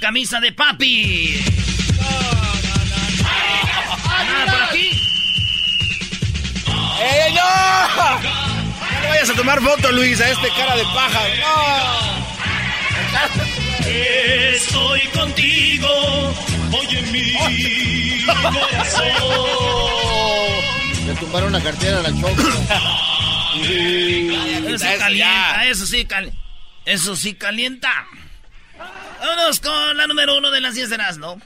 Camisa 0.00 0.40
de 0.40 0.50
papi. 0.52 1.44
Nada 4.26 4.52
por 4.52 4.62
aquí. 4.62 4.90
¡Ey, 7.02 7.20
ey, 7.26 7.34
no! 7.34 7.40
No 8.92 9.00
le 9.02 9.08
vayas 9.08 9.30
a 9.30 9.34
tomar 9.34 9.60
foto, 9.60 9.92
Luis, 9.92 10.20
a 10.20 10.30
este 10.30 10.48
cara 10.56 10.74
de 10.76 10.84
paja. 10.84 11.20
Estoy 14.54 15.00
contigo, 15.14 16.34
oye 16.72 17.02
mi 17.12 18.24
corazón. 18.24 19.04
Le 21.06 21.14
tumbaron 21.14 21.52
la 21.52 21.60
cartera 21.60 21.98
a 21.98 22.02
la 22.02 22.10
choco. 22.10 22.42
Eso 24.66 24.78
sí 24.78 24.98
calienta, 24.98 25.66
eso 25.66 25.86
sí 25.86 26.04
calienta. 26.06 26.38
Eso 26.86 27.16
sí 27.16 27.34
calienta. 27.34 28.06
Vámonos 29.20 29.60
con 29.60 29.96
la 29.96 30.06
número 30.06 30.38
uno 30.38 30.50
de 30.50 30.60
las 30.60 30.74
10 30.74 30.90
de 30.90 30.98
¿no? 31.18 31.40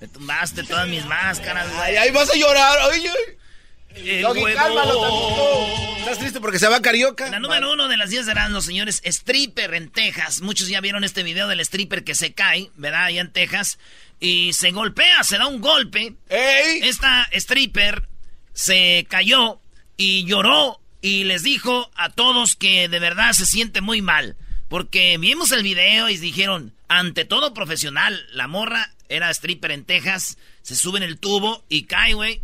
Me 0.00 0.08
tumbaste 0.08 0.62
todas 0.64 0.86
mis 0.88 1.04
máscaras. 1.06 1.66
Ay, 1.76 1.96
ay, 1.96 2.10
vas 2.10 2.28
a 2.30 2.36
llorar. 2.36 2.78
Ay, 2.92 3.06
ay. 3.06 4.22
Huevo. 4.22 4.46
cálmalo. 4.54 5.66
¿Estás 5.98 6.18
triste 6.18 6.40
porque 6.40 6.58
se 6.58 6.68
va 6.68 6.82
Carioca? 6.82 7.30
La 7.30 7.38
número 7.38 7.72
uno 7.72 7.88
de 7.88 7.96
las 7.96 8.10
10 8.10 8.26
de 8.26 8.34
los 8.50 8.64
señores, 8.64 9.00
stripper 9.04 9.74
en 9.74 9.90
Texas. 9.90 10.40
Muchos 10.40 10.68
ya 10.68 10.80
vieron 10.80 11.04
este 11.04 11.22
video 11.22 11.48
del 11.48 11.60
stripper 11.60 12.04
que 12.04 12.14
se 12.14 12.32
cae, 12.32 12.70
¿verdad? 12.76 13.04
Allá 13.04 13.20
en 13.20 13.32
Texas. 13.32 13.78
Y 14.20 14.52
se 14.52 14.70
golpea, 14.72 15.22
se 15.24 15.38
da 15.38 15.46
un 15.46 15.60
golpe. 15.60 16.14
¡Ey! 16.28 16.80
Esta 16.82 17.28
stripper 17.32 18.08
se 18.52 19.06
cayó 19.08 19.60
y 19.96 20.24
lloró 20.24 20.80
y 21.00 21.24
les 21.24 21.42
dijo 21.42 21.90
a 21.94 22.10
todos 22.10 22.56
que 22.56 22.88
de 22.88 22.98
verdad 22.98 23.32
se 23.32 23.46
siente 23.46 23.80
muy 23.80 24.02
mal. 24.02 24.36
Porque 24.68 25.18
vimos 25.18 25.52
el 25.52 25.62
video 25.62 26.08
y 26.08 26.16
dijeron, 26.16 26.72
ante 26.98 27.24
todo 27.24 27.54
profesional, 27.54 28.26
la 28.32 28.48
morra 28.48 28.92
era 29.08 29.30
stripper 29.30 29.70
en 29.70 29.84
Texas, 29.84 30.36
se 30.60 30.76
sube 30.76 30.98
en 30.98 31.04
el 31.04 31.18
tubo 31.18 31.64
y 31.70 31.84
cae, 31.84 32.12
güey. 32.12 32.42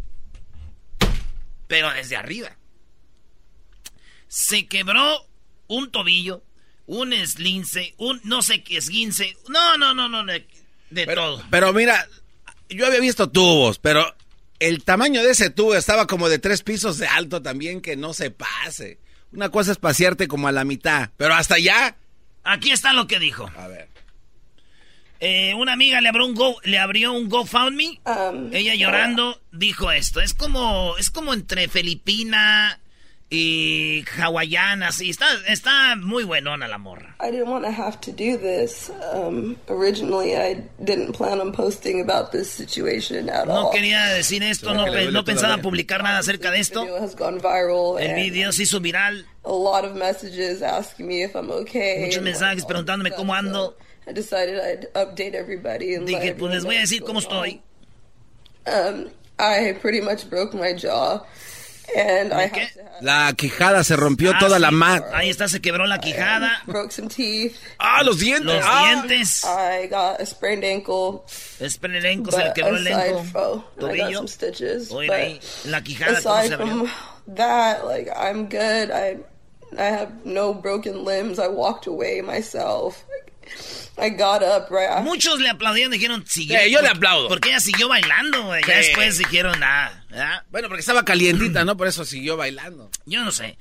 Pero 1.66 1.92
desde 1.92 2.16
arriba. 2.16 2.56
Se 4.26 4.66
quebró 4.66 5.26
un 5.66 5.90
tobillo, 5.90 6.42
un 6.86 7.12
eslince, 7.12 7.94
un 7.98 8.22
no 8.24 8.40
sé 8.40 8.62
qué 8.62 8.78
esguince. 8.78 9.36
No, 9.48 9.76
no, 9.76 9.92
no, 9.92 10.08
no, 10.08 10.24
de, 10.24 10.48
de 10.88 11.06
todo. 11.06 11.44
Pero 11.50 11.74
mira, 11.74 12.08
yo 12.70 12.86
había 12.86 13.00
visto 13.00 13.28
tubos, 13.28 13.78
pero 13.78 14.16
el 14.60 14.82
tamaño 14.82 15.22
de 15.22 15.32
ese 15.32 15.50
tubo 15.50 15.74
estaba 15.74 16.06
como 16.06 16.30
de 16.30 16.38
tres 16.38 16.62
pisos 16.62 16.96
de 16.96 17.06
alto 17.06 17.42
también, 17.42 17.82
que 17.82 17.96
no 17.96 18.14
se 18.14 18.30
pase. 18.30 18.98
Una 19.30 19.50
cosa 19.50 19.72
es 19.72 19.78
pasearte 19.78 20.26
como 20.26 20.48
a 20.48 20.52
la 20.52 20.64
mitad, 20.64 21.10
pero 21.18 21.34
hasta 21.34 21.56
allá. 21.56 21.96
Aquí 22.44 22.70
está 22.70 22.94
lo 22.94 23.06
que 23.06 23.18
dijo. 23.18 23.50
A 23.54 23.68
ver. 23.68 23.97
Eh, 25.20 25.52
una 25.54 25.72
amiga 25.72 26.00
le 26.00 26.08
abrió 26.08 26.26
un 26.26 26.34
Go, 26.34 26.56
le 26.64 26.78
abrió 26.78 27.12
un 27.12 27.28
GoFundMe. 27.28 28.00
Ella 28.52 28.74
llorando 28.76 29.40
dijo 29.52 29.90
esto. 29.90 30.20
Es 30.20 30.32
como, 30.34 30.96
es 30.98 31.10
como 31.10 31.34
entre 31.34 31.68
Filipina 31.68 32.78
y 33.30 34.04
hawaiana. 34.18 34.90
Sí, 34.92 35.10
está, 35.10 35.26
está 35.48 35.96
muy 35.96 36.24
buenona 36.24 36.66
la 36.68 36.78
morra. 36.78 37.16
I 37.20 37.30
didn't 37.30 37.48
want 37.48 37.64
to 37.64 37.70
have 37.72 37.98
to 38.00 38.10
do 38.12 38.38
this. 38.38 38.90
Um, 39.12 39.56
originally, 39.68 40.34
I 40.36 40.62
didn't 40.78 41.14
plan 41.16 41.40
on 41.40 41.52
posting 41.52 42.00
about 42.00 42.30
this 42.30 42.48
situation 42.48 43.28
at 43.28 43.46
No 43.46 43.66
all. 43.66 43.70
quería 43.72 44.06
decir 44.14 44.42
esto, 44.42 44.72
no, 44.72 44.84
pe- 44.86 45.10
no 45.10 45.24
pensaba 45.24 45.58
publicar 45.58 46.02
nada 46.02 46.20
acerca 46.20 46.50
de 46.50 46.60
esto. 46.60 46.82
video 46.84 47.02
has 47.02 47.14
gone 47.16 47.38
viral, 47.40 47.98
El 47.98 48.14
video 48.14 48.52
se 48.52 48.62
hizo 48.62 48.80
viral. 48.80 49.26
a 49.44 49.50
lot 49.52 49.84
of 49.84 49.94
messages 49.96 50.62
asking 50.62 51.06
me 51.06 51.24
if 51.24 51.34
I'm 51.34 51.50
okay. 51.50 52.04
Muchos 52.06 52.22
mensajes 52.22 52.64
preguntándome 52.64 53.10
cómo 53.10 53.34
ando. 53.34 53.76
So 53.76 53.87
I 54.08 54.12
decided 54.12 54.58
I'd 54.58 54.86
update 54.94 55.34
everybody 55.34 55.94
and 55.94 56.08
let 56.10 56.22
Dije, 56.22 56.34
pues 56.38 56.52
les 56.54 56.64
voy 56.64 56.76
a 56.76 56.80
decir 56.80 57.02
cómo 57.02 57.18
estoy. 57.20 57.60
Um, 58.66 59.10
I 59.38 59.76
pretty 59.80 60.00
much 60.00 60.28
broke 60.28 60.52
my 60.54 60.72
jaw, 60.74 61.20
and 61.96 62.32
I 62.34 62.48
qué? 62.48 62.60
had 62.60 62.72
to 62.74 62.82
have 62.84 63.02
La 63.02 63.32
quijada 63.32 63.84
se 63.84 63.96
rompió 63.96 64.32
Ah, 64.34 64.38
toda 64.40 64.58
la 64.58 64.68
sí. 64.70 64.74
mano. 64.74 65.04
Ahí 65.12 65.30
está, 65.30 65.48
se 65.48 65.60
quebró 65.60 65.86
la 65.86 65.98
quijada, 65.98 66.62
broke 66.66 66.90
some 66.92 67.08
teeth. 67.08 67.56
¡Ah, 67.78 68.02
los 68.02 68.18
dientes! 68.18 68.44
los 68.46 68.64
¡Ah! 68.66 69.02
dientes. 69.06 69.44
I 69.44 69.86
got 69.88 70.20
a 70.20 70.26
sprained 70.26 70.64
ankle, 70.64 71.22
Espera, 71.60 71.94
el 71.96 72.04
elenco, 72.04 72.30
se 72.32 72.44
le 72.44 72.52
quebró 72.52 72.76
el 72.76 72.86
aside 72.86 73.24
from 73.30 73.58
I 73.58 73.60
got 73.60 73.78
Tobillo. 73.78 74.14
some 74.16 74.28
stitches. 74.28 74.90
Oye, 74.90 75.06
but 75.08 75.16
ahí, 75.16 75.40
la 75.66 75.80
quijada, 75.82 76.20
¿cómo 76.22 76.34
aside 76.34 76.48
se 76.48 76.56
from 76.56 76.70
abrió? 76.70 76.90
that, 77.36 77.84
like 77.86 78.08
I'm 78.16 78.48
good. 78.48 78.90
I 78.90 79.18
I 79.78 79.84
have 79.84 80.24
no 80.24 80.52
broken 80.54 81.04
limbs. 81.04 81.38
I 81.38 81.48
walked 81.48 81.86
away 81.86 82.20
myself. 82.22 83.04
I 84.00 84.10
got 84.10 84.42
up 84.42 84.68
right 84.70 84.88
after. 84.88 85.02
Muchos 85.02 85.40
le 85.40 85.48
aplaudieron, 85.48 85.92
dijeron, 85.92 86.24
siguió. 86.26 86.58
Sí, 86.60 86.70
yo 86.70 86.80
le 86.80 86.88
aplaudo. 86.88 87.28
Porque 87.28 87.48
ella 87.48 87.60
siguió 87.60 87.88
bailando, 87.88 88.44
güey. 88.44 88.62
Ya 88.66 88.76
después 88.76 89.18
dijeron, 89.18 89.58
nada, 89.58 90.04
¿verdad? 90.08 90.44
Bueno, 90.50 90.68
porque 90.68 90.80
estaba 90.80 91.04
calientita, 91.04 91.64
¿no? 91.64 91.76
Por 91.76 91.88
eso 91.88 92.04
siguió 92.04 92.36
bailando. 92.36 92.90
Yo 93.06 93.24
no 93.24 93.32
sé. 93.32 93.58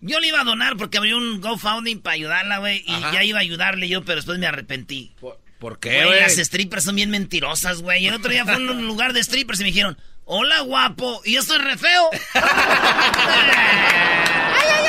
Yo 0.00 0.20
le 0.20 0.28
iba 0.28 0.40
a 0.40 0.44
donar 0.44 0.76
porque 0.76 0.98
abrió 0.98 1.16
un 1.16 1.40
GoFundMe 1.40 1.96
para 1.96 2.14
ayudarla, 2.14 2.58
güey. 2.58 2.84
Y 2.86 2.92
Ajá. 2.92 3.12
ya 3.14 3.24
iba 3.24 3.38
a 3.38 3.42
ayudarle 3.42 3.88
yo, 3.88 4.04
pero 4.04 4.16
después 4.16 4.38
me 4.38 4.46
arrepentí. 4.46 5.12
¿Por, 5.20 5.40
por 5.58 5.80
qué, 5.80 6.04
Güey, 6.04 6.20
las 6.20 6.36
strippers 6.36 6.84
son 6.84 6.96
bien 6.96 7.10
mentirosas, 7.10 7.82
güey. 7.82 8.04
Y 8.04 8.08
el 8.08 8.14
otro 8.14 8.30
día 8.30 8.44
fue 8.44 8.54
a 8.54 8.58
un 8.58 8.86
lugar 8.86 9.12
de 9.12 9.24
strippers 9.24 9.58
y 9.60 9.64
me 9.64 9.70
dijeron, 9.70 9.98
hola, 10.24 10.60
guapo. 10.60 11.20
Y 11.24 11.32
yo 11.32 11.40
estoy 11.40 11.58
re 11.58 11.76
feo. 11.76 12.10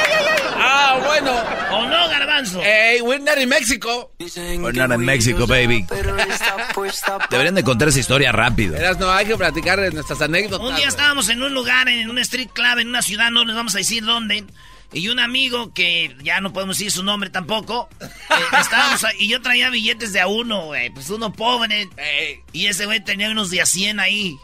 Ah, 0.61 0.99
bueno. 1.05 1.31
¿O 1.71 1.87
no, 1.87 2.09
garbanzo? 2.09 2.61
Hey, 2.61 3.01
we're 3.01 3.23
not 3.23 3.37
in 3.37 3.49
Mexico. 3.49 4.11
We're 4.19 4.73
not 4.73 4.91
in 4.91 5.05
Mexico, 5.05 5.47
baby. 5.47 5.85
Deberían 7.29 7.55
de 7.55 7.63
contar 7.63 7.87
esa 7.87 7.99
historia 7.99 8.31
rápido. 8.31 8.73
Verás, 8.73 8.97
no, 8.99 9.11
hay 9.11 9.25
que 9.25 9.37
platicar 9.37 9.79
de 9.79 9.91
nuestras 9.91 10.21
anécdotas. 10.21 10.67
Un 10.67 10.75
día 10.75 10.87
estábamos 10.87 11.29
en 11.29 11.41
un 11.41 11.53
lugar, 11.53 11.87
en 11.87 12.09
un 12.09 12.17
street 12.19 12.49
club, 12.53 12.79
en 12.79 12.89
una 12.89 13.01
ciudad, 13.01 13.31
no 13.31 13.45
les 13.45 13.55
vamos 13.55 13.73
a 13.75 13.77
decir 13.79 14.03
dónde. 14.03 14.43
Y 14.91 15.07
un 15.09 15.19
amigo 15.19 15.71
que 15.73 16.15
ya 16.23 16.41
no 16.41 16.51
podemos 16.51 16.77
decir 16.77 16.91
su 16.91 17.03
nombre 17.03 17.29
tampoco. 17.29 17.89
eh, 18.01 18.07
estábamos 18.59 19.03
ahí, 19.03 19.15
y 19.19 19.27
yo 19.29 19.41
traía 19.41 19.69
billetes 19.69 20.13
de 20.13 20.19
a 20.19 20.27
uno, 20.27 20.65
güey. 20.65 20.89
Pues 20.89 21.09
uno 21.09 21.31
pobre. 21.31 21.87
Ey, 21.97 22.41
Y 22.53 22.67
ese 22.67 22.85
güey 22.85 23.03
tenía 23.03 23.29
unos 23.29 23.49
de 23.51 23.61
a 23.61 23.65
100 23.65 23.99
ahí. 23.99 24.37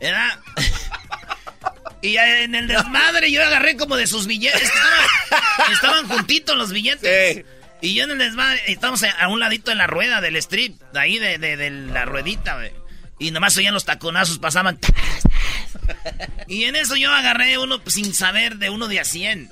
¿Verdad? 0.00 0.38
y 2.02 2.16
en 2.16 2.54
el 2.54 2.68
desmadre 2.68 3.30
yo 3.30 3.42
agarré 3.44 3.76
como 3.76 3.96
de 3.96 4.06
sus 4.06 4.26
billetes. 4.26 4.60
Estaban, 4.62 5.72
estaban 5.72 6.08
juntitos 6.08 6.56
los 6.56 6.72
billetes. 6.72 7.36
Sí. 7.36 7.44
Y 7.80 7.94
yo 7.94 8.04
en 8.04 8.12
el 8.12 8.18
desmadre, 8.18 8.60
estamos 8.66 9.02
a 9.02 9.28
un 9.28 9.40
ladito 9.40 9.70
de 9.70 9.76
la 9.76 9.86
rueda 9.86 10.20
del 10.20 10.36
strip, 10.36 10.80
de 10.92 11.00
ahí 11.00 11.18
de, 11.18 11.38
de- 11.38 11.56
de 11.56 11.70
la 11.70 12.04
ruedita, 12.04 12.54
güey. 12.56 12.72
Y 13.18 13.30
nomás 13.30 13.56
oían 13.56 13.72
los 13.74 13.84
taconazos, 13.84 14.38
pasaban. 14.38 14.78
Y 16.48 16.64
en 16.64 16.76
eso 16.76 16.96
yo 16.96 17.10
agarré 17.12 17.58
uno 17.58 17.80
sin 17.86 18.14
saber 18.14 18.56
de 18.56 18.70
uno 18.70 18.88
de 18.88 19.00
a 19.00 19.04
100. 19.04 19.50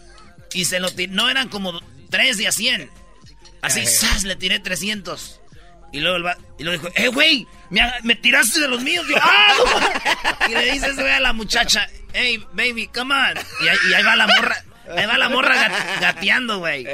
Y 0.53 0.65
se 0.65 0.81
lo 0.81 0.91
tiré, 0.91 1.13
no 1.13 1.29
eran 1.31 1.49
como 1.49 1.81
tres 2.11 2.37
de 2.39 2.49
a 2.49 2.53
100. 2.53 2.91
Así, 3.63 3.87
¡zas! 3.87 4.25
le 4.25 4.37
tiré 4.37 4.59
300. 4.59 5.40
Y 5.93 6.01
luego, 6.01 6.17
el 6.19 6.27
va- 6.27 6.37
y 6.59 6.63
luego 6.65 6.83
dijo, 6.83 6.93
eh, 6.97 7.09
güey, 7.09 7.47
me, 7.71 7.83
me 8.05 8.15
tiraste 8.15 8.61
de 8.61 8.69
los 8.69 8.83
míos. 8.83 9.05
Yo, 9.09 9.17
"Ah". 9.21 10.47
y 10.49 10.53
le 10.53 10.73
dices, 10.73 10.95
güey, 10.97 11.11
a 11.11 11.21
la 11.21 11.33
muchacha, 11.33 11.89
hey, 12.13 12.45
baby, 12.53 12.87
come 12.89 13.15
on. 13.15 13.35
Y 13.65 13.69
ahí, 13.69 13.77
y 13.91 13.95
ahí 13.95 14.03
va 14.05 14.15
la 14.17 14.27
morra, 14.29 14.57
ahí 14.97 15.07
va 15.07 15.19
la 15.19 15.29
morra 15.29 15.57
gat- 15.69 16.01
gateando, 16.01 16.59
güey. 16.59 16.87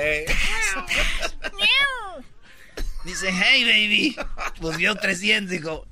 Dice, 3.05 3.31
hey, 3.33 3.65
baby. 3.65 4.17
Pues 4.61 4.77
vio 4.79 4.95
300, 4.97 5.51
dijo, 5.51 5.87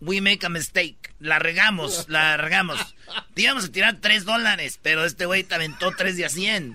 we 0.00 0.20
make 0.20 0.44
a 0.44 0.48
mistake. 0.48 0.96
La 1.20 1.38
regamos, 1.38 2.06
la 2.08 2.36
regamos. 2.36 2.78
Te 3.34 3.42
íbamos 3.42 3.64
a 3.66 3.72
tirar 3.72 3.96
3 4.00 4.24
dólares, 4.24 4.78
pero 4.82 5.04
este 5.04 5.26
güey 5.26 5.44
te 5.44 5.54
aventó 5.54 5.90
3 5.92 6.16
de 6.16 6.24
a 6.24 6.28
100. 6.28 6.74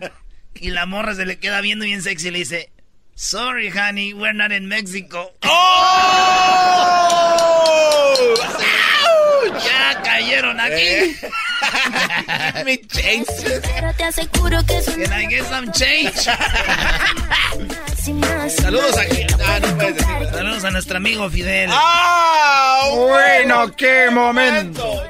Y 0.56 0.70
la 0.70 0.86
morra 0.86 1.16
se 1.16 1.26
le 1.26 1.40
queda 1.40 1.62
viendo 1.62 1.86
bien 1.86 2.02
sexy 2.04 2.28
y 2.28 2.32
le 2.32 2.40
dice, 2.40 2.72
sorry, 3.16 3.70
honey, 3.70 4.14
we're 4.14 4.34
not 4.34 4.52
in 4.52 4.68
Mexico. 4.68 5.32
Ya 9.64 10.02
cayeron 10.04 10.60
aquí. 10.60 11.16
Me 12.66 12.78
change. 12.88 13.28
Pero 13.62 13.94
te 13.94 14.04
aseguro 14.04 14.64
que 14.66 14.82
Can 14.84 15.14
I 15.14 15.28
get 15.28 15.46
some 15.46 15.72
change? 15.72 16.14
Saludos 18.62 18.98
aquí. 18.98 19.26
Ah, 19.46 19.60
no 19.62 19.78
puedes 19.78 19.96
decir. 19.96 20.28
Saludos 20.32 20.64
a 20.66 20.72
nuestro 20.72 20.98
amigo 20.98 21.30
Fidel. 21.30 21.70
¡Ah! 21.72 22.90
Bueno, 22.96 23.74
qué 23.76 24.10
momento. 24.12 25.04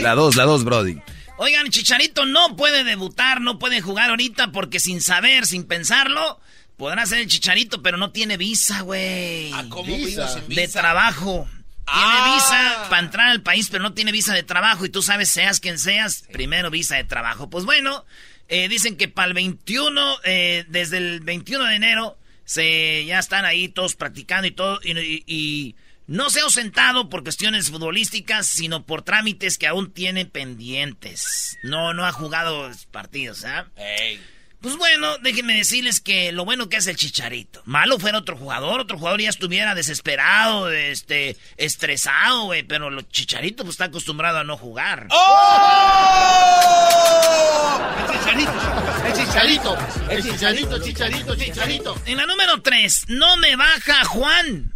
La 0.00 0.14
dos, 0.14 0.36
la 0.36 0.44
dos, 0.44 0.64
Brody. 0.64 1.00
Oigan, 1.38 1.68
Chicharito 1.70 2.24
no 2.24 2.56
puede 2.56 2.84
debutar, 2.84 3.40
no 3.40 3.58
puede 3.58 3.80
jugar 3.80 4.10
ahorita 4.10 4.52
porque 4.52 4.78
sin 4.80 5.00
saber, 5.02 5.46
sin 5.46 5.64
pensarlo, 5.64 6.40
podrá 6.76 7.06
ser 7.06 7.18
el 7.20 7.26
Chicharito, 7.28 7.82
pero 7.82 7.96
no 7.96 8.10
tiene 8.10 8.36
visa, 8.36 8.82
güey. 8.82 9.52
Ah, 9.52 9.64
¿Cómo 9.68 9.96
vino 9.96 10.28
sin 10.28 10.48
De 10.48 10.62
visa? 10.62 10.80
trabajo. 10.80 11.48
Tiene 11.86 12.02
Ah. 12.18 12.34
visa 12.34 12.88
para 12.90 13.02
entrar 13.02 13.28
al 13.28 13.42
país, 13.42 13.68
pero 13.70 13.82
no 13.82 13.92
tiene 13.94 14.10
visa 14.12 14.34
de 14.34 14.42
trabajo. 14.42 14.84
Y 14.84 14.88
tú 14.88 15.02
sabes, 15.02 15.28
seas 15.28 15.60
quien 15.60 15.78
seas, 15.78 16.24
primero 16.32 16.70
visa 16.70 16.96
de 16.96 17.04
trabajo. 17.04 17.48
Pues 17.48 17.64
bueno, 17.64 18.04
eh, 18.48 18.68
dicen 18.68 18.96
que 18.96 19.08
para 19.08 19.28
el 19.28 19.34
21, 19.34 20.16
eh, 20.24 20.64
desde 20.68 20.98
el 20.98 21.20
21 21.20 21.64
de 21.64 21.76
enero, 21.76 22.18
se 22.44 23.04
ya 23.04 23.18
están 23.20 23.44
ahí 23.44 23.68
todos 23.68 23.94
practicando 23.94 24.46
y 24.48 24.50
todo. 24.52 24.80
Y, 24.82 24.98
y- 24.98 25.24
y 25.26 25.74
no 26.08 26.28
se 26.30 26.40
ha 26.40 26.44
ausentado 26.44 27.08
por 27.08 27.22
cuestiones 27.24 27.70
futbolísticas, 27.70 28.46
sino 28.46 28.84
por 28.84 29.02
trámites 29.02 29.56
que 29.58 29.66
aún 29.68 29.92
tiene 29.92 30.26
pendientes. 30.26 31.56
No, 31.62 31.94
no 31.94 32.04
ha 32.06 32.12
jugado 32.12 32.70
partidos, 32.90 33.44
¿ah? 33.44 33.66
Ey. 33.76 34.20
Pues 34.66 34.78
bueno, 34.78 35.16
déjenme 35.18 35.54
decirles 35.54 36.00
que 36.00 36.32
lo 36.32 36.44
bueno 36.44 36.68
que 36.68 36.78
es 36.78 36.88
el 36.88 36.96
Chicharito. 36.96 37.62
Malo 37.66 38.00
fuera 38.00 38.18
otro 38.18 38.36
jugador, 38.36 38.80
otro 38.80 38.98
jugador 38.98 39.20
ya 39.20 39.28
estuviera 39.28 39.76
desesperado, 39.76 40.72
este, 40.72 41.36
estresado, 41.56 42.46
güey. 42.46 42.64
Pero 42.64 42.88
el 42.88 43.08
Chicharito 43.08 43.62
pues 43.62 43.74
está 43.74 43.84
acostumbrado 43.84 44.38
a 44.38 44.42
no 44.42 44.56
jugar. 44.56 45.06
El 49.06 49.12
chicharito, 49.12 49.78
el 50.10 50.24
chicharito, 50.24 50.82
chicharito, 50.82 51.36
chicharito. 51.36 52.02
En 52.04 52.16
la 52.16 52.26
número 52.26 52.60
3, 52.60 53.04
no 53.10 53.36
me 53.36 53.54
baja 53.54 54.04
Juan. 54.06 54.74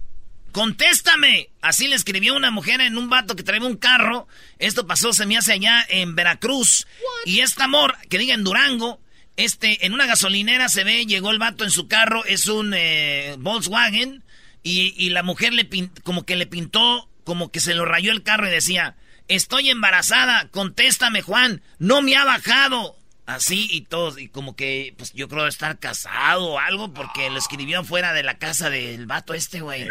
Contéstame. 0.53 1.51
Así 1.63 1.89
le 1.89 1.97
escribió 1.97 2.37
una 2.37 2.53
mujer 2.53 2.81
en 2.81 2.97
un 2.97 3.11
vato 3.11 3.35
que 3.35 3.43
traía 3.43 3.67
un 3.67 3.77
carro. 3.77 4.29
Esto 4.61 4.87
pasó, 4.87 5.13
se 5.13 5.27
me 5.27 5.37
hace 5.37 5.55
allá 5.55 5.85
en 5.89 6.15
Veracruz. 6.15 6.87
Y 7.25 7.41
esta 7.41 7.65
amor, 7.65 7.97
que 8.09 8.19
diga 8.19 8.35
en 8.35 8.45
Durango, 8.45 9.01
este, 9.45 9.87
en 9.87 9.95
una 9.95 10.07
gasolinera 10.07 10.69
se 10.69 10.85
ve, 10.85 11.07
llegó 11.07 11.31
el 11.31 11.39
vato 11.39 11.65
en 11.65 11.71
su 11.71 11.89
carro, 11.89 12.25
es 12.25 12.47
un 12.47 12.73
eh, 12.75 13.37
Volkswagen. 13.39 14.23
Y, 14.63 14.95
y 14.97 15.11
la 15.11 15.23
mujer 15.23 15.55
le 15.55 15.69
como 16.03 16.27
que 16.27 16.37
le 16.37 16.47
pintó, 16.47 17.09
como 17.25 17.51
que 17.51 17.61
se 17.61 17.75
lo 17.75 17.85
rayó 17.85 18.13
el 18.13 18.23
carro 18.23 18.47
y 18.47 18.51
decía, 18.51 18.97
estoy 19.29 19.71
embarazada, 19.71 20.49
contéstame 20.51 21.23
Juan, 21.23 21.63
no 21.79 22.03
me 22.03 22.17
ha 22.17 22.25
bajado. 22.25 22.97
Así 23.27 23.69
y 23.71 23.83
todo, 23.83 24.19
y 24.19 24.29
como 24.29 24.57
que, 24.57 24.93
pues 24.99 25.13
yo 25.13 25.29
creo 25.29 25.47
estar 25.47 25.79
casado 25.79 26.47
o 26.47 26.59
algo, 26.59 26.93
porque 26.93 27.31
lo 27.31 27.39
escribió 27.39 27.85
fuera 27.85 28.13
de 28.13 28.25
la 28.25 28.39
casa 28.39 28.71
del 28.71 29.07
vato 29.07 29.35
este, 29.35 29.61
güey. 29.61 29.87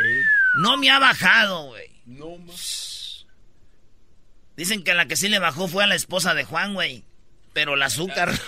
No 0.61 0.75
me 0.75 0.89
ha 0.89 0.99
bajado, 0.99 1.67
güey. 1.67 1.87
No 2.05 2.37
más. 2.39 3.25
Dicen 4.57 4.83
que 4.83 4.93
la 4.93 5.07
que 5.07 5.15
sí 5.15 5.29
le 5.29 5.39
bajó 5.39 5.69
fue 5.69 5.85
a 5.85 5.87
la 5.87 5.95
esposa 5.95 6.33
de 6.33 6.43
Juan, 6.43 6.73
güey. 6.73 7.05
Pero 7.59 7.73
el 7.73 7.83
azúcar. 7.83 8.31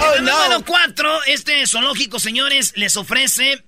Oh, 0.00 0.14
El 0.14 0.24
número 0.24 0.64
cuatro, 0.64 1.22
este 1.24 1.66
zoológico, 1.66 2.18
señores, 2.18 2.72
les 2.76 2.96
ofrece 2.96 3.62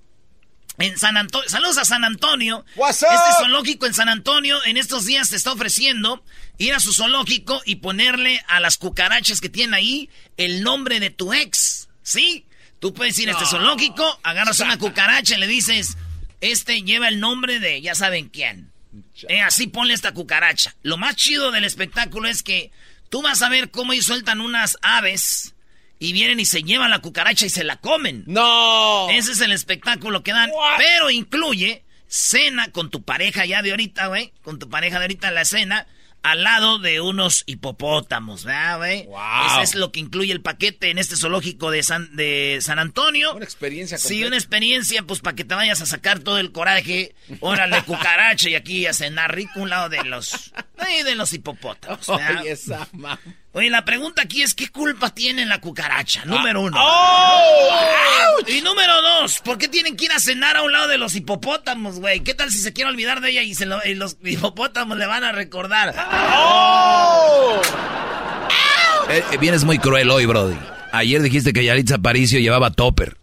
en 0.79 0.97
San 0.99 1.19
Antonio. 1.19 1.49
Saludos 1.50 1.77
a 1.77 1.85
San 1.85 2.03
Antonio. 2.05 2.65
What's 2.77 3.03
up? 3.03 3.09
Este 3.12 3.43
zoológico 3.43 3.85
en 3.85 3.93
San 3.93 4.09
Antonio 4.09 4.59
en 4.65 4.79
estos 4.79 5.05
días 5.05 5.29
te 5.29 5.37
está 5.37 5.53
ofreciendo 5.53 6.25
ir 6.56 6.73
a 6.73 6.81
su 6.81 6.94
zoológico 6.94 7.61
y 7.67 7.76
ponerle 7.76 8.43
a 8.49 8.61
las 8.61 8.79
cucarachas 8.79 9.43
que 9.43 9.50
tienen 9.50 9.75
ahí 9.75 10.09
el 10.38 10.62
nombre 10.62 10.99
de 10.99 11.11
tu 11.11 11.35
ex. 11.35 11.88
¿Sí? 12.03 12.47
Tú 12.79 12.94
puedes 12.94 13.19
ir 13.19 13.29
a 13.29 13.33
este 13.33 13.44
zoológico, 13.44 14.19
agarras 14.23 14.61
una 14.61 14.79
cucaracha 14.79 15.37
y 15.37 15.41
le 15.41 15.47
dices, 15.47 15.99
este 16.41 16.83
lleva 16.83 17.09
el 17.09 17.21
nombre 17.21 17.61
de 17.61 17.83
ya 17.83 17.94
saben 17.94 18.31
quién. 18.31 18.70
Eh, 19.29 19.41
así 19.41 19.67
ponle 19.67 19.94
esta 19.94 20.12
cucaracha. 20.12 20.75
Lo 20.82 20.97
más 20.97 21.17
chido 21.17 21.50
del 21.50 21.64
espectáculo 21.64 22.29
es 22.29 22.43
que 22.43 22.70
tú 23.08 23.23
vas 23.23 23.43
a 23.43 23.49
ver 23.49 23.70
cómo 23.70 23.93
ellos 23.93 24.06
sueltan 24.06 24.41
unas 24.41 24.79
aves 24.82 25.55
y 25.99 26.12
vienen 26.12 26.41
y 26.41 26.47
se 26.47 26.62
llevan 26.62 26.91
la 26.91 27.00
cucaracha 27.00 27.47
y 27.47 27.50
se 27.50 27.64
la 27.64 27.76
comen. 27.76 28.25
No. 28.26 29.08
Ese 29.11 29.32
es 29.32 29.41
el 29.41 29.52
espectáculo 29.52 30.23
que 30.23 30.32
dan. 30.32 30.50
What? 30.50 30.79
Pero 30.79 31.11
incluye 31.11 31.85
cena 32.08 32.73
con 32.73 32.91
tu 32.91 33.02
pareja 33.02 33.44
ya 33.44 33.62
de 33.62 33.70
ahorita, 33.70 34.06
güey. 34.06 34.32
Con 34.43 34.58
tu 34.58 34.69
pareja 34.69 34.99
de 34.99 35.05
ahorita 35.05 35.29
en 35.29 35.35
la 35.35 35.44
cena. 35.44 35.87
Al 36.23 36.43
lado 36.45 36.79
de 36.79 37.01
unos 37.01 37.45
hipopótamos, 37.47 38.45
¿verdad, 38.45 38.77
güey? 38.79 39.07
Wow. 39.07 39.19
Ese 39.55 39.63
es 39.63 39.75
lo 39.75 39.91
que 39.91 40.01
incluye 40.01 40.33
el 40.33 40.43
paquete 40.43 40.91
en 40.91 40.99
este 40.99 41.17
zoológico 41.17 41.71
de 41.71 41.83
San, 41.83 42.15
de 42.15 42.59
San 42.61 42.79
Antonio. 42.79 43.35
Una 43.35 43.45
experiencia 43.45 43.97
Sí, 43.97 44.05
completa. 44.09 44.27
una 44.29 44.37
experiencia, 44.37 45.03
pues, 45.05 45.21
para 45.21 45.35
que 45.35 45.45
te 45.45 45.55
vayas 45.55 45.81
a 45.81 45.87
sacar 45.87 46.19
todo 46.21 46.39
el 46.39 46.53
coraje. 46.53 47.15
Órale, 47.41 47.83
cucaracha 47.87 48.51
y 48.51 48.55
aquí 48.55 48.87
a 48.87 48.93
cenar 48.93 49.35
rico 49.35 49.61
un 49.61 49.71
lado 49.71 49.89
de 49.89 50.05
los... 50.05 50.53
de 51.05 51.15
los 51.15 51.33
hipopótamos. 51.33 52.09
Oye, 52.09 52.51
esa 52.51 52.87
Oye, 53.53 53.69
la 53.69 53.85
pregunta 53.85 54.23
aquí 54.23 54.43
es, 54.43 54.55
¿qué 54.55 54.69
culpa 54.69 55.11
tiene 55.13 55.45
la 55.45 55.61
cucaracha? 55.61 56.25
Número 56.25 56.61
uno. 56.61 56.77
¡Oh! 56.79 58.37
Y 58.47 58.61
número 58.61 59.03
dos, 59.03 59.41
¿por 59.41 59.59
qué 59.59 59.67
tienen 59.69 59.97
que 59.97 60.05
ir 60.05 60.13
a 60.13 60.21
cenar 60.21 60.57
a 60.57 60.63
un 60.63 60.71
lado 60.73 60.87
de 60.87 60.99
los 60.99 61.15
hipopótamos, 61.17 61.99
güey? 61.99 62.21
¿Qué 62.21 62.33
tal 62.35 62.51
si 62.53 62.59
se 62.59 62.73
quiere 62.73 62.91
olvidar 62.91 63.21
de 63.21 63.31
ella 63.31 63.43
y, 63.43 63.55
se 63.57 63.67
lo- 63.67 63.85
y 63.85 63.95
los 63.95 64.17
hipopótamos 64.23 64.97
le 64.99 65.07
van 65.07 65.25
a 65.25 65.33
recordar? 65.33 65.93
¡Oh! 66.12 67.61
Eh, 69.11 69.23
vienes 69.40 69.64
muy 69.64 69.79
cruel 69.79 70.11
hoy, 70.11 70.26
Brody. 70.26 70.57
Ayer 70.93 71.23
dijiste 71.23 71.52
que 71.52 71.64
Yaritza 71.64 71.97
Aparicio 71.97 72.38
llevaba 72.40 72.71
topper. 72.71 73.17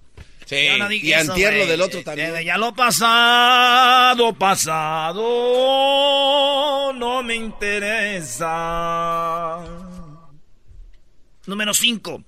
Sí, 0.45 0.55
Yo 0.65 0.77
no 0.77 0.87
dije 0.87 1.07
y 1.07 1.13
eso, 1.13 1.31
antier 1.33 1.51
lo 1.53 1.57
güey. 1.59 1.69
del 1.69 1.81
otro 1.81 2.01
también. 2.03 2.33
eh, 2.37 2.45
ya 2.45 2.57
lo 2.57 2.73
pasado, 2.73 4.33
pasado, 4.33 5.23
no 6.93 7.21
me 7.23 7.35
interesa. 7.35 8.45
Número 11.45 11.73
5. 11.73 12.23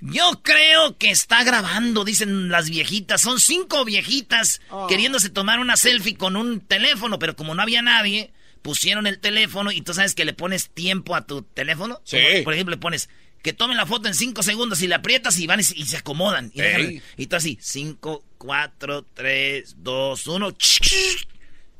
Yo 0.00 0.40
creo 0.42 0.96
que 0.98 1.10
está 1.10 1.42
grabando, 1.44 2.04
dicen 2.04 2.48
las 2.50 2.68
viejitas. 2.70 3.20
Son 3.22 3.40
cinco 3.40 3.84
viejitas 3.84 4.60
queriéndose 4.88 5.28
tomar 5.30 5.58
una 5.60 5.76
selfie 5.76 6.16
con 6.16 6.36
un 6.36 6.60
teléfono, 6.60 7.18
pero 7.18 7.34
como 7.36 7.54
no 7.54 7.60
había 7.62 7.80
nadie, 7.82 8.30
pusieron 8.68 9.06
el 9.06 9.18
teléfono 9.18 9.72
y 9.72 9.80
tú 9.80 9.94
sabes 9.94 10.14
que 10.14 10.26
le 10.26 10.34
pones 10.34 10.68
tiempo 10.68 11.16
a 11.16 11.24
tu 11.26 11.40
teléfono. 11.40 12.02
Sí. 12.04 12.18
Como, 12.20 12.44
por 12.44 12.52
ejemplo, 12.52 12.74
le 12.74 12.80
pones 12.80 13.08
que 13.42 13.54
tomen 13.54 13.78
la 13.78 13.86
foto 13.86 14.08
en 14.08 14.14
cinco 14.14 14.42
segundos 14.42 14.82
y 14.82 14.88
le 14.88 14.94
aprietas 14.94 15.38
y 15.38 15.46
van 15.46 15.60
y, 15.60 15.62
se- 15.64 15.74
y 15.78 15.86
se 15.86 15.96
acomodan. 15.96 16.50
Y, 16.52 16.60
dejan- 16.60 16.80
Ey. 16.90 17.02
y 17.16 17.26
tú 17.28 17.36
así, 17.36 17.56
5, 17.62 18.22
4, 18.36 19.06
3, 19.14 19.76
2, 19.78 20.26
1. 20.26 20.54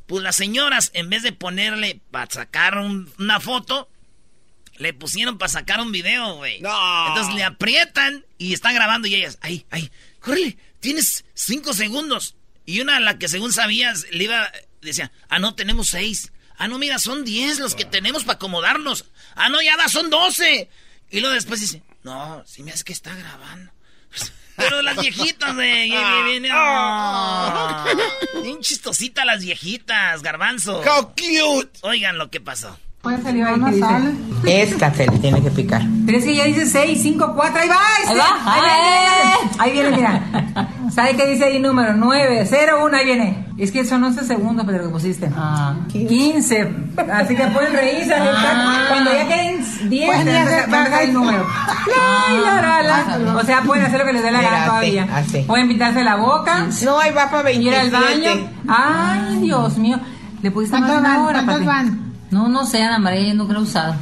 Pues 0.07 0.23
las 0.23 0.35
señoras, 0.37 0.91
en 0.95 1.11
vez 1.11 1.23
de 1.23 1.33
ponerle 1.33 2.01
para 2.11 2.31
sacar 2.31 2.79
un- 2.79 3.13
una 3.19 3.39
foto, 3.39 3.91
le 4.79 4.95
pusieron 4.95 5.37
para 5.37 5.51
sacar 5.51 5.81
un 5.83 5.93
video, 5.93 6.37
güey. 6.37 6.61
No. 6.63 7.09
Entonces 7.09 7.35
le 7.35 7.45
aprietan 7.45 8.25
y 8.39 8.55
está 8.55 8.73
grabando 8.73 9.09
y 9.09 9.15
ellas, 9.17 9.37
ay, 9.43 9.67
ay, 9.71 9.91
córrele, 10.21 10.57
tienes 10.81 11.27
cinco 11.35 11.75
segundos. 11.75 12.37
Y 12.65 12.81
una, 12.81 12.99
la 13.01 13.19
que 13.19 13.29
según 13.29 13.53
sabías, 13.53 14.07
le 14.11 14.25
iba, 14.25 14.51
decía, 14.81 15.13
ah, 15.29 15.39
no, 15.39 15.55
tenemos 15.55 15.89
seis. 15.89 16.33
Ah, 16.59 16.69
no, 16.69 16.79
mira, 16.79 16.99
son 16.99 17.25
diez 17.25 17.59
los 17.61 17.75
que 17.75 17.85
tenemos 17.85 18.25
para 18.25 18.35
acomodarnos. 18.35 19.05
Ah, 19.37 19.49
no, 19.49 19.63
ya 19.63 19.77
va, 19.77 19.89
son 19.89 20.11
doce. 20.11 20.69
Y 21.11 21.21
luego 21.21 21.35
después 21.35 21.61
dice, 21.61 21.83
no, 22.03 22.43
si 22.47 22.63
me 22.63 22.73
hace 22.73 22.85
que 22.85 22.93
está 22.93 23.15
grabando. 23.15 23.73
Pero 24.57 24.83
las 24.83 25.01
viejitas, 25.01 25.55
güey. 25.55 25.89
Viene, 25.89 26.23
viene. 26.25 26.49
ah. 26.53 27.87
Bien 28.43 28.61
chistosita 28.61 29.25
las 29.25 29.41
viejitas, 29.43 30.21
garbanzo. 30.23 30.81
How 30.83 31.15
cute. 31.15 31.79
Oigan 31.83 32.19
lo 32.19 32.29
que 32.31 32.41
pasó. 32.41 32.77
¿Cuál 33.03 33.23
salió 33.23 33.47
ahí? 33.47 33.81
Esta 34.45 34.93
se 34.93 35.07
le 35.07 35.19
tiene 35.19 35.41
que 35.41 35.51
picar. 35.51 35.83
Pero 36.05 36.19
es 36.19 36.25
que 36.25 36.35
ya 36.35 36.45
dice 36.45 36.67
6, 36.67 36.99
5, 37.01 37.33
4, 37.35 37.61
ahí 37.61 37.69
va. 37.69 37.77
Ahí 38.09 38.17
va. 38.17 38.55
Ahí 38.55 38.61
viene, 38.61 39.49
ahí 39.59 39.73
viene, 39.73 39.97
mira. 39.97 40.61
¿Sabe 40.91 41.15
qué 41.17 41.27
dice 41.29 41.45
ahí 41.45 41.61
número? 41.61 41.95
9, 41.97 42.45
0, 42.49 42.81
1, 42.85 42.97
ahí 42.97 43.05
viene. 43.05 43.47
Es 43.57 43.71
que 43.71 43.85
son 43.85 44.03
11 44.03 44.25
segundos 44.25 44.65
pero 44.67 44.79
lo 44.79 44.85
que 44.85 44.91
pusiste. 44.91 45.31
Ah, 45.37 45.75
15. 45.93 46.75
Así 47.13 47.37
que 47.37 47.47
pueden 47.47 47.73
reírse. 47.73 48.15
Ah. 48.15 48.87
Cuando 48.89 49.13
ya 49.13 49.29
queden 49.29 49.65
10, 49.91 50.07
Pueden 50.07 50.25
te 50.25 50.39
hacer- 50.39 50.69
vas 50.71 51.01
el 51.03 51.13
número. 51.13 51.47
La, 52.37 52.61
la, 52.61 52.83
la, 52.83 53.19
la. 53.19 53.37
O 53.37 53.45
sea, 53.45 53.63
pueden 53.63 53.85
hacer 53.87 54.01
lo 54.01 54.07
que 54.07 54.13
les 54.13 54.23
dé 54.25 54.31
la 54.33 54.43
gana 54.43 54.67
todavía. 54.67 55.07
así. 55.15 55.43
Pueden 55.47 55.69
pintarse 55.69 56.03
la 56.03 56.17
boca. 56.17 56.67
No, 56.85 56.99
ahí 56.99 57.13
va 57.13 57.31
para 57.31 57.51
Ir 57.53 57.75
al 57.75 57.91
27. 57.91 58.29
baño. 58.29 58.49
Ay, 58.67 59.37
Dios 59.41 59.79
mío. 59.79 59.99
¿Le 60.43 60.51
pudiste 60.51 60.79
más 60.79 60.89
de 60.89 60.95
¿Cuántos 60.97 61.11
una 61.11 61.19
van? 61.19 61.47
hora, 61.47 61.65
van? 61.65 62.08
No, 62.31 62.49
no 62.49 62.67
sé, 62.67 62.83
Ana 62.83 62.99
María, 62.99 63.29
yo 63.29 63.35
nunca 63.35 63.53
lo 63.55 63.61
he 63.61 63.63
usado. 63.63 63.95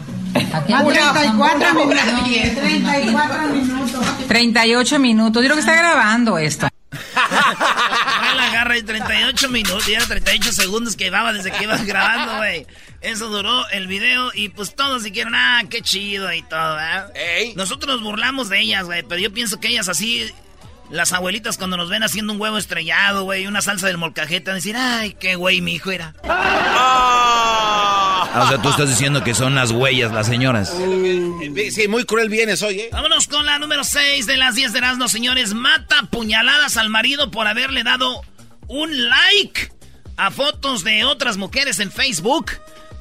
Aquí 0.52 0.73
A 0.73 0.80
ando- 0.80 0.92
34 0.92 1.73
No, 1.75 1.85
minutos. 1.87 2.04
no. 2.06 2.25
34 2.61 3.49
minutos. 3.49 4.06
38 4.28 4.99
minutos. 4.99 5.42
Yo 5.42 5.47
creo 5.49 5.54
que 5.54 5.61
está 5.61 5.75
grabando 5.76 6.37
esto. 6.38 6.68
La 8.37 8.47
agarra 8.50 8.76
en 8.76 8.85
38 8.87 9.49
minutos 9.49 9.88
y 9.88 9.95
era 9.95 10.04
38 10.06 10.52
segundos 10.52 10.97
que 10.97 11.04
llevaba 11.04 11.33
desde 11.33 11.50
que 11.52 11.64
ibas 11.64 11.85
grabando, 11.87 12.37
güey. 12.38 12.66
Eso 13.00 13.28
duró 13.28 13.68
el 13.71 13.87
video 13.87 14.30
y 14.35 14.49
pues 14.50 14.75
todos 14.75 15.04
dijeron, 15.04 15.35
ah, 15.35 15.62
qué 15.71 15.80
chido 15.83 16.33
y 16.33 16.42
todo, 16.42 16.75
¿verdad? 16.76 17.12
Nosotros 17.54 17.95
nos 17.97 18.02
burlamos 18.02 18.49
de 18.49 18.61
ellas, 18.61 18.85
güey, 18.85 19.02
pero 19.04 19.21
yo 19.21 19.33
pienso 19.33 19.61
que 19.61 19.68
ellas 19.68 19.88
así, 19.88 20.30
las 20.90 21.12
abuelitas 21.12 21.56
cuando 21.59 21.76
nos 21.76 21.88
ven 21.88 22.02
haciendo 22.02 22.33
un 22.33 22.40
huevo 22.40 22.59
estrellado, 22.59 23.25
güey, 23.25 23.47
una 23.47 23.62
salsa 23.62 23.87
del 23.87 23.99
molcajete, 23.99 24.50
van 24.50 24.54
a 24.54 24.56
decir, 24.56 24.76
ay, 24.76 25.14
qué 25.21 25.37
güey 25.37 25.61
mi 25.61 25.75
hijo 25.75 25.90
era. 25.92 26.14
Ah, 26.28 27.85
o 28.42 28.48
sea, 28.48 28.60
tú 28.62 28.68
estás 28.70 28.88
diciendo 28.88 29.22
que 29.24 29.34
son 29.34 29.54
las 29.54 29.70
huellas, 29.70 30.12
las 30.12 30.26
señoras. 30.26 30.72
Sí, 31.70 31.88
muy 31.88 32.04
cruel 32.04 32.28
vienes 32.28 32.62
hoy, 32.62 32.80
¿eh? 32.80 32.88
Vámonos 32.92 33.26
con 33.26 33.44
la 33.46 33.58
número 33.58 33.84
6 33.84 34.26
de 34.26 34.36
las 34.36 34.54
10 34.54 34.72
de 34.72 34.78
Erasmo, 34.78 35.08
señores. 35.08 35.54
Mata 35.54 36.02
puñaladas 36.10 36.76
al 36.76 36.88
marido 36.88 37.30
por 37.30 37.46
haberle 37.46 37.82
dado 37.82 38.20
un 38.68 39.08
like 39.08 39.72
a 40.16 40.30
fotos 40.30 40.84
de 40.84 41.04
otras 41.04 41.36
mujeres 41.36 41.78
en 41.80 41.90
Facebook. 41.92 42.52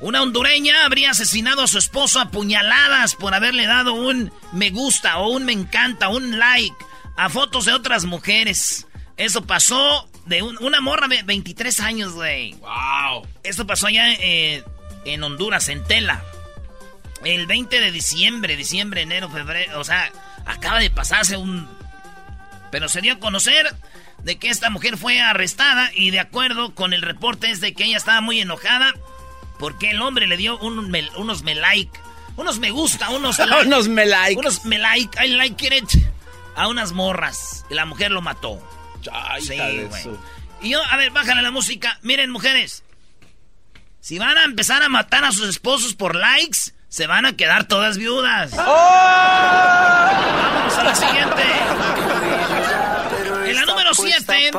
Una 0.02 0.22
hondureña 0.22 0.86
habría 0.86 1.12
asesinado 1.12 1.64
a 1.64 1.68
su 1.68 1.78
esposo 1.78 2.20
a 2.20 2.30
puñaladas 2.30 3.16
por 3.16 3.34
haberle 3.34 3.66
dado 3.66 3.94
un 3.94 4.32
me 4.52 4.70
gusta 4.70 5.18
o 5.20 5.30
un 5.32 5.46
me 5.46 5.54
encanta, 5.54 6.10
un 6.10 6.38
like 6.38 6.76
a 7.18 7.30
fotos 7.30 7.66
de 7.66 7.74
otras 7.74 8.04
mujeres. 8.06 8.88
Eso 9.18 9.46
pasó 9.46 10.10
de 10.26 10.42
un- 10.42 10.58
una 10.62 10.82
morra 10.82 11.08
de 11.08 11.24
23 11.24 11.80
años, 11.80 12.12
güey. 12.14 12.54
¡Wow! 12.56 13.26
Esto 13.44 13.66
pasó 13.66 13.88
allá 13.88 14.12
eh, 14.20 14.64
en 15.06 15.24
Honduras, 15.24 15.70
en 15.70 15.84
Tela. 15.84 16.24
El 17.24 17.48
20 17.48 17.80
de 17.80 17.92
diciembre, 17.92 18.56
diciembre, 18.58 19.02
enero, 19.02 19.30
febrero. 19.30 19.80
O 19.80 19.84
sea, 19.84 20.12
acaba 20.46 20.80
de 20.80 20.90
pasarse 20.90 21.38
un... 21.38 21.68
Pero 22.72 22.90
se 22.90 23.02
dio 23.02 23.14
a 23.14 23.20
conocer 23.20 23.74
de 24.24 24.38
que 24.38 24.50
esta 24.50 24.70
mujer 24.70 24.98
fue 24.98 25.22
arrestada 25.22 25.92
y 25.94 26.12
de 26.12 26.20
acuerdo 26.20 26.74
con 26.76 26.94
el 26.94 27.02
reporte 27.02 27.50
es 27.52 27.62
de 27.62 27.74
que 27.74 27.86
ella 27.86 27.98
estaba 27.98 28.22
muy 28.22 28.40
enojada 28.42 28.94
porque 29.60 29.92
el 29.92 30.02
hombre 30.02 30.28
le 30.28 30.36
dio 30.36 30.58
un 30.60 30.80
unos 31.16 31.44
me 31.44 31.56
like, 31.56 31.92
unos 32.36 32.60
me 32.60 32.72
gusta, 32.72 33.10
unos 33.12 33.38
like, 33.40 33.68
Unos 33.68 33.88
me 33.88 34.06
like. 34.06 34.38
unos 34.38 34.66
me 34.66 34.78
like, 34.80 35.18
I 35.24 35.30
like 35.30 35.66
it 35.68 35.90
a 36.56 36.68
unas 36.68 36.92
morras 36.92 37.66
y 37.70 37.76
la 37.76 37.86
mujer 37.86 38.12
lo 38.12 38.22
mató. 38.22 38.60
Ay, 39.14 39.42
Sí, 39.44 39.58
güey. 39.58 40.04
Y 40.62 40.70
yo, 40.70 40.84
a 40.84 40.98
ver, 40.98 41.12
bájale 41.12 41.42
la 41.42 41.52
música. 41.52 42.00
Miren, 42.02 42.32
mujeres. 42.32 42.84
Si 44.06 44.20
van 44.20 44.38
a 44.38 44.44
empezar 44.44 44.84
a 44.84 44.88
matar 44.88 45.26
a 45.26 45.32
sus 45.32 45.50
esposos 45.50 45.96
por 45.96 46.16
likes, 46.16 46.76
se 46.90 47.08
van 47.08 47.26
a 47.26 47.36
quedar 47.36 47.68
todas 47.68 47.98
viudas. 47.98 48.52
Vamos 48.56 48.68
a 50.78 50.84
la 50.84 50.94
siguiente. 50.94 51.42
En 53.48 53.56
la 53.56 53.66
número 53.66 53.96
7, 53.96 54.52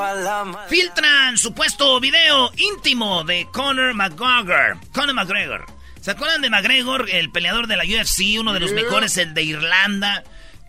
filtran 0.69 1.38
supuesto 1.38 2.00
video 2.00 2.50
íntimo 2.57 3.23
de 3.23 3.47
Conor 3.53 3.95
McGregor. 3.95 4.79
Conor 4.93 5.15
McGregor. 5.15 5.65
¿Se 6.00 6.11
acuerdan 6.11 6.43
de 6.43 6.50
McGregor, 6.50 7.09
el 7.09 7.31
peleador 7.31 7.69
de 7.69 7.76
la 7.76 7.85
UFC, 7.85 8.41
uno 8.41 8.53
de 8.53 8.59
los 8.59 8.73
mejores, 8.73 9.17
el 9.17 9.33
de 9.33 9.45
Irlanda, 9.45 10.25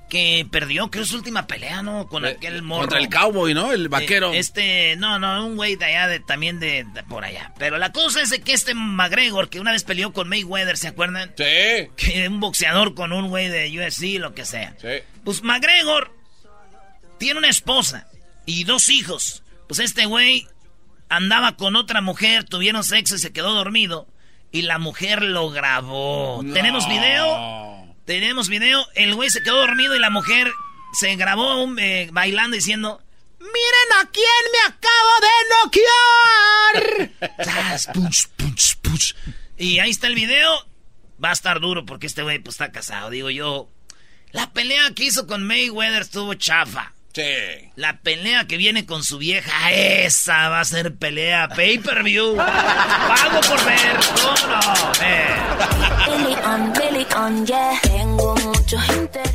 que 0.09 0.47
perdió, 0.49 0.89
creo, 0.89 1.05
su 1.05 1.17
última 1.17 1.47
pelea, 1.47 1.81
¿no? 1.81 2.07
Con 2.07 2.25
aquel 2.25 2.61
morro. 2.61 2.81
Contra 2.81 2.99
el 2.99 3.09
cowboy, 3.09 3.53
¿no? 3.53 3.71
El 3.73 3.89
vaquero. 3.89 4.33
Eh, 4.33 4.39
este, 4.39 4.95
no, 4.95 5.19
no, 5.19 5.45
un 5.45 5.55
güey 5.55 5.75
de 5.75 5.85
allá, 5.85 6.07
de, 6.07 6.19
también 6.19 6.59
de, 6.59 6.85
de 6.93 7.03
por 7.03 7.25
allá. 7.25 7.53
Pero 7.57 7.77
la 7.77 7.91
cosa 7.91 8.21
es 8.21 8.29
de 8.29 8.41
que 8.41 8.53
este 8.53 8.73
McGregor, 8.73 9.49
que 9.49 9.59
una 9.59 9.71
vez 9.71 9.83
peleó 9.83 10.13
con 10.13 10.29
Mayweather, 10.29 10.77
¿se 10.77 10.87
acuerdan? 10.87 11.33
Sí. 11.37 11.89
Que 11.97 12.27
un 12.27 12.39
boxeador 12.39 12.95
con 12.95 13.11
un 13.11 13.29
güey 13.29 13.49
de 13.49 13.69
UFC, 13.69 14.19
lo 14.19 14.33
que 14.33 14.45
sea. 14.45 14.75
Sí. 14.81 15.03
Pues 15.23 15.43
McGregor 15.43 16.13
tiene 17.17 17.39
una 17.39 17.49
esposa 17.49 18.07
y 18.45 18.63
dos 18.63 18.89
hijos. 18.89 19.43
Pues 19.67 19.79
este 19.79 20.05
güey 20.05 20.47
andaba 21.09 21.57
con 21.57 21.75
otra 21.75 22.01
mujer, 22.01 22.43
tuvieron 22.45 22.83
sexo 22.83 23.15
y 23.15 23.19
se 23.19 23.33
quedó 23.33 23.53
dormido. 23.53 24.07
Y 24.51 24.61
la 24.61 24.79
mujer 24.79 25.21
lo 25.23 25.49
grabó. 25.49 26.41
¿Tenemos 26.53 26.87
video? 26.87 27.76
Tenemos 28.07 28.47
video. 28.47 28.87
El 28.95 29.15
güey 29.15 29.29
se 29.29 29.43
quedó 29.43 29.57
dormido 29.57 29.93
y 29.93 29.99
la 29.99 30.09
mujer 30.09 30.49
se 30.93 31.13
grabó 31.17 31.61
un, 31.61 31.77
eh, 31.77 32.07
bailando 32.13 32.55
diciendo... 32.55 33.03
¡Miren 33.37 33.99
a 33.99 34.09
quién 34.09 34.25
me 34.53 34.59
acabo 34.65 35.11
de 35.21 37.09
noquear! 37.11 37.35
Tras, 37.43 37.87
punch, 37.87 38.29
punch, 38.37 38.77
punch. 38.77 39.15
Y 39.57 39.79
ahí 39.79 39.89
está 39.89 40.07
el 40.07 40.15
video. 40.15 40.65
Va 41.21 41.31
a 41.31 41.33
estar 41.33 41.59
duro 41.59 41.85
porque 41.85 42.07
este 42.07 42.23
güey 42.23 42.39
pues 42.39 42.53
está 42.55 42.71
casado. 42.71 43.09
Digo 43.09 43.29
yo, 43.29 43.69
la 44.31 44.53
pelea 44.53 44.91
que 44.95 45.03
hizo 45.03 45.27
con 45.27 45.45
Mayweather 45.45 46.03
estuvo 46.03 46.33
chafa. 46.35 46.93
Sí. 47.17 47.71
La 47.75 47.97
pelea 47.97 48.45
que 48.45 48.57
viene 48.57 48.85
con 48.85 49.03
su 49.03 49.17
vieja, 49.17 49.71
esa 49.71 50.49
va 50.49 50.59
a 50.59 50.65
ser 50.65 50.97
pelea 50.97 51.49
pay-per-view. 51.49 52.35
Pago 52.35 53.41
por 53.41 53.65
ver, 53.65 53.97
¿cómo 54.21 54.35
no? 54.53 54.61
Eh. 55.01 55.35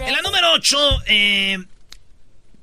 En 0.07 0.13
la 0.13 0.23
número 0.23 0.53
8, 0.53 1.03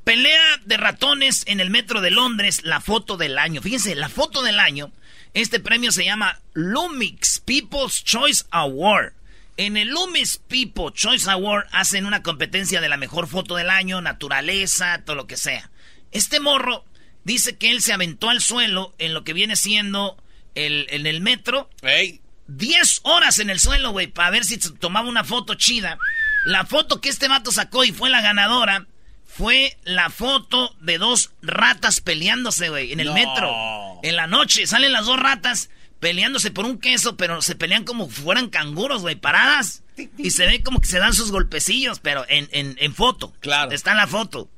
pelea 0.05 0.57
de 0.63 0.77
ratones 0.77 1.43
en 1.47 1.59
el 1.59 1.69
metro 1.69 1.99
de 1.99 2.11
Londres, 2.11 2.61
la 2.63 2.79
foto 2.79 3.17
del 3.17 3.37
año. 3.37 3.61
Fíjense, 3.61 3.95
la 3.95 4.07
foto 4.07 4.41
del 4.41 4.57
año, 4.57 4.93
este 5.33 5.59
premio 5.59 5.91
se 5.91 6.05
llama 6.05 6.39
Lumix 6.53 7.41
People's 7.41 8.05
Choice 8.05 8.45
Award. 8.51 9.18
En 9.59 9.75
el 9.75 9.89
Lumix 9.89 10.37
People 10.47 10.85
Choice 10.93 11.29
Award 11.29 11.67
hacen 11.73 12.05
una 12.05 12.23
competencia 12.23 12.79
de 12.79 12.87
la 12.87 12.95
mejor 12.95 13.27
foto 13.27 13.57
del 13.57 13.69
año, 13.69 13.99
naturaleza, 13.99 15.01
todo 15.03 15.17
lo 15.17 15.27
que 15.27 15.35
sea. 15.35 15.69
Este 16.13 16.39
morro 16.39 16.85
dice 17.25 17.57
que 17.57 17.69
él 17.69 17.81
se 17.81 17.91
aventó 17.91 18.29
al 18.29 18.39
suelo 18.39 18.95
en 18.99 19.13
lo 19.13 19.25
que 19.25 19.33
viene 19.33 19.57
siendo 19.57 20.15
el, 20.55 20.87
en 20.91 21.05
el 21.05 21.19
metro. 21.19 21.69
Ey. 21.81 22.21
10 22.47 23.01
horas 23.03 23.39
en 23.39 23.49
el 23.49 23.59
suelo, 23.59 23.91
güey, 23.91 24.07
para 24.07 24.29
ver 24.29 24.45
si 24.45 24.57
tomaba 24.57 25.09
una 25.09 25.25
foto 25.25 25.55
chida. 25.55 25.97
La 26.45 26.65
foto 26.65 27.01
que 27.01 27.09
este 27.09 27.27
vato 27.27 27.51
sacó 27.51 27.83
y 27.83 27.91
fue 27.91 28.09
la 28.09 28.21
ganadora 28.21 28.87
fue 29.25 29.77
la 29.83 30.09
foto 30.09 30.73
de 30.79 30.97
dos 30.99 31.31
ratas 31.41 31.99
peleándose, 31.99 32.69
güey, 32.69 32.93
en 32.93 33.01
el 33.01 33.07
No. 33.07 33.13
metro. 33.13 33.99
En 34.03 34.15
la 34.15 34.25
noche 34.27 34.65
salen 34.67 34.93
las 34.93 35.05
dos 35.05 35.19
ratas 35.19 35.69
peleándose 35.99 36.51
por 36.51 36.65
un 36.65 36.79
queso, 36.79 37.17
pero 37.17 37.41
se 37.41 37.55
pelean 37.55 37.83
como 37.83 38.05
si 38.09 38.21
fueran 38.21 38.49
canguros, 38.49 39.01
güey, 39.01 39.15
paradas. 39.15 39.83
Y 40.17 40.31
se 40.31 40.45
ve 40.45 40.63
como 40.63 40.79
que 40.79 40.87
se 40.87 40.99
dan 40.99 41.13
sus 41.13 41.31
golpecillos, 41.31 41.99
pero 41.99 42.25
en, 42.29 42.47
en, 42.51 42.75
en 42.79 42.95
foto. 42.95 43.33
Claro. 43.41 43.71
Está 43.71 43.91
en 43.91 43.97
la 43.97 44.07
foto. 44.07 44.49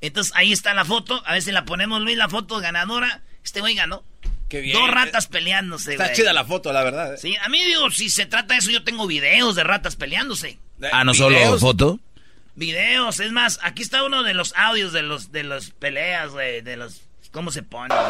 Entonces 0.00 0.32
ahí 0.36 0.52
está 0.52 0.72
la 0.74 0.84
foto. 0.84 1.22
A 1.26 1.32
ver 1.32 1.42
si 1.42 1.50
la 1.50 1.64
ponemos, 1.64 2.00
Luis, 2.02 2.16
la 2.16 2.28
foto 2.28 2.60
ganadora. 2.60 3.22
Este 3.44 3.60
güey 3.60 3.74
ganó. 3.74 4.04
Qué 4.48 4.60
bien. 4.60 4.78
Dos 4.78 4.90
ratas 4.90 5.26
peleándose, 5.26 5.92
Está 5.92 6.04
güey. 6.04 6.16
chida 6.16 6.32
la 6.32 6.44
foto, 6.44 6.72
la 6.72 6.84
verdad. 6.84 7.14
¿eh? 7.14 7.18
Sí, 7.18 7.34
a 7.42 7.48
mí 7.48 7.64
digo, 7.64 7.90
si 7.90 8.08
se 8.10 8.26
trata 8.26 8.54
de 8.54 8.60
eso, 8.60 8.70
yo 8.70 8.84
tengo 8.84 9.06
videos 9.06 9.56
de 9.56 9.64
ratas 9.64 9.96
peleándose. 9.96 10.58
Ah, 10.92 11.02
no 11.02 11.12
solo 11.14 11.36
Videos. 11.36 11.60
foto. 11.60 11.98
Videos, 12.54 13.18
es 13.18 13.32
más, 13.32 13.58
aquí 13.62 13.82
está 13.82 14.04
uno 14.04 14.22
de 14.22 14.32
los 14.34 14.52
audios 14.56 14.92
de 14.92 15.02
los 15.02 15.32
de 15.32 15.42
los 15.42 15.70
peleas, 15.70 16.30
güey, 16.30 16.60
de 16.60 16.76
los 16.76 17.00
cómo 17.34 17.50
se 17.50 17.62
pone. 17.62 17.94
güey. 17.94 18.04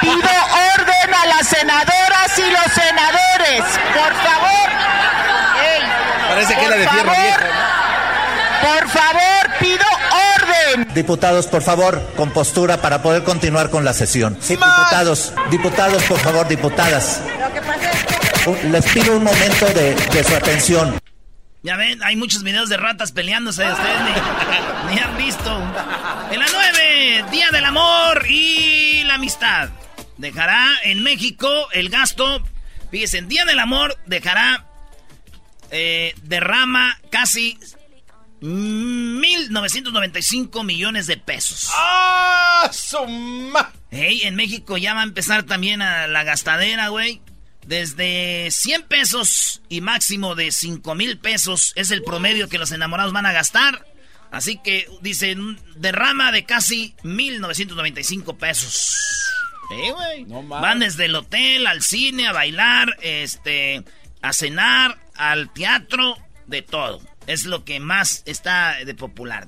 Pido 0.00 0.30
orden 0.76 1.14
a 1.14 1.26
las 1.26 1.46
senadoras 1.46 2.38
y 2.38 2.50
los 2.50 2.72
senadores. 2.72 3.62
Por 3.94 4.14
favor. 4.14 4.70
Ey, 5.62 5.82
Parece 6.28 6.54
que 6.56 6.64
era 6.64 6.76
de 6.76 6.88
fierro 6.88 7.10
favor, 7.12 7.22
viejo. 7.22 7.40
Por 8.62 8.88
favor, 8.88 9.58
pido 9.58 9.84
orden. 10.36 10.88
Diputados, 10.94 11.46
por 11.46 11.62
favor, 11.62 12.02
con 12.16 12.30
postura 12.30 12.78
para 12.78 13.02
poder 13.02 13.24
continuar 13.24 13.70
con 13.70 13.84
la 13.84 13.92
sesión. 13.92 14.36
Sí, 14.40 14.54
diputados, 14.56 15.32
diputados, 15.50 16.02
por 16.04 16.18
favor, 16.18 16.48
diputadas. 16.48 17.20
Un- 18.46 18.72
Les 18.72 18.84
pido 18.86 19.16
un 19.16 19.24
momento 19.24 19.66
de, 19.66 19.94
de 19.94 20.24
su 20.24 20.34
atención. 20.34 20.98
Ya 21.62 21.76
ven, 21.76 22.02
hay 22.02 22.16
muchos 22.16 22.42
videos 22.42 22.68
de 22.68 22.78
ratas 22.78 23.12
peleándose, 23.12 23.70
ustedes 23.70 24.00
ni, 24.00 24.10
ni 24.94 25.00
han 25.00 25.16
visto. 25.18 25.56
En 26.30 26.38
la 26.38 26.46
9, 26.50 27.24
Día 27.30 27.50
del 27.50 27.66
Amor 27.66 28.24
y 28.28 28.90
amistad. 29.20 29.68
Dejará 30.16 30.66
en 30.84 31.02
México 31.02 31.68
el 31.72 31.90
gasto, 31.90 32.42
fíjense, 32.90 33.18
en 33.18 33.28
Día 33.28 33.44
del 33.44 33.58
Amor 33.58 33.98
dejará, 34.06 34.64
eh, 35.70 36.14
derrama 36.22 36.98
casi 37.10 37.58
1.995 38.40 40.64
millones 40.64 41.06
de 41.06 41.18
pesos. 41.18 41.70
¡Ah! 41.76 42.70
Suma. 42.72 43.72
Hey, 43.90 44.22
en 44.24 44.36
México 44.36 44.78
ya 44.78 44.94
va 44.94 45.00
a 45.00 45.04
empezar 45.04 45.42
también 45.42 45.82
a 45.82 46.06
la 46.06 46.24
gastadera, 46.24 46.88
güey. 46.88 47.20
Desde 47.66 48.48
100 48.50 48.82
pesos 48.84 49.62
y 49.68 49.80
máximo 49.80 50.34
de 50.34 50.50
5 50.50 50.94
mil 50.94 51.18
pesos 51.18 51.72
es 51.76 51.90
el 51.90 52.02
promedio 52.02 52.48
que 52.48 52.58
los 52.58 52.72
enamorados 52.72 53.12
van 53.12 53.26
a 53.26 53.32
gastar. 53.32 53.86
Así 54.30 54.58
que 54.62 54.88
dicen 55.02 55.58
derrama 55.76 56.32
de 56.32 56.44
casi 56.44 56.94
1.995 57.02 58.36
pesos. 58.36 58.96
Eh, 59.70 59.92
güey. 59.92 60.24
Van 60.48 60.80
desde 60.80 61.06
el 61.06 61.14
hotel 61.14 61.66
al 61.66 61.82
cine, 61.82 62.26
a 62.26 62.32
bailar, 62.32 62.96
este, 63.02 63.84
a 64.20 64.32
cenar, 64.32 64.98
al 65.14 65.52
teatro, 65.52 66.16
de 66.46 66.62
todo. 66.62 67.00
Es 67.26 67.46
lo 67.46 67.64
que 67.64 67.80
más 67.80 68.22
está 68.26 68.84
de 68.84 68.94
popular. 68.94 69.46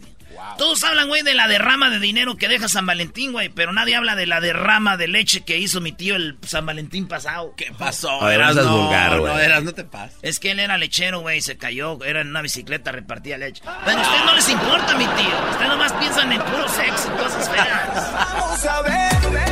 Todos 0.59 0.83
hablan, 0.85 1.09
güey, 1.09 1.23
de 1.23 1.35
la 1.35 1.49
derrama 1.49 1.91
de 1.91 1.99
dinero 1.99 2.37
que 2.37 2.49
deja 2.49 2.69
San 2.69 2.87
Valentín, 2.87 3.33
güey, 3.33 3.49
pero 3.49 3.73
nadie 3.73 3.97
habla 3.97 4.15
de 4.15 4.27
la 4.27 4.41
derrama 4.41 4.97
de 4.97 5.09
leche 5.09 5.43
que 5.43 5.59
hizo 5.59 5.81
mi 5.81 5.93
tío 5.93 6.17
el 6.17 6.39
San 6.47 6.67
Valentín 6.67 7.09
pasado. 7.09 7.55
¿Qué 7.57 7.73
pasó? 7.77 8.23
A 8.23 8.27
ver, 8.27 8.41
Eras, 8.41 8.57
no, 8.57 8.77
vulgar, 8.77 9.19
güey. 9.19 9.33
No, 9.33 9.39
eras, 9.39 9.63
no 9.63 9.73
te 9.73 9.85
pases. 9.85 10.19
Es 10.23 10.39
que 10.39 10.51
él 10.51 10.61
era 10.61 10.79
lechero, 10.79 11.21
güey, 11.21 11.41
se 11.41 11.57
cayó, 11.57 12.03
era 12.05 12.21
en 12.21 12.29
una 12.29 12.43
bicicleta, 12.43 12.93
repartía 12.93 13.39
leche. 13.39 13.63
Pero 13.85 13.99
a 13.99 14.03
ustedes 14.03 14.25
no 14.25 14.35
les 14.35 14.49
importa, 14.49 14.97
mi 14.97 15.05
tío. 15.05 15.51
Ustedes 15.51 15.69
nomás 15.69 15.93
piensan 15.95 16.33
en 16.33 16.43
puro 16.43 16.69
sexo 16.69 17.13
y 17.15 17.19
cosas 17.23 17.49
feas. 17.51 18.13
Vamos 18.35 18.65
a 18.65 18.83
ver. 18.83 19.52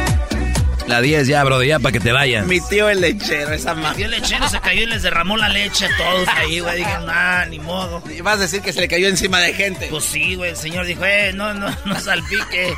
La 0.91 1.01
10 1.01 1.29
ya, 1.29 1.45
bro, 1.45 1.63
ya 1.63 1.79
para 1.79 1.93
que 1.93 2.01
te 2.01 2.11
vayan. 2.11 2.49
Mi 2.49 2.61
tío 2.61 2.89
el 2.89 3.01
lechero, 3.01 3.53
esa 3.53 3.75
Mi 3.77 3.83
ma... 3.83 3.95
tío 3.95 4.09
lechero 4.09 4.49
se 4.49 4.59
cayó 4.59 4.83
y 4.83 4.87
les 4.87 5.05
derramó 5.05 5.37
la 5.37 5.49
leche 5.49 5.87
a 5.87 5.97
todos 5.97 6.27
ahí, 6.27 6.59
güey. 6.59 6.79
Dije, 6.79 6.99
nah, 7.07 7.45
ni 7.45 7.61
modo. 7.61 8.03
Y 8.11 8.21
Vas 8.23 8.39
a 8.39 8.43
decir 8.43 8.61
que 8.61 8.73
se 8.73 8.81
le 8.81 8.89
cayó 8.89 9.07
encima 9.07 9.39
de 9.39 9.55
gente. 9.55 9.87
Pues 9.89 10.05
sí, 10.05 10.35
güey, 10.35 10.51
el 10.51 10.57
señor 10.57 10.85
dijo, 10.87 11.05
eh, 11.05 11.33
no, 11.33 11.55
no, 11.55 11.69
no 11.85 12.01
salpique. 12.01 12.75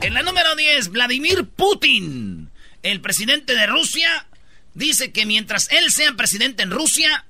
En 0.00 0.14
la 0.14 0.22
número 0.24 0.56
10, 0.56 0.88
Vladimir 0.88 1.44
Putin, 1.54 2.50
el 2.82 3.00
presidente 3.00 3.54
de 3.54 3.66
Rusia, 3.68 4.26
dice 4.74 5.12
que 5.12 5.24
mientras 5.24 5.70
él 5.70 5.92
sea 5.92 6.12
presidente 6.14 6.64
en 6.64 6.72
Rusia, 6.72 7.26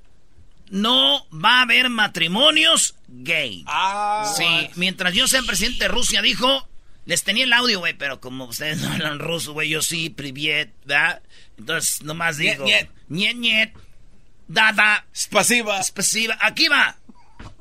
no 0.71 1.27
va 1.29 1.59
a 1.59 1.61
haber 1.61 1.89
matrimonios 1.89 2.95
gay. 3.07 3.63
Ah, 3.67 4.33
Sí, 4.35 4.67
mientras 4.77 5.13
yo 5.13 5.27
sea 5.27 5.43
presidente 5.43 5.83
de 5.83 5.89
Rusia, 5.89 6.23
dijo, 6.23 6.67
les 7.10 7.22
tenía 7.22 7.44
el 7.44 7.52
audio, 7.52 7.78
güey, 7.80 7.94
pero 7.94 8.20
como 8.20 8.46
ustedes 8.46 8.78
no 8.82 8.90
hablan 8.92 9.18
ruso, 9.18 9.52
güey, 9.52 9.68
yo 9.68 9.80
sí, 9.82 10.10
priviet, 10.10 10.70
¿verdad? 10.84 11.20
Entonces, 11.58 12.02
nomás 12.02 12.38
Niet, 12.38 12.52
digo, 12.52 12.64
niet. 12.64 12.88
niet, 13.08 13.36
niet, 13.38 13.70
da, 14.48 15.04
Спасибо. 15.12 15.82
Спасибо. 15.82 16.34
Aquí 16.40 16.68
va 16.68 16.96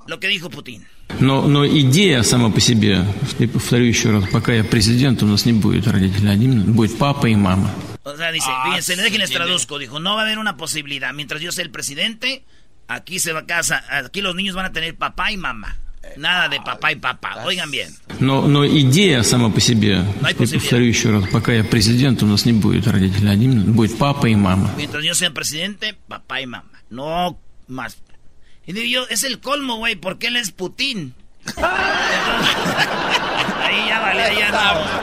lo 0.08 0.20
que 0.20 0.28
dijo 0.28 0.50
Putin. 0.50 0.86
Но, 1.20 1.48
но 1.48 1.66
идея 1.66 2.24
сама 2.24 2.50
по 2.52 2.60
себе, 2.60 3.06
и 3.40 3.46
повторю 3.46 3.86
еще 3.86 4.12
раз, 4.12 4.28
пока 4.32 4.54
я 4.54 4.64
президент, 4.64 5.22
у 5.22 5.28
нас 5.28 5.46
не 5.46 5.54
будет 5.54 5.88
родителей 5.88 6.32
один, 6.32 6.74
будет 6.74 6.98
папа 6.98 7.28
и 7.28 7.36
мама. 7.36 7.72
O 8.04 8.16
sea, 8.18 8.32
dice, 8.32 8.48
Ah, 8.50 8.66
fíjense, 8.66 8.96
sí, 8.96 9.02
déjenles 9.02 9.30
tiene- 9.30 9.46
traduzco. 9.46 9.78
Dijo, 9.80 10.00
no 10.00 10.16
va 10.16 10.22
a 10.22 10.26
haber 10.26 10.40
una 10.40 10.58
posibilidad. 10.58 11.14
Mientras 11.14 11.42
yo 11.42 11.52
sea 11.52 11.64
el 11.64 11.70
presidente, 11.72 12.44
aquí 12.88 13.20
se 13.20 13.34
va 13.34 13.42
a 13.42 13.46
casa. 13.46 13.84
Aquí 13.90 14.22
los 14.22 14.36
niños 14.36 14.56
van 14.56 14.66
a 14.66 14.72
tener 14.72 14.96
papá 14.96 15.32
y 15.32 15.38
mamá. 15.38 15.78
Nada 16.17 16.49
de 16.49 16.61
papá 16.61 16.93
y 16.93 16.97
papá. 16.97 17.45
Oigan 17.45 17.71
bien. 17.71 17.95
Но, 18.19 18.47
но 18.49 18.67
идея 18.67 19.23
сама 19.23 19.51
по 19.51 19.61
себе, 19.61 19.99
No 20.21 20.27
hay 20.27 20.33
и 20.33 20.59
повторю 20.59 20.85
еще 20.85 21.11
раз, 21.11 21.29
пока 21.31 21.53
я 21.53 21.63
президент, 21.63 22.23
у 22.23 22.27
нас 22.27 22.45
не 22.45 22.53
будет 22.53 22.87
родителей 22.87 23.31
один, 23.31 23.73
будет 23.73 23.97
папа 23.99 24.27
и 24.27 24.35
мама. 24.35 24.71
Mientras 24.77 25.05
yo 25.05 25.15
sea 25.15 25.31
presidente, 25.31 25.95
papá 26.09 26.41
y 26.41 26.47
mamá. 26.47 26.71
No 26.91 27.39
más. 27.69 27.99
Y 28.67 28.73
digo 28.73 28.87
yo, 28.87 29.09
es 29.09 29.23
el 29.25 29.41
colmo, 29.41 29.77
güey, 29.77 29.97
porque 29.97 30.29
él 30.29 30.37
es 30.37 30.51
Putin. 30.51 31.15
Ahí 33.71 33.89
ya 33.89 34.01
vale, 34.01 34.23
ahí 34.23 34.37
ya 34.39 34.51
no. 34.51 34.59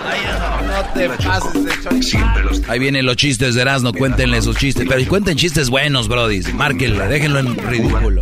Ahí 0.09 0.19
ya 0.23 0.39
no. 0.39 0.67
No 0.67 0.93
te 0.93 1.09
pases 1.09 1.65
de 1.65 1.71
chorizo. 1.81 2.71
Ahí 2.71 2.79
vienen 2.79 3.05
los 3.05 3.15
chistes 3.15 3.55
de 3.55 3.61
Erasmo, 3.61 3.93
cuéntenle 3.93 4.41
sus 4.41 4.57
chistes. 4.57 4.85
Pero 4.87 5.09
cuenten 5.09 5.37
chistes 5.37 5.69
buenos, 5.69 6.07
brody. 6.07 6.41
Márquenle, 6.53 7.07
déjenlo 7.07 7.39
en 7.39 7.57
ridículo. 7.57 8.21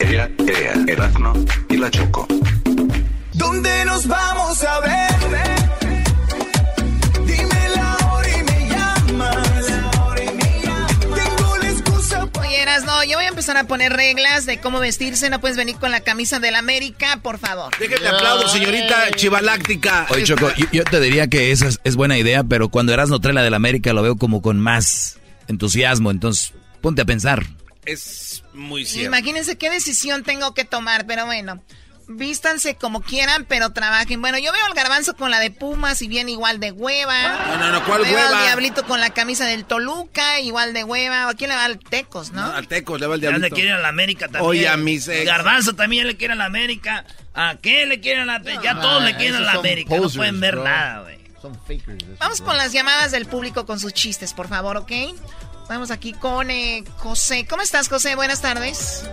Ea, 0.00 0.30
Erazno 0.86 1.32
y 1.68 1.76
la 1.76 1.90
Choco. 1.90 2.26
¿Dónde 3.32 3.84
nos 3.84 4.06
vamos 4.06 4.62
a 4.64 4.80
ver? 4.80 5.49
No, 13.00 13.10
yo 13.10 13.16
voy 13.16 13.24
a 13.24 13.28
empezar 13.28 13.56
a 13.56 13.64
poner 13.64 13.92
reglas 13.92 14.46
de 14.46 14.58
cómo 14.60 14.78
vestirse. 14.80 15.30
No 15.30 15.40
puedes 15.40 15.56
venir 15.56 15.76
con 15.76 15.90
la 15.90 16.00
camisa 16.00 16.38
del 16.38 16.54
América, 16.54 17.20
por 17.22 17.38
favor. 17.38 17.72
Déjenme 17.78 18.08
aplaudo, 18.08 18.48
señorita 18.48 19.10
Chivaláctica. 19.12 20.06
Oye, 20.10 20.24
Choco, 20.24 20.52
yo, 20.56 20.66
yo 20.72 20.84
te 20.84 21.00
diría 21.00 21.28
que 21.28 21.52
esa 21.52 21.68
es, 21.68 21.80
es 21.84 21.96
buena 21.96 22.18
idea, 22.18 22.44
pero 22.44 22.68
cuando 22.68 22.92
Erasmo 22.92 23.20
trae 23.20 23.34
la 23.34 23.42
del 23.42 23.54
América 23.54 23.92
lo 23.92 24.02
veo 24.02 24.16
como 24.16 24.42
con 24.42 24.60
más 24.60 25.18
entusiasmo. 25.48 26.10
Entonces, 26.10 26.52
ponte 26.80 27.02
a 27.02 27.04
pensar. 27.04 27.46
Es 27.86 28.44
muy 28.52 28.84
cierto. 28.84 29.08
Imagínense 29.08 29.56
qué 29.56 29.70
decisión 29.70 30.22
tengo 30.22 30.52
que 30.54 30.64
tomar, 30.64 31.06
pero 31.06 31.26
bueno. 31.26 31.62
Vístanse 32.12 32.74
como 32.74 33.02
quieran, 33.02 33.44
pero 33.48 33.70
trabajen. 33.70 34.20
Bueno, 34.20 34.36
yo 34.38 34.52
veo 34.52 34.64
al 34.66 34.74
garbanzo 34.74 35.14
con 35.14 35.30
la 35.30 35.38
de 35.38 35.50
Pumas 35.52 36.02
y 36.02 36.08
bien 36.08 36.28
igual 36.28 36.58
de 36.58 36.72
hueva. 36.72 37.46
No, 37.46 37.56
no, 37.58 37.70
no, 37.72 37.84
¿cuál 37.84 38.02
veo 38.02 38.14
hueva? 38.16 38.38
al 38.38 38.44
diablito 38.46 38.84
con 38.84 39.00
la 39.00 39.10
camisa 39.10 39.46
del 39.46 39.64
Toluca, 39.64 40.40
igual 40.40 40.72
de 40.72 40.82
hueva. 40.82 41.28
¿A 41.28 41.34
quién 41.34 41.50
le 41.50 41.56
va 41.56 41.64
al 41.64 41.78
Tecos, 41.78 42.32
no? 42.32 42.46
No, 42.48 42.52
al 42.52 42.66
Tecos 42.66 43.00
le 43.00 43.06
va 43.06 43.14
el 43.14 43.20
Ya 43.20 43.28
diablito. 43.28 43.54
le 43.54 43.60
quieren 43.60 43.74
a 43.74 43.78
la 43.78 43.88
América 43.88 44.26
también. 44.26 44.44
Oye, 44.44 44.68
a 44.68 44.76
mis 44.76 45.06
ex. 45.06 45.24
Garbanzo 45.24 45.74
también 45.74 46.06
le 46.08 46.16
quiere 46.16 46.32
a 46.32 46.36
la 46.36 46.46
América. 46.46 47.04
¿A 47.32 47.56
qué 47.62 47.86
le 47.86 48.00
quieren 48.00 48.28
a 48.28 48.38
la 48.40 48.60
Ya 48.60 48.80
todos 48.80 49.04
le 49.04 49.14
quieren 49.16 49.36
a 49.36 49.40
la 49.40 49.52
América. 49.52 49.96
no 49.96 50.10
pueden 50.10 50.40
ver 50.40 50.56
nada, 50.56 51.02
güey. 51.02 51.20
Vamos 52.18 52.40
con 52.42 52.56
las 52.56 52.72
llamadas 52.72 53.12
del 53.12 53.26
público 53.26 53.64
con 53.66 53.78
sus 53.80 53.94
chistes, 53.94 54.34
por 54.34 54.48
favor, 54.48 54.76
¿ok? 54.76 54.92
Vamos 55.68 55.90
aquí 55.90 56.12
con 56.12 56.50
eh, 56.50 56.82
José. 56.96 57.46
¿Cómo 57.48 57.62
estás, 57.62 57.88
José? 57.88 58.16
Buenas 58.16 58.42
tardes. 58.42 59.08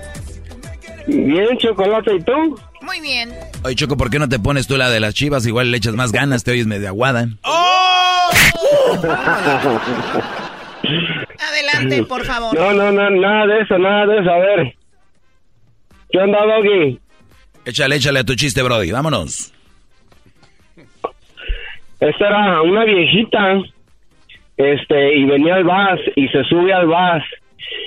Bien, 1.08 1.58
chocolate, 1.60 2.16
¿y 2.16 2.22
tú? 2.24 2.60
Muy 2.88 3.02
bien. 3.02 3.34
Oye, 3.66 3.76
Choco, 3.76 3.98
¿por 3.98 4.10
qué 4.10 4.18
no 4.18 4.30
te 4.30 4.40
pones 4.40 4.66
tú 4.66 4.78
la 4.78 4.90
de 4.90 5.02
las 5.02 5.14
chivas? 5.14 5.46
Igual 5.46 5.72
le 5.72 5.78
echas 5.78 5.94
más 5.94 6.14
ganas, 6.14 6.46
te 6.46 6.52
oyes 6.52 6.68
medio 6.68 6.88
aguada. 6.88 7.28
¡Oh! 7.44 8.30
Adelante, 11.38 12.04
por 12.04 12.24
favor. 12.24 12.58
No, 12.58 12.72
no, 12.72 12.90
no, 12.94 13.10
nada 13.10 13.46
de 13.46 13.62
eso, 13.62 13.78
nada 13.78 14.06
de 14.06 14.20
eso. 14.22 14.32
A 14.32 14.38
ver. 14.38 14.74
¿Qué 16.10 16.18
onda, 16.18 16.40
Doggy? 16.46 16.98
Échale, 17.66 17.98
échale 17.98 18.20
a 18.20 18.24
tu 18.24 18.36
chiste, 18.36 18.64
Brody. 18.64 18.90
Vámonos. 18.92 19.52
Esta 22.00 22.28
era 22.28 22.62
una 22.62 22.86
viejita, 22.86 23.64
este, 24.56 25.18
y 25.18 25.26
venía 25.26 25.56
al 25.56 25.66
bus, 25.66 26.00
y 26.16 26.30
se 26.30 26.42
sube 26.46 26.74
al 26.74 26.88
bus. 26.88 27.24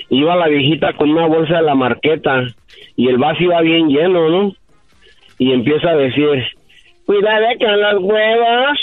Iba 0.09 0.35
la 0.35 0.47
viejita 0.47 0.93
con 0.93 1.09
una 1.09 1.25
bolsa 1.25 1.55
de 1.55 1.63
la 1.63 1.73
marqueta, 1.73 2.43
y 2.95 3.07
el 3.07 3.17
bus 3.17 3.39
iba 3.39 3.61
bien 3.61 3.87
lleno, 3.87 4.29
¿no? 4.29 4.53
Y 5.41 5.51
empieza 5.53 5.89
a 5.89 5.95
decir, 5.95 6.45
cuidado 7.07 7.47
con 7.59 7.81
las 7.81 7.95
huevas, 7.95 8.77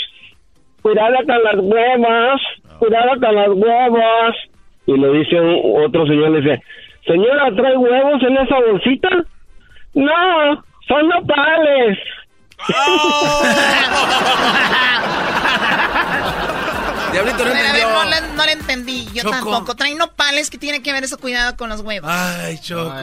cuidado 0.81 1.15
con 1.25 1.41
las 1.43 1.55
huevas, 1.55 2.41
cuidado 2.79 3.11
con 3.21 3.33
las 3.35 3.47
huevas. 3.47 4.35
Y 4.85 4.97
le 4.97 5.09
dice 5.19 5.39
un- 5.39 5.85
otro 5.85 6.05
señor, 6.05 6.31
le 6.31 6.41
dice, 6.41 6.61
señora, 7.07 7.49
¿trae 7.55 7.77
huevos 7.77 8.21
en 8.23 8.37
esa 8.39 8.59
bolsita? 8.59 9.07
No, 9.93 10.61
son 10.85 11.07
nopales. 11.07 11.97
Diablito 17.11 17.37
no 17.45 17.51
A 17.51 17.53
ver, 17.53 17.65
a 17.65 17.71
ver, 17.73 17.81
entendió. 17.81 17.89
no, 17.89 18.09
le, 18.09 18.21
no 18.35 18.45
le 18.45 18.51
entendí. 18.53 19.05
Yo 19.13 19.23
Choco. 19.23 19.31
tampoco. 19.31 19.75
Traen 19.75 19.97
nopales 19.97 20.49
que 20.49 20.57
tiene 20.57 20.81
que 20.81 20.91
ver 20.93 21.03
eso 21.03 21.17
cuidado 21.17 21.55
con 21.57 21.69
los 21.69 21.81
huevos. 21.81 22.09
Ay, 22.11 22.59
Choco. 22.59 22.93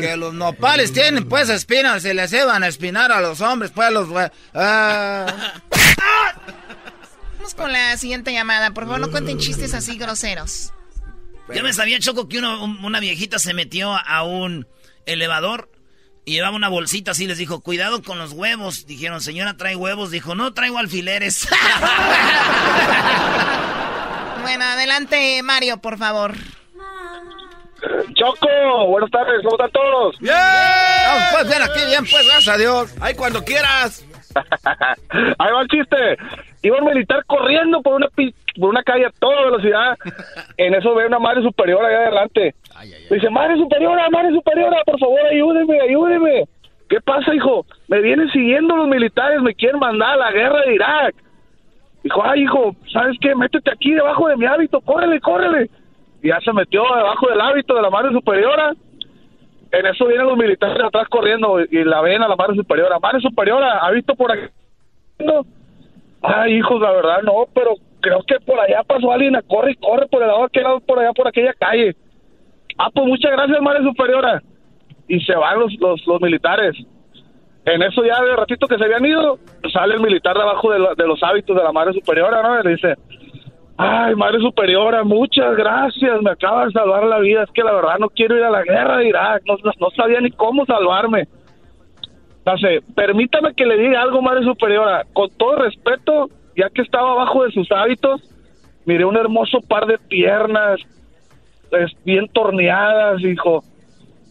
que 0.00 0.14
los 0.16 0.32
nopales 0.34 0.92
tienen 0.92 1.28
pues 1.28 1.48
espinas, 1.48 2.02
se 2.02 2.14
les 2.14 2.30
llevan 2.30 2.62
a 2.62 2.68
espinar 2.68 3.12
a 3.12 3.20
los 3.20 3.40
hombres, 3.40 3.70
pues 3.74 3.90
los... 3.92 4.08
hue- 4.08 4.30
Ah. 4.54 5.26
Vamos 7.36 7.54
con 7.54 7.72
la 7.72 7.96
siguiente 7.96 8.32
llamada. 8.32 8.72
Por 8.72 8.84
favor, 8.84 9.00
no 9.00 9.10
cuenten 9.10 9.38
chistes 9.38 9.74
así 9.74 9.96
groseros. 9.96 10.72
Yo 11.54 11.62
me 11.62 11.72
sabía, 11.72 11.98
Choco, 11.98 12.28
que 12.28 12.38
uno- 12.38 12.62
un- 12.62 12.84
una 12.84 13.00
viejita 13.00 13.38
se 13.38 13.54
metió 13.54 13.92
a 13.96 14.22
un 14.22 14.66
elevador 15.06 15.70
y 16.24 16.32
llevaba 16.32 16.54
una 16.56 16.68
bolsita 16.68 17.10
así. 17.12 17.26
Les 17.26 17.38
dijo, 17.38 17.60
cuidado 17.60 18.02
con 18.02 18.18
los 18.18 18.32
huevos. 18.32 18.86
Dijeron, 18.86 19.20
señora, 19.20 19.56
¿trae 19.56 19.76
huevos? 19.76 20.10
Dijo, 20.10 20.34
no, 20.34 20.52
traigo 20.54 20.78
alfileres. 20.78 21.48
Bueno, 24.42 24.64
adelante, 24.64 25.42
Mario, 25.42 25.76
por 25.78 25.98
favor. 25.98 26.34
Choco, 28.14 28.86
buenas 28.88 29.10
tardes, 29.10 29.42
¿cómo 29.44 29.56
están 29.56 29.70
todos? 29.70 30.18
¡Bien! 30.18 30.34
Vamos, 31.06 31.24
pues 31.32 31.46
bien 31.48 31.62
aquí, 31.62 31.84
bien 31.86 32.04
pues, 32.10 32.26
gracias 32.26 32.48
a 32.54 32.58
Dios. 32.58 32.90
¡Ay, 33.00 33.14
cuando 33.14 33.44
quieras! 33.44 34.04
Ahí 35.10 35.52
va 35.52 35.62
el 35.62 35.68
chiste. 35.68 35.96
Iba 36.62 36.78
un 36.78 36.84
militar 36.86 37.24
corriendo 37.26 37.80
por 37.82 37.94
una, 37.94 38.08
pi- 38.08 38.34
por 38.58 38.70
una 38.70 38.82
calle 38.82 39.06
a 39.06 39.10
toda 39.10 39.44
velocidad. 39.44 39.96
En 40.56 40.74
eso 40.74 40.94
ve 40.94 41.06
una 41.06 41.18
madre 41.18 41.42
superior 41.42 41.84
allá 41.84 42.02
adelante. 42.02 42.54
Dice, 43.10 43.30
madre 43.30 43.56
superiora, 43.56 44.10
madre 44.10 44.30
superiora, 44.32 44.82
por 44.84 44.98
favor, 44.98 45.20
ayúdeme, 45.30 45.80
ayúdeme. 45.80 46.44
¿Qué 46.88 47.00
pasa, 47.00 47.34
hijo? 47.34 47.64
Me 47.88 48.00
vienen 48.00 48.28
siguiendo 48.30 48.76
los 48.76 48.88
militares, 48.88 49.40
me 49.40 49.54
quieren 49.54 49.78
mandar 49.78 50.14
a 50.14 50.16
la 50.16 50.32
guerra 50.32 50.60
de 50.66 50.74
Irak. 50.74 51.14
Dijo, 52.02 52.22
ay, 52.24 52.42
hijo, 52.42 52.74
¿sabes 52.92 53.16
qué? 53.20 53.34
Métete 53.34 53.70
aquí 53.70 53.92
debajo 53.92 54.28
de 54.28 54.36
mi 54.36 54.46
hábito, 54.46 54.80
córrele, 54.80 55.20
córrele. 55.20 55.70
Y 56.22 56.28
ya 56.28 56.40
se 56.40 56.52
metió 56.52 56.82
debajo 56.82 57.28
del 57.28 57.40
hábito 57.40 57.74
de 57.74 57.82
la 57.82 57.90
madre 57.90 58.12
superiora. 58.12 58.72
En 59.72 59.86
eso 59.86 60.06
vienen 60.06 60.26
los 60.26 60.36
militares 60.36 60.82
atrás 60.82 61.08
corriendo 61.08 61.60
y 61.60 61.84
la 61.84 62.00
ven 62.00 62.22
a 62.22 62.28
la 62.28 62.36
madre 62.36 62.56
superiora. 62.56 62.98
Madre 62.98 63.20
superiora, 63.20 63.78
¿ha 63.78 63.90
visto 63.92 64.14
por 64.14 64.32
aquí? 64.32 64.52
Ay, 66.22 66.54
hijos, 66.54 66.80
la 66.80 66.90
verdad 66.90 67.22
no, 67.22 67.46
pero 67.54 67.74
creo 68.00 68.22
que 68.26 68.40
por 68.40 68.58
allá 68.58 68.82
pasó 68.86 69.12
alguien, 69.12 69.38
corre 69.48 69.72
y 69.72 69.76
corre 69.76 70.06
por 70.08 70.22
el 70.22 70.28
lado 70.28 70.44
aquel 70.44 70.62
lado, 70.64 70.80
por 70.80 70.98
allá, 70.98 71.12
por 71.12 71.28
aquella 71.28 71.52
calle. 71.54 71.94
Ah, 72.78 72.88
pues 72.92 73.06
muchas 73.06 73.30
gracias, 73.32 73.60
madre 73.60 73.82
superiora. 73.82 74.42
Y 75.08 75.20
se 75.20 75.34
van 75.34 75.58
los, 75.60 75.72
los, 75.80 76.06
los 76.06 76.20
militares. 76.20 76.74
En 77.66 77.82
eso 77.82 78.02
ya 78.04 78.22
de 78.22 78.36
ratito 78.36 78.66
que 78.66 78.78
se 78.78 78.84
habían 78.84 79.04
ido, 79.04 79.38
sale 79.72 79.94
el 79.94 80.00
militar 80.00 80.34
de 80.36 80.42
abajo 80.42 80.72
de, 80.72 80.78
la- 80.78 80.94
de 80.94 81.06
los 81.06 81.22
hábitos 81.22 81.54
de 81.56 81.62
la 81.62 81.72
madre 81.72 81.92
superiora, 81.92 82.42
¿no? 82.42 82.60
Y 82.60 82.64
le 82.64 82.70
dice, 82.70 82.94
ay, 83.76 84.14
madre 84.14 84.38
superiora, 84.40 85.04
muchas 85.04 85.54
gracias, 85.56 86.22
me 86.22 86.30
acaba 86.30 86.66
de 86.66 86.72
salvar 86.72 87.04
la 87.04 87.18
vida. 87.18 87.42
Es 87.42 87.50
que 87.50 87.62
la 87.62 87.72
verdad 87.72 87.98
no 87.98 88.08
quiero 88.08 88.36
ir 88.36 88.44
a 88.44 88.50
la 88.50 88.62
guerra 88.62 88.96
de 88.98 89.08
Irak, 89.08 89.42
no, 89.46 89.56
no- 89.62 89.72
no 89.78 89.90
sabía 89.90 90.20
ni 90.20 90.30
cómo 90.30 90.64
salvarme. 90.64 91.28
Entonces, 92.38 92.82
permítame 92.94 93.54
que 93.54 93.66
le 93.66 93.76
diga 93.76 94.00
algo, 94.00 94.22
madre 94.22 94.42
superiora. 94.44 95.04
Con 95.12 95.28
todo 95.36 95.56
respeto, 95.56 96.30
ya 96.60 96.70
que 96.70 96.82
estaba 96.82 97.12
abajo 97.12 97.44
de 97.44 97.52
sus 97.52 97.70
hábitos, 97.72 98.20
miré 98.84 99.04
un 99.04 99.16
hermoso 99.16 99.60
par 99.60 99.86
de 99.86 99.98
piernas, 99.98 100.80
es, 101.72 101.92
bien 102.04 102.28
torneadas, 102.28 103.22
hijo. 103.22 103.62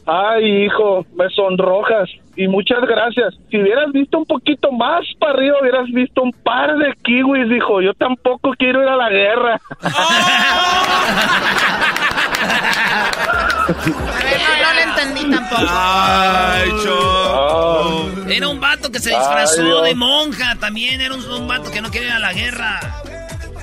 Ay, 0.06 0.66
hijo, 0.66 1.06
me 1.16 1.30
sonrojas. 1.30 2.10
Y 2.36 2.48
muchas 2.48 2.82
gracias. 2.82 3.36
Si 3.50 3.60
hubieras 3.60 3.92
visto 3.92 4.20
un 4.20 4.26
poquito 4.26 4.72
más 4.72 5.06
para 5.20 5.34
arriba, 5.34 5.58
hubieras 5.62 5.88
visto 5.92 6.24
un 6.24 6.32
par 6.32 6.78
de 6.78 6.94
kiwis, 7.04 7.52
hijo. 7.52 7.82
Yo 7.82 7.94
tampoco 7.94 8.54
quiero 8.58 8.82
ir 8.82 8.90
a 8.90 8.96
la 8.96 9.10
guerra. 9.10 9.62
A 13.70 14.24
ver, 14.24 14.42
no, 14.42 14.66
no 14.66 14.74
le 14.74 14.82
entendí 14.84 15.36
tampoco. 15.36 15.66
Ay, 15.70 16.70
Choco. 16.84 18.10
Era 18.30 18.48
un 18.48 18.60
vato 18.60 18.92
que 18.92 19.00
se 19.00 19.10
disfrazó 19.10 19.82
de 19.84 19.96
monja. 19.96 20.56
También 20.56 21.02
era 21.02 21.14
un, 21.16 21.24
un 21.26 21.48
vato 21.48 21.70
que 21.72 21.82
no 21.82 21.92
quería 21.92 22.10
ir 22.10 22.14
a 22.16 22.20
la 22.20 22.34
guerra. 22.34 22.80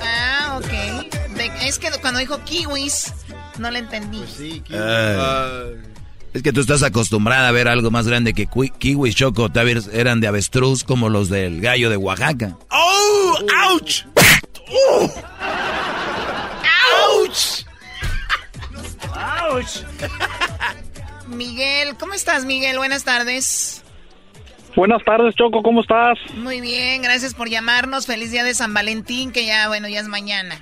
Ah, 0.03 0.59
ok. 0.59 0.71
De- 1.37 1.53
es 1.67 1.79
que 1.79 1.91
cuando 2.01 2.21
dijo 2.21 2.39
kiwis, 2.45 3.13
no 3.59 3.71
le 3.71 3.81
entendí. 3.81 4.23
Ay. 4.71 5.77
Es 6.35 6.43
que 6.43 6.53
tú 6.53 6.61
estás 6.61 6.83
acostumbrada 6.83 7.49
a 7.49 7.53
ver 7.53 7.67
algo 7.67 7.91
más 7.91 8.07
grande 8.07 8.35
que 8.35 8.47
kiwis, 8.79 9.15
choco. 9.15 9.51
Tal 9.51 9.67
vez 9.67 9.89
eran 9.93 10.21
de 10.21 10.29
avestruz 10.29 10.85
como 10.85 11.09
los 11.09 11.29
del 11.31 11.61
gallo 11.61 11.91
de 11.91 11.97
Oaxaca. 11.97 12.57
¡Oh! 12.71 13.39
¡Ouch! 13.73 14.03
¡Uh! 14.69 15.09
¡Ouch! 17.23 17.66
¡Auch! 19.51 19.85
Miguel, 21.29 21.97
¿cómo 21.99 22.15
estás, 22.15 22.45
Miguel? 22.45 22.79
Buenas 22.79 23.05
tardes. 23.05 23.83
Buenas 24.77 25.03
tardes, 25.05 25.35
Choco, 25.35 25.63
¿cómo 25.63 25.81
estás? 25.81 26.19
Muy 26.35 26.61
bien, 26.61 27.03
gracias 27.03 27.35
por 27.35 27.49
llamarnos. 27.49 28.07
Feliz 28.07 28.31
día 28.31 28.45
de 28.45 28.55
San 28.55 28.75
Valentín, 28.75 29.33
que 29.33 29.47
ya, 29.47 29.69
bueno, 29.69 29.89
ya 29.89 30.01
es 30.01 30.09
mañana. 30.09 30.61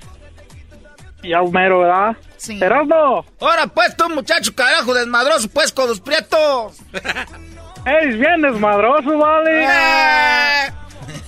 Ya 1.22 1.42
mero, 1.42 1.80
¿verdad? 1.80 2.16
Sí. 2.36 2.58
Erasmo, 2.60 3.24
Ahora 3.40 3.66
pues 3.66 3.96
tú, 3.96 4.08
muchacho 4.10 4.54
carajo 4.54 4.94
desmadroso, 4.94 5.48
pues 5.48 5.72
con 5.72 5.88
los 5.88 6.00
prietos. 6.00 6.76
¡Ey, 7.86 8.16
bien 8.16 8.42
desmadroso, 8.42 9.18
vale! 9.18 9.64
Eh. 9.64 10.72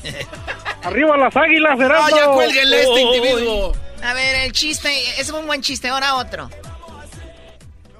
¡Arriba 0.84 1.16
las 1.16 1.36
águilas, 1.36 1.80
Erasmo! 1.80 2.08
¡No, 2.10 2.16
ya 2.16 2.26
cuélguenle 2.26 2.82
este 2.82 3.00
individuo! 3.00 3.72
A 4.02 4.12
ver, 4.14 4.36
el 4.36 4.52
chiste, 4.52 4.90
ese 5.18 5.32
fue 5.32 5.40
un 5.40 5.46
buen 5.46 5.62
chiste, 5.62 5.88
ahora 5.88 6.14
otro. 6.14 6.48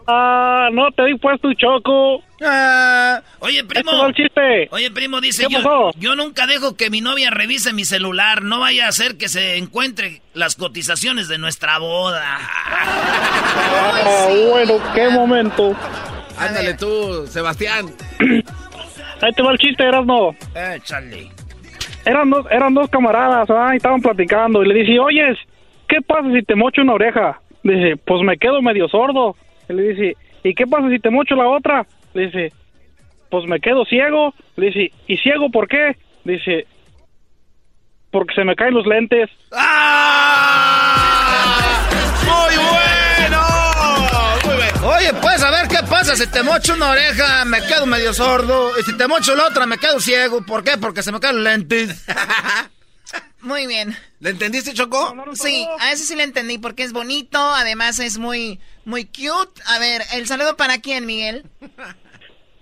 Ah, 0.09 0.69
no 0.73 0.91
te 0.93 1.05
di 1.05 1.19
puesto, 1.19 1.53
Choco. 1.55 2.23
Ah, 2.45 3.21
Oye, 3.41 3.65
primo. 3.65 3.91
Este 3.91 4.03
va 4.03 4.07
el 4.09 4.15
chiste. 4.15 4.69
Oye, 4.71 4.91
primo, 4.91 5.21
dice 5.21 5.47
¿Qué 5.49 5.57
yo, 5.99 6.15
nunca 6.15 6.47
dejo 6.47 6.77
que 6.77 6.91
mi 6.91 7.01
novia 7.01 7.31
revise 7.31 7.73
mi 7.73 7.85
celular. 7.85 8.43
No 8.43 8.61
vaya 8.61 8.87
a 8.87 8.93
ser 8.93 9.17
que 9.17 9.29
se 9.29 9.57
encuentre 9.57 10.23
las 10.33 10.55
cotizaciones 10.55 11.29
de 11.29 11.39
nuestra 11.39 11.79
boda. 11.79 12.23
Ah, 12.39 14.29
bueno, 14.51 14.75
qué 14.95 15.09
momento. 15.09 15.75
Ándale 16.39 16.75
tú, 16.75 17.27
Sebastián. 17.27 17.87
Ahí 19.23 19.33
te 19.33 19.43
va 19.43 19.53
el 19.53 19.59
chiste, 19.59 19.83
Erasmo. 19.83 20.37
Échale. 20.55 21.31
Eran 22.05 22.31
dos, 22.31 22.47
eran 22.51 22.75
dos 22.75 22.89
camaradas, 22.91 23.51
¿ah? 23.51 23.71
y 23.73 23.79
estaban 23.79 24.01
platicando. 24.01 24.63
Y 24.63 24.69
le 24.69 24.75
dice, 24.75 24.99
oyes, 25.01 25.37
¿qué 25.89 26.01
pasa 26.07 26.29
si 26.33 26.43
te 26.43 26.55
mocho 26.55 26.83
una 26.83 26.93
oreja? 26.93 27.41
Dice, 27.65 27.97
pues 27.97 28.23
me 28.23 28.37
quedo 28.37 28.63
medio 28.63 28.89
sordo. 28.89 29.35
Y 29.69 29.73
le 29.73 29.83
dice, 29.83 30.17
¿y 30.45 30.55
qué 30.55 30.67
pasa 30.67 30.89
si 30.89 30.99
te 30.99 31.11
mocho 31.11 31.35
la 31.35 31.49
otra? 31.49 31.87
Le 32.15 32.27
dice, 32.27 32.53
pues 33.31 33.45
me 33.47 33.61
quedo 33.61 33.85
ciego. 33.85 34.35
Le 34.57 34.67
dice, 34.67 34.93
¿y 35.07 35.17
ciego 35.19 35.51
por 35.51 35.69
qué? 35.69 35.97
Dice, 36.25 36.67
porque 38.11 38.35
se 38.35 38.45
me 38.45 38.55
caen 38.57 38.75
los 38.75 38.87
lentes. 38.87 39.29
¡Muy 42.25 42.57
bueno! 42.57 43.43
Muy 44.45 44.57
bueno. 44.57 44.89
Oye, 44.89 45.13
pues 45.21 45.43
a 45.43 45.51
ver 45.51 45.69
qué 45.69 45.87
pasa 45.89 46.17
si 46.17 46.31
te 46.31 46.43
mocho 46.43 46.75
una 46.75 46.91
oreja, 46.91 47.45
me 47.45 47.61
quedo 47.63 47.87
medio 47.87 48.15
sordo. 48.15 48.79
Y 48.79 48.83
si 48.85 48.97
te 48.97 49.07
mocho 49.07 49.35
la 49.35 49.47
otra, 49.47 49.67
me 49.67 49.79
quedo 49.79 50.01
ciego. 50.01 50.45
¿Por 50.45 50.65
qué? 50.65 50.79
Porque 50.79 51.03
se 51.03 51.13
me 51.13 51.21
caen 51.21 51.37
los 51.37 51.45
lentes. 51.45 52.07
Muy 53.41 53.67
bien. 53.67 53.97
¿Le 54.19 54.31
entendiste, 54.31 54.75
Choco? 54.75 55.15
Sí, 55.35 55.67
a 55.79 55.93
ese 55.93 56.05
sí 56.05 56.17
le 56.17 56.25
entendí 56.25 56.59
porque 56.59 56.83
es 56.83 56.93
bonito, 56.93 57.39
además 57.39 58.01
es 58.01 58.19
muy, 58.19 58.59
muy 58.87 59.05
cute. 59.05 59.61
A 59.67 59.79
ver, 59.79 60.03
¿el 60.15 60.27
saludo 60.27 60.57
para 60.57 60.79
quién, 60.79 61.05
Miguel? 61.05 61.45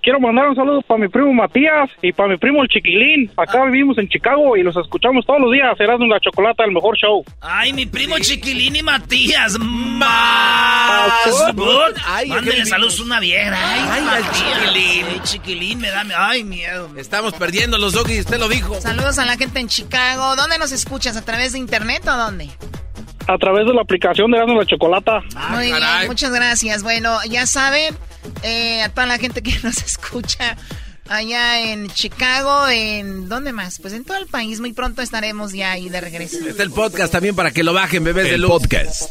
Quiero 0.03 0.21
mandar 0.21 0.49
un 0.49 0.55
saludo 0.55 0.83
para 0.83 1.01
mi 1.01 1.09
primo 1.09 1.33
Matías 1.33 1.89
y 2.03 2.13
para 2.13 2.29
mi 2.29 2.37
primo 2.37 2.63
el 2.63 2.69
Chiquilín. 2.69 3.31
Acá 3.39 3.65
vivimos 3.65 3.97
en 3.97 4.07
Chicago 4.07 4.55
y 4.55 4.63
los 4.63 4.77
escuchamos 4.77 5.25
todos 5.25 5.41
los 5.41 5.51
días. 5.51 5.75
Serás 5.79 5.99
una 5.99 6.21
chocolate, 6.21 6.63
el 6.65 6.73
mejor 6.73 6.95
show. 6.99 7.25
Ay, 7.41 7.73
mi 7.73 7.87
primo 7.87 8.19
Chiquilín 8.19 8.77
y 8.77 8.83
Matías. 8.83 9.59
Más. 9.59 11.11
qué 12.45 12.67
saludos 12.67 13.01
a 13.01 13.03
una 13.03 13.19
vieja. 13.21 13.57
Ay, 13.57 13.81
Ay, 13.91 13.99
al 13.99 14.05
Matías. 14.05 14.33
Chiquilín. 14.37 15.07
Ay, 15.09 15.21
Chiquilín 15.23 15.79
me 15.81 15.89
da. 15.91 16.05
Ay, 16.19 16.45
miedo. 16.45 16.91
Estamos 16.99 17.33
perdiendo 17.33 17.79
los 17.79 17.95
doggies, 17.95 18.27
usted 18.27 18.39
lo 18.39 18.49
dijo. 18.49 18.79
Saludos 18.83 19.19
a 19.19 19.25
la 19.25 19.39
gente 19.39 19.61
en 19.61 19.69
Chicago. 19.69 20.37
¿Dónde 20.37 20.59
nos 20.59 20.73
escuchas? 20.73 21.17
¿A 21.17 21.25
través 21.25 21.53
de 21.53 21.59
internet 21.59 22.07
o 22.07 22.15
dónde? 22.15 22.51
A 23.27 23.39
través 23.39 23.67
de 23.67 23.73
la 23.73 23.81
aplicación 23.83 24.31
de 24.31 24.37
Erasmo 24.37 24.59
la 24.61 24.67
Chocolata. 24.67 25.23
Muy 25.51 25.67
bien, 25.67 25.79
muchas 26.07 26.31
gracias. 26.33 26.83
Bueno, 26.83 27.17
ya 27.31 27.47
saben, 27.47 27.97
eh, 28.43 28.83
a 28.83 28.89
toda 28.91 29.07
la 29.07 29.19
gente 29.19 29.43
que 29.43 29.59
nos 29.63 29.79
escucha 29.79 30.57
allá 31.09 31.61
en 31.73 31.89
Chicago, 31.89 32.67
en 32.69 33.29
¿dónde 33.29 33.53
más? 33.53 33.79
Pues 33.79 33.93
en 33.95 34.05
todo 34.05 34.19
el 34.19 34.27
país. 34.27 34.61
Muy 34.61 34.73
pronto 34.75 35.01
estaremos 35.01 35.53
ya 35.55 35.73
ahí 35.73 35.89
de 35.89 36.01
regreso. 36.03 36.37
Está 36.47 36.63
el 36.63 36.71
podcast 36.71 37.13
también 37.13 37.35
para 37.35 37.51
que 37.51 37.63
lo 37.63 37.73
bajen, 37.73 38.05
bebés 38.05 38.25
de 38.25 38.35
El 38.35 38.43
luz. 38.43 38.51
podcast. 38.51 39.11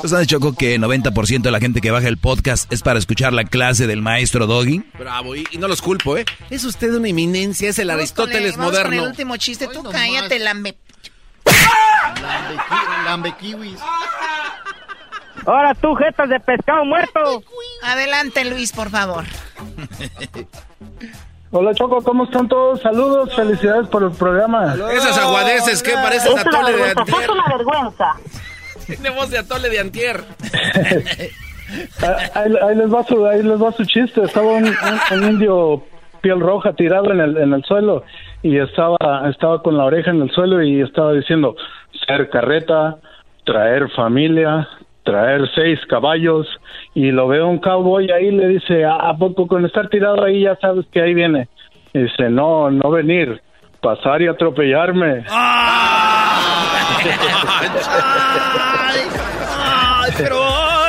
¿Pues 0.00 0.12
han 0.12 0.26
Choco 0.26 0.54
que 0.54 0.78
90% 0.78 1.40
de 1.42 1.50
la 1.50 1.60
gente 1.60 1.80
que 1.80 1.90
baja 1.90 2.06
el 2.08 2.18
podcast 2.18 2.70
es 2.72 2.82
para 2.82 2.98
escuchar 2.98 3.32
la 3.32 3.44
clase 3.44 3.86
del 3.86 4.02
maestro 4.02 4.46
Doggy? 4.46 4.82
Bravo, 4.98 5.36
y, 5.36 5.46
y 5.50 5.56
no 5.58 5.68
los 5.68 5.80
culpo, 5.82 6.16
¿eh? 6.18 6.24
Es 6.50 6.64
usted 6.64 6.94
una 6.94 7.08
eminencia, 7.08 7.70
es 7.70 7.78
el 7.78 7.88
Vamos 7.88 8.12
con 8.12 8.24
Aristóteles 8.24 8.52
el- 8.52 8.58
vamos 8.58 8.72
Con 8.72 8.80
el 8.80 8.86
moderno. 8.90 9.08
último 9.10 9.36
chiste, 9.38 9.68
tú 9.68 9.82
cállate, 9.84 10.38
lambe. 10.38 10.70
Lambe 10.72 10.89
kiwis. 13.38 13.80
Ahora 15.46 15.74
tú, 15.74 15.94
jetas 15.94 16.28
de 16.28 16.38
pescado 16.40 16.84
muerto. 16.84 17.42
Adelante, 17.82 18.44
Luis, 18.44 18.72
por 18.72 18.90
favor. 18.90 19.24
Hola 21.52 21.74
Choco, 21.74 22.02
¿cómo 22.02 22.24
están 22.24 22.48
todos? 22.48 22.80
Saludos, 22.80 23.34
felicidades 23.34 23.88
por 23.88 24.02
el 24.04 24.12
programa. 24.12 24.74
Esas 24.92 25.18
aguadeces, 25.18 25.82
¿qué 25.82 25.92
pareces 25.94 26.26
Es 26.26 26.32
una 26.32 26.40
atole 26.42 26.72
de 26.72 26.78
vergüenza, 26.78 27.00
antier? 27.00 27.22
es 27.22 27.28
una 27.28 27.44
vergüenza. 27.56 28.14
Tiene 28.86 29.10
voz 29.10 29.30
de 29.30 29.38
atole 29.38 29.68
de 29.68 29.78
antier. 29.80 30.24
Ah, 32.02 32.16
Ahí, 32.34 32.52
ahí 32.68 32.74
les 32.74 32.92
va 32.92 33.04
su, 33.04 33.24
ahí 33.24 33.44
les 33.44 33.62
va 33.62 33.70
su 33.70 33.84
chiste. 33.84 34.24
Estaba 34.24 34.48
un, 34.54 34.64
un- 34.66 35.18
un 35.22 35.24
indio 35.30 35.84
piel 36.20 36.40
roja 36.40 36.72
tirado 36.72 37.12
en 37.12 37.20
el, 37.20 37.36
en 37.36 37.52
el 37.52 37.62
suelo 37.62 38.02
y 38.42 38.56
estaba, 38.58 38.96
estaba 39.28 39.62
con 39.62 39.76
la 39.76 39.84
oreja 39.84 40.10
en 40.10 40.22
el 40.22 40.30
suelo 40.30 40.62
y 40.62 40.80
estaba 40.80 41.12
diciendo 41.12 41.56
ser 42.06 42.30
carreta, 42.30 42.96
traer 43.44 43.90
familia, 43.90 44.66
traer 45.02 45.48
seis 45.54 45.78
caballos 45.88 46.46
y 46.94 47.10
lo 47.10 47.28
veo 47.28 47.48
un 47.48 47.58
cowboy 47.58 48.10
ahí 48.10 48.30
le 48.30 48.48
dice, 48.48 48.84
"Ah, 48.84 49.10
¿a 49.10 49.16
poco 49.16 49.46
con 49.46 49.64
estar 49.64 49.88
tirado 49.88 50.24
ahí 50.24 50.42
ya 50.42 50.56
sabes 50.56 50.86
que 50.92 51.00
ahí 51.00 51.14
viene? 51.14 51.48
Y 51.92 52.00
dice, 52.00 52.30
no, 52.30 52.70
no 52.70 52.90
venir, 52.90 53.40
pasar 53.80 54.22
y 54.22 54.28
atropellarme. 54.28 55.24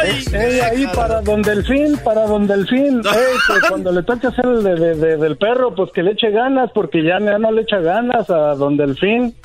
Ay. 0.01 0.25
Ey, 0.33 0.59
ahí 0.59 0.87
para 0.95 1.21
donde 1.21 1.51
el 1.51 1.65
fin, 1.65 1.97
para 2.03 2.25
donde 2.25 2.53
el 2.53 2.67
fin. 2.67 3.01
Ey, 3.05 3.59
que 3.61 3.67
cuando 3.67 3.91
le 3.91 4.03
toque 4.03 4.27
hacer 4.27 4.45
el 4.45 4.63
de, 4.63 4.75
de- 4.75 4.95
de- 4.95 5.17
del 5.17 5.37
perro, 5.37 5.73
pues 5.75 5.91
que 5.93 6.03
le 6.03 6.11
eche 6.11 6.29
ganas, 6.31 6.69
porque 6.73 7.03
ya 7.03 7.19
no, 7.19 7.37
no 7.39 7.51
le 7.51 7.61
echa 7.63 7.79
ganas 7.79 8.29
a 8.29 8.55
donde 8.55 8.83
el 8.83 8.97
fin. 8.97 9.35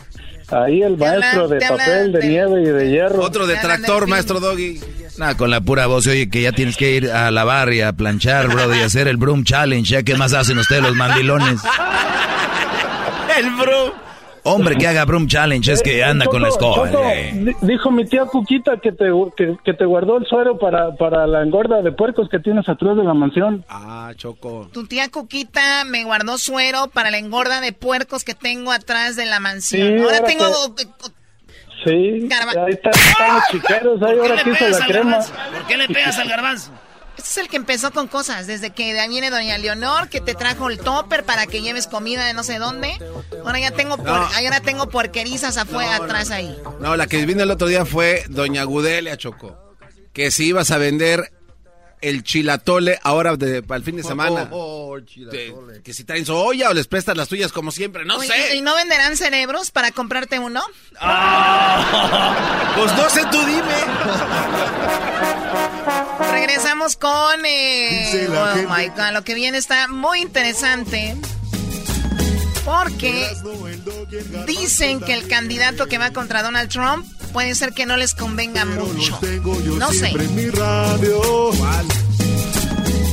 Ahí 0.49 0.81
el 0.83 0.97
maestro 0.97 1.49
de 1.49 1.59
papel, 1.61 2.13
de 2.13 2.21
de- 2.21 2.29
nieve 2.29 2.63
y 2.63 2.67
de 2.67 2.91
hierro. 2.91 3.21
Otro 3.21 3.47
de 3.49 3.57
tractor, 3.57 4.07
maestro 4.07 4.39
Doggy. 4.39 4.81
Nada, 5.19 5.37
con 5.37 5.51
la 5.51 5.61
pura 5.61 5.87
voz, 5.87 6.07
oye, 6.07 6.29
que 6.31 6.43
ya 6.43 6.53
tienes 6.53 6.77
que 6.77 6.93
ir 6.93 7.11
a 7.11 7.31
lavar 7.31 7.73
y 7.73 7.81
a 7.81 7.93
planchar, 7.95 8.49
bro, 8.49 8.73
y 8.75 8.81
hacer 8.81 9.09
el 9.09 9.17
broom 9.17 9.45
challenge, 9.45 9.91
ya 9.91 10.03
que 10.03 10.15
más 10.15 10.35
hacen 10.35 10.59
ustedes 10.59 10.83
los 10.83 10.95
mandilones. 10.95 11.61
El 13.39 13.51
bro. 13.57 14.06
Hombre 14.47 14.77
que 14.77 14.87
haga 14.87 15.05
broom 15.05 15.27
challenge 15.27 15.73
es 15.73 15.83
que 15.83 16.03
anda 16.05 16.27
con 16.27 16.41
la 16.43 16.49
escoba. 16.49 16.91
Choco, 16.91 17.05
eh. 17.09 17.31
di- 17.35 17.53
dijo 17.63 17.91
mi 17.91 18.05
tía 18.07 18.25
Cuquita 18.27 18.79
que 18.83 18.93
te, 18.93 19.07
que, 19.37 19.57
que 19.65 19.75
te 19.75 19.85
guardó 19.85 20.17
el 20.19 20.27
suero 20.27 20.59
para, 20.59 20.95
para 20.97 21.27
la 21.27 21.43
engorda 21.43 21.83
de 21.83 21.93
puercos 21.93 22.29
que 22.29 22.39
tienes 22.39 22.69
atrás 22.69 22.97
de 22.97 23.05
la 23.05 23.15
mansión. 23.15 23.65
Ah, 23.69 24.13
Choco. 24.17 24.69
Tu 24.73 24.87
tía 24.87 25.11
Cuquita 25.11 25.85
me 25.85 26.05
guardó 26.05 26.39
suero 26.39 26.89
para 26.93 27.11
la 27.11 27.19
engorda 27.19 27.61
de 27.61 27.73
puercos 27.73 28.25
que 28.25 28.35
tengo 28.35 28.73
atrás 28.73 29.17
de 29.17 29.27
la 29.27 29.41
mansión. 29.41 29.89
Sí, 29.89 30.03
Ahora 30.03 30.17
ahora 30.19 30.27
tengo... 30.27 30.47
Sí, 31.85 32.27
Garba- 32.29 32.67
ahí 32.67 32.73
está- 32.73 32.91
están 32.91 33.35
los 33.35 33.45
chiqueros, 33.51 34.03
ahí 34.03 34.19
ahora 34.19 34.43
quiso 34.43 34.69
la 34.69 34.87
crema. 34.87 35.19
¿Por 35.19 35.67
qué 35.69 35.77
le 35.77 35.89
pegas 35.89 36.19
al 36.19 36.29
garbanzo? 36.29 36.73
Este 37.17 37.29
es 37.31 37.37
el 37.39 37.49
que 37.49 37.57
empezó 37.57 37.91
con 37.93 38.09
cosas, 38.09 38.47
desde 38.47 38.71
que 38.71 38.93
viene 39.09 39.31
doña 39.31 39.57
Leonor, 39.59 40.09
que 40.09 40.21
te 40.21 40.35
trajo 40.35 40.69
el 40.71 40.79
topper 40.79 41.25
para 41.25 41.47
que 41.47 41.63
lleves 41.63 41.87
comida 41.87 42.27
de 42.27 42.35
no 42.35 42.43
sé 42.45 42.59
dónde. 42.59 42.93
Ahora 43.45 43.59
ya 43.59 43.71
tengo, 43.71 43.97
por- 43.97 44.07
No. 44.07 44.15
ahora 44.15 44.61
tengo 44.61 44.89
porquerizas 44.91 45.57
afuera, 45.57 45.97
atrás 45.97 46.31
ahí. 46.31 46.57
No, 46.81 46.95
la 46.97 47.07
que 47.07 47.25
vino 47.25 47.43
el 47.43 47.51
otro 47.51 47.67
día 47.69 47.85
fue 47.87 48.25
Doña 48.29 48.65
Gudelia, 48.65 49.17
Choco. 49.17 49.75
Que 50.13 50.31
si 50.31 50.47
ibas 50.47 50.71
a 50.71 50.79
vender 50.79 51.33
el 52.03 52.23
chilatole 52.23 52.99
ahora 53.03 53.37
de, 53.37 53.63
para 53.63 53.79
el 53.79 53.83
fin 53.85 53.97
de 53.97 54.03
semana. 54.03 54.51
Te- 55.31 55.55
que 55.83 55.95
si 55.95 56.05
traen 56.05 56.27
su 56.27 56.35
olla 56.35 56.69
o 56.71 56.75
les 56.75 56.87
prestas 56.87 57.17
las 57.17 57.29
tuyas 57.29 57.51
como 57.53 57.71
siempre, 57.71 58.05
no 58.05 58.17
Oye, 58.19 58.29
sé. 58.29 58.57
¿Y 58.57 58.61
no 58.61 58.75
venderán 58.75 59.17
cerebros 59.17 59.71
para 59.71 59.91
comprarte 59.91 60.39
uno? 60.39 60.63
Pues 62.77 62.93
no 62.95 63.09
sé, 63.11 63.23
tú 63.33 63.39
dime. 63.39 63.77
Regresamos 66.33 66.97
con... 66.97 67.45
eh, 67.45 68.29
oh 68.31 68.55
gente. 68.55 68.69
my 68.69 68.89
God, 68.89 69.13
lo 69.13 69.23
que 69.25 69.35
viene 69.35 69.59
está 69.59 69.89
muy 69.89 70.21
interesante. 70.21 71.17
Porque 72.65 73.29
dicen 74.47 75.01
que 75.01 75.15
el 75.15 75.29
candidato 75.29 75.87
que 75.87 75.99
va 75.99 76.11
contra 76.11 76.43
Donald 76.43 76.69
Trump 76.69 77.07
puede 77.33 77.55
ser 77.55 77.73
que 77.73 77.87
no 77.87 77.97
les 77.97 78.15
convenga 78.15 78.65
mucho. 78.65 79.19
No 79.79 79.93
sé. 79.93 80.11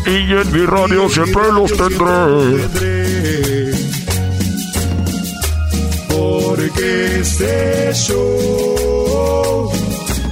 Y 0.06 0.34
en 0.34 0.52
mi 0.52 0.66
radio 0.66 1.10
siempre 1.10 1.52
los 1.52 1.72
tendré. 1.78 3.74
Porque 6.10 7.20
este 7.20 7.92
show, 7.94 8.73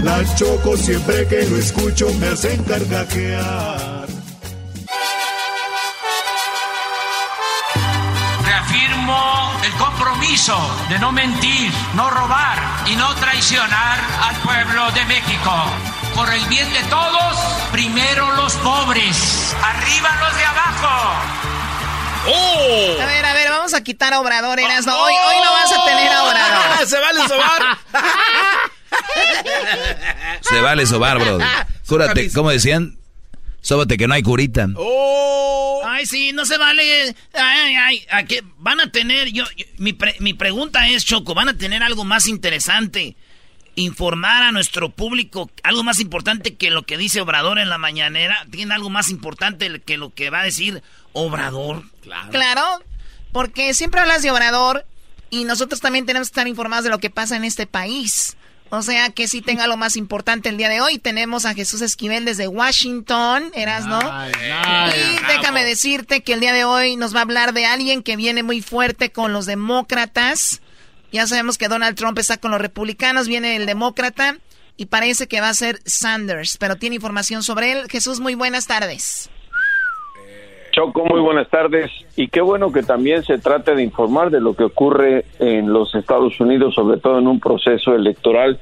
la 0.03 0.35
choco 0.35 0.75
siempre 0.77 1.27
que 1.27 1.43
lo 1.43 1.57
escucho 1.57 2.07
me 2.19 2.27
hacen 2.27 2.63
carcajear. 2.63 4.07
Reafirmo 8.43 9.51
el 9.63 9.71
compromiso 9.73 10.57
de 10.89 10.99
no 10.99 11.11
mentir, 11.11 11.71
no 11.95 12.09
robar 12.09 12.57
y 12.87 12.95
no 12.95 13.13
traicionar 13.15 13.99
al 14.23 14.35
pueblo 14.37 14.91
de 14.91 15.05
México. 15.05 15.51
Por 16.15 16.33
el 16.33 16.43
bien 16.45 16.71
de 16.73 16.83
todos, 16.83 17.37
primero 17.71 18.31
los 18.33 18.53
pobres, 18.55 19.55
arriba 19.63 20.09
los 20.19 20.37
de 20.37 20.45
abajo. 20.45 21.11
A 22.23 23.05
ver, 23.05 23.25
a 23.25 23.33
ver, 23.33 23.49
vamos 23.49 23.73
a 23.73 23.81
quitar 23.81 24.13
a 24.13 24.19
Obrador, 24.19 24.59
Erasmo. 24.59 24.93
Hoy, 24.93 25.13
hoy 25.13 25.35
no 25.43 25.51
vas 25.51 25.71
a 25.71 25.85
tener 25.85 26.11
a 26.11 26.23
Obrador. 26.23 26.87
Se 26.87 26.99
vale 26.99 27.27
sobar. 27.27 27.77
Se 30.41 30.61
vale 30.61 30.85
sobar, 30.85 31.19
bro. 31.19 31.39
Cúrate, 31.87 32.31
¿cómo 32.31 32.49
decían? 32.49 32.97
Sóbate 33.61 33.97
que 33.97 34.07
no 34.07 34.13
hay 34.13 34.23
curita. 34.23 34.67
Ay, 35.85 36.05
sí, 36.05 36.31
no 36.33 36.45
se 36.45 36.57
vale. 36.57 37.15
Ay, 37.33 37.75
ay, 37.75 38.05
¿a 38.11 38.23
qué? 38.23 38.43
Van 38.57 38.79
a 38.79 38.91
tener, 38.91 39.31
yo, 39.31 39.43
yo- 39.55 39.65
mi, 39.77 39.93
pre- 39.93 40.15
mi 40.19 40.33
pregunta 40.33 40.87
es, 40.87 41.05
Choco, 41.05 41.33
¿van 41.33 41.49
a 41.49 41.57
tener 41.57 41.83
algo 41.83 42.03
más 42.03 42.27
interesante? 42.27 43.15
Informar 43.75 44.43
a 44.43 44.51
nuestro 44.51 44.89
público 44.89 45.49
algo 45.63 45.83
más 45.83 45.99
importante 45.99 46.55
que 46.55 46.69
lo 46.71 46.83
que 46.83 46.97
dice 46.97 47.21
Obrador 47.21 47.59
en 47.59 47.69
la 47.69 47.77
mañanera. 47.77 48.45
¿Tiene 48.51 48.73
algo 48.73 48.89
más 48.89 49.09
importante 49.09 49.79
que 49.79 49.97
lo 49.97 50.13
que 50.13 50.29
va 50.29 50.41
a 50.41 50.43
decir 50.43 50.81
Obrador? 51.13 51.83
Claro. 52.01 52.29
Claro, 52.31 52.83
porque 53.31 53.73
siempre 53.73 54.01
hablas 54.01 54.23
de 54.23 54.31
Obrador 54.31 54.85
y 55.29 55.45
nosotros 55.45 55.79
también 55.81 56.05
tenemos 56.05 56.27
que 56.29 56.33
estar 56.33 56.47
informados 56.47 56.83
de 56.83 56.89
lo 56.89 56.99
que 56.99 57.09
pasa 57.09 57.35
en 57.37 57.43
este 57.45 57.65
país. 57.67 58.35
O 58.73 58.81
sea, 58.81 59.09
que 59.09 59.27
sí 59.27 59.41
tenga 59.41 59.67
lo 59.67 59.75
más 59.75 59.97
importante 59.97 60.47
el 60.47 60.55
día 60.55 60.69
de 60.69 60.79
hoy. 60.79 60.97
Tenemos 60.97 61.45
a 61.45 61.53
Jesús 61.53 61.81
Esquivel 61.81 62.23
desde 62.23 62.47
Washington, 62.47 63.51
eras, 63.53 63.85
¿no? 63.85 63.99
Y 63.99 65.19
déjame 65.27 65.65
decirte 65.65 66.23
que 66.23 66.31
el 66.31 66.39
día 66.39 66.53
de 66.53 66.63
hoy 66.63 66.95
nos 66.95 67.13
va 67.13 67.19
a 67.19 67.23
hablar 67.23 67.51
de 67.53 67.65
alguien 67.65 68.01
que 68.01 68.15
viene 68.15 68.43
muy 68.43 68.61
fuerte 68.61 69.11
con 69.11 69.33
los 69.33 69.45
demócratas. 69.45 70.61
Ya 71.11 71.27
sabemos 71.27 71.57
que 71.57 71.67
Donald 71.67 71.97
Trump 71.97 72.17
está 72.17 72.37
con 72.37 72.51
los 72.51 72.61
republicanos, 72.61 73.27
viene 73.27 73.57
el 73.57 73.65
demócrata 73.65 74.37
y 74.77 74.85
parece 74.85 75.27
que 75.27 75.41
va 75.41 75.49
a 75.49 75.53
ser 75.53 75.81
Sanders, 75.85 76.55
pero 76.55 76.77
tiene 76.77 76.95
información 76.95 77.43
sobre 77.43 77.73
él. 77.73 77.87
Jesús, 77.89 78.21
muy 78.21 78.35
buenas 78.35 78.67
tardes. 78.67 79.29
Choco, 80.71 81.05
muy 81.05 81.19
buenas 81.19 81.49
tardes. 81.49 81.91
Y 82.15 82.27
qué 82.27 82.41
bueno 82.41 82.71
que 82.71 82.81
también 82.81 83.23
se 83.23 83.37
trate 83.37 83.75
de 83.75 83.83
informar 83.83 84.31
de 84.31 84.39
lo 84.39 84.55
que 84.55 84.63
ocurre 84.63 85.25
en 85.39 85.71
los 85.71 85.93
Estados 85.95 86.39
Unidos, 86.39 86.75
sobre 86.75 86.97
todo 86.99 87.19
en 87.19 87.27
un 87.27 87.39
proceso 87.39 87.93
electoral 87.93 88.59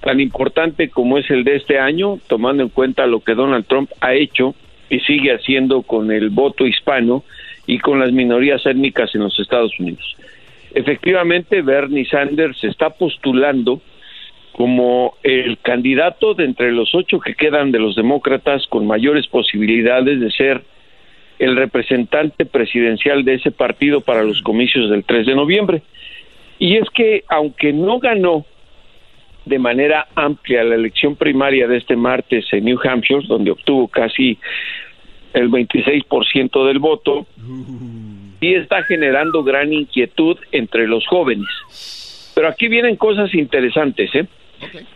tan 0.00 0.18
importante 0.18 0.88
como 0.88 1.18
es 1.18 1.30
el 1.30 1.44
de 1.44 1.56
este 1.56 1.78
año, 1.78 2.18
tomando 2.26 2.62
en 2.62 2.70
cuenta 2.70 3.06
lo 3.06 3.20
que 3.20 3.34
Donald 3.34 3.66
Trump 3.66 3.90
ha 4.00 4.14
hecho 4.14 4.54
y 4.90 4.98
sigue 5.00 5.32
haciendo 5.32 5.82
con 5.82 6.10
el 6.10 6.30
voto 6.30 6.66
hispano 6.66 7.22
y 7.66 7.78
con 7.78 8.00
las 8.00 8.12
minorías 8.12 8.66
étnicas 8.66 9.14
en 9.14 9.22
los 9.22 9.38
Estados 9.38 9.78
Unidos. 9.78 10.16
Efectivamente, 10.74 11.62
Bernie 11.62 12.06
Sanders 12.06 12.58
se 12.58 12.68
está 12.68 12.90
postulando 12.90 13.80
como 14.52 15.14
el 15.22 15.58
candidato 15.58 16.34
de 16.34 16.44
entre 16.44 16.72
los 16.72 16.94
ocho 16.94 17.20
que 17.20 17.34
quedan 17.34 17.70
de 17.70 17.78
los 17.78 17.94
demócratas 17.94 18.66
con 18.68 18.86
mayores 18.86 19.26
posibilidades 19.28 20.18
de 20.18 20.30
ser 20.30 20.62
el 21.42 21.56
representante 21.56 22.46
presidencial 22.46 23.24
de 23.24 23.34
ese 23.34 23.50
partido 23.50 24.00
para 24.00 24.22
los 24.22 24.40
comicios 24.42 24.88
del 24.88 25.02
3 25.02 25.26
de 25.26 25.34
noviembre. 25.34 25.82
Y 26.60 26.76
es 26.76 26.88
que, 26.90 27.24
aunque 27.28 27.72
no 27.72 27.98
ganó 27.98 28.46
de 29.44 29.58
manera 29.58 30.06
amplia 30.14 30.62
la 30.62 30.76
elección 30.76 31.16
primaria 31.16 31.66
de 31.66 31.78
este 31.78 31.96
martes 31.96 32.44
en 32.52 32.64
New 32.64 32.78
Hampshire, 32.84 33.26
donde 33.26 33.50
obtuvo 33.50 33.88
casi 33.88 34.38
el 35.34 35.50
26% 35.50 36.64
del 36.64 36.78
voto, 36.78 37.26
sí 38.38 38.54
está 38.54 38.84
generando 38.84 39.42
gran 39.42 39.72
inquietud 39.72 40.38
entre 40.52 40.86
los 40.86 41.04
jóvenes. 41.08 41.48
Pero 42.36 42.46
aquí 42.46 42.68
vienen 42.68 42.94
cosas 42.94 43.34
interesantes, 43.34 44.14
¿eh? 44.14 44.26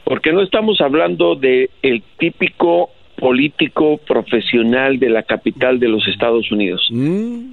Porque 0.05 0.33
no 0.33 0.43
estamos 0.43 0.81
hablando 0.81 1.35
de 1.35 1.71
el 1.83 2.05
típico 2.19 2.91
político 3.17 3.99
profesional 3.99 4.99
de 4.99 5.11
la 5.11 5.23
capital 5.23 5.79
de 5.81 5.89
los 5.89 6.07
Estados 6.07 6.51
Unidos. 6.53 6.89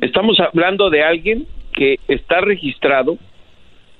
Estamos 0.01 0.39
hablando 0.39 0.89
de 0.89 1.03
alguien 1.03 1.45
que 1.73 1.99
está 2.07 2.41
registrado 2.41 3.17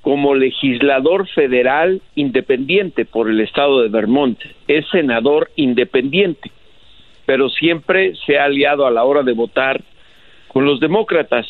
como 0.04 0.34
legislador 0.34 1.26
federal 1.28 2.02
independiente 2.14 3.06
por 3.06 3.30
el 3.30 3.40
estado 3.40 3.80
de 3.80 3.88
Vermont. 3.88 4.38
Es 4.68 4.84
senador 4.90 5.50
independiente, 5.56 6.50
pero 7.24 7.48
siempre 7.48 8.12
se 8.26 8.38
ha 8.38 8.44
aliado 8.44 8.86
a 8.86 8.90
la 8.90 9.04
hora 9.04 9.22
de 9.22 9.32
votar 9.32 9.80
con 10.48 10.66
los 10.66 10.78
demócratas. 10.78 11.46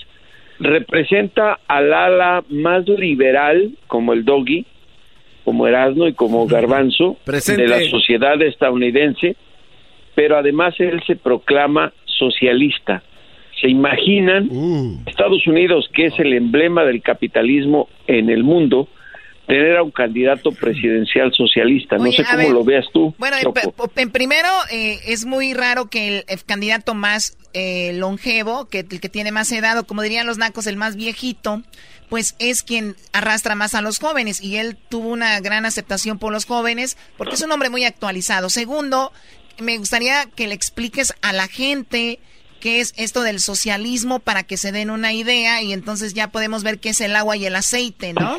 Representa 0.61 1.59
al 1.67 1.93
ala 1.93 2.45
más 2.49 2.89
liberal, 2.89 3.73
como 3.89 4.13
el 4.13 4.25
Doggy, 4.25 4.65
como 5.45 5.67
Erasmo 5.67 6.07
y 6.07 6.15
como 6.15 6.47
Garbanzo, 6.47 7.17
Presente. 7.25 7.63
de 7.63 7.69
la 7.69 7.81
sociedad 7.91 8.41
estadounidense, 8.41 9.35
pero 10.15 10.39
además 10.39 10.75
él 10.79 11.03
se 11.07 11.17
proclama 11.17 11.93
socialista. 12.05 13.03
¿Se 13.61 13.69
imaginan 13.69 14.51
Estados 15.07 15.47
Unidos, 15.47 15.89
que 15.95 16.07
es 16.07 16.19
el 16.19 16.33
emblema 16.35 16.85
del 16.85 17.03
capitalismo 17.03 17.89
en 18.07 18.29
el 18.29 18.43
mundo, 18.43 18.89
tener 19.47 19.77
a 19.77 19.83
un 19.83 19.91
candidato 19.91 20.51
presidencial 20.53 21.33
socialista? 21.33 21.97
No 21.97 22.05
Oye, 22.05 22.17
sé 22.17 22.23
a 22.23 22.33
cómo 22.33 22.39
ver. 22.39 22.51
lo 22.51 22.65
veas 22.65 22.87
tú. 22.93 23.15
Bueno, 23.17 23.37
en 23.97 24.11
primero, 24.11 24.49
eh, 24.71 24.99
es 25.07 25.25
muy 25.25 25.55
raro 25.55 25.89
que 25.89 26.09
el, 26.09 26.25
el 26.29 26.45
candidato 26.45 26.95
más 26.95 27.39
eh, 27.55 27.93
longevo, 27.95 28.69
que 28.69 28.81
el 28.81 29.01
que 29.01 29.09
tiene 29.09 29.31
más 29.31 29.51
edad, 29.53 29.79
o 29.79 29.85
como 29.87 30.03
dirían 30.03 30.27
los 30.27 30.39
nacos, 30.39 30.67
el 30.67 30.77
más 30.77 30.97
viejito, 30.97 31.63
pues 32.09 32.37
es 32.39 32.63
quien 32.63 32.97
arrastra 33.13 33.55
más 33.55 33.75
a 33.75 33.81
los 33.81 33.99
jóvenes 33.99 34.43
y 34.43 34.57
él 34.57 34.77
tuvo 34.89 35.09
una 35.09 35.41
gran 35.41 35.65
aceptación 35.65 36.19
por 36.19 36.33
los 36.33 36.45
jóvenes 36.45 36.99
porque 37.17 37.35
es 37.35 37.43
un 37.43 37.53
hombre 37.53 37.71
muy 37.71 37.85
actualizado. 37.85 38.51
Segundo, 38.51 39.13
me 39.61 39.79
gustaría 39.79 40.25
que 40.35 40.47
le 40.47 40.55
expliques 40.55 41.15
a 41.23 41.33
la 41.33 41.49
gente 41.49 42.19
qué 42.61 42.81
es 42.81 42.95
esto 42.97 43.23
del 43.23 43.41
socialismo 43.41 44.21
para 44.21 44.43
que 44.43 44.57
se 44.57 44.73
den 44.73 44.91
una 44.91 45.13
idea 45.13 45.63
y 45.63 45.73
entonces 45.73 46.15
ya 46.15 46.29
podemos 46.29 46.65
ver 46.65 46.79
qué 46.79 46.91
es 46.91 47.01
el 47.01 47.15
agua 47.15 47.37
y 47.37 47.45
el 47.45 47.57
aceite, 47.57 48.15
¿no? 48.15 48.39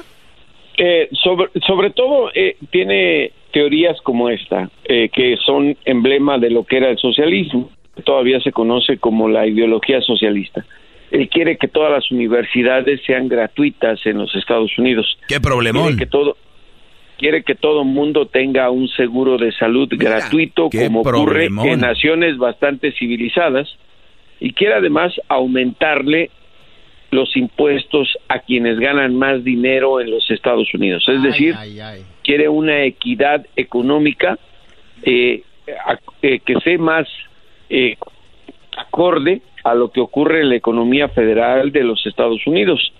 Eh, 0.77 1.09
sobre, 1.23 1.51
sobre 1.65 1.91
todo 1.91 2.31
eh, 2.33 2.57
tiene 2.71 3.31
teorías 3.53 4.01
como 4.01 4.29
esta, 4.29 4.69
eh, 4.83 5.09
que 5.09 5.37
son 5.45 5.77
emblema 5.85 6.37
de 6.37 6.49
lo 6.49 6.65
que 6.65 6.77
era 6.77 6.89
el 6.89 6.97
socialismo, 6.97 7.69
todavía 8.03 8.39
se 8.41 8.51
conoce 8.51 8.97
como 8.97 9.29
la 9.29 9.47
ideología 9.47 10.01
socialista. 10.01 10.65
Él 11.11 11.29
quiere 11.29 11.57
que 11.57 11.67
todas 11.67 11.91
las 11.91 12.11
universidades 12.11 12.99
sean 13.05 13.29
gratuitas 13.29 14.05
en 14.05 14.17
los 14.17 14.35
Estados 14.35 14.77
Unidos. 14.77 15.17
¿Qué 15.27 15.39
problemón? 15.39 15.83
Quiere 15.83 15.99
que 15.99 16.05
todo, 16.07 16.35
quiere 17.17 17.43
que 17.43 17.55
todo 17.55 17.83
mundo 17.83 18.27
tenga 18.27 18.69
un 18.69 18.87
seguro 18.89 19.37
de 19.37 19.51
salud 19.53 19.87
gratuito, 19.91 20.69
como 20.69 21.01
ocurre 21.01 21.45
en 21.45 21.79
naciones 21.79 22.37
bastante 22.37 22.91
civilizadas 22.93 23.67
y 24.39 24.53
quiere 24.53 24.75
además 24.75 25.13
aumentarle 25.27 26.29
los 27.11 27.35
impuestos 27.37 28.17
a 28.27 28.39
quienes 28.39 28.79
ganan 28.79 29.15
más 29.15 29.43
dinero 29.43 30.01
en 30.01 30.11
los 30.11 30.29
Estados 30.29 30.73
Unidos. 30.73 31.05
Es 31.07 31.23
decir, 31.23 31.55
quiere 32.23 32.49
una 32.49 32.83
equidad 32.83 33.45
económica 33.55 34.37
eh, 35.03 35.43
eh, 36.21 36.39
que 36.39 36.59
sea 36.59 36.77
más 36.77 37.07
eh, 37.69 37.95
acorde 38.77 39.41
a 39.63 39.73
lo 39.73 39.91
que 39.91 40.01
ocurre 40.01 40.41
en 40.41 40.49
la 40.49 40.55
economía 40.55 41.07
federal 41.09 41.71
de 41.71 41.83
los 41.83 42.05
Estados 42.05 42.45
Unidos, 42.45 42.93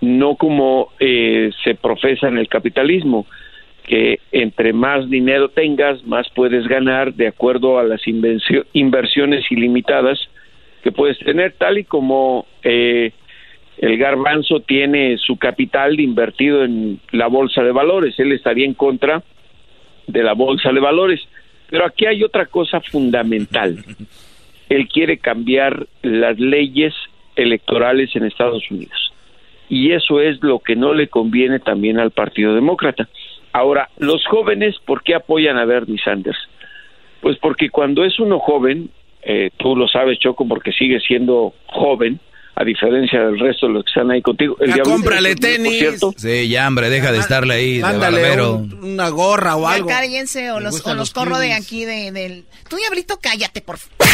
no 0.00 0.36
como 0.36 0.90
se 0.98 1.74
profesa 1.80 2.28
en 2.28 2.38
el 2.38 2.48
capitalismo, 2.48 3.26
que 3.86 4.18
entre 4.32 4.72
más 4.72 5.08
dinero 5.08 5.48
tengas, 5.48 6.04
más 6.04 6.28
puedes 6.34 6.66
ganar 6.66 7.14
de 7.14 7.28
acuerdo 7.28 7.78
a 7.78 7.84
las 7.84 8.02
inversiones 8.06 9.44
ilimitadas 9.50 10.18
que 10.82 10.92
puedes 10.92 11.18
tener, 11.18 11.52
tal 11.52 11.78
y 11.78 11.84
como 11.84 12.46
eh, 12.62 13.12
el 13.78 13.98
garbanzo 13.98 14.60
tiene 14.60 15.18
su 15.18 15.36
capital 15.36 16.00
invertido 16.00 16.64
en 16.64 17.00
la 17.12 17.26
bolsa 17.26 17.62
de 17.62 17.72
valores. 17.72 18.18
Él 18.18 18.32
estaría 18.32 18.64
en 18.64 18.74
contra 18.74 19.22
de 20.06 20.22
la 20.22 20.32
bolsa 20.32 20.72
de 20.72 20.80
valores. 20.80 21.20
Pero 21.68 21.84
aquí 21.84 22.06
hay 22.06 22.22
otra 22.22 22.46
cosa 22.46 22.80
fundamental. 22.80 23.84
Él 24.68 24.88
quiere 24.88 25.18
cambiar 25.18 25.86
las 26.02 26.38
leyes 26.38 26.94
electorales 27.36 28.14
en 28.16 28.24
Estados 28.24 28.68
Unidos. 28.70 29.12
Y 29.68 29.92
eso 29.92 30.20
es 30.20 30.42
lo 30.42 30.60
que 30.60 30.76
no 30.76 30.94
le 30.94 31.08
conviene 31.08 31.58
también 31.58 31.98
al 31.98 32.12
Partido 32.12 32.54
Demócrata. 32.54 33.08
Ahora, 33.56 33.88
los 33.96 34.22
jóvenes, 34.26 34.74
¿por 34.84 35.02
qué 35.02 35.14
apoyan 35.14 35.56
a 35.56 35.64
Bernie 35.64 35.96
Sanders? 36.04 36.36
Pues 37.22 37.38
porque 37.38 37.70
cuando 37.70 38.04
es 38.04 38.20
uno 38.20 38.38
joven, 38.38 38.90
eh, 39.22 39.48
tú 39.56 39.74
lo 39.74 39.88
sabes, 39.88 40.18
Choco, 40.18 40.46
porque 40.46 40.72
sigue 40.72 41.00
siendo 41.00 41.54
joven, 41.64 42.20
a 42.54 42.64
diferencia 42.64 43.18
del 43.24 43.40
resto 43.40 43.66
de 43.66 43.72
los 43.72 43.84
que 43.84 43.88
están 43.88 44.10
ahí 44.10 44.20
contigo. 44.20 44.58
El 44.60 44.74
ya 44.74 44.82
cómprale 44.82 45.36
tenis. 45.36 45.86
Sí, 46.18 46.50
ya, 46.50 46.68
hombre, 46.68 46.90
deja 46.90 47.12
de 47.12 47.18
estarle 47.18 47.54
ahí 47.54 47.80
Mándale 47.80 48.38
una 48.82 49.08
gorra 49.08 49.56
o 49.56 49.66
algo. 49.66 49.88
cállense 49.88 50.50
o 50.50 50.60
los, 50.60 50.86
o 50.86 50.94
los, 50.94 51.10
corro 51.14 51.38
de 51.38 51.54
aquí 51.54 51.86
de, 51.86 52.12
del... 52.12 52.44
Tú, 52.68 52.76
Diablito, 52.76 53.18
cállate, 53.22 53.62
por 53.62 53.78
favor. 53.78 53.96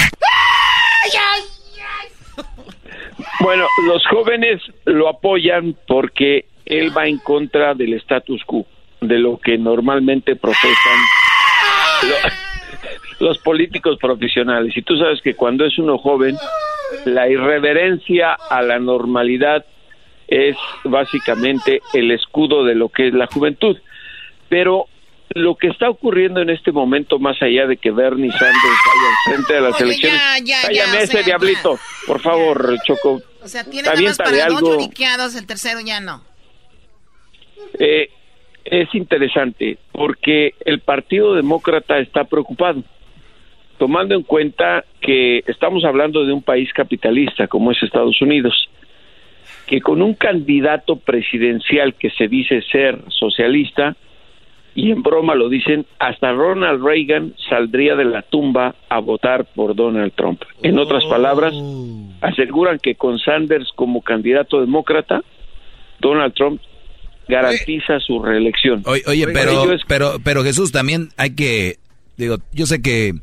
Bueno, 3.41 3.67
los 3.87 4.07
jóvenes 4.07 4.63
lo 4.85 5.09
apoyan 5.09 5.77
porque 5.89 6.47
él 6.65 6.97
va 6.97 7.09
en 7.09 7.19
contra 7.19 7.75
del 7.75 7.95
status 7.95 8.43
quo, 8.45 8.67
de 9.03 9.19
lo 9.19 9.39
que 9.39 9.59
normalmente 9.59 10.37
profesan 10.37 10.99
los 13.21 13.39
políticos 13.39 13.99
profesionales. 14.01 14.77
Y 14.77 14.83
tú 14.83 14.97
sabes 14.97 15.21
que 15.23 15.35
cuando 15.35 15.65
es 15.65 15.79
uno 15.79 15.99
joven, 15.99 16.37
la 17.05 17.29
irreverencia 17.29 18.35
a 18.35 18.63
la 18.63 18.79
normalidad 18.79 19.65
es 20.29 20.57
básicamente 20.85 21.83
el 21.93 22.11
escudo 22.11 22.65
de 22.65 22.75
lo 22.75 22.89
que 22.89 23.09
es 23.09 23.15
la 23.15 23.27
juventud. 23.27 23.77
Pero 24.49 24.87
lo 25.35 25.57
que 25.57 25.69
está 25.69 25.89
ocurriendo 25.89 26.41
en 26.41 26.51
este 26.51 26.73
momento, 26.73 27.19
más 27.19 27.41
allá 27.43 27.67
de 27.67 27.77
que 27.77 27.91
Bernie 27.91 28.31
Sanders 28.31 28.57
vaya 28.63 29.09
al 29.09 29.35
frente 29.35 29.55
de 29.55 29.61
las 29.61 29.81
elecciones, 29.81 30.21
cállame 30.63 31.03
ese 31.03 31.23
diablito, 31.23 31.79
por 32.07 32.21
favor, 32.21 32.77
Choco. 32.85 33.23
O 33.43 33.49
sea, 33.49 33.65
tiene 33.65 33.89
nada 33.89 34.01
más 34.01 34.19
para 34.19 34.45
algo. 34.45 34.79
el 34.79 35.47
tercero 35.47 35.81
ya 35.81 36.01
no. 36.01 36.23
Eh, 37.79 38.11
es 38.65 38.95
interesante 38.95 39.79
porque 39.93 40.55
el 40.65 40.81
Partido 40.81 41.35
Demócrata 41.35 41.99
está 41.99 42.25
preocupado 42.25 42.83
tomando 43.83 44.15
en 44.15 44.23
cuenta 44.23 44.85
que 45.01 45.43
estamos 45.49 45.85
hablando 45.85 46.25
de 46.25 46.33
un 46.33 46.41
país 46.41 46.73
capitalista 46.73 47.49
como 47.49 47.73
es 47.73 47.83
Estados 47.83 48.23
Unidos, 48.23 48.69
que 49.67 49.81
con 49.81 50.03
un 50.03 50.15
candidato 50.15 50.95
presidencial 50.95 51.95
que 51.95 52.11
se 52.11 52.29
dice 52.29 52.63
ser 52.71 52.97
socialista, 53.09 53.97
y 54.77 54.93
en 54.93 55.03
broma 55.03 55.35
lo 55.35 55.49
dicen, 55.49 55.85
hasta 55.99 56.33
Ronald 56.33 56.81
Reagan 56.81 57.35
saldría 57.49 57.97
de 57.97 58.05
la 58.05 58.23
tumba 58.23 58.77
a 58.89 59.01
votar 59.01 59.47
por 59.47 59.75
Donald 59.75 60.13
Trump. 60.15 60.43
En 60.63 60.79
otras 60.79 61.05
palabras, 61.07 61.53
aseguran 62.21 62.79
que 62.79 62.95
con 62.95 63.19
Sanders 63.19 63.73
como 63.75 64.01
candidato 64.03 64.61
demócrata, 64.61 65.23
Donald 65.99 66.35
Trump 66.35 66.61
garantiza 67.29 68.01
su 68.01 68.23
reelección. 68.23 68.83
Oye, 68.87 69.27
pero, 69.29 69.67
pero, 69.87 70.21
pero 70.23 70.43
Jesús, 70.43 70.73
también 70.73 71.11
hay 71.17 71.31
que, 71.31 71.79
digo, 72.17 72.39
yo 72.53 72.67
sé 72.67 72.83
que 72.83 73.15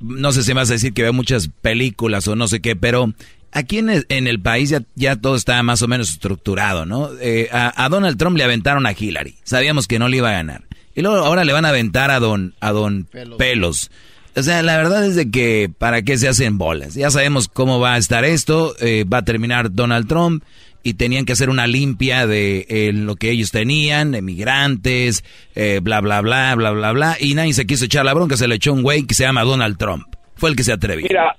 no 0.00 0.32
sé 0.32 0.42
si 0.42 0.52
me 0.52 0.60
vas 0.60 0.70
a 0.70 0.74
decir 0.74 0.92
que 0.92 1.02
veo 1.02 1.12
muchas 1.12 1.48
películas 1.48 2.28
o 2.28 2.36
no 2.36 2.48
sé 2.48 2.60
qué, 2.60 2.76
pero 2.76 3.12
aquí 3.52 3.78
en 3.78 3.88
el, 3.88 4.06
en 4.08 4.26
el 4.26 4.40
país 4.40 4.70
ya, 4.70 4.82
ya, 4.94 5.16
todo 5.16 5.36
está 5.36 5.62
más 5.62 5.82
o 5.82 5.88
menos 5.88 6.10
estructurado, 6.10 6.86
¿no? 6.86 7.10
Eh, 7.20 7.48
a, 7.50 7.88
Donald 7.88 8.18
Trump 8.18 8.36
le 8.36 8.44
aventaron 8.44 8.86
a 8.86 8.92
Hillary, 8.92 9.36
sabíamos 9.44 9.88
que 9.88 9.98
no 9.98 10.08
le 10.08 10.18
iba 10.18 10.30
a 10.30 10.34
ganar. 10.34 10.64
Y 10.94 11.02
luego 11.02 11.16
ahora 11.16 11.44
le 11.44 11.52
van 11.52 11.66
a 11.66 11.70
aventar 11.70 12.10
a 12.10 12.20
Don, 12.20 12.54
a 12.60 12.72
don 12.72 13.06
Pelos. 13.36 13.90
O 14.34 14.42
sea, 14.42 14.62
la 14.62 14.76
verdad 14.76 15.04
es 15.04 15.14
de 15.14 15.30
que 15.30 15.70
para 15.78 16.02
qué 16.02 16.16
se 16.16 16.28
hacen 16.28 16.58
bolas. 16.58 16.94
Ya 16.94 17.10
sabemos 17.10 17.48
cómo 17.48 17.80
va 17.80 17.94
a 17.94 17.98
estar 17.98 18.24
esto, 18.24 18.74
eh, 18.80 19.04
va 19.04 19.18
a 19.18 19.24
terminar 19.24 19.74
Donald 19.74 20.08
Trump 20.08 20.42
y 20.86 20.94
tenían 20.94 21.24
que 21.24 21.32
hacer 21.32 21.50
una 21.50 21.66
limpia 21.66 22.28
de 22.28 22.64
eh, 22.68 22.92
lo 22.94 23.16
que 23.16 23.32
ellos 23.32 23.50
tenían, 23.50 24.14
emigrantes, 24.14 25.24
eh, 25.56 25.80
bla, 25.82 26.00
bla, 26.00 26.20
bla, 26.20 26.54
bla, 26.54 26.70
bla, 26.70 26.92
bla, 26.92 27.16
y 27.18 27.34
nadie 27.34 27.54
se 27.54 27.66
quiso 27.66 27.86
echar 27.86 28.04
la 28.04 28.14
bronca, 28.14 28.36
se 28.36 28.46
le 28.46 28.54
echó 28.54 28.72
un 28.72 28.84
güey 28.84 29.04
que 29.04 29.14
se 29.14 29.24
llama 29.24 29.42
Donald 29.42 29.78
Trump. 29.78 30.04
Fue 30.36 30.48
el 30.48 30.54
que 30.54 30.62
se 30.62 30.72
atrevió. 30.72 31.08
Mira, 31.08 31.34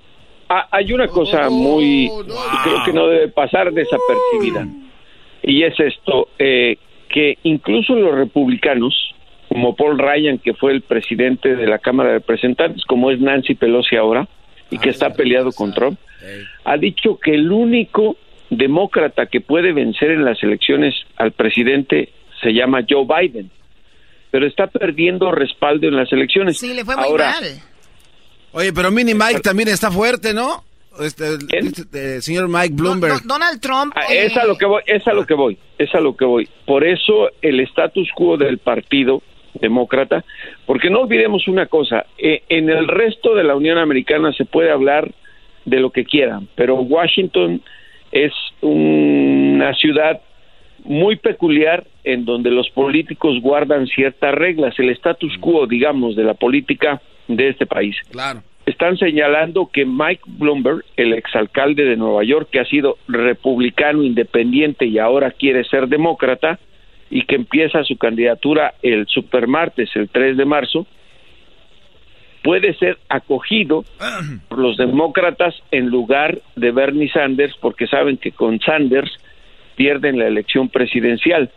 hay 0.49 0.91
una 0.91 1.07
cosa 1.07 1.49
muy, 1.49 2.11
creo 2.63 2.83
que 2.83 2.91
no 2.91 3.07
debe 3.07 3.29
pasar 3.29 3.71
desapercibida, 3.71 4.67
y 5.43 5.63
es 5.63 5.79
esto, 5.79 6.27
eh, 6.37 6.77
que 7.07 7.37
incluso 7.43 7.95
los 7.95 8.15
republicanos, 8.15 9.15
como 9.47 9.77
Paul 9.77 9.97
Ryan, 9.97 10.39
que 10.39 10.55
fue 10.55 10.73
el 10.73 10.81
presidente 10.81 11.55
de 11.55 11.67
la 11.67 11.79
Cámara 11.79 12.09
de 12.09 12.15
Representantes, 12.15 12.83
como 12.83 13.11
es 13.11 13.21
Nancy 13.21 13.55
Pelosi 13.55 13.95
ahora, 13.95 14.27
y 14.69 14.77
que 14.77 14.89
está 14.89 15.13
peleado 15.13 15.53
con 15.53 15.73
Trump, 15.73 15.97
ha 16.65 16.75
dicho 16.75 17.17
que 17.17 17.33
el 17.33 17.49
único 17.49 18.17
demócrata 18.49 19.25
que 19.27 19.41
puede 19.41 19.73
vencer 19.73 20.11
en 20.11 20.25
las 20.25 20.41
elecciones 20.43 20.95
al 21.17 21.31
presidente 21.31 22.09
se 22.41 22.53
llama 22.53 22.85
Joe 22.87 23.05
Biden, 23.05 23.49
pero 24.31 24.47
está 24.47 24.67
perdiendo 24.67 25.31
respaldo 25.31 25.87
en 25.87 25.95
las 25.95 26.11
elecciones. 26.11 26.57
Sí, 26.57 26.73
le 26.73 26.85
fue 26.85 26.95
muy 26.95 27.17
mal. 27.17 27.43
Oye, 28.51 28.73
pero 28.73 28.91
Mini 28.91 29.13
Mike 29.13 29.41
también 29.41 29.69
está 29.69 29.91
fuerte, 29.91 30.33
¿no? 30.33 30.63
Este, 30.99 31.37
este 31.49 32.21
señor 32.21 32.47
Mike 32.47 32.73
Bloomberg. 32.73 33.21
Donald 33.23 33.61
Trump. 33.61 33.93
Ah, 33.95 34.05
es 34.11 34.35
a 34.35 34.45
lo 34.45 34.57
que 34.57 34.65
voy, 34.65 34.81
es 34.87 35.05
a 35.07 35.13
lo 35.13 35.25
que 35.25 35.35
voy, 35.35 35.57
es 35.77 35.93
a 35.93 35.99
lo 35.99 36.15
que 36.15 36.25
voy. 36.25 36.49
Por 36.65 36.83
eso 36.83 37.29
el 37.41 37.59
status 37.61 38.09
quo 38.15 38.37
del 38.37 38.57
partido 38.57 39.21
demócrata, 39.53 40.23
porque 40.65 40.89
no 40.89 41.01
olvidemos 41.01 41.47
una 41.47 41.67
cosa, 41.67 42.05
eh, 42.17 42.43
en 42.49 42.69
el 42.69 42.87
resto 42.87 43.35
de 43.35 43.43
la 43.43 43.55
Unión 43.55 43.77
Americana 43.77 44.31
se 44.33 44.45
puede 44.45 44.71
hablar 44.71 45.11
de 45.65 45.79
lo 45.79 45.91
que 45.91 46.05
quieran, 46.05 46.47
pero 46.55 46.75
Washington 46.75 47.61
es 48.11 48.33
una 48.61 49.73
ciudad 49.75 50.21
muy 50.83 51.17
peculiar 51.17 51.85
en 52.03 52.25
donde 52.25 52.49
los 52.49 52.69
políticos 52.69 53.41
guardan 53.41 53.87
ciertas 53.87 54.33
reglas, 54.33 54.77
el 54.79 54.89
status 54.89 55.37
quo, 55.39 55.67
digamos, 55.67 56.15
de 56.15 56.23
la 56.23 56.33
política 56.33 57.01
de 57.27 57.49
este 57.49 57.65
país. 57.65 57.95
Claro. 58.11 58.41
Están 58.65 58.97
señalando 58.97 59.69
que 59.71 59.85
Mike 59.85 60.23
Bloomberg, 60.25 60.83
el 60.97 61.13
exalcalde 61.13 61.85
de 61.85 61.95
Nueva 61.95 62.23
York, 62.23 62.49
que 62.51 62.59
ha 62.59 62.65
sido 62.65 62.97
republicano 63.07 64.03
independiente 64.03 64.85
y 64.85 64.99
ahora 64.99 65.31
quiere 65.31 65.63
ser 65.65 65.87
demócrata, 65.87 66.59
y 67.09 67.23
que 67.23 67.35
empieza 67.35 67.83
su 67.83 67.97
candidatura 67.97 68.73
el 68.81 69.07
supermartes, 69.07 69.89
el 69.95 70.09
3 70.09 70.37
de 70.37 70.45
marzo, 70.45 70.85
puede 72.43 72.73
ser 72.75 72.97
acogido 73.09 73.83
por 74.47 74.59
los 74.59 74.77
demócratas 74.77 75.55
en 75.71 75.87
lugar 75.87 76.39
de 76.55 76.71
Bernie 76.71 77.11
Sanders, 77.11 77.55
porque 77.59 77.87
saben 77.87 78.17
que 78.17 78.31
con 78.31 78.59
Sanders 78.59 79.11
pierden 79.75 80.17
la 80.17 80.27
elección 80.27 80.69
presidencial. 80.69 81.51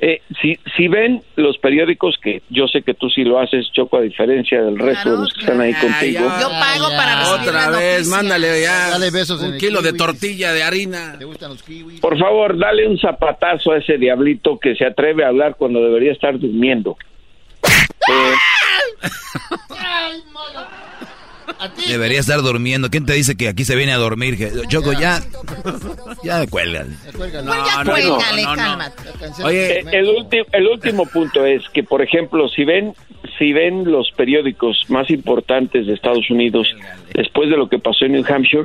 Eh, 0.00 0.20
si, 0.42 0.58
si 0.76 0.88
ven 0.88 1.22
los 1.36 1.56
periódicos, 1.58 2.16
que 2.20 2.42
yo 2.50 2.66
sé 2.66 2.82
que 2.82 2.94
tú 2.94 3.08
sí 3.08 3.24
lo 3.24 3.38
haces, 3.38 3.70
Choco, 3.72 3.96
a 3.96 4.00
diferencia 4.02 4.60
del 4.60 4.78
resto 4.78 5.12
de 5.12 5.16
los 5.18 5.32
que 5.32 5.40
están 5.40 5.60
ahí 5.60 5.72
contigo. 5.72 6.20
Yo 6.40 6.50
pago 6.50 6.88
para 6.96 7.20
recibir 7.20 7.48
Otra 7.48 7.70
vez, 7.70 8.06
mándale 8.08 8.60
ya 8.60 8.90
Dale 8.90 9.10
besos 9.10 9.40
un 9.40 9.56
kilo 9.56 9.80
de 9.80 9.92
tortilla 9.92 10.52
de 10.52 10.62
harina. 10.62 11.16
¿Te 11.18 11.24
gustan 11.24 11.50
los 11.50 11.62
kiwis? 11.62 12.00
Por 12.00 12.18
favor, 12.18 12.58
dale 12.58 12.86
un 12.86 12.98
zapatazo 12.98 13.72
a 13.72 13.78
ese 13.78 13.96
diablito 13.96 14.58
que 14.58 14.74
se 14.74 14.84
atreve 14.84 15.24
a 15.24 15.28
hablar 15.28 15.54
cuando 15.56 15.82
debería 15.82 16.12
estar 16.12 16.38
durmiendo. 16.38 16.98
Eh, 17.62 18.34
Debería 21.88 22.20
estar 22.20 22.40
durmiendo. 22.40 22.88
¿Quién 22.90 23.04
te 23.06 23.12
dice 23.12 23.36
que 23.36 23.48
aquí 23.48 23.64
se 23.64 23.76
viene 23.76 23.92
a 23.92 23.98
dormir? 23.98 24.36
Choco, 24.68 24.92
ya. 24.92 25.20
Ya 26.22 26.46
cuelgan. 26.46 26.96
Pues. 27.84 28.04
Eh, 29.52 29.84
el, 29.92 30.06
ulti- 30.06 30.46
el 30.52 30.66
último 30.68 31.04
punto 31.12 31.44
es 31.44 31.68
que, 31.68 31.82
por 31.82 32.00
ejemplo, 32.00 32.48
si 32.48 32.64
ven, 32.64 32.94
si 33.38 33.52
ven 33.52 33.90
los 33.90 34.10
periódicos 34.12 34.84
más 34.88 35.10
importantes 35.10 35.86
de 35.86 35.92
Estados 35.92 36.30
Unidos 36.30 36.74
después 37.12 37.50
de 37.50 37.58
lo 37.58 37.68
que 37.68 37.78
pasó 37.78 38.06
en 38.06 38.12
New 38.12 38.24
Hampshire, 38.26 38.64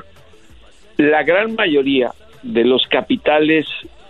la 0.97 1.24
gran 1.24 1.55
mayoría 1.55 2.12
de 2.43 2.64
los 2.64 2.88
capitales 2.88 3.66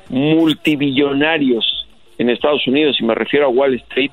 multibillonarios 0.10 1.88
en 2.20 2.30
Estados 2.30 2.68
Unidos, 2.68 2.97
y 3.00 3.04
me 3.04 3.16
refiero 3.16 3.47
a 3.47 3.50
Wall 3.50 3.74
Street, 3.76 4.12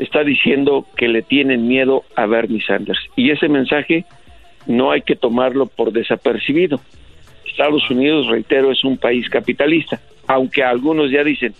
está 0.00 0.24
diciendo 0.24 0.86
que 0.96 1.08
le 1.08 1.22
tienen 1.22 1.68
miedo 1.68 2.04
a 2.16 2.26
Bernie 2.26 2.62
Sanders. 2.62 2.98
Y 3.16 3.30
ese 3.30 3.48
mensaje 3.48 4.06
no 4.66 4.90
hay 4.90 5.02
que 5.02 5.14
tomarlo 5.14 5.66
por 5.66 5.92
desapercibido. 5.92 6.80
Estados 7.46 7.88
Unidos, 7.90 8.26
reitero, 8.28 8.72
es 8.72 8.82
un 8.84 8.96
país 8.96 9.28
capitalista, 9.28 10.00
aunque 10.26 10.62
algunos 10.62 11.10
ya 11.10 11.22
dicen, 11.22 11.54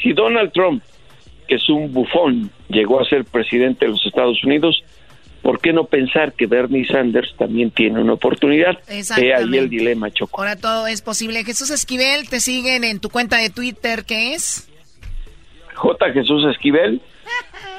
si 0.00 0.12
Donald 0.12 0.52
Trump, 0.52 0.82
que 1.48 1.56
es 1.56 1.68
un 1.68 1.92
bufón, 1.92 2.50
llegó 2.68 3.00
a 3.00 3.04
ser 3.04 3.24
presidente 3.24 3.86
de 3.86 3.92
los 3.92 4.06
Estados 4.06 4.42
Unidos, 4.44 4.84
¿por 5.42 5.60
qué 5.60 5.72
no 5.72 5.84
pensar 5.84 6.34
que 6.34 6.46
Bernie 6.46 6.86
Sanders 6.86 7.34
también 7.36 7.72
tiene 7.72 8.00
una 8.00 8.12
oportunidad? 8.12 8.78
He 8.88 9.34
ahí 9.34 9.56
el 9.56 9.68
dilema, 9.68 10.10
Choco. 10.10 10.40
Ahora 10.40 10.54
todo 10.54 10.86
es 10.86 11.02
posible. 11.02 11.42
Jesús 11.42 11.70
Esquivel, 11.70 12.28
te 12.28 12.38
siguen 12.38 12.84
en 12.84 13.00
tu 13.00 13.08
cuenta 13.08 13.38
de 13.38 13.50
Twitter, 13.50 14.04
¿qué 14.06 14.34
es? 14.34 14.70
J. 15.74 16.12
Jesús 16.12 16.44
Esquivel 16.50 17.00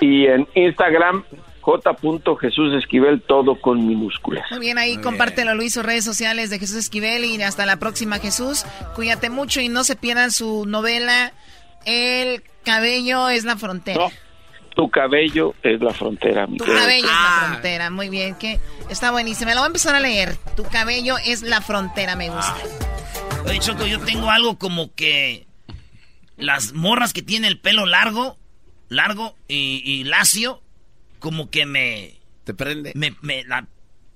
y 0.01 0.25
en 0.27 0.47
Instagram 0.55 1.23
J. 1.61 1.97
Jesús 2.39 2.73
Esquivel 2.75 3.21
todo 3.21 3.59
con 3.59 3.85
minúsculas. 3.87 4.49
Muy 4.51 4.59
bien, 4.61 4.77
ahí 4.77 4.97
compártelo, 4.97 5.53
Luis, 5.53 5.73
sus 5.73 5.83
redes 5.83 6.05
sociales 6.05 6.49
de 6.49 6.59
Jesús 6.59 6.77
Esquivel 6.77 7.25
y 7.25 7.41
hasta 7.41 7.65
la 7.65 7.77
próxima, 7.77 8.19
Jesús. 8.19 8.65
Cuídate 8.95 9.29
mucho 9.29 9.59
y 9.59 9.67
no 9.67 9.83
se 9.83 9.95
pierdan 9.97 10.31
su 10.31 10.65
novela 10.65 11.33
El 11.85 12.41
cabello 12.63 13.27
es 13.29 13.43
la 13.43 13.57
frontera. 13.57 13.99
No, 13.99 14.11
tu 14.75 14.89
cabello 14.89 15.55
es 15.63 15.81
la 15.81 15.93
frontera, 15.93 16.47
mi 16.47 16.57
Tu 16.57 16.63
querido. 16.65 16.81
cabello 16.81 17.05
es 17.07 17.11
la 17.11 17.47
frontera, 17.47 17.89
muy 17.89 18.09
bien, 18.09 18.35
que 18.35 18.59
está 18.89 19.11
buenísima. 19.11 19.51
Lo 19.53 19.61
voy 19.61 19.65
a 19.65 19.67
empezar 19.67 19.95
a 19.95 19.99
leer. 19.99 20.37
Tu 20.55 20.63
cabello 20.63 21.17
es 21.25 21.41
la 21.41 21.61
frontera, 21.61 22.15
me 22.15 22.29
gusta. 22.29 22.55
Oye, 23.45 23.59
Choco, 23.59 23.85
yo 23.85 23.99
tengo 23.99 24.29
algo 24.29 24.57
como 24.57 24.93
que 24.93 25.47
las 26.37 26.73
morras 26.73 27.11
que 27.13 27.21
tienen 27.21 27.49
el 27.49 27.59
pelo 27.59 27.85
largo, 27.85 28.37
largo 28.89 29.35
y, 29.47 29.81
y 29.85 30.03
lacio, 30.03 30.61
como 31.19 31.49
que 31.49 31.65
me... 31.65 32.15
¿Te 32.43 32.53
prende? 32.53 32.93
Me, 32.95 33.15
me, 33.21 33.43
la, 33.43 33.67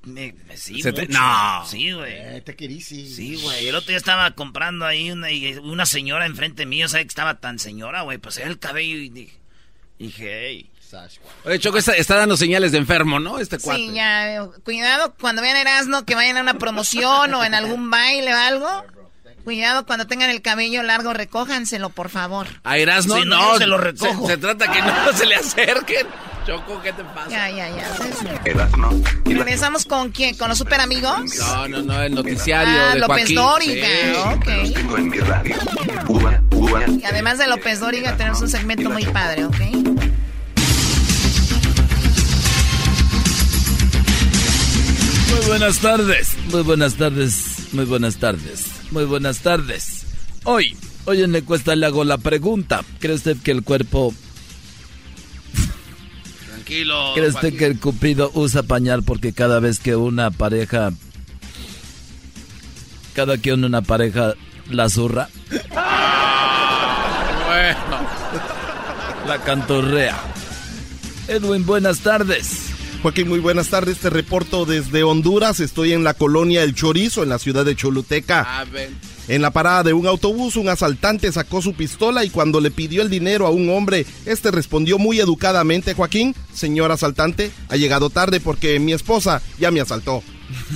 me, 0.04 0.34
me- 0.48 0.58
sí, 0.58 0.82
Se 0.82 0.94
te- 0.94 1.08
no. 1.08 1.66
Sí, 1.68 1.92
güey. 1.92 2.14
Eh, 2.16 2.42
te 2.46 2.56
querisi. 2.56 3.08
Sí, 3.14 3.36
güey. 3.42 3.68
El 3.68 3.76
otro 3.76 3.90
día 3.90 3.98
estaba 3.98 4.32
comprando 4.32 4.86
ahí 4.86 5.12
una, 5.12 5.32
y 5.32 5.56
una 5.58 5.86
señora 5.86 6.26
enfrente 6.26 6.66
mío, 6.66 6.88
¿sabes 6.88 7.06
que 7.06 7.10
estaba 7.10 7.40
tan 7.40 7.60
señora, 7.60 8.04
güey? 8.04 8.18
Pues 8.18 8.38
era 8.38 8.48
el 8.48 8.60
cabello 8.60 8.96
y 8.98 9.10
dije, 9.10 9.40
dije 10.00 10.40
hey. 10.48 10.68
Oye, 11.46 11.58
Choco 11.58 11.78
está, 11.78 11.94
está 11.94 12.18
dando 12.18 12.36
señales 12.36 12.74
de 12.74 12.78
enfermo, 12.78 13.18
¿no? 13.18 13.40
Este 13.40 13.58
cuate. 13.60 13.80
Sí, 13.80 13.94
ya, 13.94 14.26
veo. 14.26 14.54
cuidado 14.66 15.16
cuando 15.18 15.42
vean 15.42 15.56
Erasmo 15.56 16.04
que 16.06 16.16
vayan 16.16 16.36
a 16.36 16.42
una 16.42 16.56
promoción 16.56 17.34
o 17.34 17.46
en 17.46 17.54
algún 17.54 17.90
baile 17.90 18.34
o 18.34 18.38
algo. 18.38 18.86
Cuidado 19.44 19.86
cuando 19.86 20.06
tengan 20.08 20.30
el 20.30 20.42
cabello 20.42 20.84
largo, 20.84 21.14
recójanselo, 21.14 21.90
por 21.90 22.10
favor. 22.10 22.48
A 22.64 22.78
Erasmo, 22.78 23.16
Sí, 23.16 23.24
no, 23.26 23.58
se 23.58 23.66
lo 23.68 23.78
recojo. 23.78 24.28
Se, 24.28 24.34
se 24.34 24.38
trata 24.38 24.72
que 24.72 24.82
no 24.82 24.94
se 25.16 25.26
le 25.26 25.36
acerquen. 25.36 26.06
Choco, 26.46 26.82
¿qué 26.82 26.92
te 26.94 27.04
pasa? 27.04 27.30
Ya, 27.30 27.50
ya, 27.52 27.70
ya. 27.70 28.42
Erasmo 28.46 28.90
¿Regresamos 29.26 29.86
con 29.86 30.12
quién? 30.12 30.36
¿Con 30.38 30.50
los 30.50 30.58
super 30.58 30.80
amigos? 30.80 31.20
No, 31.40 31.68
no, 31.68 31.82
no, 31.84 32.02
el 32.02 32.16
noticiario 32.16 32.74
Ah, 32.82 32.94
de 32.94 33.00
López 33.00 33.18
Joaquín. 33.34 33.36
Dóriga, 33.36 33.88
Sí. 33.88 34.16
ok. 34.70 34.74
tengo 34.76 34.98
en 34.98 35.10
mi 35.10 35.18
radio. 35.20 35.56
Uva, 36.08 36.42
uva. 36.52 36.84
Y 36.88 37.04
además 37.06 37.38
de 37.38 37.48
López 37.48 37.80
Dóriga 37.80 38.16
tenemos 38.18 38.42
un 38.42 38.50
segmento 38.50 38.90
muy 38.90 39.06
padre, 39.06 39.46
¿ok? 39.46 39.56
Muy 45.30 45.46
buenas 45.48 45.80
tardes, 45.80 46.36
muy 46.52 46.62
buenas 46.64 46.96
tardes, 46.96 47.61
muy 47.74 47.86
buenas 47.86 48.18
tardes, 48.18 48.66
muy 48.92 49.06
buenas 49.06 49.40
tardes. 49.40 50.06
Hoy, 50.44 50.76
hoy 51.06 51.22
en 51.22 51.32
la 51.32 51.38
encuesta 51.40 51.76
le 51.76 51.86
hago 51.86 52.04
la 52.04 52.18
pregunta. 52.18 52.82
¿Cree 53.00 53.16
usted 53.16 53.38
que 53.38 53.52
el 53.52 53.64
cuerpo, 53.64 54.14
Tranquilo. 56.48 57.12
cree 57.16 57.30
usted 57.30 57.56
que 57.58 57.66
el 57.68 57.80
cupido 57.80 58.32
usa 58.34 58.64
pañal 58.64 59.04
porque 59.04 59.34
cada 59.34 59.60
vez 59.60 59.80
que 59.80 59.96
una 59.96 60.32
pareja, 60.32 60.92
cada 63.14 63.38
que 63.38 63.54
una 63.54 63.82
pareja 63.82 64.34
la 64.70 64.90
zurra, 64.90 65.30
Bueno. 67.48 68.08
la 69.28 69.38
cantorrea? 69.44 70.18
Edwin, 71.28 71.66
buenas 71.66 72.00
tardes. 72.00 72.71
Joaquín, 73.02 73.30
muy 73.30 73.40
buenas 73.40 73.70
tardes. 73.70 73.98
Te 73.98 74.12
reporto 74.12 74.66
desde 74.66 75.02
Honduras. 75.02 75.60
Estoy 75.60 75.94
en 75.94 76.04
la 76.04 76.14
colonia 76.14 76.62
El 76.62 76.76
Chorizo, 76.76 77.24
en 77.24 77.30
la 77.30 77.40
ciudad 77.40 77.66
de 77.66 77.76
Choluteca. 77.76 78.60
A 78.60 78.64
ver. 78.66 78.92
En 79.28 79.42
la 79.42 79.50
parada 79.50 79.82
de 79.82 79.94
un 79.94 80.06
autobús, 80.06 80.56
un 80.56 80.70
asaltante 80.70 81.32
sacó 81.32 81.64
su 81.64 81.74
pistola 81.74 82.24
y 82.26 82.30
cuando 82.30 82.62
le 82.62 82.70
pidió 82.70 83.02
el 83.02 83.10
dinero 83.10 83.48
a 83.48 83.50
un 83.50 83.70
hombre, 83.72 84.06
este 84.26 84.52
respondió 84.52 85.00
muy 85.00 85.20
educadamente, 85.20 85.96
Joaquín, 85.96 86.36
señor 86.54 86.92
asaltante, 86.92 87.52
ha 87.70 87.76
llegado 87.76 88.10
tarde 88.10 88.40
porque 88.40 88.80
mi 88.80 88.94
esposa 88.94 89.42
ya 89.58 89.72
me 89.72 89.82
asaltó. 89.82 90.22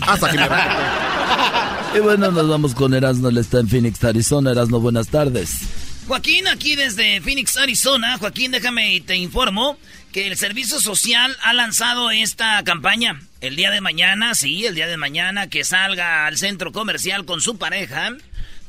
Hasta 0.02 0.32
que 0.32 0.38
me 0.38 0.48
Y 1.98 2.00
bueno, 2.00 2.32
nos 2.32 2.50
vamos 2.50 2.74
con 2.74 2.94
Erasmo, 2.94 3.30
él 3.30 3.38
está 3.38 3.60
en 3.60 3.68
Phoenix, 3.68 4.04
Arizona. 4.04 4.52
Erasmo, 4.52 4.80
buenas 4.80 5.10
tardes. 5.10 5.60
Joaquín, 6.08 6.48
aquí 6.48 6.76
desde 6.76 7.22
Phoenix, 7.22 7.58
Arizona. 7.58 8.18
Joaquín, 8.18 8.52
déjame 8.52 8.96
y 8.96 9.02
te 9.02 9.16
informo 9.16 9.78
que 10.16 10.28
el 10.28 10.38
Servicio 10.38 10.80
Social 10.80 11.36
ha 11.42 11.52
lanzado 11.52 12.10
esta 12.10 12.64
campaña. 12.64 13.20
El 13.42 13.58
día 13.58 13.70
de 13.70 13.82
mañana, 13.82 14.34
sí, 14.34 14.66
el 14.66 14.74
día 14.74 14.88
de 14.88 14.96
mañana 14.96 15.50
que 15.50 15.66
salga 15.66 16.26
al 16.26 16.38
centro 16.38 16.72
comercial 16.72 17.26
con 17.26 17.42
su 17.42 17.58
pareja, 17.58 18.16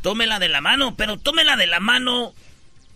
tómela 0.02 0.40
de 0.40 0.48
la 0.48 0.60
mano, 0.60 0.96
pero 0.96 1.18
tómela 1.18 1.56
de 1.56 1.68
la 1.68 1.78
mano 1.78 2.34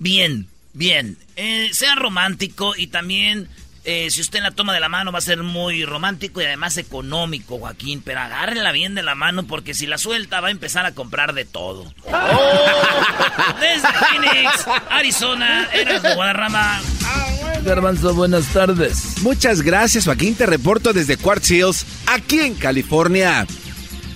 bien, 0.00 0.48
bien. 0.72 1.16
Eh, 1.36 1.70
sea 1.72 1.94
romántico 1.94 2.74
y 2.76 2.88
también 2.88 3.48
eh, 3.84 4.08
si 4.10 4.20
usted 4.20 4.40
la 4.42 4.50
toma 4.50 4.74
de 4.74 4.80
la 4.80 4.88
mano 4.88 5.12
va 5.12 5.18
a 5.18 5.22
ser 5.22 5.42
muy 5.42 5.84
romántico 5.84 6.40
y 6.40 6.44
además 6.44 6.76
económico, 6.76 7.58
Joaquín. 7.58 8.02
Pero 8.04 8.20
agárrela 8.20 8.72
bien 8.72 8.94
de 8.94 9.02
la 9.02 9.14
mano 9.14 9.46
porque 9.46 9.74
si 9.74 9.86
la 9.86 9.98
suelta 9.98 10.40
va 10.40 10.48
a 10.48 10.50
empezar 10.50 10.84
a 10.86 10.92
comprar 10.92 11.32
de 11.32 11.44
todo. 11.44 11.84
Desde 13.60 13.88
Phoenix, 13.88 14.66
Arizona, 14.90 15.68
eres 15.72 16.02
de 16.02 16.14
Guadarrama. 16.14 16.80
Garbanzo, 17.64 18.14
buenas 18.14 18.46
tardes. 18.48 19.22
Muchas 19.22 19.62
gracias, 19.62 20.04
Joaquín. 20.04 20.34
Te 20.34 20.46
reporto 20.46 20.92
desde 20.92 21.16
Quartz 21.16 21.50
Hills, 21.50 21.86
aquí 22.06 22.40
en 22.40 22.54
California. 22.54 23.46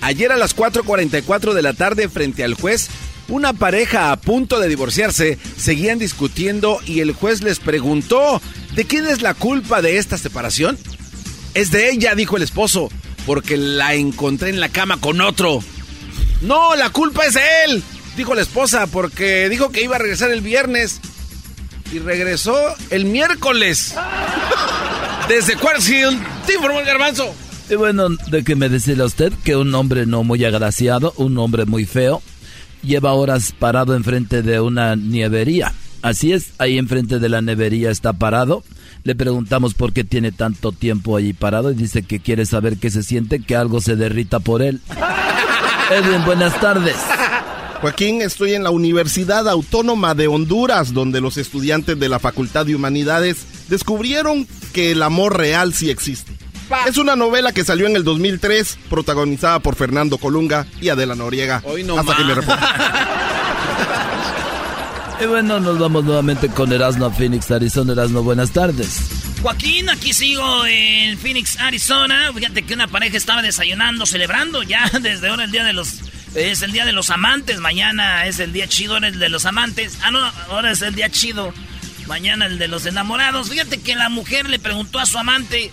Ayer 0.01 0.31
a 0.31 0.37
las 0.37 0.55
4.44 0.55 1.53
de 1.53 1.61
la 1.61 1.73
tarde, 1.73 2.09
frente 2.09 2.43
al 2.43 2.55
juez, 2.55 2.89
una 3.27 3.53
pareja 3.53 4.11
a 4.11 4.17
punto 4.17 4.59
de 4.59 4.67
divorciarse 4.67 5.37
seguían 5.57 5.99
discutiendo 5.99 6.79
y 6.85 6.99
el 6.99 7.13
juez 7.13 7.41
les 7.41 7.59
preguntó, 7.59 8.41
¿de 8.75 8.85
quién 8.85 9.07
es 9.07 9.21
la 9.21 9.33
culpa 9.33 9.81
de 9.81 9.97
esta 9.97 10.17
separación? 10.17 10.77
Es 11.53 11.71
de 11.71 11.89
ella, 11.89 12.15
dijo 12.15 12.37
el 12.37 12.43
esposo, 12.43 12.89
porque 13.25 13.57
la 13.57 13.95
encontré 13.95 14.49
en 14.49 14.59
la 14.59 14.69
cama 14.69 14.97
con 14.99 15.21
otro. 15.21 15.63
No, 16.41 16.75
la 16.75 16.89
culpa 16.89 17.25
es 17.25 17.33
de 17.33 17.41
él, 17.65 17.83
dijo 18.17 18.35
la 18.35 18.41
esposa, 18.41 18.87
porque 18.87 19.49
dijo 19.49 19.71
que 19.71 19.83
iba 19.83 19.95
a 19.95 19.99
regresar 19.99 20.31
el 20.31 20.41
viernes 20.41 20.99
y 21.91 21.99
regresó 21.99 22.55
el 22.89 23.05
miércoles. 23.05 23.95
Desde 25.29 25.55
Quartz 25.55 25.89
Hill, 25.89 26.19
te 26.45 26.53
informó 26.53 26.79
el 26.79 26.85
garbanzo. 26.85 27.33
Y 27.69 27.75
bueno, 27.75 28.09
déjeme 28.29 28.69
decirle 28.69 29.03
a 29.03 29.07
usted 29.07 29.33
que 29.43 29.55
un 29.55 29.73
hombre 29.73 30.05
no 30.05 30.23
muy 30.23 30.45
agraciado, 30.45 31.13
un 31.17 31.37
hombre 31.39 31.65
muy 31.65 31.85
feo, 31.85 32.21
lleva 32.85 33.13
horas 33.13 33.53
parado 33.57 33.95
enfrente 33.95 34.41
de 34.41 34.59
una 34.59 34.95
nievería. 34.95 35.73
Así 36.01 36.33
es, 36.33 36.53
ahí 36.59 36.77
enfrente 36.77 37.19
de 37.19 37.29
la 37.29 37.41
nevería 37.41 37.89
está 37.89 38.13
parado. 38.13 38.63
Le 39.03 39.15
preguntamos 39.15 39.73
por 39.73 39.93
qué 39.93 40.03
tiene 40.03 40.31
tanto 40.31 40.71
tiempo 40.71 41.17
allí 41.17 41.33
parado 41.33 41.71
y 41.71 41.75
dice 41.75 42.03
que 42.03 42.19
quiere 42.19 42.45
saber 42.45 42.77
qué 42.77 42.89
se 42.89 43.03
siente, 43.03 43.39
que 43.39 43.55
algo 43.55 43.81
se 43.81 43.95
derrita 43.95 44.39
por 44.39 44.61
él. 44.61 44.81
Edwin, 45.91 46.25
buenas 46.25 46.59
tardes. 46.59 46.95
Joaquín, 47.81 48.21
estoy 48.21 48.53
en 48.53 48.63
la 48.63 48.71
Universidad 48.71 49.47
Autónoma 49.47 50.15
de 50.15 50.27
Honduras, 50.27 50.93
donde 50.93 51.21
los 51.21 51.37
estudiantes 51.37 51.99
de 51.99 52.09
la 52.09 52.19
Facultad 52.19 52.65
de 52.65 52.75
Humanidades 52.75 53.45
descubrieron 53.67 54.47
que 54.73 54.91
el 54.91 55.03
amor 55.03 55.37
real 55.37 55.73
sí 55.73 55.89
existe. 55.89 56.44
Es 56.87 56.97
una 56.97 57.15
novela 57.15 57.51
que 57.51 57.63
salió 57.63 57.87
en 57.87 57.95
el 57.95 58.03
2003, 58.03 58.77
protagonizada 58.89 59.59
por 59.59 59.75
Fernando 59.75 60.17
Colunga 60.17 60.65
y 60.81 60.89
Adela 60.89 61.15
Noriega. 61.15 61.57
Hasta 61.57 62.17
que 62.17 62.23
me 62.23 62.35
reporte. 62.35 62.65
Y 65.21 65.27
bueno, 65.27 65.61
nos 65.61 65.79
vamos 65.79 66.03
nuevamente 66.03 66.49
con 66.49 66.73
Erasmo 66.73 67.05
a 67.05 67.11
Phoenix, 67.11 67.49
Arizona. 67.49 67.93
Erasmo, 67.93 68.21
buenas 68.21 68.51
tardes. 68.51 68.99
Joaquín, 69.41 69.89
aquí 69.89 70.11
sigo 70.11 70.65
en 70.65 71.17
Phoenix, 71.17 71.57
Arizona. 71.57 72.31
Fíjate 72.33 72.63
que 72.63 72.73
una 72.73 72.87
pareja 72.87 73.15
estaba 73.15 73.41
desayunando, 73.41 74.05
celebrando 74.05 74.61
ya 74.63 74.89
desde 75.01 75.29
ahora 75.29 75.45
el 75.45 75.51
día 75.51 75.63
de 75.63 75.73
los... 75.73 76.01
Es 76.35 76.61
el 76.63 76.73
día 76.73 76.83
de 76.83 76.91
los 76.91 77.11
amantes, 77.11 77.61
mañana 77.61 78.25
es 78.25 78.39
el 78.39 78.51
día 78.51 78.67
chido, 78.67 78.97
el 78.97 79.17
de 79.17 79.29
los 79.29 79.45
amantes. 79.45 79.97
Ah, 80.01 80.11
no, 80.11 80.19
ahora 80.49 80.71
es 80.71 80.81
el 80.81 80.93
día 80.93 81.09
chido. 81.09 81.53
Mañana 82.07 82.45
el 82.45 82.59
de 82.59 82.67
los 82.67 82.85
enamorados. 82.85 83.49
Fíjate 83.49 83.79
que 83.79 83.95
la 83.95 84.09
mujer 84.09 84.49
le 84.49 84.59
preguntó 84.59 84.99
a 84.99 85.05
su 85.05 85.17
amante, 85.17 85.71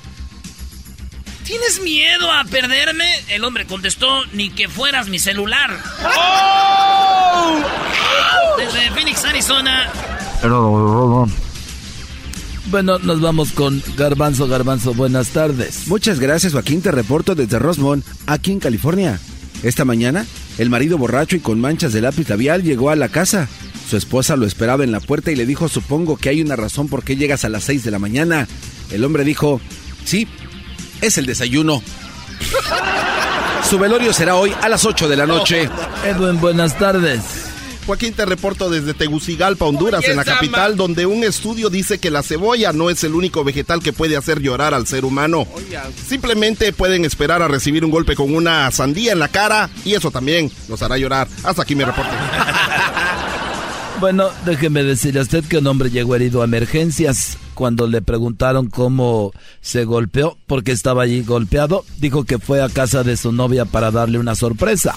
¿Tienes 1.53 1.83
miedo 1.83 2.33
a 2.33 2.45
perderme? 2.45 3.05
El 3.29 3.45
hombre 3.45 3.67
contestó, 3.67 4.25
ni 4.33 4.49
que 4.49 4.71
fueras 4.71 5.11
mi 5.11 5.19
celular. 5.19 5.79
¡Oh! 6.03 7.61
Desde 8.57 8.91
Phoenix, 8.93 9.23
Arizona. 9.27 9.93
Bueno, 12.71 12.99
nos 13.01 13.21
vamos 13.21 13.53
con 13.53 13.83
Garbanzo, 13.99 14.49
Garbanzo, 14.49 14.95
buenas 14.95 15.29
tardes. 15.29 15.89
Muchas 15.89 16.19
gracias, 16.21 16.55
Joaquín. 16.55 16.81
Te 16.81 16.91
reporto 16.91 17.35
desde 17.35 17.59
Rosmond, 17.59 18.03
aquí 18.27 18.53
en 18.53 18.59
California. 18.59 19.21
Esta 19.63 19.85
mañana, 19.85 20.25
el 20.57 20.71
marido 20.71 20.97
borracho 20.97 21.37
y 21.37 21.41
con 21.41 21.61
manchas 21.61 21.93
de 21.93 22.01
lápiz 22.01 22.31
labial 22.31 22.63
llegó 22.63 22.89
a 22.89 22.97
la 22.97 23.11
casa. 23.11 23.47
Su 23.91 23.99
esposa 23.99 24.37
lo 24.37 24.47
esperaba 24.47 24.85
en 24.85 24.93
la 24.93 25.01
puerta 25.01 25.31
y 25.31 25.37
le 25.37 25.45
dijo, 25.45 25.69
supongo 25.69 26.17
que 26.17 26.31
hay 26.31 26.41
una 26.41 26.57
razón 26.57 26.89
por 26.89 27.05
qué 27.05 27.17
llegas 27.17 27.45
a 27.45 27.51
las 27.51 27.65
6 27.65 27.85
de 27.85 27.91
la 27.91 27.99
mañana. 27.99 28.49
El 28.91 29.05
hombre 29.05 29.23
dijo, 29.23 29.61
sí, 30.07 30.27
es 31.03 31.19
el 31.19 31.27
desayuno. 31.27 31.83
Su 33.69 33.79
velorio 33.79 34.13
será 34.13 34.37
hoy 34.37 34.55
a 34.63 34.69
las 34.69 34.85
8 34.85 35.09
de 35.09 35.17
la 35.17 35.27
noche. 35.27 35.69
Edwin, 36.05 36.41
buenas 36.41 36.79
tardes. 36.79 37.21
Joaquín, 37.87 38.15
te 38.15 38.25
reporto 38.25 38.71
desde 38.71 38.95
Tegucigalpa, 38.95 39.65
Honduras, 39.65 40.05
en 40.07 40.17
la 40.17 40.25
capital, 40.25 40.77
donde 40.77 41.05
un 41.05 41.25
estudio 41.25 41.69
dice 41.69 41.99
que 41.99 42.11
la 42.11 42.23
cebolla 42.23 42.73
no 42.73 42.91
es 42.91 43.03
el 43.03 43.15
único 43.15 43.43
vegetal 43.43 43.83
que 43.83 43.93
puede 43.93 44.17
hacer 44.17 44.41
llorar 44.41 44.73
al 44.73 44.87
ser 44.87 45.05
humano. 45.05 45.47
Simplemente 46.07 46.73
pueden 46.73 47.05
esperar 47.05 47.43
a 47.43 47.49
recibir 47.49 47.85
un 47.85 47.91
golpe 47.91 48.15
con 48.15 48.35
una 48.35 48.71
sandía 48.71 49.13
en 49.13 49.19
la 49.19 49.29
cara 49.29 49.69
y 49.85 49.95
eso 49.95 50.13
también 50.13 50.51
los 50.69 50.81
hará 50.83 50.97
llorar. 50.97 51.27
Hasta 51.43 51.63
aquí 51.63 51.75
mi 51.75 51.83
reporte. 51.83 52.13
Bueno, 54.03 54.31
déjeme 54.45 54.83
decirle 54.83 55.21
a 55.21 55.23
usted 55.23 55.45
que 55.45 55.59
un 55.59 55.67
hombre 55.69 55.89
llegó 55.89 56.17
herido 56.17 56.43
a 56.43 56.47
emergencias. 56.47 57.39
Cuando 57.55 57.87
le 57.87 58.03
preguntaron 58.03 58.69
cómo 58.69 59.31
se 59.61 59.85
golpeó, 59.85 60.37
porque 60.49 60.73
estaba 60.73 61.05
allí 61.05 61.23
golpeado, 61.23 61.85
dijo 61.99 62.25
que 62.25 62.41
fue 62.41 62.61
a 62.61 62.69
casa 62.69 63.05
de 63.05 63.17
su 63.17 63.31
novia 63.31 63.65
para 63.65 63.93
darle 63.93 64.19
una 64.19 64.35
sorpresa. 64.35 64.97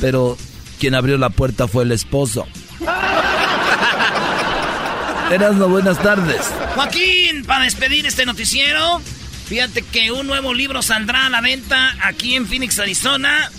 Pero 0.00 0.38
quien 0.80 0.94
abrió 0.94 1.18
la 1.18 1.28
puerta 1.28 1.68
fue 1.68 1.84
el 1.84 1.92
esposo. 1.92 2.46
Erasmo, 5.30 5.68
buenas 5.68 6.02
tardes. 6.02 6.50
Joaquín, 6.74 7.44
para 7.44 7.64
despedir 7.64 8.06
este 8.06 8.24
noticiero, 8.24 9.02
fíjate 9.44 9.82
que 9.82 10.10
un 10.10 10.26
nuevo 10.26 10.54
libro 10.54 10.80
saldrá 10.80 11.26
a 11.26 11.28
la 11.28 11.42
venta 11.42 11.94
aquí 12.02 12.34
en 12.34 12.46
Phoenix, 12.46 12.78
Arizona, 12.78 13.50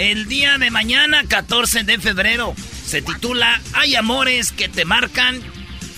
el 0.00 0.26
día 0.28 0.56
de 0.56 0.70
mañana, 0.70 1.24
14 1.28 1.84
de 1.84 1.98
febrero. 1.98 2.54
Se 2.86 3.02
titula 3.02 3.60
Hay 3.74 3.96
amores 3.96 4.50
que 4.50 4.70
te 4.70 4.86
marcan 4.86 5.42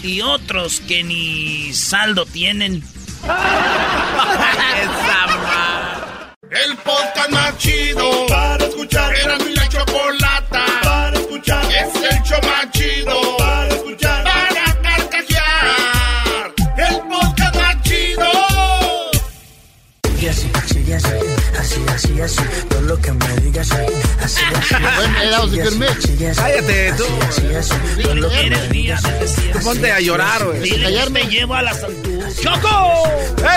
y 0.02 0.22
otros 0.22 0.80
que 0.80 1.04
ni 1.04 1.72
saldo 1.72 2.26
tienen. 2.26 2.82
El 6.50 6.76
podcast 6.78 7.30
más 7.30 7.56
chido 7.58 8.10
Buen 25.32 25.48
helado 25.48 25.48
de 25.48 25.62
gourmet. 25.64 26.36
Cállate, 26.36 26.92
tú. 26.92 27.04
Eres 28.34 28.70
mía 28.70 28.98
del 29.02 29.18
desierto. 29.20 29.60
Ponte 29.60 29.90
a 29.92 30.00
llorar, 30.00 30.44
güey. 30.44 30.60
Diles, 30.60 31.10
me 31.10 31.22
llevo 31.24 31.54
a 31.54 31.62
la. 31.62 31.72
¡Choco! 31.72 33.02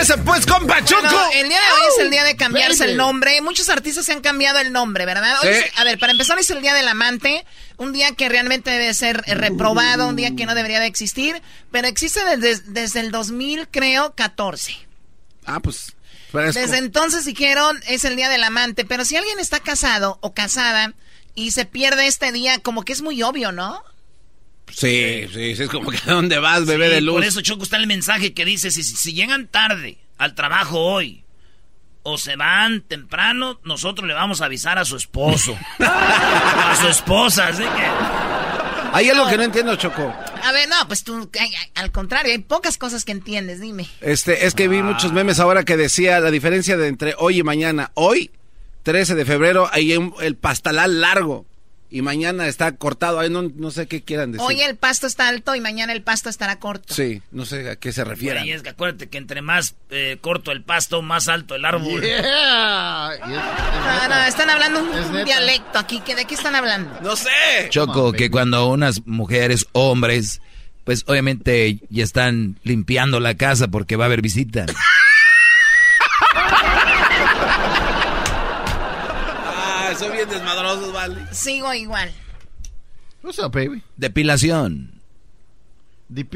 ¡Ese 0.02 0.18
pues, 0.20 0.46
compa, 0.46 0.84
Choco! 0.86 1.02
Bueno, 1.02 1.20
el 1.34 1.50
día 1.50 1.60
de 1.60 1.72
hoy 1.74 1.82
es 1.94 2.04
el 2.04 2.12
día 2.12 2.24
de 2.24 2.38
cambiarse 2.38 2.86
el 2.86 2.96
nombre. 2.98 3.42
Muchos 3.42 3.68
artistas 3.70 4.06
se 4.06 4.14
han 4.14 4.22
cambiado 4.22 4.60
el 4.60 4.72
nombre, 4.72 5.06
¿verdad? 5.06 5.36
Hoy 5.44 5.50
Sí. 5.50 5.56
es- 5.66 5.80
a 5.80 5.84
ver, 5.84 6.00
para 6.00 6.12
empezar, 6.14 6.38
hoy 6.38 6.42
es 6.44 6.50
el 6.52 6.62
día 6.62 6.74
del 6.74 6.88
amante. 6.88 7.46
Un 7.78 7.92
día 7.92 8.12
que 8.14 8.30
realmente 8.30 8.70
debe 8.72 8.94
ser 8.94 9.24
eh, 9.26 9.34
reprobado, 9.36 10.08
un 10.08 10.16
día 10.16 10.34
que 10.36 10.46
no 10.46 10.56
debería 10.56 10.80
de 10.80 10.88
existir. 10.88 11.42
Pero 11.72 11.88
existe 11.88 12.22
desde, 12.38 12.62
desde 12.68 13.02
el 13.02 13.12
2000, 13.12 13.68
creo, 13.70 14.14
14. 14.16 14.78
Ah, 15.46 15.60
pues. 15.60 15.94
fresco. 16.32 16.60
Desde 16.60 16.78
entonces 16.78 17.26
dijeron 17.26 17.82
es 17.88 18.06
el 18.06 18.16
día 18.16 18.30
del 18.30 18.44
amante, 18.44 18.86
pero 18.86 19.04
si 19.04 19.16
alguien 19.18 19.40
está 19.40 19.60
casado 19.60 20.20
o 20.22 20.34
casada 20.34 20.94
y 21.36 21.52
se 21.52 21.66
pierde 21.66 22.08
este 22.08 22.32
día, 22.32 22.60
como 22.60 22.84
que 22.84 22.94
es 22.94 23.02
muy 23.02 23.22
obvio, 23.22 23.52
¿no? 23.52 23.84
Sí, 24.72 25.28
sí, 25.32 25.56
sí, 25.56 25.64
es 25.64 25.70
como 25.70 25.92
que 25.92 26.00
¿a 26.08 26.14
dónde 26.14 26.40
vas, 26.40 26.66
bebé 26.66 26.88
Sí, 26.90 26.96
de 26.96 27.02
luz? 27.02 27.16
Por 27.16 27.24
eso, 27.24 27.42
Choco, 27.42 27.64
está 27.64 27.78
el 27.78 27.88
mensaje 27.88 28.34
que 28.34 28.46
dice, 28.46 28.72
si, 28.72 28.84
si 28.84 29.14
llegan 29.14 29.48
tarde 29.48 29.98
al 30.18 30.34
trabajo 30.34 30.80
hoy 30.80 31.24
o 32.04 32.18
se 32.18 32.36
van 32.36 32.82
temprano, 32.82 33.60
nosotros 33.64 34.08
le 34.08 34.14
vamos 34.14 34.42
a 34.42 34.46
avisar 34.46 34.78
a 34.78 34.86
su 34.86 34.96
esposo. 34.96 35.58
a 35.80 36.76
su 36.80 36.88
esposa, 36.88 37.48
así 37.48 37.64
que... 37.64 38.46
Hay 38.94 39.10
algo 39.10 39.28
que 39.28 39.36
no 39.38 39.44
entiendo, 39.44 39.76
Choco. 39.76 40.14
A 40.44 40.52
ver, 40.52 40.70
no, 40.70 40.76
pues 40.88 41.04
tú, 41.04 41.30
al 41.74 41.92
contrario, 41.92 42.32
hay 42.32 42.38
pocas 42.38 42.78
cosas 42.78 43.04
que 43.04 43.12
entiendes, 43.12 43.60
dime. 43.60 43.90
Este, 44.00 44.46
es 44.46 44.54
que 44.54 44.68
vi 44.68 44.82
muchos 44.84 45.12
memes 45.12 45.40
ahora 45.40 45.66
que 45.66 45.76
decía 45.76 46.20
la 46.20 46.32
diferencia 46.32 46.78
de 46.78 46.88
entre 46.88 47.16
hoy 47.18 47.40
y 47.40 47.44
mañana. 47.44 47.92
Hoy, 47.96 48.32
13 48.86 49.16
de 49.16 49.26
febrero, 49.26 49.68
hay 49.74 49.98
un- 49.98 50.14
el 50.22 50.36
pastalal 50.36 51.02
largo. 51.02 51.46
Y 51.90 52.02
mañana 52.02 52.48
está 52.48 52.74
cortado. 52.74 53.20
Ahí 53.20 53.30
no, 53.30 53.44
no 53.44 53.72
sé 53.72 53.88
qué 53.88 54.04
quieran 54.04 54.32
decir. 54.32 54.46
Hoy 54.46 54.62
el 54.62 54.76
pasto 54.76 55.08
está 55.08 55.28
alto 55.28 55.56
y 55.56 55.62
mañana 55.62 55.94
el 55.94 56.02
pasto 56.02 56.30
estará 56.30 56.60
corto. 56.60 56.94
Sí, 56.94 57.22
no 57.32 57.46
sé 57.46 57.70
a 57.70 57.76
qué 57.78 57.94
se 57.94 58.04
refiere. 58.04 58.46
Y 58.46 58.52
es 58.52 58.64
que 58.64 58.70
acuérdate 58.70 59.08
que 59.08 59.18
entre 59.18 59.42
más 59.42 59.76
eh, 59.90 60.18
corto 60.22 60.52
el 60.52 60.64
pasto, 60.64 61.02
más 61.02 61.28
alto 61.28 61.56
el 61.56 61.64
árbol. 61.64 62.02
No, 62.02 63.10
no, 64.10 64.24
están 64.28 64.50
hablando 64.50 64.82
un, 64.82 65.26
dialecto 65.26 65.80
aquí. 65.80 66.02
que 66.02 66.16
¿De 66.16 66.26
qué 66.26 66.36
están 66.36 66.56
hablando? 66.56 67.00
No 67.02 67.16
sé. 67.16 67.30
Choco, 67.70 68.12
que 68.12 68.30
cuando 68.30 68.68
unas 68.68 69.06
mujeres, 69.06 69.66
hombres, 69.72 70.42
pues 70.84 71.04
obviamente 71.08 71.80
ya 71.90 72.04
están 72.04 72.60
limpiando 72.64 73.20
la 73.20 73.36
casa 73.36 73.68
porque 73.70 73.96
va 73.96 74.06
a 74.06 74.08
haber 74.08 74.22
visita. 74.22 74.66
son 79.98 80.12
bien 80.12 80.30
desmadrosos, 80.30 80.94
vale. 80.94 81.26
Sigo 81.32 81.74
igual. 81.74 82.12
What's 83.24 83.40
up, 83.40 83.52
baby? 83.52 83.84
Depilación. 83.98 84.96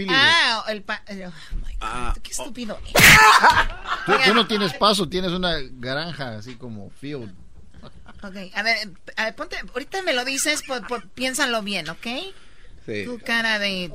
Ah, 0.09 0.63
el 0.67 0.81
pa 0.81 1.03
oh 1.09 1.13
my 1.13 1.23
God, 1.23 1.33
Ah, 1.79 2.15
qué 2.23 2.31
estúpido. 2.31 2.79
Tú, 4.05 4.13
tú 4.25 4.33
no 4.33 4.47
tienes 4.47 4.73
paso, 4.73 5.07
tienes 5.07 5.31
una 5.31 5.57
granja 5.59 6.37
así 6.37 6.55
como 6.55 6.89
field. 6.89 7.31
Ok, 8.23 8.35
a 8.53 8.63
ver, 8.63 8.89
a 9.15 9.25
ver, 9.25 9.35
ponte, 9.35 9.57
ahorita 9.73 10.01
me 10.01 10.13
lo 10.13 10.25
dices, 10.25 10.63
piénsalo 11.13 11.61
bien, 11.61 11.89
¿ok? 11.89 12.07
Sí. 12.89 13.05
Tu 13.05 13.19
cara 13.19 13.59
de 13.59 13.91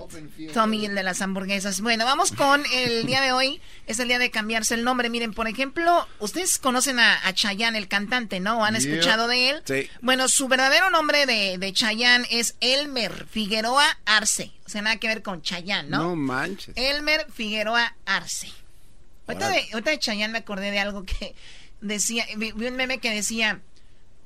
Tommy, 0.53 0.87
el 0.87 0.95
de 0.95 1.03
las 1.03 1.21
hamburguesas. 1.21 1.81
Bueno, 1.81 2.05
vamos 2.05 2.33
con 2.33 2.63
el 2.73 3.07
día 3.07 3.21
de 3.21 3.33
hoy. 3.33 3.61
Es 3.87 3.99
el 3.99 4.09
día 4.09 4.19
de 4.19 4.31
cambiarse 4.31 4.75
el 4.75 4.85
nombre. 4.85 5.11
Miren, 5.11 5.35
por 5.35 5.49
ejemplo, 5.49 6.07
ustedes 6.21 6.59
conocen 6.59 6.99
a, 7.01 7.27
a 7.27 7.33
Chayanne, 7.35 7.77
el 7.77 7.89
cantante, 7.89 8.41
¿no? 8.41 8.65
¿Han 8.65 8.77
escuchado 8.77 9.29
de 9.29 9.51
él? 9.51 9.63
Sí. 9.65 9.91
Bueno, 10.01 10.29
su 10.29 10.49
verdadero 10.49 10.91
nombre 10.91 11.27
de, 11.27 11.59
de 11.59 11.73
Chayanne 11.73 12.27
es 12.31 12.57
Elmer 12.61 13.27
Figueroa 13.31 13.99
Arce. 14.05 14.53
O 14.67 14.69
sea, 14.69 14.83
nada 14.83 14.97
que 14.97 15.09
ver 15.09 15.23
con 15.23 15.43
Chayanne, 15.43 15.91
¿no? 15.91 15.99
No 15.99 16.17
manches. 16.17 16.75
Elmer 16.77 17.27
Figueroa 17.33 17.97
Arce. 18.07 18.51
Ahorita 19.27 19.49
de, 19.49 19.67
ahorita 19.73 19.91
de 19.91 19.99
Chayanne 19.99 20.33
me 20.33 20.39
acordé 20.39 20.71
de 20.71 20.79
algo 20.79 21.05
que 21.05 21.35
decía, 21.81 22.27
vi, 22.37 22.53
vi 22.53 22.67
un 22.67 22.77
meme 22.77 22.99
que 22.99 23.11
decía 23.11 23.61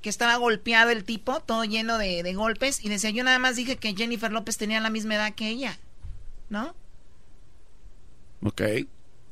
que 0.02 0.10
estaba 0.10 0.36
golpeado 0.36 0.90
el 0.90 1.04
tipo, 1.04 1.40
todo 1.40 1.64
lleno 1.64 1.98
de, 1.98 2.22
de 2.22 2.34
golpes, 2.34 2.84
y 2.84 2.88
decía, 2.88 3.10
yo 3.10 3.24
nada 3.24 3.38
más 3.38 3.56
dije 3.56 3.76
que 3.76 3.94
Jennifer 3.94 4.32
López 4.32 4.56
tenía 4.56 4.80
la 4.80 4.90
misma 4.90 5.16
edad 5.16 5.34
que 5.34 5.48
ella, 5.48 5.78
¿no? 6.48 6.74
Ok. 8.42 8.62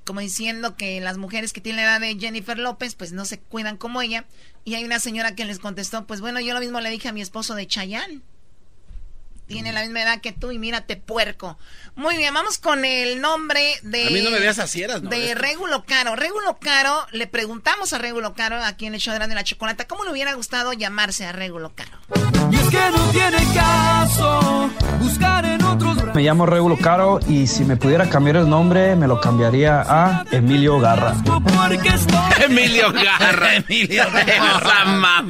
Como 0.04 0.20
diciendo 0.20 0.76
que 0.76 1.00
las 1.00 1.18
mujeres 1.18 1.52
que 1.52 1.60
tienen 1.60 1.84
la 1.84 1.96
edad 1.96 2.00
de 2.00 2.18
Jennifer 2.18 2.58
López, 2.58 2.94
pues 2.94 3.12
no 3.12 3.24
se 3.24 3.40
cuidan 3.40 3.76
como 3.76 4.02
ella. 4.02 4.24
Y 4.64 4.74
hay 4.74 4.84
una 4.84 5.00
señora 5.00 5.34
que 5.34 5.44
les 5.44 5.58
contestó, 5.58 6.06
pues 6.06 6.20
bueno, 6.20 6.40
yo 6.40 6.54
lo 6.54 6.60
mismo 6.60 6.80
le 6.80 6.90
dije 6.90 7.08
a 7.08 7.12
mi 7.12 7.22
esposo 7.22 7.54
de 7.54 7.66
Chayanne. 7.66 8.22
Tiene 9.46 9.72
la 9.72 9.82
misma 9.82 10.02
edad 10.02 10.20
que 10.20 10.32
tú 10.32 10.50
y 10.50 10.58
mírate 10.58 10.96
puerco. 10.96 11.58
Muy 11.94 12.16
bien, 12.16 12.34
vamos 12.34 12.58
con 12.58 12.84
el 12.84 13.20
nombre 13.20 13.74
de... 13.82 14.06
A 14.06 14.10
mí 14.10 14.22
no 14.22 14.30
me 14.30 14.38
veas 14.38 14.58
así, 14.58 14.82
eras, 14.82 15.02
¿no? 15.02 15.08
De 15.08 15.34
Régulo 15.34 15.84
Caro. 15.86 16.14
Régulo 16.14 16.58
Caro, 16.60 17.06
le 17.12 17.26
preguntamos 17.26 17.92
a 17.92 17.98
Régulo 17.98 18.34
Caro, 18.34 18.62
aquí 18.62 18.86
en 18.86 18.94
el 18.94 19.00
show 19.00 19.16
de 19.18 19.34
la 19.34 19.44
chocolata, 19.44 19.86
¿cómo 19.86 20.04
le 20.04 20.10
hubiera 20.10 20.34
gustado 20.34 20.72
llamarse 20.72 21.24
a 21.24 21.32
Régulo 21.32 21.72
Caro? 21.74 21.90
Y 22.50 22.56
es 22.56 22.68
que 22.68 22.90
no 22.90 23.10
tiene 23.10 23.38
caso 23.54 24.70
buscar 25.00 25.44
en 25.44 25.62
otros... 25.62 25.96
Me 26.14 26.22
llamo 26.22 26.46
Régulo 26.46 26.76
Caro 26.76 27.20
y 27.28 27.46
si 27.46 27.64
me 27.64 27.76
pudiera 27.76 28.08
cambiar 28.08 28.36
el 28.36 28.48
nombre, 28.48 28.96
me 28.96 29.06
lo 29.06 29.20
cambiaría 29.20 29.82
a 29.86 30.24
Emilio 30.30 30.78
Garra. 30.78 31.14
Emilio 32.44 32.92
Garra. 32.92 33.56
Emilio 33.56 34.04
Garra. 34.12 35.24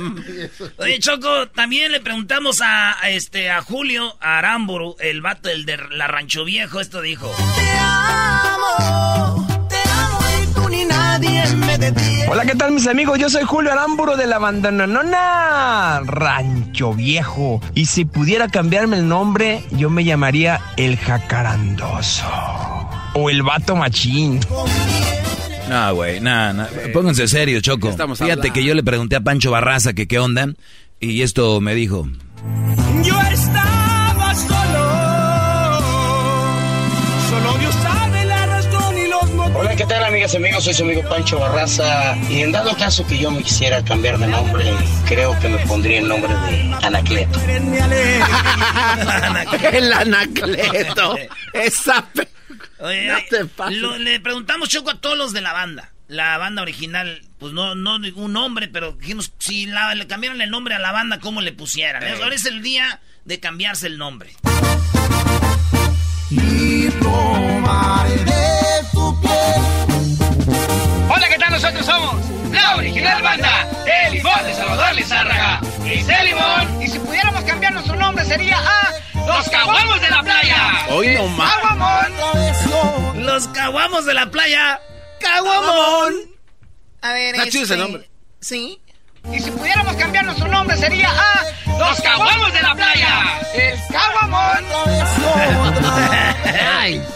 Oye, 0.78 0.98
Choco, 0.98 1.48
también 1.48 1.92
le 1.92 2.00
preguntamos 2.00 2.60
a, 2.60 3.02
a 3.02 3.10
este, 3.10 3.50
a 3.50 3.62
Julio 3.62 4.05
Aramburu, 4.20 4.96
el 5.00 5.20
vato 5.22 5.48
del 5.48 5.64
de 5.66 5.78
la 5.92 6.07
Rancho 6.07 6.44
Viejo, 6.44 6.80
esto 6.80 7.00
dijo. 7.00 7.30
Te 7.57 7.78
amo, 7.78 9.46
te 9.68 9.76
amo 9.90 10.18
y 10.42 10.46
tú 10.54 10.68
ni 10.68 10.84
nadie 10.84 11.44
me 11.57 11.78
detiene. 11.78 12.26
Hola, 12.28 12.44
¿qué 12.44 12.54
tal 12.54 12.72
mis 12.72 12.86
amigos? 12.86 13.18
Yo 13.18 13.28
soy 13.30 13.44
Julio 13.44 13.72
Aramburo 13.72 14.16
de 14.16 14.26
la 14.26 14.38
banda 14.38 14.70
Nonona 14.70 16.00
Rancho 16.04 16.92
Viejo. 16.94 17.61
Y 17.74 17.86
si 17.86 18.04
pudiera 18.04 18.48
cambiarme 18.48 18.96
el 18.98 19.09
nombre, 19.09 19.64
yo 19.72 19.90
me 19.90 20.04
llamaría 20.04 20.61
El 20.76 20.96
Jacarandoso. 20.96 22.26
O 23.14 23.30
El 23.30 23.42
Vato 23.42 23.76
Machín. 23.76 24.40
No, 25.68 25.94
güey, 25.94 26.20
nada, 26.20 26.52
nah, 26.52 26.66
pónganse 26.92 27.26
serios, 27.26 27.62
Choco. 27.62 27.88
Estamos 27.88 28.18
Fíjate 28.18 28.32
hablando. 28.32 28.54
que 28.54 28.64
yo 28.64 28.74
le 28.74 28.82
pregunté 28.84 29.16
a 29.16 29.20
Pancho 29.20 29.50
Barraza 29.50 29.94
que 29.94 30.07
qué 30.07 30.18
onda, 30.20 30.48
y 31.00 31.22
esto 31.22 31.61
me 31.61 31.74
dijo. 31.74 32.07
Yo 33.02 33.18
¿qué 39.89 39.95
tal 39.95 40.05
amigas 40.05 40.34
y 40.34 40.37
amigos? 40.39 40.64
Soy 40.64 40.74
su 40.74 40.82
amigo 40.82 41.03
Pancho 41.09 41.39
Barraza 41.39 42.16
y 42.28 42.41
en 42.43 42.53
dado 42.53 42.76
caso 42.76 43.07
que 43.07 43.18
yo 43.18 43.30
me 43.30 43.43
quisiera 43.43 43.82
cambiar 43.84 44.18
de 44.18 44.26
nombre, 44.26 44.64
creo 45.07 45.39
que 45.41 45.49
me 45.49 45.59
pondría 45.66 45.99
el 46.01 46.09
nombre 46.09 46.32
de 46.34 46.74
Anacleto. 46.82 47.41
El 49.72 49.93
anacleto. 49.93 51.16
Esa. 51.53 52.05
pe- 52.12 52.28
Oye, 52.78 53.07
No 53.07 53.14
ay, 53.16 53.24
te 53.30 53.45
pases. 53.47 53.78
lo- 53.78 53.97
le 53.99 54.20
preguntamos, 54.20 54.68
Choco, 54.68 54.91
a 54.91 55.01
todos 55.01 55.16
los 55.16 55.32
de 55.32 55.41
la 55.41 55.53
banda. 55.53 55.93
La 56.09 56.39
banda 56.39 56.62
original, 56.62 57.22
pues 57.39 57.53
no, 57.53 57.74
no 57.74 57.97
un 57.97 58.32
nombre, 58.32 58.68
pero 58.68 58.93
dijimos, 58.93 59.32
si 59.39 59.66
la- 59.66 59.95
le 59.95 60.07
cambiaran 60.07 60.41
el 60.41 60.51
nombre 60.51 60.74
a 60.74 60.78
la 60.78 60.93
banda, 60.93 61.18
¿cómo 61.20 61.41
le 61.41 61.53
pusieran? 61.53 62.03
Eh. 62.03 62.14
Ahora 62.22 62.34
es 62.34 62.45
el 62.47 62.62
día 62.62 63.01
de 63.24 63.41
cambiarse 63.41 63.87
el 63.87 63.99
nombre. 63.99 64.30
Y 66.30 66.89
tomaré 66.91 68.14
Nosotros 71.57 71.86
somos 71.86 72.16
la 72.52 72.76
original 72.76 73.22
banda, 73.22 73.66
el 73.86 74.12
limón 74.12 74.44
de 74.44 74.52
Salvador 74.52 74.94
Lizárraga. 74.94 75.59
Y 75.86 76.02
sé 76.02 76.24
limón. 76.24 76.82
Y 76.82 76.86
si 76.86 76.98
pudiéramos 76.98 77.42
cambiar 77.44 77.72
nuestro 77.72 77.96
nombre 77.96 78.26
sería 78.26 78.59
a 78.59 78.92
Los 79.26 79.48
Caguamos 79.48 79.98
de 80.02 80.11
la 80.11 80.22
Playa. 80.22 80.86
Hoy 80.90 81.14
no 81.14 81.26
más. 81.28 81.54
¡Caguamón! 81.54 83.24
Los 83.24 83.48
caguamos 83.48 84.04
de 84.04 84.12
la 84.12 84.30
playa. 84.30 84.82
¡Caguamón! 85.18 86.14
A 87.00 87.14
ver, 87.14 87.34
Está 87.34 87.48
chido 87.48 87.64
ese 87.64 87.72
este, 87.72 87.82
nombre. 87.82 88.11
Sí. 88.38 88.78
Y 89.32 89.40
si 89.40 89.50
pudiéramos 89.50 89.96
cambiar 89.96 90.26
nuestro 90.26 90.48
nombre 90.48 90.76
sería 90.76 91.09
a 91.11 91.42
Los 91.78 92.02
Caguamos 92.02 92.52
de 92.52 92.61
la 92.61 92.74
Playa. 92.74 93.40
El 93.54 93.78
Caguamón. 93.90 94.62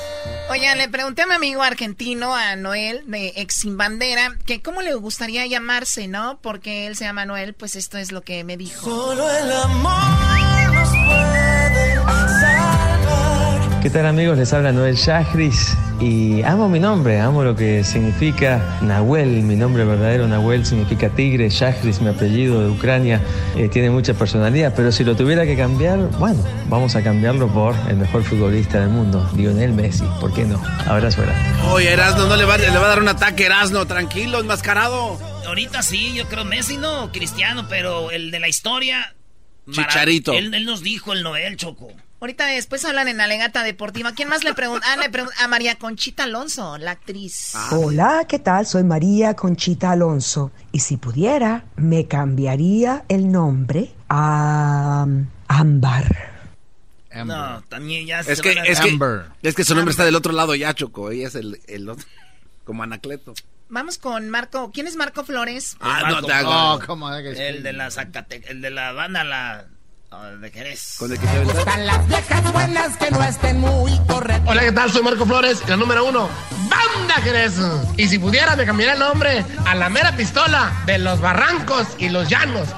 Oigan, 0.51 0.79
le 0.79 0.89
pregunté 0.89 1.23
a 1.23 1.27
mi 1.29 1.35
amigo 1.35 1.63
argentino, 1.63 2.35
a 2.35 2.57
Noel, 2.57 3.05
de 3.07 3.35
Ex 3.37 3.55
Sin 3.55 3.77
Bandera, 3.77 4.37
que 4.47 4.61
cómo 4.61 4.83
le 4.83 4.93
gustaría 4.95 5.47
llamarse, 5.47 6.09
¿no? 6.09 6.41
Porque 6.43 6.89
él 6.89 6.97
se 6.97 7.05
llama 7.05 7.25
Noel, 7.25 7.55
pues 7.55 7.77
esto 7.77 7.99
es 7.99 8.11
lo 8.11 8.23
que 8.23 8.43
me 8.43 8.57
dijo. 8.57 8.85
Solo 8.85 9.31
el 9.31 9.53
amor 9.53 10.75
nos. 10.75 11.40
¿Qué 13.83 13.89
tal 13.89 14.05
amigos? 14.05 14.37
Les 14.37 14.53
habla 14.53 14.73
Noel 14.73 14.95
Shahris 14.95 15.75
y 16.01 16.43
amo 16.43 16.69
mi 16.69 16.79
nombre, 16.79 17.19
amo 17.19 17.43
lo 17.43 17.57
que 17.57 17.83
significa 17.83 18.79
Nahuel, 18.83 19.43
mi 19.43 19.57
nombre 19.57 19.87
verdadero 19.87 20.29
Nahuel 20.29 20.67
significa 20.67 21.09
tigre, 21.09 21.49
Shahris 21.49 22.03
mi 22.03 22.09
apellido 22.09 22.61
de 22.61 22.69
Ucrania, 22.69 23.23
eh, 23.57 23.71
tiene 23.71 23.89
mucha 23.89 24.13
personalidad, 24.13 24.75
pero 24.77 24.93
si 24.93 25.03
lo 25.03 25.17
tuviera 25.17 25.47
que 25.47 25.57
cambiar, 25.57 25.99
bueno, 26.19 26.45
vamos 26.69 26.95
a 26.95 27.03
cambiarlo 27.03 27.49
por 27.49 27.75
el 27.89 27.97
mejor 27.97 28.23
futbolista 28.23 28.81
del 28.81 28.91
mundo, 28.91 29.27
Lionel 29.35 29.73
Messi, 29.73 30.05
¿por 30.21 30.35
qué 30.35 30.45
no? 30.45 30.63
Abrazo 30.87 31.23
grande. 31.23 31.43
Oye, 31.71 31.91
Erasno, 31.91 32.27
no 32.27 32.37
le 32.37 32.45
va, 32.45 32.59
le 32.59 32.69
va 32.69 32.85
a 32.85 32.89
dar 32.89 33.01
un 33.01 33.09
ataque, 33.09 33.47
Erasno. 33.47 33.87
Tranquilo, 33.87 34.41
enmascarado. 34.41 35.19
Ahorita 35.47 35.83
sí, 35.83 36.13
yo 36.15 36.29
creo 36.29 36.45
Messi 36.45 36.77
no, 36.77 37.11
Cristiano, 37.13 37.67
pero 37.67 38.11
el 38.11 38.31
de 38.31 38.41
la 38.41 38.49
historia. 38.49 39.15
Chicharito. 39.71 40.35
Él, 40.35 40.53
él 40.53 40.67
nos 40.67 40.83
dijo 40.83 41.15
el 41.15 41.23
Noel, 41.23 41.57
Choco. 41.57 41.89
Ahorita 42.21 42.45
después 42.47 42.85
hablan 42.85 43.09
en 43.09 43.19
Alegata 43.23 43.63
Deportiva. 43.63 44.13
¿Quién 44.13 44.29
más 44.29 44.45
le 44.45 44.53
pregunta? 44.53 44.87
Ah, 44.93 44.97
le 44.99 45.09
pregunta 45.09 45.35
a 45.43 45.49
María 45.49 45.77
Conchita 45.77 46.25
Alonso, 46.25 46.77
la 46.77 46.91
actriz. 46.91 47.55
Hola, 47.71 48.27
¿qué 48.29 48.39
tal? 48.39 48.67
Soy 48.67 48.85
María 48.85 49.35
Conchita 49.35 49.91
Alonso. 49.93 50.53
Y 50.71 50.81
si 50.81 50.99
pudiera, 50.99 51.65
me 51.77 52.07
cambiaría 52.09 53.05
el 53.09 53.33
nombre 53.33 53.95
a 54.11 55.07
Ámbar. 55.49 56.31
No, 57.25 57.63
también 57.71 58.07
ya 58.07 58.23
se 58.23 58.33
Es 58.33 58.43
que, 58.43 58.55
van 58.55 58.59
a- 58.59 58.69
es 58.69 58.81
que, 58.81 58.99
es 59.43 59.55
que 59.55 59.65
su 59.65 59.75
nombre 59.75 59.91
está 59.91 60.05
del 60.05 60.15
otro 60.15 60.33
lado 60.35 60.55
ya, 60.55 60.75
Choco. 60.75 61.11
Ella 61.11 61.29
es 61.29 61.35
el, 61.35 61.59
el 61.69 61.89
otro. 61.89 62.07
Como 62.65 62.83
Anacleto. 62.83 63.33
Vamos 63.71 63.97
con 63.97 64.29
Marco. 64.29 64.71
¿Quién 64.73 64.87
es 64.87 64.95
Marco 64.97 65.25
Flores? 65.25 65.77
Ah, 65.81 66.01
Marco 66.03 66.21
no 66.21 66.27
te. 66.27 66.35
Polo. 66.45 66.75
Oh, 66.75 66.81
¿cómo 66.87 67.15
es 67.15 67.37
que- 67.37 67.49
El 67.49 67.63
de 67.63 67.73
la 67.73 67.91
Zacate, 67.91 68.43
el 68.49 68.61
de 68.61 68.71
la 68.71 68.93
banda 68.93 69.25
la 69.25 69.61
ah, 69.61 69.65
de 70.41 70.51
Jerez. 70.51 70.97
Con 70.99 71.13
el 71.13 71.19
que 71.19 71.27
te 71.27 71.43
Están 71.43 71.87
las 71.87 72.09
viejas 72.09 72.53
buenas 72.53 72.97
que 72.97 73.11
no 73.11 73.23
estén 73.23 73.61
muy 73.61 73.97
correctas. 74.07 74.49
Hola, 74.49 74.63
¿qué 74.63 74.73
tal? 74.73 74.91
Soy 74.91 75.03
Marco 75.03 75.25
Flores, 75.25 75.63
la 75.69 75.77
número 75.77 76.05
uno. 76.05 76.29
¡Banda 76.69 77.15
Jerez! 77.23 77.55
Y 77.97 78.09
si 78.09 78.19
pudiera, 78.19 78.57
me 78.57 78.67
cambiaría 78.67 78.95
el 78.95 79.01
nombre 79.01 79.45
a 79.65 79.75
la 79.75 79.89
mera 79.89 80.17
pistola 80.17 80.73
de 80.85 80.99
los 80.99 81.21
barrancos 81.21 81.87
y 81.99 82.09
los 82.09 82.29
llanos. 82.29 82.69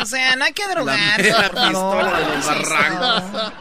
O 0.00 0.06
sea, 0.06 0.36
no 0.36 0.44
hay 0.44 0.52
que 0.52 0.66
mera 0.68 0.80
por 0.80 0.90
favor. 0.90 1.16
pistola 1.66 2.18
de 2.18 2.26
los 2.26 2.46
barrancos. 2.46 3.52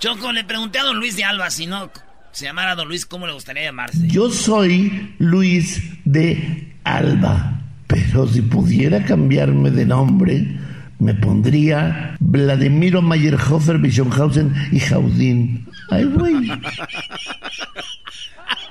Choco, 0.00 0.32
le 0.32 0.44
pregunté 0.44 0.80
a 0.80 0.82
don 0.82 0.96
Luis 0.98 1.16
de 1.16 1.24
Alba 1.24 1.48
si 1.50 1.66
no 1.66 1.90
se 2.32 2.44
llamara 2.44 2.74
don 2.74 2.88
Luis, 2.88 3.06
¿cómo 3.06 3.26
le 3.26 3.32
gustaría 3.32 3.62
llamarse? 3.62 3.98
Yo 4.08 4.30
soy 4.30 5.14
Luis 5.18 5.80
de 6.04 6.76
Alba, 6.84 7.60
pero 7.86 8.26
si 8.26 8.42
pudiera 8.42 9.04
cambiarme 9.04 9.70
de 9.70 9.86
nombre, 9.86 10.46
me 10.98 11.14
pondría 11.14 12.16
Vladimiro 12.20 13.02
Meyerhofer, 13.02 13.78
Bischonhausen 13.78 14.52
y 14.72 14.80
Jaudín. 14.80 15.66
Ay, 15.90 16.04
güey. 16.04 16.50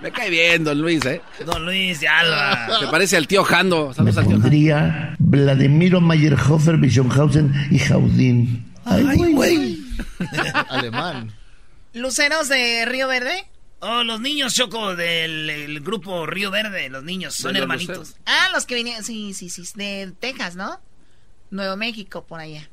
Me 0.01 0.11
cae 0.11 0.29
bien, 0.29 0.63
don 0.63 0.79
Luis, 0.81 1.03
¿eh? 1.05 1.21
Don 1.45 1.65
Luis 1.65 1.99
de 1.99 2.07
Alba. 2.07 2.79
Se 2.79 2.87
parece 2.87 3.17
al 3.17 3.27
tío 3.27 3.43
Jando. 3.43 3.87
Me 3.89 3.93
Saludos 3.93 4.17
al 4.17 4.23
tío 4.23 4.31
Jando. 4.33 4.41
pondría 4.41 5.15
Vladimiro 5.19 6.01
Meyerhofer, 6.01 6.77
Bischonhausen 6.77 7.53
y 7.71 7.79
Jaudín. 7.79 8.65
Ay, 8.85 9.33
güey. 9.33 9.79
Alemán. 10.69 11.31
¿Luceros 11.93 12.49
de 12.49 12.85
Río 12.85 13.07
Verde? 13.07 13.45
Oh, 13.79 14.03
los 14.03 14.19
niños, 14.21 14.53
Choco, 14.53 14.95
del 14.95 15.49
el 15.49 15.79
grupo 15.81 16.25
Río 16.25 16.49
Verde, 16.49 16.89
los 16.89 17.03
niños, 17.03 17.35
son 17.35 17.55
hermanitos. 17.55 17.97
Luceros. 17.97 18.19
Ah, 18.25 18.49
los 18.53 18.65
que 18.65 18.75
vinieron. 18.75 19.03
Sí, 19.03 19.33
sí, 19.33 19.49
sí. 19.49 19.63
De 19.75 20.13
Texas, 20.19 20.55
¿no? 20.55 20.79
Nuevo 21.51 21.75
México, 21.77 22.25
por 22.25 22.39
allá. 22.39 22.69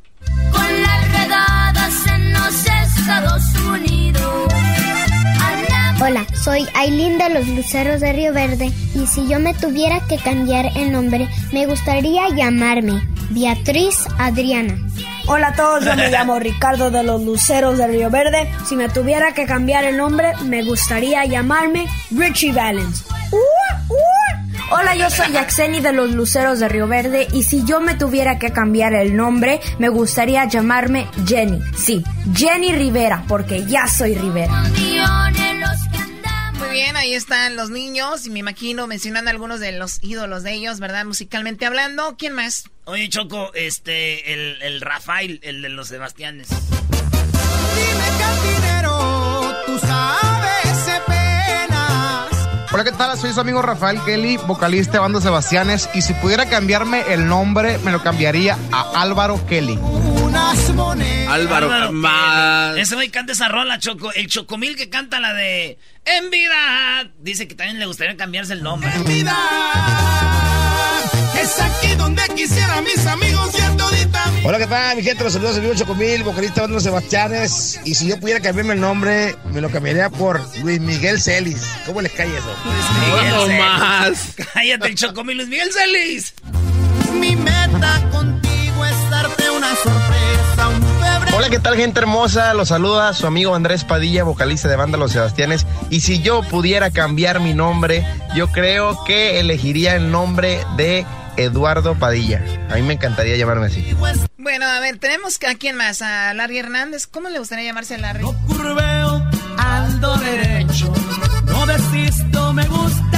Con 0.50 0.82
las 0.82 1.12
redadas 1.12 2.07
en 2.07 2.32
los 2.32 2.66
Estados 2.66 3.42
Unidos. 3.66 4.53
Hola, 6.00 6.26
soy 6.42 6.66
Aileen 6.74 7.16
de 7.16 7.30
los 7.30 7.46
Luceros 7.46 8.00
de 8.00 8.12
Río 8.12 8.32
Verde 8.32 8.72
y 8.94 9.07
si 9.07 9.28
yo 9.28 9.38
me 9.38 9.55
tuviera 9.55 10.05
que 10.09 10.16
cambiar 10.16 10.76
el 10.76 10.90
nombre, 10.90 11.28
me 11.53 11.66
gustaría 11.66 12.28
llamarme 12.30 13.00
Beatriz 13.30 13.98
Adriana. 14.18 14.76
Hola 15.26 15.48
a 15.48 15.52
todos, 15.54 15.84
yo 15.84 15.94
me 15.94 16.10
llamo 16.10 16.38
Ricardo 16.38 16.90
de 16.90 17.02
los 17.02 17.22
Luceros 17.22 17.78
de 17.78 17.86
Río 17.86 18.10
Verde. 18.10 18.52
Si 18.66 18.74
me 18.76 18.88
tuviera 18.88 19.32
que 19.32 19.46
cambiar 19.46 19.84
el 19.84 19.96
nombre, 19.96 20.32
me 20.44 20.62
gustaría 20.62 21.24
llamarme 21.24 21.86
Richie 22.10 22.52
Valens. 22.52 23.04
Hola, 24.70 24.94
yo 24.96 25.10
soy 25.10 25.32
Yaxeni 25.32 25.80
de 25.80 25.92
los 25.92 26.10
Luceros 26.12 26.58
de 26.58 26.68
Río 26.68 26.88
Verde 26.88 27.28
y 27.32 27.44
si 27.44 27.64
yo 27.64 27.80
me 27.80 27.94
tuviera 27.94 28.38
que 28.38 28.52
cambiar 28.52 28.94
el 28.94 29.16
nombre, 29.16 29.60
me 29.78 29.88
gustaría 29.88 30.44
llamarme 30.46 31.06
Jenny. 31.26 31.60
Sí, 31.76 32.02
Jenny 32.34 32.72
Rivera, 32.72 33.24
porque 33.28 33.64
ya 33.66 33.86
soy 33.86 34.14
Rivera. 34.14 34.64
Muy 36.62 36.70
bien, 36.70 36.96
ahí 36.96 37.12
están 37.12 37.56
los 37.56 37.70
niños 37.70 38.24
y 38.24 38.30
me 38.30 38.38
imagino 38.38 38.86
mencionando 38.86 39.30
algunos 39.32 39.58
de 39.58 39.72
los 39.72 39.98
ídolos 40.00 40.44
de 40.44 40.52
ellos, 40.52 40.78
¿verdad? 40.78 41.04
Musicalmente 41.04 41.66
hablando. 41.66 42.14
¿Quién 42.16 42.34
más? 42.34 42.70
Oye, 42.84 43.08
Choco, 43.08 43.52
este, 43.54 44.32
el, 44.32 44.62
el 44.62 44.80
Rafael, 44.80 45.40
el 45.42 45.60
de 45.60 45.68
los 45.70 45.88
Sebastianes. 45.88 46.48
Dime 46.48 48.08
cantinero, 48.16 49.56
tú 49.66 49.78
sabes 49.80 51.00
penas. 51.08 52.30
Hola, 52.72 52.84
¿qué 52.84 52.92
tal? 52.92 53.18
Soy 53.18 53.32
su 53.32 53.40
amigo 53.40 53.60
Rafael 53.60 54.00
Kelly, 54.04 54.36
vocalista 54.36 54.92
de 54.92 54.98
Banda 55.00 55.20
Sebastianes. 55.20 55.90
Y 55.94 56.02
si 56.02 56.14
pudiera 56.14 56.48
cambiarme 56.48 57.02
el 57.12 57.26
nombre, 57.26 57.78
me 57.78 57.90
lo 57.90 58.04
cambiaría 58.04 58.56
a 58.70 59.02
Álvaro 59.02 59.44
Kelly. 59.48 59.80
Unas 60.32 60.70
monedas. 60.70 61.28
Álvaro, 61.28 61.92
más. 61.92 62.78
Ese 62.78 62.94
güey 62.94 63.10
canta 63.10 63.32
esa 63.32 63.48
rola, 63.48 63.78
Choco. 63.78 64.12
El 64.12 64.28
Chocomil 64.28 64.76
que 64.76 64.88
canta 64.88 65.20
la 65.20 65.34
de 65.34 65.78
En 66.06 66.30
vida. 66.30 67.10
Dice 67.20 67.46
que 67.46 67.54
también 67.54 67.78
le 67.78 67.84
gustaría 67.84 68.16
cambiarse 68.16 68.54
el 68.54 68.62
nombre. 68.62 68.90
En 68.94 69.04
vida. 69.04 69.36
Es 71.38 71.60
aquí 71.60 71.94
donde 71.96 72.22
quisiera 72.34 72.80
mis 72.80 73.06
amigos 73.06 73.50
y 73.58 73.60
a 73.60 73.76
todita 73.76 74.24
Hola, 74.44 74.58
¿qué 74.58 74.66
tal? 74.66 74.96
Mi 74.96 75.02
gente, 75.02 75.22
los 75.22 75.32
saludos, 75.32 75.56
soy 75.56 75.76
Chocomil, 75.76 76.22
vocalista 76.22 76.66
Los 76.66 76.82
Sebastianes. 76.82 77.80
Y 77.84 77.94
si 77.94 78.08
yo 78.08 78.18
pudiera 78.18 78.40
cambiarme 78.40 78.74
el 78.74 78.80
nombre, 78.80 79.36
me 79.52 79.60
lo 79.60 79.70
cambiaría 79.70 80.08
por 80.08 80.40
Luis 80.58 80.80
Miguel 80.80 81.20
Celis. 81.20 81.62
¿Cómo 81.84 82.00
les 82.00 82.12
cae 82.12 82.28
eso? 82.28 82.56
No 83.28 83.48
más. 83.58 84.34
Cállate, 84.54 84.88
el 84.88 84.94
Chocomil 84.94 85.36
Luis 85.36 85.48
Miguel 85.48 85.70
Celis. 85.72 86.34
Mi 87.12 87.36
meta 87.36 88.08
contigo 88.10 88.84
es 88.84 89.10
darte 89.10 89.50
una 89.50 89.74
sorpresa. 89.76 90.01
Hola, 91.34 91.48
¿qué 91.48 91.58
tal, 91.58 91.76
gente 91.76 91.98
hermosa? 91.98 92.52
Los 92.52 92.68
saluda 92.68 93.14
su 93.14 93.26
amigo 93.26 93.54
Andrés 93.54 93.84
Padilla, 93.84 94.22
vocalista 94.22 94.68
de 94.68 94.76
Banda 94.76 94.98
Los 94.98 95.12
Sebastianes. 95.12 95.66
Y 95.88 96.00
si 96.00 96.20
yo 96.20 96.42
pudiera 96.42 96.90
cambiar 96.90 97.40
mi 97.40 97.54
nombre, 97.54 98.06
yo 98.34 98.48
creo 98.48 99.02
que 99.04 99.40
elegiría 99.40 99.96
el 99.96 100.10
nombre 100.10 100.60
de 100.76 101.06
Eduardo 101.38 101.94
Padilla. 101.94 102.44
A 102.70 102.74
mí 102.74 102.82
me 102.82 102.92
encantaría 102.92 103.36
llamarme 103.38 103.66
así. 103.66 103.82
Bueno, 104.36 104.66
a 104.66 104.80
ver, 104.80 104.98
tenemos 104.98 105.38
a 105.48 105.54
quién 105.54 105.74
más, 105.76 106.02
a 106.02 106.34
Larry 106.34 106.58
Hernández. 106.58 107.06
¿Cómo 107.06 107.30
le 107.30 107.38
gustaría 107.38 107.64
llamarse 107.64 107.94
a 107.94 107.98
Larry? 107.98 108.24
Curveo, 108.46 109.24
ando 109.56 110.16
derecho. 110.16 110.92
No 111.46 111.64
desisto, 111.64 112.52
me 112.52 112.66
gusta. 112.66 113.11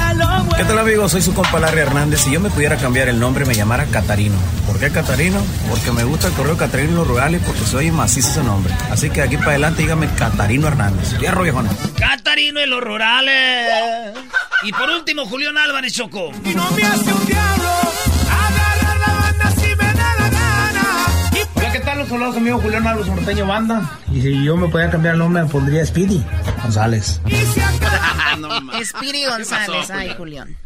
¿Qué 0.56 0.64
tal 0.64 0.78
amigos? 0.78 1.10
Soy 1.12 1.22
su 1.22 1.34
compa 1.34 1.58
Larry 1.58 1.80
Hernández. 1.80 2.20
Si 2.20 2.30
yo 2.30 2.40
me 2.40 2.48
pudiera 2.50 2.76
cambiar 2.76 3.08
el 3.08 3.18
nombre, 3.18 3.44
me 3.44 3.54
llamara 3.54 3.84
Catarino. 3.86 4.36
¿Por 4.66 4.78
qué 4.78 4.90
Catarino? 4.90 5.38
Porque 5.68 5.90
me 5.90 6.04
gusta 6.04 6.28
el 6.28 6.32
correo 6.34 6.56
Catarino 6.56 6.90
en 6.90 6.96
los 6.96 7.06
rurales 7.08 7.42
porque 7.44 7.62
soy 7.62 7.90
macizo 7.90 8.28
ese 8.30 8.44
nombre. 8.44 8.72
Así 8.90 9.10
que 9.10 9.20
de 9.20 9.26
aquí 9.26 9.36
para 9.36 9.50
adelante 9.50 9.82
dígame 9.82 10.08
Catarino 10.16 10.68
Hernández. 10.68 11.16
Fierro 11.18 11.42
viejona. 11.42 11.70
Catarino 11.98 12.60
en 12.60 12.70
los 12.70 12.82
rurales. 12.82 14.14
Y 14.62 14.72
por 14.72 14.88
último, 14.88 15.26
Julián 15.26 15.58
Álvarez 15.58 15.92
Choco. 15.92 16.30
Y 16.44 16.54
no 16.54 16.70
me 16.70 16.82
hace 16.84 17.12
un 17.12 17.26
diablo 17.26 17.70
agarrar 18.30 18.98
la 19.00 19.14
banda 19.20 19.50
si 19.60 19.68
me 19.68 19.84
da 19.84 20.14
la 20.18 20.30
gana. 20.30 21.06
Y 21.32 21.58
Hola, 21.58 21.72
¿qué 21.72 21.80
tal? 21.80 21.98
Los 21.98 22.08
saludos, 22.08 22.36
amigo 22.36 22.58
Julián 22.60 22.86
Álvarez 22.86 23.08
Norteño 23.08 23.46
Banda. 23.46 23.98
Y 24.12 24.22
si 24.22 24.44
yo 24.44 24.56
me 24.56 24.68
pudiera 24.68 24.90
cambiar 24.92 25.14
el 25.14 25.18
nombre, 25.18 25.42
me 25.42 25.48
pondría 25.48 25.84
Speedy 25.84 26.24
González. 26.62 27.20
Spiri 28.84 29.24
González, 29.26 29.90
ay, 29.90 30.14
Julián. 30.16 30.56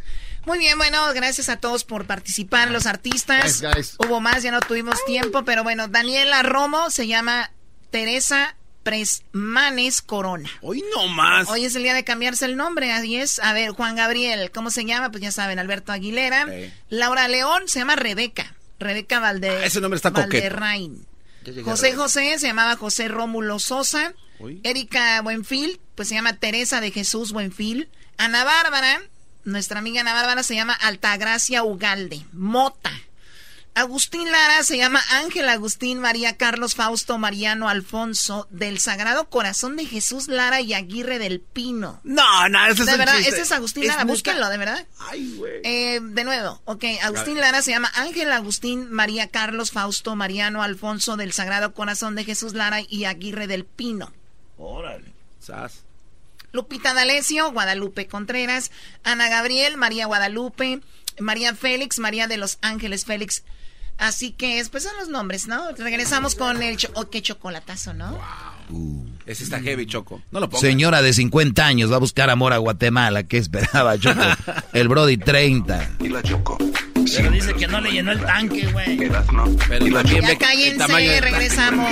Muy 0.46 0.58
bien, 0.58 0.78
bueno, 0.78 0.98
gracias 1.14 1.48
a 1.48 1.56
todos 1.58 1.84
por 1.84 2.06
participar, 2.06 2.70
los 2.70 2.86
artistas. 2.86 3.60
Guys, 3.60 3.74
guys. 3.74 3.96
Hubo 3.98 4.20
más, 4.20 4.42
ya 4.42 4.50
no 4.50 4.60
tuvimos 4.60 4.96
tiempo, 5.04 5.44
pero 5.44 5.62
bueno, 5.62 5.88
Daniela 5.88 6.42
Romo 6.42 6.90
se 6.90 7.06
llama 7.06 7.50
Teresa 7.90 8.56
Presmanes 8.82 10.00
Corona. 10.00 10.48
Hoy 10.62 10.82
no 10.94 11.08
más. 11.08 11.48
Hoy 11.50 11.64
es 11.66 11.74
el 11.76 11.82
día 11.82 11.92
de 11.92 12.04
cambiarse 12.04 12.46
el 12.46 12.56
nombre, 12.56 12.92
así 12.92 13.16
es. 13.16 13.38
A 13.40 13.52
ver, 13.52 13.70
Juan 13.70 13.96
Gabriel, 13.96 14.50
¿cómo 14.50 14.70
se 14.70 14.84
llama? 14.86 15.10
Pues 15.10 15.22
ya 15.22 15.32
saben, 15.32 15.58
Alberto 15.58 15.92
Aguilera. 15.92 16.46
Laura 16.88 17.28
León 17.28 17.64
se 17.66 17.80
llama 17.80 17.96
Rebeca. 17.96 18.54
Rebeca 18.78 19.20
Valde 19.20 19.50
Ah, 19.50 19.64
ese 19.66 19.80
nombre 19.80 19.96
está. 19.96 20.10
Valderrain. 20.10 21.04
José. 21.64 21.94
José 21.94 22.38
se 22.38 22.46
llamaba 22.46 22.76
José 22.76 23.08
Rómulo 23.08 23.58
Sosa. 23.58 24.14
Uy. 24.38 24.60
Erika 24.64 25.20
Buenfil, 25.22 25.80
pues 25.94 26.08
se 26.08 26.14
llama 26.14 26.34
Teresa 26.36 26.80
de 26.80 26.90
Jesús 26.90 27.32
Buenfil. 27.32 27.88
Ana 28.16 28.44
Bárbara, 28.44 29.00
nuestra 29.44 29.78
amiga 29.78 30.00
Ana 30.00 30.14
Bárbara 30.14 30.42
se 30.42 30.54
llama 30.54 30.74
Altagracia 30.74 31.64
Ugalde. 31.64 32.24
Mota. 32.32 32.92
Agustín 33.78 34.32
Lara 34.32 34.64
se 34.64 34.76
llama 34.76 35.00
Ángel 35.10 35.48
Agustín 35.48 36.00
María 36.00 36.36
Carlos 36.36 36.74
Fausto 36.74 37.16
Mariano 37.16 37.68
Alfonso 37.68 38.48
del 38.50 38.80
Sagrado 38.80 39.30
Corazón 39.30 39.76
de 39.76 39.86
Jesús 39.86 40.26
Lara 40.26 40.60
y 40.60 40.74
Aguirre 40.74 41.20
del 41.20 41.40
Pino. 41.40 42.00
No, 42.02 42.48
no, 42.48 42.66
ese 42.66 42.82
es 42.82 42.86
de 42.86 42.96
verdad, 42.96 43.14
chiste. 43.18 43.30
ese 43.30 43.42
es 43.42 43.52
Agustín 43.52 43.84
Es 43.84 43.90
Lara, 43.90 44.04
búsquenlo, 44.04 44.48
de 44.48 44.58
verdad. 44.58 44.84
Ay, 44.98 45.32
güey. 45.36 45.60
Eh, 45.62 46.00
de 46.02 46.24
nuevo, 46.24 46.60
ok, 46.64 46.84
Agustín 47.02 47.38
Lara 47.40 47.62
se 47.62 47.70
llama 47.70 47.92
Ángel 47.94 48.32
Agustín 48.32 48.90
María 48.90 49.28
Carlos 49.28 49.70
Fausto 49.70 50.16
Mariano 50.16 50.64
Alfonso 50.64 51.16
del 51.16 51.32
Sagrado 51.32 51.72
Corazón 51.72 52.16
de 52.16 52.24
Jesús 52.24 52.54
Lara 52.54 52.80
y 52.80 53.04
Aguirre 53.04 53.46
del 53.46 53.64
Pino. 53.64 54.12
Órale. 54.58 55.12
Sas. 55.40 55.84
Lupita 56.52 56.94
D'Alessio, 56.94 57.52
Guadalupe 57.52 58.06
Contreras, 58.06 58.70
Ana 59.04 59.28
Gabriel, 59.28 59.76
María 59.76 60.06
Guadalupe, 60.06 60.80
María 61.20 61.54
Félix, 61.54 61.98
María 61.98 62.26
de 62.26 62.38
los 62.38 62.58
Ángeles 62.62 63.04
Félix. 63.04 63.44
Así 63.98 64.30
que, 64.30 64.64
pues 64.70 64.84
son 64.84 64.96
los 64.96 65.08
nombres, 65.08 65.48
¿no? 65.48 65.72
Regresamos 65.72 66.36
con 66.36 66.62
el 66.62 66.76
cho 66.76 66.88
oh, 66.94 67.10
qué 67.10 67.20
chocolatazo, 67.20 67.94
¿no? 67.94 68.18
Ese 69.26 69.42
está 69.42 69.60
heavy, 69.60 69.86
Choco. 69.86 70.22
No 70.30 70.38
lo 70.40 70.48
pongas. 70.48 70.60
Señora 70.60 71.02
de 71.02 71.12
50 71.12 71.66
años 71.66 71.90
va 71.90 71.96
a 71.96 72.00
buscar 72.00 72.30
amor 72.30 72.52
a 72.52 72.58
Guatemala. 72.58 73.24
¿Qué 73.24 73.38
esperaba, 73.38 73.98
Choco? 73.98 74.20
El 74.72 74.88
Brody 74.88 75.16
30. 75.16 75.96
Y 76.00 76.08
la 76.08 76.22
Choco. 76.22 76.58
Pero 77.16 77.30
dice 77.30 77.54
que 77.54 77.66
no 77.66 77.80
le 77.80 77.90
llenó 77.90 78.12
el 78.12 78.20
tanque, 78.20 78.66
güey. 78.66 79.02
Erasno. 79.02 79.44
Pero 79.68 79.86
y 79.86 79.92
también 79.92 80.22
Ya 80.22 80.36
cállense, 80.36 81.20
regresamos. 81.20 81.90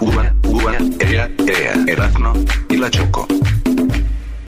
Uva, 0.00 0.34
uva, 0.44 0.76
ea, 1.00 1.30
ea, 1.46 1.74
Erasno 1.86 2.34
y 2.68 2.76
la 2.76 2.90
Choco. 2.90 3.26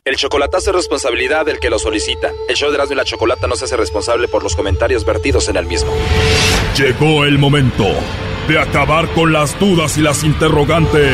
El 0.05 0.17
chocolatazo 0.17 0.71
es 0.71 0.77
responsabilidad 0.77 1.45
del 1.45 1.59
que 1.59 1.69
lo 1.69 1.79
solicita. 1.79 2.31
El 2.49 2.57
show 2.57 2.71
de 2.71 2.77
Erasmo 2.77 2.95
y 2.95 2.97
la 2.97 3.05
Chocolata 3.05 3.47
no 3.47 3.57
se 3.57 3.67
hace 3.67 3.77
responsable 3.77 4.27
por 4.27 4.43
los 4.43 4.57
comentarios 4.57 5.05
vertidos 5.05 5.49
en 5.49 5.57
el 5.57 5.67
mismo. 5.67 5.93
Llegó 6.77 7.25
el 7.25 7.39
momento 7.39 7.85
de 8.49 8.59
acabar 8.59 9.09
con 9.09 9.33
las 9.33 9.59
dudas 9.61 9.99
y 9.99 10.01
las 10.01 10.25
interrogantes. 10.25 11.13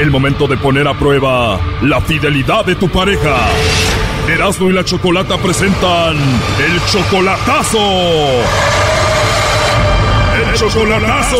El 0.00 0.10
momento 0.10 0.48
de 0.48 0.56
poner 0.56 0.88
a 0.88 0.98
prueba 0.98 1.60
la 1.82 2.00
fidelidad 2.00 2.64
de 2.64 2.74
tu 2.74 2.88
pareja. 2.88 3.48
Erasmo 4.28 4.68
y 4.68 4.72
la 4.74 4.84
Chocolata 4.84 5.38
presentan 5.38 6.16
el 6.16 6.84
chocolatazo. 6.86 7.78
El 10.36 10.54
chocolatazo. 10.54 11.38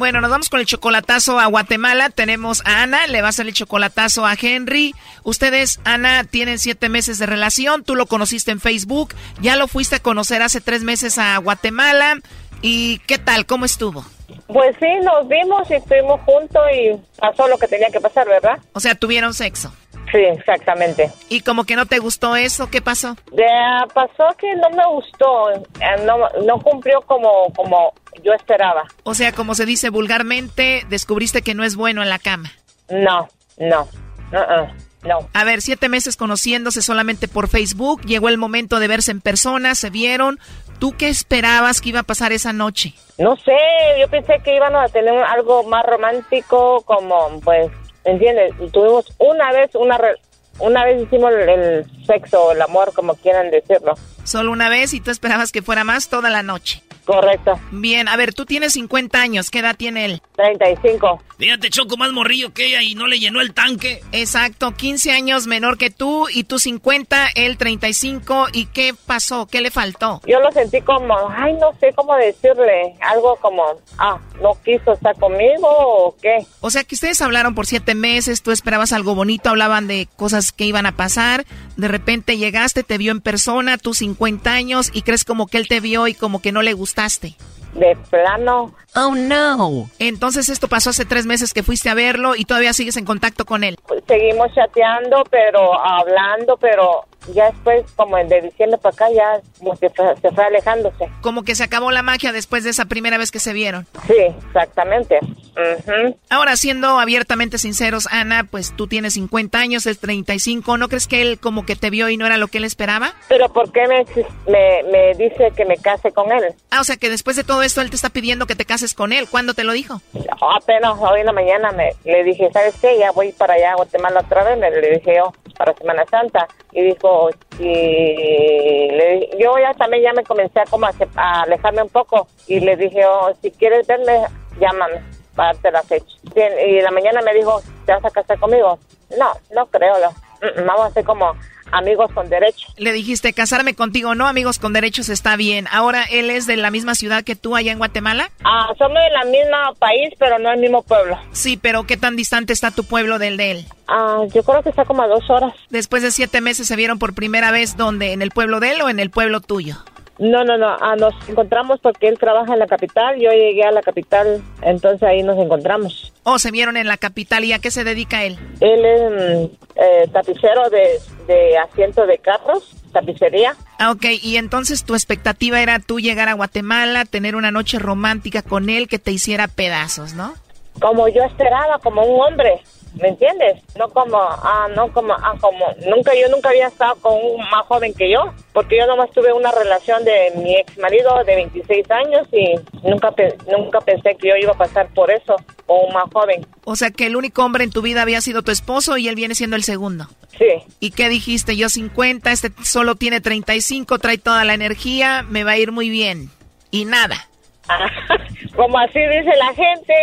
Bueno, 0.02 0.20
nos 0.20 0.30
vamos 0.32 0.48
con 0.48 0.58
el 0.58 0.66
chocolatazo 0.66 1.38
a 1.38 1.46
Guatemala. 1.46 2.10
Tenemos 2.10 2.60
a 2.64 2.82
Ana, 2.82 3.06
le 3.06 3.20
va 3.20 3.28
a 3.28 3.30
hacer 3.30 3.46
el 3.46 3.54
chocolatazo 3.54 4.26
a 4.26 4.34
Henry. 4.34 4.96
Ustedes, 5.22 5.78
Ana, 5.84 6.24
tienen 6.24 6.58
siete 6.58 6.88
meses 6.88 7.18
de 7.18 7.26
relación. 7.26 7.84
Tú 7.84 7.94
lo 7.94 8.06
conociste 8.06 8.50
en 8.50 8.58
Facebook. 8.58 9.14
Ya 9.40 9.54
lo 9.54 9.68
fuiste 9.68 9.94
a 9.94 10.02
conocer 10.02 10.42
hace 10.42 10.60
tres 10.60 10.82
meses 10.82 11.18
a 11.18 11.38
Guatemala. 11.38 12.18
¿Y 12.62 12.98
qué 13.00 13.18
tal? 13.18 13.44
¿Cómo 13.44 13.64
estuvo? 13.64 14.04
Pues 14.46 14.76
sí, 14.78 14.86
nos 15.02 15.28
vimos 15.28 15.70
y 15.70 15.74
estuvimos 15.74 16.20
juntos 16.22 16.62
y 16.72 16.96
pasó 17.20 17.48
lo 17.48 17.58
que 17.58 17.68
tenía 17.68 17.90
que 17.90 18.00
pasar, 18.00 18.26
¿verdad? 18.28 18.58
O 18.72 18.80
sea, 18.80 18.94
tuvieron 18.94 19.34
sexo. 19.34 19.72
Sí, 20.10 20.18
exactamente. 20.18 21.10
¿Y 21.30 21.40
como 21.40 21.64
que 21.64 21.74
no 21.74 21.86
te 21.86 21.98
gustó 21.98 22.36
eso? 22.36 22.68
¿Qué 22.68 22.82
pasó? 22.82 23.16
Ya 23.32 23.86
pasó 23.94 24.36
que 24.38 24.54
no 24.56 24.68
me 24.70 24.86
gustó, 24.86 25.50
eh, 25.50 25.62
no, 26.04 26.18
no 26.44 26.60
cumplió 26.60 27.00
como, 27.02 27.50
como 27.56 27.94
yo 28.22 28.32
esperaba. 28.34 28.84
O 29.04 29.14
sea, 29.14 29.32
como 29.32 29.54
se 29.54 29.64
dice 29.64 29.88
vulgarmente, 29.88 30.84
descubriste 30.90 31.40
que 31.40 31.54
no 31.54 31.64
es 31.64 31.76
bueno 31.76 32.02
en 32.02 32.10
la 32.10 32.18
cama. 32.18 32.52
No, 32.90 33.28
no, 33.56 33.88
uh-uh, 34.32 35.08
no. 35.08 35.28
A 35.32 35.44
ver, 35.44 35.62
siete 35.62 35.88
meses 35.88 36.18
conociéndose 36.18 36.82
solamente 36.82 37.26
por 37.26 37.48
Facebook, 37.48 38.02
llegó 38.04 38.28
el 38.28 38.36
momento 38.36 38.80
de 38.80 38.88
verse 38.88 39.12
en 39.12 39.22
persona, 39.22 39.74
se 39.74 39.88
vieron. 39.88 40.38
¿Tú 40.82 40.96
qué 40.98 41.08
esperabas 41.08 41.80
que 41.80 41.90
iba 41.90 42.00
a 42.00 42.02
pasar 42.02 42.32
esa 42.32 42.52
noche? 42.52 42.92
No 43.16 43.36
sé, 43.36 43.56
yo 44.00 44.08
pensé 44.08 44.40
que 44.42 44.56
íbamos 44.56 44.82
a 44.84 44.88
tener 44.88 45.14
algo 45.22 45.62
más 45.62 45.86
romántico, 45.86 46.82
como, 46.84 47.38
pues, 47.44 47.70
¿entiendes? 48.02 48.52
Tuvimos 48.72 49.06
una 49.18 49.52
vez, 49.52 49.70
una, 49.76 49.96
re- 49.96 50.16
una 50.58 50.84
vez 50.84 51.00
hicimos 51.04 51.30
el, 51.34 51.48
el 51.48 52.04
sexo, 52.04 52.50
el 52.50 52.60
amor, 52.62 52.92
como 52.94 53.14
quieran 53.14 53.52
decirlo. 53.52 53.94
Solo 54.24 54.52
una 54.52 54.68
vez 54.68 54.94
y 54.94 55.00
tú 55.00 55.10
esperabas 55.10 55.52
que 55.52 55.62
fuera 55.62 55.84
más 55.84 56.08
toda 56.08 56.30
la 56.30 56.42
noche. 56.42 56.82
Correcto. 57.04 57.58
Bien, 57.72 58.06
a 58.08 58.16
ver, 58.16 58.32
tú 58.32 58.46
tienes 58.46 58.74
50 58.74 59.20
años, 59.20 59.50
¿qué 59.50 59.58
edad 59.58 59.76
tiene 59.76 60.04
él? 60.04 60.22
35. 60.36 61.20
Fíjate, 61.36 61.70
Choco, 61.70 61.96
más 61.96 62.12
morrillo 62.12 62.54
que 62.54 62.66
ella 62.66 62.82
y 62.82 62.94
no 62.94 63.08
le 63.08 63.18
llenó 63.18 63.40
el 63.40 63.52
tanque. 63.52 64.00
Exacto, 64.12 64.72
15 64.72 65.10
años 65.10 65.48
menor 65.48 65.76
que 65.76 65.90
tú 65.90 66.28
y 66.32 66.44
tú 66.44 66.60
50, 66.60 67.30
él 67.34 67.56
35. 67.56 68.46
¿Y 68.52 68.66
qué 68.66 68.94
pasó? 69.06 69.46
¿Qué 69.46 69.60
le 69.60 69.72
faltó? 69.72 70.20
Yo 70.26 70.38
lo 70.38 70.52
sentí 70.52 70.80
como, 70.82 71.16
ay, 71.28 71.54
no 71.54 71.72
sé 71.80 71.92
cómo 71.96 72.14
decirle, 72.14 72.94
algo 73.00 73.34
como, 73.40 73.64
ah, 73.98 74.20
no 74.40 74.56
quiso 74.64 74.92
estar 74.92 75.16
conmigo 75.16 75.66
o 75.68 76.16
qué. 76.22 76.46
O 76.60 76.70
sea 76.70 76.84
que 76.84 76.94
ustedes 76.94 77.20
hablaron 77.20 77.56
por 77.56 77.66
siete 77.66 77.96
meses, 77.96 78.42
tú 78.42 78.52
esperabas 78.52 78.92
algo 78.92 79.16
bonito, 79.16 79.50
hablaban 79.50 79.88
de 79.88 80.06
cosas 80.16 80.52
que 80.52 80.64
iban 80.64 80.86
a 80.86 80.92
pasar, 80.92 81.44
de 81.76 81.88
repente 81.88 82.36
llegaste, 82.36 82.84
te 82.84 82.98
vio 82.98 83.10
en 83.10 83.20
persona, 83.20 83.78
tú 83.78 83.94
50 83.94 84.11
años 84.50 84.90
y 84.92 85.02
crees 85.02 85.24
como 85.24 85.46
que 85.46 85.58
él 85.58 85.68
te 85.68 85.80
vio 85.80 86.06
y 86.06 86.14
como 86.14 86.40
que 86.40 86.52
no 86.52 86.62
le 86.62 86.72
gustaste. 86.72 87.34
De 87.74 87.96
plano. 88.10 88.74
Oh 88.94 89.14
no. 89.14 89.88
Entonces 89.98 90.48
esto 90.50 90.68
pasó 90.68 90.90
hace 90.90 91.04
tres 91.04 91.24
meses 91.24 91.54
que 91.54 91.62
fuiste 91.62 91.88
a 91.88 91.94
verlo 91.94 92.36
y 92.36 92.44
todavía 92.44 92.74
sigues 92.74 92.96
en 92.98 93.06
contacto 93.06 93.46
con 93.46 93.64
él. 93.64 93.78
Seguimos 94.06 94.52
chateando, 94.54 95.24
pero 95.30 95.72
hablando, 95.82 96.58
pero 96.58 97.06
ya 97.34 97.50
después, 97.50 97.84
como 97.96 98.16
de 98.16 98.40
diciembre 98.42 98.78
para 98.78 98.94
acá, 98.94 99.06
ya 99.10 99.40
como 99.58 99.76
que 99.78 99.88
fue- 99.90 100.16
se 100.20 100.30
fue 100.30 100.44
alejándose. 100.44 101.08
Como 101.20 101.42
que 101.44 101.54
se 101.54 101.64
acabó 101.64 101.90
la 101.90 102.02
magia 102.02 102.32
después 102.32 102.64
de 102.64 102.70
esa 102.70 102.86
primera 102.86 103.18
vez 103.18 103.30
que 103.30 103.38
se 103.38 103.52
vieron. 103.52 103.86
Sí, 104.06 104.14
exactamente. 104.46 105.18
Ujú. 105.22 106.16
Ahora, 106.30 106.56
siendo 106.56 106.98
abiertamente 106.98 107.58
sinceros, 107.58 108.08
Ana, 108.10 108.44
pues 108.50 108.72
tú 108.76 108.86
tienes 108.86 109.14
50 109.14 109.58
años, 109.58 109.86
es 109.86 109.98
35. 109.98 110.76
¿No 110.78 110.88
crees 110.88 111.06
que 111.06 111.20
él 111.22 111.38
como 111.38 111.66
que 111.66 111.76
te 111.76 111.90
vio 111.90 112.08
y 112.08 112.16
no 112.16 112.24
era 112.26 112.36
lo 112.38 112.48
que 112.48 112.58
él 112.58 112.64
esperaba? 112.64 113.12
Pero 113.28 113.48
¿por 113.52 113.70
qué 113.70 113.86
me, 113.86 114.04
me, 114.50 114.82
me 114.90 115.14
dice 115.14 115.52
que 115.56 115.64
me 115.64 115.76
case 115.76 116.10
con 116.12 116.32
él? 116.32 116.54
Ah, 116.70 116.80
o 116.80 116.84
sea 116.84 116.96
que 116.96 117.10
después 117.10 117.36
de 117.36 117.44
todo 117.44 117.62
esto 117.62 117.80
él 117.82 117.90
te 117.90 117.96
está 117.96 118.08
pidiendo 118.10 118.46
que 118.46 118.56
te 118.56 118.64
cases 118.64 118.94
con 118.94 119.12
él. 119.12 119.28
¿Cuándo 119.30 119.52
te 119.54 119.64
lo 119.64 119.72
dijo? 119.72 120.00
Apenas 120.40 120.94
hoy 120.98 121.20
en 121.20 121.26
la 121.26 121.32
mañana 121.32 121.70
me, 121.72 121.90
le 122.04 122.24
dije, 122.24 122.48
¿sabes 122.52 122.74
qué? 122.80 122.98
Ya 122.98 123.10
voy 123.12 123.32
para 123.32 123.54
allá 123.54 123.72
a 123.72 123.76
Guatemala 123.76 124.20
otra 124.20 124.44
vez, 124.44 124.58
me 124.58 124.70
le 124.70 124.94
dije 124.98 125.16
yo, 125.16 125.32
para 125.58 125.74
Semana 125.74 126.04
Santa. 126.10 126.48
Y 126.72 126.82
dijo, 126.82 127.11
y 127.58 128.88
le 128.90 129.16
di- 129.20 129.30
yo 129.38 129.58
ya 129.58 129.72
también 129.74 130.02
ya 130.02 130.12
me 130.12 130.24
comencé 130.24 130.60
a, 130.60 130.64
como 130.64 130.86
a, 130.86 130.92
a 131.16 131.42
alejarme 131.42 131.82
un 131.82 131.88
poco. 131.88 132.26
Y 132.46 132.60
le 132.60 132.76
dije, 132.76 133.04
oh, 133.06 133.32
si 133.40 133.50
quieres 133.50 133.86
verme, 133.86 134.22
llámame 134.60 135.02
para 135.34 135.52
darte 135.52 135.70
la 135.70 135.82
fecha. 135.82 136.06
Y 136.34 136.40
en 136.78 136.84
la 136.84 136.90
mañana 136.90 137.20
me 137.22 137.34
dijo, 137.34 137.60
¿te 137.86 137.92
vas 137.92 138.04
a 138.04 138.10
casar 138.10 138.38
conmigo? 138.38 138.78
No, 139.18 139.32
no 139.54 139.66
creo. 139.66 139.94
no. 140.00 140.10
Mm, 140.10 140.60
mm, 140.62 140.66
Vamos 140.66 140.86
a 140.86 140.90
ser 140.90 141.04
como 141.04 141.32
amigos 141.72 142.10
con 142.12 142.28
derecho. 142.28 142.68
Le 142.76 142.92
dijiste, 142.92 143.32
casarme 143.32 143.74
contigo, 143.74 144.14
no, 144.14 144.28
amigos 144.28 144.58
con 144.58 144.72
derechos 144.72 145.08
está 145.08 145.36
bien. 145.36 145.66
Ahora 145.72 146.04
él 146.04 146.30
es 146.30 146.46
de 146.46 146.56
la 146.56 146.70
misma 146.70 146.94
ciudad 146.94 147.24
que 147.24 147.34
tú 147.34 147.56
allá 147.56 147.72
en 147.72 147.78
Guatemala. 147.78 148.30
Ah, 148.44 148.72
somos 148.78 148.98
del 148.98 149.30
mismo 149.30 149.74
país, 149.78 150.14
pero 150.18 150.38
no 150.38 150.52
el 150.52 150.60
mismo 150.60 150.82
pueblo. 150.82 151.18
Sí, 151.32 151.56
pero 151.56 151.84
¿qué 151.84 151.96
tan 151.96 152.16
distante 152.16 152.52
está 152.52 152.70
tu 152.70 152.84
pueblo 152.84 153.18
del 153.18 153.36
de 153.36 153.50
él? 153.50 153.66
Ah, 153.88 154.22
yo 154.32 154.42
creo 154.42 154.62
que 154.62 154.70
está 154.70 154.84
como 154.84 155.02
a 155.02 155.08
dos 155.08 155.28
horas. 155.28 155.54
Después 155.70 156.02
de 156.02 156.10
siete 156.10 156.40
meses 156.40 156.66
se 156.68 156.76
vieron 156.76 156.98
por 156.98 157.14
primera 157.14 157.50
vez, 157.50 157.76
¿dónde? 157.76 158.12
¿En 158.12 158.22
el 158.22 158.30
pueblo 158.30 158.60
de 158.60 158.72
él 158.72 158.82
o 158.82 158.88
en 158.88 159.00
el 159.00 159.10
pueblo 159.10 159.40
tuyo? 159.40 159.76
No, 160.18 160.44
no, 160.44 160.58
no. 160.58 160.76
Ah, 160.80 160.94
nos 160.96 161.14
encontramos 161.28 161.80
porque 161.80 162.08
él 162.08 162.18
trabaja 162.18 162.52
en 162.52 162.58
la 162.58 162.66
capital. 162.66 163.18
Yo 163.18 163.30
llegué 163.30 163.64
a 163.64 163.72
la 163.72 163.82
capital, 163.82 164.42
entonces 164.60 165.02
ahí 165.02 165.22
nos 165.22 165.38
encontramos. 165.38 166.12
¿O 166.22 166.38
se 166.38 166.50
vieron 166.50 166.76
en 166.76 166.86
la 166.86 166.96
capital 166.96 167.44
y 167.44 167.52
a 167.52 167.58
qué 167.58 167.70
se 167.70 167.84
dedica 167.84 168.24
él? 168.24 168.38
Él 168.60 168.84
es 168.84 169.10
mm, 169.10 169.54
eh, 169.76 170.08
tapicero 170.12 170.68
de, 170.70 171.00
de 171.26 171.58
asiento 171.58 172.06
de 172.06 172.18
carros, 172.18 172.74
tapicería. 172.92 173.56
Ah, 173.78 173.90
ok, 173.90 174.04
y 174.22 174.36
entonces 174.36 174.84
tu 174.84 174.94
expectativa 174.94 175.60
era 175.60 175.78
tú 175.80 175.98
llegar 175.98 176.28
a 176.28 176.34
Guatemala, 176.34 177.04
tener 177.04 177.34
una 177.34 177.50
noche 177.50 177.78
romántica 177.78 178.42
con 178.42 178.68
él 178.68 178.88
que 178.88 178.98
te 178.98 179.10
hiciera 179.12 179.48
pedazos, 179.48 180.14
¿no? 180.14 180.34
Como 180.80 181.08
yo 181.08 181.22
esperaba, 181.24 181.78
como 181.78 182.02
un 182.02 182.20
hombre. 182.20 182.60
¿Me 183.00 183.08
entiendes? 183.08 183.62
No 183.78 183.88
como, 183.88 184.18
ah, 184.18 184.68
no 184.76 184.92
como, 184.92 185.14
ah, 185.14 185.34
como, 185.40 185.66
nunca, 185.86 186.12
yo 186.14 186.28
nunca 186.28 186.50
había 186.50 186.68
estado 186.68 186.94
con 186.96 187.14
un 187.14 187.38
más 187.50 187.66
joven 187.66 187.94
que 187.94 188.10
yo, 188.10 188.32
porque 188.52 188.78
yo 188.78 188.86
nomás 188.86 189.10
tuve 189.12 189.32
una 189.32 189.50
relación 189.50 190.04
de 190.04 190.32
mi 190.36 190.56
ex 190.56 190.76
marido 190.78 191.24
de 191.24 191.34
26 191.34 191.90
años 191.90 192.28
y 192.32 192.54
nunca, 192.86 193.14
nunca 193.50 193.80
pensé 193.80 194.14
que 194.16 194.28
yo 194.28 194.36
iba 194.36 194.52
a 194.52 194.58
pasar 194.58 194.88
por 194.94 195.10
eso, 195.10 195.36
con 195.66 195.78
un 195.88 195.94
más 195.94 196.04
joven. 196.12 196.46
O 196.64 196.76
sea 196.76 196.90
que 196.90 197.06
el 197.06 197.16
único 197.16 197.44
hombre 197.44 197.64
en 197.64 197.70
tu 197.70 197.80
vida 197.80 198.02
había 198.02 198.20
sido 198.20 198.42
tu 198.42 198.50
esposo 198.50 198.96
y 198.98 199.08
él 199.08 199.14
viene 199.14 199.34
siendo 199.34 199.56
el 199.56 199.62
segundo. 199.62 200.06
Sí. 200.38 200.62
¿Y 200.80 200.90
qué 200.90 201.08
dijiste? 201.08 201.56
Yo 201.56 201.68
50, 201.68 202.30
este 202.30 202.52
solo 202.62 202.96
tiene 202.96 203.20
35, 203.20 203.98
trae 203.98 204.18
toda 204.18 204.44
la 204.44 204.54
energía, 204.54 205.22
me 205.22 205.44
va 205.44 205.52
a 205.52 205.58
ir 205.58 205.72
muy 205.72 205.88
bien. 205.88 206.30
Y 206.70 206.84
nada. 206.84 207.28
Como 208.56 208.78
así 208.78 208.98
dice 208.98 209.30
la 209.38 209.54
gente, 209.54 209.94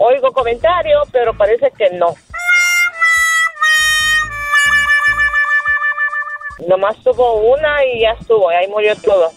oigo 0.00 0.32
comentarios, 0.32 1.08
pero 1.12 1.34
parece 1.36 1.70
que 1.76 1.90
no. 1.90 2.14
Nomás 6.66 6.96
tuvo 7.02 7.34
una 7.54 7.84
y 7.86 8.00
ya 8.00 8.10
estuvo, 8.20 8.50
y 8.52 8.54
ahí 8.54 8.68
murió 8.68 8.94
todo. 8.96 9.30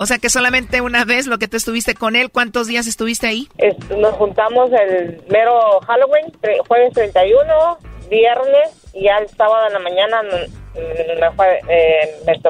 O 0.00 0.06
sea 0.06 0.18
que 0.18 0.30
solamente 0.30 0.80
una 0.80 1.04
vez 1.04 1.26
lo 1.26 1.38
que 1.38 1.48
tú 1.48 1.56
estuviste 1.56 1.94
con 1.94 2.14
él, 2.14 2.30
¿cuántos 2.30 2.68
días 2.68 2.86
estuviste 2.86 3.26
ahí? 3.26 3.48
Es- 3.58 3.76
nos 3.90 4.14
juntamos 4.14 4.70
el 4.72 5.20
mero 5.28 5.80
Halloween, 5.86 6.26
tre- 6.40 6.58
jueves 6.68 6.92
31, 6.94 7.78
viernes, 8.08 8.70
y 8.94 9.04
ya 9.04 9.18
el 9.18 9.28
sábado 9.30 9.66
en 9.66 9.72
la 9.72 9.78
mañana 9.80 10.22
mm, 10.22 11.20
me, 11.20 11.30
fue, 11.32 11.60
eh, 11.68 12.16
me 12.26 12.40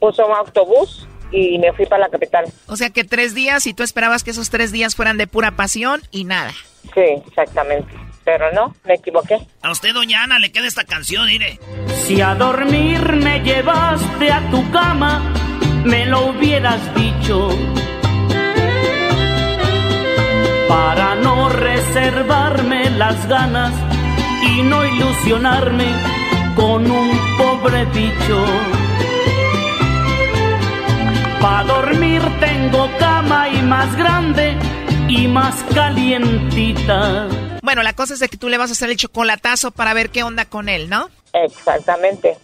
puso 0.00 0.26
un 0.26 0.32
autobús 0.34 1.06
y 1.30 1.58
me 1.58 1.72
fui 1.72 1.86
para 1.86 2.02
la 2.02 2.08
capital. 2.08 2.46
O 2.66 2.76
sea 2.76 2.90
que 2.90 3.04
tres 3.04 3.34
días 3.34 3.66
y 3.66 3.74
tú 3.74 3.82
esperabas 3.82 4.24
que 4.24 4.30
esos 4.30 4.50
tres 4.50 4.72
días 4.72 4.94
fueran 4.94 5.16
de 5.16 5.26
pura 5.26 5.52
pasión 5.52 6.02
y 6.10 6.24
nada. 6.24 6.52
Sí, 6.94 7.22
exactamente. 7.26 7.92
Pero 8.24 8.52
no, 8.52 8.74
me 8.84 8.94
equivoqué. 8.94 9.38
A 9.62 9.70
usted, 9.70 9.94
doña 9.94 10.24
Ana, 10.24 10.38
le 10.38 10.50
queda 10.50 10.66
esta 10.66 10.84
canción, 10.84 11.26
mire. 11.26 11.60
Si 12.06 12.20
a 12.20 12.34
dormir 12.34 13.00
me 13.12 13.40
llevaste 13.40 14.32
a 14.32 14.50
tu 14.50 14.68
cama, 14.72 15.32
me 15.84 16.06
lo 16.06 16.30
hubieras 16.30 16.80
dicho. 16.94 17.48
Para 20.68 21.14
no 21.16 21.48
reservarme 21.48 22.90
las 22.90 23.28
ganas 23.28 23.72
y 24.42 24.62
no 24.62 24.84
ilusionarme 24.84 25.86
con 26.56 26.90
un 26.90 27.36
pobre 27.38 27.84
bicho. 27.86 28.44
Para 31.46 31.62
dormir 31.62 32.20
tengo 32.40 32.90
cama 32.98 33.48
y 33.48 33.62
más 33.62 33.96
grande 33.96 34.56
y 35.06 35.28
más 35.28 35.64
calientita. 35.72 37.28
Bueno, 37.62 37.84
la 37.84 37.92
cosa 37.92 38.14
es 38.14 38.20
de 38.20 38.28
que 38.28 38.36
tú 38.36 38.48
le 38.48 38.58
vas 38.58 38.70
a 38.70 38.72
hacer 38.72 38.90
el 38.90 38.96
chocolatazo 38.96 39.70
para 39.70 39.94
ver 39.94 40.10
qué 40.10 40.24
onda 40.24 40.46
con 40.46 40.68
él, 40.68 40.90
¿no? 40.90 41.08
Exactamente. 41.32 42.36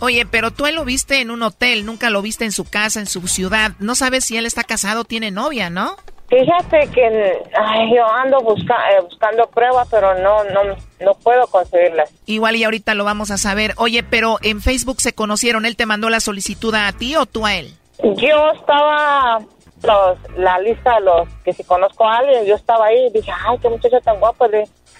Oye, 0.00 0.26
pero 0.26 0.50
tú 0.50 0.66
él 0.66 0.74
lo 0.74 0.84
viste 0.84 1.20
en 1.20 1.30
un 1.30 1.44
hotel, 1.44 1.86
nunca 1.86 2.10
lo 2.10 2.20
viste 2.20 2.44
en 2.44 2.50
su 2.50 2.64
casa, 2.64 2.98
en 2.98 3.06
su 3.06 3.28
ciudad. 3.28 3.74
No 3.78 3.94
sabes 3.94 4.24
si 4.24 4.36
él 4.36 4.46
está 4.46 4.64
casado 4.64 5.02
o 5.02 5.04
tiene 5.04 5.30
novia, 5.30 5.70
¿no? 5.70 5.94
Fíjate 6.28 6.90
que 6.90 7.40
ay, 7.56 7.94
yo 7.94 8.04
ando 8.04 8.40
busca, 8.40 8.74
eh, 8.90 9.00
buscando 9.00 9.46
pruebas, 9.46 9.86
pero 9.92 10.18
no, 10.18 10.42
no, 10.42 10.76
no 11.00 11.14
puedo 11.14 11.46
conseguirlas. 11.46 12.10
Igual 12.26 12.56
y 12.56 12.64
ahorita 12.64 12.94
lo 12.94 13.04
vamos 13.04 13.30
a 13.30 13.38
saber. 13.38 13.74
Oye, 13.76 14.02
pero 14.02 14.38
en 14.42 14.60
Facebook 14.60 15.00
se 15.00 15.12
conocieron, 15.12 15.66
¿él 15.66 15.76
te 15.76 15.86
mandó 15.86 16.10
la 16.10 16.18
solicitud 16.18 16.74
a 16.74 16.90
ti 16.90 17.14
o 17.14 17.24
tú 17.24 17.46
a 17.46 17.54
él? 17.54 17.78
Yo 18.02 18.52
estaba, 18.52 19.40
los, 19.82 20.38
la 20.38 20.58
lista 20.60 20.94
de 20.96 21.00
los 21.00 21.28
que 21.44 21.52
si 21.52 21.64
conozco 21.64 22.04
a 22.06 22.18
alguien, 22.18 22.44
yo 22.46 22.54
estaba 22.54 22.86
ahí 22.86 23.06
y 23.06 23.12
dije, 23.12 23.30
ay, 23.46 23.58
qué 23.60 23.68
muchacho 23.68 24.00
tan 24.00 24.18
guapo. 24.20 24.46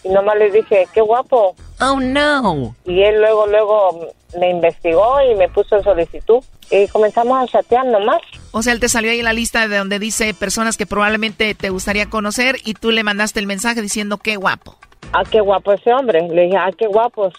Y 0.04 0.08
nomás 0.08 0.36
le 0.36 0.50
dije, 0.50 0.86
qué 0.92 1.00
guapo. 1.00 1.54
Oh, 1.80 2.00
no. 2.00 2.74
Y 2.84 3.02
él 3.02 3.20
luego, 3.20 3.46
luego 3.46 4.08
me 4.38 4.50
investigó 4.50 5.20
y 5.22 5.34
me 5.34 5.48
puso 5.48 5.76
en 5.76 5.84
solicitud. 5.84 6.42
Y 6.70 6.86
comenzamos 6.88 7.42
a 7.42 7.46
chatear 7.46 7.86
nomás. 7.86 8.20
O 8.50 8.62
sea, 8.62 8.72
él 8.72 8.80
te 8.80 8.88
salió 8.88 9.10
ahí 9.10 9.20
en 9.20 9.24
la 9.24 9.32
lista 9.32 9.68
de 9.68 9.78
donde 9.78 9.98
dice 9.98 10.34
personas 10.34 10.76
que 10.76 10.86
probablemente 10.86 11.54
te 11.54 11.70
gustaría 11.70 12.10
conocer 12.10 12.56
y 12.64 12.74
tú 12.74 12.90
le 12.90 13.02
mandaste 13.04 13.40
el 13.40 13.46
mensaje 13.46 13.80
diciendo 13.80 14.18
qué 14.18 14.36
guapo. 14.36 14.76
Ah, 15.12 15.22
qué 15.30 15.40
guapo 15.40 15.72
ese 15.72 15.92
hombre. 15.92 16.28
Le 16.28 16.42
dije, 16.42 16.56
ah, 16.56 16.70
qué 16.76 16.86
guapos. 16.86 17.34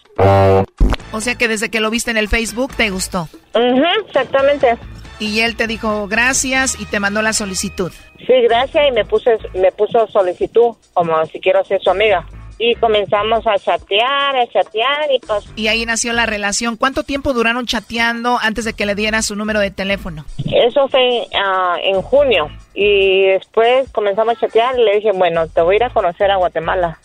O 1.12 1.22
sea 1.22 1.36
que 1.36 1.47
desde 1.47 1.70
que 1.70 1.80
lo 1.80 1.89
viste 1.89 2.12
en 2.12 2.18
el 2.18 2.28
Facebook 2.28 2.74
te 2.76 2.89
gustó. 2.89 3.28
Ujú, 3.53 3.84
exactamente. 4.05 4.78
Y 5.20 5.41
él 5.41 5.55
te 5.55 5.67
dijo 5.67 6.07
gracias 6.07 6.80
y 6.80 6.86
te 6.86 6.99
mandó 6.99 7.22
la 7.22 7.34
solicitud. 7.34 7.91
Sí, 8.26 8.34
gracias. 8.43 8.88
Y 8.88 8.91
me, 8.91 9.05
puse, 9.05 9.38
me 9.53 9.72
puso 9.72 10.07
solicitud, 10.07 10.76
como 10.93 11.26
si 11.26 11.39
quiero 11.39 11.63
ser 11.65 11.82
su 11.82 11.89
amiga. 11.89 12.26
Y 12.61 12.76
comenzamos 12.76 13.47
a 13.47 13.57
chatear, 13.57 14.36
a 14.36 14.45
chatear 14.47 15.09
y 15.13 15.20
pues 15.20 15.45
Y 15.55 15.67
ahí 15.67 15.86
nació 15.86 16.11
la 16.11 16.26
relación. 16.26 16.76
¿Cuánto 16.76 17.03
tiempo 17.03 17.32
duraron 17.34 17.65
chateando 17.65 18.38
antes 18.41 18.65
de 18.65 18.74
que 18.74 18.86
le 18.86 18.95
diera 18.95 19.22
su 19.22 19.36
número 19.38 19.61
de 19.61 19.72
teléfono? 19.72 20.26
Eso 20.51 20.89
fue 20.89 21.26
ah, 21.41 21.78
en 21.82 22.01
junio 22.01 22.49
y 22.74 23.28
después 23.28 23.89
comenzamos 23.91 24.36
a 24.36 24.39
chatear 24.41 24.78
y 24.78 24.84
le 24.84 24.95
dije, 24.95 25.11
bueno, 25.13 25.47
te 25.47 25.61
voy 25.61 25.76
a 25.76 25.78
ir 25.78 25.84
a 25.86 25.89
conocer 25.89 26.30
a 26.32 26.36
Guatemala. 26.36 26.99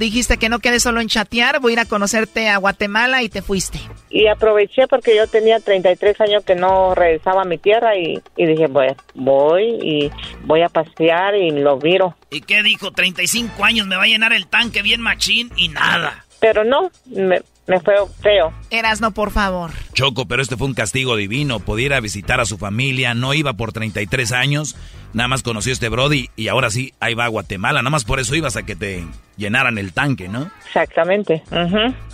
Dijiste 0.00 0.38
que 0.38 0.48
no 0.48 0.60
quedes 0.60 0.82
solo 0.82 1.02
en 1.02 1.08
chatear, 1.08 1.60
voy 1.60 1.72
a 1.72 1.74
ir 1.74 1.80
a 1.80 1.84
conocerte 1.84 2.48
a 2.48 2.56
Guatemala 2.56 3.22
y 3.22 3.28
te 3.28 3.42
fuiste. 3.42 3.78
y 4.08 4.28
aproveché 4.28 4.86
porque 4.88 5.14
yo 5.14 5.26
tenía 5.26 5.60
33 5.60 6.18
años 6.22 6.42
que 6.42 6.54
no 6.54 6.94
regresaba 6.94 7.42
a 7.42 7.44
mi 7.44 7.58
tierra 7.58 7.94
y, 7.98 8.18
y 8.34 8.46
dije, 8.46 8.66
voy, 8.66 8.86
voy 9.14 9.64
y 9.82 10.10
voy 10.44 10.62
a 10.62 10.70
pasear 10.70 11.34
y 11.36 11.50
lo 11.50 11.76
miro. 11.76 12.16
¿Y 12.30 12.40
qué 12.40 12.62
dijo? 12.62 12.92
35 12.92 13.62
años, 13.62 13.86
me 13.86 13.96
va 13.96 14.04
a 14.04 14.06
llenar 14.06 14.32
el 14.32 14.46
tanque 14.46 14.80
bien 14.80 15.02
machín 15.02 15.52
y 15.56 15.68
nada. 15.68 16.24
Pero 16.40 16.64
no, 16.64 16.90
me, 17.04 17.42
me 17.66 17.78
fue 17.80 17.96
feo. 18.22 18.54
Erasno, 18.70 19.10
por 19.10 19.30
favor. 19.30 19.70
Choco, 19.92 20.24
pero 20.26 20.40
este 20.40 20.56
fue 20.56 20.66
un 20.66 20.72
castigo 20.74 21.14
divino. 21.14 21.60
Pudiera 21.60 22.00
visitar 22.00 22.40
a 22.40 22.46
su 22.46 22.56
familia, 22.56 23.12
no 23.12 23.34
iba 23.34 23.52
por 23.52 23.72
33 23.72 24.32
años, 24.32 24.76
nada 25.12 25.28
más 25.28 25.42
conoció 25.42 25.72
a 25.72 25.74
este 25.74 25.88
Brody 25.88 26.28
y 26.36 26.48
ahora 26.48 26.70
sí, 26.70 26.92
ahí 27.00 27.14
va 27.14 27.24
a 27.24 27.28
Guatemala. 27.28 27.80
Nada 27.80 27.90
más 27.90 28.04
por 28.04 28.20
eso 28.20 28.34
ibas 28.34 28.56
a 28.56 28.62
que 28.64 28.76
te 28.76 29.04
llenaran 29.36 29.78
el 29.78 29.92
tanque, 29.92 30.28
¿no? 30.28 30.50
Exactamente. 30.66 31.42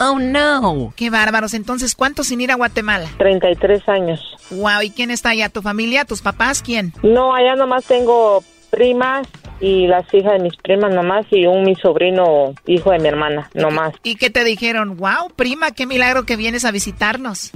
Oh, 0.01 0.19
no. 0.19 0.93
Qué 0.97 1.11
bárbaros. 1.11 1.55
Entonces, 1.55 1.95
¿cuántos 1.95 2.29
sin 2.29 2.41
ir 2.41 2.53
a 2.53 2.55
Guatemala? 2.55 3.09
33 3.19 3.89
años. 3.89 4.37
Wow, 4.51 4.83
¿y 4.83 4.91
quién 4.91 5.11
está 5.11 5.31
allá? 5.31 5.49
¿Tu 5.49 5.63
familia? 5.63 6.05
¿Tus 6.05 6.23
papás? 6.23 6.63
¿Quién? 6.63 6.93
No, 7.03 7.35
allá 7.35 7.57
nomás 7.57 7.85
tengo 7.85 8.43
primas 8.71 9.27
y 9.61 9.87
las 9.87 10.13
hijas 10.13 10.35
de 10.35 10.39
mis 10.41 10.57
primas 10.57 10.93
nomás 10.93 11.25
y 11.31 11.47
un 11.47 11.63
mi 11.65 11.75
sobrino 11.77 12.53
hijo 12.67 12.91
de 12.91 12.99
mi 12.99 13.09
hermana 13.09 13.49
nomás. 13.55 13.95
¿Y 14.03 14.17
qué 14.17 14.29
te 14.29 14.45
dijeron? 14.45 14.97
Wow, 14.97 15.31
prima, 15.35 15.71
qué 15.71 15.87
milagro 15.87 16.25
que 16.25 16.37
vienes 16.37 16.65
a 16.65 16.71
visitarnos. 16.73 17.39
Sí, 17.39 17.53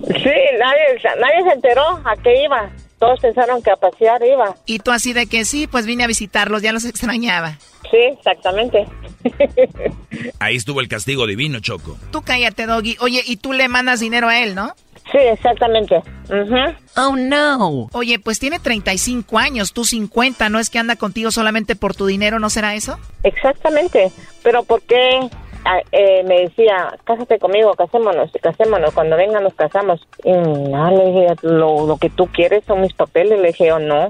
nadie, 0.59 1.01
nadie 1.20 1.43
se 1.45 1.53
enteró 1.53 2.01
a 2.05 2.16
qué 2.22 2.45
iba. 2.45 2.70
Todos 3.01 3.19
pensaron 3.19 3.63
que 3.63 3.71
a 3.71 3.77
pasear 3.77 4.23
iba. 4.25 4.55
Y 4.67 4.79
tú 4.79 4.93
así 4.93 5.13
de 5.13 5.27
que 5.27 5.45
sí, 5.45 5.67
pues 5.67 5.87
vine 5.87 6.05
a 6.05 6.07
visitarlos, 6.07 6.63
ya 6.63 6.73
los 6.73 6.85
extrañaba. 6.85 7.59
Sí, 7.91 7.97
exactamente. 7.97 8.87
Ahí 10.39 10.55
estuvo 10.55 10.81
el 10.81 10.87
castigo 10.87 11.27
divino, 11.27 11.59
Choco. 11.61 11.99
Tú 12.13 12.23
cállate, 12.23 12.67
Doggy. 12.67 12.97
Oye, 13.01 13.23
y 13.27 13.39
tú 13.39 13.53
le 13.53 13.67
mandas 13.69 13.99
dinero 14.01 14.29
a 14.29 14.39
él, 14.39 14.55
¿no? 14.55 14.75
Sí, 15.11 15.19
exactamente. 15.19 16.01
Oh, 16.97 17.17
no. 17.17 17.89
Oye, 17.93 18.21
pues 18.21 18.39
tiene 18.39 18.61
35 18.61 19.39
años, 19.39 19.73
tú 19.73 19.85
50, 19.85 20.49
¿no 20.51 20.61
es 20.61 20.71
que 20.71 20.79
anda 20.79 20.95
contigo 20.95 21.33
solamente 21.33 21.75
por 21.75 21.97
tu 21.97 22.07
dinero, 22.07 22.39
no 22.39 22.49
será 22.49 22.77
eso? 22.77 22.97
Exactamente. 23.25 24.13
Pero 24.45 24.63
¿por 24.63 24.83
qué 24.83 25.29
eh, 25.93 26.23
me 26.25 26.43
decía, 26.43 26.97
cásate 27.05 27.39
conmigo, 27.39 27.73
casémonos, 27.75 28.31
casémonos, 28.43 28.95
cuando 28.95 29.17
vengan 29.17 29.45
nos 29.45 29.55
casamos? 29.55 30.07
Y 30.25 30.33
no, 30.33 30.91
le 30.91 31.07
dije, 31.07 31.27
lo, 31.43 31.87
lo 31.87 31.97
que 31.97 32.11
tú 32.11 32.27
quieres 32.27 32.65
son 32.67 32.81
mis 32.81 32.95
papeles. 32.95 33.41
Le 33.41 33.49
dije, 33.49 33.67
yo, 33.69 33.79
no, 33.79 34.09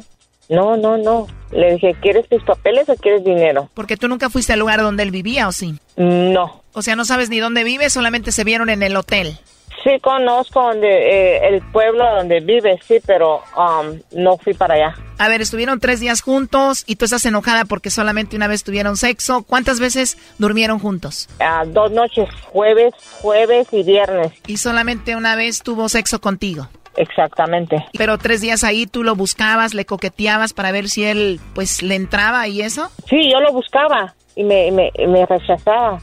no, 0.48 0.76
no, 0.76 0.98
no. 0.98 1.26
Le 1.52 1.72
dije, 1.74 1.94
¿quieres 2.00 2.28
tus 2.28 2.42
papeles 2.44 2.88
o 2.88 2.94
quieres 2.96 3.24
dinero? 3.24 3.68
Porque 3.74 3.96
tú 3.96 4.08
nunca 4.08 4.30
fuiste 4.30 4.52
al 4.52 4.58
lugar 4.58 4.80
donde 4.80 5.02
él 5.02 5.10
vivía, 5.10 5.48
¿o 5.48 5.52
sí? 5.52 5.78
No. 5.96 6.62
O 6.72 6.82
sea, 6.82 6.96
no 6.96 7.04
sabes 7.04 7.30
ni 7.30 7.38
dónde 7.38 7.64
vive, 7.64 7.90
solamente 7.90 8.32
se 8.32 8.44
vieron 8.44 8.68
en 8.68 8.82
el 8.82 8.96
hotel. 8.96 9.38
Sí, 9.82 9.98
conozco 10.00 10.60
donde, 10.60 10.88
eh, 10.88 11.48
el 11.48 11.62
pueblo 11.62 12.04
donde 12.16 12.40
vive, 12.40 12.78
sí, 12.86 12.98
pero 13.06 13.42
um, 13.56 13.98
no 14.12 14.36
fui 14.36 14.52
para 14.52 14.74
allá. 14.74 14.94
A 15.18 15.28
ver, 15.28 15.40
estuvieron 15.40 15.80
tres 15.80 16.00
días 16.00 16.20
juntos 16.20 16.84
y 16.86 16.96
tú 16.96 17.06
estás 17.06 17.24
enojada 17.24 17.64
porque 17.64 17.90
solamente 17.90 18.36
una 18.36 18.46
vez 18.46 18.62
tuvieron 18.62 18.96
sexo. 18.96 19.42
¿Cuántas 19.42 19.80
veces 19.80 20.18
durmieron 20.38 20.78
juntos? 20.78 21.28
Ah, 21.40 21.64
dos 21.66 21.90
noches, 21.92 22.28
jueves, 22.46 22.92
jueves 23.22 23.68
y 23.72 23.82
viernes. 23.82 24.32
Y 24.46 24.58
solamente 24.58 25.16
una 25.16 25.34
vez 25.34 25.62
tuvo 25.62 25.88
sexo 25.88 26.20
contigo. 26.20 26.68
Exactamente. 26.96 27.86
Pero 27.96 28.18
tres 28.18 28.40
días 28.40 28.64
ahí 28.64 28.86
tú 28.86 29.02
lo 29.02 29.14
buscabas, 29.14 29.74
le 29.74 29.86
coqueteabas 29.86 30.52
para 30.52 30.72
ver 30.72 30.88
si 30.88 31.04
él, 31.04 31.40
pues, 31.54 31.82
le 31.82 31.94
entraba 31.94 32.46
y 32.48 32.60
eso. 32.60 32.90
Sí, 33.08 33.30
yo 33.30 33.40
lo 33.40 33.52
buscaba 33.52 34.14
y 34.34 34.44
me, 34.44 34.70
me, 34.70 34.90
y 34.94 35.06
me 35.06 35.24
rechazaba. 35.24 36.00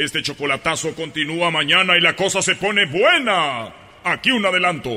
Este 0.00 0.22
chocolatazo 0.22 0.94
continúa 0.94 1.50
mañana 1.50 1.94
y 1.94 2.00
la 2.00 2.16
cosa 2.16 2.40
se 2.40 2.54
pone 2.56 2.86
buena. 2.86 3.70
Aquí 4.02 4.30
un 4.30 4.46
adelanto. 4.46 4.88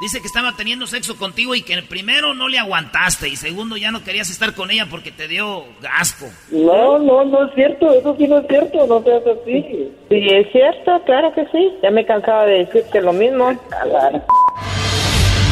Dice 0.00 0.20
que 0.20 0.26
estaba 0.26 0.56
teniendo 0.56 0.88
sexo 0.88 1.16
contigo 1.16 1.54
y 1.54 1.62
que 1.62 1.72
el 1.72 1.84
primero 1.84 2.34
no 2.34 2.48
le 2.48 2.58
aguantaste 2.58 3.28
y 3.28 3.36
segundo 3.36 3.76
ya 3.76 3.92
no 3.92 4.02
querías 4.02 4.28
estar 4.28 4.52
con 4.56 4.72
ella 4.72 4.86
porque 4.90 5.12
te 5.12 5.28
dio 5.28 5.66
gaspo. 5.80 6.26
No, 6.50 6.98
no, 6.98 7.24
no 7.26 7.46
es 7.46 7.54
cierto, 7.54 7.92
eso 7.92 8.16
sí 8.18 8.26
no 8.26 8.38
es 8.38 8.46
cierto, 8.48 8.88
no 8.88 9.00
seas 9.04 9.22
así. 9.24 9.92
Sí, 10.08 10.28
es 10.28 10.50
cierto, 10.50 11.00
claro 11.06 11.32
que 11.32 11.46
sí. 11.52 11.72
Ya 11.80 11.92
me 11.92 12.04
cansaba 12.04 12.44
de 12.46 12.64
decirte 12.64 13.00
lo 13.02 13.12
mismo. 13.12 13.56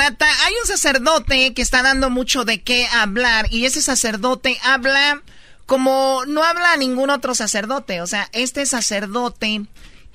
Hay 0.00 0.54
un 0.60 0.66
sacerdote 0.66 1.54
que 1.54 1.62
está 1.62 1.82
dando 1.82 2.08
mucho 2.08 2.44
de 2.44 2.62
qué 2.62 2.86
hablar 2.86 3.46
y 3.50 3.66
ese 3.66 3.82
sacerdote 3.82 4.58
habla 4.62 5.22
como 5.66 6.24
no 6.26 6.42
habla 6.42 6.76
ningún 6.76 7.10
otro 7.10 7.34
sacerdote. 7.34 8.00
O 8.00 8.06
sea, 8.06 8.28
este 8.32 8.66
sacerdote 8.66 9.62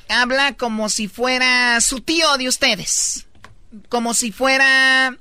habla 0.09 0.53
como 0.53 0.89
si 0.89 1.07
fuera 1.07 1.79
su 1.81 2.01
tío 2.01 2.37
de 2.37 2.47
ustedes. 2.47 3.25
Como 3.89 4.13
si 4.13 4.31
fuera, 4.31 5.15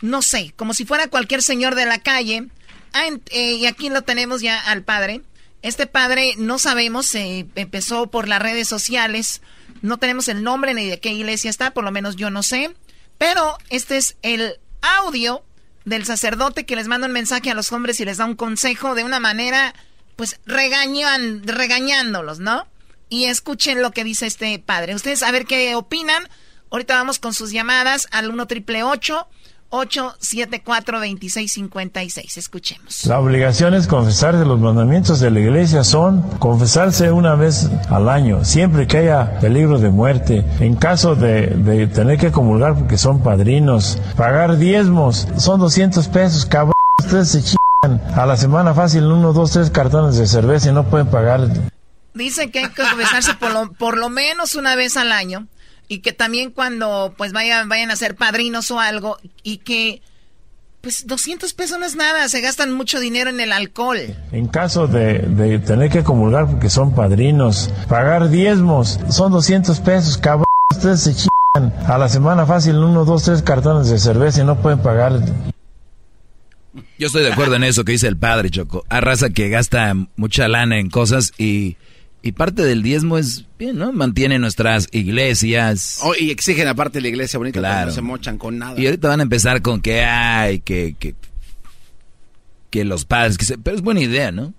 no 0.00 0.22
sé, 0.22 0.52
como 0.56 0.74
si 0.74 0.84
fuera 0.84 1.08
cualquier 1.08 1.42
señor 1.42 1.74
de 1.74 1.86
la 1.86 1.98
calle. 1.98 2.46
Ah, 2.92 3.08
eh, 3.30 3.52
y 3.52 3.66
aquí 3.66 3.90
lo 3.90 4.02
tenemos 4.02 4.40
ya 4.40 4.58
al 4.58 4.82
padre. 4.82 5.22
Este 5.62 5.86
padre 5.86 6.34
no 6.38 6.58
sabemos, 6.58 7.14
eh, 7.14 7.46
empezó 7.56 8.06
por 8.06 8.28
las 8.28 8.40
redes 8.40 8.68
sociales. 8.68 9.42
No 9.82 9.98
tenemos 9.98 10.28
el 10.28 10.42
nombre 10.42 10.72
ni 10.72 10.86
de 10.86 11.00
qué 11.00 11.10
iglesia 11.10 11.50
está, 11.50 11.72
por 11.72 11.84
lo 11.84 11.90
menos 11.90 12.16
yo 12.16 12.30
no 12.30 12.42
sé. 12.42 12.74
Pero 13.18 13.58
este 13.68 13.96
es 13.96 14.16
el 14.22 14.58
audio 14.80 15.44
del 15.84 16.04
sacerdote 16.04 16.66
que 16.66 16.76
les 16.76 16.88
manda 16.88 17.06
un 17.06 17.12
mensaje 17.12 17.50
a 17.50 17.54
los 17.54 17.72
hombres 17.72 18.00
y 18.00 18.04
les 18.04 18.18
da 18.18 18.24
un 18.24 18.36
consejo 18.36 18.94
de 18.94 19.04
una 19.04 19.20
manera, 19.20 19.74
pues 20.16 20.40
regañan, 20.46 21.46
regañándolos, 21.46 22.38
¿no? 22.38 22.66
Y 23.08 23.24
escuchen 23.24 23.82
lo 23.82 23.90
que 23.90 24.04
dice 24.04 24.26
este 24.26 24.58
padre. 24.58 24.94
Ustedes 24.94 25.22
a 25.22 25.30
ver 25.30 25.46
qué 25.46 25.74
opinan. 25.74 26.28
Ahorita 26.70 26.94
vamos 26.94 27.18
con 27.18 27.32
sus 27.34 27.50
llamadas 27.50 28.06
al 28.10 28.30
1 28.30 28.46
triple 28.46 28.82
874 28.82 29.37
2656. 29.70 32.36
Escuchemos. 32.36 33.06
La 33.06 33.20
obligación 33.20 33.74
es 33.74 33.86
confesarse. 33.86 34.44
Los 34.44 34.58
mandamientos 34.58 35.20
de 35.20 35.30
la 35.30 35.38
iglesia 35.40 35.84
son 35.84 36.22
confesarse 36.38 37.12
una 37.12 37.34
vez 37.34 37.68
al 37.90 38.08
año, 38.08 38.42
siempre 38.44 38.86
que 38.86 38.98
haya 38.98 39.38
peligro 39.40 39.78
de 39.78 39.90
muerte. 39.90 40.44
En 40.60 40.76
caso 40.76 41.14
de, 41.14 41.48
de 41.48 41.86
tener 41.86 42.18
que 42.18 42.32
comulgar 42.32 42.74
porque 42.74 42.96
son 42.98 43.22
padrinos, 43.22 43.98
pagar 44.16 44.56
diezmos, 44.56 45.28
son 45.36 45.60
200 45.60 46.08
pesos, 46.08 46.46
cabrón. 46.46 46.72
Ustedes 47.00 47.28
se 47.30 47.42
chingan 47.42 48.00
a 48.16 48.26
la 48.26 48.36
semana 48.36 48.74
fácil 48.74 49.04
uno, 49.04 49.32
dos, 49.32 49.52
tres 49.52 49.70
cartones 49.70 50.16
de 50.16 50.26
cerveza 50.26 50.70
y 50.70 50.72
no 50.72 50.88
pueden 50.88 51.06
pagar. 51.08 51.48
Dice 52.14 52.50
que 52.50 52.60
hay 52.60 52.68
que 52.70 52.82
confesarse 52.82 53.34
por 53.34 53.52
lo, 53.52 53.70
por 53.72 53.96
lo 53.96 54.08
menos 54.08 54.56
una 54.56 54.74
vez 54.74 54.96
al 54.96 55.12
año 55.12 55.46
y 55.88 56.00
que 56.00 56.12
también 56.12 56.50
cuando 56.50 57.14
pues 57.16 57.32
vayan, 57.32 57.68
vayan 57.68 57.90
a 57.90 57.96
ser 57.96 58.14
padrinos 58.14 58.70
o 58.70 58.78
algo 58.78 59.18
y 59.42 59.58
que 59.58 60.02
pues 60.82 61.06
200 61.06 61.52
pesos 61.54 61.78
no 61.80 61.86
es 61.86 61.96
nada, 61.96 62.28
se 62.28 62.40
gastan 62.40 62.72
mucho 62.72 63.00
dinero 63.00 63.30
en 63.30 63.40
el 63.40 63.52
alcohol. 63.52 63.98
En 64.30 64.46
caso 64.46 64.86
de, 64.86 65.18
de 65.18 65.58
tener 65.58 65.90
que 65.90 66.04
comulgar 66.04 66.46
porque 66.46 66.70
son 66.70 66.94
padrinos, 66.94 67.70
pagar 67.88 68.28
diezmos, 68.28 69.00
son 69.10 69.32
200 69.32 69.80
pesos, 69.80 70.18
cabrón. 70.18 70.44
Ustedes 70.70 71.00
se 71.00 71.14
chingan 71.14 71.72
a 71.86 71.98
la 71.98 72.08
semana 72.08 72.46
fácil 72.46 72.76
uno, 72.76 73.04
dos, 73.04 73.24
tres 73.24 73.42
cartones 73.42 73.88
de 73.88 73.98
cerveza 73.98 74.42
y 74.42 74.44
no 74.44 74.60
pueden 74.60 74.80
pagar. 74.80 75.20
Yo 76.98 77.06
estoy 77.06 77.22
de 77.22 77.32
acuerdo 77.32 77.56
en 77.56 77.64
eso 77.64 77.84
que 77.84 77.92
dice 77.92 78.06
el 78.06 78.16
padre, 78.16 78.50
Choco. 78.50 78.84
Hay 78.88 79.00
raza 79.00 79.30
que 79.30 79.48
gasta 79.48 79.94
mucha 80.16 80.46
lana 80.46 80.78
en 80.78 80.90
cosas 80.90 81.32
y, 81.38 81.76
y 82.22 82.32
parte 82.32 82.64
del 82.64 82.82
diezmo 82.82 83.16
es 83.18 83.44
bien, 83.58 83.78
¿no? 83.78 83.92
Mantiene 83.92 84.38
nuestras 84.38 84.88
iglesias. 84.92 85.98
Oh, 86.02 86.14
y 86.18 86.30
exigen 86.30 86.66
aparte 86.68 87.00
la 87.00 87.08
iglesia 87.08 87.38
bonita, 87.38 87.60
Claro. 87.60 87.86
no 87.86 87.92
se 87.92 88.00
mochan 88.02 88.38
con 88.38 88.58
nada. 88.58 88.78
Y 88.80 88.86
ahorita 88.86 89.08
van 89.08 89.20
a 89.20 89.22
empezar 89.22 89.62
con 89.62 89.80
que 89.80 90.02
hay, 90.02 90.60
que, 90.60 90.96
que, 90.98 91.14
que 92.70 92.84
los 92.84 93.04
padres, 93.04 93.38
que 93.38 93.44
se- 93.44 93.58
pero 93.58 93.76
es 93.76 93.82
buena 93.82 94.00
idea, 94.00 94.32
¿no? 94.32 94.52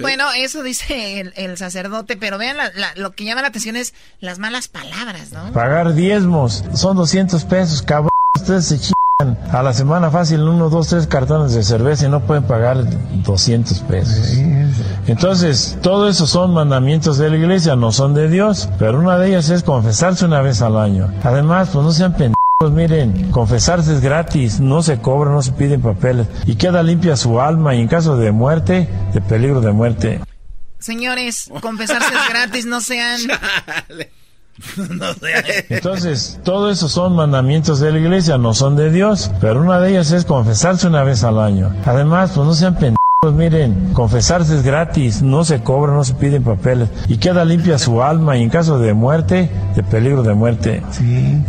Bueno, 0.00 0.24
eso 0.34 0.62
dice 0.62 1.20
el, 1.20 1.32
el 1.36 1.58
sacerdote, 1.58 2.16
pero 2.16 2.38
vean, 2.38 2.56
la- 2.56 2.70
la- 2.74 2.94
lo 2.96 3.10
que 3.12 3.24
llama 3.24 3.42
la 3.42 3.48
atención 3.48 3.76
es 3.76 3.92
las 4.20 4.38
malas 4.38 4.68
palabras, 4.68 5.32
¿no? 5.32 5.52
Pagar 5.52 5.94
diezmos, 5.94 6.64
son 6.74 6.96
200 6.96 7.44
pesos, 7.44 7.82
cabrón. 7.82 8.10
Ustedes 8.36 8.66
se 8.66 8.76
chingan 8.78 8.94
a 9.52 9.62
la 9.62 9.72
semana 9.72 10.10
fácil 10.10 10.40
uno, 10.42 10.70
dos, 10.70 10.88
tres 10.88 11.06
cartones 11.06 11.54
de 11.54 11.62
cerveza 11.62 12.06
y 12.06 12.10
no 12.10 12.20
pueden 12.20 12.44
pagar 12.44 12.84
200 13.24 13.80
pesos. 13.80 14.38
Entonces, 15.06 15.78
todo 15.82 16.08
eso 16.08 16.26
son 16.26 16.54
mandamientos 16.54 17.18
de 17.18 17.30
la 17.30 17.36
iglesia, 17.36 17.76
no 17.76 17.92
son 17.92 18.14
de 18.14 18.28
Dios, 18.28 18.68
pero 18.78 18.98
una 18.98 19.18
de 19.18 19.28
ellas 19.28 19.50
es 19.50 19.62
confesarse 19.62 20.24
una 20.24 20.42
vez 20.42 20.62
al 20.62 20.76
año. 20.76 21.12
Además, 21.22 21.70
pues 21.72 21.84
no 21.84 21.92
sean 21.92 22.12
pendejos. 22.12 22.36
Miren, 22.70 23.30
confesarse 23.30 23.94
es 23.94 24.02
gratis, 24.02 24.60
no 24.60 24.82
se 24.82 25.00
cobra, 25.00 25.30
no 25.30 25.40
se 25.40 25.52
piden 25.52 25.80
papeles 25.80 26.26
y 26.44 26.56
queda 26.56 26.82
limpia 26.82 27.16
su 27.16 27.40
alma 27.40 27.74
y 27.74 27.80
en 27.80 27.88
caso 27.88 28.18
de 28.18 28.32
muerte, 28.32 28.86
de 29.14 29.20
peligro 29.22 29.62
de 29.62 29.72
muerte, 29.72 30.20
Señores, 30.80 31.50
confesarse 31.60 32.08
es 32.08 32.28
gratis, 32.30 32.66
no 32.66 32.80
sean... 32.80 33.20
no 34.90 35.14
sé. 35.14 35.66
Entonces, 35.68 36.38
todo 36.44 36.70
eso 36.70 36.88
son 36.88 37.14
mandamientos 37.14 37.80
de 37.80 37.92
la 37.92 37.98
iglesia, 37.98 38.38
no 38.38 38.54
son 38.54 38.76
de 38.76 38.90
Dios, 38.90 39.30
pero 39.40 39.60
una 39.60 39.80
de 39.80 39.90
ellas 39.90 40.10
es 40.12 40.24
confesarse 40.24 40.86
una 40.86 41.04
vez 41.04 41.24
al 41.24 41.38
año. 41.38 41.74
Además, 41.84 42.32
pues 42.34 42.46
no 42.46 42.54
sean 42.54 42.74
pendejos, 42.74 43.34
miren, 43.34 43.92
confesarse 43.92 44.56
es 44.56 44.62
gratis, 44.62 45.22
no 45.22 45.44
se 45.44 45.62
cobra, 45.62 45.92
no 45.92 46.04
se 46.04 46.14
piden 46.14 46.42
papeles 46.42 46.88
y 47.08 47.18
queda 47.18 47.44
limpia 47.44 47.78
su 47.78 48.02
alma 48.02 48.36
y 48.36 48.42
en 48.42 48.50
caso 48.50 48.78
de 48.78 48.94
muerte, 48.94 49.50
de 49.74 49.82
peligro 49.82 50.22
de 50.22 50.34
muerte. 50.34 50.82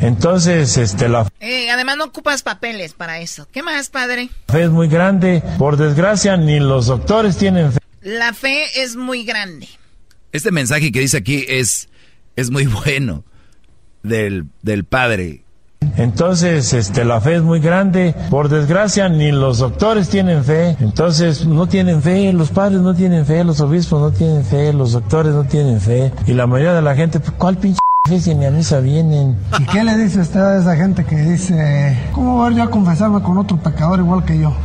Entonces, 0.02 0.78
este, 0.78 1.08
la 1.10 1.28
Eh, 1.40 1.70
además 1.72 1.98
no 1.98 2.06
ocupas 2.06 2.44
papeles 2.44 2.94
para 2.94 3.20
eso. 3.20 3.48
¿Qué 3.52 3.64
más, 3.64 3.90
padre? 3.90 4.30
fe 4.48 4.64
es 4.64 4.70
muy 4.70 4.88
grande, 4.88 5.44
por 5.58 5.78
desgracia 5.78 6.38
ni 6.38 6.60
los 6.60 6.88
doctores 6.88 7.38
tienen 7.38 7.72
fe. 7.72 7.80
La 8.02 8.34
fe 8.34 8.82
es 8.82 8.96
muy 8.96 9.24
grande. 9.24 9.68
Este 10.32 10.52
mensaje 10.52 10.92
que 10.92 11.02
dice 11.02 11.18
aquí 11.18 11.46
es, 11.48 11.88
es 12.36 12.52
muy 12.52 12.68
bueno 12.68 13.24
del, 14.04 14.48
del 14.62 14.84
padre. 14.84 15.44
Entonces, 15.98 16.74
este, 16.74 17.04
la 17.06 17.22
fe 17.22 17.36
es 17.36 17.42
muy 17.42 17.60
grande. 17.60 18.16
Por 18.30 18.50
desgracia, 18.50 19.10
ni 19.10 19.32
los 19.32 19.58
doctores 19.58 20.10
tienen 20.10 20.44
fe. 20.44 20.78
Entonces, 20.80 21.46
no 21.46 21.68
tienen 21.68 22.02
fe. 22.02 22.32
Los 22.34 22.50
padres 22.50 22.82
no 22.82 22.94
tienen 22.94 23.26
fe. 23.26 23.44
Los 23.44 23.60
obispos 23.62 24.00
no 24.00 24.12
tienen 24.12 24.46
fe. 24.46 24.74
Los 24.74 24.94
doctores 24.94 25.34
no 25.34 25.44
tienen 25.44 25.82
fe. 25.82 26.12
Y 26.28 26.34
la 26.34 26.48
mayoría 26.48 26.74
de 26.74 26.82
la 26.82 26.96
gente, 26.96 27.20
pues, 27.20 27.32
¿cuál 27.32 27.58
pinche 27.58 27.80
fe 28.08 28.20
si 28.20 28.36
ni 28.36 28.46
a 28.46 28.52
misa 28.52 28.80
vienen? 28.80 29.38
¿Y 29.60 29.66
qué 29.66 29.84
le 29.84 29.98
dice 29.98 30.22
usted 30.22 30.40
a 30.40 30.60
esa 30.60 30.76
gente 30.76 31.04
que 31.04 31.16
dice, 31.18 31.98
¿cómo 32.14 32.38
voy 32.38 32.56
yo 32.56 32.64
a 32.64 32.70
confesarme 32.70 33.22
con 33.22 33.38
otro 33.38 33.58
pecador 33.58 34.00
igual 34.00 34.24
que 34.24 34.40
yo? 34.40 34.56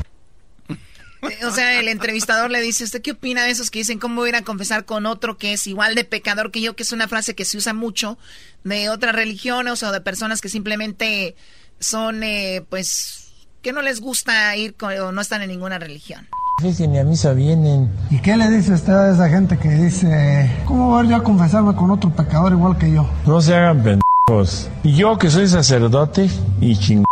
O 1.46 1.50
sea, 1.50 1.78
el 1.78 1.88
entrevistador 1.88 2.50
le 2.50 2.60
dice, 2.60 2.84
¿usted 2.84 3.02
qué 3.02 3.12
opina 3.12 3.44
de 3.44 3.50
esos 3.50 3.70
que 3.70 3.80
dicen 3.80 3.98
cómo 3.98 4.16
voy 4.16 4.28
a 4.28 4.30
ir 4.30 4.36
a 4.36 4.42
confesar 4.42 4.84
con 4.84 5.06
otro 5.06 5.38
que 5.38 5.52
es 5.52 5.66
igual 5.66 5.94
de 5.94 6.04
pecador 6.04 6.50
que 6.50 6.60
yo? 6.60 6.76
Que 6.76 6.82
es 6.82 6.92
una 6.92 7.08
frase 7.08 7.34
que 7.34 7.44
se 7.44 7.56
usa 7.56 7.74
mucho 7.74 8.18
de 8.64 8.88
otras 8.88 9.14
religiones 9.14 9.82
o 9.82 9.92
de 9.92 10.00
personas 10.00 10.40
que 10.40 10.48
simplemente 10.48 11.36
son, 11.78 12.22
eh, 12.22 12.64
pues, 12.68 13.28
que 13.62 13.72
no 13.72 13.82
les 13.82 14.00
gusta 14.00 14.56
ir 14.56 14.74
con, 14.74 14.92
o 14.98 15.12
no 15.12 15.20
están 15.20 15.42
en 15.42 15.48
ninguna 15.48 15.78
religión. 15.78 16.26
Ni 16.62 16.98
a 16.98 17.04
misa 17.04 17.34
vienen. 17.34 17.90
¿Y 18.10 18.18
qué 18.20 18.34
le 18.34 18.48
dice 18.50 18.72
usted 18.72 18.92
a 18.92 19.12
esa 19.12 19.28
gente 19.28 19.58
que 19.58 19.68
dice, 19.68 20.50
¿cómo 20.64 20.88
voy 20.88 21.08
yo 21.08 21.16
a 21.16 21.22
confesarme 21.22 21.74
con 21.74 21.90
otro 21.90 22.10
pecador 22.10 22.52
igual 22.52 22.78
que 22.78 22.90
yo? 22.90 23.06
No 23.26 23.42
se 23.42 23.54
hagan 23.54 23.82
pendejos. 23.82 24.70
Y 24.82 24.94
yo 24.94 25.18
que 25.18 25.30
soy 25.30 25.48
sacerdote 25.48 26.30
y 26.60 26.76
chingón, 26.78 27.05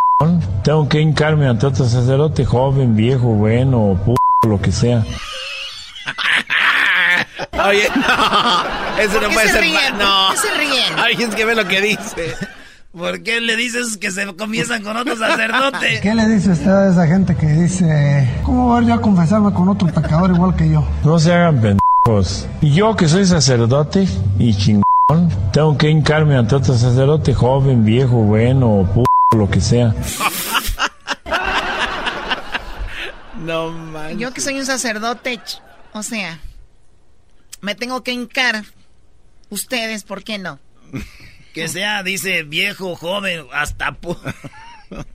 tengo 0.63 0.87
que 0.87 1.01
hincarme 1.01 1.47
ante 1.47 1.65
otro 1.65 1.85
sacerdote 1.85 2.45
joven, 2.45 2.95
viejo, 2.95 3.27
bueno, 3.27 3.81
o 3.81 3.95
p 3.97 4.15
lo 4.47 4.61
que 4.61 4.71
sea. 4.71 5.03
Oye, 7.67 7.89
no. 7.95 9.01
Eso 9.01 9.13
¿Por 9.13 9.23
no 9.23 9.29
puede 9.29 9.47
se 9.47 9.53
ser. 9.53 9.61
ríen? 9.61 9.97
No. 9.97 10.27
¿Por 10.27 10.35
qué 10.35 10.41
se 10.47 10.53
ríen? 10.57 10.93
Ay, 10.97 11.15
es 11.19 11.33
que 11.35 11.45
ve 11.45 11.55
lo 11.55 11.67
que 11.67 11.81
dice. 11.81 12.35
¿Por 12.95 13.23
qué 13.23 13.41
le 13.41 13.55
dices 13.57 13.97
que 13.97 14.11
se 14.11 14.25
comienzan 14.35 14.83
con 14.83 14.95
otro 14.95 15.17
sacerdote? 15.17 15.99
¿Qué 16.01 16.13
le 16.15 16.27
dice 16.29 16.51
usted 16.51 16.71
a 16.71 16.89
esa 16.91 17.07
gente 17.07 17.35
que 17.35 17.47
dice, 17.47 18.29
¿cómo 18.43 18.67
voy 18.67 18.85
yo 18.85 18.93
a 18.93 19.01
confesarme 19.01 19.51
con 19.51 19.67
otro 19.67 19.87
pecador 19.87 20.31
igual 20.31 20.55
que 20.55 20.69
yo? 20.69 20.85
No 21.03 21.19
se 21.19 21.33
hagan 21.33 21.59
pendejos. 21.59 22.47
Y 22.61 22.71
yo 22.71 22.95
que 22.95 23.09
soy 23.09 23.25
sacerdote 23.25 24.07
y 24.39 24.55
chingón, 24.55 24.83
tengo 25.51 25.77
que 25.77 25.89
hincarme 25.89 26.37
ante 26.37 26.55
otro 26.55 26.77
sacerdote 26.77 27.33
joven, 27.33 27.83
viejo, 27.83 28.15
bueno, 28.15 28.69
o 28.69 28.85
p 28.85 29.03
lo 29.35 29.49
que 29.49 29.61
sea. 29.61 29.93
No 33.37 33.69
manches. 33.71 34.19
Yo 34.19 34.33
que 34.33 34.41
soy 34.41 34.59
un 34.59 34.65
sacerdote, 34.65 35.39
o 35.93 36.03
sea, 36.03 36.39
me 37.61 37.75
tengo 37.75 38.03
que 38.03 38.11
hincar. 38.11 38.63
Ustedes, 39.49 40.03
¿por 40.03 40.23
qué 40.23 40.37
no? 40.39 40.59
Que 41.53 41.67
sea, 41.67 42.01
dice, 42.03 42.43
viejo, 42.43 42.95
joven, 42.95 43.45
hasta... 43.53 43.91
pu- 43.99 44.17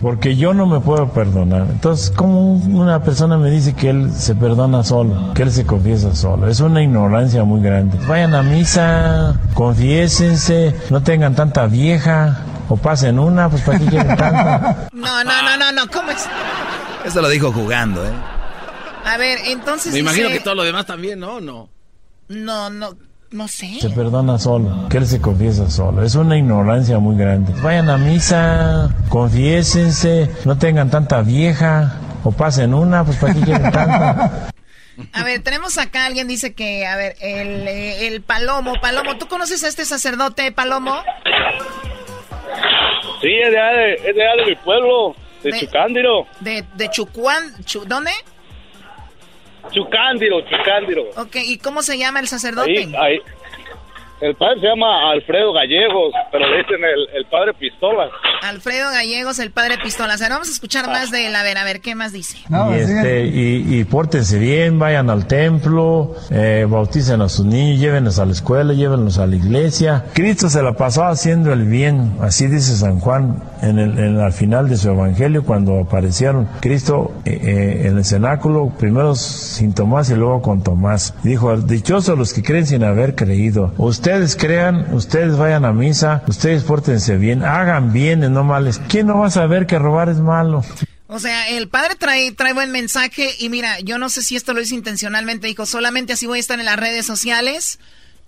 Porque 0.00 0.36
yo 0.36 0.54
no 0.54 0.66
me 0.66 0.80
puedo 0.80 1.08
perdonar. 1.08 1.66
Entonces, 1.70 2.10
¿cómo 2.10 2.54
una 2.54 3.02
persona 3.02 3.38
me 3.38 3.50
dice 3.50 3.74
que 3.74 3.90
él 3.90 4.12
se 4.12 4.34
perdona 4.34 4.84
solo? 4.84 5.32
Que 5.34 5.42
él 5.42 5.50
se 5.50 5.64
confiesa 5.64 6.14
solo. 6.14 6.48
Es 6.48 6.60
una 6.60 6.82
ignorancia 6.82 7.44
muy 7.44 7.60
grande. 7.60 7.98
Vayan 8.06 8.34
a 8.34 8.42
misa, 8.42 9.40
confiésense, 9.54 10.74
no 10.90 11.02
tengan 11.02 11.34
tanta 11.34 11.66
vieja. 11.66 12.44
O 12.68 12.76
pasen 12.76 13.18
una, 13.18 13.48
pues 13.48 13.62
para 13.62 13.78
qué 13.78 13.86
quieren 13.86 14.16
tanta. 14.16 14.88
No, 14.92 15.22
no, 15.22 15.42
no, 15.42 15.56
no, 15.56 15.72
no, 15.72 15.90
¿cómo 15.90 16.10
es? 16.10 16.26
Esto 17.04 17.22
lo 17.22 17.28
dijo 17.28 17.52
jugando, 17.52 18.04
¿eh? 18.04 18.12
A 19.04 19.16
ver, 19.18 19.38
entonces 19.46 19.92
Me 19.92 20.00
imagino 20.00 20.28
que 20.28 20.40
todo 20.40 20.56
lo 20.56 20.64
demás 20.64 20.84
también, 20.84 21.20
¿no? 21.20 21.40
No. 21.40 21.68
No, 22.28 22.70
no, 22.70 22.96
no 23.30 23.48
sé. 23.48 23.78
Se 23.80 23.90
perdona 23.90 24.38
solo, 24.38 24.88
que 24.88 24.98
él 24.98 25.06
se 25.06 25.20
confiesa 25.20 25.68
solo. 25.70 26.02
Es 26.02 26.14
una 26.14 26.36
ignorancia 26.36 26.98
muy 26.98 27.16
grande. 27.16 27.52
Vayan 27.62 27.88
a 27.90 27.96
misa, 27.98 28.94
confiésense, 29.08 30.30
no 30.44 30.56
tengan 30.58 30.90
tanta 30.90 31.22
vieja. 31.22 32.00
O 32.24 32.32
pasen 32.32 32.74
una, 32.74 33.04
pues 33.04 33.16
para 33.18 33.34
qué 33.34 33.40
quieren 33.40 33.70
tanta. 33.70 34.48
A 35.12 35.22
ver, 35.24 35.42
tenemos 35.42 35.78
acá, 35.78 36.06
alguien 36.06 36.26
dice 36.26 36.54
que, 36.54 36.86
a 36.86 36.96
ver, 36.96 37.14
el, 37.20 37.68
eh, 37.68 38.06
el 38.08 38.22
Palomo, 38.22 38.72
Palomo, 38.80 39.16
¿tú 39.18 39.28
conoces 39.28 39.62
a 39.62 39.68
este 39.68 39.84
sacerdote, 39.84 40.50
Palomo? 40.52 40.96
Sí, 43.20 43.28
es 43.28 43.50
de, 43.50 43.94
es 44.08 44.14
de, 44.16 44.22
allá 44.28 44.42
de 44.44 44.50
mi 44.50 44.56
pueblo, 44.56 45.14
de, 45.42 45.52
De- 45.52 45.60
Chucándiro. 45.60 46.26
De, 46.40 46.64
de 46.74 46.90
Chucuán, 46.90 47.44
Chu- 47.64 47.84
¿dónde? 47.86 48.10
Chucándiro, 49.70 50.40
Chucándiro. 50.42 51.02
Ok, 51.16 51.36
¿y 51.36 51.58
cómo 51.58 51.82
se 51.82 51.98
llama 51.98 52.20
el 52.20 52.28
sacerdote? 52.28 52.70
Ahí, 52.70 52.94
ahí. 52.98 53.20
El 54.20 54.34
padre 54.34 54.60
se 54.60 54.66
llama 54.66 55.10
Alfredo 55.10 55.52
Gallegos, 55.52 56.14
pero 56.32 56.48
le 56.48 56.58
dicen 56.58 56.76
el, 56.82 57.16
el 57.18 57.26
padre 57.26 57.52
Pistola. 57.52 58.08
Alfredo 58.42 58.90
Gallegos, 58.90 59.38
el 59.40 59.50
padre 59.50 59.76
Pistolas. 59.82 60.22
Ahora 60.22 60.36
vamos 60.36 60.48
a 60.48 60.52
escuchar 60.52 60.86
más 60.86 61.10
de 61.10 61.26
él. 61.26 61.36
A 61.36 61.42
ver, 61.42 61.58
a 61.58 61.64
ver, 61.64 61.80
¿qué 61.80 61.94
más 61.94 62.12
dice? 62.12 62.38
y, 62.48 62.78
este, 62.78 63.26
y, 63.26 63.80
y 63.80 63.84
pórtense 63.84 64.38
bien, 64.38 64.78
vayan 64.78 65.10
al 65.10 65.26
templo, 65.26 66.14
eh, 66.30 66.66
bauticen 66.68 67.20
a 67.20 67.28
sus 67.28 67.44
niños, 67.44 67.78
llévenlos 67.78 68.18
a 68.18 68.24
la 68.24 68.32
escuela, 68.32 68.72
llévenlos 68.72 69.18
a 69.18 69.26
la 69.26 69.36
iglesia. 69.36 70.04
Cristo 70.14 70.48
se 70.48 70.62
la 70.62 70.72
pasó 70.72 71.04
haciendo 71.04 71.52
el 71.52 71.64
bien, 71.66 72.16
así 72.22 72.46
dice 72.46 72.74
San 72.74 73.00
Juan 73.00 73.42
en 73.62 73.78
el, 73.78 73.98
en- 73.98 74.20
al 74.20 74.32
final 74.32 74.68
de 74.70 74.78
su 74.78 74.88
evangelio 74.90 75.44
cuando 75.44 75.78
aparecieron. 75.80 76.48
Cristo 76.60 77.12
eh, 77.26 77.38
eh, 77.42 77.86
en 77.88 77.98
el 77.98 78.04
cenáculo, 78.06 78.72
primero 78.78 79.14
sin 79.14 79.74
Tomás 79.74 80.08
y 80.10 80.14
luego 80.14 80.40
con 80.40 80.62
Tomás. 80.62 81.14
Dijo, 81.22 81.54
dichosos 81.58 82.16
los 82.18 82.32
que 82.32 82.42
creen 82.42 82.66
sin 82.66 82.82
haber 82.82 83.14
creído. 83.14 83.74
Ustedes 84.06 84.36
crean, 84.36 84.94
ustedes 84.94 85.36
vayan 85.36 85.64
a 85.64 85.72
misa, 85.72 86.22
ustedes 86.28 86.62
pórtense 86.62 87.16
bien, 87.16 87.42
hagan 87.42 87.92
bien 87.92 88.20
no 88.32 88.44
males. 88.44 88.80
¿Quién 88.88 89.08
no 89.08 89.18
va 89.18 89.26
a 89.26 89.30
saber 89.32 89.66
que 89.66 89.80
robar 89.80 90.08
es 90.08 90.20
malo? 90.20 90.64
O 91.08 91.18
sea, 91.18 91.48
el 91.48 91.68
padre 91.68 91.96
trae, 91.96 92.30
trae 92.30 92.52
buen 92.52 92.70
mensaje 92.70 93.30
y 93.40 93.48
mira, 93.48 93.80
yo 93.80 93.98
no 93.98 94.08
sé 94.08 94.22
si 94.22 94.36
esto 94.36 94.54
lo 94.54 94.60
hizo 94.60 94.76
intencionalmente. 94.76 95.48
Dijo, 95.48 95.66
solamente 95.66 96.12
así 96.12 96.28
voy 96.28 96.38
a 96.38 96.40
estar 96.40 96.60
en 96.60 96.66
las 96.66 96.76
redes 96.76 97.04
sociales 97.04 97.80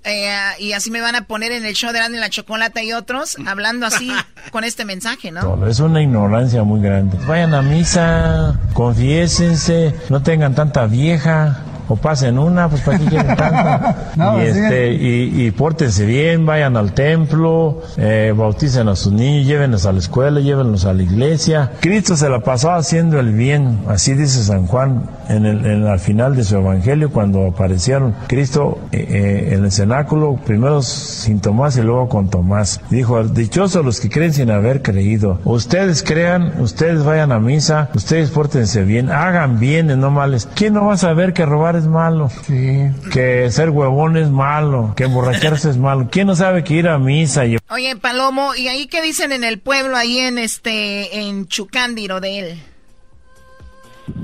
eh, 0.03 0.33
y 0.59 0.73
así 0.73 0.91
me 0.91 1.01
van 1.01 1.15
a 1.15 1.27
poner 1.27 1.53
en 1.53 1.65
el 1.65 1.75
show 1.75 1.93
de 1.93 1.99
Grande 2.01 2.19
y 2.19 2.21
la 2.21 2.29
Chocolata 2.29 2.83
y 2.83 2.93
otros, 2.93 3.37
hablando 3.47 3.87
así 3.87 4.11
con 4.51 4.65
este 4.65 4.85
mensaje, 4.85 5.31
¿no? 5.31 5.43
Solo. 5.43 5.69
Es 5.69 5.79
una 5.79 6.03
ignorancia 6.03 6.65
muy 6.65 6.81
grande. 6.81 7.17
Vayan 7.25 7.55
a 7.55 7.63
misa, 7.63 8.59
confiésense, 8.75 9.95
no 10.09 10.25
tengan 10.25 10.57
tanta 10.57 10.87
vieja. 10.87 11.63
O 11.89 11.97
pasen 11.97 12.39
una, 12.39 12.69
pues 12.69 12.83
para 12.83 12.99
qué 12.99 13.07
quieren 13.07 13.37
tanta. 13.37 13.95
No, 14.17 14.43
y, 14.43 14.47
este, 14.47 14.93
y, 14.95 15.47
y 15.47 15.51
pórtense 15.53 16.05
bien, 16.05 16.45
vayan 16.45 16.77
al 16.77 16.93
templo, 16.93 17.83
eh, 17.97 18.35
bauticen 18.37 18.89
a 18.89 18.97
sus 18.97 19.13
niños, 19.13 19.47
llévenlos 19.47 19.87
a 19.87 19.93
la 19.93 19.99
escuela, 20.01 20.41
llévenlos 20.41 20.85
a 20.87 20.93
la 20.93 21.03
iglesia. 21.03 21.71
Cristo 21.81 22.17
se 22.17 22.29
la 22.29 22.41
pasó 22.41 22.73
haciendo 22.73 23.21
el 23.21 23.33
bien, 23.33 23.81
así 23.89 24.15
dice 24.15 24.43
San 24.43 24.67
Juan 24.67 25.05
en 25.29 25.47
el, 25.47 25.65
en- 25.67 25.87
al 25.87 26.01
final 26.01 26.35
de 26.37 26.43
su 26.45 26.57
evangelio 26.57 27.11
cuando 27.13 27.47
aparecieron. 27.47 28.15
Cristo 28.27 28.79
eh, 28.93 29.07
eh, 29.09 29.55
en 29.55 29.65
el 29.65 29.73
cenáculo, 29.73 30.37
primero 30.45 30.83
sin 30.83 31.41
Tomás 31.41 31.77
y 31.77 31.83
luego 31.83 32.09
con 32.09 32.29
Tomás. 32.29 32.81
Dijo, 32.91 33.23
dichosos 33.25 33.85
los 33.85 34.01
que 34.01 34.11
creen 34.11 34.33
sin 34.33 34.51
haber 34.51 34.83
creído. 34.83 35.39
Ustedes 35.45 36.03
crean, 36.03 36.61
ustedes 36.61 37.05
vayan 37.05 37.31
a 37.33 37.39
misa, 37.39 37.89
ustedes 37.95 38.31
pórtense 38.31 38.83
bien, 38.83 39.11
hagan 39.11 39.59
bien 39.61 39.87
no 40.01 40.11
males. 40.11 40.49
¿Quién 40.55 40.75
no 40.75 40.87
va 40.87 40.95
a 40.95 40.99
saber 40.99 41.33
que 41.33 41.47
robar 41.47 41.78
es 41.79 41.87
malo. 41.87 42.29
Sí. 42.29 42.89
Que 43.13 43.51
ser 43.51 43.71
huevón 43.71 44.17
es 44.17 44.31
malo. 44.31 44.93
Que 44.97 45.05
emborracharse 45.05 45.71
es 45.71 45.77
malo. 45.79 46.09
¿Quién 46.11 46.27
no 46.27 46.37
sabe 46.37 46.63
que 46.65 46.75
ir 46.75 46.89
a 46.89 46.99
misa 46.99 47.47
y 47.47 47.57
Oye, 47.71 47.97
Palomo, 47.97 48.55
¿y 48.55 48.69
ahí 48.69 48.87
qué 48.87 49.01
dicen 49.03 49.33
en 49.33 49.45
el 49.45 49.59
pueblo, 49.59 49.97
ahí 49.97 50.19
en 50.19 50.39
este, 50.39 51.21
en 51.21 51.47
Chucándiro 51.49 52.21
de 52.21 52.39
él? 52.39 52.59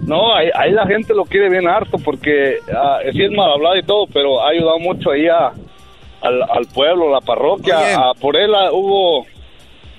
No, 0.06 0.35
ahí, 0.35 0.48
ahí 0.55 0.72
la 0.72 0.86
gente 0.86 1.14
lo 1.14 1.24
quiere 1.24 1.51
bien 1.51 1.68
harto 1.68 1.98
porque 1.98 2.59
ah, 2.74 2.98
sí 3.12 3.22
es 3.22 3.31
mal 3.31 3.52
hablado 3.52 3.76
y 3.76 3.82
todo, 3.82 4.06
pero 4.12 4.43
ha 4.43 4.51
ayudado 4.51 4.78
mucho 4.78 5.10
ahí 5.10 5.28
a, 5.28 5.48
al, 6.22 6.43
al 6.43 6.66
pueblo, 6.72 7.10
la 7.10 7.20
parroquia. 7.20 7.78
Oye. 7.78 7.94
Ah, 7.94 8.12
por 8.18 8.36
él 8.36 8.55
ah, 8.55 8.70
hubo, 8.72 9.26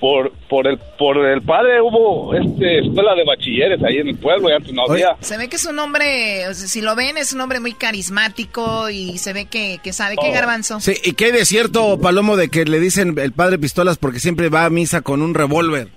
por, 0.00 0.30
por, 0.48 0.66
el, 0.66 0.78
por 0.98 1.16
el 1.16 1.40
padre 1.42 1.80
hubo 1.80 2.34
este, 2.34 2.80
escuela 2.80 3.14
de 3.14 3.24
bachilleres 3.24 3.82
ahí 3.82 3.96
en 3.98 4.08
el 4.08 4.16
pueblo 4.18 4.50
y 4.50 4.52
antes 4.52 4.72
no 4.72 4.82
había. 4.88 5.16
Se 5.20 5.38
ve 5.38 5.48
que 5.48 5.56
es 5.56 5.64
un 5.64 5.78
hombre, 5.78 6.46
o 6.48 6.54
sea, 6.54 6.68
si 6.68 6.82
lo 6.82 6.94
ven, 6.94 7.16
es 7.16 7.32
un 7.32 7.40
hombre 7.40 7.60
muy 7.60 7.72
carismático 7.72 8.90
y 8.90 9.16
se 9.18 9.32
ve 9.32 9.46
que, 9.46 9.78
que 9.82 9.92
sabe 9.92 10.16
Oh. 10.18 10.22
que 10.22 10.30
garbanzo. 10.32 10.80
Sí, 10.80 10.94
¿y 11.04 11.12
qué 11.12 11.26
hay 11.26 11.32
de 11.32 11.44
cierto, 11.46 11.98
Palomo, 11.98 12.36
de 12.36 12.48
que 12.50 12.64
le 12.64 12.78
dicen 12.80 13.14
el 13.18 13.32
padre 13.32 13.58
pistolas 13.58 13.96
porque 13.98 14.20
siempre 14.20 14.48
va 14.50 14.64
a 14.66 14.70
misa 14.70 15.00
con 15.02 15.22
un 15.22 15.34
revólver? 15.34 15.88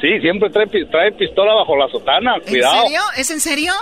Sí, 0.00 0.20
siempre 0.20 0.50
trae, 0.50 0.66
trae 0.66 1.12
pistola 1.12 1.54
bajo 1.54 1.76
la 1.76 1.88
sotana, 1.88 2.34
¿En 2.36 2.42
cuidado. 2.42 2.82
serio? 2.82 3.00
¿Es 3.16 3.30
en 3.30 3.40
serio? 3.40 3.72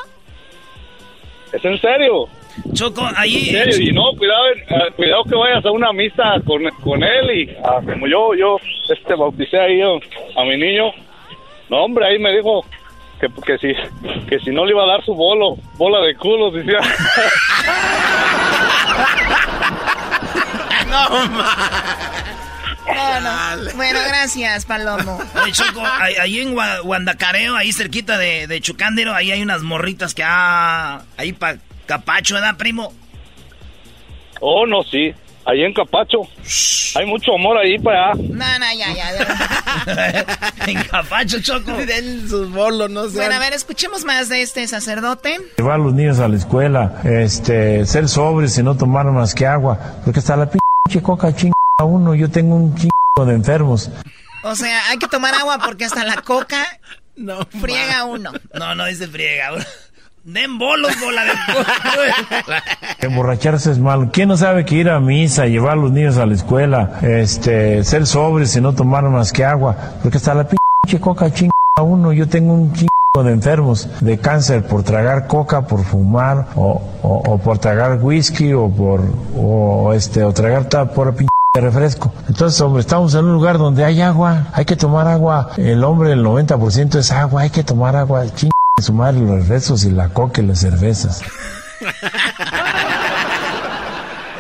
Es 1.53 1.65
en 1.65 1.81
serio. 1.81 2.29
Choco, 2.74 3.09
En 3.09 3.16
ahí... 3.16 3.47
serio, 3.47 3.76
y 3.80 3.93
no, 3.93 4.12
cuidado, 4.16 4.48
eh, 4.51 4.93
cuidado 4.97 5.24
que 5.24 5.35
vayas 5.35 5.64
a 5.64 5.70
una 5.70 5.93
misa 5.93 6.35
con, 6.47 6.64
con 6.82 7.02
él 7.02 7.30
y 7.39 7.56
ah, 7.64 7.80
como 7.85 8.06
yo, 8.06 8.35
yo 8.35 8.56
este, 8.93 9.14
bauticé 9.14 9.59
ahí 9.59 9.80
a, 9.80 10.40
a 10.40 10.44
mi 10.44 10.56
niño. 10.56 10.90
No, 11.70 11.85
hombre, 11.85 12.06
ahí 12.06 12.18
me 12.18 12.32
dijo 12.35 12.64
que, 13.20 13.28
que, 13.44 13.59
si, 13.59 13.74
que 14.28 14.39
si 14.40 14.51
no 14.51 14.64
le 14.64 14.72
iba 14.72 14.85
a 14.85 14.86
dar 14.86 15.05
su 15.05 15.14
bolo, 15.14 15.56
bola 15.76 16.01
de 16.06 16.14
culos, 16.16 16.55
decía. 16.55 16.78
No, 20.89 21.09
No, 22.94 23.20
no. 23.20 23.70
Bueno, 23.76 23.98
gracias, 24.09 24.64
Palomo. 24.64 25.18
Oye, 25.43 25.52
Choco, 25.52 25.82
ahí, 25.85 26.14
ahí 26.20 26.39
en 26.40 26.55
Gua- 26.55 26.80
Guandacareo, 26.82 27.55
ahí 27.56 27.72
cerquita 27.72 28.16
de, 28.18 28.47
de 28.47 28.60
Chucándiro, 28.60 29.14
ahí 29.14 29.30
hay 29.30 29.43
unas 29.43 29.62
morritas 29.62 30.14
que, 30.14 30.22
ah, 30.24 31.02
ahí 31.18 31.32
pa' 31.32 31.56
Capacho, 31.89 32.35
¿verdad, 32.35 32.56
primo? 32.59 32.93
Oh, 34.40 34.66
no, 34.66 34.82
sí. 34.82 35.15
Ahí 35.47 35.65
en 35.65 35.73
Capacho. 35.73 36.19
Hay 36.94 37.06
mucho 37.06 37.35
amor 37.35 37.56
ahí 37.56 37.78
para 37.78 38.10
allá. 38.10 38.23
No, 38.23 38.59
no, 38.59 38.66
ya, 38.77 38.93
ya. 38.93 40.27
en 40.66 40.82
Capacho, 40.82 41.40
Choco. 41.40 41.73
Den 41.86 42.28
sus 42.28 42.51
bolos, 42.52 42.90
no 42.90 43.09
sé. 43.09 43.16
Bueno, 43.16 43.36
a 43.36 43.39
ver, 43.39 43.55
escuchemos 43.55 44.05
más 44.05 44.28
de 44.28 44.43
este 44.43 44.69
sacerdote. 44.69 45.39
llevar 45.56 45.77
a 45.77 45.78
los 45.78 45.94
niños 45.94 46.19
a 46.19 46.28
la 46.28 46.36
escuela, 46.36 47.01
este, 47.05 47.86
ser 47.86 48.06
sobres 48.10 48.59
y 48.59 48.62
no 48.62 48.77
tomar 48.77 49.06
más 49.06 49.35
que 49.35 49.47
agua, 49.47 49.78
porque 50.05 50.19
hasta 50.19 50.36
la 50.36 50.51
pinche 50.51 51.02
coca 51.02 51.35
chinga 51.35 51.55
uno, 51.82 52.15
yo 52.15 52.31
tengo 52.31 52.55
un 52.55 52.77
chingo 52.77 53.24
de 53.27 53.32
enfermos. 53.32 53.90
O 54.44 54.55
sea, 54.55 54.90
hay 54.90 54.98
que 54.98 55.09
tomar 55.09 55.35
agua 55.35 55.59
porque 55.65 55.86
hasta 55.86 56.05
la 56.05 56.20
coca 56.20 56.66
no, 57.16 57.47
friega 57.59 58.05
uno. 58.05 58.32
No, 58.52 58.74
no 58.74 58.85
dice 58.85 59.09
friega. 59.09 59.52
Den 60.31 60.59
bolos, 60.59 60.93
bola 61.01 61.23
de... 61.25 61.31
Emborracharse 63.07 63.73
es 63.73 63.79
malo. 63.79 64.11
¿Quién 64.13 64.29
no 64.29 64.37
sabe 64.37 64.67
que 64.67 64.75
ir 64.75 64.91
a 64.91 65.01
misa, 65.01 65.47
llevar 65.47 65.73
a 65.73 65.77
los 65.77 65.91
niños 65.91 66.19
a 66.19 66.27
la 66.27 66.35
escuela, 66.35 66.99
este, 67.01 67.83
ser 67.83 68.07
sobres 68.07 68.55
y 68.55 68.61
no 68.61 68.75
tomar 68.75 69.05
más 69.05 69.33
que 69.33 69.47
agua, 69.47 69.75
porque 70.03 70.19
hasta 70.19 70.35
la 70.35 70.45
pinche 70.47 71.01
coca 71.01 71.33
chinga 71.33 71.51
uno, 71.81 72.13
yo 72.13 72.29
tengo 72.29 72.53
un 72.53 72.75
chingo 72.75 72.89
de 73.25 73.33
enfermos 73.33 73.89
de 74.01 74.19
cáncer 74.19 74.67
por 74.67 74.83
tragar 74.83 75.27
coca, 75.29 75.63
por 75.63 75.83
fumar 75.83 76.49
o, 76.57 76.83
o- 77.03 77.39
por 77.39 77.57
tragar 77.59 77.99
whisky 78.03 78.53
o 78.53 78.69
por 78.69 79.01
o 79.35 79.95
este 79.95 80.25
o 80.25 80.33
tragar 80.35 80.69
por 80.91 81.15
pinche 81.15 81.31
refresco. 81.55 82.13
Entonces, 82.29 82.61
hombre, 82.61 82.81
estamos 82.83 83.15
en 83.15 83.25
un 83.25 83.33
lugar 83.33 83.57
donde 83.57 83.83
hay 83.83 84.03
agua, 84.03 84.49
hay 84.53 84.67
que 84.67 84.77
tomar 84.77 85.09
agua. 85.09 85.53
El 85.57 85.83
hombre, 85.85 86.13
el 86.13 86.23
90% 86.23 86.97
es 86.99 87.11
agua, 87.13 87.43
hay 87.43 87.51
que 87.51 87.65
tomar 87.65 87.97
agua. 87.97 88.27
Ching 88.35 88.51
su 88.83 88.93
madre 88.93 89.21
los 89.21 89.31
refrescos 89.31 89.85
y 89.85 89.91
la 89.91 90.09
coca 90.09 90.41
y 90.41 90.47
las 90.47 90.61
cervezas. 90.61 91.23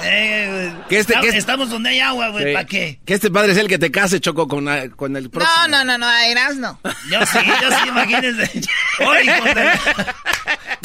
Eh, 0.04 0.72
Que 0.88 0.98
este- 1.00 1.12
estamos, 1.12 1.22
que 1.22 1.28
este- 1.28 1.38
estamos 1.38 1.70
donde 1.70 1.90
hay 1.90 2.00
agua, 2.00 2.28
güey, 2.28 2.46
Sí. 2.46 2.52
¿para 2.52 2.64
qué? 2.66 3.00
Que 3.04 3.14
este 3.14 3.30
padre 3.30 3.52
es 3.52 3.58
el 3.58 3.68
que 3.68 3.78
te 3.78 3.90
case, 3.90 4.20
Choco, 4.20 4.46
con, 4.48 4.66
con 4.96 5.16
el 5.16 5.28
próximo. 5.28 5.68
No, 5.68 5.84
no, 5.84 5.84
no, 5.84 5.98
no, 5.98 6.18
eras 6.18 6.56
no. 6.56 6.78
Yo 7.10 7.26
sí, 7.26 7.38
yo 7.60 7.70
sí, 7.70 7.88
imagínense. 7.88 8.50
Oye, 9.06 9.24
hijo 9.24 9.44
de... 9.44 9.70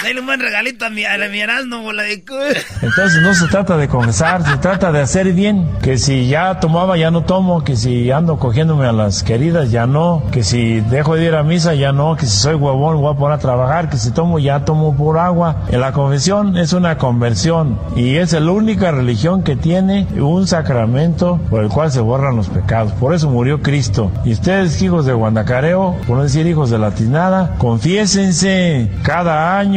Dale 0.04 0.20
un 0.20 0.26
buen 0.26 0.40
regalito 0.40 0.86
a 0.86 0.90
mi, 0.90 1.06
a 1.06 1.18
mi 1.30 1.40
Erasmo, 1.40 1.82
bola 1.82 2.04
de... 2.04 2.14
Entonces 2.82 3.22
no 3.22 3.34
se 3.34 3.48
trata 3.48 3.78
de 3.78 3.88
confesar, 3.88 4.46
se 4.46 4.58
trata 4.58 4.92
de 4.92 5.02
hacer 5.02 5.32
bien. 5.34 5.66
Que 5.82 5.98
si 5.98 6.28
ya 6.28 6.60
tomaba, 6.60 6.98
ya 6.98 7.10
no 7.10 7.24
tomo. 7.24 7.64
Que 7.64 7.76
si 7.76 8.12
ando 8.12 8.38
cogiéndome 8.38 8.86
a 8.86 8.92
las 8.92 9.24
queridas, 9.24 9.72
ya 9.72 9.88
no. 9.88 10.24
Que 10.32 10.44
si 10.44 10.82
dejo 10.82 11.16
de 11.16 11.26
ir 11.26 11.36
a 11.36 11.44
misa, 11.44 11.74
ya 11.74 11.92
no. 11.92 12.16
Que 12.16 12.26
si 12.26 12.38
soy 12.38 12.56
huevón, 12.56 13.00
voy 13.00 13.14
a 13.14 13.18
poner 13.18 13.38
a 13.38 13.40
trabajar. 13.40 13.90
Que 13.90 13.98
si 13.98 14.12
tomo, 14.12 14.40
ya 14.40 14.66
tomo 14.66 14.96
por 14.96 15.18
agua. 15.18 15.64
En 15.70 15.80
la 15.80 15.92
confesión 15.94 16.58
es 16.58 16.74
una 16.74 16.98
conversión. 16.98 17.80
Y 17.96 18.18
es 18.18 18.34
la 18.34 18.52
única 18.52 18.92
religión 18.92 19.44
que 19.44 19.56
tiene 19.56 20.08
un 20.20 20.48
sacramento 20.48 21.40
por 21.50 21.64
el 21.64 21.70
cual 21.70 21.92
se 21.92 22.02
borran 22.02 22.36
los 22.36 22.50
pecados. 22.50 22.92
Por 22.94 23.14
eso 23.14 23.30
murió 23.30 23.62
Cristo. 23.62 24.12
Y 24.26 24.34
ustedes, 24.34 24.82
hijos 24.82 25.06
de 25.06 25.14
Guandacareo, 25.14 25.96
por 26.06 26.18
no 26.18 26.24
decir 26.24 26.46
hijos 26.46 26.70
de 26.70 26.80
la 26.80 26.92
tinada, 26.92 27.56
confiésense 27.58 28.92
cada 29.04 29.58
año 29.58 29.73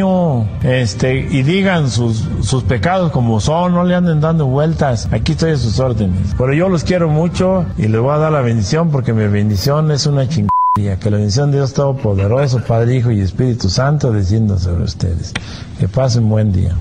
este, 0.63 1.15
y 1.17 1.43
digan 1.43 1.91
sus, 1.91 2.25
sus 2.43 2.63
pecados 2.65 3.13
como 3.13 3.41
son, 3.41 3.73
no 3.73 3.85
le 3.85 3.95
anden 3.95 4.21
dando 4.21 4.47
vueltas. 4.47 5.09
Aquí 5.13 5.33
estoy 5.33 5.53
a 5.53 5.57
sus 5.57 5.79
órdenes. 5.79 6.35
Pero 6.37 6.53
yo 6.53 6.69
los 6.69 6.85
quiero 6.85 7.09
mucho 7.09 7.65
y 7.79 7.89
les 7.89 8.01
voy 8.01 8.15
a 8.15 8.19
dar 8.19 8.33
la 8.33 8.41
bendición 8.41 8.91
porque 8.91 9.13
mi 9.13 9.27
bendición 9.27 9.91
es 9.91 10.07
una 10.07 10.29
chingadilla. 10.29 10.99
Que 11.01 11.11
la 11.11 11.17
bendición 11.17 11.51
de 11.51 11.59
Dios 11.59 11.73
Todopoderoso, 11.73 12.63
Padre, 12.63 12.97
Hijo 12.97 13.11
y 13.11 13.21
Espíritu 13.21 13.71
Santo 13.71 14.13
descienda 14.13 14.59
sobre 14.59 14.85
ustedes. 14.85 15.33
Que 15.79 15.89
pasen 15.89 16.29
buen 16.29 16.53
día. 16.53 16.75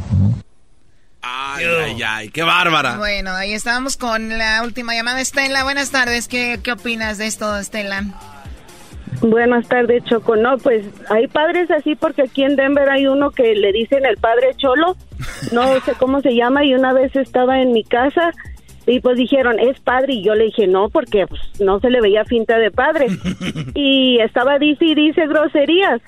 Ay, 1.21 1.65
ay, 1.65 2.03
ay, 2.03 2.29
qué 2.29 2.43
bárbara. 2.43 2.97
Bueno, 2.97 3.31
ahí 3.31 3.53
estábamos 3.53 3.95
con 3.95 4.37
la 4.37 4.61
última 4.63 4.93
llamada. 4.93 5.21
Estela, 5.21 5.63
buenas 5.63 5.91
tardes. 5.91 6.27
¿Qué, 6.27 6.59
qué 6.61 6.73
opinas 6.73 7.17
de 7.17 7.27
esto, 7.27 7.57
Estela? 7.57 8.03
Buenas 9.21 9.67
tardes, 9.67 10.03
Choco. 10.05 10.35
No, 10.35 10.57
pues 10.57 10.85
hay 11.09 11.27
padres 11.27 11.69
así 11.71 11.95
porque 11.95 12.23
aquí 12.23 12.43
en 12.43 12.55
Denver 12.55 12.89
hay 12.89 13.07
uno 13.07 13.31
que 13.31 13.55
le 13.55 13.71
dicen 13.71 14.05
el 14.05 14.17
padre 14.17 14.55
Cholo, 14.57 14.95
no 15.51 15.79
sé 15.81 15.93
cómo 15.97 16.21
se 16.21 16.35
llama, 16.35 16.65
y 16.65 16.73
una 16.73 16.93
vez 16.93 17.15
estaba 17.15 17.61
en 17.61 17.71
mi 17.71 17.83
casa 17.83 18.31
y 18.87 18.99
pues 18.99 19.17
dijeron, 19.17 19.59
es 19.59 19.79
padre, 19.79 20.13
y 20.13 20.23
yo 20.23 20.35
le 20.35 20.45
dije, 20.45 20.67
no, 20.67 20.89
porque 20.89 21.25
pues, 21.25 21.41
no 21.59 21.79
se 21.79 21.89
le 21.89 22.01
veía 22.01 22.23
finta 22.25 22.57
de 22.57 22.71
padre. 22.71 23.07
Y 23.73 24.19
estaba 24.21 24.57
dice 24.59 24.85
y 24.85 24.95
dice 24.95 25.27
groserías. 25.27 26.01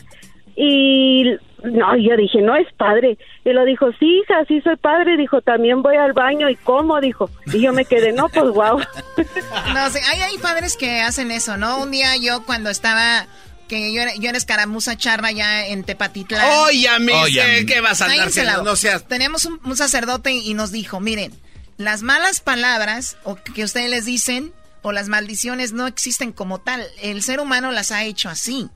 Y 0.56 1.36
no, 1.72 1.96
yo 1.98 2.16
dije, 2.18 2.42
no 2.42 2.56
es 2.56 2.68
padre. 2.74 3.18
Y 3.46 3.52
lo 3.52 3.66
dijo, 3.66 3.92
sí, 4.00 4.22
hija, 4.22 4.46
sí 4.48 4.62
soy 4.62 4.76
padre. 4.78 5.18
Dijo, 5.18 5.42
también 5.42 5.82
voy 5.82 5.96
al 5.96 6.14
baño. 6.14 6.50
¿Y 6.50 6.56
cómo? 6.56 7.00
Dijo. 7.00 7.30
Y 7.48 7.62
yo 7.62 7.74
me 7.74 7.86
quedé, 7.86 8.12
no, 8.12 8.30
pues 8.30 8.52
wow. 8.52 8.80
No 9.74 9.90
sé, 9.90 10.02
hay, 10.12 10.22
hay 10.22 10.38
padres 10.38 10.78
que 10.78 11.02
hacen 11.02 11.32
eso, 11.32 11.58
¿no? 11.58 11.82
Un 11.82 11.92
día 11.92 12.16
yo 12.18 12.44
cuando 12.46 12.70
estaba, 12.70 13.28
que 13.68 13.94
yo 13.94 14.02
era, 14.02 14.16
yo 14.16 14.30
era 14.30 14.38
escaramuza 14.38 14.98
charra 14.98 15.32
ya 15.32 15.68
en 15.68 15.84
Tepatitlán. 15.84 16.46
Óyame, 16.66 17.14
sé 17.32 17.66
que 17.66 17.82
vas 17.82 18.02
a 18.02 18.06
andar 18.06 18.28
haciendo, 18.28 18.64
no 18.64 18.76
seas... 18.76 19.08
Tenemos 19.08 19.46
un, 19.46 19.60
un 19.64 19.78
sacerdote 19.78 20.32
y 20.32 20.54
nos 20.54 20.72
dijo, 20.72 21.00
miren, 21.00 21.34
las 21.78 22.02
malas 22.02 22.40
palabras 22.40 23.18
o 23.24 23.36
que 23.36 23.64
ustedes 23.64 23.90
les 23.90 24.06
dicen 24.06 24.54
o 24.82 24.92
las 24.92 25.10
maldiciones 25.10 25.74
no 25.74 25.88
existen 25.88 26.32
como 26.32 26.60
tal. 26.60 26.86
El 27.02 27.22
ser 27.22 27.40
humano 27.40 27.72
las 27.72 27.92
ha 27.92 28.04
hecho 28.04 28.30
así. 28.30 28.70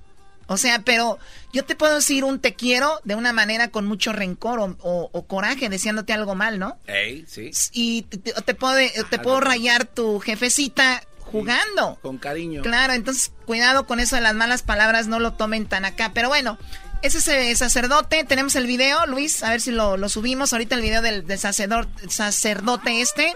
O 0.51 0.57
sea, 0.57 0.79
pero 0.79 1.17
yo 1.53 1.63
te 1.65 1.75
puedo 1.75 1.95
decir 1.95 2.23
un 2.23 2.39
te 2.39 2.53
quiero 2.55 2.99
de 3.03 3.15
una 3.15 3.31
manera 3.33 3.69
con 3.69 3.85
mucho 3.85 4.11
rencor 4.11 4.59
o, 4.59 4.75
o- 4.81 5.09
o 5.11 5.25
coraje, 5.27 5.69
deseándote 5.69 6.13
algo 6.13 6.35
mal, 6.35 6.59
¿no? 6.59 6.77
Ey, 6.87 7.25
sí. 7.27 7.51
Y 7.71 8.01
te, 8.03 8.53
puedo, 8.53 8.75
te 9.09 9.19
puedo 9.19 9.39
rayar 9.39 9.85
tu 9.85 10.19
jefecita 10.19 11.03
jugando. 11.19 11.97
Con 12.01 12.17
cariño. 12.17 12.61
Claro, 12.61 12.93
entonces 12.93 13.31
cuidado 13.45 13.85
con 13.87 13.99
eso 13.99 14.15
de 14.17 14.21
las 14.21 14.35
malas 14.35 14.61
palabras, 14.63 15.07
no 15.07 15.19
lo 15.19 15.33
tomen 15.33 15.65
tan 15.65 15.85
acá. 15.85 16.11
Pero 16.13 16.27
bueno, 16.27 16.57
ese 17.01 17.19
es 17.19 17.27
el 17.29 17.55
sacerdote. 17.57 18.23
Tenemos 18.25 18.55
el 18.55 18.67
video, 18.67 19.05
Luis, 19.07 19.41
a 19.43 19.51
ver 19.51 19.61
si 19.61 19.71
lo, 19.71 19.95
lo 19.95 20.09
subimos 20.09 20.51
ahorita 20.51 20.75
el 20.75 20.81
video 20.81 21.01
del, 21.01 21.25
sacerdote 21.39 23.01
este, 23.01 23.33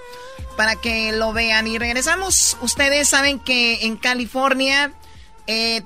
para 0.58 0.76
que 0.76 1.12
lo 1.14 1.34
vean. 1.34 1.68
Y 1.68 1.78
regresamos. 1.78 2.58
Ustedes 2.62 3.08
saben 3.10 3.40
que 3.40 3.86
en 3.86 3.98
California, 3.98 4.92
eh, 5.48 5.84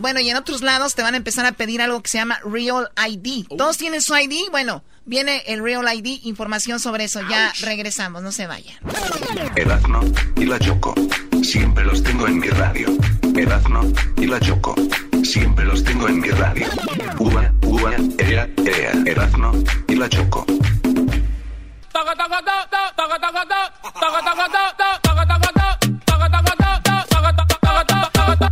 bueno, 0.00 0.20
y 0.20 0.30
en 0.30 0.36
otros 0.36 0.62
lados 0.62 0.94
te 0.94 1.02
van 1.02 1.14
a 1.14 1.16
empezar 1.16 1.46
a 1.46 1.52
pedir 1.52 1.82
algo 1.82 2.02
que 2.02 2.10
se 2.10 2.18
llama 2.18 2.40
Real 2.44 2.90
ID. 3.08 3.46
¿Todos 3.56 3.76
tienen 3.78 4.00
su 4.00 4.16
ID? 4.16 4.50
Bueno, 4.50 4.82
viene 5.04 5.42
el 5.46 5.62
Real 5.62 5.84
ID, 5.92 6.24
información 6.24 6.80
sobre 6.80 7.04
eso. 7.04 7.20
Ya 7.28 7.52
regresamos, 7.60 8.22
no 8.22 8.32
se 8.32 8.46
vayan. 8.46 8.76
Erazno 9.56 10.00
y 10.36 10.44
la 10.46 10.58
Choco. 10.58 10.94
Siempre 11.42 11.84
los 11.84 12.02
tengo 12.02 12.26
en 12.26 12.38
mi 12.38 12.48
radio. 12.48 12.88
Erazno 13.36 13.82
y 14.16 14.26
la 14.26 14.40
Choco. 14.40 14.74
Siempre 15.24 15.64
los 15.64 15.82
tengo 15.84 16.08
en 16.08 16.20
mi 16.20 16.28
radio. 16.30 16.66
Uva, 17.18 17.52
uva, 17.62 17.92
ea, 18.18 18.48
ea, 18.64 18.92
Erazno 19.06 19.52
y 19.88 19.94
la 19.94 20.08
Choco. 20.08 20.46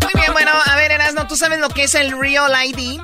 Muy 0.03 0.13
bien, 0.15 0.30
Erasno, 1.11 1.27
¿tú 1.27 1.37
sabes 1.37 1.59
lo 1.59 1.69
que 1.71 1.85
es 1.85 1.95
el 1.95 2.17
Real 2.17 2.53
ID? 2.67 3.01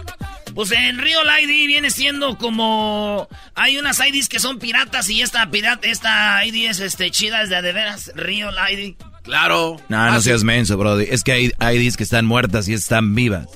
Pues 0.55 0.70
el 0.70 0.99
Real 0.99 1.27
ID 1.43 1.66
viene 1.66 1.91
siendo 1.91 2.39
como... 2.39 3.28
Hay 3.55 3.78
unas 3.78 3.99
IDs 4.01 4.28
que 4.28 4.39
son 4.39 4.61
piratas 4.61 5.11
y 5.11 5.23
esta 5.23 5.51
pirata, 5.51 5.89
esta 5.89 6.45
ID 6.45 6.70
es 6.70 6.78
este, 6.78 7.11
chida, 7.11 7.43
es 7.43 7.51
de, 7.51 7.61
de 7.62 7.73
veras, 7.73 8.12
Real 8.15 8.55
ID. 8.70 8.95
Claro. 9.24 9.81
No, 9.89 10.11
no 10.11 10.20
seas 10.20 10.45
menso, 10.45 10.77
bro. 10.77 11.01
Es 11.01 11.24
que 11.24 11.33
hay 11.59 11.77
IDs 11.77 11.97
que 11.97 12.05
están 12.05 12.27
muertas 12.27 12.69
y 12.69 12.74
están 12.74 13.15
vivas. 13.16 13.49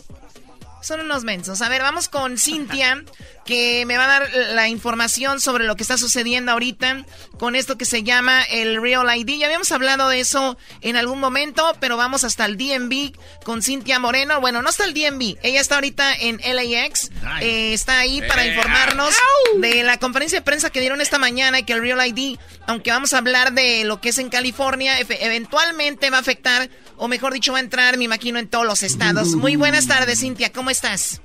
Son 0.82 1.00
unos 1.00 1.24
mensos. 1.24 1.60
A 1.60 1.68
ver, 1.68 1.82
vamos 1.82 2.08
con 2.08 2.38
Cintia, 2.38 3.04
que 3.44 3.84
me 3.86 3.96
va 3.98 4.04
a 4.04 4.20
dar 4.20 4.30
la 4.54 4.68
información 4.68 5.40
sobre 5.40 5.64
lo 5.64 5.76
que 5.76 5.82
está 5.82 5.98
sucediendo 5.98 6.52
ahorita 6.52 7.04
con 7.38 7.56
esto 7.56 7.76
que 7.76 7.84
se 7.84 8.02
llama 8.02 8.42
el 8.44 8.80
Real 8.80 9.06
ID. 9.14 9.38
Ya 9.38 9.46
habíamos 9.46 9.72
hablado 9.72 10.08
de 10.08 10.20
eso 10.20 10.56
en 10.80 10.96
algún 10.96 11.20
momento, 11.20 11.76
pero 11.80 11.96
vamos 11.96 12.24
hasta 12.24 12.44
el 12.46 12.56
DMV 12.56 13.12
con 13.44 13.62
Cintia 13.62 13.98
Moreno. 13.98 14.40
Bueno, 14.40 14.62
no 14.62 14.70
está 14.70 14.84
el 14.84 14.94
DMV, 14.94 15.38
ella 15.42 15.60
está 15.60 15.76
ahorita 15.76 16.14
en 16.14 16.38
LAX. 16.38 17.10
Eh, 17.40 17.72
está 17.72 17.98
ahí 17.98 18.22
para 18.26 18.46
informarnos 18.46 19.14
de 19.58 19.82
la 19.82 19.98
conferencia 19.98 20.38
de 20.38 20.44
prensa 20.44 20.70
que 20.70 20.80
dieron 20.80 21.00
esta 21.00 21.18
mañana 21.18 21.58
y 21.58 21.64
que 21.64 21.74
el 21.74 21.82
Real 21.82 22.06
ID, 22.06 22.38
aunque 22.66 22.90
vamos 22.90 23.12
a 23.12 23.18
hablar 23.18 23.52
de 23.52 23.84
lo 23.84 24.00
que 24.00 24.10
es 24.10 24.18
en 24.18 24.28
California, 24.30 24.98
eventualmente 24.98 26.10
va 26.10 26.18
a 26.18 26.20
afectar, 26.20 26.70
o 26.96 27.08
mejor 27.08 27.32
dicho, 27.32 27.52
va 27.52 27.58
a 27.58 27.62
entrar, 27.62 27.98
me 27.98 28.04
imagino, 28.04 28.38
en 28.38 28.48
todos 28.48 28.64
los 28.64 28.82
estados. 28.82 29.34
Muy 29.34 29.56
buenas 29.56 29.86
tardes, 29.86 30.20
Cintia, 30.20 30.52
¿cómo 30.52 30.69
estás? 30.70 31.20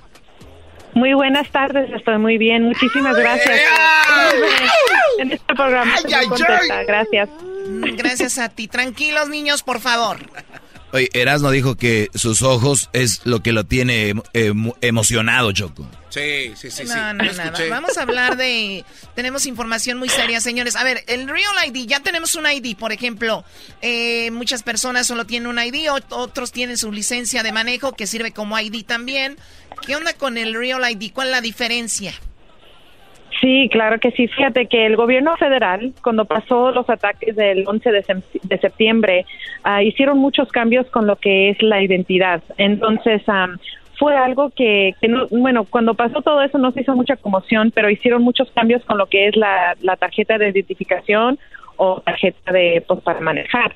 Muy 0.94 1.12
buenas 1.12 1.50
tardes, 1.50 1.90
estoy 1.92 2.18
muy 2.18 2.38
bien. 2.38 2.64
Muchísimas 2.64 3.16
gracias. 3.16 3.60
En 5.18 5.32
este 5.32 5.54
programa 5.54 5.94
contenta. 6.28 6.82
Gracias. 6.84 7.28
Gracias 7.96 8.38
a 8.38 8.48
ti. 8.48 8.68
Tranquilos, 8.68 9.28
niños, 9.28 9.62
por 9.62 9.80
favor. 9.80 10.18
Oye, 10.96 11.10
Erasmo 11.12 11.50
dijo 11.50 11.76
que 11.76 12.08
sus 12.14 12.40
ojos 12.40 12.88
es 12.94 13.20
lo 13.24 13.42
que 13.42 13.52
lo 13.52 13.64
tiene 13.64 14.14
emocionado, 14.80 15.52
Choco. 15.52 15.86
Sí, 16.08 16.52
sí, 16.56 16.70
sí, 16.70 16.86
sí. 16.86 16.92
No, 16.94 17.12
no, 17.12 17.24
Yo 17.24 17.32
no. 17.34 17.42
escuché. 17.42 17.68
Vamos 17.68 17.98
a 17.98 18.02
hablar 18.02 18.36
de... 18.38 18.84
Tenemos 19.14 19.44
información 19.44 19.98
muy 19.98 20.08
seria, 20.08 20.40
señores. 20.40 20.74
A 20.76 20.84
ver, 20.84 21.04
el 21.08 21.28
Real 21.28 21.52
ID, 21.66 21.86
ya 21.86 22.00
tenemos 22.00 22.34
un 22.34 22.46
ID, 22.46 22.76
por 22.76 22.92
ejemplo. 22.92 23.44
eh, 23.82 24.30
muchas 24.30 24.62
personas 24.62 25.06
solo 25.06 25.26
tienen 25.26 25.48
un 25.48 25.58
ID, 25.58 25.90
ot- 25.90 26.04
otros 26.10 26.52
tienen 26.52 26.78
su 26.78 26.90
licencia 26.92 27.42
de 27.42 27.52
manejo 27.52 27.92
que 27.94 28.06
sirve 28.06 28.32
como 28.32 28.58
ID 28.58 28.84
también. 28.86 29.36
¿Qué 29.86 29.94
onda 29.96 30.14
con 30.14 30.38
el 30.38 30.54
Real 30.54 30.80
ID? 30.90 31.12
¿Cuál 31.12 31.28
es 31.28 31.32
la 31.32 31.40
diferencia? 31.42 32.14
Sí, 33.40 33.68
claro 33.70 33.98
que 33.98 34.12
sí. 34.12 34.28
Fíjate 34.28 34.66
que 34.66 34.86
el 34.86 34.96
gobierno 34.96 35.36
federal, 35.36 35.92
cuando 36.02 36.24
pasó 36.24 36.70
los 36.70 36.88
ataques 36.88 37.36
del 37.36 37.64
11 37.66 37.90
de, 37.90 38.58
septiembre, 38.58 39.26
ah, 39.62 39.82
hicieron 39.82 40.18
muchos 40.18 40.50
cambios 40.50 40.86
con 40.90 41.06
lo 41.06 41.16
que 41.16 41.50
es 41.50 41.62
la 41.62 41.82
identidad. 41.82 42.42
Entonces, 42.56 43.22
am, 43.28 43.58
fue 43.98 44.16
algo 44.16 44.50
que, 44.50 44.94
que 45.00 45.08
no, 45.08 45.26
bueno, 45.28 45.64
cuando 45.64 45.94
pasó 45.94 46.22
todo 46.22 46.42
eso 46.42 46.58
no 46.58 46.70
se 46.70 46.82
hizo 46.82 46.94
mucha 46.94 47.16
conmoción, 47.16 47.72
pero 47.74 47.90
hicieron 47.90 48.22
muchos 48.22 48.50
cambios 48.52 48.84
con 48.84 48.98
lo 48.98 49.06
que 49.06 49.28
es 49.28 49.36
la, 49.36 49.76
tarjeta 49.98 50.38
de 50.38 50.50
identificación 50.50 51.38
o 51.76 52.00
tarjeta 52.00 52.52
de, 52.52 52.84
pues, 52.86 53.00
para 53.00 53.20
manejar. 53.20 53.74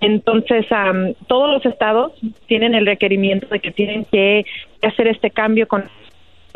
Entonces, 0.00 0.70
am, 0.72 1.14
todos 1.26 1.52
los 1.52 1.66
estados 1.66 2.12
tienen 2.46 2.74
el 2.74 2.86
requerimiento 2.86 3.46
de 3.48 3.60
que 3.60 3.70
tienen 3.70 4.04
que 4.04 4.44
hacer 4.82 5.06
este 5.08 5.30
cambio 5.30 5.68
con 5.68 5.84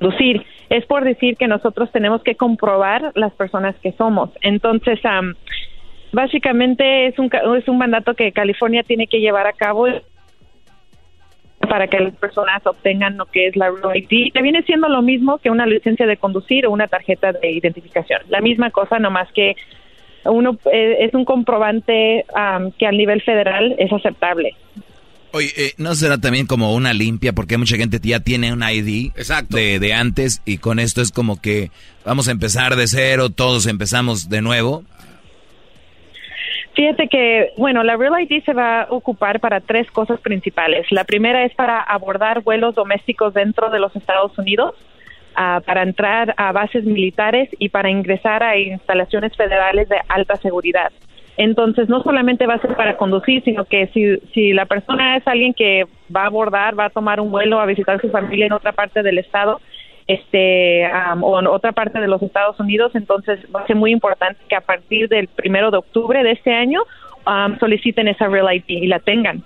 conducir. 0.00 0.44
Es 0.70 0.86
por 0.86 1.04
decir 1.04 1.36
que 1.36 1.48
nosotros 1.48 1.90
tenemos 1.92 2.22
que 2.22 2.36
comprobar 2.36 3.12
las 3.14 3.32
personas 3.34 3.76
que 3.82 3.92
somos. 3.92 4.30
Entonces, 4.40 5.04
am, 5.04 5.34
básicamente 6.12 7.06
es 7.06 7.18
un, 7.18 7.30
es 7.58 7.68
un 7.68 7.76
mandato 7.76 8.14
que 8.14 8.32
California 8.32 8.82
tiene 8.84 9.06
que 9.06 9.20
llevar 9.20 9.46
a 9.46 9.52
cabo 9.52 9.86
para 11.68 11.88
que 11.88 12.00
las 12.00 12.14
personas 12.16 12.66
obtengan 12.66 13.16
lo 13.16 13.26
que 13.26 13.48
es 13.48 13.56
la 13.56 13.70
ID, 13.94 14.32
que 14.32 14.42
viene 14.42 14.62
siendo 14.62 14.88
lo 14.88 15.02
mismo 15.02 15.38
que 15.38 15.50
una 15.50 15.66
licencia 15.66 16.06
de 16.06 16.16
conducir 16.16 16.66
o 16.66 16.70
una 16.70 16.88
tarjeta 16.88 17.32
de 17.32 17.50
identificación. 17.50 18.22
La 18.28 18.40
misma 18.40 18.70
cosa, 18.70 18.98
nomás 18.98 19.30
que 19.32 19.56
uno 20.24 20.58
eh, 20.72 20.96
es 21.00 21.14
un 21.14 21.24
comprobante 21.24 22.24
am, 22.34 22.72
que 22.72 22.86
a 22.86 22.92
nivel 22.92 23.22
federal 23.22 23.74
es 23.78 23.92
aceptable. 23.92 24.54
Oye, 25.32 25.48
eh, 25.56 25.72
¿no 25.78 25.94
será 25.94 26.18
también 26.18 26.46
como 26.46 26.74
una 26.74 26.92
limpia? 26.92 27.32
Porque 27.32 27.56
mucha 27.56 27.76
gente 27.76 28.00
ya 28.02 28.20
tiene 28.20 28.52
un 28.52 28.62
ID 28.62 29.12
de, 29.48 29.78
de 29.78 29.94
antes 29.94 30.42
y 30.44 30.58
con 30.58 30.78
esto 30.80 31.00
es 31.00 31.12
como 31.12 31.40
que 31.40 31.70
vamos 32.04 32.26
a 32.28 32.32
empezar 32.32 32.74
de 32.74 32.88
cero, 32.88 33.30
todos 33.30 33.66
empezamos 33.66 34.28
de 34.28 34.42
nuevo. 34.42 34.84
Fíjate 36.74 37.08
que, 37.08 37.52
bueno, 37.56 37.82
la 37.82 37.96
Real 37.96 38.14
ID 38.20 38.42
se 38.44 38.52
va 38.52 38.82
a 38.82 38.86
ocupar 38.90 39.40
para 39.40 39.60
tres 39.60 39.90
cosas 39.90 40.20
principales. 40.20 40.86
La 40.90 41.04
primera 41.04 41.44
es 41.44 41.54
para 41.54 41.80
abordar 41.80 42.42
vuelos 42.42 42.74
domésticos 42.74 43.34
dentro 43.34 43.70
de 43.70 43.80
los 43.80 43.94
Estados 43.96 44.36
Unidos, 44.38 44.74
ah, 45.34 45.60
para 45.66 45.82
entrar 45.82 46.34
a 46.36 46.52
bases 46.52 46.84
militares 46.84 47.48
y 47.58 47.68
para 47.68 47.90
ingresar 47.90 48.42
a 48.42 48.56
instalaciones 48.56 49.36
federales 49.36 49.88
de 49.88 49.96
alta 50.08 50.36
seguridad. 50.36 50.92
Entonces, 51.36 51.88
no 51.88 52.02
solamente 52.02 52.46
va 52.46 52.54
a 52.54 52.60
ser 52.60 52.76
para 52.76 52.96
conducir, 52.96 53.42
sino 53.44 53.64
que 53.64 53.86
si, 53.94 54.18
si 54.34 54.52
la 54.52 54.66
persona 54.66 55.16
es 55.16 55.26
alguien 55.26 55.54
que 55.54 55.84
va 56.14 56.24
a 56.24 56.26
abordar, 56.26 56.78
va 56.78 56.86
a 56.86 56.90
tomar 56.90 57.20
un 57.20 57.30
vuelo 57.30 57.60
a 57.60 57.66
visitar 57.66 58.00
su 58.00 58.10
familia 58.10 58.46
en 58.46 58.52
otra 58.52 58.72
parte 58.72 59.02
del 59.02 59.18
estado, 59.18 59.60
este 60.06 60.86
o 61.20 61.38
en 61.38 61.46
otra 61.46 61.72
parte 61.72 62.00
de 62.00 62.08
los 62.08 62.20
Estados 62.20 62.58
Unidos, 62.58 62.92
entonces 62.94 63.38
va 63.54 63.60
a 63.60 63.66
ser 63.66 63.76
muy 63.76 63.92
importante 63.92 64.40
que 64.48 64.56
a 64.56 64.60
partir 64.60 65.08
del 65.08 65.28
primero 65.28 65.70
de 65.70 65.78
octubre 65.78 66.22
de 66.22 66.32
este 66.32 66.52
año 66.52 66.82
soliciten 67.60 68.08
esa 68.08 68.26
Real 68.26 68.52
ID 68.52 68.64
y 68.66 68.86
la 68.86 68.98
tengan. 68.98 69.44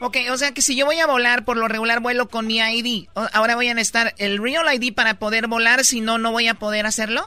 Ok, 0.00 0.18
o 0.30 0.36
sea 0.36 0.52
que 0.52 0.62
si 0.62 0.76
yo 0.76 0.86
voy 0.86 0.98
a 1.00 1.06
volar, 1.06 1.44
por 1.44 1.56
lo 1.56 1.66
regular 1.66 2.00
vuelo 2.00 2.28
con 2.28 2.46
mi 2.46 2.58
ID. 2.58 3.08
Ahora 3.32 3.56
voy 3.56 3.68
a 3.68 3.74
necesitar 3.74 4.12
el 4.18 4.42
Real 4.42 4.66
ID 4.72 4.94
para 4.94 5.14
poder 5.14 5.48
volar, 5.48 5.84
si 5.84 6.00
no, 6.00 6.18
no 6.18 6.30
voy 6.30 6.46
a 6.46 6.54
poder 6.54 6.86
hacerlo. 6.86 7.22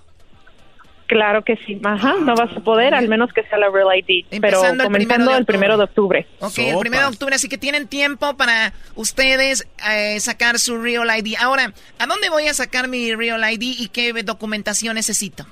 Claro 1.08 1.42
que 1.44 1.56
sí, 1.66 1.80
ajá, 1.86 2.16
no 2.20 2.36
vas 2.36 2.56
a 2.56 2.60
poder, 2.60 2.94
al 2.94 3.08
menos 3.08 3.32
que 3.32 3.42
sea 3.44 3.58
la 3.58 3.70
Real 3.70 3.88
ID, 3.98 4.26
pero 4.30 4.58
Empezando 4.58 4.84
el 4.84 4.90
primero 4.92 5.08
comenzando 5.08 5.32
de 5.32 5.38
el 5.38 5.46
primero 5.46 5.78
de 5.78 5.84
octubre. 5.86 6.28
Ok, 6.40 6.58
el 6.58 6.80
primero 6.80 7.04
de 7.04 7.10
octubre, 7.10 7.34
así 7.34 7.48
que 7.48 7.58
tienen 7.58 7.88
tiempo 7.88 8.36
para 8.36 8.74
ustedes 8.96 9.66
eh, 9.90 10.20
sacar 10.20 10.60
su 10.60 10.82
Real 10.82 11.08
ID. 11.18 11.36
Ahora, 11.40 11.72
¿a 11.98 12.08
dónde 12.08 12.30
voy 12.30 12.48
a 12.48 12.54
sacar 12.54 12.90
mi 12.90 13.16
Real 13.16 13.42
ID 13.50 13.80
y 13.80 13.88
qué 13.88 14.12
documentación 14.22 14.96
necesito? 14.96 15.46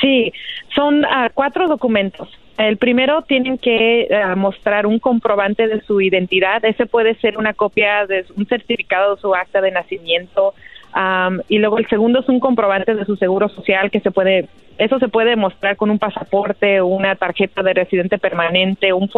Sí, 0.00 0.32
son 0.74 1.04
ah, 1.04 1.30
cuatro 1.32 1.68
documentos. 1.68 2.28
El 2.58 2.78
primero 2.78 3.22
tienen 3.22 3.58
que 3.58 4.08
ah, 4.12 4.34
mostrar 4.34 4.86
un 4.86 4.98
comprobante 4.98 5.68
de 5.68 5.80
su 5.82 6.00
identidad. 6.00 6.64
Ese 6.64 6.86
puede 6.86 7.14
ser 7.20 7.38
una 7.38 7.54
copia 7.54 8.06
de 8.06 8.26
un 8.36 8.46
certificado 8.46 9.14
de 9.14 9.20
su 9.20 9.34
acta 9.34 9.60
de 9.60 9.70
nacimiento. 9.70 10.54
Am, 10.92 11.40
y 11.48 11.58
luego 11.58 11.78
el 11.78 11.88
segundo 11.88 12.20
es 12.20 12.28
un 12.28 12.40
comprobante 12.40 12.94
de 12.94 13.04
su 13.04 13.16
seguro 13.16 13.48
social 13.48 13.90
que 13.90 14.00
se 14.00 14.10
puede, 14.10 14.48
eso 14.78 14.98
se 14.98 15.08
puede 15.08 15.36
mostrar 15.36 15.76
con 15.76 15.90
un 15.90 15.98
pasaporte, 15.98 16.80
una 16.82 17.16
tarjeta 17.16 17.62
de 17.62 17.74
residente 17.74 18.18
permanente, 18.18 18.92
un 18.92 19.08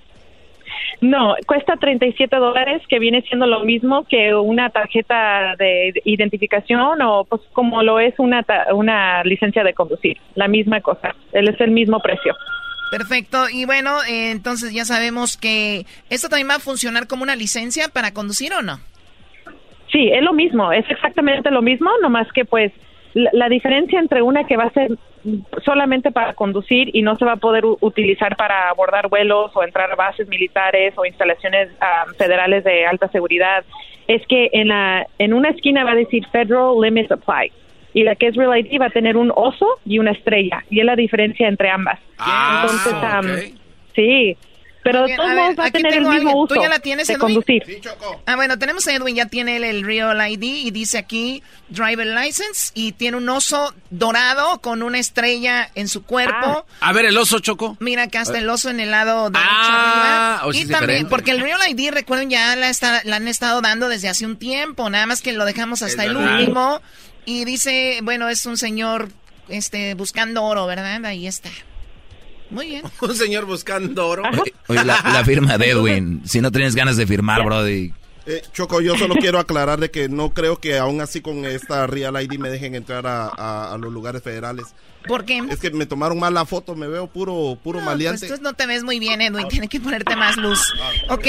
No, 1.01 1.33
cuesta 1.47 1.77
37 1.77 2.35
dólares, 2.35 2.83
que 2.87 2.99
viene 2.99 3.23
siendo 3.23 3.47
lo 3.47 3.61
mismo 3.61 4.05
que 4.07 4.35
una 4.35 4.69
tarjeta 4.69 5.55
de 5.57 5.93
identificación 6.05 7.01
o 7.01 7.25
pues 7.25 7.41
como 7.53 7.81
lo 7.81 7.99
es 7.99 8.13
una, 8.19 8.43
ta- 8.43 8.67
una 8.73 9.23
licencia 9.23 9.63
de 9.63 9.73
conducir. 9.73 10.17
La 10.35 10.47
misma 10.47 10.79
cosa. 10.81 11.15
Él 11.33 11.49
es 11.49 11.59
el 11.59 11.71
mismo 11.71 11.99
precio. 12.01 12.35
Perfecto. 12.91 13.49
Y 13.49 13.65
bueno, 13.65 14.03
eh, 14.03 14.29
entonces 14.31 14.73
ya 14.73 14.85
sabemos 14.85 15.37
que 15.37 15.87
esto 16.11 16.29
también 16.29 16.49
va 16.49 16.55
a 16.55 16.59
funcionar 16.59 17.07
como 17.07 17.23
una 17.23 17.35
licencia 17.35 17.87
para 17.87 18.13
conducir 18.13 18.53
o 18.53 18.61
no. 18.61 18.79
Sí, 19.91 20.09
es 20.13 20.21
lo 20.21 20.33
mismo, 20.33 20.71
es 20.71 20.85
exactamente 20.89 21.49
lo 21.51 21.61
mismo, 21.61 21.89
nomás 22.01 22.27
que 22.33 22.45
pues 22.45 22.71
la, 23.13 23.29
la 23.33 23.49
diferencia 23.49 23.99
entre 23.99 24.21
una 24.21 24.45
que 24.45 24.57
va 24.57 24.65
a 24.65 24.71
ser 24.71 24.91
solamente 25.63 26.11
para 26.11 26.33
conducir 26.33 26.89
y 26.93 27.01
no 27.01 27.15
se 27.15 27.25
va 27.25 27.33
a 27.33 27.37
poder 27.37 27.63
utilizar 27.65 28.35
para 28.35 28.69
abordar 28.69 29.07
vuelos 29.07 29.51
o 29.53 29.63
entrar 29.63 29.91
a 29.91 29.95
bases 29.95 30.27
militares 30.27 30.93
o 30.97 31.05
instalaciones 31.05 31.69
ah, 31.79 32.05
federales 32.17 32.63
de 32.63 32.85
alta 32.85 33.07
seguridad 33.09 33.63
es 34.07 34.25
que 34.27 34.49
en 34.53 34.69
la 34.69 35.05
en 35.19 35.33
una 35.33 35.49
esquina 35.49 35.83
va 35.83 35.91
a 35.91 35.95
decir 35.95 36.25
Federal 36.27 36.73
Limits 36.81 37.11
Apply 37.11 37.51
y 37.93 38.03
la 38.03 38.15
que 38.15 38.27
es 38.27 38.35
Real 38.35 38.57
ID 38.57 38.79
va 38.79 38.87
a 38.87 38.89
tener 38.89 39.17
un 39.17 39.31
oso 39.35 39.67
y 39.85 39.99
una 39.99 40.11
estrella 40.11 40.63
y 40.69 40.79
es 40.79 40.85
la 40.85 40.95
diferencia 40.95 41.47
entre 41.47 41.69
ambas. 41.69 41.99
Ah, 42.17 42.63
Entonces, 42.63 43.53
sí, 43.93 44.37
pero 44.83 45.05
de 45.05 45.15
todos 45.15 45.29
modos 45.33 45.55
va 45.59 45.65
a 45.65 45.71
tener 45.71 45.93
el 45.93 45.99
mismo 46.01 46.11
alguien. 46.13 46.35
uso 46.35 46.55
¿Tú 46.55 46.61
ya 46.61 46.69
la 46.69 46.79
tienes, 46.79 47.07
de 47.07 47.13
Edwin? 47.13 47.21
conducir. 47.21 47.63
Ah, 48.25 48.35
bueno, 48.35 48.57
tenemos 48.57 48.87
a 48.87 48.93
Edwin, 48.93 49.15
ya 49.15 49.25
tiene 49.27 49.57
el, 49.57 49.63
el 49.63 49.83
Real 49.83 50.17
ID 50.31 50.43
y 50.43 50.71
dice 50.71 50.97
aquí 50.97 51.43
Driver 51.69 52.07
License 52.07 52.71
y 52.73 52.93
tiene 52.93 53.17
un 53.17 53.29
oso 53.29 53.73
dorado 53.89 54.59
con 54.61 54.81
una 54.83 54.97
estrella 54.99 55.69
en 55.75 55.87
su 55.87 56.03
cuerpo. 56.03 56.65
A 56.79 56.93
ver, 56.93 57.05
el 57.05 57.17
oso 57.17 57.39
choco. 57.39 57.77
Mira, 57.79 58.03
acá 58.03 58.21
está 58.21 58.37
el 58.39 58.49
oso 58.49 58.69
en 58.69 58.79
el 58.79 58.91
lado 58.91 59.29
derecho 59.29 59.47
Ah, 59.51 60.33
arriba. 60.39 60.47
o 60.47 60.53
sí 60.53 60.59
y 60.59 60.61
es 60.63 60.67
también, 60.69 60.81
diferente. 60.89 61.09
porque 61.09 61.31
el 61.31 61.41
Real 61.41 61.59
ID, 61.69 61.91
recuerden, 61.91 62.29
ya 62.29 62.55
la, 62.55 62.69
está- 62.69 63.01
la 63.03 63.17
han 63.17 63.27
estado 63.27 63.61
dando 63.61 63.87
desde 63.89 64.09
hace 64.09 64.25
un 64.25 64.37
tiempo, 64.37 64.89
nada 64.89 65.05
más 65.05 65.21
que 65.21 65.31
lo 65.33 65.45
dejamos 65.45 65.81
hasta 65.81 66.03
Es 66.03 66.09
el 66.09 66.15
verdad. 66.15 66.39
último. 66.39 66.81
Y 67.25 67.45
dice, 67.45 67.99
bueno, 68.03 68.29
es 68.29 68.45
un 68.47 68.57
señor 68.57 69.09
este 69.47 69.93
buscando 69.95 70.43
oro, 70.43 70.65
¿verdad? 70.65 71.05
Ahí 71.05 71.27
está. 71.27 71.49
Muy 72.51 72.67
bien. 72.67 72.83
Un 73.01 73.15
señor 73.15 73.45
buscando 73.45 74.07
oro. 74.07 74.23
Oye, 74.67 74.83
la, 74.85 75.01
la 75.03 75.25
firma 75.25 75.57
de 75.57 75.69
Edwin. 75.71 76.21
Si 76.25 76.39
no 76.41 76.51
tienes 76.51 76.75
ganas 76.75 76.97
de 76.97 77.07
firmar, 77.07 77.43
Brody. 77.43 77.93
Eh, 78.27 78.43
Choco, 78.53 78.81
yo 78.81 78.95
solo 78.97 79.15
quiero 79.15 79.39
aclarar 79.39 79.79
de 79.79 79.89
que 79.89 80.07
no 80.07 80.29
creo 80.29 80.59
que 80.59 80.77
aún 80.77 81.01
así 81.01 81.21
con 81.21 81.43
esta 81.45 81.87
Real 81.87 82.21
ID 82.21 82.37
me 82.37 82.49
dejen 82.51 82.75
entrar 82.75 83.07
a, 83.07 83.27
a- 83.27 83.73
a 83.73 83.77
los 83.79 83.91
lugares 83.91 84.21
federales. 84.21 84.67
¿Por 85.07 85.25
qué? 85.25 85.41
Es 85.49 85.57
que 85.59 85.71
me 85.71 85.87
tomaron 85.87 86.19
mal 86.19 86.35
la 86.35 86.45
foto, 86.45 86.75
me 86.75 86.87
veo 86.87 87.07
puro 87.07 87.57
puro 87.63 87.79
No, 87.79 87.85
maleante. 87.87 88.27
Pues 88.27 88.39
tú 88.39 88.43
no 88.43 88.53
te 88.53 88.67
ves 88.67 88.83
muy 88.83 88.99
bien, 88.99 89.19
Edwin. 89.21 89.47
Tienes 89.47 89.69
que 89.69 89.79
ponerte 89.79 90.15
más 90.15 90.37
luz. 90.37 90.61
Ok, 91.09 91.25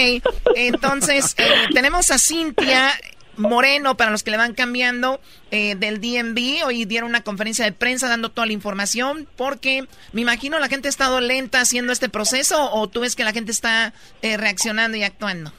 entonces 0.55 1.35
eh, 1.39 1.45
tenemos 1.73 2.11
a 2.11 2.19
Cintia 2.19 2.91
Moreno, 3.37 3.97
para 3.97 4.11
los 4.11 4.23
que 4.23 4.31
le 4.31 4.37
van 4.37 4.55
cambiando, 4.55 5.21
eh, 5.51 5.75
del 5.75 6.01
DMV. 6.01 6.67
Hoy 6.67 6.85
dieron 6.85 7.11
una 7.11 7.23
conferencia 7.23 7.65
de 7.65 7.73
prensa 7.73 8.09
dando 8.09 8.29
toda 8.29 8.47
la 8.47 8.53
información, 8.53 9.27
porque 9.37 9.85
me 10.13 10.21
imagino 10.21 10.59
la 10.59 10.69
gente 10.69 10.89
ha 10.89 10.91
estado 10.91 11.21
lenta 11.21 11.61
haciendo 11.61 11.93
este 11.93 12.09
proceso, 12.09 12.71
o 12.73 12.89
tú 12.89 13.01
ves 13.01 13.17
que 13.17 13.25
la 13.25 13.33
gente 13.33 13.53
está 13.53 13.93
eh, 14.23 14.37
reaccionando 14.37 14.97
y 14.97 15.03
actuando. 15.03 15.53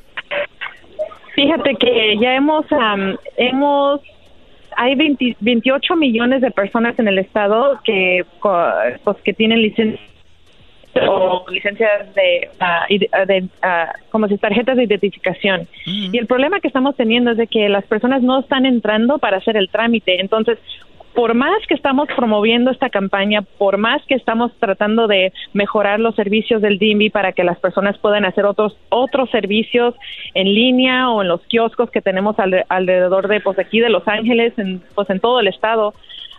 Fíjate 1.35 1.75
que 1.79 2.17
ya 2.21 2.35
hemos, 2.35 2.65
am, 2.71 3.17
hemos, 3.37 4.01
hay 4.77 4.95
20 4.95 5.37
28 5.39 5.95
millones 5.95 6.41
de 6.41 6.51
personas 6.51 6.97
en 6.99 7.07
el 7.07 7.17
estado 7.17 7.79
que, 7.83 8.23
pues, 9.03 9.17
que 9.23 9.33
tienen 9.33 9.61
licencia 9.61 9.99
o 11.01 11.45
licencias 11.49 12.13
de, 12.15 12.49
ah, 12.59 13.93
como 14.09 14.27
si 14.27 14.37
tarjetas 14.37 14.77
de 14.77 14.83
identificación. 14.83 15.67
Y 15.85 16.17
el 16.17 16.27
problema 16.27 16.59
que 16.59 16.67
estamos 16.67 16.95
teniendo 16.95 17.31
es 17.31 17.37
de 17.37 17.47
que 17.47 17.69
las 17.69 17.85
personas 17.85 18.21
no 18.21 18.39
están 18.39 18.65
entrando 18.65 19.17
para 19.17 19.37
hacer 19.37 19.57
el 19.57 19.69
trámite. 19.69 20.19
Entonces, 20.21 20.59
por 21.15 21.35
más 21.35 21.65
que 21.67 21.75
estamos 21.75 22.07
promoviendo 22.15 22.71
esta 22.71 22.89
campaña, 22.89 23.43
por 23.59 23.77
más 23.77 24.01
que 24.07 24.15
estamos 24.15 24.51
tratando 24.59 25.07
de 25.07 25.31
mejorar 25.53 25.99
los 25.99 26.15
servicios 26.15 26.59
del 26.61 26.79
DMV 26.79 27.11
para 27.11 27.33
que 27.33 27.43
las 27.43 27.59
personas 27.59 27.97
puedan 27.99 28.25
hacer 28.25 28.45
otros 28.45 28.75
otros 28.89 29.29
servicios 29.29 29.93
en 30.33 30.53
línea 30.53 31.11
o 31.11 31.21
en 31.21 31.27
los 31.27 31.41
kioscos 31.45 31.91
que 31.91 32.01
tenemos 32.01 32.35
alre- 32.37 32.65
alrededor 32.67 33.27
de 33.27 33.41
pues 33.41 33.59
aquí 33.59 33.79
de 33.79 33.89
Los 33.89 34.07
Ángeles, 34.07 34.57
en, 34.57 34.81
pues 34.95 35.07
en 35.11 35.19
todo 35.19 35.39
el 35.39 35.47
estado, 35.47 35.93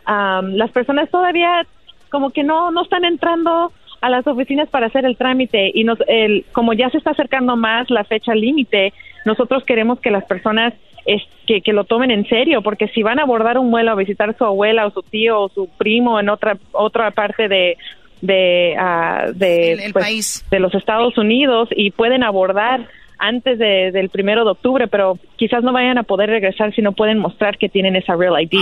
am, 0.07 0.55
las 0.55 0.73
personas 0.73 1.09
todavía 1.09 1.65
como 2.11 2.31
que 2.31 2.43
no 2.43 2.73
no 2.73 2.83
están 2.83 3.05
entrando 3.05 3.71
a 4.05 4.11
las 4.11 4.27
oficinas 4.27 4.69
para 4.69 4.87
hacer 4.87 5.05
el 5.05 5.17
trámite 5.17 5.71
y 5.75 5.85
nos, 5.85 5.99
el, 6.09 6.45
como 6.53 6.73
ya 6.75 6.91
se 6.91 6.99
está 6.99 7.11
acercando 7.13 7.57
más 7.57 7.89
la 7.91 8.05
fecha 8.05 8.35
límite, 8.35 8.93
nosotros 9.25 9.65
queremos 9.65 9.99
que 10.01 10.11
las 10.11 10.25
personas 10.25 10.75
es, 11.07 11.23
que, 11.47 11.61
que 11.63 11.73
lo 11.73 11.85
tomen 11.85 12.11
en 12.11 12.27
serio, 12.29 12.63
porque 12.63 12.89
si 12.89 13.03
van 13.03 13.19
a 13.19 13.23
abordar 13.23 13.59
un 13.59 13.71
vuelo 13.71 13.91
a 13.93 13.95
visitar 13.95 14.31
a 14.31 14.33
su 14.39 14.45
abuela 14.45 14.87
o 14.87 14.91
su 14.91 15.03
tío 15.03 15.41
o 15.41 15.49
su 15.49 15.69
primo 15.79 16.19
en 16.21 16.29
otra 16.29 16.57
otra 16.73 17.11
parte 17.11 17.49
de 17.49 17.77
de, 18.21 18.75
ah, 18.79 19.27
de, 19.35 19.73
El- 19.73 19.81
el 19.81 19.93
pues, 19.93 20.05
país. 20.05 20.47
de 20.51 20.59
los 20.61 20.75
Estados 20.75 21.19
Unidos 21.19 21.69
y 21.77 21.91
pueden 21.91 22.23
abordar 22.23 22.87
antes 23.27 23.59
de- 23.59 23.91
del 23.93 24.09
primero 24.11 24.45
de 24.45 24.51
octubre, 24.53 24.87
pero 24.89 25.19
quizás 25.37 25.63
no 25.63 25.73
vayan 25.73 25.99
a 25.99 26.03
poder 26.03 26.31
regresar 26.31 26.75
si 26.75 26.83
no 26.83 26.93
pueden 26.93 27.19
mostrar 27.19 27.59
que 27.59 27.69
tienen 27.69 27.97
esa 27.97 28.15
Real 28.17 28.35
ID. 28.41 28.59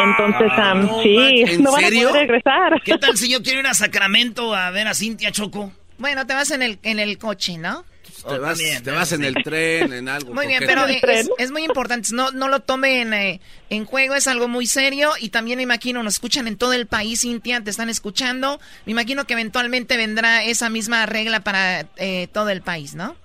Entonces, 0.00 0.50
am, 0.56 0.88
sí, 1.02 1.44
¿en 1.46 1.62
no 1.62 1.72
van 1.72 1.82
serio? 1.82 2.08
a 2.08 2.10
poder 2.12 2.26
regresar. 2.28 2.82
¿Qué 2.84 2.98
tal 2.98 3.16
si 3.16 3.30
yo 3.30 3.42
quiero 3.42 3.60
ir 3.60 3.66
a 3.66 3.74
Sacramento 3.74 4.54
a 4.54 4.70
ver 4.70 4.86
a 4.88 4.94
Cintia 4.94 5.30
Choco? 5.32 5.72
Bueno, 5.98 6.26
te 6.26 6.34
vas 6.34 6.50
en 6.50 6.62
el, 6.62 6.78
en 6.82 6.98
el 6.98 7.18
coche, 7.18 7.58
¿no? 7.58 7.84
Te 8.28 8.38
vas, 8.38 8.58
te 8.84 8.90
vas 8.92 9.10
en 9.12 9.24
el 9.24 9.34
tren, 9.42 9.92
en 9.92 10.08
algo. 10.08 10.32
Muy 10.32 10.46
bien, 10.46 10.62
pero 10.64 10.86
eh, 10.86 11.00
es, 11.08 11.28
es 11.38 11.50
muy 11.50 11.64
importante, 11.64 12.08
no, 12.12 12.30
no 12.30 12.48
lo 12.48 12.60
tomen 12.60 13.12
eh, 13.14 13.40
en 13.68 13.84
juego, 13.84 14.14
es 14.14 14.28
algo 14.28 14.46
muy 14.46 14.66
serio 14.66 15.10
y 15.20 15.30
también 15.30 15.56
me 15.56 15.64
imagino, 15.64 16.02
nos 16.04 16.14
escuchan 16.14 16.46
en 16.46 16.56
todo 16.56 16.72
el 16.72 16.86
país, 16.86 17.22
Cintia, 17.22 17.60
te 17.62 17.70
están 17.70 17.88
escuchando, 17.88 18.60
me 18.86 18.92
imagino 18.92 19.24
que 19.24 19.32
eventualmente 19.32 19.96
vendrá 19.96 20.44
esa 20.44 20.68
misma 20.70 21.04
regla 21.06 21.40
para 21.40 21.86
eh, 21.96 22.28
todo 22.32 22.50
el 22.50 22.62
país, 22.62 22.94
¿no? 22.94 23.16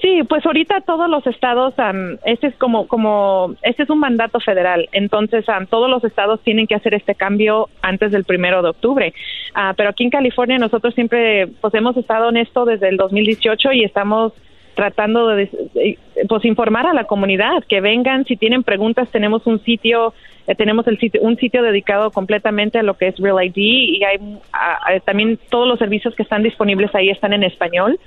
Sí, 0.00 0.22
pues 0.28 0.46
ahorita 0.46 0.80
todos 0.82 1.10
los 1.10 1.26
estados, 1.26 1.76
am, 1.78 2.18
este 2.24 2.48
es 2.48 2.56
como, 2.56 2.86
como, 2.86 3.56
este 3.62 3.82
es 3.82 3.90
un 3.90 3.98
mandato 3.98 4.38
federal, 4.38 4.88
entonces 4.92 5.48
am, 5.48 5.66
todos 5.66 5.90
los 5.90 6.04
estados 6.04 6.40
tienen 6.42 6.68
que 6.68 6.76
hacer 6.76 6.94
este 6.94 7.16
cambio 7.16 7.68
antes 7.82 8.12
del 8.12 8.24
primero 8.24 8.62
de 8.62 8.68
octubre. 8.68 9.12
Ah, 9.54 9.74
pero 9.76 9.90
aquí 9.90 10.04
en 10.04 10.10
California 10.10 10.58
nosotros 10.58 10.94
siempre, 10.94 11.48
pues 11.60 11.74
hemos 11.74 11.96
estado 11.96 12.28
en 12.28 12.36
esto 12.36 12.64
desde 12.64 12.88
el 12.88 12.96
2018 12.96 13.72
y 13.72 13.82
estamos 13.82 14.32
tratando 14.78 15.26
de, 15.26 15.50
de, 15.74 15.98
pues 16.28 16.44
informar 16.44 16.86
a 16.86 16.94
la 16.94 17.02
comunidad 17.02 17.64
que 17.68 17.80
vengan 17.80 18.24
si 18.26 18.36
tienen 18.36 18.62
preguntas 18.62 19.10
tenemos 19.10 19.44
un 19.44 19.58
sitio 19.64 20.14
eh, 20.46 20.54
tenemos 20.54 20.86
el 20.86 21.00
sitio 21.00 21.20
un 21.22 21.36
sitio 21.36 21.64
dedicado 21.64 22.12
completamente 22.12 22.78
a 22.78 22.84
lo 22.84 22.94
que 22.94 23.08
es 23.08 23.18
Real 23.18 23.44
ID 23.44 23.56
y 23.56 24.04
hay 24.04 24.18
ah, 24.52 24.78
ah, 24.86 25.00
también 25.04 25.36
todos 25.50 25.66
los 25.66 25.80
servicios 25.80 26.14
que 26.14 26.22
están 26.22 26.44
disponibles 26.44 26.94
ahí 26.94 27.10
están 27.10 27.32
en 27.32 27.42
español 27.42 27.98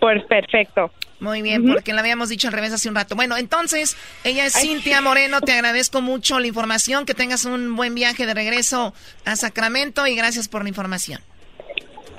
Pues 0.00 0.24
perfecto. 0.24 0.90
Muy 1.20 1.40
bien, 1.42 1.64
porque 1.64 1.92
lo 1.92 2.00
habíamos 2.00 2.28
dicho 2.30 2.48
al 2.48 2.52
revés 2.52 2.72
hace 2.72 2.88
un 2.88 2.96
rato. 2.96 3.14
Bueno, 3.14 3.36
entonces, 3.36 3.96
ella 4.24 4.44
es 4.44 4.54
Cintia 4.54 5.00
Moreno, 5.00 5.40
te 5.40 5.52
agradezco 5.52 6.00
mucho 6.02 6.40
la 6.40 6.48
información, 6.48 7.06
que 7.06 7.14
tengas 7.14 7.44
un 7.44 7.76
buen 7.76 7.94
viaje 7.94 8.26
de 8.26 8.34
regreso 8.34 8.92
a 9.24 9.36
Sacramento 9.36 10.04
y 10.08 10.16
gracias 10.16 10.48
por 10.48 10.64
la 10.64 10.68
información. 10.70 11.20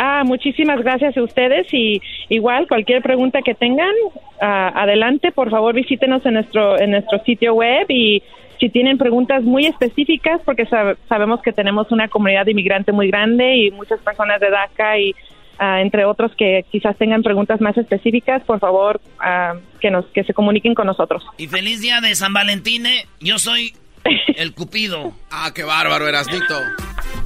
Ah, 0.06 0.24
muchísimas 0.26 0.80
gracias 0.84 1.16
a 1.16 1.24
ustedes 1.24 1.66
y 1.74 2.02
igual 2.28 2.68
cualquier 2.68 3.02
pregunta 3.02 3.40
que 3.42 3.54
tengan, 3.56 3.94
ah, 4.42 4.70
adelante, 4.76 5.32
por 5.32 5.50
favor 5.50 5.74
visítenos 5.74 6.26
en 6.26 6.34
nuestro 6.34 6.78
en 6.78 6.92
nuestro 6.92 7.20
sitio 7.24 7.54
web 7.54 7.86
y 7.90 8.22
si 8.60 8.68
tienen 8.70 8.98
preguntas 8.98 9.44
muy 9.44 9.66
específicas, 9.66 10.42
porque 10.44 10.66
sab- 10.68 10.98
sabemos 11.08 11.42
que 11.42 11.54
tenemos 11.54 11.90
una 11.92 12.08
comunidad 12.10 12.44
de 12.46 12.52
inmigrante 12.52 12.92
muy 12.92 13.08
grande 13.08 13.56
y 13.56 13.72
muchas 13.72 14.00
personas 14.02 14.42
de 14.42 14.50
DACA 14.50 15.00
y 15.00 15.16
ah, 15.58 15.80
entre 15.82 16.04
otros 16.04 16.32
que 16.36 16.66
quizás 16.70 16.98
tengan 16.98 17.24
preguntas 17.24 17.62
más 17.62 17.78
específicas, 17.78 18.42
por 18.44 18.60
favor 18.60 19.00
ah, 19.20 19.54
que 19.80 19.90
nos 19.90 20.06
que 20.08 20.26
se 20.26 20.34
comuniquen 20.34 20.76
con 20.76 20.88
nosotros. 20.88 21.24
Y 21.38 21.48
feliz 21.48 21.80
día 21.82 22.02
de 22.02 22.14
San 22.16 22.34
Valentín. 22.34 22.84
Yo 23.22 23.40
soy 23.40 23.72
el 24.36 24.54
Cupido. 24.54 25.14
Ah, 25.32 25.52
qué 25.56 25.64
bárbaro, 25.64 26.08
Erasnito. 26.10 26.56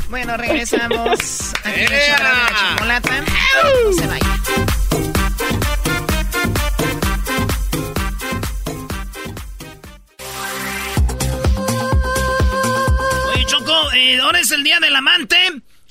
Bueno, 0.09 0.37
regresamos 0.37 1.53
aquí 1.63 1.81
en 1.81 1.91
la 1.91 2.75
chocolata. 2.75 3.21
No 3.21 3.93
se 3.93 4.07
vayan. 4.07 4.39
Oye, 13.33 13.45
Choco, 13.45 13.91
eh, 13.93 14.19
ahora 14.19 14.39
es 14.39 14.51
el 14.51 14.63
día 14.63 14.79
del 14.79 14.95
amante 14.95 15.37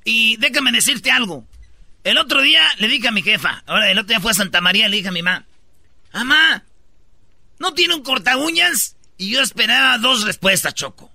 y 0.05 0.37
déjame 0.39 0.73
decirte 0.73 1.11
algo. 1.11 1.47
El 2.03 2.19
otro 2.19 2.41
día 2.41 2.63
le 2.79 2.89
dije 2.89 3.09
a 3.09 3.13
mi 3.13 3.23
jefa, 3.23 3.63
ahora 3.67 3.91
el 3.91 3.99
otro 3.99 4.09
día 4.09 4.21
fue 4.21 4.31
a 4.31 4.35
Santa 4.35 4.61
María, 4.61 4.89
le 4.89 4.97
dije 4.97 5.09
a 5.09 5.13
mi 5.13 5.23
mamá, 5.23 5.45
mamá, 6.13 6.65
¿no 7.59 7.75
tiene 7.75 7.95
un 7.95 8.03
corta 8.03 8.37
uñas? 8.37 8.97
Y 9.19 9.33
yo 9.33 9.43
esperaba 9.43 9.99
dos 9.99 10.25
respuestas, 10.25 10.75
Choco. 10.75 11.11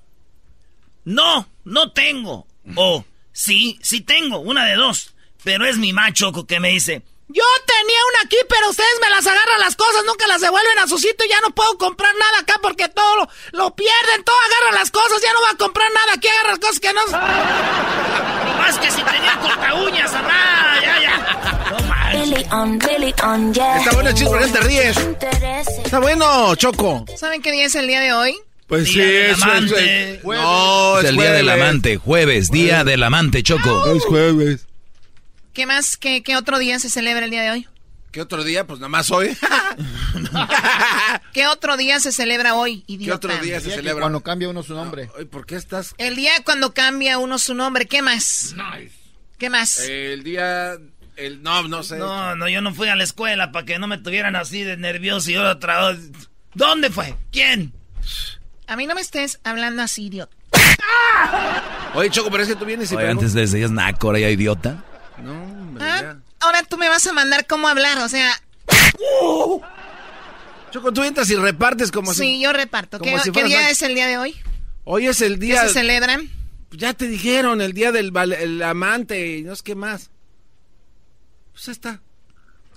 No, 1.06 1.50
no 1.64 1.92
tengo. 1.94 2.46
O, 2.76 3.04
sí, 3.32 3.80
sí 3.82 4.02
tengo, 4.02 4.40
una 4.40 4.66
de 4.66 4.76
dos. 4.76 5.14
Pero 5.44 5.66
es 5.66 5.78
mi 5.78 5.94
ma, 5.94 6.12
Choco, 6.14 6.46
que 6.46 6.60
me 6.60 6.70
dice, 6.70 7.02
Yo 7.28 7.44
tenía 7.66 7.98
una 8.14 8.26
aquí, 8.26 8.38
pero 8.48 8.70
ustedes 8.70 9.00
me 9.02 9.10
las 9.10 9.26
agarran 9.26 9.60
las 9.60 9.76
cosas, 9.76 10.04
nunca 10.06 10.28
las 10.28 10.42
devuelven 10.42 10.80
a 10.80 10.88
su 10.88 10.98
sitio. 10.98 11.26
Ya 11.30 11.40
no 11.42 11.50
puedo 11.52 11.78
comprar 11.78 12.14
nada 12.16 12.40
acá 12.42 12.60
porque 12.62 12.90
todo 12.90 13.16
lo, 13.18 13.30
lo 13.54 13.76
pierden, 13.76 14.24
todo 14.24 14.36
agarran 14.48 14.80
las 14.80 14.92
cosas. 14.92 15.22
Ya 15.24 15.34
no 15.34 15.40
voy 15.40 15.50
a 15.54 15.58
comprar 15.58 15.90
nada 15.92 16.14
aquí, 16.16 16.28
agarran 16.28 16.60
cosas 16.60 16.80
que 16.80 16.94
no. 16.94 17.06
No 17.08 17.12
más 18.60 18.78
que 18.78 18.92
si 18.92 19.02
tenía 19.02 19.40
corta 19.42 19.74
uñas, 19.76 20.12
mamá, 20.14 20.80
ya, 20.82 21.02
ya. 21.02 21.72
No 21.72 21.80
manches. 21.96 22.32
Está 23.80 23.92
bueno 23.94 24.10
el 24.10 24.16
chiste, 24.16 24.30
¿por 24.30 24.46
qué 24.46 24.52
te 24.52 24.60
ríes? 24.60 24.98
Está 25.84 26.00
bueno, 26.00 26.56
Choco. 26.56 27.06
¿Saben 27.18 27.42
qué 27.42 27.52
día 27.52 27.66
es 27.66 27.76
el 27.76 27.88
día 27.88 28.02
de 28.02 28.14
hoy? 28.14 28.38
Pues 28.72 28.86
Día 28.86 28.94
sí, 28.94 29.02
del 29.02 29.34
amante. 29.34 30.14
es- 30.14 30.24
No, 30.24 31.00
es 31.00 31.04
el 31.10 31.18
día 31.18 31.32
del 31.34 31.50
amante, 31.50 31.98
jueves, 31.98 32.50
día 32.50 32.86
del 32.86 33.04
amante, 33.04 33.44
Choco. 33.44 33.94
Es 33.94 34.06
jueves. 34.06 34.66
¿Qué 35.52 35.66
más? 35.66 35.98
¿Qué, 35.98 36.24
qué 36.24 36.38
otro 36.38 36.58
día 36.58 36.80
se 36.80 36.90
celebra 36.90 37.26
el 37.26 37.32
día 37.32 37.42
de 37.42 37.52
hoy? 37.52 37.68
¿Qué 38.14 38.22
otro 38.22 38.46
día? 38.46 38.66
Pues 38.66 38.80
nada 38.80 38.88
más 38.88 39.12
hoy. 39.12 39.38
¿Qué 41.34 41.48
otro 41.48 41.76
día 41.76 42.00
se 42.00 42.14
celebra 42.14 42.56
hoy, 42.56 42.86
¿Qué 42.88 43.12
otro 43.12 43.38
día 43.40 43.60
se 43.60 43.72
celebra? 43.72 44.04
Cuando 44.04 44.22
cambia 44.24 44.48
uno 44.48 44.64
su 44.64 44.74
nombre. 44.74 45.10
¿Por 45.30 45.46
qué 45.46 45.58
estás? 45.58 45.94
El 45.98 46.16
día 46.16 46.32
cuando 46.46 46.74
cambia 46.74 47.18
uno 47.18 47.40
su 47.40 47.54
nombre. 47.54 47.88
¿Qué 47.88 48.02
más? 48.02 48.56
¿Qué 49.38 49.50
más? 49.50 49.80
El 49.80 50.24
día... 50.24 50.78
El, 51.18 51.44
no, 51.44 51.68
no 51.68 51.84
sé. 51.84 51.98
No, 51.98 52.38
no, 52.38 52.48
yo 52.48 52.62
no 52.62 52.74
fui 52.74 52.88
a 52.88 52.96
la 52.96 53.04
escuela 53.04 53.52
para 53.52 53.66
que 53.66 53.80
no 53.80 53.88
me 53.88 53.98
tuvieran 53.98 54.38
así 54.38 54.64
de 54.64 54.78
nervioso 54.78 55.30
y 55.30 55.36
otra 55.36 55.90
vez. 55.90 56.10
¿Dónde 56.54 56.90
fue? 56.90 57.16
¿Quién? 57.34 57.74
A 58.68 58.76
mí 58.76 58.88
no 58.88 58.96
me 58.96 59.02
estés 59.02 59.40
hablando 59.44 59.82
así, 59.82 60.06
idiota. 60.06 60.36
Oye, 61.94 62.10
Choco, 62.10 62.32
pero 62.32 62.44
es 62.44 62.50
que 62.50 62.56
tú 62.56 62.66
vienes 62.66 62.92
y... 62.92 62.96
Oye, 62.96 63.10
antes 63.10 63.34
les 63.34 63.52
decías 63.52 63.72
naco, 63.72 64.08
ahora 64.08 64.20
ya 64.20 64.30
idiota. 64.30 64.84
No, 65.22 65.44
hombre, 65.44 65.84
¿Ah? 65.84 66.00
ya. 66.02 66.18
Ahora 66.40 66.64
tú 66.64 66.78
me 66.78 66.90
vas 66.90 67.06
a 67.06 67.14
mandar 67.14 67.46
cómo 67.48 67.68
hablar, 67.68 68.00
o 68.00 68.10
sea... 68.10 68.32
Choco, 70.72 70.94
tú 70.94 71.04
entras 71.04 71.30
y 71.30 71.36
repartes 71.36 71.92
como 71.92 72.14
si... 72.14 72.20
Sí, 72.20 72.42
yo 72.42 72.54
reparto. 72.54 73.00
¿Qué, 73.00 73.20
si 73.20 73.32
qué 73.32 73.44
día 73.44 73.70
es 73.70 73.82
el 73.82 73.94
día 73.94 74.08
de 74.08 74.18
hoy? 74.18 74.36
Hoy 74.86 75.08
es 75.08 75.22
el 75.22 75.34
¿Qué 75.34 75.48
día... 75.48 75.68
se 75.68 75.74
celebran? 75.74 76.30
Ya 76.72 76.94
te 76.94 77.08
dijeron, 77.08 77.62
el 77.62 77.74
día 77.74 77.92
del 77.92 78.16
el 78.16 78.64
amante 78.64 79.38
y 79.38 79.44
no 79.44 79.56
sé 79.56 79.64
qué 79.64 79.76
más. 79.76 80.10
Pues 81.52 81.68
está. 81.68 82.00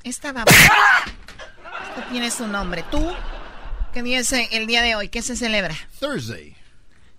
Esta 0.02 0.32
va... 0.32 0.42
Esto 0.42 2.08
tiene 2.10 2.30
su 2.30 2.46
nombre. 2.48 2.84
¿Tú? 2.90 3.12
¿Qué 3.94 4.02
día 4.02 4.18
es 4.18 4.32
el 4.32 4.66
día 4.66 4.82
de 4.82 4.96
hoy? 4.96 5.08
¿Qué 5.08 5.22
se 5.22 5.36
celebra? 5.36 5.74
Thursday. 6.00 6.56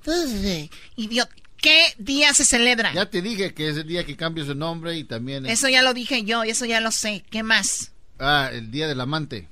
Thursday. 0.03 0.69
Idiota. 0.97 1.33
¿Qué 1.57 1.81
día 1.97 2.33
se 2.33 2.45
celebra? 2.45 2.93
Ya 2.93 3.09
te 3.09 3.21
dije 3.23 3.53
que 3.55 3.69
es 3.69 3.77
el 3.77 3.87
día 3.87 4.05
que 4.05 4.15
cambia 4.15 4.45
su 4.45 4.53
nombre 4.53 4.95
y 4.97 5.03
también... 5.03 5.45
es- 5.45 5.53
Eso 5.53 5.69
ya 5.69 5.81
lo 5.81 5.93
dije 5.93 6.23
yo, 6.23 6.43
eso 6.43 6.65
ya 6.65 6.79
lo 6.81 6.91
sé. 6.91 7.23
¿Qué 7.31 7.41
más? 7.43 7.91
Ah, 8.19 8.49
el 8.51 8.69
día 8.71 8.87
del 8.87 9.01
amante. 9.01 9.47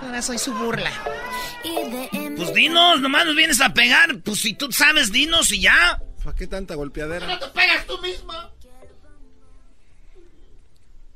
Ahora 0.00 0.22
soy 0.22 0.38
su 0.38 0.52
burla. 0.54 0.90
Pues 2.36 2.52
dinos, 2.54 3.00
nomás 3.00 3.26
nos 3.26 3.36
vienes 3.36 3.60
a 3.60 3.72
pegar. 3.74 4.18
Pues 4.20 4.40
si 4.40 4.54
tú 4.54 4.72
sabes, 4.72 5.12
dinos 5.12 5.52
y 5.52 5.60
ya. 5.60 6.00
¿Para 6.24 6.34
qué 6.36 6.46
tanta 6.46 6.74
golpeadera? 6.74 7.38
te 7.38 7.46
pegas 7.48 7.86
tú 7.86 7.98
misma! 8.00 8.50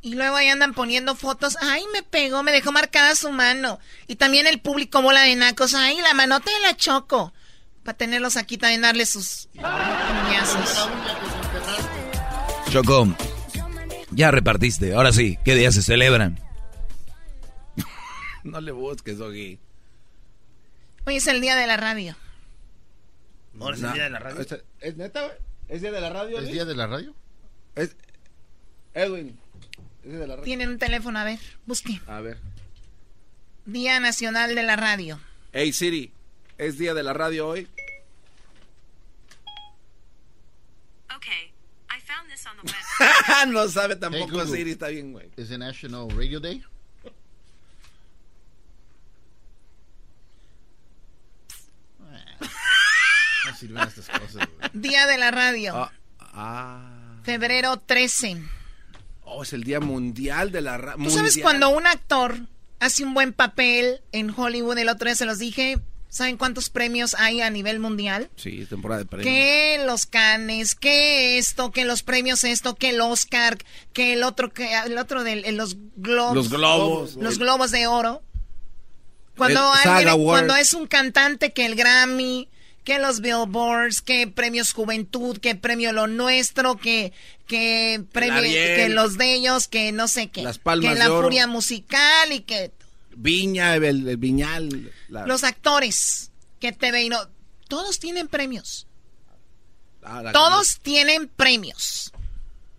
Y 0.00 0.14
luego 0.14 0.36
ahí 0.36 0.48
andan 0.48 0.74
poniendo 0.74 1.14
fotos. 1.16 1.56
Ay, 1.60 1.82
me 1.92 2.02
pegó, 2.02 2.42
me 2.42 2.52
dejó 2.52 2.70
marcada 2.70 3.14
su 3.14 3.30
mano. 3.30 3.80
Y 4.06 4.16
también 4.16 4.46
el 4.46 4.60
público 4.60 5.02
bola 5.02 5.22
de 5.22 5.34
nacos. 5.34 5.74
Ay, 5.74 5.98
la 6.00 6.14
manota 6.14 6.50
de 6.50 6.60
la 6.60 6.76
choco. 6.76 7.32
Para 7.82 7.98
tenerlos 7.98 8.36
aquí 8.36 8.58
también 8.58 8.82
darle 8.82 9.06
sus 9.06 9.48
puñazos. 9.54 10.88
Choco, 12.70 13.08
ya 14.10 14.30
repartiste. 14.30 14.94
Ahora 14.94 15.12
sí, 15.12 15.38
¿qué 15.44 15.54
día 15.54 15.72
se 15.72 15.82
celebran? 15.82 16.40
No 18.44 18.60
le 18.60 18.72
busques, 18.72 19.18
Doggy. 19.18 19.58
Hoy 21.04 21.16
es 21.16 21.26
el 21.26 21.40
día 21.40 21.56
de 21.56 21.66
la 21.66 21.76
radio. 21.76 22.16
Ahora 23.60 23.76
es 23.76 23.82
el 23.82 23.92
día 23.92 24.04
de 24.04 24.10
la 24.10 24.18
radio. 24.20 24.40
¿Es, 24.40 24.54
es 24.80 24.96
neta, 24.96 25.22
güey? 25.22 25.36
¿Es 25.68 25.82
día 25.82 25.92
de 25.92 26.00
la 26.00 26.10
radio? 26.10 26.38
¿Es 26.38 26.48
día 26.48 26.64
de 26.64 26.74
la 26.74 26.86
radio? 26.86 27.14
Es... 27.74 27.96
Edwin. 28.94 29.38
¿Es 30.08 30.12
día 30.12 30.20
de 30.20 30.26
la 30.26 30.36
radio? 30.36 30.44
Tienen 30.44 30.68
un 30.70 30.78
teléfono, 30.78 31.18
a 31.18 31.24
ver, 31.24 31.38
busque. 31.66 32.00
A 32.06 32.20
ver. 32.20 32.38
Día 33.66 34.00
Nacional 34.00 34.54
de 34.54 34.62
la 34.62 34.74
Radio. 34.74 35.20
Hey, 35.52 35.70
Siri. 35.74 36.10
¿Es 36.56 36.78
día 36.78 36.94
de 36.94 37.02
la 37.02 37.12
radio 37.12 37.46
hoy? 37.46 37.68
no 43.48 43.68
sabe 43.68 43.96
tampoco 43.96 44.46
Siri, 44.46 44.72
está 44.72 44.88
bien, 44.88 45.12
güey. 45.12 45.30
¿Es 45.36 45.50
el 45.50 45.58
National 45.60 46.08
Radio 46.10 46.40
Day? 46.40 46.64
No 53.46 53.56
sirven 53.56 53.88
estas 53.88 54.08
cosas, 54.08 54.48
güey. 54.58 54.70
Día 54.72 55.06
de 55.06 55.16
la 55.18 55.30
Radio. 55.30 55.74
Ah, 55.74 55.92
ah. 56.20 57.20
Febrero 57.24 57.78
13. 57.78 58.57
Oh, 59.30 59.42
es 59.42 59.52
el 59.52 59.64
día 59.64 59.80
mundial 59.80 60.50
de 60.52 60.60
la 60.62 60.78
radio. 60.78 61.04
¿Tú 61.04 61.10
sabes 61.10 61.38
cuando 61.40 61.68
un 61.70 61.86
actor 61.86 62.38
hace 62.80 63.04
un 63.04 63.14
buen 63.14 63.32
papel 63.32 64.00
en 64.12 64.30
Hollywood? 64.36 64.78
El 64.78 64.88
otro 64.88 65.06
día 65.06 65.14
se 65.14 65.26
los 65.26 65.38
dije. 65.38 65.78
¿Saben 66.10 66.38
cuántos 66.38 66.70
premios 66.70 67.14
hay 67.18 67.42
a 67.42 67.50
nivel 67.50 67.80
mundial? 67.80 68.30
Sí, 68.36 68.64
temporada 68.64 69.00
de 69.00 69.06
premios. 69.06 69.26
Que 69.30 69.82
los 69.84 70.06
Cannes, 70.06 70.74
que 70.74 71.36
esto, 71.36 71.70
que 71.70 71.84
los 71.84 72.02
premios 72.02 72.44
esto, 72.44 72.74
que 72.76 72.90
el 72.90 73.00
Oscar, 73.02 73.58
que 73.92 74.14
el 74.14 74.22
otro, 74.22 74.50
que 74.50 74.74
el 74.86 74.96
otro 74.96 75.22
de 75.22 75.52
los 75.52 75.76
globos. 75.96 76.34
Los 76.34 76.48
globos. 76.48 77.14
Los 77.16 77.38
globos 77.38 77.70
de 77.72 77.86
oro. 77.86 78.22
Cuando, 79.36 79.60
alguien- 79.72 80.24
cuando 80.24 80.56
es 80.56 80.72
un 80.72 80.86
cantante 80.86 81.52
que 81.52 81.66
el 81.66 81.74
Grammy, 81.76 82.48
que 82.88 82.98
los 82.98 83.20
Billboards, 83.20 84.00
que 84.00 84.26
premios 84.28 84.72
Juventud, 84.72 85.36
que 85.38 85.54
premio 85.54 85.92
Lo 85.92 86.06
Nuestro, 86.06 86.78
que, 86.78 87.12
que 87.46 88.02
premio, 88.12 88.40
que 88.40 88.88
los 88.88 89.18
de 89.18 89.34
ellos, 89.34 89.68
que 89.68 89.92
no 89.92 90.08
sé 90.08 90.28
qué. 90.30 90.40
Las 90.40 90.56
Palmas 90.58 90.94
que 90.94 90.98
la 90.98 91.04
de 91.04 91.10
Oro. 91.10 91.24
Furia 91.26 91.46
Musical 91.46 92.32
y 92.32 92.40
que 92.40 92.72
Viña, 93.14 93.74
el, 93.76 94.08
el 94.08 94.16
Viñal. 94.16 94.90
la- 95.10 95.26
los 95.26 95.44
actores 95.44 96.30
que 96.60 96.72
te 96.72 96.90
ven, 96.90 97.10
no, 97.10 97.18
todos 97.68 97.98
tienen 97.98 98.26
premios. 98.26 98.86
ah, 100.02 100.30
Todos 100.32 100.78
tienen 100.80 101.28
premios. 101.28 102.10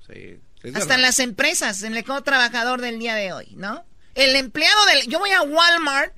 Sí, 0.07 0.39
Hasta 0.73 0.95
en 0.95 1.03
las 1.03 1.19
empresas, 1.19 1.83
en 1.83 1.95
el 1.95 2.03
trabajador 2.23 2.81
del 2.81 2.97
día 2.97 3.13
de 3.13 3.31
hoy, 3.31 3.49
¿no? 3.55 3.85
El 4.15 4.35
empleado 4.35 4.85
del... 4.87 5.07
Yo 5.07 5.19
voy 5.19 5.29
a 5.29 5.43
Walmart, 5.43 6.13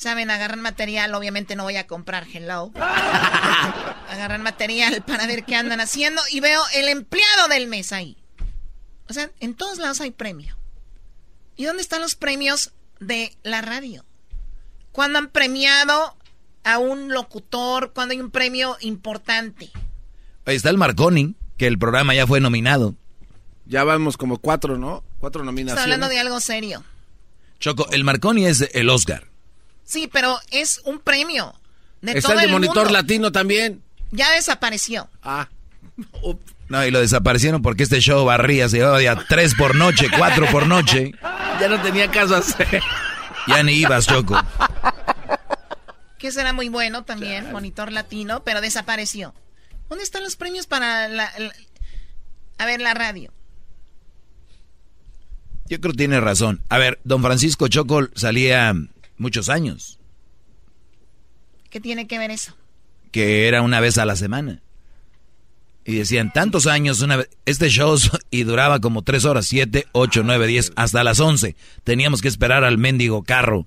¿saben? 0.00 0.30
Agarrar 0.30 0.58
material, 0.58 1.14
obviamente 1.14 1.56
no 1.56 1.64
voy 1.64 1.76
a 1.76 1.86
comprar 1.86 2.26
hello. 2.32 2.72
Agarrar 4.08 4.40
material 4.40 5.02
para 5.02 5.26
ver 5.26 5.44
qué 5.44 5.56
andan 5.56 5.78
haciendo 5.80 6.22
y 6.32 6.40
veo 6.40 6.62
el 6.74 6.88
empleado 6.88 7.48
del 7.48 7.66
mes 7.66 7.92
ahí. 7.92 8.16
O 9.10 9.12
sea, 9.12 9.30
en 9.40 9.54
todos 9.54 9.76
lados 9.78 10.00
hay 10.00 10.10
premio. 10.10 10.56
¿Y 11.54 11.64
dónde 11.64 11.82
están 11.82 12.00
los 12.00 12.14
premios 12.14 12.72
de 12.98 13.36
la 13.42 13.60
radio? 13.60 14.06
Cuando 14.90 15.18
han 15.18 15.28
premiado 15.28 16.16
a 16.64 16.78
un 16.78 17.12
locutor, 17.12 17.92
cuando 17.92 18.12
hay 18.12 18.20
un 18.20 18.30
premio 18.30 18.78
importante. 18.80 19.70
Ahí 20.46 20.56
está 20.56 20.70
el 20.70 20.78
Marconi, 20.78 21.34
que 21.58 21.66
el 21.66 21.78
programa 21.78 22.14
ya 22.14 22.26
fue 22.26 22.40
nominado. 22.40 22.94
Ya 23.66 23.84
vamos 23.84 24.16
como 24.16 24.38
cuatro, 24.38 24.78
¿no? 24.78 25.04
Cuatro 25.18 25.42
Está 25.42 25.52
nominaciones. 25.52 25.82
hablando 25.84 26.08
de 26.08 26.18
algo 26.18 26.40
serio. 26.40 26.82
Choco, 27.58 27.86
el 27.90 28.02
Marconi 28.02 28.46
es 28.46 28.66
el 28.72 28.88
Oscar. 28.88 29.29
Sí, 29.90 30.08
pero 30.12 30.38
es 30.52 30.80
un 30.84 31.00
premio 31.00 31.52
de 32.00 32.12
Está 32.12 32.28
todo 32.28 32.32
el 32.34 32.38
de 32.38 32.44
el 32.46 32.52
Monitor 32.52 32.76
mundo. 32.84 32.90
Latino 32.92 33.32
también. 33.32 33.82
Ya 34.12 34.30
desapareció. 34.30 35.08
Ah. 35.22 35.48
No, 36.68 36.86
y 36.86 36.92
lo 36.92 37.00
desaparecieron 37.00 37.62
porque 37.62 37.82
este 37.82 37.98
show 38.00 38.24
barría, 38.24 38.68
se 38.68 38.76
llevaba 38.76 39.02
ya 39.02 39.16
tres 39.28 39.56
por 39.56 39.74
noche, 39.74 40.06
cuatro 40.16 40.46
por 40.52 40.68
noche. 40.68 41.10
Ya 41.60 41.66
no 41.68 41.82
tenía 41.82 42.08
caso 42.12 42.36
hacer. 42.36 42.80
Ya 43.48 43.60
ni 43.64 43.72
ibas, 43.72 44.06
Choco. 44.06 44.40
Que 46.20 46.30
será 46.30 46.52
muy 46.52 46.68
bueno 46.68 47.02
también, 47.02 47.50
Monitor 47.50 47.90
Latino, 47.90 48.44
pero 48.44 48.60
desapareció. 48.60 49.34
¿Dónde 49.88 50.04
están 50.04 50.22
los 50.22 50.36
premios 50.36 50.68
para 50.68 51.08
la, 51.08 51.28
la- 51.38 51.52
a 52.58 52.66
ver 52.66 52.80
la 52.80 52.94
radio? 52.94 53.32
Yo 55.66 55.80
creo 55.80 55.90
que 55.92 55.98
tiene 55.98 56.20
razón. 56.20 56.62
A 56.68 56.78
ver, 56.78 57.00
don 57.02 57.20
Francisco 57.20 57.66
Choco 57.66 58.08
salía 58.14 58.72
muchos 59.20 59.48
años, 59.48 59.98
¿Qué 61.70 61.80
tiene 61.80 62.08
que 62.08 62.18
ver 62.18 62.32
eso? 62.32 62.56
que 63.12 63.46
era 63.48 63.62
una 63.62 63.80
vez 63.80 63.98
a 63.98 64.04
la 64.04 64.16
semana. 64.16 64.62
Y 65.84 65.96
decían, 65.96 66.32
tantos 66.32 66.66
años, 66.66 67.00
una 67.00 67.16
vez, 67.16 67.30
este 67.46 67.68
show, 67.68 67.96
y 68.30 68.42
duraba 68.44 68.80
como 68.80 69.02
tres 69.02 69.24
horas, 69.24 69.46
siete, 69.46 69.86
ocho, 69.92 70.22
nueve, 70.24 70.46
diez, 70.46 70.72
hasta 70.76 71.04
las 71.04 71.20
once. 71.20 71.56
Teníamos 71.84 72.22
que 72.22 72.28
esperar 72.28 72.64
al 72.64 72.78
mendigo 72.78 73.22
carro. 73.22 73.66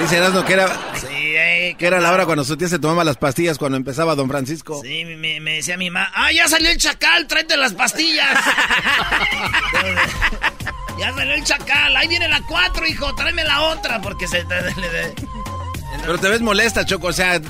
Dice 0.00 0.16
Erasmo 0.16 0.44
que 0.44 0.52
era, 0.52 0.68
eh, 1.10 1.74
que 1.78 1.86
era 1.86 2.00
la 2.00 2.12
hora 2.12 2.24
cuando 2.24 2.44
su 2.44 2.56
tía 2.56 2.68
se 2.68 2.78
tomaba 2.78 3.04
las 3.04 3.18
pastillas 3.18 3.58
cuando 3.58 3.76
empezaba 3.76 4.14
Don 4.14 4.28
Francisco. 4.28 4.80
Sí, 4.82 5.04
me, 5.04 5.40
me 5.40 5.56
decía 5.56 5.76
mi 5.76 5.90
mamá, 5.90 6.10
¡ah, 6.14 6.32
ya 6.32 6.48
salió 6.48 6.70
el 6.70 6.78
chacal! 6.78 7.26
¡Tráete 7.26 7.56
las 7.56 7.74
pastillas! 7.74 8.38
ya 11.00 11.14
salió 11.14 11.34
el 11.34 11.44
chacal, 11.44 11.96
ahí 11.96 12.08
viene 12.08 12.28
la 12.28 12.42
cuatro, 12.46 12.86
hijo, 12.86 13.14
tráeme 13.14 13.42
la 13.44 13.62
otra, 13.62 14.00
porque 14.02 14.28
se... 14.28 14.44
Pero 16.02 16.18
te 16.18 16.28
ves 16.28 16.40
molesta, 16.40 16.84
Choco, 16.84 17.08
o 17.08 17.12
sea, 17.12 17.40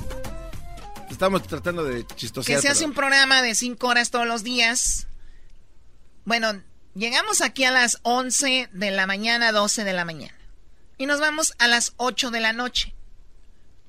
estamos 1.10 1.43
tratando 1.47 1.85
de 1.85 2.06
chistosear. 2.06 2.59
Que 2.59 2.62
se 2.62 2.68
hace 2.68 2.78
pero- 2.81 2.89
un 2.89 2.94
programa 2.94 3.43
de 3.43 3.55
cinco 3.55 3.89
horas 3.89 4.10
todos 4.10 4.27
los 4.27 4.43
días. 4.43 5.09
Bueno, 6.24 6.62
llegamos 6.94 7.43
aquí 7.43 7.64
a 7.64 7.70
las 7.70 7.98
11 8.02 8.70
de 8.72 8.90
la 8.90 9.06
mañana, 9.06 9.52
12 9.52 9.85
de 9.85 9.93
la 9.93 10.05
mañana. 10.05 10.35
Y 10.97 11.06
nos 11.06 11.20
vamos 11.20 11.55
a 11.59 11.66
las 11.66 11.93
8 11.97 12.31
de 12.31 12.40
la 12.40 12.52
noche. 12.52 12.94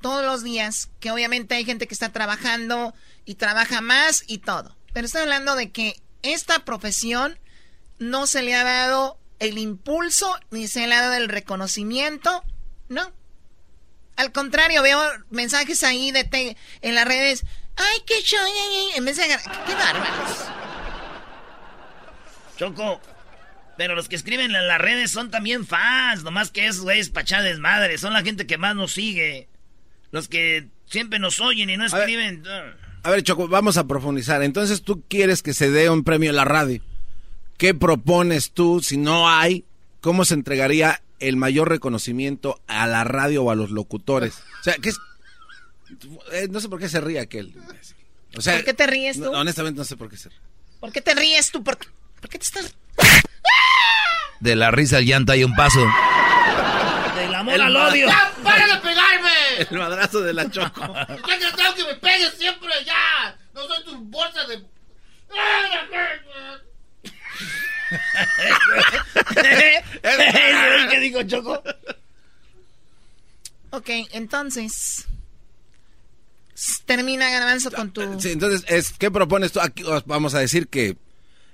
Todos 0.01 0.25
los 0.25 0.43
días, 0.43 0.89
que 0.99 1.11
obviamente 1.11 1.55
hay 1.55 1.65
gente 1.65 1.87
que 1.87 1.93
está 1.93 2.09
trabajando 2.09 2.93
y 3.25 3.35
trabaja 3.35 3.81
más 3.81 4.23
y 4.27 4.39
todo. 4.39 4.75
Pero 4.93 5.05
estoy 5.05 5.21
hablando 5.21 5.55
de 5.55 5.71
que 5.71 6.01
esta 6.23 6.65
profesión 6.65 7.37
no 7.99 8.25
se 8.27 8.41
le 8.41 8.55
ha 8.55 8.63
dado 8.63 9.20
el 9.41 9.57
impulso 9.57 10.33
ni 10.51 10.67
se 10.67 10.87
le 10.87 10.95
ha 10.95 11.01
dado 11.01 11.15
el 11.15 11.27
reconocimiento. 11.29 12.43
No. 12.89 13.11
Al 14.15 14.31
contrario, 14.31 14.81
veo 14.83 15.01
mensajes 15.29 15.83
ahí 15.83 16.11
de 16.11 16.23
te- 16.23 16.55
en 16.81 16.95
las 16.95 17.05
redes. 17.05 17.43
Ay, 17.75 17.99
qué 18.05 18.21
show. 18.21 18.39
ay, 18.43 18.51
ay", 18.91 18.97
En 18.97 19.05
vez 19.05 19.17
de 19.17 19.23
Qué 19.23 19.73
bárbaros. 19.73 20.37
Choco, 22.57 23.01
pero 23.77 23.95
los 23.95 24.07
que 24.07 24.15
escriben 24.15 24.53
en 24.55 24.67
las 24.67 24.79
redes 24.79 25.09
son 25.11 25.31
también 25.31 25.65
fans, 25.65 26.23
nomás 26.23 26.51
que 26.51 26.67
esos 26.67 26.83
güeyes 26.83 27.09
pachá 27.09 27.41
desmadre, 27.41 27.97
son 27.97 28.13
la 28.13 28.21
gente 28.21 28.45
que 28.45 28.57
más 28.57 28.75
nos 28.75 28.91
sigue. 28.91 29.47
Los 30.11 30.27
que 30.27 30.67
siempre 30.85 31.17
nos 31.19 31.39
oyen 31.39 31.69
y 31.69 31.77
no 31.77 31.85
escriben. 31.85 32.43
ah. 32.47 32.73
A 33.03 33.09
ver, 33.09 33.23
Choco, 33.23 33.47
vamos 33.47 33.77
a 33.77 33.87
profundizar. 33.87 34.43
Entonces, 34.43 34.83
tú 34.83 35.03
quieres 35.07 35.41
que 35.41 35.53
se 35.55 35.71
dé 35.71 35.89
un 35.89 36.03
premio 36.03 36.29
a 36.29 36.33
la 36.33 36.45
radio. 36.45 36.83
¿Qué 37.61 37.75
propones 37.75 38.53
tú 38.53 38.81
si 38.81 38.97
no 38.97 39.29
hay? 39.29 39.65
¿Cómo 39.99 40.25
se 40.25 40.33
entregaría 40.33 41.03
el 41.19 41.37
mayor 41.37 41.69
reconocimiento 41.69 42.59
a 42.65 42.87
la 42.87 43.03
radio 43.03 43.43
o 43.43 43.51
a 43.51 43.55
los 43.55 43.69
locutores? 43.69 44.33
O 44.61 44.63
sea, 44.63 44.73
¿qué 44.81 44.89
es? 44.89 44.97
Eh, 46.31 46.47
no 46.49 46.59
sé 46.59 46.69
por 46.69 46.79
qué 46.79 46.89
se 46.89 46.99
ríe 46.99 47.19
aquel. 47.19 47.53
O 48.35 48.41
sea, 48.41 48.55
¿Por 48.55 48.65
qué 48.65 48.73
te 48.73 48.87
ríes 48.87 49.17
tú? 49.17 49.25
no, 49.25 49.39
honestamente 49.39 49.77
no 49.77 49.83
sé 49.83 49.95
por 49.95 50.09
qué 50.09 50.17
se 50.17 50.29
ríe. 50.29 50.39
¿Por 50.79 50.91
qué 50.91 51.01
te 51.01 51.13
ríes 51.13 51.51
tú? 51.51 51.63
¿Por, 51.63 51.77
por 51.77 52.29
qué 52.31 52.39
te 52.39 52.45
estás.? 52.45 52.73
De 54.39 54.55
la 54.55 54.71
risa 54.71 54.97
al 54.97 55.05
llanto 55.05 55.31
hay 55.31 55.43
un 55.43 55.53
paso. 55.53 55.81
Del 57.15 57.35
amor 57.35 57.53
El 57.53 57.61
al 57.61 57.75
odio. 57.75 58.07
¡Ya, 58.07 58.33
para 58.43 58.65
de 58.65 58.77
pegarme! 58.81 59.67
El 59.69 59.77
madrazo 59.77 60.21
de 60.21 60.33
la 60.33 60.49
Choco. 60.49 60.81
Cansado 61.27 61.75
que 61.75 61.83
me 61.83 61.93
pegues 61.93 62.33
siempre, 62.39 62.71
ya. 62.87 63.37
No 63.53 63.67
soy 63.67 63.83
tu 63.83 63.99
bolsa 64.05 64.47
de... 64.47 64.63
¿Qué 70.89 70.99
dijo 70.99 71.23
Choco? 71.23 71.61
Ok, 73.71 73.89
entonces. 74.11 75.05
Termina 76.85 77.29
Garbanzo 77.29 77.71
con 77.71 77.91
tu. 77.91 78.19
Sí, 78.19 78.31
entonces, 78.31 78.63
es, 78.67 78.93
¿qué 78.93 79.09
propones 79.09 79.51
tú? 79.51 79.61
Aquí 79.61 79.83
os 79.83 80.05
vamos 80.05 80.35
a 80.35 80.39
decir 80.39 80.67
que 80.67 80.95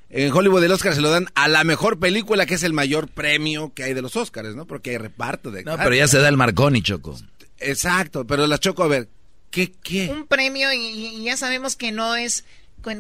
en 0.10 0.32
Hollywood 0.34 0.64
el 0.64 0.72
Oscar 0.72 0.94
se 0.96 1.02
lo 1.02 1.10
dan 1.10 1.28
a 1.36 1.48
la 1.48 1.64
mejor 1.64 2.00
película, 2.00 2.46
que 2.46 2.56
es 2.56 2.64
el 2.64 2.74
mayor 2.74 3.08
premio 3.08 3.74
que 3.74 3.84
hay 3.84 3.94
de 3.94 4.02
los 4.02 4.16
Oscars, 4.16 4.56
¿no? 4.56 4.66
Porque 4.66 4.92
hay 4.92 4.98
reparto 4.98 5.52
de... 5.52 5.64
No, 5.64 5.78
pero 5.78 5.94
ya 5.96 6.08
se 6.08 6.18
da 6.18 6.28
el 6.28 6.38
Marconi, 6.38 6.82
Choco. 6.82 7.18
Exacto, 7.60 8.26
pero 8.26 8.48
la 8.48 8.58
Choco, 8.58 8.84
a 8.84 8.88
ver, 8.88 9.08
¿qué, 9.50 9.72
qué? 9.84 10.10
Un 10.10 10.28
premio 10.28 10.74
y, 10.74 10.78
y 10.80 11.24
ya 11.24 11.38
sabemos 11.38 11.76
que 11.76 11.92
no 11.92 12.16
es. 12.16 12.44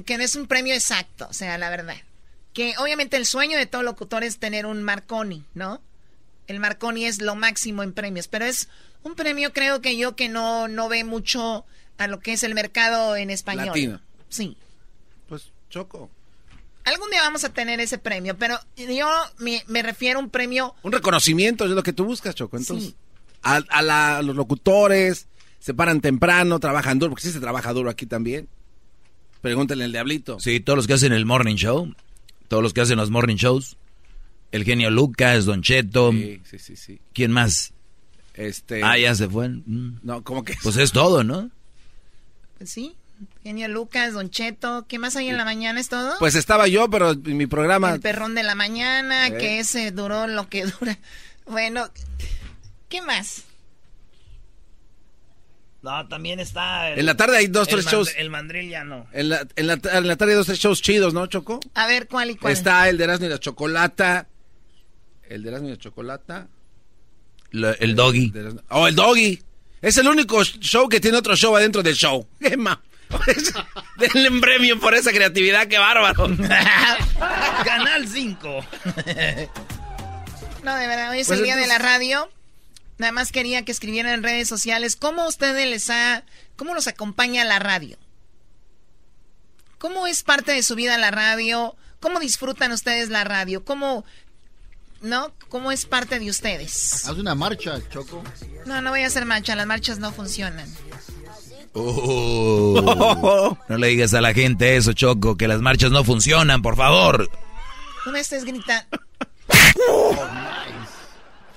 que 0.05 0.17
no 0.17 0.23
es 0.23 0.35
un 0.35 0.47
premio 0.47 0.73
exacto, 0.73 1.27
o 1.29 1.33
sea, 1.33 1.57
la 1.57 1.69
verdad. 1.69 1.97
Que 2.57 2.73
obviamente 2.79 3.17
el 3.17 3.27
sueño 3.27 3.55
de 3.55 3.67
todo 3.67 3.83
locutor 3.83 4.23
es 4.23 4.39
tener 4.39 4.65
un 4.65 4.81
Marconi, 4.81 5.43
¿no? 5.53 5.79
El 6.47 6.59
Marconi 6.59 7.05
es 7.05 7.21
lo 7.21 7.35
máximo 7.35 7.83
en 7.83 7.93
premios, 7.93 8.27
pero 8.27 8.45
es 8.45 8.67
un 9.03 9.13
premio 9.13 9.53
creo 9.53 9.79
que 9.79 9.95
yo 9.95 10.15
que 10.15 10.27
no, 10.27 10.67
no 10.67 10.89
ve 10.89 11.03
mucho 11.03 11.65
a 11.99 12.07
lo 12.07 12.19
que 12.19 12.33
es 12.33 12.41
el 12.41 12.55
mercado 12.55 13.15
en 13.15 13.29
español. 13.29 13.67
Latino. 13.67 14.01
Sí. 14.29 14.57
Pues, 15.29 15.51
Choco. 15.69 16.09
Algún 16.83 17.11
día 17.11 17.21
vamos 17.21 17.43
a 17.43 17.49
tener 17.49 17.79
ese 17.79 17.99
premio, 17.99 18.35
pero 18.37 18.57
yo 18.75 19.07
me, 19.37 19.63
me 19.67 19.83
refiero 19.83 20.17
a 20.19 20.23
un 20.23 20.31
premio 20.31 20.73
Un 20.81 20.93
reconocimiento 20.93 21.63
es 21.65 21.69
lo 21.69 21.83
que 21.83 21.93
tú 21.93 22.05
buscas, 22.05 22.33
Choco. 22.33 22.57
Entonces, 22.57 22.95
a, 23.43 23.57
a 23.69 23.81
la- 23.83 24.17
a 24.17 24.21
los 24.23 24.35
locutores, 24.35 25.27
se 25.59 25.75
paran 25.75 26.01
temprano, 26.01 26.59
trabajan 26.59 26.97
duro, 26.97 27.11
porque 27.11 27.25
sí 27.27 27.31
se 27.31 27.39
trabaja 27.39 27.71
duro 27.73 27.91
aquí 27.91 28.07
también. 28.07 28.47
Pregúntale 29.41 29.83
al 29.83 29.91
diablito. 29.91 30.39
Sí, 30.39 30.59
todos 30.59 30.75
los 30.77 30.87
que 30.87 30.93
hacen 30.93 31.13
el 31.13 31.25
morning 31.25 31.55
show, 31.55 31.93
todos 32.47 32.63
los 32.63 32.73
que 32.73 32.81
hacen 32.81 32.97
los 32.97 33.09
morning 33.09 33.35
shows, 33.35 33.77
el 34.51 34.63
genio 34.63 34.89
Lucas, 34.89 35.45
Don 35.45 35.61
Cheto, 35.61 36.11
Sí, 36.11 36.41
sí, 36.49 36.59
sí, 36.59 36.75
sí. 36.75 36.99
¿quién 37.13 37.31
más? 37.31 37.73
Este... 38.33 38.83
Ah, 38.83 38.97
ya 38.97 39.13
se 39.15 39.27
fue. 39.27 39.49
Mm. 39.49 39.99
No, 40.03 40.23
como 40.23 40.43
que... 40.43 40.55
Pues 40.63 40.77
es 40.77 40.91
todo, 40.91 41.23
¿no? 41.23 41.49
Pues 42.57 42.69
sí. 42.69 42.95
Genio 43.43 43.67
Lucas, 43.67 44.13
Don 44.13 44.29
Cheto. 44.29 44.85
¿Qué 44.87 44.99
más 44.99 45.15
hay 45.15 45.27
en 45.29 45.37
la 45.37 45.43
mañana? 45.45 45.79
¿Es 45.79 45.89
todo? 45.89 46.13
Pues 46.19 46.35
estaba 46.35 46.67
yo, 46.67 46.87
pero 46.89 47.11
en 47.13 47.35
mi 47.35 47.47
programa... 47.47 47.93
El 47.95 47.99
perrón 47.99 48.35
de 48.35 48.43
la 48.43 48.53
mañana, 48.55 49.27
Eh. 49.27 49.37
que 49.37 49.59
ese 49.59 49.91
duró 49.91 50.27
lo 50.27 50.47
que 50.49 50.65
dura. 50.79 50.97
Bueno, 51.47 51.89
¿qué 52.89 53.01
más? 53.01 53.43
No, 55.83 56.07
también 56.07 56.39
está... 56.39 56.89
el- 56.91 56.99
En 56.99 57.05
la 57.05 57.15
tarde 57.15 57.37
hay 57.37 57.47
dos, 57.47 57.67
el 57.67 57.75
tres 57.75 57.85
shows. 57.85 58.13
El 58.17 58.29
mandril 58.29 58.69
ya 58.69 58.83
no. 58.83 59.07
En 59.13 59.29
la, 59.29 59.47
en, 59.55 59.67
la, 59.67 59.73
en 59.93 60.07
la 60.07 60.15
tarde 60.15 60.33
hay 60.33 60.37
dos, 60.37 60.47
tres 60.47 60.59
shows 60.59 60.81
chidos, 60.81 61.13
¿no, 61.13 61.25
Choco? 61.27 61.59
A 61.75 61.87
ver, 61.87 62.07
¿cuál 62.07 62.31
y 62.31 62.35
cuál? 62.35 62.51
Está 62.53 62.89
el 62.89 62.97
de 62.97 63.03
Erasmo 63.05 63.27
y 63.27 63.29
la 63.29 63.39
Chocolata. 63.39 64.27
El 65.29 65.43
de 65.43 65.49
Erasmo 65.49 65.67
y 65.67 65.71
la 65.71 65.77
Chocolata. 65.77 66.47
Lo- 67.51 67.77
el 67.77 67.95
doggy. 67.95 68.33
Oh, 68.69 68.87
el 68.87 68.95
doggy. 68.95 69.41
Es 69.81 69.95
el 69.97 70.07
único 70.07 70.43
show 70.43 70.89
que 70.89 70.99
tiene 70.99 71.17
otro 71.17 71.35
show 71.35 71.55
adentro 71.55 71.83
del 71.83 71.95
show. 71.95 72.27
Emma. 72.41 72.81
Denle 73.97 74.29
un 74.29 74.41
premio 74.41 74.79
por 74.79 74.93
esa 74.93 75.11
creatividad, 75.11 75.67
qué 75.67 75.77
bárbaro. 75.77 76.27
Canal 77.63 78.05
5. 78.07 78.65
No, 80.63 80.75
de 80.75 80.87
verdad, 80.87 81.11
hoy 81.11 81.19
es 81.19 81.27
Pues 81.27 81.39
el 81.39 81.45
día 81.45 81.55
de 81.55 81.67
la 81.67 81.77
radio. 81.77 82.29
Nada 82.97 83.11
más 83.11 83.31
quería 83.31 83.63
que 83.63 83.71
escribieran 83.71 84.13
en 84.13 84.23
redes 84.23 84.47
sociales 84.47 84.95
cómo 84.95 85.27
ustedes 85.27 85.67
les 85.67 85.89
ha, 85.89 86.23
cómo 86.55 86.73
los 86.73 86.87
acompaña 86.87 87.45
la 87.45 87.59
radio. 87.59 87.97
¿Cómo 89.77 90.07
es 90.07 90.23
parte 90.23 90.51
de 90.51 90.63
su 90.63 90.75
vida 90.75 90.97
la 90.97 91.11
radio? 91.11 91.75
¿Cómo 91.99 92.19
disfrutan 92.19 92.71
ustedes 92.71 93.09
la 93.09 93.23
radio? 93.23 93.63
¿Cómo, 93.63 94.03
no? 95.01 95.31
¿Cómo 95.49 95.71
es 95.71 95.85
parte 95.85 96.19
de 96.19 96.29
ustedes? 96.29 97.05
Haz 97.07 97.17
una 97.17 97.35
marcha, 97.35 97.79
Choco. 97.89 98.23
No, 98.65 98.81
no 98.81 98.89
voy 98.89 99.01
a 99.01 99.07
hacer 99.07 99.25
marcha, 99.25 99.55
las 99.55 99.67
marchas 99.67 99.99
no 99.99 100.11
funcionan. 100.11 100.67
Oh. 101.73 103.55
no 103.69 103.77
le 103.77 103.87
digas 103.87 104.15
a 104.15 104.21
la 104.21 104.33
gente 104.33 104.75
eso, 104.75 104.93
Choco, 104.93 105.37
que 105.37 105.47
las 105.47 105.61
marchas 105.61 105.91
no 105.91 106.03
funcionan, 106.03 106.63
por 106.63 106.75
favor. 106.75 107.29
No 108.05 108.11
me 108.11 108.19
estés 108.19 108.45
gritando. 108.45 108.87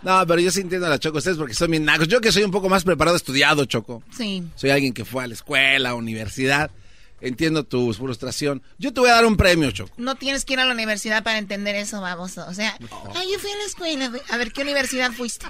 No, 0.03 0.27
pero 0.27 0.41
yo 0.41 0.51
sí 0.51 0.61
entiendo 0.61 0.87
a 0.87 0.91
la 0.91 0.99
Choco, 0.99 1.19
ustedes 1.19 1.37
porque 1.37 1.53
son 1.55 1.71
bien 1.71 1.85
nacos. 1.85 2.09
Yo 2.09 2.21
que 2.21 2.33
soy 2.33 2.43
un 2.43 2.51
poco 2.51 2.69
más 2.71 2.85
preparado, 2.85 3.17
estudiado, 3.17 3.65
Choco. 3.67 4.03
Sí. 4.17 4.43
Soy 4.57 4.71
alguien 4.71 4.95
que 4.95 5.05
fue 5.05 5.25
a 5.25 5.27
la 5.27 5.35
escuela, 5.35 5.95
universidad. 5.95 6.71
Entiendo 7.21 7.65
tu 7.65 7.93
frustración. 7.93 8.63
Yo 8.79 8.95
te 8.95 9.01
voy 9.01 9.11
a 9.11 9.15
dar 9.15 9.27
un 9.27 9.37
premio, 9.37 9.71
Choco. 9.73 9.93
No 9.99 10.15
tienes 10.15 10.47
que 10.47 10.55
ir 10.55 10.61
a 10.61 10.65
la 10.65 10.73
universidad 10.73 11.23
para 11.23 11.37
entender 11.37 11.75
eso, 11.77 12.01
baboso. 12.01 12.47
O 12.49 12.55
sea, 12.55 12.79
ay, 13.15 13.29
yo 13.31 13.39
fui 13.39 13.51
a 13.51 13.57
la 13.57 13.65
escuela. 13.65 14.11
A 14.31 14.37
ver, 14.39 14.53
¿qué 14.53 14.63
universidad 14.63 15.13
fuiste? 15.13 15.45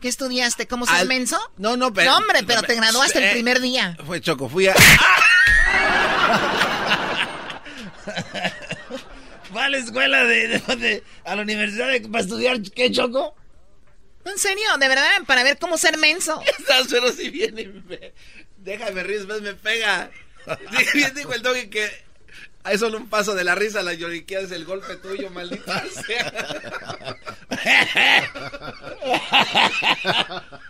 ¿Qué 0.00 0.08
estudiaste? 0.08 0.66
¿Cómo 0.66 0.84
ser 0.84 0.96
Al- 0.96 1.06
menso? 1.06 1.38
No, 1.58 1.76
no, 1.76 1.92
pero... 1.92 2.10
No, 2.10 2.16
hombre, 2.18 2.40
pero 2.44 2.62
te 2.62 2.74
graduaste 2.74 3.18
el 3.18 3.24
Eh, 3.26 3.32
primer 3.34 3.60
día. 3.60 3.96
Fue 4.04 4.20
Choco, 4.20 4.48
fui 4.48 4.66
a... 4.66 4.74
Va 9.54 9.66
a 9.66 9.68
la 9.68 9.76
escuela 9.78 10.24
de, 10.24 10.48
de- 10.48 10.76
de- 10.76 11.02
a 11.24 11.36
la 11.36 11.42
universidad 11.42 11.88
de- 11.88 12.00
para 12.08 12.24
estudiar 12.24 12.60
qué 12.74 12.90
choco. 12.90 13.34
¿En 14.24 14.38
serio? 14.38 14.64
¿De 14.78 14.88
verdad? 14.88 15.22
Para 15.26 15.42
ver 15.42 15.58
cómo 15.58 15.76
ser 15.76 15.98
menso. 15.98 16.40
Estás, 16.58 16.86
pero 16.90 17.12
si 17.12 17.30
viene 17.30 17.62
y 17.62 17.66
me... 17.66 18.12
Déjame 18.58 19.02
después 19.02 19.42
me 19.42 19.54
pega. 19.54 20.10
Bien 20.94 21.14
dijo 21.14 21.32
el 21.32 21.42
doggy 21.42 21.68
que... 21.68 21.90
Hay 22.64 22.78
solo 22.78 22.96
un 22.98 23.08
paso 23.08 23.34
de 23.34 23.42
la 23.42 23.56
risa, 23.56 23.82
la 23.82 23.92
lloriquea 23.92 24.38
es 24.38 24.52
el 24.52 24.64
golpe 24.64 24.94
tuyo, 24.96 25.30
maldita 25.30 25.82
sea. 26.06 27.16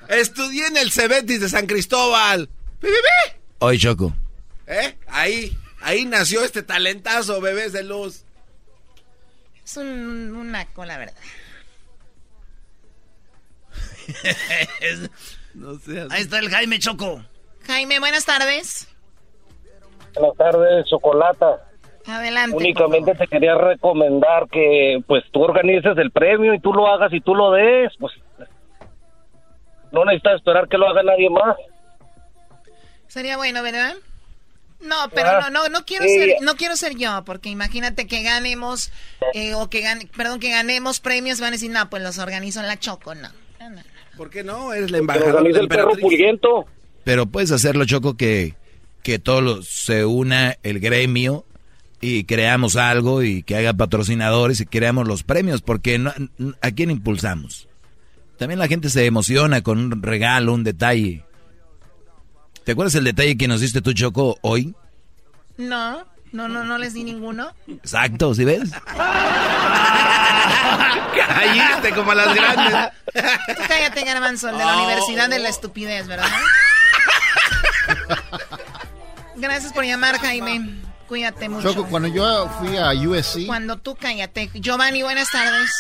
Estudié 0.09 0.69
en 0.69 0.79
el 0.79 0.91
Cebetis 0.91 1.43
de 1.43 1.51
San 1.51 1.67
Cristóbal. 1.67 2.49
Hoy, 3.59 3.79
Choco. 3.79 4.17
¿Eh? 4.67 4.97
Ahí, 5.07 5.55
ahí 5.83 6.07
nació 6.07 6.43
este 6.45 6.63
talentazo, 6.63 7.43
bebés 7.43 7.75
de 7.75 7.83
luz. 7.83 8.25
Es 9.63 9.77
un, 9.77 10.35
un 10.35 10.51
naco, 10.51 10.87
la 10.87 10.97
verdad. 10.97 11.15
No 15.55 15.79
seas... 15.79 16.11
Ahí 16.11 16.23
está 16.23 16.39
el 16.39 16.49
Jaime 16.49 16.79
Choco. 16.79 17.23
Jaime, 17.67 17.99
buenas 18.01 18.25
tardes. 18.25 18.89
Buenas 20.15 20.37
tardes, 20.39 20.87
Chocolata. 20.89 21.69
Adelante. 22.07 22.57
Únicamente 22.57 23.15
te 23.15 23.27
quería 23.27 23.55
recomendar 23.55 24.49
que 24.51 24.99
pues 25.07 25.23
tú 25.31 25.43
organices 25.43 25.97
el 25.99 26.11
premio 26.11 26.55
y 26.55 26.61
tú 26.61 26.73
lo 26.73 26.87
hagas 26.89 27.13
y 27.13 27.21
tú 27.21 27.35
lo 27.35 27.53
des, 27.53 27.93
pues 27.99 28.13
no 29.93 30.05
necesitas 30.07 30.37
esperar 30.37 30.69
que 30.69 30.79
lo 30.79 30.89
haga 30.89 31.03
nadie 31.03 31.29
más. 31.31 31.55
Sería 33.09 33.37
bueno, 33.37 33.63
¿verdad? 33.63 33.95
No, 34.81 34.97
pero 35.15 35.29
Ah, 35.29 35.51
no, 35.51 35.51
no, 35.51 35.69
no 35.69 35.85
quiero 35.85 36.05
sí. 36.07 36.19
ser, 36.19 36.37
no 36.41 36.57
quiero 36.57 36.77
ser 36.77 36.97
yo, 36.97 37.23
porque 37.25 37.51
imagínate 37.51 38.07
que 38.09 38.23
ganemos, 38.23 38.91
eh, 39.35 39.55
o 39.55 39.69
que 39.71 39.81
gane, 39.83 40.09
perdón, 40.17 40.41
que 40.41 40.51
ganemos 40.51 40.99
premios, 40.99 41.41
van 41.41 41.49
a 41.49 41.53
decir, 41.53 41.71
no, 41.71 41.89
pues 41.89 42.03
los 42.03 42.19
organizo 42.19 42.59
en 42.61 42.67
la 42.67 42.79
Choco, 42.79 43.15
no. 43.15 43.29
No, 43.61 43.71
no. 43.71 43.83
¿Por 44.17 44.31
qué 44.31 44.45
no? 44.45 44.73
Eres 44.73 44.91
la 44.91 44.99
Pero 44.99 45.15
embajadora 45.15 45.49
el 45.61 45.69
perro 45.69 45.93
pulguiento. 46.01 46.67
Pero 47.05 47.27
puedes 47.27 47.51
hacerlo, 47.51 47.85
Choco, 47.85 48.17
que, 48.17 48.55
que 49.03 49.19
todos 49.19 49.67
se 49.69 50.05
una 50.05 50.57
el 50.63 50.81
gremio 50.81 51.45
y 52.01 52.25
creamos 52.25 52.77
algo 52.77 53.23
y 53.23 53.43
que 53.43 53.57
haga 53.57 53.73
patrocinadores 53.75 54.61
y 54.61 54.67
creamos 54.67 55.09
los 55.09 55.23
premios, 55.23 55.63
porque 55.63 55.99
no- 55.99 56.13
¿a 56.61 56.71
quién 56.71 56.91
impulsamos? 56.91 57.69
También 58.39 58.59
la 58.59 58.69
gente 58.69 58.91
se 58.91 59.07
emociona 59.07 59.63
con 59.63 59.79
un 59.79 60.03
regalo, 60.03 60.53
un 60.53 60.65
detalle. 60.65 61.25
¿Te 62.65 62.73
acuerdas 62.73 62.95
el 62.97 63.05
detalle 63.05 63.37
que 63.37 63.49
nos 63.49 63.61
diste 63.61 63.81
tú, 63.83 63.93
Choco, 63.93 64.37
hoy? 64.43 64.75
No, 65.57 66.05
no, 66.33 66.49
no, 66.49 66.65
no 66.65 66.79
les 66.79 66.95
di 66.95 67.05
ninguno. 67.05 67.55
Exacto, 67.69 68.35
¿sí 68.35 68.45
ves? 68.45 68.71
Caíste 71.15 71.91
como 71.95 72.13
a 72.13 72.15
las 72.15 72.35
grandes. 72.35 72.91
Tú 73.57 73.63
cállate, 73.69 74.05
Garbanzo, 74.05 74.49
el 74.49 74.59
de 74.59 74.65
la 74.65 74.77
Oh. 74.79 74.85
Universidad 74.85 75.29
de 75.29 75.39
la 75.39 75.49
Estupidez, 75.49 76.07
¿verdad? 76.09 76.29
Gracias 79.37 79.73
por 79.73 79.85
llamar, 79.85 80.19
Jaime. 80.19 80.81
Cuídate 81.09 81.49
mucho. 81.49 81.73
Choco, 81.75 81.89
cuando 81.89 82.09
yo 82.09 82.49
fui 82.59 82.77
a 82.77 82.91
USC, 82.93 83.47
Cuando 83.47 83.77
tú 83.77 83.95
cállate. 83.97 84.51
Giovanni, 84.55 85.03
buenas 85.03 85.31
tardes. 85.31 85.71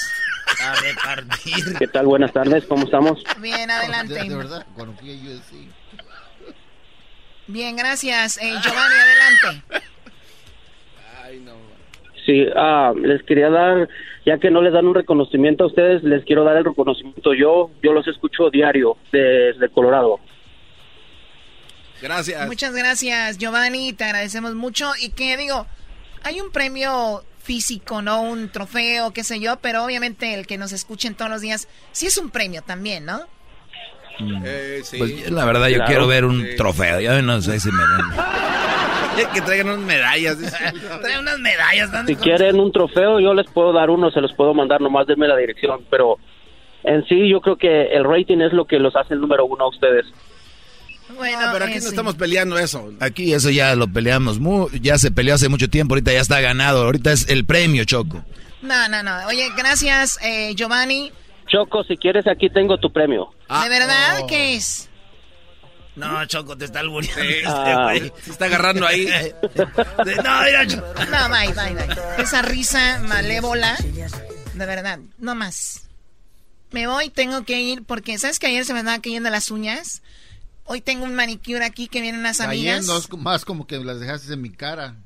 A 0.62 0.74
repartir. 0.74 1.78
¿Qué 1.78 1.86
tal? 1.88 2.06
Buenas 2.06 2.32
tardes, 2.32 2.64
¿cómo 2.68 2.84
estamos? 2.84 3.22
Bien, 3.38 3.68
de, 3.68 3.72
adelante. 3.72 4.14
de 4.14 4.34
verdad, 4.36 4.66
cuando 4.74 4.94
fui 4.98 5.10
a 5.10 5.14
USC, 5.14 5.52
Bien, 7.46 7.74
gracias. 7.76 8.36
Eh, 8.38 8.54
Giovanni, 8.62 8.94
adelante. 8.94 9.82
Sí, 12.24 12.46
ah, 12.54 12.92
les 12.96 13.22
quería 13.24 13.50
dar, 13.50 13.88
ya 14.24 14.38
que 14.38 14.50
no 14.50 14.62
les 14.62 14.72
dan 14.72 14.86
un 14.86 14.94
reconocimiento 14.94 15.64
a 15.64 15.66
ustedes, 15.66 16.02
les 16.04 16.24
quiero 16.24 16.44
dar 16.44 16.56
el 16.56 16.64
reconocimiento 16.64 17.34
yo. 17.34 17.70
Yo 17.82 17.92
los 17.92 18.06
escucho 18.06 18.48
diario 18.50 18.96
desde 19.10 19.68
Colorado. 19.70 20.20
Gracias. 22.00 22.46
Muchas 22.46 22.74
gracias, 22.74 23.38
Giovanni. 23.38 23.92
Te 23.92 24.04
agradecemos 24.04 24.54
mucho. 24.54 24.90
Y 25.00 25.10
que 25.10 25.36
digo, 25.36 25.66
hay 26.24 26.40
un 26.40 26.50
premio 26.50 27.22
físico, 27.42 28.02
¿no? 28.02 28.22
Un 28.22 28.50
trofeo, 28.50 29.12
qué 29.12 29.24
sé 29.24 29.40
yo, 29.40 29.56
pero 29.60 29.84
obviamente 29.84 30.34
el 30.34 30.46
que 30.46 30.58
nos 30.58 30.72
escuchen 30.72 31.14
todos 31.14 31.30
los 31.30 31.40
días, 31.40 31.68
sí 31.92 32.06
es 32.06 32.16
un 32.18 32.30
premio 32.30 32.62
también, 32.62 33.04
¿no? 33.04 33.20
Eh, 34.44 34.80
sí. 34.84 34.98
Pues 34.98 35.30
la 35.30 35.44
verdad 35.44 35.66
yo 35.68 35.76
Claro. 35.76 35.88
quiero 35.88 36.06
ver 36.06 36.24
un 36.24 36.42
Sí. 36.44 36.56
trofeo. 36.56 37.00
Ya 37.00 37.20
no 37.22 37.40
sé 37.40 37.58
si 37.58 37.68
me... 37.70 37.82
que 39.34 39.40
traigan 39.40 39.68
unas 39.68 39.80
medallas. 39.80 40.38
dice. 40.38 40.56
Trae 41.02 41.18
unas 41.18 41.38
medallas. 41.38 41.90
¿no? 41.92 42.06
Si 42.06 42.16
quieren 42.16 42.58
un 42.58 42.72
trofeo, 42.72 43.20
yo 43.20 43.34
les 43.34 43.46
puedo 43.50 43.72
dar 43.72 43.90
uno, 43.90 44.10
se 44.10 44.20
los 44.20 44.32
puedo 44.32 44.54
mandar, 44.54 44.80
nomás 44.80 45.06
denme 45.06 45.28
la 45.28 45.36
dirección. 45.36 45.80
Pero 45.90 46.18
en 46.84 47.04
sí, 47.06 47.28
yo 47.28 47.40
creo 47.40 47.56
que 47.56 47.92
el 47.94 48.04
rating 48.04 48.38
es 48.40 48.52
lo 48.52 48.64
que 48.66 48.78
los 48.78 48.94
hace 48.96 49.14
el 49.14 49.20
número 49.20 49.44
uno 49.46 49.64
a 49.64 49.68
ustedes. 49.68 50.06
Bueno, 51.16 51.40
No, 51.46 51.52
pero 51.52 51.64
aquí 51.66 51.74
eh, 51.74 51.76
no 51.76 51.82
sí. 51.82 51.88
estamos 51.88 52.14
peleando 52.14 52.58
eso. 52.58 52.90
Aquí 53.00 53.34
eso 53.34 53.50
ya 53.50 53.74
lo 53.74 53.86
peleamos, 53.86 54.38
mu- 54.40 54.68
ya 54.80 54.96
se 54.96 55.10
peleó 55.10 55.34
hace 55.34 55.48
mucho 55.50 55.68
tiempo, 55.68 55.94
ahorita 55.94 56.12
ya 56.12 56.20
está 56.20 56.40
ganado, 56.40 56.84
ahorita 56.84 57.12
es 57.12 57.28
el 57.28 57.44
premio, 57.44 57.84
Choco. 57.84 58.24
No, 58.62 58.88
no, 58.88 59.02
no. 59.02 59.26
Oye, 59.26 59.48
gracias, 59.56 60.18
eh, 60.22 60.54
Giovanni. 60.54 61.12
Choco, 61.48 61.84
si 61.84 61.96
quieres, 61.98 62.26
aquí 62.26 62.48
tengo 62.48 62.78
tu 62.78 62.90
premio. 62.90 63.28
Ah, 63.48 63.64
¿De 63.64 63.68
verdad 63.68 64.20
oh. 64.22 64.26
qué 64.26 64.54
es? 64.54 64.88
No, 65.96 66.24
Choco, 66.26 66.56
te 66.56 66.64
está 66.64 66.80
albureando 66.80 67.22
Sí, 67.22 67.28
este 67.34 67.46
Ah. 67.48 67.82
güey. 67.84 68.12
Se 68.24 68.30
está 68.30 68.46
agarrando 68.46 68.86
ahí. 68.86 69.06
No, 70.24 70.42
mira, 70.42 70.66
Choco. 70.66 70.86
No, 71.10 71.28
bye, 71.28 71.52
bye, 71.52 71.74
bye. 71.74 71.96
Esa 72.22 72.42
risa 72.42 73.00
malévola, 73.06 73.76
de 74.54 74.66
verdad, 74.66 74.98
no 75.18 75.34
más. 75.34 75.82
Me 76.70 76.86
voy, 76.86 77.10
tengo 77.10 77.44
que 77.44 77.60
ir 77.60 77.82
porque, 77.84 78.18
¿sabes 78.18 78.38
que 78.38 78.46
ayer 78.46 78.64
se 78.64 78.72
me 78.72 78.80
andaban 78.80 79.02
cayendo 79.02 79.28
las 79.28 79.50
uñas? 79.50 80.02
Hoy 80.64 80.80
tengo 80.80 81.04
un 81.04 81.14
manicure 81.14 81.64
aquí 81.64 81.88
que 81.88 82.00
vienen 82.00 82.20
unas 82.20 82.40
amigas. 82.40 82.86
cayendo, 82.86 83.18
más 83.18 83.44
como 83.44 83.66
que 83.66 83.78
las 83.78 84.00
dejaste 84.00 84.32
en 84.32 84.40
mi 84.40 84.50
cara. 84.50 84.96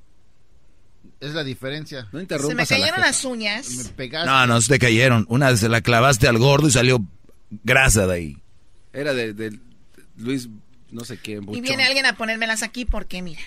Es 1.18 1.32
la 1.34 1.42
diferencia. 1.42 2.02
No 2.02 2.10
Se 2.10 2.16
me 2.16 2.22
interrumpas 2.22 2.70
a 2.70 2.74
la 2.74 2.80
cayeron 2.80 3.00
las 3.00 3.24
uñas. 3.24 3.68
Me 3.70 3.84
pegaste. 3.90 4.26
No, 4.30 4.46
no, 4.46 4.60
se 4.60 4.68
te 4.74 4.78
cayeron. 4.78 5.24
Una 5.28 5.56
se 5.56 5.68
la 5.68 5.80
clavaste 5.80 6.28
al 6.28 6.38
gordo 6.38 6.68
y 6.68 6.72
salió 6.72 7.00
grasa 7.64 8.06
de 8.06 8.14
ahí. 8.14 8.36
Era 8.92 9.14
de, 9.14 9.32
de 9.32 9.58
Luis, 10.18 10.48
no 10.90 11.04
sé 11.04 11.18
quién. 11.18 11.42
Y 11.42 11.46
Buchón. 11.46 11.62
viene 11.62 11.84
alguien 11.84 12.06
a 12.06 12.14
ponérmelas 12.14 12.62
aquí 12.62 12.84
porque, 12.84 13.22
mira. 13.22 13.42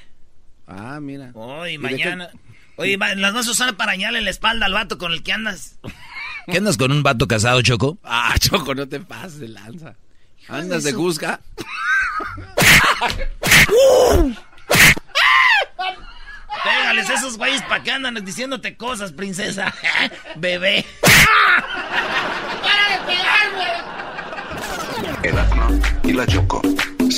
Ah, 0.67 0.99
mira. 1.01 1.31
Hoy, 1.33 1.73
¿Y 1.73 1.77
mañana. 1.77 2.29
Oye, 2.75 2.95
va- 2.97 3.15
las 3.15 3.33
vas 3.33 3.47
a 3.47 3.51
usar 3.51 3.75
para 3.75 3.91
dañarle 3.93 4.21
la 4.21 4.29
espalda 4.29 4.65
al 4.65 4.73
vato 4.73 4.97
con 4.97 5.11
el 5.11 5.23
que 5.23 5.33
andas. 5.33 5.79
¿Qué 6.49 6.57
andas 6.57 6.77
con 6.77 6.91
un 6.91 7.03
vato 7.03 7.27
casado, 7.27 7.61
Choco? 7.61 7.97
Ah, 8.03 8.35
Choco, 8.39 8.73
no 8.75 8.87
te 8.87 8.99
pases 8.99 9.49
lanza. 9.49 9.95
Andas 10.47 10.83
de 10.83 10.91
su- 10.91 10.97
Cusca. 10.97 11.41
Pégales 16.63 17.09
esos 17.09 17.37
güeyes 17.37 17.61
para 17.63 17.83
que 17.83 17.91
andan 17.91 18.15
diciéndote 18.25 18.75
cosas, 18.75 19.11
princesa. 19.13 19.73
Bebé. 20.35 20.85
¡Para 21.01 22.89
de 22.89 22.97
pegarme! 23.05 23.67
Erasno 25.23 25.79
y 26.03 26.13
la 26.13 26.25
Choco. 26.27 26.61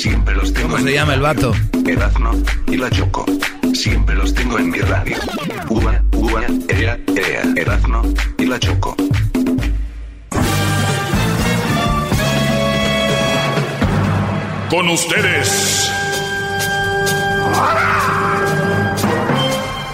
Siempre 0.02 0.34
los 0.34 0.52
tengo 0.52 0.66
¿Cómo 0.66 0.78
en 0.78 0.82
se 0.82 0.90
mi 0.90 0.96
llama 0.96 1.14
el 1.14 1.22
radio. 1.22 1.50
vato? 1.52 1.88
Erasno 1.88 2.32
y 2.66 2.76
la 2.76 2.90
Choco. 2.90 3.24
Siempre 3.72 4.16
los 4.16 4.34
tengo 4.34 4.58
en 4.58 4.68
mi 4.70 4.80
radio. 4.80 5.16
Ua, 5.68 6.02
ua, 6.14 6.42
ea, 6.68 6.98
ea. 7.14 7.42
Erasno 7.54 8.02
y 8.36 8.46
la 8.46 8.58
Choco. 8.58 8.96
Con 14.70 14.88
ustedes. 14.88 15.92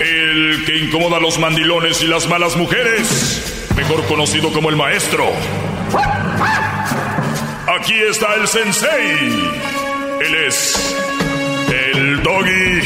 El 0.00 0.64
que 0.64 0.76
incomoda 0.78 1.16
a 1.16 1.20
los 1.20 1.38
mandilones 1.38 2.00
y 2.02 2.06
las 2.06 2.28
malas 2.28 2.56
mujeres. 2.56 3.66
Mejor 3.76 4.04
conocido 4.06 4.52
como 4.52 4.70
el 4.70 4.76
maestro. 4.76 5.24
Aquí 7.78 7.94
está 8.08 8.34
el 8.34 8.46
sensei. 8.46 9.77
Él 10.20 10.34
es 10.34 10.96
el 11.70 12.22
doggy. 12.22 12.80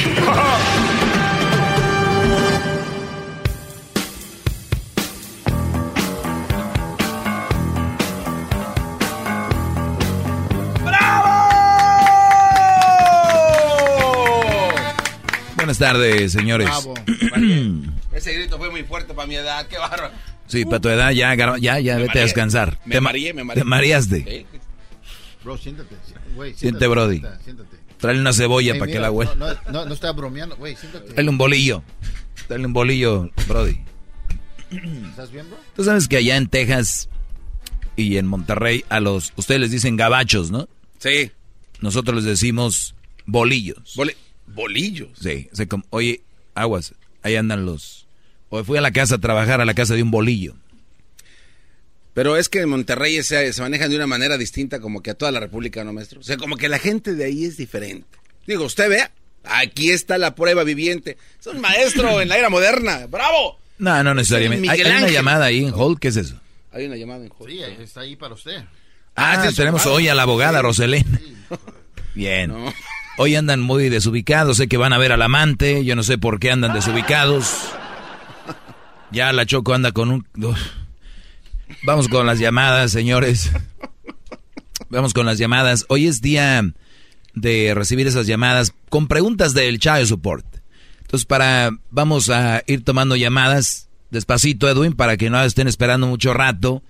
Buenas 15.56 15.78
tardes, 15.78 16.32
señores. 16.32 16.68
Ese 18.12 18.34
grito 18.34 18.58
fue 18.58 18.70
muy 18.70 18.82
fuerte 18.82 19.14
para 19.14 19.26
mi 19.26 19.36
edad, 19.36 19.66
qué 19.68 19.78
bárbaro. 19.78 20.10
Sí, 20.46 20.64
para 20.66 20.80
tu 20.80 20.88
edad 20.90 21.10
ya, 21.12 21.34
ya, 21.34 21.78
ya, 21.78 21.96
vete 21.96 22.18
a 22.18 22.22
descansar. 22.22 22.78
Me 22.84 22.96
Te 22.96 23.00
mareé, 23.00 23.32
me 23.32 23.42
mareé. 23.42 23.62
Te 23.62 23.68
mareaste. 23.68 24.46
Sí. 24.52 24.58
Bro, 25.44 25.58
siéntate. 25.58 25.96
Güey, 26.34 26.54
Siente, 26.54 26.86
Brody. 26.86 27.18
siéntate, 27.18 27.44
siéntate. 27.44 27.76
Tráele 27.98 28.20
una 28.20 28.32
cebolla 28.32 28.72
Ey, 28.74 28.78
para 28.78 28.90
que 28.92 28.98
la 28.98 29.10
huela. 29.10 29.34
No, 29.34 29.46
no, 29.48 29.54
no, 29.72 29.84
no 29.86 29.94
está 29.94 30.12
bromeando. 30.12 30.56
Güey, 30.56 30.76
siéntate. 30.76 31.12
Dale 31.14 31.28
un 31.28 31.38
bolillo. 31.38 31.82
Dale 32.48 32.66
un 32.66 32.72
bolillo, 32.72 33.30
Brody. 33.48 33.78
¿Estás 35.10 35.30
bien, 35.30 35.48
bro? 35.48 35.58
Tú 35.76 35.84
sabes 35.84 36.08
que 36.08 36.16
allá 36.16 36.36
en 36.36 36.48
Texas 36.48 37.08
y 37.96 38.16
en 38.16 38.26
Monterrey 38.26 38.84
a 38.88 39.00
los 39.00 39.32
ustedes 39.36 39.60
les 39.60 39.70
dicen 39.70 39.96
gabachos, 39.96 40.50
¿no? 40.50 40.68
Sí. 40.98 41.30
Nosotros 41.80 42.16
les 42.16 42.24
decimos 42.24 42.94
bolillos. 43.26 43.94
Boli- 43.96 44.16
bolillos. 44.46 45.10
Sí, 45.20 45.48
o 45.52 45.56
sea, 45.56 45.66
como, 45.66 45.84
oye, 45.90 46.22
aguas, 46.54 46.94
ahí 47.22 47.36
andan 47.36 47.66
los. 47.66 48.06
Hoy 48.48 48.64
fui 48.64 48.78
a 48.78 48.80
la 48.80 48.92
casa 48.92 49.16
a 49.16 49.18
trabajar 49.18 49.60
a 49.60 49.64
la 49.64 49.74
casa 49.74 49.94
de 49.94 50.02
un 50.02 50.10
bolillo. 50.10 50.54
Pero 52.14 52.36
es 52.36 52.48
que 52.48 52.60
en 52.60 52.68
Monterrey 52.68 53.22
se, 53.22 53.52
se 53.52 53.62
manejan 53.62 53.90
de 53.90 53.96
una 53.96 54.06
manera 54.06 54.36
distinta 54.36 54.80
como 54.80 55.02
que 55.02 55.10
a 55.10 55.14
toda 55.14 55.32
la 55.32 55.40
República, 55.40 55.82
¿no, 55.82 55.92
maestro? 55.92 56.20
O 56.20 56.22
sea, 56.22 56.36
como 56.36 56.56
que 56.56 56.68
la 56.68 56.78
gente 56.78 57.14
de 57.14 57.24
ahí 57.24 57.44
es 57.44 57.56
diferente. 57.56 58.18
Digo, 58.46 58.64
usted 58.64 58.88
vea, 58.88 59.10
aquí 59.44 59.90
está 59.90 60.18
la 60.18 60.34
prueba 60.34 60.64
viviente. 60.64 61.16
Es 61.40 61.46
un 61.46 61.60
maestro 61.60 62.20
en 62.20 62.28
la 62.28 62.36
era 62.36 62.50
moderna. 62.50 63.06
¡Bravo! 63.08 63.58
No, 63.78 64.02
no 64.04 64.14
necesariamente. 64.14 64.68
Hay, 64.68 64.80
una 64.82 65.08
llamada 65.08 65.46
ahí 65.46 65.64
en 65.64 65.72
Hold, 65.74 65.98
¿qué 65.98 66.08
es 66.08 66.16
eso? 66.16 66.38
Hay 66.70 66.86
una 66.86 66.96
llamada 66.96 67.24
en 67.24 67.32
Sí, 67.48 67.60
está 67.82 68.00
ahí 68.00 68.16
para 68.16 68.34
usted. 68.34 68.62
Ah, 69.16 69.46
sí, 69.46 69.54
tenemos 69.54 69.86
hoy 69.86 70.08
a 70.08 70.14
la 70.14 70.22
abogada 70.22 70.62
Roselena. 70.62 71.20
Bien. 72.14 72.52
Hoy 73.18 73.36
andan 73.36 73.60
muy 73.60 73.88
desubicados, 73.88 74.56
sé 74.56 74.68
que 74.68 74.76
van 74.76 74.92
a 74.92 74.98
ver 74.98 75.12
al 75.12 75.22
amante, 75.22 75.84
yo 75.84 75.96
no 75.96 76.02
sé 76.02 76.16
por 76.16 76.40
qué 76.40 76.50
andan 76.50 76.72
desubicados. 76.72 77.54
Ya 79.10 79.32
la 79.32 79.44
Choco 79.44 79.74
anda 79.74 79.92
con 79.92 80.10
un... 80.10 80.26
Uf. 80.42 80.58
Vamos 81.84 82.06
con 82.06 82.26
las 82.26 82.38
llamadas, 82.38 82.92
señores. 82.92 83.52
Vamos 84.88 85.12
con 85.12 85.26
las 85.26 85.38
llamadas. 85.38 85.84
Hoy 85.88 86.06
es 86.06 86.22
día 86.22 86.62
de 87.34 87.74
recibir 87.74 88.06
esas 88.06 88.28
llamadas 88.28 88.72
con 88.88 89.08
preguntas 89.08 89.52
del 89.52 89.80
Child 89.80 90.06
Support. 90.06 90.46
Entonces, 91.00 91.26
para 91.26 91.70
vamos 91.90 92.30
a 92.30 92.62
ir 92.68 92.84
tomando 92.84 93.16
llamadas 93.16 93.88
despacito, 94.10 94.68
Edwin, 94.68 94.92
para 94.92 95.16
que 95.16 95.28
no 95.28 95.42
estén 95.42 95.66
esperando 95.66 96.06
mucho 96.06 96.32
rato. 96.34 96.82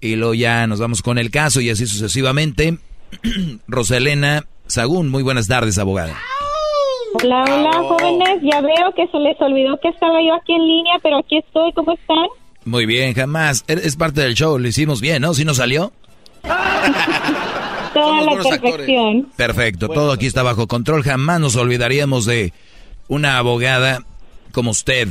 Y 0.00 0.16
luego 0.16 0.34
ya 0.34 0.66
nos 0.66 0.80
vamos 0.80 1.02
con 1.02 1.18
el 1.18 1.30
caso 1.30 1.60
y 1.60 1.70
así 1.70 1.86
sucesivamente. 1.86 2.78
Roselena 3.68 4.46
Sagún, 4.66 5.08
muy 5.08 5.22
buenas 5.22 5.46
tardes, 5.46 5.78
abogada. 5.78 6.16
Hola, 7.14 7.44
hola, 7.44 7.72
jóvenes. 7.74 8.40
Ya 8.42 8.60
veo 8.60 8.92
que 8.96 9.06
se 9.06 9.18
les 9.18 9.40
olvidó 9.40 9.78
que 9.80 9.88
estaba 9.90 10.20
yo 10.20 10.34
aquí 10.34 10.52
en 10.52 10.66
línea, 10.66 10.94
pero 11.00 11.18
aquí 11.18 11.38
estoy. 11.38 11.72
¿Cómo 11.74 11.92
están? 11.92 12.26
Muy 12.64 12.86
bien, 12.86 13.14
jamás. 13.14 13.64
Er- 13.66 13.80
Es 13.84 13.96
parte 13.96 14.20
del 14.20 14.34
show, 14.34 14.58
lo 14.58 14.68
hicimos 14.68 15.00
bien, 15.00 15.22
¿no? 15.22 15.34
¿Sí 15.34 15.44
nos 15.44 15.56
salió? 15.58 15.92
Toda 17.94 18.22
la 18.22 18.32
actores. 18.32 18.58
perfección. 18.60 19.28
Perfecto, 19.36 19.88
todo 19.88 20.12
aquí 20.12 20.26
está 20.26 20.42
bajo 20.42 20.66
control. 20.66 21.02
Jamás 21.02 21.40
nos 21.40 21.56
olvidaríamos 21.56 22.24
de 22.24 22.52
una 23.08 23.36
abogada 23.38 24.04
como 24.52 24.70
usted, 24.70 25.08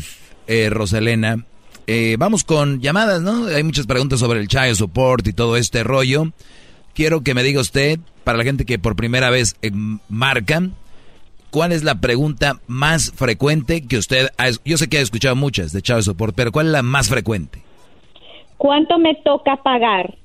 eh, 0.48 0.70
Roselena. 0.72 1.46
Eh, 1.88 2.16
vamos 2.18 2.44
con 2.44 2.80
llamadas, 2.82 3.22
¿no? 3.22 3.46
Hay 3.48 3.64
muchas 3.64 3.86
preguntas 3.86 4.20
sobre 4.20 4.40
el 4.40 4.48
child 4.48 4.76
support 4.76 5.28
y 5.28 5.34
todo 5.34 5.58
este 5.58 5.84
rollo. 5.84 6.32
Quiero 6.96 7.22
que 7.22 7.34
me 7.34 7.44
diga 7.44 7.62
usted, 7.62 8.00
para 8.24 8.38
la 8.38 8.44
gente 8.44 8.66
que 8.66 8.80
por 8.80 8.96
primera 8.96 9.30
vez 9.30 9.56
eh, 9.62 9.72
marca, 10.10 10.64
¿cuál 11.52 11.72
es 11.72 11.84
la 11.84 11.96
pregunta 12.02 12.54
más 12.68 13.12
frecuente 13.16 13.86
que 13.88 13.98
usted 13.98 14.30
ha... 14.38 14.48
es- 14.48 14.62
Yo 14.66 14.78
sé 14.78 14.90
que 14.90 14.98
ha 14.98 15.02
escuchado 15.02 15.36
muchas 15.36 15.72
de 15.74 15.82
child 15.82 16.02
support, 16.02 16.34
pero 16.36 16.52
¿cuál 16.52 16.68
es 16.68 16.72
la 16.72 16.82
más 16.82 17.10
frecuente? 17.10 17.62
¿Cuánto 18.58 18.98
me 18.98 19.16
toca 19.16 19.58
pagar? 19.58 20.16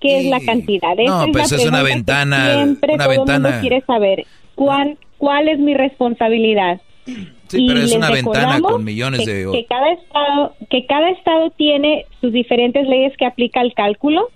¿Qué 0.00 0.20
es 0.20 0.24
la 0.26 0.40
cantidad? 0.40 0.92
Esa 0.98 1.26
No, 1.26 1.32
pues 1.32 1.50
la 1.50 1.56
es 1.58 1.66
una 1.66 1.82
ventana- 1.82 2.54
Siempre 2.54 2.94
una 2.94 3.04
todo 3.04 3.16
ventana- 3.16 3.48
mundo 3.48 3.60
quiere 3.60 3.80
saber. 3.82 4.26
¿Cuán- 4.54 4.96
¿Cuál 5.18 5.48
es 5.48 5.58
mi 5.58 5.74
responsabilidad? 5.74 6.80
Sí, 7.48 7.64
pero 7.66 7.80
es 7.80 7.92
una 7.92 8.10
ventana 8.10 8.60
con 8.60 8.84
millones 8.84 9.24
que, 9.24 9.32
de... 9.32 9.50
que 9.52 9.66
cada 9.66 9.90
estado 9.92 10.54
que 10.70 10.86
cada 10.86 11.08
estado 11.10 11.50
tiene 11.50 12.04
sus 12.20 12.32
diferentes 12.32 12.86
leyes 12.86 13.16
que 13.16 13.24
aplica 13.26 13.62
el 13.62 13.72
cálculo 13.74 14.28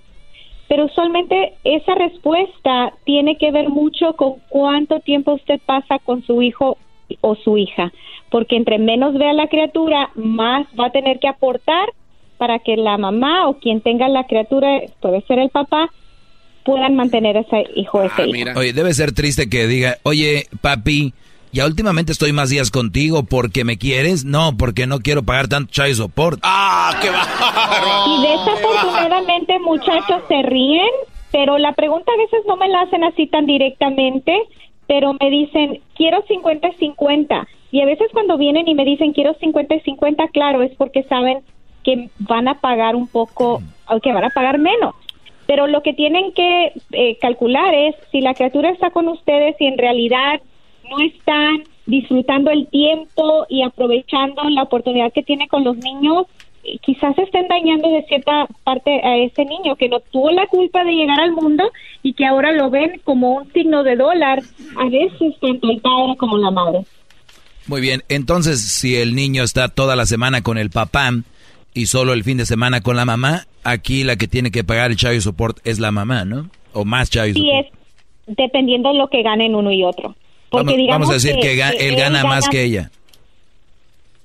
pero 0.73 0.86
usualmente 0.86 1.53
esa 1.65 1.94
respuesta 1.94 2.94
tiene 3.05 3.36
que 3.36 3.53
ver 3.53 3.69
mucho 3.69 4.15
con 4.15 4.36
cuánto 4.49 5.01
tiempo 5.01 5.35
usted 5.35 5.61
pasa 5.66 5.99
con 5.99 6.24
su 6.24 6.40
hijo 6.40 6.78
o 7.20 7.35
su 7.35 7.59
hija 7.59 7.93
porque 8.31 8.57
entre 8.57 8.78
menos 8.78 9.12
vea 9.12 9.35
la 9.35 9.49
criatura 9.49 10.09
más 10.15 10.66
va 10.81 10.86
a 10.86 10.90
tener 10.90 11.19
que 11.19 11.28
aportar 11.28 11.90
para 12.39 12.59
que 12.59 12.78
la 12.78 12.97
mamá 12.97 13.51
o 13.51 13.59
quien 13.59 13.82
tenga 13.82 14.09
la 14.09 14.27
criatura 14.27 14.81
puede 15.01 15.20
ser 15.27 15.40
el 15.40 15.51
papá 15.51 15.90
puedan 16.65 16.97
mantener 16.97 17.36
ese 17.36 17.66
hijo 17.77 17.99
o 17.99 18.05
ese 18.05 18.27
hijo 18.31 18.59
Oye, 18.59 18.73
debe 18.73 18.94
ser 18.94 19.12
triste 19.12 19.51
que 19.51 19.66
diga, 19.66 19.99
oye, 20.05 20.47
papi, 20.62 21.12
ya 21.53 21.66
últimamente 21.66 22.12
estoy 22.12 22.33
más 22.33 22.49
días 22.49 22.70
contigo 22.70 23.24
porque 23.24 23.65
me 23.65 23.77
quieres. 23.77 24.24
No, 24.24 24.57
porque 24.57 24.87
no 24.87 25.01
quiero 25.01 25.23
pagar 25.23 25.49
tanto 25.49 25.70
child 25.70 25.95
support. 25.95 26.41
¡Ah, 26.43 26.99
qué 27.01 27.09
Y 27.09 28.23
desafortunadamente 28.23 29.59
muchachos 29.59 30.23
se 30.29 30.43
ríen, 30.43 30.89
pero 31.31 31.59
la 31.59 31.73
pregunta 31.73 32.11
a 32.12 32.19
veces 32.19 32.41
no 32.49 32.57
me 32.57 32.69
la 32.69 32.83
hacen 32.83 33.05
así 33.05 33.27
tan 33.27 33.45
directamente, 33.45 34.35
pero 34.87 35.15
me 35.20 35.31
dicen, 35.31 35.81
quiero 35.95 36.24
50 36.27 36.69
y 36.69 36.74
50. 36.74 37.47
Y 37.70 37.81
a 37.81 37.87
veces 37.87 38.09
cuando 38.12 38.39
vienen 38.39 38.66
y 38.66 38.74
me 38.74 38.85
dicen, 38.85 39.12
quiero 39.12 39.35
50 39.35 39.74
y 39.74 39.81
50, 39.81 40.29
claro, 40.29 40.62
es 40.62 40.74
porque 40.77 41.03
saben 41.05 41.41
que 41.85 42.09
van 42.19 42.49
a 42.49 42.61
pagar 42.61 42.97
un 42.97 43.09
poco, 43.09 43.62
o 43.89 44.01
que 44.01 44.12
van 44.12 44.24
a 44.24 44.31
pagar 44.31 44.59
menos. 44.59 44.95
Pero 45.47 45.66
lo 45.66 45.83
que 45.83 45.93
tienen 45.93 46.33
que 46.33 46.73
eh, 46.93 47.19
calcular 47.20 47.74
es 47.74 47.95
si 48.11 48.20
la 48.20 48.35
criatura 48.35 48.70
está 48.70 48.91
con 48.91 49.09
ustedes 49.09 49.57
y 49.59 49.66
en 49.66 49.77
realidad 49.77 50.41
no 50.89 51.01
están 51.01 51.65
disfrutando 51.87 52.51
el 52.51 52.69
tiempo 52.69 53.47
y 53.49 53.63
aprovechando 53.63 54.43
la 54.51 54.63
oportunidad 54.63 55.13
que 55.13 55.23
tiene 55.23 55.49
con 55.49 55.65
los 55.65 55.77
niños, 55.77 56.27
eh, 56.65 56.79
quizás 56.81 57.17
estén 57.19 57.49
dañando 57.49 57.91
de 57.91 58.05
cierta 58.05 58.47
parte 58.65 58.91
a 59.05 59.17
ese 59.17 59.45
niño 59.45 59.77
que 59.77 59.89
no 59.89 60.01
tuvo 60.01 60.31
la 60.31 60.47
culpa 60.47 60.85
de 60.85 60.93
llegar 60.93 61.21
al 61.21 61.33
mundo 61.33 61.71
y 62.03 62.15
que 62.15 62.25
ahora 62.25 62.53
lo 62.53 62.71
ven 62.71 63.01
como 63.05 63.37
un 63.37 63.53
signo 63.53 63.83
de 63.83 63.97
dólar, 63.97 64.43
a 64.77 64.85
veces 64.89 65.35
tanto 65.41 65.71
el 65.71 65.81
padre 65.81 66.17
como 66.17 66.39
la 66.39 66.51
madre. 66.51 66.85
Muy 67.67 67.81
bien, 67.81 68.03
entonces 68.09 68.61
si 68.61 68.97
el 68.97 69.15
niño 69.15 69.43
está 69.43 69.69
toda 69.69 69.97
la 69.97 70.07
semana 70.07 70.43
con 70.43 70.59
el 70.59 70.71
papá 70.71 71.11
y 71.75 71.87
solo 71.87 72.13
el 72.13 72.25
fin 72.25 72.39
de 72.39 72.47
semana 72.47 72.81
con 72.81 72.97
la 72.97 73.05
mamá, 73.05 73.47
aquí 73.65 74.05
la 74.05 74.17
que 74.17 74.29
tiene 74.29 74.51
que 74.51 74.65
pagar 74.65 74.91
el 74.91 74.97
child 74.97 75.21
support 75.21 75.59
es 75.65 75.79
la 75.79 75.91
mamá, 75.91 76.25
¿no? 76.25 76.51
O 76.73 76.85
más 76.85 77.11
child 77.11 77.37
support. 77.37 77.67
es 77.67 77.83
dependiendo 78.27 78.91
de 78.91 78.99
lo 78.99 79.09
que 79.09 79.23
ganen 79.23 79.55
uno 79.55 79.73
y 79.73 79.83
otro. 79.85 80.15
Porque 80.53 80.73
Vamos, 80.74 80.89
vamos 80.89 81.11
a 81.11 81.15
decir 81.15 81.37
que, 81.41 81.57
ga- 81.57 81.74
él 81.79 81.97
gana 81.97 82.23
más 82.24 82.49
que 82.49 82.62
ella. 82.65 82.91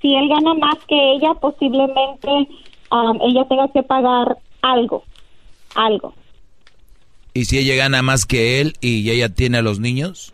si 0.01 0.13
él 0.13 0.27
gana 0.29 0.53
más 0.53 0.75
que 0.87 1.13
ella, 1.13 1.33
posiblemente 1.35 2.29
um, 2.91 3.19
ella 3.21 3.45
tenga 3.49 3.67
que 3.69 3.81
pagar 3.81 4.37
algo, 4.61 5.03
algo. 5.73 6.13
Y 7.33 7.45
si 7.45 7.57
ella 7.57 7.75
gana 7.75 8.01
más 8.01 8.25
que 8.25 8.61
él 8.61 8.73
y 8.81 9.09
ella 9.09 9.29
tiene 9.29 9.57
a 9.59 9.61
los 9.61 9.79
niños, 9.79 10.33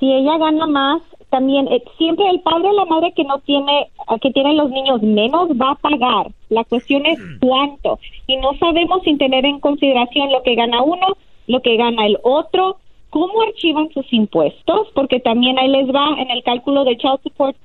Si 0.00 0.06
ella 0.12 0.38
gana 0.38 0.66
más 0.66 1.02
también 1.30 1.68
eh, 1.68 1.82
siempre 1.98 2.28
el 2.28 2.40
padre 2.40 2.68
o 2.68 2.72
la 2.72 2.84
madre 2.86 3.12
que 3.14 3.22
no 3.24 3.38
tiene 3.40 3.88
que 4.20 4.30
tienen 4.32 4.56
los 4.56 4.70
niños 4.70 5.00
menos 5.02 5.48
va 5.50 5.70
a 5.72 5.74
pagar. 5.76 6.32
La 6.48 6.64
cuestión 6.64 7.06
es 7.06 7.18
cuánto 7.40 8.00
y 8.26 8.36
no 8.38 8.52
sabemos 8.58 9.02
sin 9.04 9.18
tener 9.18 9.44
en 9.44 9.60
consideración 9.60 10.32
lo 10.32 10.42
que 10.42 10.54
gana 10.56 10.82
uno, 10.82 11.16
lo 11.46 11.60
que 11.62 11.76
gana 11.76 12.06
el 12.06 12.18
otro, 12.24 12.78
cómo 13.10 13.42
archivan 13.42 13.90
sus 13.92 14.10
impuestos, 14.12 14.88
porque 14.94 15.20
también 15.20 15.58
ahí 15.58 15.68
les 15.68 15.88
va 15.88 16.14
en 16.18 16.30
el 16.30 16.42
cálculo 16.42 16.84
de 16.84 16.96
child 16.96 17.20
support 17.22 17.56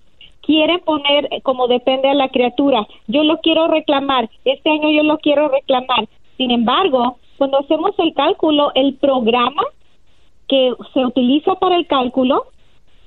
quiere 0.45 0.77
poner 0.79 1.27
eh, 1.31 1.41
como 1.41 1.67
depende 1.67 2.09
a 2.09 2.13
la 2.13 2.29
criatura. 2.29 2.87
Yo 3.07 3.23
lo 3.23 3.39
quiero 3.39 3.67
reclamar, 3.67 4.29
este 4.45 4.69
año 4.69 4.89
yo 4.91 5.03
lo 5.03 5.17
quiero 5.17 5.47
reclamar. 5.49 6.07
Sin 6.37 6.51
embargo, 6.51 7.17
cuando 7.37 7.59
hacemos 7.59 7.91
el 7.97 8.13
cálculo, 8.13 8.71
el 8.75 8.95
programa 8.95 9.63
que 10.47 10.73
se 10.93 11.05
utiliza 11.05 11.55
para 11.55 11.75
el 11.75 11.87
cálculo 11.87 12.45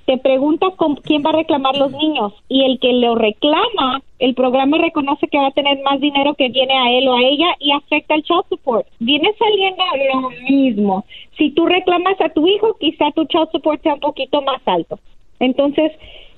te 0.09 0.17
pregunta 0.17 0.71
con 0.77 0.97
quién 0.97 1.23
va 1.23 1.29
a 1.29 1.35
reclamar 1.35 1.77
los 1.77 1.93
niños 1.93 2.33
y 2.49 2.65
el 2.65 2.79
que 2.79 2.95
lo 2.95 3.15
reclama, 3.15 4.01
el 4.19 4.35
programa 4.35 4.79
reconoce 4.79 5.29
que 5.29 5.37
va 5.37 5.49
a 5.49 5.51
tener 5.51 5.83
más 5.83 6.01
dinero 6.01 6.33
que 6.33 6.49
viene 6.49 6.73
a 6.73 6.91
él 6.93 7.07
o 7.09 7.15
a 7.15 7.21
ella 7.21 7.49
y 7.61 7.73
afecta 7.73 8.15
el 8.15 8.23
child 8.23 8.47
support. 8.49 8.87
Viene 9.01 9.31
saliendo 9.39 9.85
lo 10.15 10.31
mismo. 10.49 11.05
Si 11.37 11.51
tú 11.51 11.67
reclamas 11.67 12.19
a 12.23 12.31
tu 12.31 12.47
hijo, 12.49 12.75
quizá 12.81 13.11
tu 13.11 13.27
child 13.27 13.51
support 13.53 13.83
sea 13.83 13.93
un 13.93 14.01
poquito 14.01 14.41
más 14.41 14.63
alto. 14.65 14.99
Entonces, 15.41 15.93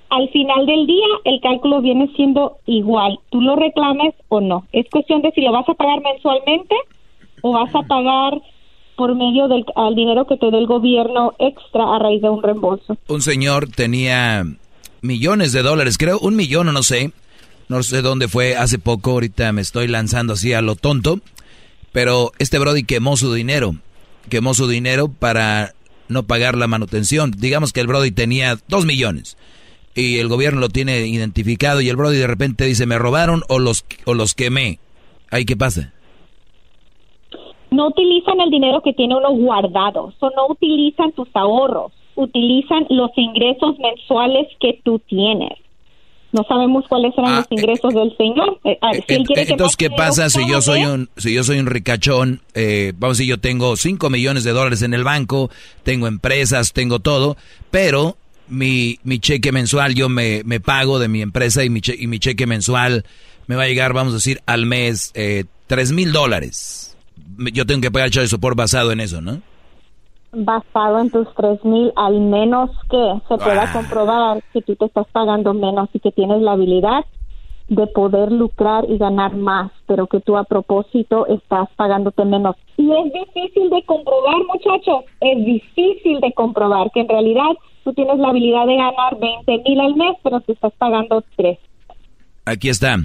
al 0.08 0.28
final 0.30 0.66
del 0.66 0.88
día 0.88 1.06
el 1.22 1.40
cálculo 1.40 1.80
viene 1.80 2.08
siendo 2.16 2.56
igual, 2.66 3.20
tú 3.28 3.40
lo 3.40 3.54
reclames 3.54 4.16
o 4.30 4.40
no. 4.40 4.64
Es 4.72 4.90
cuestión 4.90 5.22
de 5.22 5.30
si 5.30 5.42
lo 5.42 5.52
vas 5.52 5.68
a 5.68 5.74
pagar 5.74 6.00
mensualmente 6.00 6.74
o 7.42 7.52
vas 7.52 7.72
a 7.72 7.82
pagar 7.82 8.42
por 8.96 9.14
medio 9.14 9.48
del 9.48 9.64
dinero 9.94 10.26
que 10.26 10.36
te 10.36 10.50
dé 10.50 10.58
el 10.58 10.66
gobierno 10.66 11.34
extra 11.38 11.96
a 11.96 11.98
raíz 11.98 12.22
de 12.22 12.28
un 12.28 12.42
reembolso. 12.42 12.96
Un 13.08 13.22
señor 13.22 13.68
tenía 13.68 14.44
millones 15.02 15.52
de 15.52 15.62
dólares, 15.62 15.98
creo 15.98 16.18
un 16.18 16.36
millón 16.36 16.72
no 16.72 16.82
sé, 16.82 17.12
no 17.68 17.82
sé 17.82 18.02
dónde 18.02 18.28
fue 18.28 18.56
hace 18.56 18.78
poco, 18.78 19.12
ahorita 19.12 19.52
me 19.52 19.62
estoy 19.62 19.88
lanzando 19.88 20.34
así 20.34 20.52
a 20.52 20.62
lo 20.62 20.76
tonto, 20.76 21.20
pero 21.92 22.32
este 22.38 22.58
Brody 22.58 22.84
quemó 22.84 23.16
su 23.16 23.32
dinero, 23.32 23.76
quemó 24.28 24.54
su 24.54 24.68
dinero 24.68 25.08
para 25.08 25.74
no 26.08 26.24
pagar 26.24 26.56
la 26.56 26.66
manutención. 26.66 27.32
Digamos 27.36 27.72
que 27.72 27.80
el 27.80 27.86
Brody 27.86 28.10
tenía 28.10 28.58
dos 28.68 28.84
millones 28.84 29.36
y 29.94 30.18
el 30.18 30.28
gobierno 30.28 30.60
lo 30.60 30.68
tiene 30.68 31.06
identificado 31.06 31.80
y 31.80 31.88
el 31.88 31.96
Brody 31.96 32.18
de 32.18 32.26
repente 32.26 32.64
dice 32.64 32.86
me 32.86 32.98
robaron 32.98 33.42
o 33.48 33.58
los 33.58 33.84
o 34.04 34.14
los 34.14 34.34
quemé. 34.34 34.78
¿Ahí 35.30 35.44
qué 35.44 35.56
pasa? 35.56 35.92
No 37.70 37.88
utilizan 37.88 38.40
el 38.40 38.50
dinero 38.50 38.82
que 38.82 38.92
tiene 38.92 39.16
uno 39.16 39.30
guardado, 39.32 40.12
o 40.18 40.30
no 40.36 40.46
utilizan 40.48 41.12
tus 41.12 41.28
ahorros, 41.34 41.92
utilizan 42.16 42.86
los 42.90 43.10
ingresos 43.16 43.78
mensuales 43.78 44.48
que 44.60 44.80
tú 44.84 44.98
tienes. 45.06 45.52
No 46.32 46.44
sabemos 46.48 46.84
cuáles 46.88 47.12
serán 47.14 47.32
Ah, 47.32 47.36
los 47.38 47.46
ingresos 47.50 47.92
del 47.92 48.16
señor. 48.16 48.58
Eh, 48.64 48.78
ah, 48.82 48.92
si 48.92 49.14
él 49.14 49.24
quiere 49.26 49.46
que 49.46 49.52
Entonces, 49.52 49.76
¿qué 49.76 49.90
pasa 49.90 50.30
si 50.30 50.48
yo 50.48 50.60
soy 50.62 50.84
un 50.84 51.08
si 51.16 51.34
yo 51.34 51.42
soy 51.42 51.58
un 51.58 51.66
ricachón? 51.66 52.40
Eh, 52.54 52.92
vamos 52.98 53.16
a 53.16 53.18
decir, 53.18 53.30
yo 53.30 53.40
tengo 53.40 53.74
5 53.76 54.10
millones 54.10 54.44
de 54.44 54.52
dólares 54.52 54.82
en 54.82 54.94
el 54.94 55.02
banco, 55.02 55.50
tengo 55.82 56.06
empresas, 56.06 56.72
tengo 56.72 57.00
todo, 57.00 57.36
pero 57.72 58.16
mi, 58.48 58.98
mi 59.02 59.18
cheque 59.18 59.50
mensual 59.50 59.94
yo 59.96 60.08
me, 60.08 60.42
me 60.44 60.60
pago 60.60 61.00
de 61.00 61.08
mi 61.08 61.20
empresa 61.20 61.64
y 61.64 61.70
mi, 61.70 61.80
che- 61.80 61.96
y 61.98 62.06
mi 62.06 62.20
cheque 62.20 62.46
mensual 62.46 63.04
me 63.48 63.56
va 63.56 63.64
a 63.64 63.66
llegar, 63.68 63.92
vamos 63.92 64.12
a 64.12 64.16
decir, 64.16 64.40
al 64.46 64.66
mes 64.66 65.10
eh, 65.14 65.44
3 65.66 65.90
mil 65.92 66.12
dólares. 66.12 66.89
Yo 67.52 67.64
tengo 67.66 67.80
que 67.80 67.90
pagar 67.90 68.10
el 68.14 68.28
support 68.28 68.56
basado 68.56 68.92
en 68.92 69.00
eso, 69.00 69.20
¿no? 69.20 69.40
basado 70.32 71.00
en 71.00 71.10
tus 71.10 71.26
tres 71.34 71.64
mil, 71.64 71.92
al 71.96 72.20
menos 72.20 72.70
que 72.88 73.14
se 73.28 73.36
pueda 73.36 73.64
Ah. 73.64 73.72
comprobar 73.72 74.42
que 74.52 74.62
tú 74.62 74.76
te 74.76 74.84
estás 74.84 75.06
pagando 75.10 75.52
menos 75.54 75.88
y 75.92 75.98
que 75.98 76.12
tienes 76.12 76.40
la 76.42 76.52
habilidad 76.52 77.04
de 77.68 77.86
poder 77.88 78.30
lucrar 78.30 78.84
y 78.88 78.96
ganar 78.98 79.34
más, 79.36 79.72
pero 79.86 80.06
que 80.06 80.20
tú 80.20 80.36
a 80.36 80.44
propósito 80.44 81.26
estás 81.26 81.68
pagándote 81.76 82.24
menos. 82.24 82.56
Y 82.76 82.90
es 82.92 83.12
difícil 83.12 83.70
de 83.70 83.82
comprobar, 83.84 84.36
muchachos, 84.52 85.04
es 85.20 85.44
difícil 85.44 86.20
de 86.20 86.32
comprobar 86.32 86.90
que 86.92 87.00
en 87.00 87.08
realidad 87.08 87.50
tú 87.84 87.92
tienes 87.92 88.18
la 88.18 88.28
habilidad 88.28 88.66
de 88.66 88.76
ganar 88.76 89.18
20 89.20 89.58
mil 89.68 89.80
al 89.80 89.94
mes, 89.96 90.16
pero 90.22 90.40
te 90.40 90.52
estás 90.52 90.72
pagando 90.78 91.24
tres. 91.36 91.58
Aquí 92.44 92.68
está. 92.68 92.96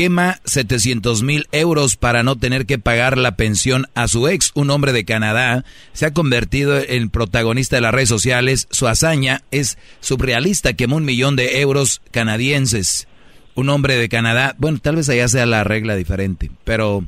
Quema 0.00 0.40
700 0.46 1.22
mil 1.22 1.46
euros 1.52 1.96
para 1.96 2.22
no 2.22 2.36
tener 2.36 2.64
que 2.64 2.78
pagar 2.78 3.18
la 3.18 3.36
pensión 3.36 3.86
a 3.94 4.08
su 4.08 4.28
ex. 4.28 4.50
Un 4.54 4.70
hombre 4.70 4.94
de 4.94 5.04
Canadá 5.04 5.62
se 5.92 6.06
ha 6.06 6.14
convertido 6.14 6.78
en 6.78 7.10
protagonista 7.10 7.76
de 7.76 7.82
las 7.82 7.92
redes 7.92 8.08
sociales. 8.08 8.66
Su 8.70 8.88
hazaña 8.88 9.42
es 9.50 9.76
surrealista. 10.00 10.72
Quemó 10.72 10.96
un 10.96 11.04
millón 11.04 11.36
de 11.36 11.60
euros 11.60 12.00
canadienses. 12.12 13.08
Un 13.54 13.68
hombre 13.68 13.96
de 13.96 14.08
Canadá, 14.08 14.54
bueno, 14.56 14.78
tal 14.80 14.96
vez 14.96 15.10
allá 15.10 15.28
sea 15.28 15.44
la 15.44 15.64
regla 15.64 15.96
diferente, 15.96 16.50
pero, 16.64 17.04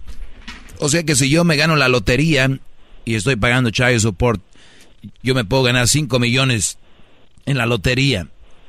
o 0.78 0.89
sea 0.90 1.02
que 1.02 1.16
si 1.16 1.31
yo 1.31 1.44
me 1.44 1.56
gano 1.56 1.77
la 1.77 1.89
lotería 1.89 2.60
y 3.06 3.14
estoy 3.14 3.36
pagando 3.36 3.70
child 3.70 4.01
support, 4.01 4.43
yo 5.23 5.35
me 5.35 5.47
puedo 5.47 5.62
ganar 5.62 5.89
5 5.89 6.19
millones 6.19 6.77
en 7.47 7.56
la 7.56 7.64
lotería 7.64 8.28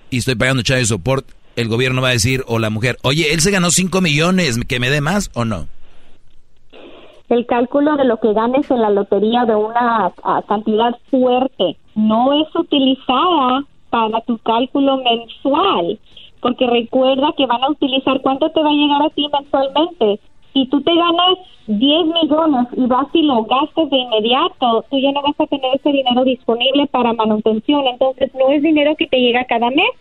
y 0.09 0.19
estoy 0.19 0.35
pagando 0.35 0.63
child 0.63 0.85
support, 0.85 1.27
el 1.55 1.67
gobierno 1.67 2.01
va 2.01 2.09
a 2.09 2.11
decir, 2.11 2.43
o 2.47 2.59
la 2.59 2.69
mujer, 2.69 2.97
oye, 3.03 3.33
él 3.33 3.41
se 3.41 3.51
ganó 3.51 3.69
5 3.69 4.01
millones, 4.01 4.59
¿que 4.67 4.79
me 4.79 4.89
dé 4.89 5.01
más 5.01 5.31
o 5.33 5.45
no? 5.45 5.67
el 7.33 7.45
cálculo 7.45 7.95
de 7.95 8.05
lo 8.05 8.17
que 8.17 8.33
ganes 8.33 8.69
en 8.69 8.81
la 8.81 8.89
lotería 8.89 9.45
de 9.45 9.55
una 9.55 10.11
cantidad 10.47 10.95
fuerte 11.09 11.77
no 11.95 12.33
es 12.33 12.55
utilizada 12.55 13.63
para 13.89 14.21
tu 14.21 14.37
cálculo 14.39 14.97
mensual, 14.97 15.99
porque 16.41 16.67
recuerda 16.67 17.33
que 17.37 17.45
van 17.45 17.63
a 17.63 17.69
utilizar 17.69 18.21
cuánto 18.21 18.49
te 18.49 18.61
va 18.61 18.69
a 18.69 18.73
llegar 18.73 19.01
a 19.03 19.09
ti 19.09 19.27
mensualmente. 19.31 20.19
Si 20.53 20.65
tú 20.67 20.81
te 20.81 20.95
ganas 20.95 21.37
10 21.67 21.79
millones 22.05 22.67
y 22.75 22.85
vas 22.85 23.07
y 23.13 23.23
lo 23.23 23.43
gastas 23.43 23.89
de 23.89 23.97
inmediato, 23.97 24.85
tú 24.89 24.99
ya 24.99 25.11
no 25.11 25.21
vas 25.21 25.39
a 25.39 25.47
tener 25.47 25.75
ese 25.75 25.91
dinero 25.91 26.23
disponible 26.23 26.85
para 26.87 27.13
manutención, 27.13 27.85
entonces 27.87 28.31
no 28.35 28.49
es 28.49 28.61
dinero 28.61 28.95
que 28.95 29.07
te 29.07 29.17
llega 29.17 29.45
cada 29.45 29.69
mes 29.69 29.91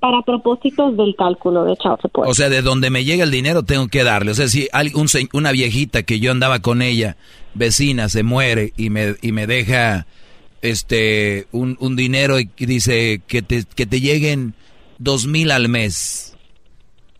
para 0.00 0.22
propósitos 0.22 0.96
del 0.96 1.14
cálculo 1.16 1.64
de 1.64 1.76
child 1.76 1.98
support. 2.02 2.28
O 2.30 2.34
sea, 2.34 2.48
de 2.48 2.62
donde 2.62 2.90
me 2.90 3.04
llega 3.04 3.24
el 3.24 3.30
dinero 3.30 3.62
tengo 3.62 3.88
que 3.88 4.04
darle. 4.04 4.30
O 4.30 4.34
sea, 4.34 4.48
si 4.48 4.68
hay 4.72 4.90
un 4.94 5.06
una 5.32 5.52
viejita 5.52 6.02
que 6.02 6.20
yo 6.20 6.30
andaba 6.32 6.60
con 6.60 6.82
ella, 6.82 7.16
vecina, 7.54 8.08
se 8.08 8.22
muere 8.22 8.72
y 8.76 8.90
me, 8.90 9.14
y 9.22 9.32
me 9.32 9.46
deja 9.46 10.06
este 10.62 11.46
un, 11.52 11.76
un 11.80 11.96
dinero 11.96 12.38
y 12.40 12.48
dice 12.56 13.20
que 13.26 13.42
te, 13.42 13.64
que 13.74 13.86
te 13.86 14.00
lleguen 14.00 14.54
dos 14.98 15.26
mil 15.26 15.50
al 15.50 15.68
mes. 15.68 16.36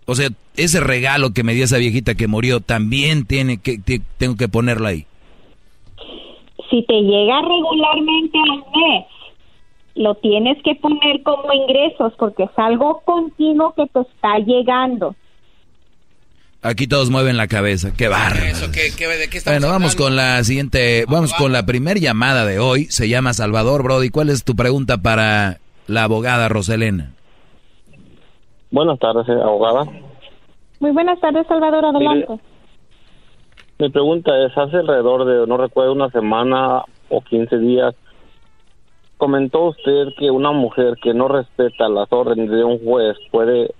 O 0.06 0.14
sea, 0.14 0.28
ese 0.56 0.80
regalo 0.80 1.32
que 1.32 1.42
me 1.42 1.54
dio 1.54 1.64
esa 1.64 1.78
viejita 1.78 2.14
que 2.14 2.28
murió 2.28 2.60
también 2.60 3.26
tiene 3.26 3.58
que 3.58 3.78
te- 3.78 4.00
tengo 4.18 4.36
que 4.36 4.48
ponerlo 4.48 4.86
ahí. 4.86 5.06
si 6.70 6.82
te 6.86 6.94
llega 6.94 7.40
regularmente 7.42 8.38
al 8.38 8.58
mes, 8.58 9.06
lo 9.96 10.14
tienes 10.16 10.62
que 10.62 10.74
poner 10.76 11.22
como 11.22 11.52
ingresos 11.52 12.12
porque 12.18 12.44
es 12.44 12.50
algo 12.56 13.00
continuo 13.04 13.72
que 13.74 13.86
te 13.86 14.00
está 14.00 14.38
llegando. 14.38 15.14
Aquí 16.62 16.86
todos 16.86 17.10
mueven 17.10 17.36
la 17.36 17.46
cabeza. 17.46 17.92
Qué 17.96 18.08
bárbaro. 18.08 18.44
Eso, 18.44 18.66
¿qué, 18.72 18.90
qué, 18.96 19.06
¿De 19.06 19.28
qué 19.28 19.38
estamos 19.38 19.60
Bueno, 19.60 19.72
vamos 19.72 19.94
hablando? 19.94 20.04
con 20.04 20.16
la 20.16 20.44
siguiente, 20.44 21.04
vamos 21.08 21.32
con 21.34 21.52
la 21.52 21.64
primer 21.64 21.98
llamada 22.00 22.44
de 22.44 22.58
hoy. 22.58 22.84
Se 22.86 23.08
llama 23.08 23.32
Salvador 23.34 23.82
Brody. 23.82 24.10
¿Cuál 24.10 24.30
es 24.30 24.44
tu 24.44 24.54
pregunta 24.56 24.98
para 24.98 25.58
la 25.86 26.04
abogada 26.04 26.48
Roselena? 26.48 27.12
Buenas 28.70 28.98
tardes, 28.98 29.28
eh, 29.28 29.32
abogada. 29.32 29.84
Muy 30.80 30.90
buenas 30.90 31.20
tardes, 31.20 31.46
Salvador, 31.46 31.84
adelante. 31.84 32.26
Mi 33.78 33.88
pregunta 33.90 34.32
es, 34.44 34.56
hace 34.56 34.76
alrededor 34.78 35.24
de, 35.24 35.46
no 35.46 35.56
recuerdo, 35.58 35.92
una 35.92 36.10
semana 36.10 36.82
o 37.08 37.20
15 37.20 37.58
días, 37.58 37.94
comentó 39.16 39.66
usted 39.68 40.08
que 40.18 40.30
una 40.30 40.52
mujer 40.52 40.94
que 41.02 41.14
no 41.14 41.28
respeta 41.28 41.88
las 41.88 42.12
órdenes 42.12 42.50
de 42.50 42.64
un 42.64 42.78
juez 42.84 43.16
puede 43.30 43.70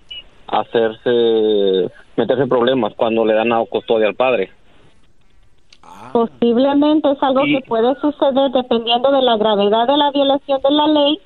hacerse, 0.47 1.91
meterse 2.17 2.43
en 2.43 2.49
problemas 2.49 2.95
cuando 2.95 3.25
le 3.25 3.35
dan 3.35 3.53
a 3.53 3.65
custodia 3.65 4.07
al 4.09 4.15
padre. 4.15 4.51
Posiblemente 6.13 7.11
es 7.11 7.23
algo 7.23 7.43
que 7.45 7.61
puede 7.67 7.95
suceder 7.97 8.51
dependiendo 8.53 9.11
de 9.11 9.23
la 9.23 9.37
gravedad 9.37 9.87
de 9.87 9.97
la 9.97 10.11
violación 10.13 10.61
de 10.63 10.71
la 10.71 10.87
ley 10.87 11.19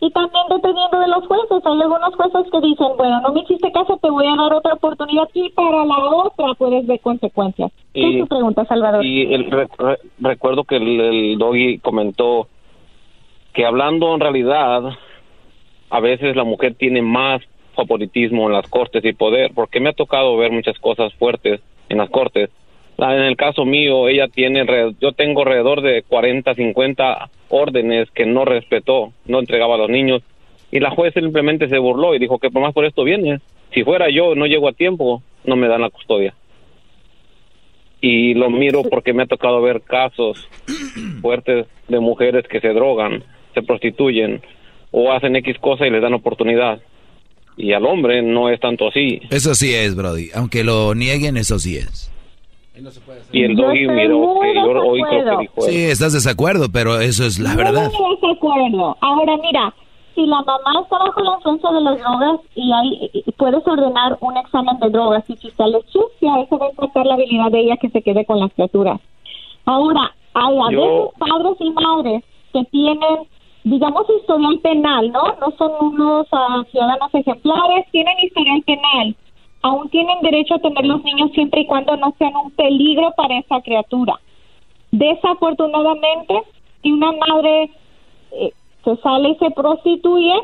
y 0.00 0.10
también 0.10 0.44
dependiendo 0.48 0.98
de 0.98 1.06
los 1.08 1.26
jueces. 1.26 1.64
Hay 1.64 1.80
algunos 1.80 2.14
jueces 2.16 2.50
que 2.50 2.60
dicen, 2.60 2.88
bueno, 2.96 3.20
no 3.20 3.32
me 3.32 3.40
hiciste 3.40 3.70
caso, 3.70 3.98
te 4.02 4.10
voy 4.10 4.26
a 4.26 4.34
dar 4.36 4.52
otra 4.54 4.74
oportunidad 4.74 5.28
y 5.34 5.48
para 5.50 5.84
la 5.84 5.98
otra 5.98 6.54
puedes 6.54 6.86
ver 6.86 6.98
consecuencias. 7.00 7.70
¿Qué 7.94 8.00
Y- 8.00 8.14
es 8.16 8.20
tu 8.22 8.26
pregunta, 8.28 8.64
Salvador? 8.64 9.04
Y 9.04 9.32
el, 9.32 9.50
re- 9.50 9.68
re- 9.78 9.98
recuerdo 10.18 10.64
que 10.64 10.76
el, 10.76 11.00
el 11.00 11.38
doggy 11.38 11.78
comentó 11.78 12.48
que 13.52 13.64
hablando 13.64 14.14
en 14.14 14.20
realidad, 14.20 14.96
a 15.90 16.00
veces 16.00 16.36
la 16.36 16.44
mujer 16.44 16.74
tiene 16.74 17.02
más 17.02 17.42
favoritismo 17.74 18.46
en 18.46 18.54
las 18.54 18.68
cortes 18.68 19.04
y 19.04 19.12
poder, 19.12 19.52
porque 19.54 19.80
me 19.80 19.90
ha 19.90 19.94
tocado 19.94 20.36
ver 20.36 20.50
muchas 20.50 20.78
cosas 20.78 21.12
fuertes 21.14 21.60
en 21.88 21.98
las 21.98 22.10
cortes. 22.10 22.50
En 22.98 23.22
el 23.22 23.36
caso 23.36 23.64
mío, 23.64 24.08
ella 24.08 24.28
tiene, 24.28 24.64
yo 25.00 25.12
tengo 25.12 25.42
alrededor 25.42 25.80
de 25.80 26.02
40, 26.02 26.54
50 26.54 27.30
órdenes 27.48 28.10
que 28.12 28.26
no 28.26 28.44
respetó, 28.44 29.12
no 29.26 29.40
entregaba 29.40 29.74
a 29.74 29.78
los 29.78 29.90
niños 29.90 30.22
Y 30.70 30.80
la 30.80 30.90
juez 30.90 31.12
simplemente 31.12 31.68
se 31.68 31.78
burló 31.78 32.14
y 32.14 32.18
dijo 32.18 32.38
que 32.38 32.50
por 32.50 32.62
más 32.62 32.72
por 32.72 32.84
esto 32.84 33.04
viene. 33.04 33.40
Si 33.74 33.84
fuera 33.84 34.08
yo, 34.08 34.34
no 34.34 34.46
llego 34.46 34.68
a 34.68 34.72
tiempo, 34.72 35.22
no 35.44 35.56
me 35.56 35.68
dan 35.68 35.80
la 35.80 35.90
custodia. 35.90 36.34
Y 38.00 38.34
lo 38.34 38.50
miro 38.50 38.82
porque 38.82 39.12
me 39.12 39.24
ha 39.24 39.26
tocado 39.26 39.60
ver 39.60 39.82
casos 39.82 40.48
fuertes 41.20 41.66
de 41.88 42.00
mujeres 42.00 42.46
que 42.48 42.60
se 42.60 42.72
drogan, 42.72 43.22
se 43.54 43.62
prostituyen 43.62 44.42
o 44.90 45.12
hacen 45.12 45.36
X 45.36 45.56
cosa 45.60 45.86
y 45.86 45.90
les 45.90 46.02
dan 46.02 46.14
oportunidad. 46.14 46.80
Y 47.56 47.72
al 47.74 47.84
hombre 47.86 48.22
no 48.22 48.48
es 48.48 48.58
tanto 48.60 48.88
así. 48.88 49.20
Eso 49.30 49.54
sí 49.54 49.74
es, 49.74 49.94
Brody. 49.94 50.28
Aunque 50.34 50.64
lo 50.64 50.94
nieguen, 50.94 51.36
eso 51.36 51.58
sí 51.58 51.76
es. 51.76 52.10
Y 53.32 53.44
el 53.44 53.54
doggy 53.54 53.86
miró 53.86 54.40
que 54.40 54.54
yo 54.54 54.82
oí 54.82 55.00
lo 55.02 55.08
que 55.08 55.42
dijo. 55.42 55.60
Sí, 55.62 55.84
estás 55.84 56.14
desacuerdo, 56.14 56.66
pero 56.72 57.00
eso 57.00 57.24
es 57.26 57.38
la 57.38 57.54
verdad. 57.54 57.90
Muy 57.92 58.16
de 58.20 58.32
acuerdo. 58.32 58.96
Ahora 59.00 59.36
mira, 59.42 59.74
si 60.14 60.22
la 60.26 60.36
mamá 60.42 60.80
está 60.82 60.98
bajo 60.98 61.20
la 61.20 61.34
influencia 61.36 61.70
de 61.70 61.80
las 61.82 61.98
drogas 61.98 62.40
y 62.54 62.72
hay, 62.72 63.10
y 63.12 63.32
puedes 63.32 63.66
ordenar 63.66 64.16
un 64.20 64.36
examen 64.38 64.78
de 64.80 64.88
drogas 64.88 65.22
y 65.28 65.36
si 65.36 65.50
sale 65.50 65.78
sucia, 65.88 66.40
eso 66.42 66.58
va 66.58 66.66
a 66.66 66.70
impactar 66.70 67.04
la 67.06 67.14
habilidad 67.14 67.50
de 67.50 67.60
ella 67.60 67.76
que 67.76 67.90
se 67.90 68.00
quede 68.02 68.24
con 68.24 68.40
las 68.40 68.50
criaturas. 68.54 68.98
Ahora, 69.66 70.10
hay 70.34 70.56
a 70.58 70.70
Yo- 70.72 70.80
veces 70.80 71.18
padres 71.18 71.56
y 71.60 71.70
madres 71.70 72.24
que 72.54 72.64
tienen, 72.70 73.18
digamos, 73.64 74.06
historial 74.10 74.58
penal, 74.58 75.12
¿no? 75.12 75.22
No 75.40 75.56
son 75.56 75.72
unos 75.80 76.26
ah, 76.32 76.64
ciudadanos 76.70 77.14
ejemplares, 77.14 77.86
tienen 77.92 78.18
historial 78.20 78.62
penal. 78.62 79.16
Aún 79.62 79.88
tienen 79.90 80.20
derecho 80.22 80.54
a 80.54 80.58
tener 80.58 80.84
los 80.84 81.02
niños 81.04 81.30
siempre 81.32 81.60
y 81.60 81.66
cuando 81.66 81.96
no 81.96 82.14
sean 82.18 82.34
un 82.36 82.50
peligro 82.52 83.12
para 83.16 83.38
esa 83.38 83.60
criatura. 83.60 84.14
Desafortunadamente, 84.90 86.42
si 86.82 86.90
una 86.90 87.12
madre 87.12 87.70
eh, 88.32 88.52
se 88.84 88.96
sale 88.96 89.30
y 89.30 89.36
se 89.36 89.50
prostituye, 89.52 90.34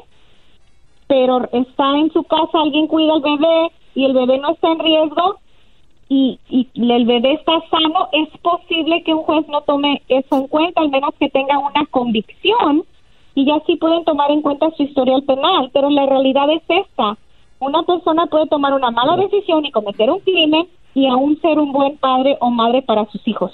pero 1.09 1.49
está 1.53 1.99
en 1.99 2.13
su 2.13 2.23
casa, 2.23 2.61
alguien 2.61 2.87
cuida 2.87 3.15
al 3.15 3.23
bebé 3.23 3.73
y 3.95 4.05
el 4.05 4.13
bebé 4.13 4.39
no 4.39 4.51
está 4.51 4.71
en 4.71 4.79
riesgo 4.79 5.39
y, 6.09 6.39
y 6.49 6.69
el 6.77 7.05
bebé 7.05 7.33
está 7.33 7.61
sano, 7.69 8.09
es 8.13 8.29
posible 8.41 9.03
que 9.03 9.13
un 9.13 9.25
juez 9.25 9.47
no 9.49 9.63
tome 9.63 10.03
eso 10.09 10.37
en 10.37 10.47
cuenta, 10.47 10.81
al 10.81 10.91
menos 10.91 11.15
que 11.19 11.29
tenga 11.29 11.59
una 11.59 11.85
convicción 11.91 12.85
y 13.39 13.45
ya 13.45 13.63
sí 13.69 13.77
pueden 13.77 14.03
tomar 14.05 14.33
en 14.33 14.43
cuenta 14.43 14.69
su 14.77 14.83
historial 14.83 15.23
penal, 15.23 15.71
pero 15.73 15.89
la 15.91 16.07
realidad 16.07 16.51
es 16.51 16.63
esta. 16.67 17.17
Una 17.61 17.85
persona 17.85 18.27
puede 18.27 18.49
tomar 18.49 18.73
una 18.73 18.91
mala 18.91 19.17
decisión 19.17 19.65
y 19.65 19.71
cometer 19.71 20.11
un 20.11 20.19
crimen 20.19 20.67
y 20.93 21.07
aún 21.07 21.41
ser 21.41 21.57
un 21.57 21.71
buen 21.71 21.97
padre 21.99 22.37
o 22.41 22.51
madre 22.51 22.83
para 22.83 23.07
sus 23.07 23.21
hijos. 23.29 23.53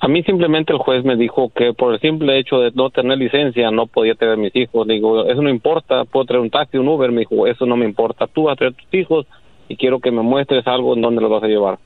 A 0.00 0.08
mí 0.08 0.22
simplemente 0.22 0.72
el 0.72 0.78
juez 0.78 1.04
me 1.04 1.16
dijo 1.16 1.50
que 1.54 1.74
por 1.74 1.92
el 1.92 2.00
simple 2.00 2.38
hecho 2.38 2.60
de 2.60 2.70
no 2.74 2.88
tener 2.88 3.18
licencia 3.18 3.70
no 3.70 3.88
podía 3.88 4.14
tener 4.14 4.38
mis 4.38 4.56
hijos. 4.56 4.86
Digo, 4.88 5.26
eso 5.26 5.42
no 5.42 5.50
importa, 5.50 6.06
puedo 6.06 6.24
traer 6.24 6.40
un 6.40 6.48
taxi, 6.50 6.78
un 6.78 6.88
Uber. 6.88 7.12
Me 7.12 7.20
dijo, 7.20 7.46
eso 7.46 7.66
no 7.66 7.76
me 7.76 7.84
importa. 7.84 8.26
Tú 8.26 8.44
vas 8.44 8.54
a 8.54 8.56
traer 8.56 8.72
tus 8.72 8.94
hijos 8.94 9.26
y 9.68 9.76
quiero 9.76 10.00
que 10.00 10.10
me 10.10 10.22
muestres 10.22 10.66
algo 10.66 10.94
en 10.94 11.02
donde 11.02 11.20
los 11.20 11.30
vas 11.30 11.42
a 11.42 11.46
llevar. 11.48 11.78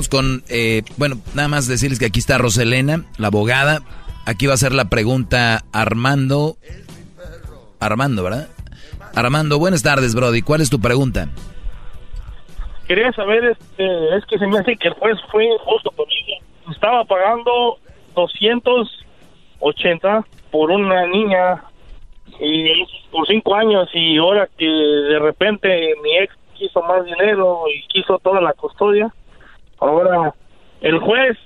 Con, 0.09 0.43
eh, 0.49 0.83
bueno, 0.97 1.15
nada 1.33 1.47
más 1.47 1.67
decirles 1.67 1.99
que 1.99 2.05
aquí 2.05 2.19
está 2.19 2.37
Roselena, 2.37 3.05
la 3.17 3.27
abogada. 3.27 3.79
Aquí 4.25 4.45
va 4.45 4.55
a 4.55 4.57
ser 4.57 4.73
la 4.73 4.89
pregunta 4.89 5.63
Armando. 5.71 6.57
Armando, 7.79 8.23
¿verdad? 8.23 8.49
Armando, 9.15 9.57
buenas 9.57 9.83
tardes, 9.83 10.13
Brody. 10.13 10.41
¿Cuál 10.41 10.59
es 10.61 10.69
tu 10.69 10.81
pregunta? 10.81 11.29
Quería 12.87 13.11
saber, 13.13 13.45
este, 13.45 14.17
es 14.17 14.25
que 14.25 14.37
se 14.37 14.47
me 14.47 14.59
hace 14.59 14.75
que 14.75 14.89
el 14.89 14.93
juez 14.95 15.17
fue 15.31 15.45
injusto 15.45 15.91
conmigo. 15.91 16.43
Estaba 16.69 17.05
pagando 17.05 17.77
280 18.15 20.25
por 20.51 20.71
una 20.71 21.07
niña 21.07 21.63
y 22.39 22.85
por 23.11 23.27
cinco 23.27 23.55
años 23.55 23.89
y 23.93 24.17
ahora 24.17 24.49
que 24.57 24.65
de 24.65 25.19
repente 25.19 25.93
mi 26.03 26.17
ex 26.17 26.33
quiso 26.55 26.81
más 26.81 27.05
dinero 27.05 27.63
y 27.73 27.87
quiso 27.87 28.19
toda 28.19 28.41
la 28.41 28.53
custodia, 28.53 29.13
ahora 29.87 30.33
el 30.81 30.99
juez 30.99 31.37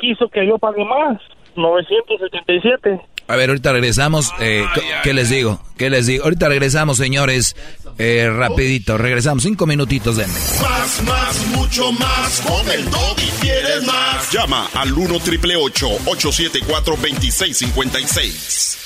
quiso 0.00 0.28
que 0.28 0.46
yo 0.46 0.58
pague 0.58 0.84
más, 0.84 1.18
977. 1.56 3.00
A 3.28 3.34
ver, 3.36 3.48
ahorita 3.50 3.72
regresamos. 3.72 4.32
Eh, 4.40 4.64
¿qué- 4.74 4.82
¿Qué 5.02 5.12
les 5.14 5.30
digo? 5.30 5.60
¿Qué 5.76 5.90
les 5.90 6.06
digo? 6.06 6.22
Ahorita 6.24 6.48
regresamos, 6.48 6.96
señores. 6.96 7.56
Eh, 7.98 8.30
rapidito, 8.32 8.98
regresamos. 8.98 9.42
Cinco 9.42 9.66
minutitos, 9.66 10.16
denme. 10.16 10.32
Más, 10.62 11.02
más, 11.02 11.46
mucho 11.56 11.90
más. 11.92 12.40
Con 12.46 12.70
el 12.70 12.84
doggy 12.88 13.28
quieres 13.40 13.84
más. 13.84 14.30
Llama 14.32 14.68
al 14.74 14.92
1 14.92 15.18
triple 15.20 15.56
874 15.56 16.94
2656. 16.96 18.78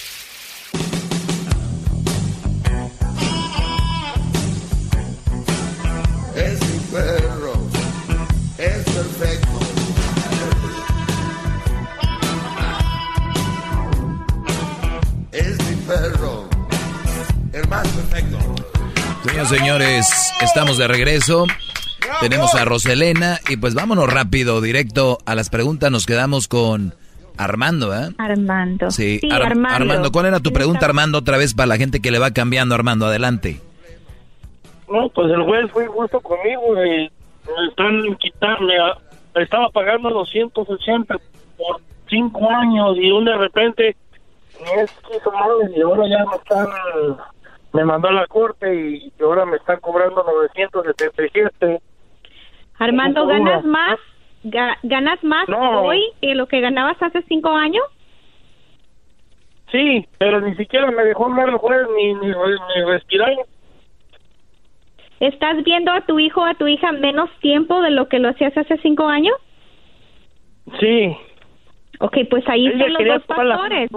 Es 15.33 15.59
mi 15.69 15.77
perro. 15.87 16.49
El 17.53 17.69
más 17.69 17.87
perfecto. 17.89 18.39
Señoras 19.25 19.49
señores, 19.49 20.33
estamos 20.41 20.79
de 20.79 20.89
regreso. 20.89 21.47
Tenemos 22.21 22.55
a 22.55 22.65
Roselena 22.65 23.39
y 23.49 23.57
pues 23.57 23.75
vámonos 23.75 24.13
rápido, 24.13 24.61
directo 24.61 25.19
a 25.27 25.35
las 25.35 25.51
preguntas. 25.51 25.91
Nos 25.91 26.07
quedamos 26.07 26.49
con 26.49 26.95
Armando, 27.37 27.95
¿eh? 27.95 28.09
Armando. 28.19 28.91
Sí, 28.91 29.19
Sí, 29.21 29.29
Ar- 29.31 29.43
Armando. 29.43 30.11
¿cuál 30.11 30.27
era 30.27 30.41
tu 30.41 30.53
pregunta, 30.53 30.87
Armando, 30.87 31.19
otra 31.19 31.37
vez 31.37 31.55
para 31.55 31.67
la 31.67 31.77
gente 31.77 32.01
que 32.01 32.11
le 32.11 32.19
va 32.19 32.33
cambiando, 32.33 32.75
Armando? 32.75 33.07
Adelante. 33.07 33.61
No, 34.91 35.09
pues 35.11 35.31
el 35.31 35.43
juez 35.43 35.71
fue 35.73 35.85
injusto 35.85 36.21
conmigo 36.21 36.85
y 36.85 37.11
me 37.47 37.69
están 37.69 38.17
quitando, 38.19 38.67
me- 38.67 39.43
estaba 39.43 39.69
pagando 39.71 40.11
280 40.11 41.17
por 41.57 41.81
cinco 42.09 42.51
años 42.51 42.97
y 43.01 43.11
un 43.13 43.25
de 43.25 43.37
repente 43.37 43.97
ex 44.81 44.93
quiso 45.11 45.31
más 45.33 45.49
y 45.75 45.81
ahora 45.83 46.03
ya 46.09 46.25
me 46.25 46.37
están, 46.37 46.67
me 47.73 47.85
mandó 47.85 48.09
a 48.09 48.13
la 48.13 48.27
corte 48.27 48.75
y 48.75 49.13
ahora 49.23 49.45
me 49.45 49.57
están 49.57 49.81
cobrando 49.81 50.23
977. 50.25 51.81
Armando. 52.79 53.27
¿ganas 53.27 53.65
más? 53.65 53.99
Ga- 54.45 54.79
¿Ganas 54.83 55.23
más 55.23 55.49
No. 55.49 55.83
hoy 55.83 56.03
que 56.21 56.35
lo 56.35 56.47
que 56.47 56.61
ganabas 56.61 56.97
hace 57.03 57.23
cinco 57.29 57.51
años? 57.51 57.85
Sí, 59.71 60.07
pero 60.19 60.41
ni 60.41 60.57
siquiera 60.57 60.91
me 60.91 61.05
dejó 61.05 61.27
hablar 61.27 61.49
el 61.51 61.57
juez 61.59 61.87
ni, 61.97 62.15
ni, 62.15 62.27
ni 62.29 62.85
respirar. 62.87 63.33
¿Estás 65.21 65.63
viendo 65.65 65.93
a 65.93 66.01
tu 66.07 66.19
hijo 66.19 66.41
o 66.41 66.45
a 66.47 66.55
tu 66.55 66.67
hija 66.67 66.91
menos 66.93 67.29
tiempo 67.41 67.81
de 67.83 67.91
lo 67.91 68.09
que 68.09 68.19
lo 68.19 68.31
hacías 68.31 68.57
hace 68.57 68.79
cinco 68.79 69.07
años? 69.07 69.37
Sí. 70.81 71.15
Ok, 72.01 72.17
pues 72.31 72.43
ahí 72.49 72.67
Ella 72.69 72.87
están 72.87 72.93
los 72.95 73.27
dos 73.29 73.47
la 73.47 73.57
factores. 73.59 73.91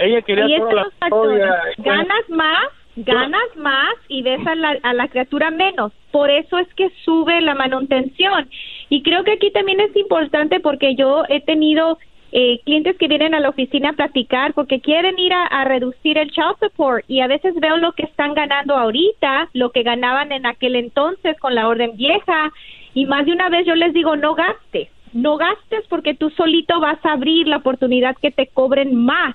Ella 0.00 0.22
quería 0.22 0.58
toda 0.58 0.72
la 0.72 0.90
factores. 0.98 1.10
custodia. 1.10 1.62
Ganas 1.78 2.28
más, 2.30 2.68
ganas 2.96 3.56
más 3.56 3.94
y 4.08 4.22
ves 4.22 4.44
a 4.46 4.54
la, 4.54 4.78
a 4.82 4.94
la 4.94 5.08
criatura 5.08 5.50
menos. 5.50 5.92
Por 6.10 6.30
eso 6.30 6.58
es 6.58 6.68
que 6.74 6.90
sube 7.04 7.40
la 7.40 7.54
manutención. 7.54 8.48
Y 8.88 9.02
creo 9.02 9.24
que 9.24 9.32
aquí 9.32 9.50
también 9.50 9.80
es 9.80 9.94
importante 9.96 10.60
porque 10.60 10.96
yo 10.96 11.24
he 11.28 11.40
tenido 11.40 11.98
eh, 12.32 12.60
clientes 12.64 12.96
que 12.96 13.08
vienen 13.08 13.34
a 13.34 13.40
la 13.40 13.48
oficina 13.48 13.90
a 13.90 13.94
platicar 13.94 14.54
porque 14.54 14.80
quieren 14.80 15.18
ir 15.18 15.32
a, 15.32 15.46
a, 15.46 15.64
reducir 15.64 16.16
el 16.16 16.30
child 16.30 16.56
support 16.60 17.04
y 17.08 17.22
a 17.22 17.26
veces 17.26 17.54
veo 17.56 17.76
lo 17.76 17.90
que 17.92 18.04
están 18.04 18.34
ganando 18.34 18.76
ahorita, 18.76 19.48
lo 19.52 19.70
que 19.72 19.82
ganaban 19.82 20.30
en 20.30 20.46
aquel 20.46 20.76
entonces 20.76 21.36
con 21.40 21.56
la 21.56 21.66
orden 21.66 21.96
vieja 21.96 22.52
y 22.94 23.06
más 23.06 23.26
de 23.26 23.32
una 23.32 23.48
vez 23.48 23.66
yo 23.66 23.74
les 23.74 23.92
digo 23.92 24.14
no 24.14 24.36
gastes, 24.36 24.88
no 25.12 25.38
gastes 25.38 25.84
porque 25.88 26.14
tú 26.14 26.30
solito 26.30 26.78
vas 26.78 27.04
a 27.04 27.14
abrir 27.14 27.48
la 27.48 27.56
oportunidad 27.56 28.16
que 28.22 28.30
te 28.30 28.46
cobren 28.46 28.94
más. 28.94 29.34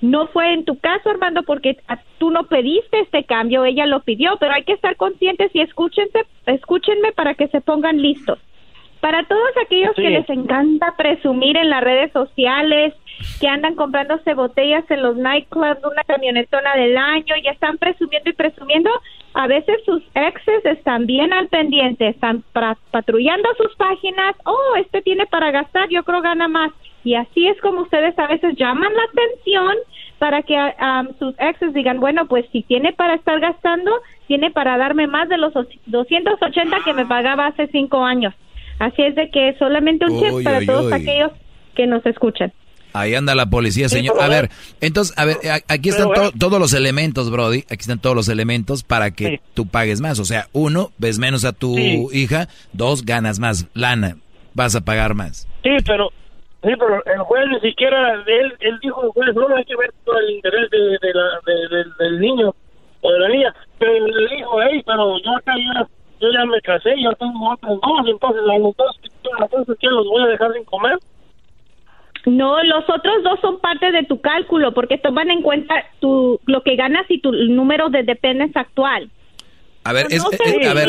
No 0.00 0.28
fue 0.28 0.52
en 0.52 0.64
tu 0.64 0.78
caso, 0.78 1.10
Armando, 1.10 1.42
porque 1.42 1.78
tú 2.18 2.30
no 2.30 2.44
pediste 2.44 3.00
este 3.00 3.24
cambio, 3.24 3.64
ella 3.64 3.86
lo 3.86 4.00
pidió, 4.00 4.36
pero 4.38 4.52
hay 4.54 4.64
que 4.64 4.74
estar 4.74 4.96
conscientes 4.96 5.50
y 5.54 5.60
escúchense, 5.60 6.24
escúchenme 6.46 7.12
para 7.12 7.34
que 7.34 7.48
se 7.48 7.60
pongan 7.60 8.00
listos 8.00 8.38
para 9.00 9.24
todos 9.24 9.50
aquellos 9.64 9.94
que 9.94 10.10
les 10.10 10.28
encanta 10.28 10.94
presumir 10.96 11.56
en 11.56 11.70
las 11.70 11.82
redes 11.82 12.12
sociales, 12.12 12.94
que 13.40 13.48
andan 13.48 13.74
comprándose 13.74 14.34
botellas 14.34 14.84
en 14.90 15.02
los 15.02 15.16
nightclubs, 15.16 15.84
una 15.84 16.04
camionetona 16.04 16.74
del 16.74 16.96
año, 16.96 17.34
y 17.42 17.48
están 17.48 17.78
presumiendo 17.78 18.30
y 18.30 18.32
presumiendo, 18.32 18.90
a 19.34 19.46
veces 19.46 19.76
sus 19.84 20.02
exes 20.14 20.64
están 20.64 21.06
bien 21.06 21.32
al 21.32 21.48
pendiente, 21.48 22.08
están 22.08 22.42
patrullando 22.90 23.48
sus 23.56 23.74
páginas, 23.76 24.34
oh, 24.44 24.76
este 24.76 25.02
tiene 25.02 25.26
para 25.26 25.50
gastar, 25.50 25.88
yo 25.88 26.02
creo 26.02 26.20
gana 26.20 26.48
más. 26.48 26.72
Y 27.04 27.14
así 27.14 27.46
es 27.46 27.60
como 27.60 27.82
ustedes 27.82 28.18
a 28.18 28.26
veces 28.26 28.56
llaman 28.56 28.92
la 28.94 29.02
atención 29.04 29.76
para 30.18 30.42
que 30.42 30.54
um, 30.54 31.08
sus 31.18 31.34
exes 31.38 31.72
digan, 31.72 32.00
bueno, 32.00 32.26
pues 32.26 32.44
si 32.52 32.62
tiene 32.62 32.92
para 32.92 33.14
estar 33.14 33.38
gastando, 33.40 33.90
tiene 34.26 34.50
para 34.50 34.76
darme 34.76 35.06
más 35.06 35.28
de 35.28 35.38
los 35.38 35.52
280 35.86 36.76
que 36.84 36.92
me 36.92 37.06
pagaba 37.06 37.46
hace 37.46 37.68
cinco 37.68 38.04
años. 38.04 38.34
Así 38.78 39.02
es 39.02 39.14
de 39.14 39.30
que 39.30 39.54
solamente 39.58 40.06
un 40.06 40.20
check 40.20 40.44
para 40.44 40.64
todos 40.64 40.92
aquellos 40.92 41.32
que 41.74 41.86
nos 41.86 42.04
escuchan. 42.06 42.52
Ahí 42.92 43.14
anda 43.14 43.34
la 43.34 43.46
policía, 43.46 43.88
señor. 43.88 44.20
a 44.20 44.28
ver, 44.28 44.50
entonces, 44.80 45.16
a 45.18 45.24
ver, 45.24 45.36
aquí 45.68 45.90
están 45.90 46.08
todos 46.38 46.58
los 46.58 46.72
elementos, 46.72 47.30
Brody. 47.30 47.58
Aquí 47.70 47.80
están 47.80 47.98
todos 47.98 48.16
los 48.16 48.28
elementos 48.28 48.82
para 48.82 49.10
que 49.10 49.40
tú 49.54 49.66
pagues 49.66 50.00
más. 50.00 50.18
O 50.18 50.24
sea, 50.24 50.48
uno, 50.52 50.90
ves 50.98 51.18
menos 51.18 51.44
a 51.44 51.52
tu 51.52 51.76
hija. 52.12 52.48
Dos, 52.72 53.04
ganas 53.04 53.38
más 53.38 53.66
lana. 53.74 54.16
Vas 54.54 54.74
a 54.74 54.80
pagar 54.80 55.14
más. 55.14 55.46
Sí, 55.62 55.70
pero 55.86 56.10
Sí, 56.62 56.70
pero 56.76 57.04
el 57.04 57.18
juez 57.20 57.48
ni 57.48 57.60
siquiera, 57.60 58.14
él, 58.26 58.52
él 58.60 58.78
dijo, 58.82 59.02
el 59.04 59.10
juez, 59.12 59.34
no 59.34 59.56
hay 59.56 59.64
que 59.64 59.76
ver 59.76 59.92
todo 60.04 60.18
el 60.18 60.30
interés 60.30 60.68
de, 60.70 60.78
de 60.78 61.14
la, 61.14 61.40
del 61.98 62.20
niño 62.20 62.54
o 63.00 63.12
de 63.12 63.18
la 63.20 63.28
niña. 63.28 63.54
Pero 63.78 63.92
él 63.92 64.28
dijo, 64.36 64.60
hey, 64.62 64.82
pero 64.84 65.18
yo 65.18 65.36
acá 65.36 65.54
yo 65.56 65.86
yo 66.20 66.32
ya 66.32 66.44
me 66.46 66.60
casé, 66.60 66.94
ya 67.00 67.12
tengo 67.12 67.52
otros 67.52 67.80
dos, 67.80 68.08
entonces 68.08 68.42
a 68.42 68.58
los 68.58 68.76
dos, 68.76 69.00
entonces 69.40 69.76
¿qué 69.80 69.86
los 69.86 70.06
voy 70.06 70.22
a 70.22 70.26
dejar 70.26 70.52
sin 70.52 70.64
comer? 70.64 70.98
No, 72.26 72.62
los 72.62 72.84
otros 72.90 73.22
dos 73.22 73.38
son 73.40 73.60
parte 73.60 73.92
de 73.92 74.04
tu 74.04 74.20
cálculo 74.20 74.74
porque 74.74 74.98
toman 74.98 75.30
en 75.30 75.42
cuenta 75.42 75.74
tu, 76.00 76.40
lo 76.46 76.62
que 76.62 76.76
ganas 76.76 77.06
y 77.08 77.20
tu 77.20 77.32
número 77.32 77.88
de 77.88 78.02
dependes 78.02 78.54
actual. 78.56 79.08
A 79.84 79.92
ver, 79.92 80.06
es, 80.10 80.22
a, 80.22 80.28
ver, 80.74 80.88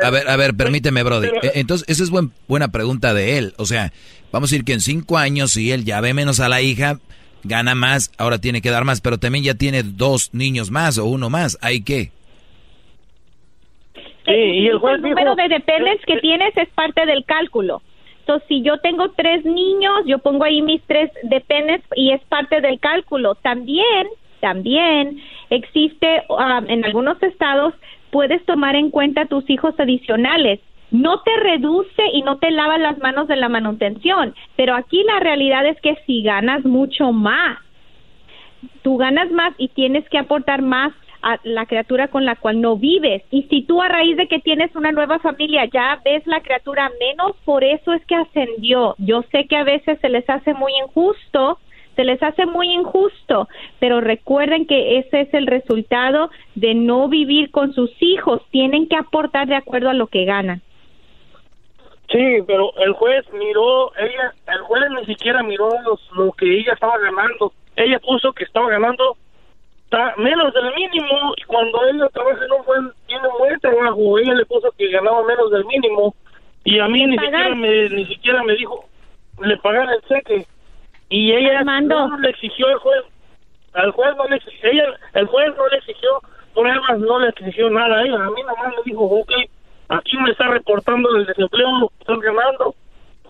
a, 0.00 0.10
ver, 0.10 0.28
a 0.28 0.36
ver, 0.36 0.54
permíteme, 0.54 1.02
Brody. 1.02 1.28
E, 1.42 1.52
entonces, 1.54 1.88
esa 1.88 2.02
es 2.02 2.10
buen, 2.10 2.32
buena 2.46 2.68
pregunta 2.68 3.12
de 3.12 3.38
él. 3.38 3.54
O 3.56 3.66
sea, 3.66 3.92
vamos 4.30 4.50
a 4.50 4.52
decir 4.52 4.64
que 4.64 4.72
en 4.72 4.80
cinco 4.80 5.18
años, 5.18 5.52
si 5.52 5.72
él 5.72 5.84
ya 5.84 6.00
ve 6.00 6.14
menos 6.14 6.38
a 6.38 6.48
la 6.48 6.62
hija, 6.62 7.00
gana 7.42 7.74
más, 7.74 8.12
ahora 8.18 8.38
tiene 8.38 8.60
que 8.60 8.70
dar 8.70 8.84
más, 8.84 9.00
pero 9.00 9.18
también 9.18 9.44
ya 9.44 9.54
tiene 9.54 9.82
dos 9.82 10.32
niños 10.32 10.70
más 10.70 10.98
o 10.98 11.06
uno 11.06 11.30
más. 11.30 11.58
¿Hay 11.60 11.82
qué? 11.82 12.12
y 14.28 14.66
el, 14.66 14.80
número 14.80 15.36
de 15.36 15.48
dependes 15.48 16.00
que 16.04 16.16
tienes 16.18 16.56
es 16.56 16.68
parte 16.70 17.06
del 17.06 17.24
cálculo. 17.24 17.82
Entonces, 18.20 18.48
si 18.48 18.62
yo 18.62 18.78
tengo 18.78 19.10
tres 19.10 19.44
niños, 19.44 20.02
yo 20.04 20.18
pongo 20.18 20.44
ahí 20.44 20.62
mis 20.62 20.82
tres 20.82 21.12
dependes 21.22 21.80
y 21.94 22.10
es 22.10 22.20
parte 22.24 22.60
del 22.60 22.80
cálculo. 22.80 23.36
También, 23.36 24.08
también 24.40 25.22
existe 25.50 26.24
um, 26.28 26.68
en 26.68 26.84
algunos 26.84 27.22
estados 27.22 27.74
puedes 28.10 28.44
tomar 28.44 28.76
en 28.76 28.90
cuenta 28.90 29.26
tus 29.26 29.48
hijos 29.50 29.74
adicionales. 29.78 30.60
No 30.90 31.20
te 31.22 31.36
reduce 31.36 32.02
y 32.12 32.22
no 32.22 32.38
te 32.38 32.50
lava 32.50 32.78
las 32.78 32.98
manos 32.98 33.26
de 33.28 33.36
la 33.36 33.48
manutención, 33.48 34.34
pero 34.56 34.74
aquí 34.74 35.02
la 35.02 35.20
realidad 35.20 35.66
es 35.66 35.80
que 35.80 35.96
si 36.06 36.22
ganas 36.22 36.64
mucho 36.64 37.12
más, 37.12 37.58
tú 38.82 38.96
ganas 38.96 39.30
más 39.30 39.52
y 39.58 39.68
tienes 39.68 40.08
que 40.08 40.18
aportar 40.18 40.62
más 40.62 40.92
a 41.22 41.40
la 41.42 41.66
criatura 41.66 42.08
con 42.08 42.24
la 42.24 42.36
cual 42.36 42.60
no 42.60 42.76
vives. 42.76 43.24
Y 43.32 43.42
si 43.44 43.62
tú 43.62 43.82
a 43.82 43.88
raíz 43.88 44.16
de 44.16 44.28
que 44.28 44.38
tienes 44.38 44.74
una 44.76 44.92
nueva 44.92 45.18
familia 45.18 45.64
ya 45.64 46.00
ves 46.04 46.24
la 46.26 46.40
criatura 46.40 46.90
menos, 47.00 47.36
por 47.44 47.64
eso 47.64 47.92
es 47.92 48.04
que 48.06 48.14
ascendió. 48.14 48.94
Yo 48.98 49.22
sé 49.32 49.46
que 49.46 49.56
a 49.56 49.64
veces 49.64 49.98
se 50.00 50.08
les 50.08 50.28
hace 50.30 50.54
muy 50.54 50.72
injusto, 50.84 51.58
se 51.96 52.04
les 52.04 52.22
hace 52.22 52.46
muy 52.46 52.68
injusto, 52.68 53.48
pero 53.80 54.00
recuerden 54.00 54.66
que 54.66 54.98
ese 54.98 55.22
es 55.22 55.34
el 55.34 55.46
resultado 55.46 56.30
de 56.54 56.74
no 56.74 57.08
vivir 57.08 57.50
con 57.50 57.72
sus 57.72 57.90
hijos. 58.00 58.42
Tienen 58.50 58.86
que 58.88 58.96
aportar 58.96 59.48
de 59.48 59.56
acuerdo 59.56 59.88
a 59.88 59.94
lo 59.94 60.06
que 60.06 60.24
ganan. 60.24 60.60
Sí, 62.12 62.38
pero 62.46 62.72
el 62.76 62.92
juez 62.92 63.24
miró, 63.32 63.90
ella, 63.96 64.32
el 64.46 64.60
juez 64.60 64.84
ni 65.00 65.06
siquiera 65.06 65.42
miró 65.42 65.70
lo 66.14 66.32
que 66.32 66.58
ella 66.58 66.74
estaba 66.74 66.98
ganando. 66.98 67.52
Ella 67.74 67.98
puso 67.98 68.32
que 68.32 68.44
estaba 68.44 68.68
ganando 68.70 69.16
menos 70.18 70.52
del 70.52 70.74
mínimo 70.74 71.32
y 71.36 71.42
cuando 71.44 71.78
ella 71.88 72.08
trabaja 72.12 72.44
en 72.44 72.52
un 72.52 72.64
buen, 72.66 72.92
tiene 73.06 73.28
un 73.28 73.38
buen 73.38 73.58
trabajo, 73.60 74.18
ella 74.18 74.34
le 74.34 74.44
puso 74.44 74.70
que 74.76 74.88
ganaba 74.90 75.24
menos 75.24 75.50
del 75.50 75.64
mínimo 75.64 76.14
y 76.64 76.78
a 76.78 76.88
mí 76.88 77.06
ni 77.06 77.16
siquiera, 77.16 77.54
me, 77.54 77.88
ni 77.88 78.04
siquiera 78.06 78.42
me 78.42 78.54
dijo 78.54 78.84
le 79.40 79.56
pagar 79.58 79.88
el 79.92 80.02
cheque 80.08 80.46
y 81.08 81.32
ella 81.32 81.62
no 81.62 82.18
le 82.18 82.30
exigió 82.30 82.68
al 82.68 82.78
juez 82.78 83.04
al 83.74 83.90
juez 83.92 84.16
no 84.16 84.26
le 84.28 84.36
exigió 84.36 84.70
ella, 84.70 84.84
el 85.14 85.26
juez 85.26 85.54
no 85.56 85.68
le 85.68 85.76
exigió 85.76 86.20
pruebas 86.54 86.98
no 86.98 87.18
le 87.18 87.28
exigió 87.28 87.70
nada 87.70 87.98
a 87.98 88.02
ella. 88.02 88.24
A 88.24 88.30
mí 88.30 88.40
nomás 88.42 88.74
me 88.76 88.82
dijo 88.84 89.02
ok 89.02 89.32
aquí 89.88 90.16
me 90.18 90.30
está 90.30 90.48
reportando 90.48 91.14
el 91.16 91.26
desempleo 91.26 91.90
están 92.00 92.20
ganando 92.20 92.74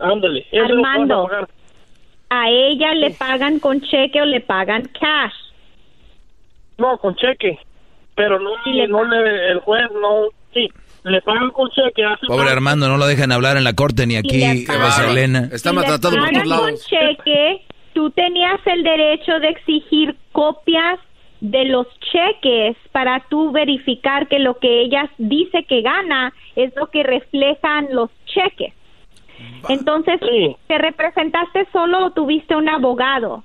ándale 0.00 0.46
Armando. 0.52 1.28
a 2.30 2.50
ella 2.50 2.94
le 2.94 3.10
pagan 3.10 3.58
con 3.58 3.80
cheque 3.80 4.20
o 4.22 4.24
le 4.24 4.40
pagan 4.40 4.82
cash. 4.98 5.34
No, 6.78 6.98
con 6.98 7.14
cheque. 7.16 7.58
Pero 8.14 8.38
no, 8.38 8.50
no 8.88 9.04
le, 9.04 9.50
el 9.50 9.60
juez 9.60 9.90
no, 9.92 10.28
sí, 10.52 10.70
le 11.10 11.22
pagan 11.22 11.50
con 11.50 11.70
cheque. 11.70 12.02
Pobre 12.26 12.50
Armando, 12.50 12.88
no 12.88 12.96
lo 12.96 13.06
dejan 13.06 13.32
hablar 13.32 13.56
en 13.56 13.64
la 13.64 13.74
corte 13.74 14.06
ni 14.06 14.16
aquí, 14.16 14.42
Eva 14.42 14.90
Elena. 15.08 15.48
Está 15.52 15.72
maltratado 15.72 16.16
por 16.16 16.30
todos 16.30 16.46
lados. 16.46 16.66
con 16.66 16.76
cheque, 16.76 17.62
tú 17.92 18.10
tenías 18.10 18.60
el 18.66 18.82
derecho 18.82 19.38
de 19.40 19.48
exigir 19.48 20.16
copias 20.32 20.98
de 21.40 21.66
los 21.66 21.86
cheques 22.00 22.76
para 22.92 23.24
tú 23.28 23.52
verificar 23.52 24.26
que 24.26 24.38
lo 24.38 24.58
que 24.58 24.82
ella 24.82 25.10
dice 25.18 25.64
que 25.64 25.82
gana 25.82 26.32
es 26.56 26.74
lo 26.76 26.88
que 26.88 27.02
reflejan 27.02 27.88
los 27.92 28.10
cheques. 28.26 28.72
Entonces, 29.68 30.18
¿te 30.66 30.78
representaste 30.78 31.68
solo 31.72 32.06
o 32.06 32.10
tuviste 32.10 32.56
un 32.56 32.68
abogado? 32.68 33.44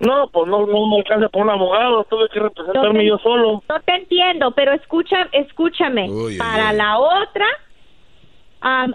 No, 0.00 0.28
pues 0.28 0.46
no, 0.46 0.66
no 0.66 0.86
me 0.88 0.98
alcanza 0.98 1.28
por 1.28 1.42
un 1.42 1.50
abogado, 1.50 2.04
tuve 2.04 2.28
que 2.28 2.40
representarme 2.40 3.06
yo 3.06 3.16
solo. 3.18 3.62
No 3.66 3.80
te 3.80 3.94
entiendo, 3.94 4.50
pero 4.50 4.72
escucha, 4.72 5.28
escúchame. 5.32 6.08
Para 6.38 6.72
la 6.74 6.98
otra, 6.98 7.46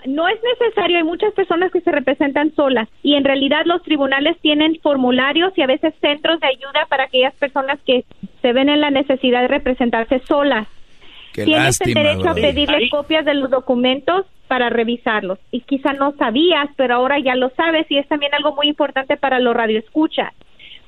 no 0.06 0.28
es 0.28 0.40
necesario, 0.44 0.98
hay 0.98 1.04
muchas 1.04 1.34
personas 1.34 1.72
que 1.72 1.82
se 1.82 1.92
representan 1.92 2.54
solas 2.54 2.88
y 3.02 3.16
en 3.16 3.24
realidad 3.24 3.62
los 3.66 3.82
tribunales 3.82 4.38
tienen 4.42 4.78
formularios 4.82 5.54
y 5.58 5.64
a 5.64 5.68
veces 5.68 5.94
centros 6.02 6.40
de 6.40 6.48
ayuda 6.48 6.86
para 6.88 7.06
aquellas 7.06 7.34
personas 7.36 7.80
que 7.86 8.06
se 8.42 8.54
ven 8.54 8.70
en 8.70 8.82
la 8.82 8.92
necesidad 8.92 9.42
de 9.42 9.48
representarse 9.48 10.20
solas. 10.28 10.68
Tienes 11.34 11.82
el 11.82 11.94
derecho 11.94 12.30
a 12.30 12.36
pedirle 12.36 12.90
copias 12.90 13.26
de 13.26 13.34
los 13.34 13.50
documentos 13.50 14.26
para 14.50 14.70
revisarlos. 14.70 15.40
Y 15.50 15.62
quizá 15.62 15.94
no 15.94 16.12
sabías, 16.18 16.70
pero 16.76 16.96
ahora 16.96 17.18
ya 17.20 17.36
lo 17.36 17.50
sabes 17.52 17.90
y 17.90 17.98
es 17.98 18.08
también 18.10 18.34
algo 18.36 18.54
muy 18.54 18.68
importante 18.68 19.16
para 19.16 19.40
los 19.40 19.56
radioescuchas 19.56 20.34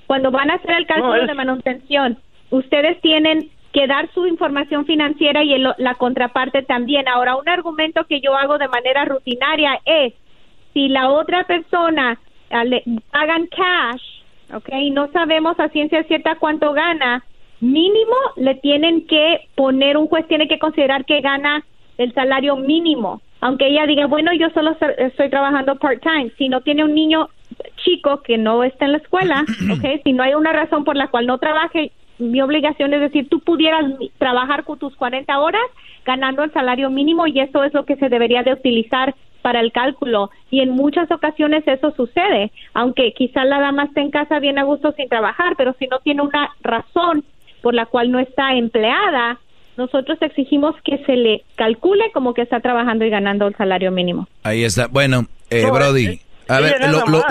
cuando 0.07 0.31
van 0.31 0.51
a 0.51 0.55
hacer 0.55 0.71
el 0.71 0.85
cálculo 0.85 1.25
de 1.25 1.33
manutención, 1.33 2.17
ustedes 2.49 2.99
tienen 3.01 3.49
que 3.73 3.87
dar 3.87 4.07
su 4.13 4.27
información 4.27 4.85
financiera 4.85 5.43
y 5.43 5.57
la 5.57 5.95
contraparte 5.95 6.61
también. 6.61 7.07
Ahora, 7.07 7.35
un 7.35 7.49
argumento 7.49 8.05
que 8.05 8.21
yo 8.21 8.35
hago 8.35 8.57
de 8.59 8.67
manera 8.67 9.03
rutinaria 9.05 9.79
es, 9.85 10.13
si 10.73 10.87
la 10.89 11.09
otra 11.09 11.43
persona 11.45 12.19
ah, 12.51 12.63
le 12.63 12.83
pagan 13.11 13.47
cash, 13.47 14.03
¿ok? 14.53 14.69
Y 14.79 14.91
no 14.91 15.11
sabemos 15.11 15.59
a 15.59 15.69
ciencia 15.69 16.03
cierta 16.03 16.35
cuánto 16.35 16.73
gana, 16.73 17.23
mínimo 17.61 18.15
le 18.35 18.55
tienen 18.55 19.07
que 19.07 19.47
poner, 19.55 19.97
un 19.97 20.07
juez 20.07 20.27
tiene 20.27 20.47
que 20.47 20.59
considerar 20.59 21.05
que 21.05 21.21
gana 21.21 21.63
el 21.97 22.13
salario 22.13 22.55
mínimo. 22.55 23.21
Aunque 23.41 23.67
ella 23.67 23.85
diga, 23.87 24.05
bueno, 24.05 24.31
yo 24.33 24.49
solo 24.51 24.75
estoy 24.97 25.29
trabajando 25.29 25.75
part-time. 25.75 26.31
Si 26.37 26.47
no 26.47 26.61
tiene 26.61 26.83
un 26.83 26.93
niño 26.93 27.29
chico 27.77 28.21
que 28.21 28.37
no 28.37 28.63
está 28.63 28.85
en 28.85 28.93
la 28.93 28.97
escuela, 28.99 29.45
¿ok? 29.71 30.01
Si 30.03 30.13
no 30.13 30.23
hay 30.23 30.33
una 30.33 30.53
razón 30.53 30.83
por 30.83 30.95
la 30.95 31.07
cual 31.07 31.27
no 31.27 31.37
trabaje, 31.37 31.91
mi 32.19 32.41
obligación 32.41 32.93
es 32.93 33.01
decir, 33.01 33.27
tú 33.29 33.39
pudieras 33.39 33.85
trabajar 34.17 34.63
con 34.63 34.79
tus 34.79 34.95
40 34.95 35.39
horas 35.39 35.63
ganando 36.05 36.43
el 36.43 36.53
salario 36.53 36.89
mínimo 36.89 37.27
y 37.27 37.39
eso 37.39 37.63
es 37.63 37.73
lo 37.73 37.85
que 37.85 37.95
se 37.95 38.09
debería 38.09 38.43
de 38.43 38.53
utilizar 38.53 39.15
para 39.41 39.59
el 39.59 39.71
cálculo 39.71 40.31
y 40.49 40.61
en 40.61 40.69
muchas 40.69 41.11
ocasiones 41.11 41.67
eso 41.67 41.91
sucede, 41.91 42.51
aunque 42.73 43.13
quizá 43.13 43.43
la 43.43 43.59
dama 43.59 43.85
esté 43.85 44.01
en 44.01 44.11
casa 44.11 44.39
bien 44.39 44.57
a 44.57 44.63
gusto 44.63 44.93
sin 44.93 45.09
trabajar, 45.09 45.55
pero 45.57 45.75
si 45.79 45.87
no 45.87 45.99
tiene 45.99 46.21
una 46.21 46.49
razón 46.61 47.23
por 47.61 47.73
la 47.73 47.85
cual 47.85 48.11
no 48.11 48.19
está 48.19 48.53
empleada, 48.53 49.39
nosotros 49.77 50.17
exigimos 50.21 50.75
que 50.83 50.99
se 51.05 51.15
le 51.15 51.43
calcule 51.55 52.11
como 52.13 52.33
que 52.33 52.41
está 52.41 52.59
trabajando 52.59 53.05
y 53.05 53.09
ganando 53.09 53.47
el 53.47 53.55
salario 53.55 53.91
mínimo. 53.91 54.27
Ahí 54.43 54.63
está. 54.63 54.87
Bueno, 54.87 55.25
eh, 55.49 55.65
Brody, 55.69 56.19
a 56.53 56.59
ver, 56.59 56.75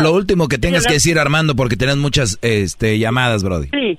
lo, 0.01 0.13
último 0.13 0.49
que 0.49 0.59
tengas 0.59 0.87
que 0.87 0.95
decir, 0.95 1.19
Armando, 1.19 1.55
porque 1.55 1.77
tenés 1.77 1.97
muchas 1.97 2.39
este, 2.43 2.99
llamadas, 2.99 3.43
Brody. 3.43 3.69
Sí. 3.69 3.99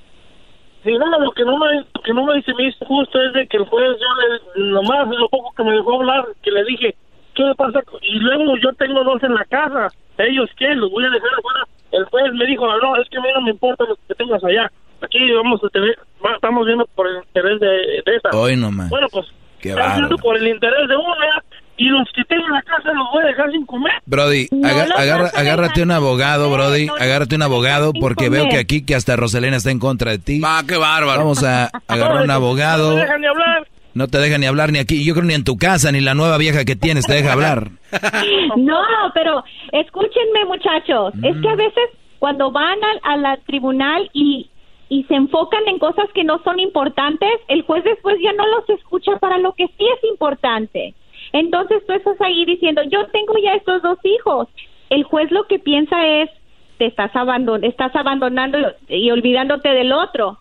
Sí, 0.83 0.91
no, 0.91 1.17
lo 1.17 1.31
que 1.31 1.45
no 1.45 1.57
me, 1.57 1.85
que 2.03 2.13
no 2.13 2.25
me 2.25 2.35
dice 2.35 2.53
mi 2.55 2.69
justo 2.85 3.21
es 3.21 3.31
de 3.33 3.47
que 3.47 3.55
el 3.55 3.65
juez, 3.65 3.97
yo 3.99 4.61
le, 4.61 4.69
nomás 4.69 5.07
lo 5.07 5.29
poco 5.29 5.53
que 5.55 5.63
me 5.63 5.71
dejó 5.71 5.95
hablar, 5.95 6.25
que 6.41 6.51
le 6.51 6.65
dije, 6.65 6.95
¿qué 7.35 7.43
le 7.43 7.55
pasa? 7.55 7.81
Y 8.01 8.19
luego 8.19 8.57
yo 8.57 8.73
tengo 8.73 9.01
dos 9.03 9.23
en 9.23 9.33
la 9.33 9.45
casa, 9.45 9.87
ellos 10.17 10.49
qué, 10.57 10.75
los 10.75 10.91
voy 10.91 11.05
a 11.05 11.09
dejar 11.09 11.29
afuera. 11.39 11.67
El 11.91 12.03
juez 12.05 12.33
me 12.33 12.45
dijo, 12.47 12.65
no, 12.67 12.97
es 12.97 13.07
que 13.09 13.17
a 13.17 13.21
mí 13.21 13.29
no 13.33 13.41
me 13.41 13.51
importa 13.51 13.85
lo 13.85 13.95
que 13.95 14.15
tengas 14.15 14.43
allá. 14.43 14.69
Aquí 15.01 15.31
vamos 15.31 15.63
a 15.63 15.69
tener, 15.69 15.97
estamos 16.35 16.65
viendo 16.65 16.85
por 16.95 17.07
el 17.07 17.17
interés 17.17 17.59
de, 17.59 17.67
de 18.05 18.15
esta. 18.15 18.29
Hoy 18.37 18.57
nomás. 18.57 18.89
Bueno, 18.89 19.07
pues, 19.09 19.27
viendo 19.61 20.17
por 20.17 20.37
el 20.37 20.47
interés 20.47 20.87
de 20.87 20.97
una 20.97 21.43
y 21.77 21.85
los 21.85 22.07
que 22.13 22.23
tengo 22.25 22.45
en 22.45 22.53
la 22.53 22.61
casa 22.61 22.93
los 22.93 23.07
voy 23.11 23.23
a 23.23 23.27
dejar 23.27 23.51
sin 23.51 23.65
comer. 23.65 23.93
Brody, 24.05 24.47
agarra, 24.63 25.29
agárrate 25.35 25.81
un 25.81 25.91
abogado, 25.91 26.51
Brody, 26.51 26.87
agárrate 26.99 27.35
un 27.35 27.41
abogado 27.41 27.93
porque 27.93 28.29
veo 28.29 28.47
que 28.49 28.57
aquí 28.57 28.85
que 28.85 28.95
hasta 28.95 29.15
Roselena 29.15 29.57
está 29.57 29.71
en 29.71 29.79
contra 29.79 30.11
de 30.11 30.19
ti. 30.19 30.39
Va, 30.39 30.63
qué 30.67 30.77
bárbaro. 30.77 31.19
Vamos 31.19 31.43
a 31.43 31.69
agarrar 31.87 32.23
un 32.23 32.31
abogado. 32.31 32.91
No 32.91 32.95
te 32.95 33.01
dejan 33.01 33.21
ni 33.21 33.27
hablar. 33.27 33.67
No 33.95 34.07
te 34.07 34.17
dejan 34.17 34.41
ni 34.41 34.47
hablar 34.47 34.71
ni 34.71 34.79
aquí. 34.79 35.05
Yo 35.05 35.13
creo 35.13 35.25
ni 35.25 35.33
en 35.33 35.43
tu 35.43 35.57
casa 35.57 35.91
ni 35.91 36.01
la 36.01 36.15
nueva 36.15 36.37
vieja 36.37 36.65
que 36.65 36.75
tienes 36.75 37.05
te 37.05 37.13
deja 37.13 37.33
hablar. 37.33 37.69
No, 38.57 38.79
pero 39.13 39.43
escúchenme 39.71 40.45
muchachos, 40.45 41.13
es 41.23 41.35
que 41.41 41.49
a 41.49 41.55
veces 41.55 41.83
cuando 42.19 42.51
van 42.51 42.77
al, 43.03 43.25
al 43.25 43.39
tribunal 43.45 44.09
y 44.13 44.49
y 44.89 45.03
se 45.05 45.15
enfocan 45.15 45.67
en 45.67 45.79
cosas 45.79 46.05
que 46.13 46.23
no 46.23 46.39
son 46.43 46.59
importantes, 46.59 47.31
el 47.47 47.63
juez 47.63 47.83
después 47.83 48.15
ya 48.23 48.31
no 48.33 48.45
los 48.45 48.69
escucha 48.69 49.17
para 49.19 49.39
lo 49.39 49.53
que 49.53 49.65
sí 49.65 49.85
es 49.97 50.09
importante. 50.09 50.93
Entonces 51.33 51.81
tú 51.85 51.93
estás 51.93 52.19
ahí 52.21 52.45
diciendo, 52.45 52.81
yo 52.83 53.05
tengo 53.07 53.33
ya 53.43 53.55
estos 53.55 53.81
dos 53.81 53.97
hijos. 54.03 54.47
El 54.89 55.03
juez 55.03 55.31
lo 55.31 55.47
que 55.47 55.59
piensa 55.59 55.95
es, 56.07 56.29
te 56.77 56.85
estás, 56.85 57.15
abandon 57.15 57.63
estás 57.63 57.95
abandonando 57.95 58.57
y 58.87 59.09
olvidándote 59.11 59.69
del 59.69 59.91
otro. 59.91 60.39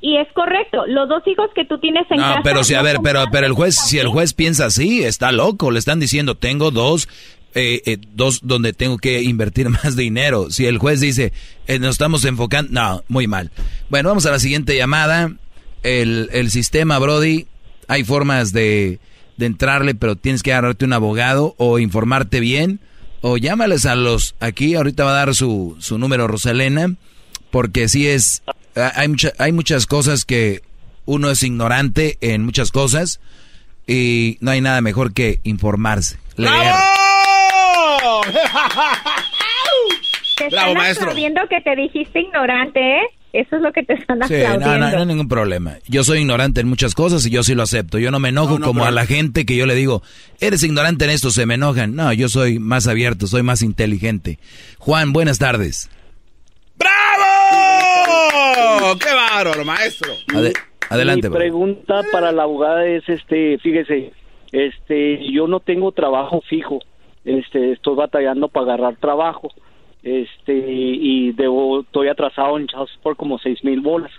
Y 0.00 0.16
es 0.16 0.26
correcto, 0.32 0.84
los 0.88 1.08
dos 1.08 1.22
hijos 1.28 1.50
que 1.54 1.64
tú 1.64 1.78
tienes 1.78 2.10
en 2.10 2.16
no, 2.16 2.40
pero 2.42 2.64
si, 2.64 2.74
a 2.74 2.82
ver, 2.82 2.96
pero, 3.04 3.24
pero 3.30 3.46
el 3.46 3.52
juez, 3.52 3.76
si 3.76 4.00
el 4.00 4.08
juez 4.08 4.34
piensa 4.34 4.66
así, 4.66 5.04
está 5.04 5.30
loco, 5.30 5.70
le 5.70 5.78
están 5.78 6.00
diciendo, 6.00 6.34
tengo 6.34 6.72
dos 6.72 7.08
eh, 7.54 7.82
eh, 7.84 7.98
dos 8.14 8.40
donde 8.42 8.72
tengo 8.72 8.96
que 8.96 9.22
invertir 9.22 9.68
más 9.68 9.94
dinero. 9.94 10.50
Si 10.50 10.66
el 10.66 10.78
juez 10.78 11.00
dice, 11.00 11.32
eh, 11.66 11.78
nos 11.78 11.90
estamos 11.90 12.24
enfocando, 12.24 12.72
no, 12.72 13.04
muy 13.08 13.26
mal. 13.26 13.50
Bueno, 13.90 14.08
vamos 14.08 14.26
a 14.26 14.30
la 14.30 14.38
siguiente 14.38 14.76
llamada. 14.76 15.30
El, 15.82 16.30
el 16.32 16.50
sistema, 16.50 16.98
Brody, 16.98 17.46
hay 17.88 18.04
formas 18.04 18.52
de, 18.52 19.00
de 19.36 19.46
entrarle, 19.46 19.94
pero 19.94 20.16
tienes 20.16 20.42
que 20.42 20.52
agarrarte 20.52 20.84
un 20.84 20.92
abogado 20.92 21.54
o 21.58 21.78
informarte 21.78 22.40
bien. 22.40 22.80
O 23.20 23.36
llámales 23.36 23.86
a 23.86 23.94
los, 23.94 24.34
aquí 24.40 24.74
ahorita 24.74 25.04
va 25.04 25.10
a 25.12 25.24
dar 25.26 25.34
su, 25.34 25.76
su 25.78 25.96
número 25.98 26.26
Rosalena, 26.26 26.94
porque 27.50 27.88
si 27.88 28.08
es, 28.08 28.42
hay, 28.74 29.08
mucha, 29.08 29.32
hay 29.38 29.52
muchas 29.52 29.86
cosas 29.86 30.24
que 30.24 30.62
uno 31.04 31.30
es 31.30 31.42
ignorante 31.42 32.18
en 32.20 32.44
muchas 32.44 32.72
cosas 32.72 33.20
y 33.86 34.38
no 34.40 34.50
hay 34.50 34.60
nada 34.60 34.80
mejor 34.80 35.12
que 35.12 35.38
informarse, 35.44 36.18
leer. 36.36 36.52
Te 40.38 40.46
están 40.46 40.74
maestro. 40.74 41.14
que 41.14 41.60
te 41.60 41.76
dijiste 41.76 42.20
ignorante, 42.20 42.80
¿eh? 42.80 43.02
Eso 43.32 43.56
es 43.56 43.62
lo 43.62 43.72
que 43.72 43.82
te 43.82 43.94
están 43.94 44.20
sí, 44.28 44.34
No, 44.60 44.78
no, 44.78 44.90
no, 44.90 44.98
hay 44.98 45.06
ningún 45.06 45.28
problema. 45.28 45.76
Yo 45.88 46.04
soy 46.04 46.18
ignorante 46.20 46.60
en 46.60 46.68
muchas 46.68 46.94
cosas 46.94 47.24
y 47.26 47.30
yo 47.30 47.42
sí 47.42 47.54
lo 47.54 47.62
acepto. 47.62 47.98
Yo 47.98 48.10
no 48.10 48.18
me 48.18 48.28
enojo 48.28 48.60
como 48.60 48.84
a 48.84 48.90
la 48.90 49.06
gente 49.06 49.46
que 49.46 49.56
yo 49.56 49.64
le 49.64 49.74
digo, 49.74 50.02
eres 50.40 50.62
ignorante 50.62 51.06
en 51.06 51.10
esto, 51.12 51.30
se 51.30 51.46
me 51.46 51.54
enojan. 51.54 51.96
No, 51.96 52.12
yo 52.12 52.28
soy 52.28 52.58
más 52.58 52.86
abierto, 52.86 53.26
soy 53.26 53.42
más 53.42 53.62
inteligente. 53.62 54.38
Juan, 54.78 55.14
buenas 55.14 55.38
tardes. 55.38 55.90
¡Bravo! 56.76 56.98
¡Qué 58.98 59.14
bárbaro, 59.14 59.64
maestro! 59.64 60.12
adelante. 60.90 61.30
Mi 61.30 61.36
pregunta 61.36 62.02
para 62.12 62.32
la 62.32 62.42
abogada 62.42 62.86
es, 62.86 63.08
este, 63.08 63.56
fíjese, 63.58 64.12
este, 64.52 65.32
yo 65.32 65.46
no 65.46 65.60
tengo 65.60 65.92
trabajo 65.92 66.42
fijo 66.48 66.80
este 67.24 67.72
estoy 67.72 67.94
batallando 67.94 68.48
para 68.48 68.74
agarrar 68.74 68.96
trabajo 68.96 69.48
este 70.02 70.52
y 70.54 71.32
debo 71.32 71.80
estoy 71.80 72.08
atrasado 72.08 72.58
en 72.58 72.66
child 72.66 72.88
support 72.88 73.16
como 73.16 73.38
seis 73.38 73.62
mil 73.64 73.80
bolas. 73.80 74.12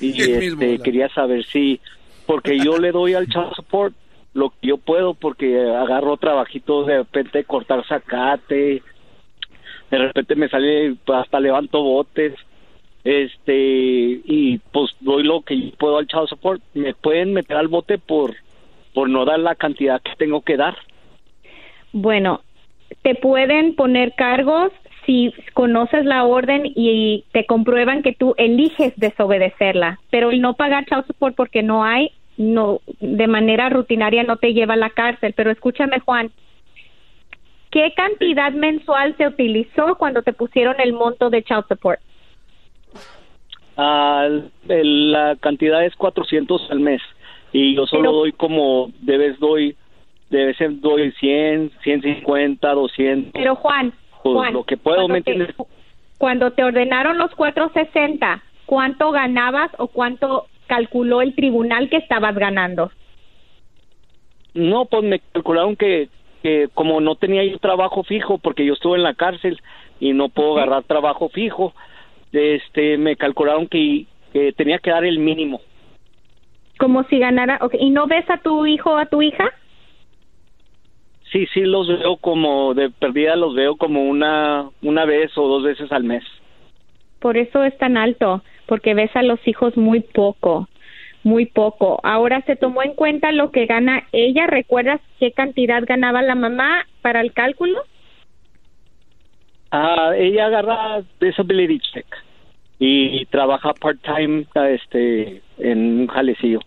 Y 0.00 0.20
este 0.20 0.78
quería 0.78 1.08
saber 1.10 1.44
si 1.44 1.80
porque 2.26 2.58
yo 2.58 2.78
le 2.78 2.92
doy 2.92 3.14
al 3.14 3.26
child 3.26 3.54
support 3.54 3.94
lo 4.34 4.50
que 4.50 4.68
yo 4.68 4.78
puedo 4.78 5.14
porque 5.14 5.60
agarro 5.60 6.16
trabajitos 6.16 6.86
de 6.86 6.98
repente 6.98 7.44
cortar 7.44 7.84
zacate 7.86 8.82
de 9.90 9.98
repente 9.98 10.36
me 10.36 10.48
sale 10.48 10.96
hasta 11.12 11.38
levanto 11.38 11.82
botes 11.82 12.32
este 13.04 13.52
y 14.24 14.58
pues 14.70 14.92
doy 15.00 15.24
lo 15.24 15.42
que 15.42 15.60
yo 15.60 15.70
puedo 15.76 15.98
al 15.98 16.06
child 16.06 16.28
support 16.28 16.62
me 16.72 16.94
pueden 16.94 17.34
meter 17.34 17.56
al 17.56 17.68
bote 17.68 17.98
por 17.98 18.36
por 18.94 19.08
no 19.08 19.24
dar 19.24 19.38
la 19.38 19.54
cantidad 19.54 20.00
que 20.02 20.14
tengo 20.16 20.42
que 20.42 20.56
dar. 20.56 20.76
Bueno, 21.92 22.42
te 23.02 23.14
pueden 23.14 23.74
poner 23.74 24.14
cargos 24.14 24.72
si 25.06 25.32
conoces 25.54 26.04
la 26.04 26.24
orden 26.24 26.62
y 26.64 27.24
te 27.32 27.46
comprueban 27.46 28.02
que 28.02 28.12
tú 28.12 28.34
eliges 28.36 28.92
desobedecerla, 28.96 30.00
pero 30.10 30.30
el 30.30 30.40
no 30.40 30.54
pagar 30.54 30.84
child 30.86 31.06
support 31.06 31.34
porque 31.34 31.62
no 31.62 31.84
hay, 31.84 32.12
no, 32.36 32.80
de 33.00 33.26
manera 33.26 33.68
rutinaria 33.68 34.22
no 34.22 34.36
te 34.36 34.54
lleva 34.54 34.74
a 34.74 34.78
la 34.78 34.90
cárcel. 34.90 35.34
Pero 35.36 35.50
escúchame, 35.50 36.00
Juan, 36.00 36.30
¿qué 37.70 37.92
cantidad 37.96 38.52
mensual 38.52 39.16
se 39.16 39.26
utilizó 39.26 39.96
cuando 39.96 40.22
te 40.22 40.32
pusieron 40.32 40.76
el 40.80 40.92
monto 40.92 41.30
de 41.30 41.42
child 41.42 41.64
support? 41.68 42.00
Ah, 43.76 44.28
la 44.68 45.36
cantidad 45.36 45.84
es 45.84 45.96
400 45.96 46.70
al 46.70 46.80
mes 46.80 47.00
y 47.52 47.74
yo 47.74 47.86
solo 47.86 48.12
doy 48.12 48.32
como 48.32 48.90
debes 49.00 49.38
doy 49.38 49.76
ser 50.30 50.80
doy 50.80 51.12
100, 51.12 51.72
150, 51.82 52.72
200. 52.72 53.32
Pero 53.32 53.54
Juan, 53.56 53.92
pues, 54.22 54.34
Juan 54.34 54.52
lo 54.54 54.64
que 54.64 54.76
puedo, 54.76 55.08
¿me 55.08 55.18
entiendes? 55.18 55.54
cuando 56.22 56.52
te 56.52 56.62
ordenaron 56.62 57.18
los 57.18 57.34
460, 57.34 58.44
¿cuánto 58.64 59.10
ganabas 59.10 59.72
o 59.78 59.88
cuánto 59.88 60.46
calculó 60.68 61.20
el 61.20 61.34
tribunal 61.34 61.90
que 61.90 61.96
estabas 61.96 62.36
ganando? 62.36 62.92
No, 64.54 64.84
pues 64.84 65.02
me 65.02 65.18
calcularon 65.18 65.74
que, 65.74 66.08
que 66.42 66.68
como 66.74 67.00
no 67.00 67.16
tenía 67.16 67.44
yo 67.44 67.58
trabajo 67.58 68.04
fijo, 68.04 68.38
porque 68.38 68.64
yo 68.64 68.74
estuve 68.74 68.98
en 68.98 69.02
la 69.02 69.14
cárcel 69.14 69.60
y 69.98 70.12
no 70.12 70.28
puedo 70.28 70.52
agarrar 70.56 70.84
trabajo 70.84 71.28
fijo, 71.28 71.74
este, 72.30 72.98
me 72.98 73.16
calcularon 73.16 73.66
que, 73.66 74.06
que 74.32 74.52
tenía 74.52 74.78
que 74.78 74.90
dar 74.90 75.04
el 75.04 75.18
mínimo. 75.18 75.60
Como 76.78 77.02
si 77.04 77.18
ganara, 77.18 77.58
¿y 77.78 77.90
no 77.90 78.06
ves 78.06 78.30
a 78.30 78.38
tu 78.38 78.64
hijo 78.64 78.92
o 78.92 78.96
a 78.96 79.06
tu 79.06 79.22
hija? 79.22 79.52
Sí, 81.32 81.46
sí 81.52 81.62
los 81.62 81.88
veo 81.88 82.16
como 82.16 82.74
de 82.74 82.90
perdida, 82.90 83.34
los 83.36 83.54
veo 83.54 83.76
como 83.76 84.02
una, 84.04 84.68
una 84.82 85.04
vez 85.04 85.36
o 85.36 85.48
dos 85.48 85.64
veces 85.64 85.90
al 85.90 86.04
mes. 86.04 86.22
Por 87.20 87.36
eso 87.36 87.64
es 87.64 87.76
tan 87.78 87.96
alto, 87.96 88.42
porque 88.66 88.94
ves 88.94 89.14
a 89.16 89.22
los 89.22 89.40
hijos 89.46 89.76
muy 89.76 90.00
poco, 90.00 90.68
muy 91.24 91.46
poco. 91.46 92.00
Ahora 92.02 92.42
se 92.42 92.56
tomó 92.56 92.82
en 92.82 92.94
cuenta 92.94 93.32
lo 93.32 93.50
que 93.50 93.66
gana 93.66 94.06
ella. 94.12 94.46
¿Recuerdas 94.46 95.00
qué 95.18 95.32
cantidad 95.32 95.82
ganaba 95.86 96.22
la 96.22 96.34
mamá 96.34 96.86
para 97.00 97.20
el 97.20 97.32
cálculo? 97.32 97.80
Ah, 99.70 100.12
ella 100.16 100.46
agarra 100.46 101.02
disability 101.20 101.78
check 101.78 102.06
y 102.78 103.24
trabaja 103.26 103.72
part 103.74 103.98
time 104.02 104.44
este 104.74 105.40
en 105.58 106.00
un 106.00 106.06
jalecillo. 106.08 106.60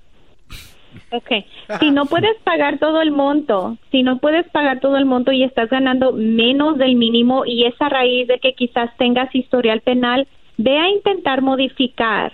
Ok, 1.12 1.32
si 1.80 1.92
no 1.92 2.06
puedes 2.10 2.36
pagar 2.44 2.80
todo 2.80 3.02
el 3.02 3.12
monto, 3.12 3.78
si 3.92 4.04
no 4.04 4.18
puedes 4.18 4.48
pagar 4.50 4.80
todo 4.80 4.98
el 4.98 5.06
monto 5.06 5.32
y 5.32 5.44
estás 5.44 5.70
ganando 5.70 6.12
menos 6.14 6.78
del 6.78 6.96
mínimo 6.96 7.46
y 7.46 7.66
es 7.66 7.76
a 7.80 7.90
raíz 7.90 8.28
de 8.28 8.40
que 8.40 8.54
quizás 8.54 8.96
tengas 8.98 9.34
historial 9.34 9.82
penal, 9.82 10.28
ve 10.58 10.78
a 10.78 10.90
intentar 10.90 11.42
modificar, 11.42 12.32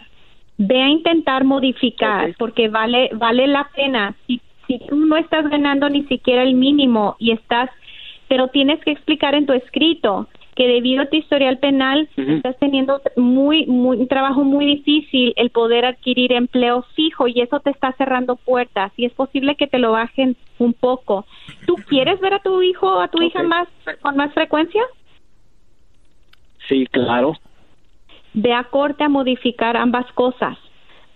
ve 0.58 0.82
a 0.82 0.90
intentar 0.90 1.44
modificar 1.44 2.36
porque 2.38 2.70
vale 2.70 3.10
vale 3.14 3.48
la 3.48 3.70
pena. 3.76 4.16
Si, 4.28 4.42
si 4.68 4.80
tú 4.80 4.96
no 4.96 5.18
estás 5.18 5.50
ganando 5.50 5.90
ni 5.90 6.04
siquiera 6.04 6.44
el 6.44 6.56
mínimo 6.56 7.16
y 7.20 7.32
estás, 7.32 7.70
pero 8.28 8.48
tienes 8.48 8.80
que 8.84 8.92
explicar 8.92 9.36
en 9.36 9.46
tu 9.46 9.54
escrito 9.54 10.28
que 10.62 10.68
debido 10.68 11.02
a 11.02 11.06
tu 11.08 11.16
historial 11.16 11.58
penal 11.58 12.08
estás 12.16 12.56
teniendo 12.60 13.02
muy, 13.16 13.66
muy, 13.66 13.98
un 13.98 14.08
trabajo 14.08 14.44
muy 14.44 14.68
difícil 14.68 15.34
el 15.36 15.50
poder 15.50 15.86
adquirir 15.86 16.34
empleo 16.34 16.86
fijo 16.94 17.28
y 17.28 17.42
eso 17.42 17.62
te 17.62 17.72
está 17.72 17.94
cerrando 17.94 18.36
puertas 18.36 18.92
y 18.96 19.06
es 19.06 19.14
posible 19.14 19.56
que 19.56 19.66
te 19.66 19.80
lo 19.80 19.94
bajen 19.94 20.38
un 20.60 20.74
poco. 20.74 21.26
¿Tú 21.66 21.78
quieres 21.90 22.20
ver 22.20 22.36
a 22.36 22.40
tu 22.44 22.62
hijo 22.62 22.86
o 22.86 23.00
a 23.00 23.08
tu 23.08 23.24
hija 23.24 23.42
más 23.42 23.68
con 24.04 24.16
más 24.18 24.32
frecuencia? 24.36 24.84
Sí, 26.70 26.86
claro. 26.86 27.34
Ve 28.36 28.54
a 28.54 28.66
corte 28.66 29.04
a 29.04 29.10
modificar 29.10 29.76
ambas 29.76 30.06
cosas. 30.12 30.60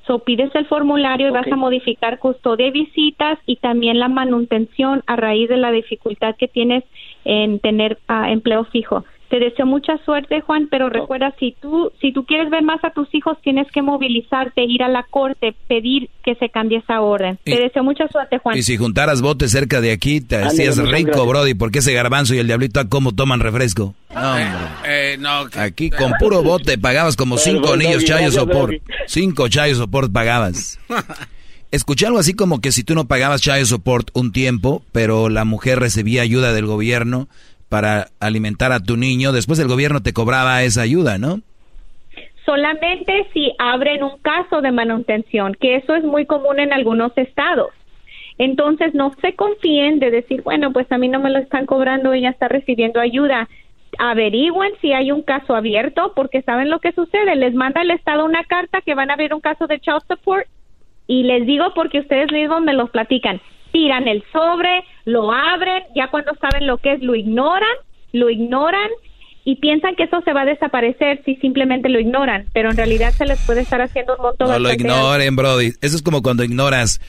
So, 0.07 0.19
pides 0.19 0.53
el 0.55 0.65
formulario 0.65 1.27
y 1.27 1.31
vas 1.31 1.51
a 1.51 1.55
modificar 1.55 2.17
custodia 2.17 2.67
y 2.67 2.71
visitas 2.71 3.37
y 3.45 3.57
también 3.57 3.99
la 3.99 4.07
manutención 4.07 5.03
a 5.05 5.15
raíz 5.15 5.49
de 5.49 5.57
la 5.57 5.71
dificultad 5.71 6.35
que 6.35 6.47
tienes 6.47 6.83
en 7.25 7.59
tener 7.59 7.99
ah, 8.07 8.31
empleo 8.31 8.65
fijo. 8.65 9.03
Te 9.29 9.39
deseo 9.39 9.65
mucha 9.65 9.97
suerte, 10.05 10.41
Juan, 10.41 10.67
pero 10.69 10.89
recuerda, 10.89 11.33
si 11.39 11.55
tú, 11.59 11.91
si 11.99 12.13
tú 12.13 12.25
quieres 12.25 12.49
ver 12.49 12.63
más 12.63 12.83
a 12.83 12.91
tus 12.91 13.07
hijos, 13.13 13.37
tienes 13.41 13.67
que 13.71 13.81
movilizarte, 13.81 14.63
ir 14.63 14.83
a 14.83 14.87
la 14.87 15.03
corte, 15.03 15.55
pedir 15.67 16.09
que 16.23 16.35
se 16.35 16.49
cambie 16.49 16.77
esa 16.77 17.01
orden. 17.01 17.39
te 17.43 17.59
deseo 17.59 17.83
mucha 17.83 18.07
suerte, 18.07 18.37
Juan. 18.37 18.57
Y 18.57 18.63
si 18.63 18.77
juntaras 18.77 19.21
botes 19.21 19.51
cerca 19.51 19.81
de 19.81 19.91
aquí, 19.91 20.21
te 20.21 20.37
hacías 20.37 20.77
rico, 20.77 21.25
Brody, 21.25 21.55
porque 21.55 21.79
ese 21.79 21.93
garbanzo 21.93 22.35
y 22.35 22.39
el 22.39 22.47
diablito, 22.47 22.81
¿cómo 22.87 23.13
toman 23.13 23.39
refresco? 23.39 23.95
No, 24.13 24.37
eh, 24.85 25.17
no, 25.19 25.45
Aquí 25.57 25.89
con 25.89 26.13
puro 26.19 26.43
bote 26.43 26.77
pagabas 26.77 27.15
como 27.15 27.37
cinco 27.37 27.75
niños 27.75 28.05
chayos 28.05 28.35
soport. 28.35 28.73
Cinco 29.07 29.47
chayos 29.49 29.77
soport 29.77 30.11
pagabas. 30.11 30.79
Escuché 31.71 32.05
algo 32.05 32.19
así 32.19 32.33
como 32.33 32.61
que 32.61 32.71
si 32.71 32.83
tú 32.83 32.95
no 32.95 33.05
pagabas 33.05 33.41
child 33.41 33.65
support 33.65 34.09
un 34.13 34.31
tiempo, 34.31 34.83
pero 34.93 35.27
la 35.27 35.43
mujer 35.43 35.79
recibía 35.79 36.21
ayuda 36.21 36.53
del 36.53 36.65
gobierno 36.65 37.27
para 37.75 38.07
alimentar 38.21 38.71
a 38.71 38.79
tu 38.79 38.95
niño, 38.95 39.33
después 39.33 39.59
el 39.59 39.67
gobierno 39.67 40.01
te 40.01 40.13
cobraba 40.13 40.63
esa 40.63 40.81
ayuda, 40.81 41.17
¿no? 41.17 41.41
Solamente 42.45 43.27
si 43.33 43.51
abren 43.59 44.01
un 44.01 44.17
caso 44.19 44.61
de 44.61 44.71
manutención, 44.71 45.57
que 45.59 45.75
eso 45.75 45.93
es 45.93 46.05
muy 46.05 46.25
común 46.25 46.61
en 46.61 46.71
algunos 46.71 47.11
estados. 47.17 47.71
Entonces 48.37 48.93
no 48.93 49.13
se 49.19 49.35
confíen 49.35 49.99
de 49.99 50.09
decir, 50.09 50.41
bueno, 50.41 50.71
pues 50.71 50.89
a 50.89 50.97
mí 50.97 51.09
no 51.09 51.19
me 51.19 51.29
lo 51.29 51.39
están 51.39 51.65
cobrando, 51.65 52.13
ella 52.13 52.29
está 52.29 52.47
recibiendo 52.47 53.01
ayuda. 53.01 53.49
Averigüen 53.99 54.71
si 54.79 54.93
hay 54.93 55.11
un 55.11 55.21
caso 55.21 55.53
abierto, 55.53 56.13
porque 56.15 56.43
saben 56.43 56.69
lo 56.69 56.79
que 56.79 56.93
sucede. 56.93 57.35
Les 57.35 57.53
manda 57.55 57.81
el 57.81 57.91
Estado 57.91 58.23
una 58.23 58.45
carta 58.45 58.79
que 58.79 58.95
van 58.95 59.09
a 59.09 59.15
abrir 59.15 59.33
un 59.33 59.41
caso 59.41 59.67
de 59.67 59.81
child 59.81 60.03
support 60.07 60.47
y 61.07 61.23
les 61.23 61.45
digo 61.45 61.73
porque 61.75 61.99
ustedes 61.99 62.31
mismos 62.31 62.61
me 62.61 62.73
lo 62.73 62.87
platican. 62.87 63.41
Tiran 63.75 64.07
el 64.07 64.23
sobre, 64.31 64.85
lo 65.03 65.33
abren, 65.33 65.83
ya 65.93 66.07
cuando 66.07 66.31
saben 66.39 66.65
lo 66.65 66.77
que 66.77 66.93
es, 66.93 67.01
lo 67.01 67.13
ignoran, 67.13 67.75
lo 68.13 68.29
ignoran 68.29 68.89
y 69.43 69.57
piensan 69.57 69.97
que 69.97 70.03
eso 70.03 70.21
se 70.23 70.31
va 70.31 70.43
a 70.43 70.45
desaparecer 70.45 71.21
si 71.25 71.35
simplemente 71.35 71.89
lo 71.89 71.99
ignoran, 71.99 72.45
pero 72.53 72.71
en 72.71 72.77
realidad 72.77 73.11
se 73.11 73.25
les 73.25 73.37
puede 73.41 73.59
estar 73.59 73.81
haciendo 73.81 74.15
un 74.15 74.21
montón 74.21 74.47
No 74.47 74.59
lo 74.59 74.71
ignoren, 74.71 75.35
Brody. 75.35 75.73
Eso 75.81 75.97
es 75.97 76.01
como 76.01 76.21
cuando 76.21 76.45
ignoras 76.45 77.01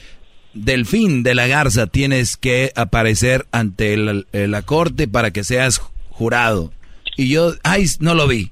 del 0.53 0.85
fin 0.85 1.23
de 1.23 1.35
la 1.35 1.47
garza, 1.47 1.87
tienes 1.87 2.35
que 2.35 2.73
aparecer 2.75 3.45
ante 3.53 3.95
la 3.95 4.61
corte 4.63 5.07
para 5.07 5.31
que 5.31 5.45
seas 5.45 5.79
jurado. 6.09 6.73
Y 7.15 7.29
yo, 7.29 7.53
ay, 7.63 7.85
no 8.01 8.13
lo 8.13 8.27
vi. 8.27 8.51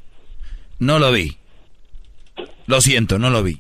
No 0.80 1.00
lo 1.00 1.12
vi. 1.12 1.36
Lo 2.66 2.80
siento, 2.80 3.20
no 3.20 3.30
lo 3.30 3.44
vi. 3.44 3.60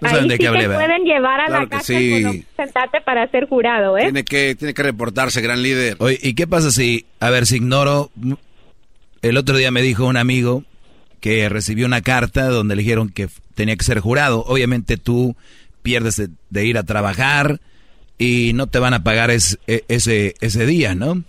No 0.00 0.08
Ahí 0.08 0.28
de 0.28 0.38
qué 0.38 0.50
te 0.50 0.68
pueden 0.68 1.04
llevar 1.04 1.40
a 1.40 1.48
la 1.48 1.66
casa 1.66 1.84
sí. 1.84 2.44
sentarte 2.54 3.00
para 3.00 3.30
ser 3.30 3.48
jurado, 3.48 3.96
¿eh? 3.96 4.02
Tiene 4.02 4.24
que, 4.24 4.54
tiene 4.54 4.74
que 4.74 4.82
reportarse, 4.82 5.40
gran 5.40 5.62
líder. 5.62 5.96
Oye, 6.00 6.18
¿y 6.22 6.34
qué 6.34 6.46
pasa 6.46 6.70
si, 6.70 7.06
a 7.18 7.30
ver, 7.30 7.46
si 7.46 7.56
ignoro? 7.56 8.10
El 9.22 9.36
otro 9.38 9.56
día 9.56 9.70
me 9.70 9.80
dijo 9.80 10.06
un 10.06 10.18
amigo 10.18 10.64
que 11.20 11.48
recibió 11.48 11.86
una 11.86 12.02
carta 12.02 12.46
donde 12.48 12.76
le 12.76 12.82
dijeron 12.82 13.08
que 13.08 13.28
tenía 13.54 13.76
que 13.76 13.84
ser 13.84 14.00
jurado. 14.00 14.44
Obviamente 14.46 14.98
tú 14.98 15.34
pierdes 15.82 16.22
de, 16.50 16.66
ir 16.66 16.76
a 16.76 16.82
trabajar 16.82 17.60
y 18.18 18.52
no 18.54 18.66
te 18.66 18.78
van 18.78 18.92
a 18.92 19.02
pagar 19.02 19.30
e, 19.30 19.38
ese, 19.88 20.34
ese 20.40 20.66
día, 20.66 20.94
¿no? 20.94 21.22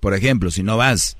Por 0.00 0.14
ejemplo, 0.14 0.50
si 0.50 0.62
no 0.62 0.76
vas. 0.76 1.16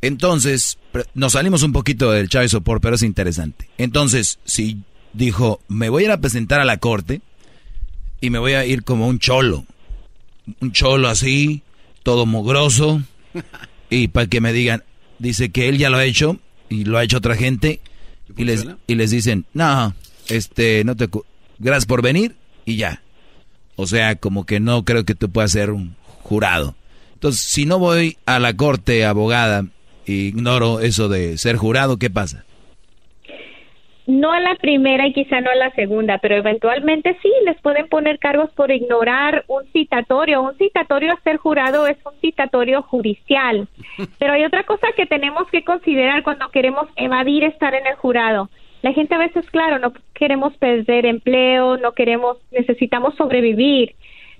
Entonces, 0.00 0.78
nos 1.14 1.32
salimos 1.32 1.62
un 1.62 1.72
poquito 1.72 2.10
del 2.10 2.28
child 2.28 2.48
support, 2.48 2.82
pero 2.82 2.94
es 2.94 3.02
interesante. 3.02 3.68
Entonces, 3.76 4.38
si 4.44 4.78
dijo, 5.16 5.60
me 5.68 5.88
voy 5.88 6.02
a 6.02 6.06
ir 6.06 6.12
a 6.12 6.20
presentar 6.20 6.60
a 6.60 6.64
la 6.64 6.76
corte 6.76 7.20
y 8.20 8.30
me 8.30 8.38
voy 8.38 8.52
a 8.52 8.64
ir 8.64 8.84
como 8.84 9.08
un 9.08 9.18
cholo. 9.18 9.64
Un 10.60 10.72
cholo 10.72 11.08
así, 11.08 11.62
todo 12.02 12.26
mugroso. 12.26 13.02
Y 13.88 14.08
para 14.08 14.26
que 14.26 14.40
me 14.40 14.52
digan, 14.52 14.82
dice 15.20 15.50
que 15.50 15.68
él 15.68 15.78
ya 15.78 15.90
lo 15.90 15.98
ha 15.98 16.04
hecho 16.04 16.40
y 16.68 16.86
lo 16.86 16.98
ha 16.98 17.04
hecho 17.04 17.18
otra 17.18 17.36
gente. 17.36 17.78
Y 18.36 18.42
les, 18.42 18.66
y 18.88 18.96
les 18.96 19.12
dicen, 19.12 19.44
no, 19.54 19.94
este, 20.26 20.82
no 20.82 20.96
te... 20.96 21.08
Gracias 21.60 21.86
por 21.86 22.02
venir 22.02 22.34
y 22.64 22.74
ya. 22.74 23.00
O 23.76 23.86
sea, 23.86 24.16
como 24.16 24.44
que 24.44 24.58
no 24.58 24.84
creo 24.84 25.04
que 25.04 25.14
tú 25.14 25.30
puedas 25.30 25.52
ser 25.52 25.70
un 25.70 25.94
jurado. 26.24 26.74
Entonces, 27.14 27.42
si 27.42 27.64
no 27.64 27.78
voy 27.78 28.18
a 28.26 28.40
la 28.40 28.56
corte 28.56 29.04
abogada 29.04 29.64
e 30.04 30.12
ignoro 30.12 30.80
eso 30.80 31.08
de 31.08 31.38
ser 31.38 31.56
jurado, 31.56 31.96
¿qué 31.96 32.10
pasa? 32.10 32.44
No 34.06 34.32
a 34.32 34.40
la 34.40 34.54
primera 34.54 35.06
y 35.06 35.12
quizá 35.12 35.40
no 35.40 35.50
a 35.50 35.56
la 35.56 35.70
segunda, 35.72 36.18
pero 36.18 36.36
eventualmente 36.36 37.16
sí 37.22 37.32
les 37.44 37.60
pueden 37.60 37.88
poner 37.88 38.18
cargos 38.18 38.50
por 38.52 38.70
ignorar 38.70 39.44
un 39.48 39.64
citatorio. 39.72 40.42
Un 40.42 40.56
citatorio 40.56 41.12
a 41.12 41.20
ser 41.22 41.38
jurado 41.38 41.86
es 41.86 41.96
un 42.06 42.12
citatorio 42.20 42.82
judicial. 42.82 43.66
Pero 44.18 44.32
hay 44.34 44.44
otra 44.44 44.62
cosa 44.62 44.88
que 44.96 45.06
tenemos 45.06 45.48
que 45.48 45.64
considerar 45.64 46.22
cuando 46.22 46.48
queremos 46.50 46.88
evadir 46.96 47.44
estar 47.44 47.74
en 47.74 47.86
el 47.86 47.96
jurado. 47.96 48.48
La 48.82 48.92
gente 48.92 49.14
a 49.14 49.18
veces, 49.18 49.48
claro, 49.50 49.78
no 49.78 49.92
queremos 50.14 50.56
perder 50.58 51.06
empleo, 51.06 51.76
no 51.76 51.92
queremos, 51.92 52.38
necesitamos 52.52 53.16
sobrevivir, 53.16 53.96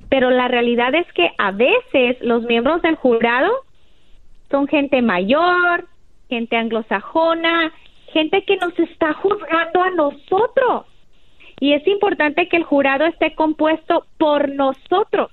pero 0.09 0.31
la 0.31 0.47
realidad 0.47 0.95
es 0.95 1.11
que 1.13 1.31
a 1.39 1.51
veces 1.51 2.17
los 2.21 2.45
miembros 2.45 2.83
del 2.83 2.95
jurado 2.95 3.51
son 4.51 4.69
gente 4.69 5.03
mayor, 5.03 5.87
gente 6.29 6.57
anglosajona, 6.57 7.73
gente 8.17 8.45
que 8.45 8.57
nos 8.57 8.79
está 8.79 9.13
juzgando 9.13 9.83
a 9.83 9.91
nosotros. 9.91 10.87
Y 11.61 11.75
es 11.75 11.87
importante 11.87 12.49
que 12.49 12.57
el 12.57 12.65
jurado 12.65 13.05
esté 13.05 13.35
compuesto 13.35 14.07
por 14.17 14.49
nosotros, 14.49 15.31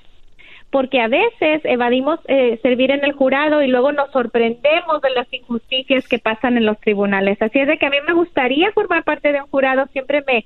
porque 0.69 0.99
a 0.99 1.07
veces 1.07 1.61
evadimos 1.63 2.19
eh, 2.27 2.59
servir 2.61 2.91
en 2.91 3.05
el 3.05 3.13
jurado 3.13 3.61
y 3.61 3.67
luego 3.67 3.93
nos 3.93 4.11
sorprendemos 4.11 5.01
de 5.01 5.11
las 5.11 5.31
injusticias 5.31 6.07
que 6.09 6.19
pasan 6.19 6.57
en 6.57 6.65
los 6.65 6.77
tribunales. 6.79 7.41
Así 7.41 7.59
es 7.59 7.67
de 7.67 7.77
que 7.77 7.85
a 7.85 7.89
mí 7.89 7.97
me 8.05 8.13
gustaría 8.13 8.71
formar 8.73 9.03
parte 9.05 9.31
de 9.31 9.41
un 9.41 9.47
jurado, 9.47 9.85
siempre 9.93 10.23
me 10.27 10.45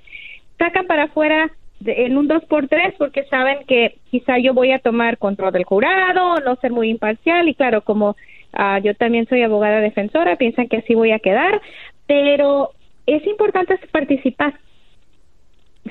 sacan 0.59 0.85
para 0.85 1.05
afuera 1.05 1.51
en 1.85 2.17
un 2.17 2.27
dos 2.27 2.43
por 2.45 2.67
tres 2.67 2.93
porque 2.97 3.23
saben 3.25 3.59
que 3.67 3.97
quizá 4.09 4.37
yo 4.39 4.53
voy 4.53 4.71
a 4.71 4.79
tomar 4.79 5.17
control 5.17 5.53
del 5.53 5.63
jurado, 5.63 6.39
no 6.39 6.55
ser 6.57 6.71
muy 6.71 6.89
imparcial 6.89 7.47
y 7.49 7.55
claro, 7.55 7.81
como 7.81 8.15
ah, 8.53 8.79
yo 8.79 8.95
también 8.95 9.27
soy 9.27 9.43
abogada 9.43 9.79
defensora, 9.79 10.37
piensan 10.37 10.67
que 10.67 10.77
así 10.77 10.95
voy 10.95 11.11
a 11.11 11.19
quedar, 11.19 11.61
pero 12.07 12.71
es 13.05 13.25
importante 13.27 13.79
participar. 13.91 14.59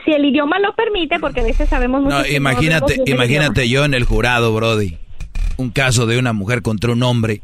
Si 0.05 0.13
el 0.13 0.25
idioma 0.27 0.59
lo 0.59 0.75
permite, 0.75 1.19
porque 1.19 1.41
a 1.41 1.45
veces 1.45 1.69
sabemos 1.69 2.03
mucho. 2.03 2.19
No, 2.19 2.27
imagínate, 2.27 3.03
imagínate 3.07 3.69
yo 3.69 3.85
en 3.85 3.95
el 3.95 4.05
jurado, 4.05 4.55
Brody. 4.55 4.99
Un 5.57 5.71
caso 5.71 6.05
de 6.07 6.19
una 6.19 6.35
mujer 6.35 6.61
contra 6.61 6.93
un 6.93 7.03
hombre 7.03 7.41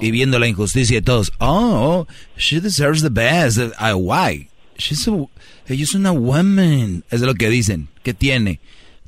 y 0.00 0.10
viendo 0.10 0.40
la 0.40 0.48
injusticia 0.48 0.96
de 0.96 1.02
todos. 1.02 1.32
Oh, 1.38 2.06
she 2.36 2.60
deserves 2.60 3.02
the 3.02 3.08
best. 3.08 3.58
Uh, 3.58 3.96
why? 3.96 4.48
She's 4.76 5.06
a, 5.06 5.12
ella 5.68 5.84
es 5.84 5.94
una 5.94 6.10
woman. 6.10 7.04
Es 7.10 7.20
lo 7.20 7.34
que 7.34 7.48
dicen. 7.50 7.88
¿Qué 8.02 8.14
tiene? 8.14 8.58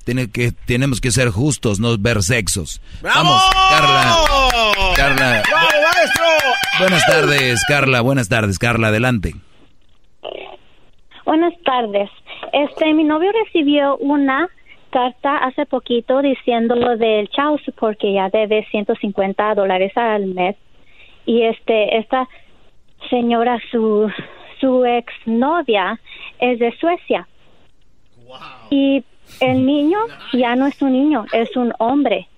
Tiene 0.05 0.31
que, 0.31 0.53
tenemos 0.67 1.01
que 1.01 1.11
ser 1.11 1.31
justos, 1.31 1.81
no 1.81 1.97
ver 1.99 2.23
sexos. 2.23 2.81
Vamos, 3.03 3.43
Carla. 3.71 4.17
Carla. 4.97 5.43
Buenas 6.79 7.07
tardes, 7.07 7.65
Carla. 7.67 8.01
Buenas 8.03 8.29
tardes, 8.29 8.59
Carla. 8.59 8.89
Adelante. 8.89 9.35
Buenas 11.25 11.55
tardes. 11.65 12.11
Este, 12.53 12.93
mi 12.93 13.05
novio 13.05 13.33
recibió 13.33 13.97
una 13.97 14.49
carta 14.91 15.39
hace 15.39 15.67
poquito 15.67 16.23
diciendo 16.23 16.77
lo 16.77 16.97
del 16.97 17.29
child 17.31 17.61
support 17.65 17.99
que 17.99 18.13
ya 18.13 18.29
debe 18.29 18.65
150 18.71 19.55
dólares 19.57 19.91
al 19.97 20.27
mes 20.27 20.55
y 21.27 21.43
este 21.43 21.99
esta 21.99 22.29
señora 23.11 23.59
su 23.73 24.09
su 24.61 24.85
ex 24.85 25.13
novia 25.27 25.99
es 26.39 26.61
de 26.61 26.71
Suecia 26.79 27.27
y 28.71 29.03
el 29.41 29.67
niño 29.67 29.99
ya 30.33 30.57
no 30.57 30.67
es 30.67 30.81
un 30.83 30.93
niño, 30.93 31.27
es 31.33 31.57
un 31.57 31.73
hombre. 31.79 32.29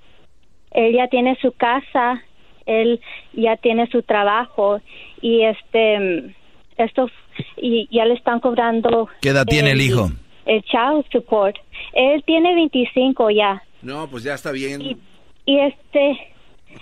Él 0.71 0.95
ya 0.95 1.09
tiene 1.09 1.37
su 1.41 1.53
casa, 1.53 2.23
él 2.67 3.01
ya 3.33 3.57
tiene 3.57 3.87
su 3.89 4.03
trabajo 4.03 4.81
y 5.21 5.43
este 5.43 6.35
esto 6.77 7.09
y 7.57 7.89
ya 7.91 8.05
le 8.05 8.15
están 8.15 8.41
cobrando. 8.41 9.09
¿Qué 9.21 9.31
edad 9.31 9.47
tiene 9.47 9.73
el 9.73 9.81
hijo? 9.81 10.11
El 10.45 10.63
child 10.63 11.05
support. 11.11 11.57
Él 11.93 12.23
tiene 12.25 12.55
25 12.55 13.31
ya. 13.31 13.63
No, 13.83 14.09
pues 14.09 14.23
ya 14.25 14.35
está 14.35 14.53
bien. 14.53 14.83
Y, 14.83 14.99
este 15.47 16.19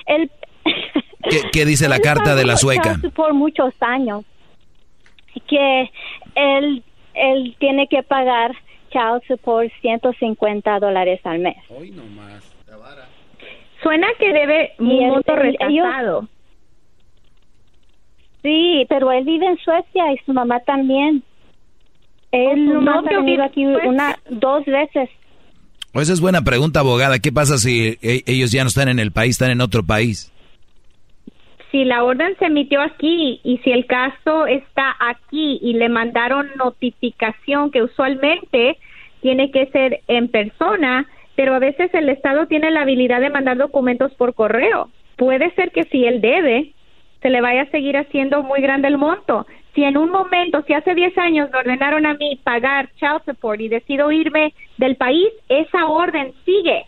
él 0.07 0.31
¿Qué, 1.53 1.65
dice 1.65 1.89
la 1.89 2.01
carta 2.01 2.35
de 2.35 2.45
la 2.45 2.57
sueca? 2.57 2.99
Por 3.15 3.35
muchos 3.35 3.74
años. 3.81 4.24
Que 5.49 5.91
él, 6.35 6.82
él 7.15 7.57
tiene 7.59 7.86
que 7.89 8.03
pagar 8.03 8.55
child 8.94 9.22
support 9.26 9.70
150 9.82 10.78
dólares 10.78 11.20
al 11.24 11.40
mes. 11.40 11.56
Hoy 11.68 11.90
no 11.90 12.04
más. 12.04 12.54
Suena 13.82 14.06
que 14.18 14.32
debe 14.32 14.72
un 14.78 15.08
monto 15.08 15.36
retrasado. 15.36 16.28
Sí, 18.42 18.86
pero 18.88 19.10
él 19.12 19.24
vive 19.24 19.46
en 19.46 19.58
Suecia 19.58 20.12
y 20.12 20.18
su 20.24 20.32
mamá 20.32 20.60
también. 20.60 21.22
Él 22.30 22.66
no 22.66 22.98
ha 22.98 23.02
venido 23.02 23.42
aquí 23.44 23.64
una, 23.64 24.18
dos 24.30 24.64
veces. 24.64 25.10
Pues 25.92 26.04
esa 26.04 26.14
es 26.14 26.20
buena 26.20 26.42
pregunta, 26.42 26.80
abogada. 26.80 27.18
¿Qué 27.18 27.30
pasa 27.30 27.58
si 27.58 27.98
e, 28.02 28.22
ellos 28.26 28.52
ya 28.52 28.64
no 28.64 28.68
están 28.68 28.88
en 28.88 28.98
el 28.98 29.12
país, 29.12 29.32
están 29.32 29.50
en 29.50 29.60
otro 29.60 29.84
país? 29.84 30.32
Si 31.74 31.84
la 31.84 32.05
orden 32.05 32.36
se 32.38 32.44
emitió 32.44 32.80
aquí 32.80 33.40
y 33.42 33.59
si 33.64 33.72
el 33.72 33.86
caso 33.86 34.46
está 34.46 34.94
aquí 35.01 35.59
y 35.60 35.72
le 35.72 35.88
mandaron 35.88 36.48
notificación 36.55 37.72
que 37.72 37.82
usualmente 37.82 38.78
tiene 39.22 39.51
que 39.51 39.66
ser 39.72 39.98
en 40.06 40.28
persona, 40.28 41.09
pero 41.34 41.52
a 41.52 41.59
veces 41.59 41.92
el 41.92 42.10
Estado 42.10 42.46
tiene 42.46 42.70
la 42.70 42.82
habilidad 42.82 43.20
de 43.20 43.30
mandar 43.30 43.56
documentos 43.56 44.14
por 44.14 44.34
correo. 44.34 44.88
Puede 45.16 45.51
ser 45.56 45.72
que 45.72 45.82
si 45.90 46.05
él 46.05 46.20
debe, 46.20 46.70
se 47.20 47.28
le 47.28 47.40
vaya 47.40 47.62
a 47.62 47.70
seguir 47.72 47.96
haciendo 47.96 48.44
muy 48.44 48.60
grande 48.60 48.86
el 48.86 48.96
monto. 48.96 49.44
Si 49.74 49.82
en 49.82 49.96
un 49.96 50.10
momento, 50.10 50.62
si 50.68 50.74
hace 50.74 50.94
10 50.94 51.18
años 51.18 51.51
me 51.51 51.59
ordenaron 51.59 52.06
a 52.06 52.14
mí 52.14 52.38
pagar 52.44 52.88
child 53.01 53.22
support 53.24 53.60
y 53.60 53.66
decido 53.66 54.12
irme 54.12 54.55
del 54.78 54.94
país, 54.94 55.26
esa 55.48 55.88
orden 55.88 56.34
sigue, 56.44 56.86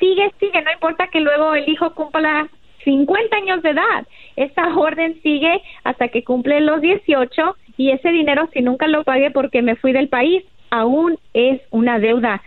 sigue, 0.00 0.32
sigue, 0.40 0.60
no 0.60 0.72
importa 0.72 1.06
que 1.06 1.20
luego 1.20 1.54
el 1.54 1.68
hijo 1.68 1.94
cumpla 1.94 2.48
50 2.84 3.36
años 3.36 3.62
de 3.62 3.70
edad, 3.70 4.06
esa 4.36 4.76
orden 4.76 5.20
sigue 5.22 5.62
hasta 5.84 6.08
que 6.08 6.24
cumple 6.24 6.60
los 6.60 6.80
18 6.80 7.56
y 7.76 7.90
ese 7.90 8.10
dinero 8.10 8.48
si 8.52 8.60
nunca 8.60 8.86
lo 8.86 9.04
pagué 9.04 9.30
porque 9.30 9.62
me 9.62 9.76
fui 9.76 9.92
del 9.92 10.08
país, 10.08 10.44
aún 10.70 11.18
es 11.32 11.60
una 11.70 11.98
deuda 11.98 12.42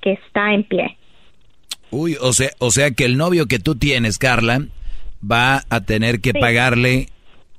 que 0.00 0.12
está 0.12 0.52
en 0.52 0.64
pie. 0.64 0.96
Uy, 1.90 2.16
o 2.20 2.32
sea, 2.32 2.50
o 2.58 2.70
sea 2.70 2.90
que 2.90 3.04
el 3.04 3.16
novio 3.16 3.46
que 3.46 3.58
tú 3.58 3.76
tienes, 3.76 4.18
Carla, 4.18 4.60
va 5.22 5.62
a 5.70 5.80
tener 5.80 6.20
que 6.20 6.34
pagarle 6.34 7.06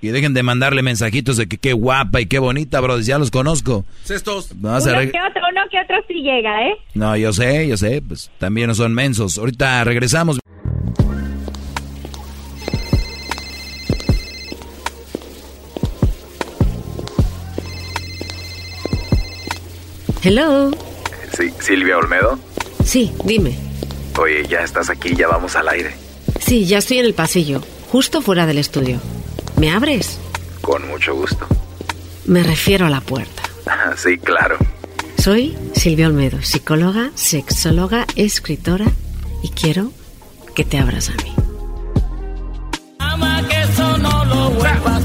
Y 0.00 0.08
dejen 0.08 0.34
de 0.34 0.42
mandarle 0.42 0.82
mensajitos 0.82 1.36
de 1.36 1.46
que 1.46 1.58
qué 1.58 1.72
guapa 1.72 2.20
y 2.20 2.26
qué 2.26 2.38
bonita, 2.38 2.80
bro. 2.80 3.00
Ya 3.00 3.18
los 3.18 3.30
conozco. 3.30 3.84
Cestos. 4.04 4.50
uno, 4.52 4.78
que 4.78 4.84
otro, 4.84 5.42
uno 5.50 5.62
que 5.70 5.80
otro 5.80 5.96
sí 6.06 6.22
llega, 6.22 6.68
¿eh? 6.68 6.76
No, 6.94 7.16
yo 7.16 7.32
sé, 7.32 7.66
yo 7.66 7.76
sé. 7.76 8.02
Pues 8.06 8.30
también 8.38 8.68
no 8.68 8.74
son 8.74 8.92
mensos. 8.94 9.38
Ahorita 9.38 9.82
regresamos. 9.84 10.38
Hello. 20.22 20.72
Sí, 21.36 21.52
Silvia 21.60 21.98
Olmedo. 21.98 22.38
Sí, 22.84 23.12
dime. 23.24 23.56
Oye, 24.18 24.44
ya 24.48 24.60
estás 24.60 24.90
aquí, 24.90 25.14
ya 25.14 25.28
vamos 25.28 25.54
al 25.54 25.68
aire. 25.68 25.94
Sí, 26.40 26.66
ya 26.66 26.78
estoy 26.78 26.98
en 26.98 27.06
el 27.06 27.14
pasillo, 27.14 27.62
justo 27.90 28.22
fuera 28.22 28.44
del 28.46 28.58
estudio. 28.58 29.00
¿Me 29.58 29.70
abres? 29.70 30.18
Con 30.60 30.86
mucho 30.88 31.14
gusto. 31.14 31.46
Me 32.26 32.42
refiero 32.42 32.86
a 32.86 32.90
la 32.90 33.00
puerta. 33.00 33.42
sí, 33.96 34.18
claro. 34.18 34.56
Soy 35.18 35.56
Silvia 35.74 36.06
Olmedo, 36.08 36.42
psicóloga, 36.42 37.10
sexóloga, 37.14 38.06
escritora 38.16 38.86
y 39.42 39.50
quiero 39.50 39.92
que 40.54 40.64
te 40.64 40.78
abras 40.78 41.10
a 41.10 41.14
mí. 41.22 41.32
Ama 42.98 43.42
que 43.48 43.62
eso 43.62 43.98
no 43.98 44.24
lo 44.24 44.50
vuelva 44.50 44.95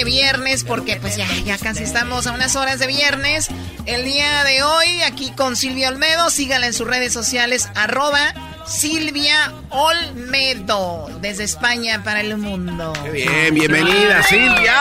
de 0.00 0.04
viernes 0.04 0.64
porque 0.64 0.96
pues 0.96 1.16
ya, 1.16 1.28
ya 1.44 1.58
casi 1.58 1.82
estamos 1.82 2.26
a 2.26 2.32
unas 2.32 2.56
horas 2.56 2.78
de 2.78 2.86
viernes. 2.86 3.48
El 3.84 4.06
día 4.06 4.44
de 4.44 4.62
hoy 4.62 5.02
aquí 5.02 5.30
con 5.36 5.56
Silvia 5.56 5.90
Olmedo, 5.90 6.30
síganla 6.30 6.68
en 6.68 6.72
sus 6.72 6.86
redes 6.86 7.12
sociales, 7.12 7.68
arroba 7.74 8.32
Silvia 8.66 9.52
Olmedo, 9.68 11.10
desde 11.20 11.44
España 11.44 12.02
para 12.02 12.22
el 12.22 12.38
mundo. 12.38 12.94
Qué 13.04 13.10
bien, 13.10 13.54
bienvenida 13.54 14.22
Silvia. 14.22 14.74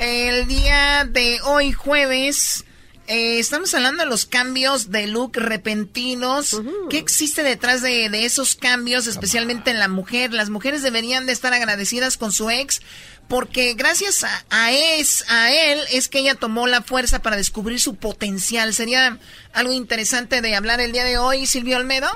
El 0.00 0.48
día 0.48 1.06
de 1.08 1.38
hoy 1.42 1.70
jueves 1.70 2.64
eh, 3.08 3.38
estamos 3.38 3.72
hablando 3.72 4.02
de 4.02 4.10
los 4.10 4.26
cambios 4.26 4.90
de 4.90 5.06
look 5.06 5.36
repentinos. 5.36 6.60
¿Qué 6.90 6.98
existe 6.98 7.44
detrás 7.44 7.82
de, 7.82 8.08
de, 8.08 8.24
esos 8.24 8.56
cambios, 8.56 9.06
especialmente 9.06 9.70
en 9.70 9.78
la 9.78 9.86
mujer? 9.86 10.32
Las 10.32 10.50
mujeres 10.50 10.82
deberían 10.82 11.24
de 11.26 11.32
estar 11.32 11.52
agradecidas 11.52 12.16
con 12.16 12.32
su 12.32 12.50
ex 12.50 12.80
porque 13.28 13.74
gracias 13.74 14.24
a, 14.50 14.72
es, 14.72 15.24
a 15.28 15.52
él 15.52 15.80
es 15.92 16.08
que 16.08 16.20
ella 16.20 16.34
tomó 16.34 16.66
la 16.66 16.82
fuerza 16.82 17.22
para 17.22 17.36
descubrir 17.36 17.80
su 17.80 17.96
potencial. 17.96 18.72
¿Sería 18.72 19.18
algo 19.52 19.72
interesante 19.72 20.40
de 20.40 20.54
hablar 20.54 20.80
el 20.80 20.92
día 20.92 21.04
de 21.04 21.18
hoy, 21.18 21.46
Silvio 21.46 21.76
Olmedo? 21.76 22.08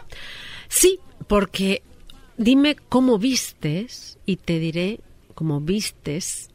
Sí, 0.68 0.98
porque 1.26 1.82
dime 2.36 2.76
cómo 2.76 3.18
vistes 3.18 4.18
y 4.26 4.36
te 4.36 4.58
diré 4.58 5.00
cómo 5.34 5.60
vistes, 5.60 6.48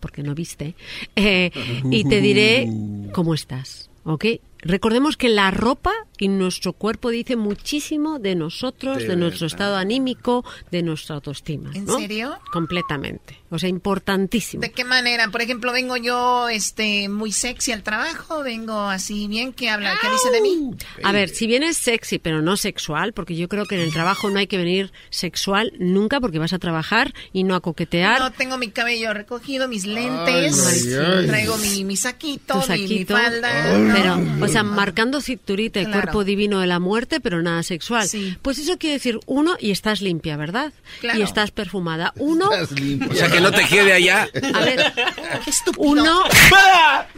porque 0.00 0.22
no 0.22 0.34
viste, 0.34 0.74
eh, 1.16 1.50
y 1.90 2.04
te 2.04 2.20
diré 2.20 2.68
cómo 3.12 3.34
estás, 3.34 3.90
¿ok? 4.04 4.24
Recordemos 4.58 5.16
que 5.16 5.28
la 5.28 5.50
ropa 5.50 5.92
y 6.20 6.28
nuestro 6.28 6.72
cuerpo 6.74 7.10
dice 7.10 7.34
muchísimo 7.34 8.18
de 8.20 8.36
nosotros, 8.36 8.98
de, 8.98 9.08
De 9.08 9.16
nuestro 9.16 9.46
estado 9.48 9.76
anímico, 9.76 10.44
de 10.70 10.82
nuestra 10.82 11.16
autoestima. 11.16 11.70
¿En 11.74 11.86
¿no? 11.86 11.98
serio? 11.98 12.38
Completamente. 12.52 13.38
O 13.52 13.58
sea, 13.58 13.68
importantísimo. 13.68 14.60
¿De 14.60 14.70
qué 14.70 14.84
manera? 14.84 15.26
Por 15.28 15.42
ejemplo, 15.42 15.72
vengo 15.72 15.96
yo 15.96 16.48
este 16.48 17.08
muy 17.08 17.32
sexy 17.32 17.72
al 17.72 17.82
trabajo, 17.82 18.44
vengo 18.44 18.78
así 18.82 19.26
bien, 19.26 19.52
¿qué 19.52 19.68
habla? 19.68 19.98
¿Qué 20.00 20.08
dice 20.08 20.30
de 20.30 20.40
mí? 20.40 20.70
A 21.02 21.10
ver, 21.10 21.30
si 21.30 21.48
vienes 21.48 21.76
sexy, 21.76 22.20
pero 22.20 22.42
no 22.42 22.56
sexual, 22.56 23.12
porque 23.12 23.34
yo 23.34 23.48
creo 23.48 23.64
que 23.64 23.74
en 23.74 23.80
el 23.80 23.92
trabajo 23.92 24.30
no 24.30 24.38
hay 24.38 24.46
que 24.46 24.56
venir 24.56 24.92
sexual 25.10 25.72
nunca, 25.80 26.20
porque 26.20 26.38
vas 26.38 26.52
a 26.52 26.60
trabajar 26.60 27.12
y 27.32 27.42
no 27.42 27.56
a 27.56 27.60
coquetear. 27.60 28.20
No 28.20 28.30
tengo 28.30 28.56
mi 28.56 28.70
cabello 28.70 29.12
recogido, 29.14 29.66
mis 29.66 29.84
lentes, 29.84 30.66
Ay, 30.66 30.94
ay. 30.94 31.26
traigo 31.26 31.56
mi, 31.58 31.82
mi 31.84 31.96
saquito, 31.96 32.60
tu 32.60 32.72
mi- 32.72 32.78
Mi, 32.78 32.88
saquito. 32.88 33.16
falda. 33.16 33.78
¿no? 33.78 33.94
Pero, 33.94 34.44
o 34.44 34.48
sea, 34.48 34.62
marcando 34.62 35.20
cinturita 35.20 35.80
y 35.80 35.86
Claro. 35.86 36.00
cuerpo 36.02 36.09
divino 36.24 36.60
de 36.60 36.66
la 36.66 36.78
muerte, 36.78 37.20
pero 37.20 37.42
nada 37.42 37.62
sexual. 37.62 38.08
Pues 38.42 38.58
eso 38.58 38.78
quiere 38.78 38.94
decir, 38.94 39.20
uno, 39.26 39.56
y 39.58 39.70
estás 39.70 40.00
limpia, 40.00 40.36
¿verdad? 40.36 40.72
Claro. 41.00 41.18
Y 41.18 41.22
estás 41.22 41.50
perfumada. 41.50 42.12
Uno. 42.16 42.48
O 42.48 43.14
sea, 43.14 43.30
que 43.30 43.40
no 43.40 43.50
te 43.50 43.64
quede 43.66 43.92
allá. 43.92 44.28
A 44.54 44.60
ver, 44.60 44.92
uno. 45.78 46.22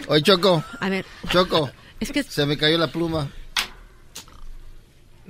Oye, 0.06 0.22
Choco. 0.22 0.64
A 0.80 0.88
ver. 0.88 1.04
Choco. 1.30 1.70
Es 2.00 2.12
que... 2.12 2.22
Se 2.22 2.46
me 2.46 2.56
cayó 2.56 2.78
la 2.78 2.88
pluma. 2.88 3.28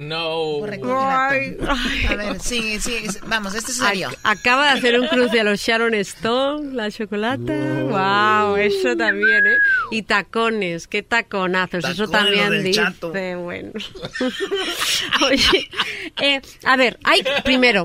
No. 0.08 0.60
Ay, 0.64 1.56
A 2.08 2.14
ver, 2.14 2.40
sí, 2.40 2.78
sí, 2.80 3.06
vamos, 3.26 3.54
este 3.54 3.70
es 3.72 3.78
serio. 3.78 4.08
Ac- 4.10 4.18
Acaba 4.40 4.64
de 4.66 4.78
hacer 4.78 4.98
un 5.00 5.06
cruce 5.08 5.40
a 5.40 5.44
los 5.44 5.60
Sharon 5.60 5.94
Stone, 5.94 6.74
la 6.74 6.90
chocolata. 6.90 7.52
Wow, 7.52 8.56
eso 8.56 8.96
también, 8.96 9.46
¿eh? 9.46 9.58
Y 9.90 10.02
tacones, 10.02 10.86
qué 10.88 11.02
taconazos, 11.02 11.84
eso 11.84 12.08
también 12.08 12.62
dice, 12.62 12.80
chato. 12.80 13.12
bueno. 13.12 13.70
Oye, 15.26 15.68
eh, 16.20 16.40
a 16.64 16.76
ver, 16.76 16.98
hay 17.04 17.22
primero 17.44 17.84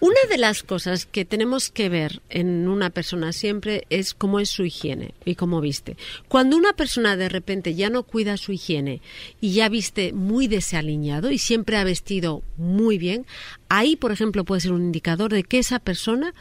una 0.00 0.20
de 0.30 0.38
las 0.38 0.62
cosas 0.62 1.06
que 1.06 1.24
tenemos 1.24 1.70
que 1.70 1.88
ver 1.88 2.22
en 2.30 2.68
una 2.68 2.90
persona 2.90 3.32
siempre 3.32 3.84
es 3.90 4.14
cómo 4.14 4.38
es 4.38 4.48
su 4.48 4.64
higiene 4.64 5.14
y 5.24 5.34
cómo 5.34 5.60
viste. 5.60 5.96
Cuando 6.28 6.56
una 6.56 6.72
persona 6.72 7.16
de 7.16 7.28
repente 7.28 7.74
ya 7.74 7.90
no 7.90 8.04
cuida 8.04 8.36
su 8.36 8.52
higiene 8.52 9.00
y 9.40 9.54
ya 9.54 9.68
viste 9.68 10.12
muy 10.12 10.46
desaliñado 10.46 11.30
y 11.32 11.38
siempre 11.38 11.76
ha 11.76 11.84
vestido 11.84 12.42
muy 12.56 12.96
bien, 12.96 13.26
ahí, 13.68 13.96
por 13.96 14.12
ejemplo, 14.12 14.44
puede 14.44 14.60
ser 14.60 14.72
un 14.72 14.82
indicador 14.82 15.32
de 15.32 15.42
que 15.42 15.58
esa 15.58 15.80
persona 15.80 16.32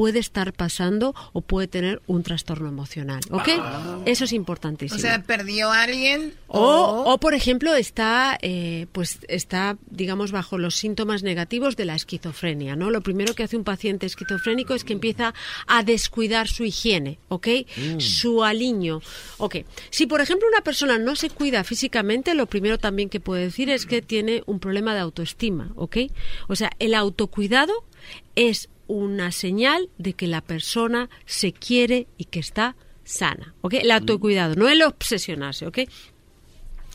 puede 0.00 0.18
estar 0.18 0.54
pasando 0.54 1.14
o 1.34 1.42
puede 1.42 1.68
tener 1.68 2.00
un 2.06 2.22
trastorno 2.22 2.70
emocional, 2.70 3.20
¿ok? 3.28 3.48
Eso 4.06 4.24
es 4.24 4.32
O 4.32 4.34
importantísimo. 4.34 4.98
sea, 4.98 5.22
perdió 5.22 5.70
a 5.70 5.82
alguien 5.82 6.32
O, 6.48 7.04
o, 7.06 7.18
por 7.18 7.34
ejemplo, 7.34 7.74
está, 7.74 8.38
eh, 8.40 8.86
pues, 8.92 9.18
está, 9.28 9.76
digamos, 9.90 10.32
bajo 10.32 10.56
los 10.56 10.74
síntomas 10.76 11.22
negativos 11.22 11.76
de 11.76 11.84
la 11.84 11.96
esquizofrenia, 11.96 12.76
¿no? 12.76 12.88
Lo 12.90 13.02
primero 13.02 13.34
que 13.34 13.42
hace 13.42 13.58
un 13.58 13.64
paciente 13.64 14.06
esquizofrénico 14.06 14.72
es 14.72 14.84
que 14.84 14.94
empieza 14.94 15.34
a 15.66 15.82
descuidar 15.82 16.48
su 16.48 16.64
higiene, 16.64 17.18
¿ok? 17.28 17.48
Mm. 17.76 18.00
Su 18.00 18.42
aliño, 18.42 19.02
¿ok? 19.36 19.56
Si, 19.90 20.06
por 20.06 20.22
ejemplo, 20.22 20.48
una 20.48 20.62
persona 20.62 20.96
no 20.98 21.14
se 21.14 21.28
cuida 21.28 21.62
físicamente, 21.62 22.32
lo 22.34 22.46
primero 22.46 22.78
también 22.78 23.10
que 23.10 23.20
puede 23.20 23.42
decir 23.42 23.68
es 23.68 23.84
que 23.84 24.00
tiene 24.00 24.44
un 24.46 24.60
problema 24.60 24.94
de 24.94 25.00
autoestima, 25.00 25.72
¿ok? 25.76 25.98
O 26.48 26.56
sea, 26.56 26.70
el 26.78 26.94
autocuidado 26.94 27.84
es 28.34 28.70
una 28.90 29.30
señal 29.30 29.88
de 29.98 30.14
que 30.14 30.26
la 30.26 30.40
persona 30.40 31.08
se 31.24 31.52
quiere 31.52 32.08
y 32.18 32.24
que 32.24 32.40
está 32.40 32.74
sana, 33.04 33.54
¿ok? 33.60 33.74
El 33.74 33.90
autocuidado, 33.92 34.56
no 34.56 34.68
el 34.68 34.82
obsesionarse, 34.82 35.66
¿ok? 35.66 35.78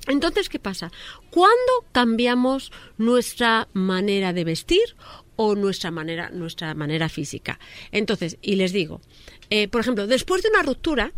Entonces, 0.07 0.49
¿qué 0.49 0.59
pasa? 0.59 0.91
¿Cuándo 1.31 1.85
cambiamos 1.91 2.71
nuestra 2.97 3.69
manera 3.73 4.33
de 4.33 4.43
vestir 4.43 4.95
o 5.35 5.55
nuestra 5.55 5.89
manera, 5.89 6.29
nuestra 6.29 6.75
manera 6.75 7.09
física? 7.09 7.59
Entonces, 7.91 8.37
y 8.41 8.55
les 8.55 8.71
digo, 8.71 9.01
eh, 9.49 9.67
por 9.67 9.81
ejemplo, 9.81 10.05
después 10.05 10.43
de 10.43 10.49
una 10.49 10.63
ruptura, 10.63 11.13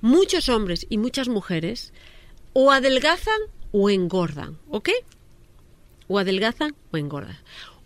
muchos 0.00 0.48
hombres 0.48 0.86
y 0.88 0.96
muchas 0.98 1.28
mujeres 1.28 1.92
o 2.52 2.70
adelgazan 2.70 3.40
o 3.72 3.90
engordan, 3.90 4.58
¿ok? 4.68 4.90
O 6.06 6.18
adelgazan 6.18 6.74
o 6.92 6.96
engordan. 6.96 7.36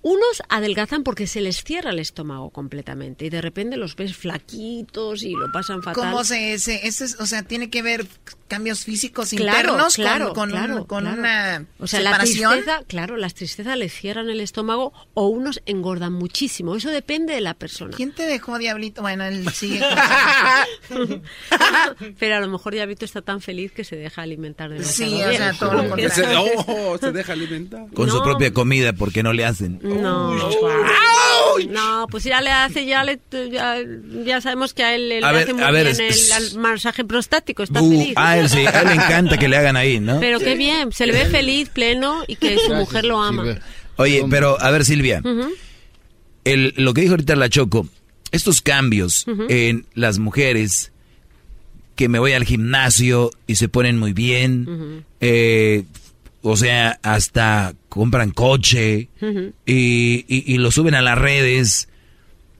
Unos 0.02 0.42
adelgazan 0.48 1.04
porque 1.04 1.28
se 1.28 1.40
les 1.40 1.62
cierra 1.62 1.90
el 1.90 2.00
estómago 2.00 2.50
completamente 2.50 3.24
y 3.26 3.30
de 3.30 3.40
repente 3.40 3.76
los 3.76 3.94
ves 3.94 4.16
flaquitos 4.16 5.22
y 5.22 5.32
lo 5.32 5.50
pasan 5.52 5.82
fatal. 5.82 6.02
¿Cómo 6.02 6.24
se, 6.24 6.58
se 6.58 6.80
o 7.20 7.26
sea, 7.26 7.44
tiene 7.44 7.70
que 7.70 7.82
ver 7.82 8.06
cambios 8.52 8.84
físicos 8.84 9.30
Claro, 9.30 9.70
internos 9.70 9.94
claro, 9.94 10.26
con, 10.26 10.34
con, 10.34 10.44
un- 10.50 10.56
claro, 10.66 10.86
con 10.86 11.00
claro. 11.04 11.18
una 11.18 11.64
O 11.78 11.86
sea, 11.86 12.00
separación? 12.00 12.50
la 12.50 12.56
tristeza, 12.56 12.82
claro, 12.86 13.16
las 13.16 13.34
tristezas 13.34 13.76
le 13.78 13.88
cierran 13.88 14.28
el 14.28 14.40
estómago 14.40 14.92
o 15.14 15.26
unos 15.28 15.60
engordan 15.66 16.12
muchísimo. 16.12 16.76
Eso 16.76 16.90
depende 16.90 17.34
de 17.34 17.40
la 17.40 17.54
persona. 17.54 17.96
¿Quién 17.96 18.12
te 18.12 18.24
dejó, 18.24 18.58
Diablito? 18.58 19.02
Bueno, 19.02 19.24
él 19.24 19.48
sigue. 19.52 19.80
Pero 22.18 22.36
a 22.36 22.40
lo 22.40 22.48
mejor 22.48 22.72
Diablito 22.74 23.04
está 23.04 23.22
tan 23.22 23.40
feliz 23.40 23.72
que 23.72 23.84
se 23.84 23.96
deja 23.96 24.22
alimentar 24.22 24.70
de 24.70 24.82
Sí, 24.84 25.20
o 25.22 25.32
sea, 25.32 25.52
todo 25.54 25.72
lo 25.74 25.88
contrario. 25.88 26.10
Se, 26.10 26.24
oh, 26.66 26.98
se 26.98 27.12
deja 27.12 27.32
alimentar. 27.32 27.86
Con 27.94 28.10
su 28.10 28.22
propia 28.22 28.52
comida, 28.52 28.92
porque 28.92 29.22
no 29.22 29.32
le 29.32 29.44
hacen. 29.44 29.78
No, 29.82 30.32
no, 31.70 32.06
pues 32.10 32.24
ya 32.24 32.40
le 32.40 32.50
hace, 32.50 32.84
ya 32.86 33.04
le, 33.04 33.18
ya, 33.50 33.76
ya 34.24 34.40
sabemos 34.40 34.74
que 34.74 34.82
a 34.82 34.94
él 34.94 35.08
le 35.08 35.24
A 35.24 35.32
ver, 35.32 35.42
hace 35.44 35.52
muy 35.54 35.62
a 35.62 35.70
ver, 35.70 35.96
bien 35.96 36.10
el, 36.12 36.44
el 36.44 36.58
masaje 36.58 37.04
prostático, 37.04 37.62
está 37.62 37.80
Uh, 37.82 37.90
feliz. 37.90 38.12
a 38.16 38.38
él 38.38 38.48
sí, 38.48 38.58
a 38.66 38.80
él 38.82 38.88
le 38.88 38.94
encanta 38.94 39.36
que 39.38 39.48
le 39.48 39.56
hagan 39.56 39.76
ahí, 39.76 40.00
¿no? 40.00 40.20
Pero 40.20 40.38
qué 40.38 40.54
bien, 40.56 40.92
se 40.92 41.06
le 41.06 41.12
ve 41.12 41.26
feliz, 41.26 41.68
pleno 41.68 42.22
y 42.26 42.36
que 42.36 42.50
su 42.58 42.68
Gracias, 42.68 42.78
mujer 42.78 43.04
lo 43.04 43.22
ama. 43.22 43.44
Oye, 43.96 44.24
pero 44.30 44.60
a 44.60 44.70
ver, 44.70 44.84
Silvia, 44.84 45.22
el, 46.44 46.74
lo 46.76 46.94
que 46.94 47.02
dijo 47.02 47.12
ahorita 47.14 47.36
la 47.36 47.48
Choco, 47.48 47.86
estos 48.30 48.60
cambios 48.60 49.26
en 49.48 49.86
las 49.94 50.18
mujeres 50.18 50.90
que 51.94 52.08
me 52.08 52.18
voy 52.18 52.32
al 52.32 52.44
gimnasio 52.44 53.30
y 53.46 53.56
se 53.56 53.68
ponen 53.68 53.98
muy 53.98 54.12
bien, 54.12 55.04
eh, 55.20 55.84
o 56.42 56.56
sea, 56.56 56.98
hasta 57.02 57.74
compran 57.88 58.30
coche 58.30 59.08
y- 59.66 60.24
y 60.54 60.58
lo 60.58 60.70
suben 60.70 60.94
a 60.94 61.02
las 61.02 61.16
redes. 61.18 61.88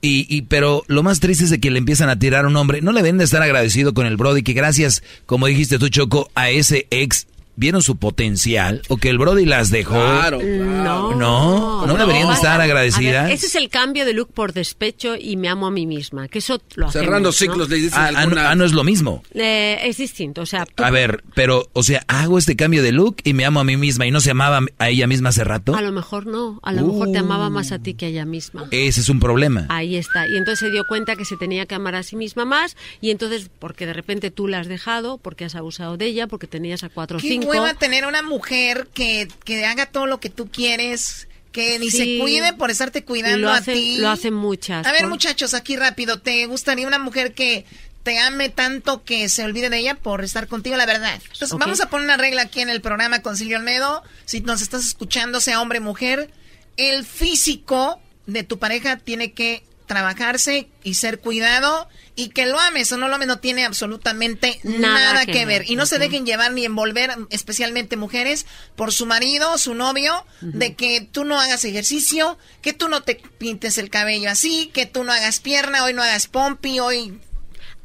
Y, 0.01 0.25
y- 0.29 0.41
pero 0.43 0.83
lo 0.87 1.01
más 1.03 1.19
triste 1.21 1.45
es 1.45 1.49
de 1.49 1.59
que 1.61 1.71
le 1.71 1.77
empiezan 1.79 2.09
a 2.09 2.19
tirar 2.19 2.43
a 2.45 2.47
un 2.49 2.55
hombre. 2.57 2.81
No 2.81 2.91
le 2.91 3.01
deben 3.01 3.17
de 3.17 3.23
estar 3.23 3.41
agradecido 3.41 3.93
con 3.93 4.05
el 4.05 4.17
Brody, 4.17 4.43
que 4.43 4.51
gracias, 4.53 5.01
como 5.25 5.47
dijiste 5.47 5.79
tú, 5.79 5.87
Choco, 5.89 6.29
a 6.35 6.49
ese 6.49 6.87
ex 6.91 7.27
vieron 7.55 7.81
su 7.81 7.97
potencial 7.97 8.81
o 8.89 8.97
que 8.97 9.09
el 9.09 9.17
Brody 9.17 9.45
las 9.45 9.69
dejó. 9.69 9.93
Claro, 9.93 10.39
No, 10.41 11.15
No, 11.15 11.85
no 11.85 11.97
deberían 11.97 12.27
de 12.27 12.33
estar 12.33 12.59
agradecidas. 12.59 13.25
ver, 13.25 13.33
ese 13.33 13.45
es 13.47 13.55
el 13.55 13.69
cambio 13.69 14.05
de 14.05 14.13
look 14.13 14.29
por 14.33 14.53
despecho 14.53 15.15
y 15.19 15.37
me 15.37 15.49
amo 15.49 15.67
a 15.67 15.71
mí 15.71 15.85
misma, 15.85 16.27
que 16.27 16.39
eso 16.39 16.61
lo 16.75 16.87
hacemos, 16.87 17.05
Cerrando 17.05 17.29
¿no? 17.29 17.33
ciclos, 17.33 17.69
le 17.69 17.75
dices 17.77 17.93
Ah, 17.95 18.07
ah, 18.07 18.11
no, 18.11 18.17
alguna- 18.19 18.49
ah, 18.51 18.55
no 18.55 18.65
es 18.65 18.73
lo 18.73 18.83
mismo. 18.83 19.23
Eh, 19.33 19.79
es 19.83 19.97
distinto, 19.97 20.41
o 20.41 20.45
sea, 20.45 20.65
tú- 20.65 20.83
A 20.83 20.89
ver, 20.89 21.23
pero, 21.35 21.69
o 21.73 21.83
sea, 21.83 22.03
hago 22.07 22.37
este 22.37 22.55
cambio 22.55 22.81
de 22.83 22.91
look 22.91 23.17
y 23.23 23.33
me 23.33 23.45
amo 23.45 23.59
a 23.59 23.63
mí 23.63 23.77
misma 23.77 24.05
y 24.05 24.11
no 24.11 24.19
se 24.19 24.31
amaba 24.31 24.61
a 24.79 24.89
ella 24.89 25.07
misma 25.07 25.29
hace 25.29 25.43
rato. 25.43 25.75
a 25.75 25.81
lo 25.81 25.91
mejor 25.91 26.25
no, 26.25 26.59
a 26.63 26.71
lo 26.73 26.83
mejor 26.87 27.11
te 27.11 27.17
amaba 27.19 27.49
más 27.49 27.71
a 27.71 27.79
ti 27.79 27.93
que 27.93 28.05
a 28.05 28.09
ella 28.09 28.25
misma. 28.25 28.65
Ese 28.71 29.01
es 29.01 29.09
un 29.09 29.19
problema. 29.19 29.65
Ahí 29.69 29.95
está. 29.95 30.27
Y 30.27 30.35
entonces 30.37 30.59
se 30.59 30.71
dio 30.71 30.83
cuenta 30.87 31.15
que 31.15 31.25
se 31.25 31.37
tenía 31.37 31.65
que 31.65 31.75
amar 31.75 31.95
a 31.95 32.03
sí 32.03 32.15
misma 32.15 32.45
más. 32.45 32.75
Y 33.01 33.11
entonces, 33.11 33.49
porque 33.59 33.85
de 33.85 33.93
repente 33.93 34.31
tú 34.31 34.47
la 34.47 34.59
has 34.59 34.67
dejado, 34.67 35.17
porque 35.17 35.45
has 35.45 35.55
abusado 35.55 35.97
de 35.97 36.05
ella, 36.05 36.27
porque 36.27 36.47
tenías 36.47 36.83
a 36.83 36.89
cuatro 36.89 37.17
o 37.17 37.19
cinco. 37.19 37.42
Hueva 37.45 37.73
tener 37.73 38.05
una 38.05 38.21
mujer 38.21 38.87
que, 38.93 39.27
que 39.45 39.65
haga 39.65 39.85
todo 39.85 40.05
lo 40.07 40.19
que 40.19 40.29
tú 40.29 40.49
quieres, 40.49 41.27
que 41.51 41.77
ni 41.79 41.89
Sí. 41.91 41.97
se 41.97 42.19
cuide 42.19 42.53
por 42.53 42.71
estarte 42.71 43.03
cuidando 43.03 43.51
a 43.51 43.61
ti. 43.61 43.97
lo 43.97 44.09
hacen 44.09 44.33
muchas, 44.33 44.85
A 44.87 44.91
ver, 44.91 45.01
por- 45.01 45.09
muchachos, 45.11 45.53
aquí 45.53 45.75
rápido, 45.75 46.19
¿te 46.19 46.45
gustaría 46.47 46.87
una 46.87 46.99
mujer 46.99 47.33
que 47.33 47.65
te 48.03 48.19
ame 48.19 48.49
tanto 48.49 49.03
que 49.03 49.29
se 49.29 49.43
olvide 49.45 49.69
de 49.69 49.77
ella 49.77 49.95
por 49.95 50.23
estar 50.23 50.47
contigo, 50.47 50.75
la 50.75 50.85
verdad? 50.85 51.21
Entonces, 51.31 51.57
vamos 51.57 51.79
a 51.79 51.89
poner 51.89 52.05
una 52.05 52.17
regla 52.17 52.41
aquí 52.43 52.59
en 52.61 52.69
el 52.69 52.81
programa 52.81 53.21
con 53.21 53.37
Silvio 53.37 53.57
Olmedo. 53.57 54.03
Si 54.25 54.41
nos 54.41 54.61
estás 54.61 54.85
escuchando, 54.85 55.39
sea 55.39 55.61
hombre 55.61 55.79
o 55.79 55.81
mujer, 55.83 56.29
el 56.75 57.05
físico 57.05 57.99
de 58.25 58.43
tu 58.43 58.57
pareja 58.59 58.97
tiene 58.97 59.31
que 59.33 59.63
trabajarse 59.85 60.67
y 60.83 60.95
ser 60.95 61.19
cuidado 61.19 61.87
y 62.15 62.29
que 62.29 62.45
lo 62.45 62.59
ames 62.59 62.91
o 62.91 62.97
no 62.97 63.07
lo 63.07 63.15
ames 63.15 63.27
no 63.27 63.39
tiene 63.39 63.65
absolutamente 63.65 64.59
nada, 64.63 65.13
Nada 65.13 65.25
que, 65.25 65.31
que 65.31 65.45
ver. 65.45 65.63
Y 65.67 65.75
no 65.75 65.85
se 65.85 65.99
dejen 65.99 66.25
llevar 66.25 66.51
ni 66.51 66.65
envolver, 66.65 67.11
especialmente 67.29 67.97
mujeres, 67.97 68.45
por 68.75 68.91
su 68.91 69.05
marido, 69.05 69.57
su 69.57 69.73
novio, 69.73 70.25
de 70.41 70.75
que 70.75 71.01
tú 71.01 71.23
no 71.23 71.39
hagas 71.39 71.65
ejercicio, 71.65 72.37
que 72.61 72.73
tú 72.73 72.87
no 72.87 73.01
te 73.01 73.21
pintes 73.37 73.77
el 73.77 73.89
cabello 73.89 74.29
así, 74.29 74.69
que 74.73 74.85
tú 74.85 75.03
no 75.03 75.11
hagas 75.11 75.39
pierna, 75.39 75.83
hoy 75.83 75.93
no 75.93 76.03
hagas 76.03 76.27
pompi, 76.27 76.79
hoy 76.79 77.19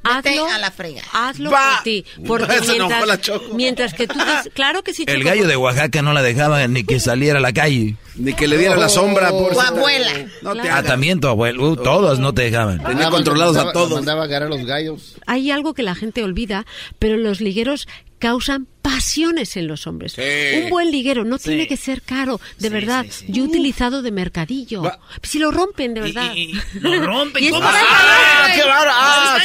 Hazlo, 0.05 0.47
a 0.47 0.59
la 0.59 0.70
frega. 0.70 1.02
hazlo 1.12 1.51
Va. 1.51 1.75
por 1.75 1.83
ti. 1.85 2.05
Porque 2.27 2.57
enojó 2.57 2.89
la 2.89 3.17
mientras, 3.17 3.20
Choco. 3.20 3.55
mientras 3.55 3.94
que 3.94 4.07
tú... 4.07 4.15
te- 4.18 4.51
claro 4.51 4.83
que 4.83 4.94
sí, 4.94 5.05
El 5.07 5.23
gallo 5.25 5.47
de 5.47 5.57
Oaxaca 5.57 6.01
no 6.02 6.12
la 6.15 6.23
dejaba 6.23 6.67
ni 6.67 6.85
que 6.85 6.99
saliera 7.01 7.39
a 7.39 7.43
la 7.43 7.52
calle. 7.52 7.97
Ni 8.15 8.33
que 8.33 8.49
le 8.49 8.57
diera 8.59 8.77
la 8.77 8.89
sombra. 8.89 9.31
Por 9.31 9.52
Tu 9.52 9.60
abuela. 9.60 10.10
No 10.43 10.55
te 10.57 10.70
Ah, 10.70 10.83
también 10.83 11.20
tu 11.20 11.28
abuelo. 11.28 11.68
Uh, 11.70 11.77
todos 11.77 12.18
no 12.18 12.33
te 12.33 12.43
dejaban. 12.43 12.83
Tenía 12.83 13.10
controlados 13.10 13.57
a 13.57 13.65
mandaba- 13.65 13.73
todos. 13.73 13.93
Mandaba 13.99 14.23
a 14.23 14.25
agarrar 14.25 14.49
los 14.49 14.65
gallos. 14.65 15.17
Hay 15.27 15.51
algo 15.51 15.75
que 15.75 15.83
la 15.83 15.94
gente 15.94 16.23
olvida, 16.23 16.65
pero 16.99 17.17
los 17.17 17.41
ligueros 17.41 17.86
causan 18.18 18.66
pasiones 18.82 19.56
en 19.56 19.66
los 19.66 19.86
hombres. 19.86 20.12
Sí. 20.12 20.22
Un 20.62 20.70
buen 20.70 20.90
liguero 20.90 21.24
no 21.24 21.36
Sí. 21.38 21.50
tiene 21.50 21.68
que 21.68 21.76
ser 21.76 22.00
caro, 22.02 22.40
de 22.58 22.70
verdad. 22.70 23.05
Yo 23.28 23.44
he 23.44 23.47
utilizado 23.47 24.00
de 24.02 24.10
mercadillo. 24.12 24.82
Si 25.22 25.38
lo 25.38 25.50
rompen, 25.50 25.92
de 25.94 26.00
verdad. 26.00 26.32
Lo 26.80 27.05
rompen. 27.05 27.42
Y 27.44 27.47
es 27.48 27.52
¿cómo 27.52 27.64
para 27.64 27.78
saben? 27.80 28.55
engañar. 28.55 28.55
¡Qué! 28.56 28.62
Ah, 28.90 29.38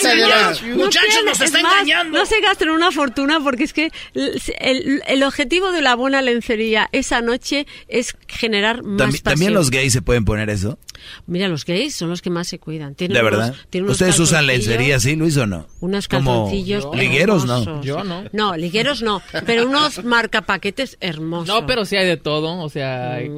se. 0.55 0.67
No 0.69 0.75
Muchachos, 0.77 1.23
nos 1.25 1.39
es 1.41 1.47
está 1.47 1.61
más, 1.61 1.73
engañando. 1.73 2.17
No 2.19 2.25
se 2.25 2.39
gasten 2.41 2.69
una 2.69 2.91
fortuna 2.91 3.39
porque 3.41 3.63
es 3.65 3.73
que 3.73 3.91
el, 4.13 4.39
el- 4.59 5.01
el 5.07 5.23
objetivo 5.23 5.71
de 5.71 5.81
la 5.81 5.95
buena 5.95 6.21
lencería 6.21 6.87
esa 6.93 7.21
noche 7.21 7.67
es 7.89 8.15
generar 8.27 8.77
más 8.83 8.97
También, 8.97 8.97
pasión. 9.23 9.23
también 9.23 9.53
los 9.53 9.71
gays 9.71 9.91
se 9.93 10.01
pueden 10.01 10.23
poner 10.25 10.49
eso. 10.49 10.79
Mira, 11.27 11.49
los 11.49 11.65
gays 11.65 11.95
son 11.95 12.09
los 12.09 12.21
que 12.21 12.29
más 12.29 12.47
se 12.47 12.59
cuidan. 12.59 12.95
Tienen 12.95 13.15
De 13.15 13.19
unos- 13.21 13.31
verdad. 13.31 13.55
tienen 13.69 13.85
unos 13.85 13.95
¿Ustedes 13.99 14.17
usan 14.19 14.47
lencería 14.47 14.95
así, 14.95 15.15
Luis, 15.17 15.35
o 15.35 15.45
no? 15.45 15.67
Unos 15.81 16.07
Como 16.07 16.45
calzoncillos 16.45 16.87
ligueros, 16.95 17.45
¿no? 17.45 17.81
Yo 17.83 18.03
no. 18.05 18.23
No, 18.31 18.55
ligueros 18.63 19.01
no, 19.01 19.21
pero 19.45 19.67
unos 19.67 20.03
marcapaquetes 20.03 20.97
hermosos. 20.99 21.47
No, 21.47 21.65
pero 21.65 21.85
sí 21.85 21.95
hay 21.95 22.07
de 22.07 22.17
todo, 22.17 22.59
o 22.59 22.69
sea... 22.69 23.13
Hay, 23.13 23.29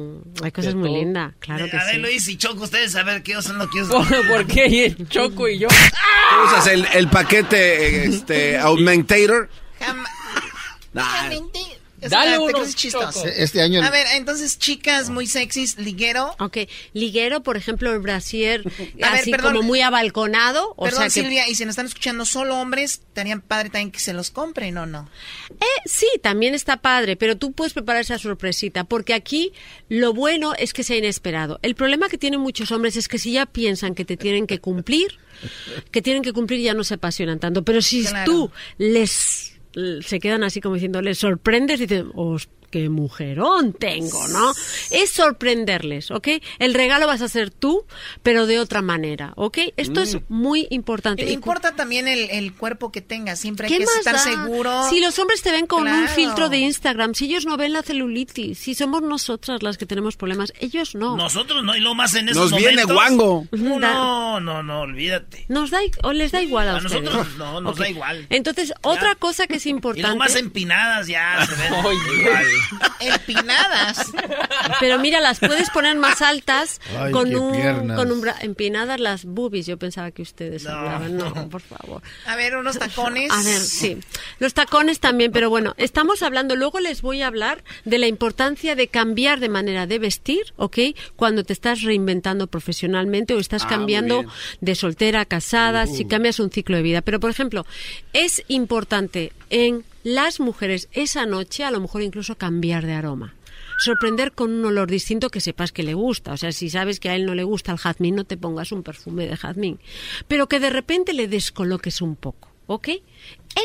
hay 0.42 0.52
cosas 0.52 0.74
muy 0.74 0.90
lindas, 0.90 1.34
claro 1.38 1.68
que 1.68 1.76
a 1.76 1.84
ver, 1.84 1.94
sí. 1.96 2.00
Luis 2.00 2.28
y 2.28 2.36
Choco, 2.36 2.64
ustedes 2.64 2.94
a 2.96 3.02
ver 3.02 3.22
qué 3.22 3.36
usan 3.36 3.58
lo 3.58 3.68
que 3.68 3.82
usan. 3.82 4.06
¿Por, 4.06 4.28
por 4.28 4.46
qué 4.46 4.66
Y 4.68 4.80
el 4.84 5.08
Choco 5.08 5.48
y 5.48 5.58
yo? 5.58 5.68
¿Tú 5.68 6.46
usas 6.46 6.66
el, 6.68 6.86
el 6.94 7.08
paquete 7.08 8.04
este, 8.04 8.58
Augmentator? 8.58 9.48
Nah. 10.92 11.30
Dale 12.10 12.32
Espérate, 12.32 12.38
uno, 12.56 12.58
que 12.64 12.68
es 12.70 12.76
chistoso. 12.76 13.12
Choco. 13.20 13.26
Este 13.28 13.62
año- 13.62 13.82
A 13.82 13.90
ver, 13.90 14.06
entonces, 14.14 14.58
chicas 14.58 15.10
muy 15.10 15.26
sexys, 15.26 15.76
liguero. 15.78 16.34
Ok, 16.38 16.58
liguero, 16.92 17.42
por 17.42 17.56
ejemplo, 17.56 17.92
el 17.92 17.98
brasier, 18.00 18.62
A 19.02 19.10
ver, 19.10 19.20
así 19.20 19.30
perdón. 19.30 19.54
como 19.54 19.62
muy 19.66 19.80
abalconado. 19.80 20.72
O 20.76 20.84
Perdón, 20.84 20.98
sea 21.00 21.04
que 21.06 21.10
Silvia, 21.28 21.48
y 21.48 21.54
si 21.54 21.64
nos 21.64 21.72
están 21.72 21.86
escuchando 21.86 22.24
solo 22.24 22.56
hombres, 22.58 23.00
estarían 23.08 23.40
padre 23.40 23.70
también 23.70 23.90
que 23.90 24.00
se 24.00 24.12
los 24.12 24.30
compren, 24.30 24.76
¿o 24.78 24.86
no? 24.86 25.08
Eh, 25.60 25.64
sí, 25.84 26.06
también 26.22 26.54
está 26.54 26.76
padre, 26.78 27.16
pero 27.16 27.36
tú 27.36 27.52
puedes 27.52 27.72
preparar 27.72 28.02
esa 28.02 28.18
sorpresita, 28.18 28.84
porque 28.84 29.14
aquí 29.14 29.52
lo 29.88 30.12
bueno 30.12 30.54
es 30.58 30.72
que 30.72 30.82
sea 30.84 30.96
inesperado. 30.96 31.58
El 31.62 31.74
problema 31.74 32.08
que 32.08 32.18
tienen 32.18 32.40
muchos 32.40 32.70
hombres 32.72 32.96
es 32.96 33.08
que 33.08 33.18
si 33.18 33.32
ya 33.32 33.46
piensan 33.46 33.94
que 33.94 34.04
te 34.04 34.16
tienen 34.16 34.46
que 34.46 34.58
cumplir, 34.60 35.18
que 35.90 36.02
tienen 36.02 36.22
que 36.22 36.32
cumplir 36.32 36.60
ya 36.60 36.74
no 36.74 36.84
se 36.84 36.94
apasionan 36.94 37.38
tanto. 37.38 37.62
Pero 37.64 37.82
si 37.82 38.04
Claro. 38.04 38.24
tú 38.30 38.50
les 38.78 39.52
se 40.00 40.18
quedan 40.20 40.42
así 40.42 40.60
como 40.60 40.74
diciendo, 40.74 41.02
les 41.02 41.18
sorprendes 41.18 41.80
y 41.80 41.86
dicen, 41.86 42.10
"Os- 42.14 42.48
qué 42.76 42.90
mujerón 42.90 43.72
tengo, 43.72 44.28
¿no? 44.28 44.52
Es 44.90 45.10
sorprenderles, 45.10 46.10
¿ok? 46.10 46.28
El 46.58 46.74
regalo 46.74 47.06
vas 47.06 47.22
a 47.22 47.24
hacer 47.24 47.50
tú, 47.50 47.86
pero 48.22 48.46
de 48.46 48.58
otra 48.58 48.82
manera, 48.82 49.32
¿ok? 49.36 49.58
Esto 49.78 50.02
es 50.02 50.18
muy 50.28 50.66
importante. 50.68 51.24
Y 51.24 51.30
Y 51.30 51.32
importa 51.32 51.74
también 51.74 52.06
el, 52.06 52.28
el 52.30 52.52
cuerpo 52.52 52.92
que 52.92 53.00
tengas, 53.00 53.38
siempre 53.40 53.66
hay 53.66 53.72
¿Qué 53.72 53.78
que 53.78 53.86
más 53.86 53.96
estar 53.96 54.14
da? 54.16 54.20
seguro. 54.20 54.90
Si 54.90 55.00
los 55.00 55.18
hombres 55.18 55.40
te 55.40 55.52
ven 55.52 55.66
con 55.66 55.88
un 55.88 56.06
filtro 56.08 56.50
de 56.50 56.58
Instagram, 56.58 57.14
si 57.14 57.24
ellos 57.24 57.46
no 57.46 57.56
ven 57.56 57.72
la 57.72 57.82
celulitis, 57.82 58.58
si 58.58 58.74
somos 58.74 59.00
nosotras 59.00 59.62
las 59.62 59.78
que 59.78 59.86
tenemos 59.86 60.16
problemas, 60.18 60.52
ellos 60.60 60.94
no. 60.94 61.16
Nosotros 61.16 61.64
no, 61.64 61.74
y 61.74 61.80
lo 61.80 61.94
más 61.94 62.14
en 62.14 62.28
esos 62.28 62.50
Nos 62.50 62.60
viene 62.60 62.84
guango. 62.84 63.46
No, 63.56 64.38
no, 64.40 64.62
no, 64.62 64.80
olvídate. 64.80 65.46
Nos 65.48 65.70
da 65.70 65.82
i- 65.82 65.90
o 66.02 66.12
les 66.12 66.30
da 66.32 66.42
igual 66.42 66.68
a, 66.68 66.72
A 66.72 66.76
ustedes. 66.76 67.02
nosotros 67.04 67.36
no, 67.38 67.60
nos 67.62 67.76
da 67.78 67.88
igual. 67.88 68.26
Entonces, 68.30 68.72
otra 68.82 69.14
cosa 69.14 69.46
que 69.46 69.56
es 69.56 69.64
Y 69.66 69.70
lo 69.70 69.76
importante. 69.76 70.18
más 70.18 70.34
empinadas 70.36 71.06
ya 71.06 71.46
se 71.48 71.54
ven 71.54 71.72
igual. 72.20 72.46
Empinadas. 73.00 74.10
Pero 74.80 74.98
mira, 74.98 75.20
las 75.20 75.38
puedes 75.40 75.70
poner 75.70 75.96
más 75.96 76.22
altas 76.22 76.80
Ay, 76.98 77.12
con 77.12 77.28
qué 77.28 77.36
un, 77.36 77.94
con 77.94 78.10
un 78.12 78.22
bra- 78.22 78.36
empinadas 78.40 79.00
las 79.00 79.24
boobies. 79.24 79.66
Yo 79.66 79.76
pensaba 79.78 80.10
que 80.10 80.22
ustedes 80.22 80.66
hablaban. 80.66 81.16
No, 81.16 81.48
por 81.48 81.60
favor. 81.62 82.02
A 82.26 82.36
ver, 82.36 82.56
unos 82.56 82.78
tacones. 82.78 83.30
A 83.32 83.42
ver, 83.42 83.60
sí. 83.60 83.98
Los 84.38 84.54
tacones 84.54 85.00
también, 85.00 85.32
pero 85.32 85.50
bueno, 85.50 85.74
estamos 85.76 86.22
hablando, 86.22 86.56
luego 86.56 86.80
les 86.80 87.02
voy 87.02 87.22
a 87.22 87.26
hablar 87.28 87.62
de 87.84 87.98
la 87.98 88.06
importancia 88.06 88.74
de 88.74 88.88
cambiar 88.88 89.40
de 89.40 89.48
manera 89.48 89.86
de 89.86 89.98
vestir, 89.98 90.52
¿ok? 90.56 90.78
Cuando 91.16 91.44
te 91.44 91.52
estás 91.52 91.82
reinventando 91.82 92.46
profesionalmente 92.46 93.34
o 93.34 93.38
estás 93.38 93.64
Ah, 93.64 93.68
cambiando 93.68 94.24
de 94.60 94.74
soltera 94.74 95.22
a 95.22 95.24
casada, 95.24 95.86
si 95.86 96.04
cambias 96.04 96.38
un 96.40 96.50
ciclo 96.50 96.76
de 96.76 96.82
vida. 96.82 97.02
Pero, 97.02 97.20
por 97.20 97.30
ejemplo, 97.30 97.66
es 98.12 98.42
importante 98.48 99.32
en 99.50 99.84
las 100.06 100.38
mujeres 100.38 100.88
esa 100.92 101.26
noche 101.26 101.64
a 101.64 101.72
lo 101.72 101.80
mejor 101.80 102.00
incluso 102.00 102.38
cambiar 102.38 102.86
de 102.86 102.92
aroma. 102.92 103.34
Sorprender 103.80 104.30
con 104.30 104.52
un 104.52 104.64
olor 104.64 104.88
distinto 104.88 105.30
que 105.30 105.40
sepas 105.40 105.72
que 105.72 105.82
le 105.82 105.94
gusta. 105.94 106.32
O 106.32 106.36
sea, 106.36 106.52
si 106.52 106.70
sabes 106.70 107.00
que 107.00 107.08
a 107.08 107.16
él 107.16 107.26
no 107.26 107.34
le 107.34 107.42
gusta 107.42 107.72
el 107.72 107.78
jazmín, 107.78 108.14
no 108.14 108.22
te 108.22 108.36
pongas 108.36 108.70
un 108.70 108.84
perfume 108.84 109.26
de 109.26 109.36
jazmín. 109.36 109.80
Pero 110.28 110.48
que 110.48 110.60
de 110.60 110.70
repente 110.70 111.12
le 111.12 111.26
descoloques 111.26 112.00
un 112.02 112.14
poco. 112.14 112.52
¿Ok? 112.68 112.88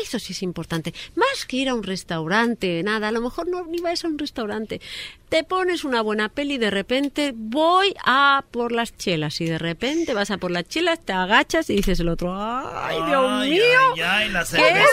Eso 0.00 0.18
sí 0.18 0.32
es 0.32 0.42
importante. 0.42 0.94
Más 1.16 1.44
que 1.46 1.58
ir 1.58 1.68
a 1.68 1.74
un 1.74 1.82
restaurante, 1.82 2.82
nada, 2.82 3.08
a 3.08 3.12
lo 3.12 3.20
mejor 3.20 3.46
no 3.48 3.64
ni 3.66 3.78
vas 3.80 4.04
a 4.04 4.08
un 4.08 4.18
restaurante. 4.18 4.80
Te 5.28 5.44
pones 5.44 5.84
una 5.84 6.00
buena 6.02 6.28
peli 6.30 6.54
y 6.54 6.58
de 6.58 6.70
repente 6.70 7.32
voy 7.34 7.94
a 8.04 8.42
por 8.50 8.72
las 8.72 8.96
chelas. 8.96 9.40
Y 9.40 9.44
de 9.46 9.58
repente 9.58 10.14
vas 10.14 10.30
a 10.30 10.38
por 10.38 10.50
las 10.50 10.66
chelas, 10.68 11.00
te 11.04 11.12
agachas 11.12 11.68
y 11.70 11.76
dices 11.76 12.00
el 12.00 12.08
otro, 12.08 12.34
¡ay, 12.34 12.96
Dios 13.06 13.26
Ay, 13.30 13.50
mío! 13.50 13.62
ay, 13.94 14.00
ay, 14.00 14.28
la 14.30 14.44
¡Qué 14.44 14.84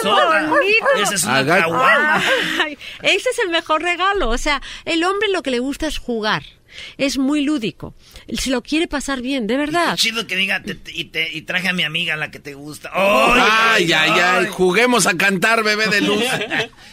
bonito! 0.48 1.12
Es 1.14 1.24
una. 1.24 2.16
Ay, 2.62 2.78
ese 3.02 3.30
es 3.30 3.38
el 3.42 3.50
mejor 3.50 3.82
regalo. 3.82 4.28
O 4.28 4.38
sea, 4.38 4.60
el 4.84 5.02
hombre 5.04 5.28
lo 5.30 5.42
que 5.42 5.50
le 5.50 5.60
gusta 5.60 5.86
es 5.86 5.98
jugar. 5.98 6.42
Es 6.98 7.18
muy 7.18 7.42
lúdico. 7.44 7.94
Se 8.38 8.50
lo 8.50 8.62
quiere 8.62 8.88
pasar 8.88 9.20
bien, 9.22 9.46
de 9.46 9.56
verdad. 9.56 9.90
Qué 9.92 9.96
chido 9.96 10.26
que 10.26 10.36
diga 10.36 10.62
te- 10.62 10.74
te- 10.74 10.92
y, 10.92 11.04
te, 11.06 11.32
y 11.32 11.42
traje 11.42 11.68
a 11.68 11.72
mi 11.72 11.82
amiga 11.82 12.16
la 12.16 12.30
que 12.30 12.38
te 12.38 12.54
gusta. 12.54 12.90
Ay, 12.92 13.92
ay, 13.92 14.10
ay, 14.22 14.46
juguemos 14.50 15.06
a 15.06 15.16
cantar, 15.16 15.62
bebé 15.62 15.86
de 15.88 16.00
luz. 16.00 16.22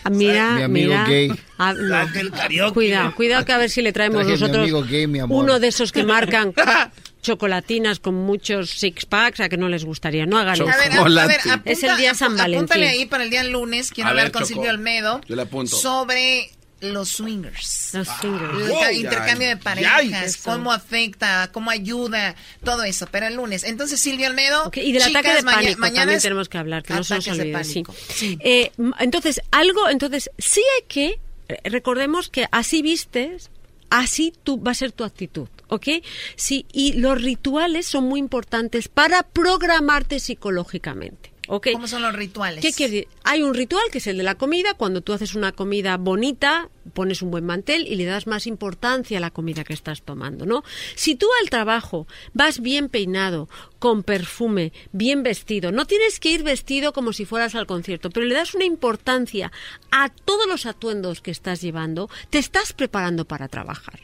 Ah, 0.03 0.09
Mira, 0.09 0.51
Mi 0.53 0.63
amigo 0.63 0.89
mira. 0.91 1.05
gay. 1.07 1.31
Ah, 1.57 1.73
no. 1.73 1.89
Saca 1.89 2.19
el 2.19 2.31
karaoke. 2.31 2.73
Cuidado, 2.73 3.15
cuidado 3.15 3.45
que 3.45 3.51
a 3.53 3.57
ver 3.57 3.69
si 3.69 3.81
le 3.81 3.91
traemos 3.93 4.19
Traje 4.25 4.31
nosotros 4.39 4.63
amigo 4.63 4.83
gay, 4.83 5.07
mi 5.07 5.19
amor. 5.19 5.43
uno 5.43 5.59
de 5.59 5.67
esos 5.67 5.91
que 5.91 6.03
marcan 6.03 6.53
chocolatinas 7.21 7.99
con 7.99 8.15
muchos 8.15 8.69
six 8.71 9.05
packs 9.05 9.39
a 9.41 9.49
que 9.49 9.57
no 9.57 9.67
les 9.69 9.83
gustaría. 9.83 10.25
No 10.25 10.37
hagan 10.37 10.61
A 10.61 10.65
ver, 10.65 10.73
a- 10.73 10.85
eso. 10.87 11.01
a 11.01 11.27
ver, 11.27 11.39
apunta- 11.41 11.61
es 11.65 11.83
el 11.83 11.97
día 11.97 12.13
San 12.13 12.37
Valentín. 12.37 12.57
Apúntale 12.59 12.87
ahí 12.87 13.05
para 13.05 13.23
el 13.23 13.29
día 13.29 13.43
lunes. 13.43 13.91
Quiero 13.91 14.07
A 14.07 14.11
hablar 14.11 14.25
ver, 14.27 14.31
con 14.31 14.41
Choco. 14.43 14.53
Silvio 14.53 14.69
Almedo 14.69 15.21
Yo 15.27 15.35
le 15.35 15.41
apunto. 15.41 15.75
sobre 15.75 16.51
los 16.81 17.09
swingers. 17.09 17.89
Los 17.93 18.07
swingers. 18.07 18.53
El 18.61 18.69
Wow. 18.69 18.79
ca- 18.79 18.93
intercambio 18.93 19.47
de 19.47 19.57
parejas, 19.57 20.37
cómo 20.37 20.71
afecta, 20.71 21.49
cómo 21.51 21.71
ayuda, 21.71 22.35
todo 22.63 22.83
eso. 22.83 23.07
Pero 23.11 23.27
el 23.27 23.35
lunes. 23.35 23.63
Entonces, 23.63 23.99
Silvio 23.99 24.27
Almedo. 24.27 24.69
Y 24.75 24.91
del 24.91 25.01
chicas, 25.01 25.15
ataque 25.21 25.35
de 25.35 25.41
maña- 25.43 25.55
pánico 25.57 25.79
mañana 25.79 26.01
también 26.01 26.21
tenemos 26.21 26.49
que 26.49 26.57
hablar, 26.57 26.83
que 26.83 26.93
no 26.93 27.03
se 27.03 27.15
nos 27.15 27.27
olvide. 27.27 27.63
Sí. 27.63 28.37
Eh, 28.41 28.71
entonces, 28.99 29.41
algo, 29.51 29.89
entonces, 29.89 30.29
sí 30.37 30.61
hay 30.77 30.85
que, 30.87 31.19
eh, 31.49 31.69
recordemos 31.69 32.29
que 32.29 32.47
así 32.51 32.81
vistes, 32.81 33.49
así 33.89 34.33
tú, 34.43 34.61
va 34.61 34.71
a 34.71 34.75
ser 34.75 34.91
tu 34.91 35.03
actitud, 35.03 35.47
¿ok? 35.69 35.87
Sí, 36.35 36.65
y 36.71 36.93
los 36.93 37.21
rituales 37.21 37.87
son 37.87 38.03
muy 38.03 38.19
importantes 38.19 38.87
para 38.89 39.23
programarte 39.23 40.19
psicológicamente. 40.19 41.31
¿Cómo 41.47 41.87
son 41.87 42.01
los 42.01 42.13
rituales? 42.13 42.61
¿Qué 42.61 42.73
quiere 42.73 42.91
decir? 42.91 43.07
Hay 43.23 43.41
un 43.41 43.53
ritual 43.53 43.83
que 43.91 43.99
es 43.99 44.07
el 44.07 44.17
de 44.17 44.23
la 44.23 44.35
comida. 44.35 44.73
Cuando 44.73 45.01
tú 45.01 45.13
haces 45.13 45.33
una 45.33 45.53
comida 45.53 45.97
bonita, 45.97 46.69
pones 46.93 47.21
un 47.21 47.31
buen 47.31 47.45
mantel 47.45 47.87
y 47.87 47.95
le 47.95 48.05
das 48.05 48.27
más 48.27 48.47
importancia 48.47 49.17
a 49.17 49.21
la 49.21 49.31
comida 49.31 49.63
que 49.63 49.73
estás 49.73 50.01
tomando, 50.01 50.45
¿no? 50.45 50.63
Si 50.95 51.15
tú 51.15 51.27
al 51.41 51.49
trabajo 51.49 52.07
vas 52.33 52.59
bien 52.59 52.89
peinado, 52.89 53.49
con 53.79 54.03
perfume, 54.03 54.73
bien 54.91 55.23
vestido, 55.23 55.71
no 55.71 55.85
tienes 55.85 56.19
que 56.19 56.31
ir 56.31 56.43
vestido 56.43 56.93
como 56.93 57.13
si 57.13 57.25
fueras 57.25 57.55
al 57.55 57.67
concierto, 57.67 58.09
pero 58.09 58.25
le 58.25 58.35
das 58.35 58.53
una 58.53 58.65
importancia 58.65 59.51
a 59.91 60.09
todos 60.09 60.47
los 60.47 60.65
atuendos 60.65 61.21
que 61.21 61.31
estás 61.31 61.61
llevando, 61.61 62.09
te 62.29 62.39
estás 62.39 62.73
preparando 62.73 63.25
para 63.25 63.47
trabajar. 63.47 63.99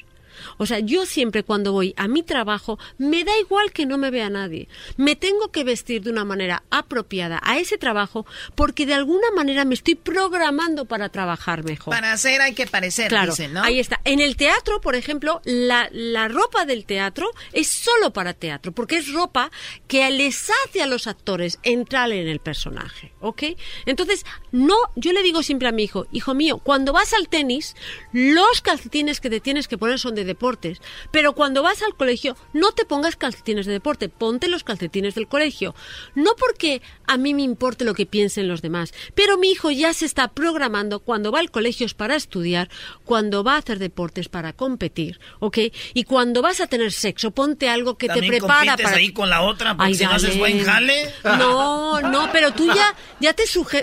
O 0.57 0.65
sea, 0.65 0.79
yo 0.79 1.05
siempre 1.05 1.43
cuando 1.43 1.71
voy 1.71 1.93
a 1.97 2.07
mi 2.07 2.23
trabajo, 2.23 2.79
me 2.97 3.23
da 3.23 3.37
igual 3.39 3.71
que 3.71 3.85
no 3.85 3.97
me 3.97 4.11
vea 4.11 4.29
nadie. 4.29 4.67
Me 4.97 5.15
tengo 5.15 5.51
que 5.51 5.63
vestir 5.63 6.01
de 6.03 6.09
una 6.11 6.25
manera 6.25 6.63
apropiada 6.69 7.39
a 7.43 7.57
ese 7.59 7.77
trabajo 7.77 8.25
porque 8.55 8.85
de 8.85 8.93
alguna 8.93 9.31
manera 9.35 9.65
me 9.65 9.73
estoy 9.75 9.95
programando 9.95 10.85
para 10.85 11.09
trabajar 11.09 11.63
mejor. 11.63 11.93
Para 11.93 12.11
hacer 12.11 12.41
hay 12.41 12.53
que 12.53 12.67
parecer, 12.67 13.09
Claro, 13.09 13.31
dicen, 13.31 13.53
¿no? 13.53 13.63
ahí 13.63 13.79
está. 13.79 13.99
En 14.03 14.19
el 14.19 14.35
teatro, 14.35 14.81
por 14.81 14.95
ejemplo, 14.95 15.41
la, 15.45 15.89
la 15.91 16.27
ropa 16.27 16.65
del 16.65 16.85
teatro 16.85 17.29
es 17.51 17.67
solo 17.67 18.13
para 18.13 18.33
teatro, 18.33 18.71
porque 18.71 18.97
es 18.97 19.11
ropa 19.11 19.51
que 19.87 20.09
les 20.11 20.49
hace 20.65 20.81
a 20.81 20.87
los 20.87 21.07
actores 21.07 21.59
entrar 21.63 22.11
en 22.11 22.27
el 22.27 22.39
personaje, 22.39 23.13
¿ok? 23.21 23.43
Entonces, 23.85 24.25
no, 24.51 24.75
yo 24.95 25.13
le 25.13 25.23
digo 25.23 25.43
siempre 25.43 25.67
a 25.67 25.71
mi 25.71 25.83
hijo, 25.83 26.07
hijo 26.11 26.33
mío, 26.33 26.57
cuando 26.59 26.93
vas 26.93 27.13
al 27.13 27.27
tenis, 27.29 27.75
los 28.11 28.61
calcetines 28.61 29.19
que 29.19 29.29
te 29.29 29.39
tienes 29.39 29.67
que 29.67 29.77
poner 29.77 29.99
son 29.99 30.15
de 30.15 30.25
deportes. 30.33 30.81
Pero 31.11 31.33
cuando 31.33 31.63
vas 31.63 31.81
al 31.81 31.95
colegio, 31.95 32.35
no 32.53 32.71
te 32.71 32.85
pongas 32.85 33.15
calcetines 33.15 33.65
de 33.65 33.73
deporte, 33.73 34.09
ponte 34.09 34.47
los 34.47 34.63
calcetines 34.63 35.15
del 35.15 35.27
colegio. 35.27 35.75
No 36.15 36.31
porque 36.37 36.81
a 37.07 37.17
mí 37.17 37.33
me 37.33 37.43
importe 37.43 37.85
lo 37.85 37.93
que 37.93 38.05
piensen 38.05 38.47
los 38.47 38.61
demás, 38.61 38.93
pero 39.15 39.37
mi 39.37 39.51
hijo 39.51 39.71
ya 39.71 39.93
se 39.93 40.05
está 40.05 40.29
programando 40.29 40.99
cuando 40.99 41.31
va 41.31 41.39
al 41.39 41.51
colegio 41.51 41.85
es 41.85 41.93
para 41.93 42.15
estudiar, 42.15 42.69
cuando 43.05 43.43
va 43.43 43.55
a 43.55 43.57
hacer 43.57 43.79
deportes 43.79 44.29
para 44.29 44.53
competir, 44.53 45.19
¿ok? 45.39 45.57
Y 45.93 46.03
cuando 46.03 46.41
vas 46.41 46.61
a 46.61 46.67
tener 46.67 46.91
sexo, 46.91 47.31
ponte 47.31 47.69
algo 47.69 47.97
que 47.97 48.09
te 48.09 48.21
prepara 48.23 48.77
para... 48.77 48.97
ahí 48.97 49.11
con 49.11 49.29
la 49.29 49.41
otra, 49.41 49.75
porque 49.75 49.89
Ay, 49.89 49.95
si 49.95 50.05
no 50.05 50.11
haces 50.11 50.37
buen 50.37 50.63
jale. 50.63 51.13
No, 51.23 52.01
no, 52.01 52.29
pero 52.31 52.53
tú 52.53 52.67
ya, 52.67 52.95
ya 53.19 53.33
te 53.33 53.45
suge 53.47 53.81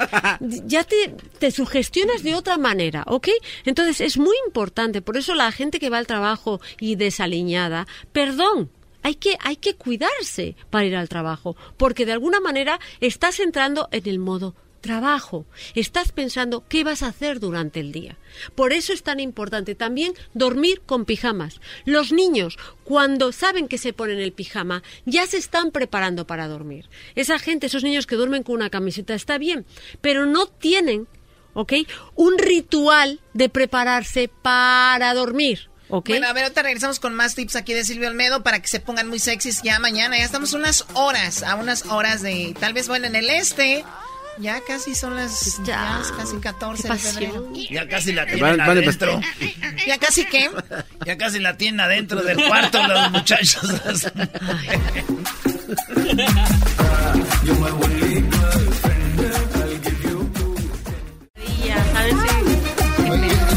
ya 0.66 0.84
te, 0.84 1.14
te 1.38 1.50
sugestionas 1.50 2.22
de 2.22 2.34
otra 2.34 2.58
manera, 2.58 3.04
¿ok? 3.06 3.28
Entonces 3.64 4.00
es 4.00 4.18
muy 4.18 4.36
importante, 4.46 5.02
por 5.02 5.16
eso 5.16 5.34
la 5.34 5.52
gente 5.52 5.78
que 5.78 5.90
va 5.90 5.98
al 5.98 6.06
trabajo 6.06 6.39
y 6.78 6.96
desaliñada, 6.96 7.86
perdón. 8.12 8.70
Hay 9.02 9.14
que, 9.14 9.38
hay 9.40 9.56
que 9.56 9.76
cuidarse 9.76 10.56
para 10.68 10.84
ir 10.84 10.94
al 10.94 11.08
trabajo, 11.08 11.56
porque 11.78 12.04
de 12.04 12.12
alguna 12.12 12.38
manera 12.38 12.78
estás 13.00 13.40
entrando 13.40 13.88
en 13.92 14.06
el 14.06 14.18
modo 14.18 14.54
trabajo. 14.80 15.46
Estás 15.74 16.12
pensando 16.12 16.64
qué 16.68 16.84
vas 16.84 17.02
a 17.02 17.08
hacer 17.08 17.40
durante 17.40 17.80
el 17.80 17.92
día. 17.92 18.16
Por 18.54 18.72
eso 18.72 18.92
es 18.92 19.02
tan 19.02 19.20
importante 19.20 19.74
también 19.74 20.14
dormir 20.34 20.82
con 20.84 21.04
pijamas. 21.04 21.60
Los 21.84 22.12
niños, 22.12 22.58
cuando 22.84 23.32
saben 23.32 23.68
que 23.68 23.78
se 23.78 23.92
ponen 23.92 24.18
el 24.18 24.32
pijama, 24.32 24.82
ya 25.04 25.26
se 25.26 25.36
están 25.36 25.70
preparando 25.70 26.26
para 26.26 26.48
dormir. 26.48 26.88
Esa 27.14 27.38
gente, 27.38 27.66
esos 27.66 27.84
niños 27.84 28.06
que 28.06 28.16
duermen 28.16 28.42
con 28.42 28.56
una 28.56 28.70
camiseta, 28.70 29.14
está 29.14 29.38
bien, 29.38 29.66
pero 30.00 30.26
no 30.26 30.46
tienen, 30.46 31.06
¿ok? 31.54 31.72
Un 32.14 32.38
ritual 32.38 33.20
de 33.34 33.48
prepararse 33.48 34.28
para 34.28 35.14
dormir. 35.14 35.69
Bueno, 35.90 36.28
a 36.28 36.32
ver, 36.32 36.44
ahorita 36.44 36.62
regresamos 36.62 37.00
con 37.00 37.14
más 37.14 37.34
tips 37.34 37.56
aquí 37.56 37.74
de 37.74 37.84
Silvio 37.84 38.08
Olmedo 38.08 38.42
para 38.42 38.60
que 38.60 38.68
se 38.68 38.80
pongan 38.80 39.08
muy 39.08 39.18
sexys 39.18 39.62
ya 39.62 39.78
mañana. 39.78 40.16
Ya 40.16 40.24
estamos 40.24 40.52
unas 40.52 40.84
horas, 40.94 41.42
a 41.42 41.56
unas 41.56 41.86
horas 41.86 42.22
de, 42.22 42.54
tal 42.58 42.72
vez, 42.72 42.88
bueno, 42.88 43.06
en 43.06 43.16
el 43.16 43.28
este. 43.30 43.84
Ya 44.38 44.60
casi 44.66 44.94
son 44.94 45.16
las, 45.16 45.60
ya, 45.64 46.00
es 46.00 46.12
casi 46.12 46.36
14 46.38 46.88
de 46.88 46.96
febrero. 46.96 47.52
Ya 47.70 47.86
casi 47.88 48.12
la 48.12 48.24
tienen 48.24 48.56
Van- 48.56 48.60
adentro. 48.60 49.20
¿Ya 49.86 49.98
casi 49.98 50.24
qué? 50.24 50.48
Ya 51.04 51.18
casi 51.18 51.40
la 51.40 51.56
tienen 51.58 51.80
adentro 51.80 52.22
del 52.22 52.42
cuarto 52.46 52.86
los 52.86 53.10
muchachos. 53.10 53.60
Oye, 57.82 58.09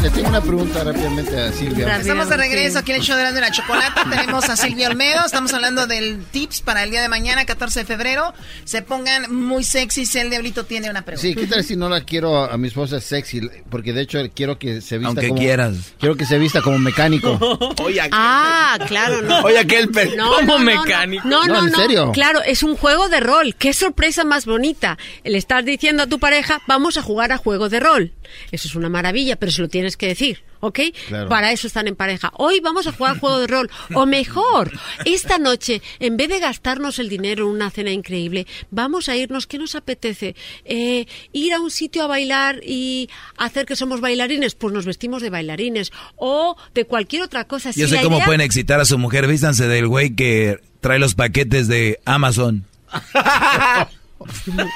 le 0.04 0.10
tengo 0.10 0.28
una 0.28 0.42
pregunta 0.42 0.84
rápidamente 0.84 1.40
a 1.40 1.50
Silvia. 1.50 1.96
Estamos 1.96 2.28
de 2.28 2.36
regreso 2.36 2.78
aquí 2.78 2.90
en 2.92 2.98
el 2.98 3.02
show 3.02 3.16
de 3.16 3.40
la 3.40 3.50
Chocolata. 3.50 4.04
Tenemos 4.10 4.46
a 4.50 4.54
Silvio 4.54 4.88
Olmedo. 4.88 5.24
Estamos 5.24 5.54
hablando 5.54 5.86
del 5.86 6.22
tips 6.26 6.60
para 6.60 6.82
el 6.82 6.90
día 6.90 7.00
de 7.00 7.08
mañana, 7.08 7.46
14 7.46 7.80
de 7.80 7.86
febrero. 7.86 8.34
Se 8.64 8.82
pongan 8.82 9.34
muy 9.34 9.64
sexy. 9.64 10.04
Si 10.04 10.18
el 10.18 10.28
diablito 10.28 10.66
tiene 10.66 10.90
una 10.90 11.06
pregunta. 11.06 11.26
Sí, 11.26 11.34
¿qué 11.34 11.46
tal 11.46 11.64
si 11.64 11.74
no 11.76 11.88
la 11.88 12.02
quiero 12.02 12.36
a, 12.44 12.58
mi 12.58 12.68
esposa 12.68 13.00
sexy? 13.00 13.48
Porque 13.70 13.94
de 13.94 14.02
hecho 14.02 14.18
quiero 14.34 14.58
que 14.58 14.82
se 14.82 14.98
vista 14.98 15.08
Aunque 15.08 15.28
como... 15.28 15.40
quieras. 15.40 15.94
Quiero 15.98 16.16
que 16.16 16.26
se 16.26 16.38
vista 16.38 16.60
como 16.60 16.78
mecánico. 16.78 17.38
Ah, 18.10 18.78
claro, 18.86 19.22
no. 19.22 19.40
Oye, 19.42 19.58
aquel 19.58 19.88
pe- 19.88 20.16
No, 20.16 20.34
Como 20.36 20.58
no, 20.58 20.64
mecánico. 20.64 21.26
No, 21.26 21.44
no, 21.46 21.54
No, 21.54 21.60
no. 21.62 21.66
¿en 21.68 21.74
serio? 21.74 22.12
Claro, 22.12 22.42
es 22.42 22.62
un 22.62 22.76
juego 22.76 23.08
de 23.08 23.20
rol. 23.20 23.54
Qué 23.56 23.72
sorpresa 23.72 24.24
más 24.24 24.46
bonita. 24.46 24.98
Le 25.22 25.38
estás 25.38 25.64
diciendo 25.64 26.02
a 26.02 26.06
tu 26.06 26.18
pareja, 26.18 26.60
vamos 26.66 26.96
a 26.96 27.02
jugar 27.02 27.32
a 27.32 27.36
juego 27.36 27.68
de 27.68 27.80
rol. 27.80 28.12
Eso 28.50 28.68
es 28.68 28.74
una 28.74 28.88
maravilla, 28.88 29.36
pero 29.36 29.52
se 29.52 29.62
lo 29.62 29.68
tienes 29.68 29.93
que 29.96 30.06
decir, 30.08 30.42
¿ok? 30.60 30.80
Claro. 31.08 31.28
Para 31.28 31.52
eso 31.52 31.66
están 31.66 31.88
en 31.88 31.96
pareja. 31.96 32.30
Hoy 32.36 32.60
vamos 32.60 32.86
a 32.86 32.92
jugar 32.92 33.18
juego 33.18 33.38
de 33.38 33.46
rol. 33.46 33.70
O 33.94 34.06
mejor, 34.06 34.72
esta 35.04 35.38
noche, 35.38 35.82
en 36.00 36.16
vez 36.16 36.28
de 36.28 36.38
gastarnos 36.40 36.98
el 36.98 37.08
dinero 37.08 37.44
en 37.44 37.50
una 37.50 37.70
cena 37.70 37.90
increíble, 37.90 38.46
vamos 38.70 39.08
a 39.08 39.16
irnos, 39.16 39.46
¿qué 39.46 39.58
nos 39.58 39.74
apetece? 39.74 40.34
Eh, 40.64 41.06
ir 41.32 41.52
a 41.54 41.60
un 41.60 41.70
sitio 41.70 42.04
a 42.04 42.06
bailar 42.06 42.60
y 42.64 43.08
hacer 43.36 43.66
que 43.66 43.76
somos 43.76 44.00
bailarines, 44.00 44.54
pues 44.54 44.72
nos 44.72 44.86
vestimos 44.86 45.22
de 45.22 45.30
bailarines. 45.30 45.92
O 46.16 46.56
de 46.74 46.84
cualquier 46.86 47.22
otra 47.22 47.44
cosa. 47.44 47.70
Yo 47.72 47.86
Si 47.88 47.96
sé 47.96 48.02
cómo 48.02 48.16
idea- 48.16 48.26
pueden 48.26 48.40
excitar 48.40 48.80
a 48.80 48.84
su 48.84 48.98
mujer. 48.98 49.26
Vístanse 49.26 49.66
del 49.68 49.86
güey 49.88 50.14
que 50.14 50.58
trae 50.80 50.98
los 50.98 51.14
paquetes 51.14 51.68
de 51.68 52.00
Amazon. 52.04 52.64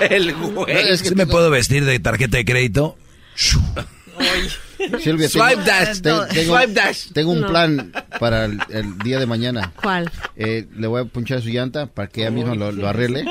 El 0.00 0.34
güey. 0.34 0.74
Es 0.90 1.02
que 1.02 1.14
me 1.14 1.26
puedo 1.26 1.50
vestir 1.50 1.84
de 1.84 1.98
tarjeta 1.98 2.36
de 2.36 2.44
crédito. 2.44 2.96
Silvia, 5.00 5.28
Swipe 5.28 5.48
tengo, 5.56 5.64
dash. 5.64 6.00
te- 6.00 6.34
tengo, 6.34 6.56
Swipe 6.56 6.72
dash. 6.72 7.06
tengo 7.12 7.32
un 7.32 7.40
No. 7.40 7.46
plan 7.48 7.92
para 8.20 8.44
el, 8.44 8.58
el 8.70 8.98
día 8.98 9.18
de 9.18 9.26
mañana. 9.26 9.72
¿Cuál? 9.82 10.10
Eh, 10.36 10.66
le 10.76 10.86
voy 10.86 11.02
a 11.02 11.04
punchar 11.04 11.40
su 11.42 11.48
llanta 11.48 11.86
para 11.86 12.08
que 12.08 12.22
ella 12.22 12.30
misma 12.30 12.54
lo, 12.54 12.70
lo 12.72 12.88
arregle, 12.88 13.24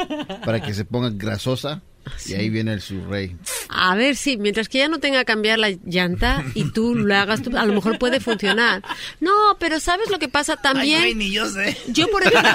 para 0.46 0.62
que 0.62 0.74
se 0.74 0.84
ponga 0.86 1.10
grasosa. 1.12 1.82
Y 2.28 2.34
ahí 2.34 2.50
viene 2.50 2.74
el 2.74 2.82
su 2.82 3.04
rey. 3.06 3.36
A 3.70 3.96
ver, 3.96 4.16
sí, 4.16 4.38
mientras 4.38 4.68
que 4.70 4.80
ella 4.80 4.88
no 4.90 5.00
tenga 5.00 5.20
que 5.20 5.26
cambiar 5.26 5.58
la 5.60 5.70
llanta 5.86 6.44
y 6.54 6.72
tú 6.72 6.96
lo 6.96 7.16
hagas, 7.16 7.42
tú- 7.42 7.56
a 7.58 7.66
lo 7.66 7.74
mejor 7.74 7.98
puede 7.98 8.20
funcionar. 8.20 8.84
No, 9.20 9.32
pero 9.60 9.80
¿sabes 9.80 10.10
lo 10.10 10.20
que 10.20 10.28
pasa 10.30 10.58
también? 10.58 11.02
Ay, 11.02 11.14
güey, 11.14 11.28
ni 11.30 11.34
yo 11.34 11.46
sé. 11.50 11.78
Yo, 11.88 12.08
por 12.10 12.24
ejemplo, 12.24 12.50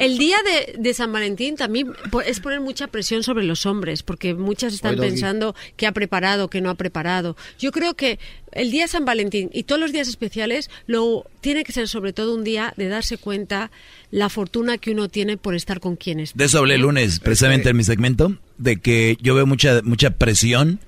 el 0.00 0.18
día 0.18 0.36
de, 0.42 0.74
de 0.78 0.94
San 0.94 1.12
Valentín 1.12 1.56
también 1.56 1.92
es 2.26 2.40
poner 2.40 2.60
mucha 2.60 2.86
presión 2.88 3.22
sobre 3.22 3.44
los 3.44 3.64
hombres, 3.66 4.02
porque 4.02 4.34
muchas 4.34 4.74
están 4.74 4.98
Oye, 4.98 5.08
pensando 5.08 5.54
qué 5.76 5.86
ha 5.86 5.92
preparado, 5.92 6.48
qué 6.50 6.60
no 6.60 6.70
ha 6.70 6.74
preparado. 6.74 7.36
Yo 7.58 7.72
creo 7.72 7.94
que 7.94 8.18
el 8.52 8.70
día 8.70 8.82
de 8.82 8.88
San 8.88 9.04
Valentín 9.04 9.50
y 9.52 9.62
todos 9.62 9.80
los 9.80 9.92
días 9.92 10.08
especiales 10.08 10.68
lo 10.86 11.24
tiene 11.40 11.62
que 11.64 11.72
ser 11.72 11.88
sobre 11.88 12.12
todo 12.12 12.34
un 12.34 12.42
día 12.44 12.74
de 12.76 12.88
darse 12.88 13.16
cuenta 13.16 13.70
la 14.10 14.28
fortuna 14.28 14.78
que 14.78 14.90
uno 14.90 15.08
tiene 15.08 15.36
por 15.36 15.54
estar 15.54 15.78
con 15.80 15.96
quienes. 15.96 16.34
De 16.34 16.44
eso 16.46 16.58
hablé 16.58 16.74
el 16.74 16.80
lunes, 16.82 17.20
precisamente 17.20 17.70
en 17.70 17.76
mi 17.76 17.84
segmento, 17.84 18.36
de 18.60 18.76
que 18.76 19.16
yo 19.20 19.34
veo 19.34 19.46
mucha, 19.46 19.80
mucha 19.82 20.10
presión 20.10 20.78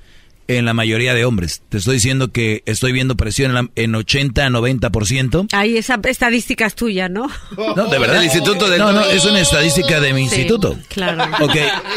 en 0.49 0.65
la 0.65 0.75
mayoría 0.75 1.15
de 1.15 1.25
hombres. 1.25 1.62
Te 1.68 1.78
estoy 1.78 1.94
diciendo 1.94 2.31
que 2.33 2.62
estoy 2.67 2.92
viendo 2.92 3.17
presión 3.17 3.51
en, 3.52 3.55
la- 3.55 3.70
en 3.76 3.94
80 3.94 4.44
a 4.44 4.51
90%. 4.51 5.49
Ahí 5.52 5.78
esa 5.78 5.99
estadística 6.05 6.67
es 6.67 6.75
tuya, 6.75 7.09
¿no? 7.09 7.31
No, 7.76 7.86
de 7.86 7.99
verdad. 7.99 8.18
El 8.18 8.25
instituto 8.25 8.68
del- 8.68 8.78
No, 8.81 8.92
no, 8.92 9.02
es 9.05 9.25
una 9.25 9.41
estadística 9.41 10.01
de 10.01 10.12
mi 10.12 10.28
Sí, 10.28 10.34
instituto. 10.36 10.76
claro. 10.89 11.25
Ok, 11.44 11.57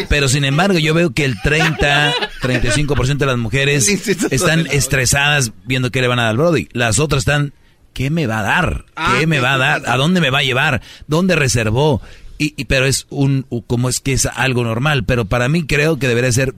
pero 0.09 0.27
sin 0.29 0.45
embargo 0.45 0.77
yo 0.79 0.93
veo 0.93 1.11
que 1.11 1.25
el 1.25 1.35
30, 1.41 2.13
35% 2.41 3.17
de 3.17 3.25
las 3.25 3.37
mujeres 3.37 3.89
están 4.31 4.67
estresadas 4.67 5.51
viendo 5.65 5.91
qué 5.91 6.01
le 6.01 6.07
van 6.07 6.19
a 6.19 6.23
dar 6.23 6.31
al 6.31 6.37
Brody. 6.37 6.69
Las 6.71 6.99
otras 6.99 7.21
están, 7.23 7.51
¿qué 7.93 8.09
me 8.09 8.27
va 8.27 8.39
a 8.39 8.43
dar? 8.43 8.85
¿Qué 9.19 9.27
me 9.27 9.39
va 9.39 9.55
a 9.55 9.57
dar? 9.57 9.83
¿A 9.89 9.97
dónde 9.97 10.21
me 10.21 10.29
va 10.29 10.39
a 10.39 10.43
llevar? 10.43 10.81
¿Dónde 11.07 11.35
reservó? 11.35 12.01
Y, 12.37 12.53
y- 12.57 12.65
pero 12.65 12.85
es 12.85 13.07
un, 13.09 13.45
como 13.67 13.89
es 13.89 13.99
que 13.99 14.13
es 14.13 14.25
algo 14.25 14.63
normal, 14.63 15.03
pero 15.05 15.25
para 15.25 15.47
mí 15.49 15.65
creo 15.65 15.97
que 15.97 16.07
debería 16.07 16.31
ser 16.31 16.53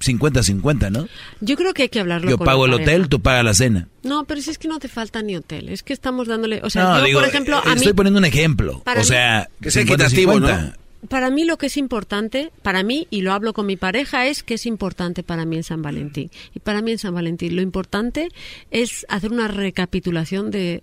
50-50, 0.00 0.90
¿no? 0.90 1.08
Yo 1.40 1.56
creo 1.56 1.74
que 1.74 1.82
hay 1.82 1.88
que 1.90 2.00
hablarlo 2.00 2.30
Yo 2.30 2.38
con 2.38 2.46
la 2.46 2.52
pago 2.52 2.64
el 2.64 2.70
pareja. 2.72 2.90
hotel, 2.90 3.08
tú 3.08 3.20
pagas 3.20 3.44
la 3.44 3.52
cena. 3.54 3.88
No, 4.02 4.24
pero 4.24 4.40
si 4.40 4.50
es 4.50 4.56
que 4.58 4.66
no 4.68 4.78
te 4.78 4.88
falta 4.88 5.20
ni 5.22 5.36
hotel. 5.36 5.68
Es 5.68 5.82
que 5.82 5.92
estamos 5.92 6.26
dándole. 6.26 6.60
O 6.64 6.70
sea, 6.70 6.84
no, 6.84 6.98
yo, 7.00 7.04
digo, 7.04 7.20
por 7.20 7.28
ejemplo, 7.28 7.58
eh, 7.58 7.68
mí. 7.68 7.74
estoy 7.76 7.92
poniendo 7.92 8.18
un 8.18 8.24
ejemplo. 8.24 8.82
O 8.86 8.98
mí- 8.98 9.04
sea, 9.04 9.50
Que 9.60 9.70
sea 9.70 9.82
50, 9.82 10.06
equitativo, 10.06 10.32
50. 10.32 10.76
Para 11.08 11.30
mí 11.30 11.44
lo 11.44 11.56
que 11.58 11.66
es 11.66 11.76
importante, 11.78 12.50
para 12.62 12.82
mí, 12.82 13.06
y 13.10 13.22
lo 13.22 13.32
hablo 13.32 13.52
con 13.54 13.64
mi 13.66 13.76
pareja, 13.76 14.26
es 14.26 14.42
que 14.42 14.54
es 14.54 14.66
importante 14.66 15.22
para 15.22 15.44
mí 15.46 15.56
en 15.56 15.64
San 15.64 15.80
Valentín. 15.82 16.30
Y 16.54 16.60
para 16.60 16.82
mí 16.82 16.92
en 16.92 16.98
San 16.98 17.14
Valentín 17.14 17.56
lo 17.56 17.62
importante 17.62 18.28
es 18.70 19.06
hacer 19.08 19.32
una 19.32 19.48
recapitulación 19.48 20.50
de 20.50 20.82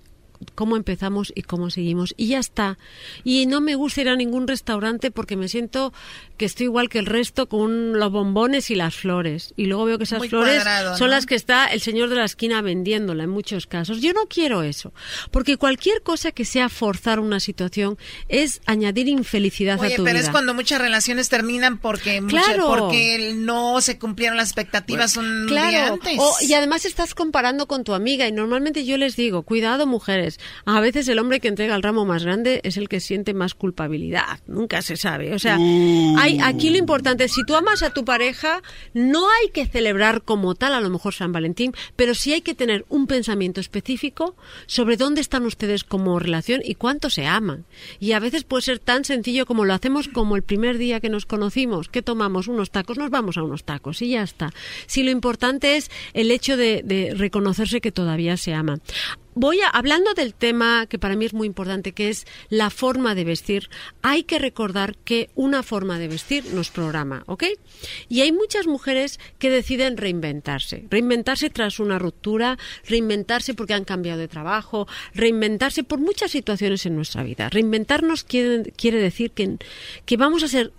cómo 0.56 0.78
empezamos 0.78 1.32
y 1.36 1.42
cómo 1.44 1.70
seguimos. 1.70 2.14
Y 2.18 2.28
ya 2.28 2.40
está. 2.40 2.78
Y 3.24 3.46
no 3.46 3.62
me 3.62 3.76
gusta 3.76 4.02
ir 4.02 4.10
a 4.10 4.16
ningún 4.16 4.48
restaurante 4.48 5.12
porque 5.12 5.36
me 5.36 5.48
siento 5.48 5.94
que 6.38 6.46
estoy 6.46 6.66
igual 6.66 6.90
que 6.90 7.00
el 7.00 7.06
resto 7.06 7.48
con 7.48 7.98
los 8.00 8.12
bombones 8.12 8.70
y 8.70 8.76
las 8.76 8.96
flores. 8.96 9.54
Y 9.58 9.66
luego 9.66 9.86
veo 9.86 9.98
que 9.98 10.04
esas 10.04 10.20
Muy 10.20 10.30
flores 10.30 10.56
cuadrado, 10.64 10.98
son 10.98 11.08
¿no? 11.10 11.16
las 11.16 11.26
que 11.26 11.36
está 11.36 11.66
el 11.68 11.82
señor 11.82 12.10
de 12.10 12.16
la 12.16 12.26
esquina 12.26 12.62
vendiéndola 12.62 13.24
en 13.24 13.30
muchos 13.30 13.66
casos. 13.68 14.02
Yo 14.02 14.14
no 14.14 14.28
quiero 14.28 14.64
eso. 14.64 14.94
Porque 15.32 15.58
cualquier 15.58 16.02
cosa 16.04 16.32
que 16.32 16.46
sea 16.46 16.70
forzar 16.70 17.20
una 17.20 17.40
situación 17.40 17.98
es 18.28 18.62
añadir 18.66 19.08
infelicidad 19.08 19.78
a 19.80 19.82
Oye, 19.88 19.96
tu 19.96 20.04
pero 20.04 20.16
vida. 20.18 20.26
es 20.26 20.30
cuando 20.32 20.54
muchas 20.54 20.80
relaciones 20.82 21.30
terminan 21.30 21.78
porque, 21.80 22.22
mucha- 22.22 22.44
Claro. 22.44 22.68
porque 22.80 23.34
no 23.36 23.82
se 23.82 23.98
cumplieron 23.98 24.38
las 24.38 24.50
expectativas 24.50 25.18
un 25.18 25.48
día 25.48 25.70
Claro, 25.70 25.94
antes. 25.96 26.18
O- 26.20 26.36
y 26.42 26.54
además 26.54 26.86
estás 26.86 27.16
comparando 27.16 27.68
con 27.68 27.84
tu 27.84 27.94
amiga 27.94 28.28
y 28.28 28.32
normalmente 28.32 28.86
yo 28.86 28.98
les 28.98 29.16
digo, 29.16 29.44
cuidado 29.44 29.88
mujeres, 29.88 30.27
A 30.66 30.80
veces 30.80 31.08
el 31.08 31.20
hombre 31.20 31.40
que 31.40 31.48
entrega 31.48 31.76
el 31.76 31.84
ramo 31.84 32.06
más 32.06 32.24
grande 32.24 32.62
es 32.64 32.78
el 32.78 32.90
que 32.90 33.00
siente 33.00 33.34
más 33.34 33.54
culpabilidad. 33.54 34.40
Nunca 34.48 34.82
se 34.82 34.98
sabe. 34.98 35.34
O 35.34 35.40
sea, 35.40 35.58
Uh. 35.60 36.16
hay, 36.18 36.40
aquí 36.44 36.70
lo 36.70 36.78
importante 36.78 37.24
es, 37.26 37.34
si 37.34 37.44
tú 37.46 37.56
amas 37.56 37.84
a 37.84 37.90
tu 37.92 38.06
pareja, 38.06 38.62
no 38.94 39.28
hay 39.30 39.50
que 39.50 39.66
celebrar 39.66 40.22
como 40.24 40.56
tal, 40.56 40.74
a 40.74 40.82
lo 40.82 40.90
mejor 40.90 41.14
San 41.14 41.32
Valentín, 41.32 41.74
pero 41.96 42.14
sí 42.14 42.34
hay 42.34 42.42
que 42.42 42.56
tener 42.56 42.86
un 42.90 43.08
pensamiento 43.08 43.60
específico 43.62 44.36
sobre 44.66 44.98
dónde 44.98 45.22
están 45.22 45.46
ustedes 45.46 45.84
como 45.84 46.20
relación 46.20 46.62
y 46.64 46.76
cuánto 46.76 47.10
se 47.10 47.26
aman. 47.26 47.66
Y 48.00 48.12
a 48.12 48.20
veces 48.20 48.44
puede 48.44 48.64
ser 48.64 48.80
tan 48.80 49.06
sencillo 49.06 49.46
como 49.46 49.66
lo 49.66 49.74
hacemos 49.74 50.08
como 50.08 50.36
el 50.36 50.44
primer 50.44 50.78
día 50.78 51.00
que 51.00 51.10
nos 51.10 51.26
conocimos, 51.26 51.90
que 51.90 52.02
tomamos 52.02 52.48
unos 52.48 52.72
tacos, 52.72 52.98
nos 52.98 53.10
vamos 53.10 53.38
a 53.38 53.44
unos 53.44 53.64
tacos 53.64 54.02
y 54.02 54.10
ya 54.10 54.24
está. 54.24 54.52
Si 54.86 55.04
lo 55.04 55.12
importante 55.12 55.78
es 55.78 55.90
el 56.14 56.32
hecho 56.32 56.58
de, 56.58 56.82
de 56.84 57.14
reconocerse 57.16 57.82
que 57.82 57.92
todavía 57.92 58.38
se 58.38 58.54
ama. 58.54 58.80
Voy 59.40 59.62
a, 59.62 59.70
hablando 59.70 60.16
del 60.16 60.34
tema 60.34 60.88
que 60.88 60.98
para 60.98 61.16
mí 61.16 61.24
es 61.26 61.36
muy 61.36 61.46
importante, 61.46 61.92
que 61.92 62.10
es 62.10 62.26
la 62.50 62.72
forma 62.72 63.14
de 63.14 63.24
vestir, 63.24 63.70
hay 64.02 64.24
que 64.24 64.40
recordar 64.40 64.98
que 64.98 65.30
una 65.36 65.62
forma 65.62 66.00
de 66.00 66.08
vestir 66.08 66.44
nos 66.56 66.72
programa, 66.72 67.22
¿ok? 67.28 67.44
Y 68.10 68.22
hay 68.22 68.32
muchas 68.32 68.66
mujeres 68.66 69.20
que 69.38 69.52
deciden 69.52 69.98
reinventarse, 69.98 70.88
reinventarse 70.90 71.52
tras 71.52 71.80
una 71.80 72.00
ruptura, 72.00 72.58
reinventarse 72.90 73.54
porque 73.54 73.76
han 73.76 73.86
cambiado 73.86 74.20
de 74.20 74.28
trabajo, 74.28 74.88
reinventarse 75.14 75.84
por 75.84 76.00
muchas 76.00 76.32
situaciones 76.32 76.88
en 76.88 76.96
nuestra 76.96 77.22
vida. 77.22 77.48
Reinventarnos 77.50 78.24
quiere, 78.24 78.72
quiere 78.72 79.00
decir 79.00 79.30
que, 79.30 79.60
que 80.08 80.18
vamos 80.18 80.42
a 80.42 80.48
ser 80.48 80.74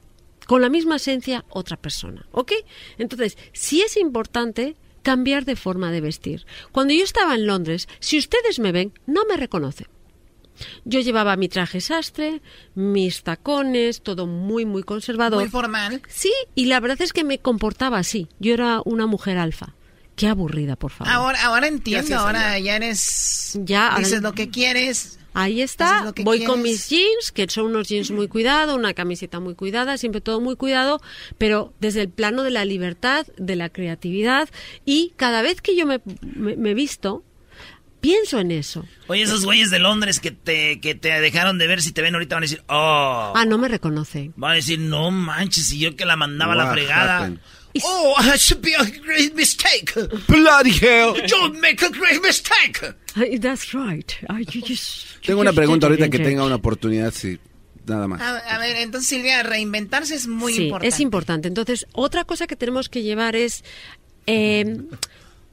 con 0.48 0.62
la 0.62 0.68
misma 0.68 0.96
esencia 0.96 1.44
otra 1.48 1.76
persona, 1.76 2.26
¿ok? 2.32 2.54
Entonces, 2.98 3.38
si 3.52 3.82
es 3.82 3.96
importante 3.96 4.74
cambiar 5.12 5.44
de 5.46 5.56
forma 5.56 5.90
de 5.90 6.00
vestir. 6.02 6.44
Cuando 6.72 6.92
yo 6.92 7.02
estaba 7.02 7.34
en 7.34 7.46
Londres, 7.46 7.88
si 7.98 8.18
ustedes 8.18 8.58
me 8.58 8.72
ven, 8.72 8.92
no 9.06 9.22
me 9.26 9.36
reconocen. 9.36 9.86
Yo 10.84 11.00
llevaba 11.00 11.36
mi 11.36 11.48
traje 11.48 11.80
sastre, 11.80 12.42
mis 12.74 13.22
tacones, 13.22 14.02
todo 14.02 14.26
muy, 14.26 14.66
muy 14.66 14.82
conservador. 14.82 15.40
Muy 15.40 15.48
formal. 15.48 16.02
Sí, 16.08 16.32
y 16.54 16.66
la 16.66 16.80
verdad 16.80 17.00
es 17.00 17.12
que 17.12 17.24
me 17.24 17.38
comportaba 17.38 17.96
así. 17.98 18.28
Yo 18.40 18.52
era 18.54 18.82
una 18.84 19.06
mujer 19.06 19.38
alfa. 19.38 19.74
Qué 20.16 20.26
aburrida, 20.26 20.74
por 20.76 20.90
favor. 20.90 21.12
Ahora, 21.12 21.42
ahora 21.44 21.68
entiendo, 21.68 22.08
Gracias, 22.08 22.20
ahora 22.20 22.58
ya 22.58 22.76
eres... 22.76 23.58
Ya, 23.62 23.88
ahora- 23.88 24.00
Dices 24.04 24.20
lo 24.20 24.32
que 24.32 24.50
quieres. 24.50 25.17
Ahí 25.34 25.62
está, 25.62 26.12
voy 26.24 26.44
con 26.44 26.62
mis 26.62 26.88
jeans, 26.88 27.30
que 27.32 27.48
son 27.48 27.66
unos 27.66 27.88
jeans 27.88 28.10
muy 28.10 28.28
cuidados, 28.28 28.76
una 28.76 28.94
camiseta 28.94 29.40
muy 29.40 29.54
cuidada, 29.54 29.96
siempre 29.98 30.20
todo 30.20 30.40
muy 30.40 30.56
cuidado, 30.56 31.00
pero 31.36 31.72
desde 31.80 32.02
el 32.02 32.08
plano 32.08 32.42
de 32.42 32.50
la 32.50 32.64
libertad, 32.64 33.26
de 33.36 33.54
la 33.54 33.68
creatividad, 33.68 34.48
y 34.84 35.12
cada 35.16 35.42
vez 35.42 35.60
que 35.60 35.76
yo 35.76 35.86
me, 35.86 36.00
me, 36.22 36.56
me 36.56 36.74
visto, 36.74 37.22
pienso 38.00 38.38
en 38.38 38.50
eso. 38.50 38.84
Oye, 39.06 39.22
esos 39.22 39.44
güeyes 39.44 39.70
de 39.70 39.78
Londres 39.78 40.20
que 40.20 40.30
te, 40.30 40.80
que 40.80 40.94
te 40.94 41.08
dejaron 41.20 41.58
de 41.58 41.66
ver, 41.66 41.82
si 41.82 41.92
te 41.92 42.02
ven 42.02 42.14
ahorita 42.14 42.36
van 42.36 42.42
a 42.42 42.46
decir, 42.46 42.62
oh. 42.68 43.32
Ah, 43.34 43.44
no 43.46 43.58
me 43.58 43.68
reconoce. 43.68 44.32
Van 44.36 44.52
a 44.52 44.54
decir, 44.54 44.78
no 44.78 45.10
manches, 45.10 45.72
y 45.72 45.78
yo 45.78 45.96
que 45.96 46.04
la 46.04 46.16
mandaba 46.16 46.54
a 46.54 46.56
la 46.56 46.72
fregada. 46.72 47.18
happened? 47.18 47.40
Oh, 47.84 48.14
it 48.34 48.40
should 48.40 48.60
be 48.62 48.72
a 48.74 48.84
great 49.04 49.34
mistake. 49.34 49.92
Bloody 50.26 50.72
hell. 50.72 51.14
You 51.26 51.52
make 51.60 51.82
a 51.84 51.90
great 51.90 52.20
mistake. 52.22 52.80
Ay, 53.14 53.38
That's 53.38 53.72
right. 53.74 54.10
Ay, 54.28 54.44
you 54.52 54.62
just- 54.62 55.20
Tengo 55.22 55.38
you 55.38 55.40
una 55.42 55.50
just 55.50 55.56
pregunta 55.58 55.86
ahorita 55.86 56.08
que 56.08 56.18
tenga 56.18 56.44
una 56.44 56.56
oportunidad, 56.56 57.12
sí. 57.12 57.38
Nada 57.86 58.06
más. 58.06 58.20
A, 58.20 58.36
a 58.38 58.58
ver, 58.58 58.76
entonces 58.76 59.08
Silvia, 59.08 59.42
reinventarse 59.42 60.14
es 60.14 60.26
muy 60.26 60.52
sí, 60.52 60.64
importante. 60.64 60.88
es 60.94 61.00
importante. 61.00 61.48
Entonces, 61.48 61.86
otra 61.92 62.24
cosa 62.24 62.46
que 62.46 62.54
tenemos 62.56 62.88
que 62.88 63.02
llevar 63.02 63.34
es 63.34 63.64
eh, 64.26 64.76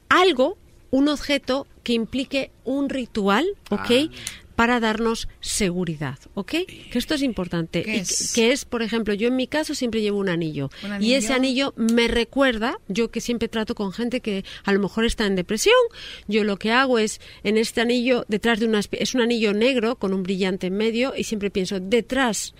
algo, 0.08 0.58
un 0.90 1.08
objeto 1.08 1.66
que 1.82 1.94
implique 1.94 2.50
un 2.64 2.88
ritual, 2.90 3.46
¿ok? 3.70 3.90
Ah. 3.90 4.08
Para 4.56 4.80
darnos 4.80 5.28
seguridad, 5.40 6.18
¿ok? 6.34 6.50
Que 6.90 6.98
esto 6.98 7.14
es 7.14 7.22
importante. 7.22 7.82
¿Qué 7.82 7.96
Y 7.96 8.00
es? 8.00 8.32
que 8.34 8.52
es, 8.52 8.64
por 8.64 8.82
ejemplo, 8.82 9.14
yo 9.14 9.28
en 9.28 9.36
mi 9.36 9.46
caso 9.46 9.74
siempre 9.74 10.00
llevo 10.00 10.18
un 10.18 10.28
anillo. 10.28 10.70
¿Un 10.82 11.02
Y 11.02 11.12
ese 11.14 11.32
anillo? 11.32 11.74
me 11.76 12.08
recuerda, 12.08 12.78
yo 12.88 13.10
que 13.10 13.20
siempre 13.20 13.48
trato 13.48 13.74
con 13.74 13.92
gente 13.92 14.20
que 14.20 14.44
a 14.64 14.72
lo 14.72 14.80
mejor 14.80 15.04
está 15.04 15.26
en 15.26 15.36
depresión, 15.36 15.76
yo 16.26 16.42
lo 16.42 16.56
que 16.56 16.72
hago 16.72 16.98
es, 16.98 17.20
en 17.44 17.58
este 17.58 17.80
anillo, 17.82 18.24
detrás 18.28 18.58
de 18.58 18.66
una... 18.66 18.80
Es 18.92 19.14
un 19.14 19.20
anillo 19.20 19.52
negro 19.52 19.96
con 19.96 20.12
un 20.12 20.22
brillante 20.22 20.66
en 20.68 20.76
medio 20.76 21.14
y 21.16 21.24
siempre 21.24 21.50
pienso, 21.50 21.78
detrás 21.78 22.54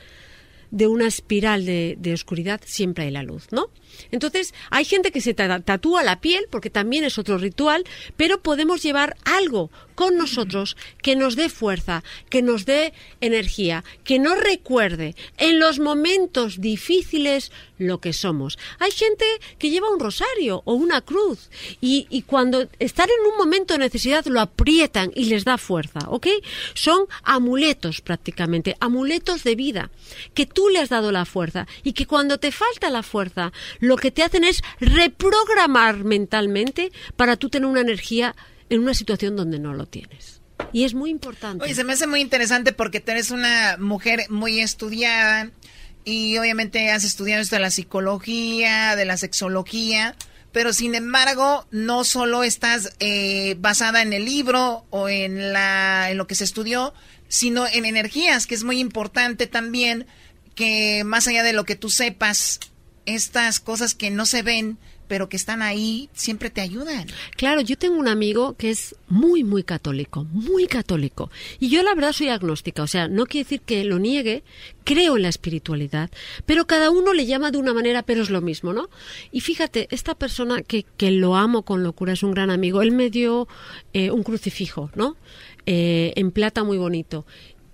de 0.70 0.86
una 0.86 1.06
espiral 1.06 1.64
de, 1.64 1.96
de 1.98 2.12
oscuridad 2.12 2.60
siempre 2.64 3.04
hay 3.04 3.10
la 3.10 3.22
luz, 3.22 3.46
¿no? 3.52 3.70
Entonces, 4.10 4.54
hay 4.70 4.84
gente 4.84 5.10
que 5.12 5.20
se 5.20 5.34
ta- 5.34 5.60
tatúa 5.60 6.02
la 6.02 6.20
piel, 6.20 6.46
porque 6.50 6.70
también 6.70 7.04
es 7.04 7.18
otro 7.18 7.38
ritual, 7.38 7.84
pero 8.16 8.42
podemos 8.42 8.82
llevar 8.82 9.16
algo 9.24 9.70
con 9.94 10.16
nosotros 10.18 10.76
que 11.02 11.16
nos 11.16 11.36
dé 11.36 11.48
fuerza, 11.48 12.04
que 12.28 12.42
nos 12.42 12.66
dé 12.66 12.92
energía, 13.22 13.82
que 14.04 14.18
nos 14.18 14.38
recuerde 14.38 15.14
en 15.38 15.58
los 15.58 15.78
momentos 15.78 16.60
difíciles 16.60 17.50
lo 17.78 17.98
que 18.00 18.12
somos. 18.12 18.58
Hay 18.78 18.90
gente 18.90 19.24
que 19.58 19.70
lleva 19.70 19.90
un 19.90 19.98
rosario 20.00 20.62
o 20.66 20.74
una 20.74 21.00
cruz 21.00 21.50
y, 21.80 22.06
y 22.10 22.22
cuando 22.22 22.68
están 22.78 23.08
en 23.08 23.32
un 23.32 23.38
momento 23.38 23.74
de 23.74 23.78
necesidad 23.80 24.24
lo 24.26 24.40
aprietan 24.40 25.12
y 25.14 25.26
les 25.26 25.44
da 25.44 25.56
fuerza, 25.58 26.00
¿ok? 26.08 26.26
Son 26.74 27.06
amuletos 27.22 28.00
prácticamente, 28.02 28.76
amuletos 28.80 29.44
de 29.44 29.54
vida, 29.56 29.90
que 30.34 30.44
tú 30.46 30.68
le 30.68 30.78
has 30.80 30.88
dado 30.90 31.10
la 31.12 31.24
fuerza 31.24 31.66
y 31.82 31.92
que 31.94 32.06
cuando 32.06 32.38
te 32.38 32.52
falta 32.52 32.90
la 32.90 33.02
fuerza, 33.02 33.52
lo 33.86 33.96
que 33.96 34.10
te 34.10 34.22
hacen 34.22 34.44
es 34.44 34.62
reprogramar 34.80 36.04
mentalmente 36.04 36.92
para 37.16 37.36
tú 37.36 37.48
tener 37.48 37.66
una 37.66 37.80
energía 37.80 38.34
en 38.68 38.80
una 38.80 38.94
situación 38.94 39.36
donde 39.36 39.58
no 39.58 39.74
lo 39.74 39.86
tienes. 39.86 40.40
Y 40.72 40.84
es 40.84 40.94
muy 40.94 41.10
importante. 41.10 41.64
Oye, 41.64 41.74
se 41.74 41.84
me 41.84 41.92
hace 41.92 42.06
muy 42.06 42.20
interesante 42.20 42.72
porque 42.72 43.00
tú 43.00 43.12
eres 43.12 43.30
una 43.30 43.76
mujer 43.78 44.26
muy 44.30 44.60
estudiada 44.60 45.50
y 46.04 46.38
obviamente 46.38 46.90
has 46.90 47.04
estudiado 47.04 47.42
esto 47.42 47.56
de 47.56 47.62
la 47.62 47.70
psicología, 47.70 48.96
de 48.96 49.04
la 49.04 49.16
sexología, 49.16 50.14
pero 50.52 50.72
sin 50.72 50.94
embargo 50.94 51.66
no 51.70 52.04
solo 52.04 52.42
estás 52.42 52.92
eh, 53.00 53.56
basada 53.58 54.02
en 54.02 54.12
el 54.12 54.24
libro 54.24 54.86
o 54.90 55.08
en, 55.08 55.52
la, 55.52 56.10
en 56.10 56.16
lo 56.16 56.26
que 56.26 56.34
se 56.34 56.44
estudió, 56.44 56.94
sino 57.28 57.66
en 57.66 57.84
energías, 57.84 58.46
que 58.46 58.54
es 58.54 58.64
muy 58.64 58.78
importante 58.78 59.46
también 59.46 60.06
que 60.54 61.02
más 61.04 61.28
allá 61.28 61.42
de 61.42 61.52
lo 61.52 61.64
que 61.64 61.76
tú 61.76 61.90
sepas, 61.90 62.60
estas 63.06 63.60
cosas 63.60 63.94
que 63.94 64.10
no 64.10 64.26
se 64.26 64.42
ven, 64.42 64.78
pero 65.08 65.28
que 65.28 65.36
están 65.36 65.62
ahí, 65.62 66.08
siempre 66.12 66.50
te 66.50 66.60
ayudan. 66.60 67.06
Claro, 67.36 67.60
yo 67.60 67.78
tengo 67.78 67.96
un 67.96 68.08
amigo 68.08 68.54
que 68.56 68.70
es 68.70 68.96
muy, 69.08 69.44
muy 69.44 69.62
católico, 69.62 70.24
muy 70.24 70.66
católico. 70.66 71.30
Y 71.60 71.68
yo 71.68 71.82
la 71.82 71.94
verdad 71.94 72.12
soy 72.12 72.28
agnóstica, 72.28 72.82
o 72.82 72.86
sea, 72.86 73.08
no 73.08 73.26
quiere 73.26 73.44
decir 73.44 73.60
que 73.60 73.84
lo 73.84 73.98
niegue, 73.98 74.42
creo 74.84 75.16
en 75.16 75.22
la 75.22 75.28
espiritualidad, 75.28 76.10
pero 76.44 76.66
cada 76.66 76.90
uno 76.90 77.12
le 77.12 77.26
llama 77.26 77.50
de 77.50 77.58
una 77.58 77.72
manera, 77.72 78.02
pero 78.02 78.22
es 78.22 78.30
lo 78.30 78.40
mismo, 78.40 78.72
¿no? 78.72 78.88
Y 79.30 79.40
fíjate, 79.40 79.88
esta 79.90 80.14
persona 80.14 80.62
que, 80.62 80.84
que 80.96 81.10
lo 81.10 81.36
amo 81.36 81.62
con 81.62 81.82
locura, 81.82 82.12
es 82.12 82.22
un 82.22 82.32
gran 82.32 82.50
amigo, 82.50 82.82
él 82.82 82.92
me 82.92 83.10
dio 83.10 83.48
eh, 83.92 84.10
un 84.10 84.22
crucifijo, 84.22 84.90
¿no? 84.94 85.16
Eh, 85.68 86.12
en 86.14 86.30
plata 86.30 86.62
muy 86.62 86.78
bonito. 86.78 87.26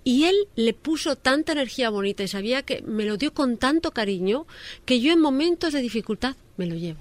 Y 0.03 0.25
él 0.25 0.35
le 0.55 0.73
puso 0.73 1.15
tanta 1.15 1.53
energía 1.53 1.89
bonita 1.89 2.23
y 2.23 2.27
sabía 2.27 2.63
que 2.63 2.81
me 2.81 3.05
lo 3.05 3.17
dio 3.17 3.33
con 3.33 3.57
tanto 3.57 3.91
cariño 3.91 4.45
que 4.85 4.99
yo 4.99 5.13
en 5.13 5.19
momentos 5.19 5.73
de 5.73 5.81
dificultad 5.81 6.35
me 6.57 6.65
lo 6.65 6.75
llevo 6.75 6.99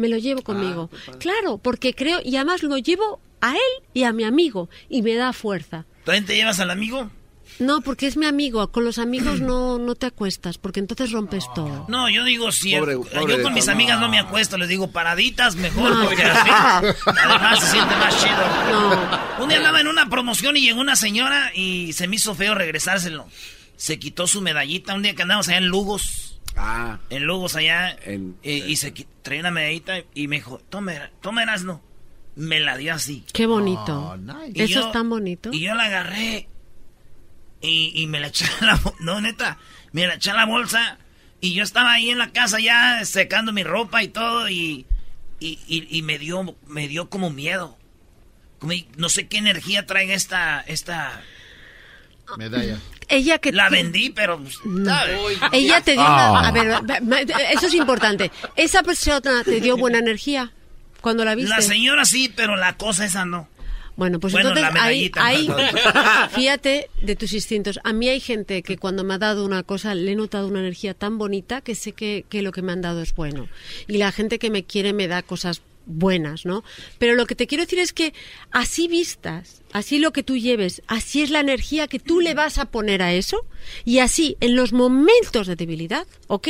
me 0.00 0.08
lo 0.08 0.16
llevo 0.16 0.42
conmigo. 0.42 0.90
claro, 1.18 1.58
porque 1.58 1.94
creo, 1.94 2.20
y 2.24 2.36
además 2.36 2.62
lo 2.62 2.78
llevo 2.78 3.20
a 3.40 3.52
él 3.52 3.84
y 3.92 4.04
a 4.04 4.12
mi 4.12 4.24
amigo, 4.24 4.70
y 4.88 5.02
me 5.02 5.14
da 5.14 5.32
fuerza. 5.32 5.84
¿También 6.04 6.24
te 6.24 6.34
llevas 6.34 6.58
al 6.58 6.70
amigo? 6.70 7.10
No, 7.60 7.80
porque 7.82 8.06
es 8.06 8.16
mi 8.16 8.26
amigo, 8.26 8.72
con 8.72 8.84
los 8.84 8.98
amigos 8.98 9.40
no, 9.40 9.78
no 9.78 9.94
te 9.94 10.06
acuestas, 10.06 10.58
porque 10.58 10.80
entonces 10.80 11.12
rompes 11.12 11.44
todo. 11.54 11.84
No, 11.88 12.08
yo 12.08 12.24
digo 12.24 12.50
si 12.52 12.72
Pobre- 12.72 12.94
yo 12.94 13.04
pobre 13.20 13.42
con 13.42 13.54
mis 13.54 13.68
amigas 13.68 14.00
no 14.00 14.08
me 14.08 14.18
acuesto, 14.18 14.58
les 14.58 14.68
digo 14.68 14.90
paraditas 14.90 15.56
mejor, 15.56 15.94
No. 15.94 16.04
porque 16.06 16.24
así 16.24 16.50
además 17.06 17.60
se 17.60 17.66
siente 17.70 17.94
más 17.96 18.20
chido. 18.20 19.42
Un 19.42 19.48
día 19.48 19.58
andaba 19.58 19.80
en 19.80 19.88
una 19.88 20.08
promoción 20.08 20.56
y 20.56 20.62
llegó 20.62 20.80
una 20.80 20.96
señora 20.96 21.52
y 21.54 21.92
se 21.92 22.08
me 22.08 22.16
hizo 22.16 22.34
feo 22.34 22.54
regresárselo. 22.54 23.26
Se 23.76 23.98
quitó 23.98 24.26
su 24.26 24.40
medallita 24.42 24.94
un 24.94 25.02
día 25.02 25.14
que 25.14 25.22
andamos 25.22 25.48
allá 25.48 25.58
en 25.58 25.66
Lugos. 25.68 26.38
Ah. 26.56 26.98
En 27.08 27.24
Lugos 27.24 27.56
allá. 27.56 27.96
En- 28.04 28.36
y, 28.42 28.50
y 28.64 28.76
se 28.76 28.92
traía 29.22 29.40
una 29.40 29.50
medallita 29.50 29.94
y 30.14 30.28
me 30.28 30.36
dijo, 30.36 30.60
toma, 30.68 30.92
toma 31.22 31.44
no. 31.58 31.80
Me 32.36 32.60
la 32.60 32.76
dio 32.76 32.92
así. 32.94 33.24
Qué 33.32 33.46
bonito. 33.46 34.12
Oh, 34.12 34.16
nice. 34.18 34.64
Eso 34.64 34.80
yo- 34.80 34.86
es 34.86 34.92
tan 34.92 35.08
bonito. 35.08 35.48
Y 35.52 35.60
yo 35.60 35.74
la 35.74 35.84
agarré 35.84 36.48
y, 37.60 37.92
y 37.94 38.06
me 38.06 38.20
la 38.20 38.28
eché 38.28 38.44
a 38.60 38.64
la 38.64 38.80
No, 39.00 39.20
neta, 39.20 39.58
me 39.92 40.06
la 40.06 40.14
eché 40.14 40.30
a 40.30 40.34
la 40.34 40.46
bolsa 40.46 40.98
y 41.40 41.54
yo 41.54 41.62
estaba 41.62 41.92
ahí 41.92 42.10
en 42.10 42.18
la 42.18 42.32
casa 42.32 42.58
ya 42.60 43.04
secando 43.04 43.52
mi 43.52 43.62
ropa 43.64 44.02
y 44.02 44.08
todo 44.08 44.48
y, 44.48 44.86
y, 45.40 45.58
y- 45.66 45.88
y 45.90 46.02
me 46.02 46.18
dio 46.18 46.56
me 46.66 46.86
dio 46.88 47.08
como 47.10 47.30
miedo. 47.30 47.76
Como, 48.58 48.74
no 48.98 49.08
sé 49.08 49.26
qué 49.26 49.38
energía 49.38 49.86
traiga 49.86 50.14
esta 50.14 50.60
esta 50.60 51.22
Medalla. 52.36 52.78
Ella 53.08 53.38
que 53.38 53.50
la 53.50 53.68
vendí, 53.70 54.10
pero 54.10 54.38
pues, 54.38 54.58
¿sabes? 54.84 55.18
Ella 55.52 55.80
te 55.80 55.92
dio 55.92 56.00
Ah. 56.02 56.30
una- 56.30 56.48
a 56.48 56.52
ver, 56.52 56.68
va- 56.70 57.00
va- 57.00 57.20
eso 57.52 57.66
es 57.66 57.74
importante. 57.74 58.30
Esa 58.54 58.82
persona 58.84 59.42
te 59.42 59.60
dio 59.60 59.76
buena 59.76 59.98
energía 59.98 60.52
cuando 61.00 61.24
la 61.24 61.34
viste. 61.34 61.50
La 61.50 61.60
señora 61.60 62.04
sí, 62.04 62.32
pero 62.34 62.54
la 62.56 62.76
cosa 62.76 63.04
esa 63.04 63.24
no. 63.24 63.48
Bueno, 64.00 64.18
pues 64.18 64.32
Bueno, 64.32 64.48
entonces 64.48 65.12
ahí, 65.14 65.46
fíjate 66.30 66.88
de 67.02 67.16
tus 67.16 67.34
instintos. 67.34 67.78
A 67.84 67.92
mí 67.92 68.08
hay 68.08 68.18
gente 68.18 68.62
que 68.62 68.78
cuando 68.78 69.04
me 69.04 69.12
ha 69.12 69.18
dado 69.18 69.44
una 69.44 69.62
cosa 69.62 69.94
le 69.94 70.12
he 70.12 70.16
notado 70.16 70.48
una 70.48 70.60
energía 70.60 70.94
tan 70.94 71.18
bonita 71.18 71.60
que 71.60 71.74
sé 71.74 71.92
que, 71.92 72.24
que 72.30 72.40
lo 72.40 72.50
que 72.50 72.62
me 72.62 72.72
han 72.72 72.80
dado 72.80 73.02
es 73.02 73.14
bueno. 73.14 73.46
Y 73.88 73.98
la 73.98 74.10
gente 74.10 74.38
que 74.38 74.48
me 74.48 74.64
quiere 74.64 74.94
me 74.94 75.06
da 75.06 75.20
cosas 75.20 75.60
buenas, 75.84 76.46
¿no? 76.46 76.64
Pero 76.98 77.14
lo 77.14 77.26
que 77.26 77.34
te 77.34 77.46
quiero 77.46 77.64
decir 77.64 77.78
es 77.78 77.92
que 77.92 78.14
así 78.50 78.88
vistas, 78.88 79.60
así 79.70 79.98
lo 79.98 80.14
que 80.14 80.22
tú 80.22 80.38
lleves, 80.38 80.80
así 80.86 81.20
es 81.20 81.28
la 81.28 81.40
energía 81.40 81.86
que 81.86 81.98
tú 81.98 82.20
le 82.20 82.32
vas 82.32 82.56
a 82.56 82.70
poner 82.70 83.02
a 83.02 83.12
eso 83.12 83.44
y 83.84 83.98
así 83.98 84.38
en 84.40 84.56
los 84.56 84.72
momentos 84.72 85.46
de 85.46 85.56
debilidad, 85.56 86.06
¿ok? 86.26 86.48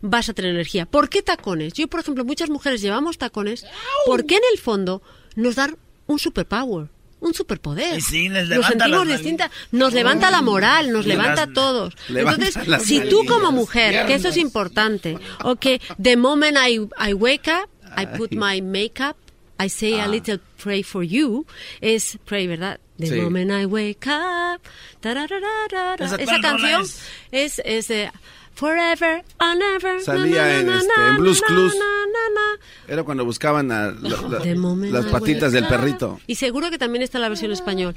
Vas 0.00 0.28
a 0.28 0.32
tener 0.32 0.52
energía. 0.52 0.86
¿Por 0.86 1.08
qué 1.08 1.22
tacones? 1.22 1.72
Yo, 1.72 1.88
por 1.88 1.98
ejemplo, 1.98 2.24
muchas 2.24 2.50
mujeres 2.50 2.82
llevamos 2.82 3.18
tacones 3.18 3.66
porque 4.06 4.36
en 4.36 4.42
el 4.52 4.60
fondo 4.60 5.02
nos 5.34 5.56
dan 5.56 5.76
un 6.06 6.18
superpower. 6.18 6.88
Un 7.20 7.32
superpoder. 7.32 8.02
Sí, 8.02 8.28
les 8.28 8.42
nos 8.42 8.48
levanta 8.50 8.84
sentimos 8.84 9.08
distintas, 9.08 9.50
nos 9.72 9.92
levanta 9.94 10.30
la 10.30 10.42
moral, 10.42 10.92
nos 10.92 11.06
levanta 11.06 11.44
a 11.44 11.46
todos. 11.52 11.94
Entonces, 12.08 12.54
si 12.82 13.00
tú 13.08 13.24
como 13.24 13.50
mujer, 13.50 14.04
que 14.06 14.14
eso 14.14 14.28
es 14.28 14.36
importante, 14.36 15.16
ok, 15.42 15.66
the 16.02 16.16
moment 16.18 16.58
I, 16.58 16.80
I 16.98 17.14
wake 17.14 17.48
up, 17.48 17.70
I 17.96 18.06
put 18.18 18.32
my 18.32 18.60
makeup, 18.60 19.16
I 19.58 19.68
say 19.70 20.00
a 20.00 20.04
Ah. 20.04 20.08
little 20.08 20.38
pray 20.62 20.82
for 20.82 21.02
you, 21.02 21.46
es 21.80 22.18
pray, 22.26 22.46
¿verdad? 22.46 22.78
The 22.98 23.06
Sí. 23.06 23.20
moment 23.20 23.50
I 23.52 23.64
wake 23.64 24.06
up. 24.06 24.60
¿Esa 25.02 26.40
canción 26.42 26.82
es? 26.82 27.00
es, 27.32 27.62
es 27.64 27.88
de 27.88 28.10
Forever 28.54 29.22
and 29.38 29.62
ever. 29.76 30.00
Salía 30.00 30.42
na, 30.42 30.46
na, 30.46 30.60
en, 30.60 30.68
este, 30.70 30.92
en 31.10 31.16
Blues 31.16 31.42
Clues. 31.42 31.74
Era 32.86 33.02
cuando 33.02 33.24
buscaban 33.24 33.72
a 33.72 33.90
la- 33.90 34.40
la- 34.40 34.44
las 34.90 35.06
patitas 35.06 35.52
del 35.52 35.66
perrito. 35.66 36.20
Y 36.26 36.36
seguro 36.36 36.70
que 36.70 36.78
también 36.78 37.02
está 37.02 37.18
la 37.18 37.28
versión 37.28 37.50
español. 37.50 37.94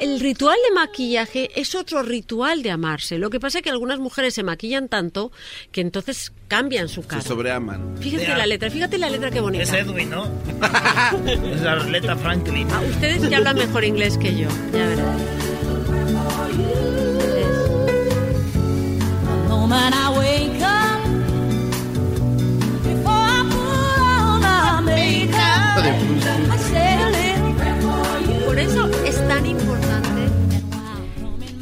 El 0.00 0.18
ritual 0.20 0.56
de 0.68 0.74
maquillaje 0.74 1.50
es 1.60 1.74
otro 1.74 2.02
ritual 2.02 2.62
de 2.62 2.70
amarse. 2.70 3.18
Lo 3.18 3.28
que 3.30 3.38
pasa 3.40 3.58
es 3.58 3.64
que 3.64 3.70
algunas 3.70 3.98
mujeres 3.98 4.34
se 4.34 4.42
maquillan 4.42 4.88
tanto 4.88 5.30
que 5.72 5.80
entonces 5.82 6.32
cambian 6.48 6.88
su 6.88 7.06
cara. 7.06 7.20
Se 7.22 7.28
sobreaman. 7.28 7.96
Fíjate 8.00 8.28
la 8.28 8.46
letra, 8.46 8.70
fíjate 8.70 8.96
la 8.98 9.10
letra 9.10 9.30
qué 9.30 9.40
bonita. 9.40 9.64
Es 9.64 9.72
Edwin, 9.72 10.08
¿no? 10.10 10.24
es 11.26 11.60
la 11.62 11.72
Arleta 11.72 12.16
Franklin. 12.16 12.66
Ah, 12.72 12.80
ustedes 12.88 13.28
que 13.28 13.34
hablan 13.36 13.56
mejor 13.56 13.84
inglés 13.84 14.16
que 14.16 14.34
yo, 14.36 14.48
ya 14.72 14.86
verás. 14.86 15.16
Moment 19.68 19.94
I 19.94 20.18
wake 20.18 20.62
up, 20.62 21.02
before 22.82 23.12
I 23.12 23.40
put 23.52 24.00
on 24.16 24.40
my 24.40 24.80
makeup, 24.80 25.84
I 26.50 26.56
say 26.56 26.92
a 27.02 27.08
little 27.18 27.52
prayer 27.58 27.78
for 27.82 28.08
you. 28.30 28.46
Por 28.46 28.58
eso 28.58 28.82
es 29.04 29.16
tan 29.28 29.44
importante 29.44 30.07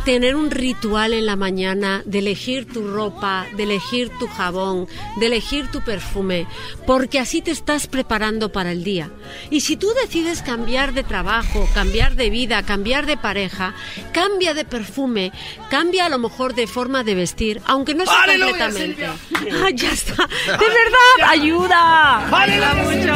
tener 0.07 0.36
un 0.36 0.52
ritual 0.52 1.12
en 1.15 1.26
la 1.26 1.35
mañana 1.35 2.01
de 2.05 2.20
elegir 2.20 2.73
tu 2.73 2.86
ropa, 2.86 3.44
de 3.57 3.65
elegir 3.65 4.09
tu 4.20 4.28
jabón, 4.28 4.86
de 5.18 5.26
elegir 5.26 5.68
tu 5.73 5.81
perfume, 5.83 6.47
porque 6.86 7.18
así 7.18 7.43
te 7.43 7.51
estás 7.51 7.89
preparando 7.89 8.52
para 8.52 8.70
el 8.70 8.85
día. 8.85 9.10
Y 9.51 9.62
si 9.62 9.76
tú 9.76 9.89
decides 10.01 10.43
cambiar 10.43 10.94
de 10.94 11.02
trabajo, 11.02 11.68
cambiar 11.75 12.15
de 12.15 12.31
vida, 12.31 12.62
cambiar 12.62 13.05
de 13.05 13.17
pareja, 13.17 13.75
cambia 14.12 14.55
de 14.55 14.65
perfume, 14.65 15.33
cambia 15.70 16.07
a 16.07 16.09
lo 16.09 16.18
mejor 16.20 16.55
de 16.55 16.68
forma 16.68 17.02
de 17.02 17.17
vestir, 17.17 17.60
aunque 17.67 17.94
no 17.94 18.07
sea 18.07 18.23
¡Aleluya, 18.23 18.67
completamente. 18.70 19.07
Ah, 19.67 19.70
ya 19.75 19.91
está. 19.91 20.15
De 20.47 20.68
verdad, 20.68 21.31
ayuda. 21.31 22.26
Ayuda 22.43 22.75
mucho. 22.75 23.15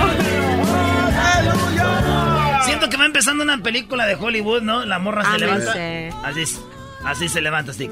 Siento 2.65 2.89
que 2.91 2.97
va 2.97 3.07
empezando 3.07 3.45
una 3.45 3.63
película 3.63 4.07
de 4.07 4.17
Hollywood, 4.17 4.63
¿no? 4.63 4.85
La 4.85 4.99
morra 4.99 5.31
se 5.33 5.39
levanta. 5.39 5.71
Ámense. 5.73 6.13
Así, 6.25 6.43
es- 6.43 6.61
así 7.05 7.29
se 7.29 7.41
levanta, 7.41 7.73
Stick. 7.73 7.91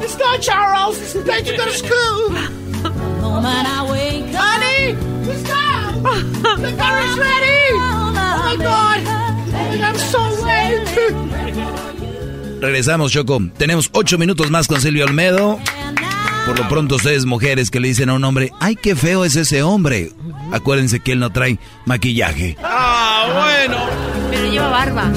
Mr. 0.00 0.40
Charles, 0.40 1.14
did 1.14 1.46
you 1.46 1.56
go 1.56 1.64
to 1.64 1.72
school? 1.72 2.34
moment 3.20 3.66
I 3.66 3.90
wake 3.90 4.34
up, 4.34 4.40
Honey, 4.40 4.94
stop! 5.44 5.94
The 6.60 6.72
car 6.76 7.00
is 7.00 7.18
ready! 7.18 7.64
Oh 7.72 8.12
my 8.14 8.56
god! 8.58 9.00
I'm 9.82 9.96
so 9.98 10.20
late! 10.44 10.84
Regresamos, 12.60 13.12
Choco. 13.12 13.40
Tenemos 13.58 13.90
ocho 13.92 14.16
minutos 14.18 14.50
más 14.50 14.66
con 14.68 14.80
Silvio 14.80 15.04
Olmedo. 15.04 15.58
Por 16.46 16.58
lo 16.58 16.68
pronto, 16.68 16.96
ustedes 16.96 17.24
mujeres 17.24 17.70
que 17.70 17.80
le 17.80 17.88
dicen 17.88 18.10
a 18.10 18.14
un 18.14 18.24
hombre, 18.24 18.52
ay, 18.60 18.76
qué 18.76 18.94
feo 18.94 19.24
es 19.24 19.36
ese 19.36 19.62
hombre. 19.62 20.10
Acuérdense 20.52 21.00
que 21.00 21.12
él 21.12 21.20
no 21.20 21.30
trae 21.30 21.58
maquillaje. 21.86 22.56
Ah, 22.62 23.56
bueno. 23.66 23.76
Pero 24.30 24.50
lleva 24.50 24.68
barba. 24.68 25.10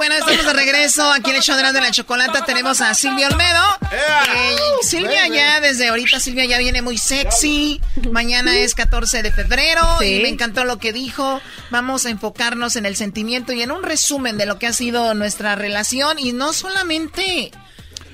Bueno, 0.00 0.14
estamos 0.14 0.46
de 0.46 0.52
regreso 0.54 1.12
aquí 1.12 1.28
en 1.28 1.36
el 1.36 1.42
show 1.42 1.54
de 1.58 1.62
la 1.78 1.90
Chocolata. 1.90 2.42
Tenemos 2.46 2.80
a 2.80 2.94
Silvia 2.94 3.28
Olmedo. 3.28 3.62
Eh, 3.92 4.56
Silvia 4.80 5.28
ya, 5.28 5.60
desde 5.60 5.88
ahorita, 5.88 6.18
Silvia 6.20 6.46
ya 6.46 6.56
viene 6.56 6.80
muy 6.80 6.96
sexy. 6.96 7.82
Mañana 8.10 8.56
es 8.56 8.74
14 8.74 9.22
de 9.22 9.30
febrero 9.30 9.82
Sí. 10.00 10.14
y 10.14 10.22
me 10.22 10.30
encantó 10.30 10.64
lo 10.64 10.78
que 10.78 10.94
dijo. 10.94 11.42
Vamos 11.68 12.06
a 12.06 12.10
enfocarnos 12.10 12.76
en 12.76 12.86
el 12.86 12.96
sentimiento 12.96 13.52
y 13.52 13.60
en 13.60 13.72
un 13.72 13.82
resumen 13.82 14.38
de 14.38 14.46
lo 14.46 14.58
que 14.58 14.68
ha 14.68 14.72
sido 14.72 15.12
nuestra 15.12 15.54
relación. 15.54 16.18
Y 16.18 16.32
no 16.32 16.54
solamente... 16.54 17.50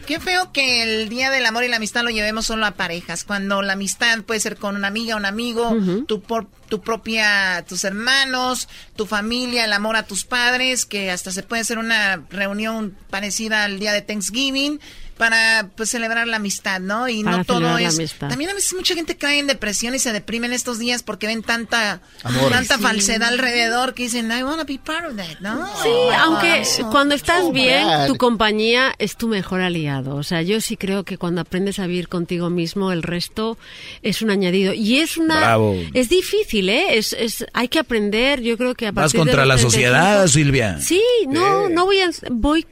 Qué 0.09 0.21
feo 0.21 0.53
que 0.53 0.83
el 0.83 1.09
Día 1.09 1.31
del 1.31 1.45
Amor 1.47 1.65
y 1.65 1.69
la 1.69 1.77
Amistad 1.77 2.03
lo 2.05 2.11
llevemos 2.11 2.47
solo 2.47 2.65
a 2.65 2.71
parejas, 2.73 3.25
cuando 3.25 3.61
la 3.63 3.73
amistad 3.73 4.21
puede 4.23 4.39
ser 4.39 4.57
con 4.57 4.77
una 4.77 4.87
amiga, 4.87 5.17
un 5.17 5.25
amigo, 5.27 5.77
tu, 6.07 6.21
por- 6.21 6.47
tu 6.69 6.81
propia, 6.81 7.65
tus 7.69 7.85
hermanos, 7.85 8.69
tu 8.97 9.07
familia, 9.07 9.65
el 9.65 9.73
amor 9.73 9.97
a 9.97 10.05
tus 10.07 10.25
padres, 10.25 10.87
que 10.87 11.11
hasta 11.11 11.33
se 11.33 11.43
puede 11.43 11.63
hacer 11.63 11.79
una 11.79 12.23
reunión 12.31 12.97
parecida 13.11 13.65
al 13.65 13.79
Día 13.79 13.93
de 13.93 14.03
Thanksgiving 14.03 14.81
para 15.17 15.71
pues 15.75 15.89
celebrar 15.89 16.27
la 16.29 16.37
amistad, 16.37 16.79
¿no? 16.79 17.09
Y 17.09 17.25
Para 17.25 17.39
no 17.39 17.45
todo 17.47 17.79
es... 17.79 17.95
amistad. 17.95 18.29
También 18.29 18.51
a 18.51 18.53
veces 18.53 18.75
mucha 18.75 18.95
gente 18.95 19.17
cae 19.17 19.39
en 19.39 19.47
depresión 19.47 19.95
y 19.95 19.99
se 19.99 20.13
deprime 20.13 20.47
en 20.47 20.53
estos 20.53 20.79
días 20.79 21.03
porque 21.03 21.27
ven 21.27 21.43
tanta, 21.43 22.03
Amor. 22.23 22.53
tanta 22.53 22.77
Sí. 22.77 22.83
falsedad 22.83 23.29
alrededor 23.31 23.95
que 23.95 24.03
dicen, 24.03 24.31
I 24.31 24.43
wanna 24.43 24.65
be 24.65 24.79
part 24.79 25.07
of 25.07 25.17
that, 25.17 25.41
¿no? 25.41 25.67
Sí, 25.83 25.89
aunque 26.19 26.61
Eso. 26.61 26.91
cuando 26.91 27.15
estás 27.15 27.41
Oh, 27.45 27.51
bien, 27.53 27.87
tu 28.09 28.17
compañía 28.19 28.95
es 28.99 29.17
tu 29.17 29.27
mejor 29.27 29.63
aliado. 29.63 30.17
O 30.17 30.23
sea, 30.23 30.43
yo 30.43 30.61
sí 30.61 30.77
creo 30.77 31.05
que 31.05 31.17
cuando 31.17 31.41
aprendes 31.41 31.79
a 31.79 31.87
vivir 31.87 32.09
contigo 32.11 32.51
mismo, 32.51 32.93
el 32.93 33.03
resto 33.03 33.57
es 34.03 34.21
un 34.21 34.29
añadido. 34.29 34.75
Y 34.75 34.99
es 34.99 35.17
una... 35.17 35.39
Bravo. 35.39 35.77
Es 35.95 36.11
difícil, 36.11 36.56
¿eh? 36.69 36.99
Es, 36.99 37.13
es, 37.13 37.47
hay 37.53 37.69
que 37.69 37.79
aprender, 37.79 38.41
yo 38.41 38.57
creo 38.57 38.75
que 38.75 38.87
a 38.87 38.93
Vas 38.93 39.13
partir 39.13 39.21
de 39.21 39.27
contra 39.27 39.47
la 39.47 39.55
35 39.57 39.71
sociedad, 39.71 40.27
Silvia. 40.27 40.81
Sí, 40.81 41.03
no, 41.29 41.69
no 41.69 41.85
voy 41.85 42.01
a... 42.01 42.11
Voy 42.31 42.67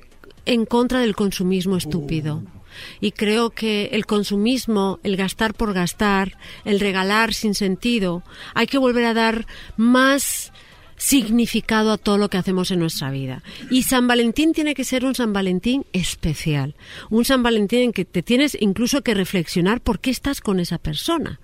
en 0.47 0.67
contra 0.67 1.01
del 1.01 1.15
consumismo 1.15 1.77
estúpido. 1.77 2.43
Y 3.01 3.13
creo 3.13 3.51
que 3.51 3.91
el 3.93 4.05
consumismo, 4.05 4.99
el 5.03 5.17
gastar 5.17 5.55
por 5.55 5.73
gastar, 5.73 6.37
el 6.65 6.81
regalar 6.81 7.33
sin 7.33 7.55
sentido, 7.55 8.23
hay 8.55 8.67
que 8.67 8.79
volver 8.79 9.05
a 9.05 9.15
dar 9.15 9.47
más 9.77 10.53
significado 10.97 11.93
a 11.93 11.99
todo 11.99 12.19
lo 12.19 12.29
que 12.29 12.39
hacemos 12.39 12.71
en 12.71 12.81
nuestra 12.81 13.11
vida. 13.11 13.43
Y 13.71 13.83
San 13.83 14.07
Valentín 14.07 14.53
tiene 14.53 14.75
que 14.75 14.85
ser 14.85 15.05
un 15.05 15.15
San 15.15 15.33
Valentín 15.33 15.85
especial. 15.93 16.75
Un 17.11 17.25
San 17.25 17.43
Valentín 17.43 17.81
en 17.81 17.93
que 17.93 18.05
te 18.05 18.23
tienes 18.23 18.57
incluso 18.61 19.03
que 19.03 19.15
reflexionar 19.15 19.81
por 19.81 20.01
qué 20.01 20.11
estás 20.11 20.41
con 20.41 20.61
esa 20.61 20.79
persona. 20.79 21.41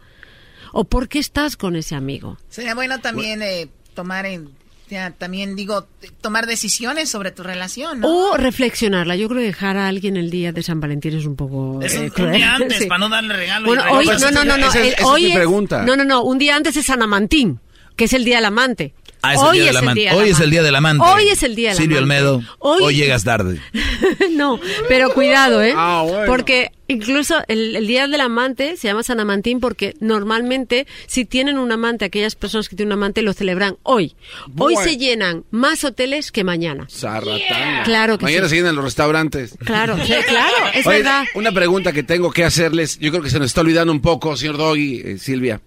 O 0.73 0.85
por 0.85 1.09
qué 1.09 1.19
estás 1.19 1.57
con 1.57 1.77
ese 1.77 1.95
amigo. 1.95 2.39
Sería 2.49 2.75
bueno 2.75 3.01
también 3.01 3.43
eh, 3.43 3.69
tomar 3.95 4.27
en, 4.27 4.49
ya, 4.89 5.11
también 5.13 5.57
digo, 5.57 5.87
tomar 6.21 6.47
decisiones 6.47 7.09
sobre 7.09 7.31
tu 7.31 7.43
relación, 7.43 8.01
¿no? 8.01 8.09
O 8.33 8.37
reflexionarla. 8.37 9.17
Yo 9.17 9.29
creo 9.29 9.41
que 9.41 9.47
dejar 9.47 9.77
a 9.77 9.89
alguien 9.89 10.17
el 10.17 10.31
día 10.31 10.53
de 10.53 10.63
San 10.63 10.81
Valentín 10.81 11.17
es 11.17 11.27
un 11.27 11.37
poco. 11.37 11.81
Es 11.83 11.95
un, 11.95 12.01
eh, 12.01 12.05
un 12.05 12.11
cruel. 12.11 12.33
día 12.33 12.55
antes 12.55 12.79
Sí. 12.79 12.87
para 12.87 12.99
no 12.99 13.09
darle 13.09 13.35
regalo. 13.35 13.67
Bueno, 13.67 13.83
hoy, 13.93 14.07
regalo. 14.07 14.31
no, 14.31 14.31
no, 14.31 14.45
no, 14.45 14.59
no. 14.59 14.67
esa 14.69 14.81
es- 14.81 14.93
esa 14.95 14.97
es 15.03 15.05
hoy 15.07 15.25
mi 15.27 15.33
pregunta. 15.33 15.83
No, 15.83 15.97
no, 15.97 16.05
no. 16.05 16.23
Un 16.23 16.39
día 16.39 16.57
antes 16.57 16.77
es 16.77 16.87
San 16.87 17.03
Amantín, 17.03 17.61
que 17.97 18.05
es 18.05 18.13
el 18.13 18.25
día 18.25 18.37
del 18.37 18.47
amante. 18.47 18.95
Ah, 19.23 19.35
es 19.35 19.41
el 19.41 19.47
hoy 19.47 19.57
día 19.59 19.65
del 19.67 19.71
es 19.71 19.77
el 19.77 19.77
amante. 19.83 20.01
día 20.01 20.11
del 20.11 20.19
Hoy 20.19 20.25
es 20.25 20.31
el 20.31 20.37
amante. 20.37 20.51
día 20.51 20.63
del 20.63 20.75
amante. 20.77 21.05
Hoy 21.07 21.29
es 21.29 21.43
el 21.43 21.55
día 21.55 21.69
del 21.71 21.79
Silvio 21.79 21.99
amante. 21.99 22.23
Olmedo, 22.23 22.43
Hoy- 22.59 22.83
hoy 22.83 22.95
llegas 22.97 23.25
tarde. 23.25 23.61
no, 24.33 24.61
pero 24.89 25.13
cuidado, 25.13 25.63
¿eh? 25.63 25.75
Ah, 25.77 26.05
bueno. 26.07 26.25
Porque 26.27 26.73
incluso 26.89 27.37
el, 27.47 27.77
el 27.77 27.87
día 27.87 28.09
del 28.09 28.21
amante 28.21 28.77
se 28.77 28.89
llama 28.89 29.03
San 29.03 29.21
Amantín 29.21 29.61
porque 29.61 29.95
normalmente 30.01 30.87
si 31.07 31.25
tienen 31.25 31.59
un 31.59 31.71
amante, 31.71 32.05
aquellas 32.07 32.35
personas 32.35 32.69
que 32.69 32.77
tienen 32.77 32.93
un 32.95 32.99
amante 32.99 33.23
lo 33.23 33.33
celebran 33.33 33.77
hoy. 33.83 34.15
Hoy 34.59 34.75
Bueno. 34.75 34.83
se 34.83 34.97
llenan 34.97 35.45
más 35.51 35.85
hoteles 35.85 36.33
que 36.33 36.43
mañana. 36.43 36.87
Zarratán. 36.91 37.85
Claro 37.85 38.19
que 38.19 38.25
Mañana 38.25 38.45
sí. 38.45 38.51
se 38.51 38.57
llenan 38.57 38.75
los 38.75 38.85
restaurantes. 38.85 39.55
Claro, 39.65 39.97
sí, 40.05 40.13
claro, 40.27 40.57
es 40.75 40.87
Oye, 40.87 40.99
verdad. 40.99 41.25
Una 41.35 41.53
pregunta 41.53 41.93
que 41.93 42.03
tengo 42.03 42.31
que 42.33 42.45
hacerles, 42.45 42.99
yo 42.99 43.11
creo 43.11 43.23
que 43.23 43.31
se 43.31 43.39
nos 43.39 43.47
está 43.47 43.61
olvidando 43.61 43.93
un 43.93 44.01
poco, 44.01 44.37
señor 44.37 44.57
Doggy, 44.57 45.03
eh, 45.05 45.19
Silvia. 45.19 45.61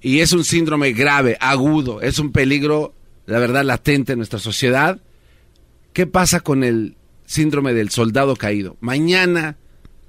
Y 0.00 0.20
es 0.20 0.32
un 0.32 0.44
síndrome 0.44 0.92
grave, 0.92 1.36
agudo, 1.40 2.00
es 2.02 2.18
un 2.18 2.32
peligro, 2.32 2.94
la 3.26 3.38
verdad, 3.38 3.64
latente 3.64 4.12
en 4.12 4.18
nuestra 4.18 4.38
sociedad. 4.38 5.00
¿Qué 5.92 6.06
pasa 6.06 6.40
con 6.40 6.62
el 6.64 6.96
síndrome 7.26 7.74
del 7.74 7.90
soldado 7.90 8.36
caído? 8.36 8.76
Mañana 8.80 9.56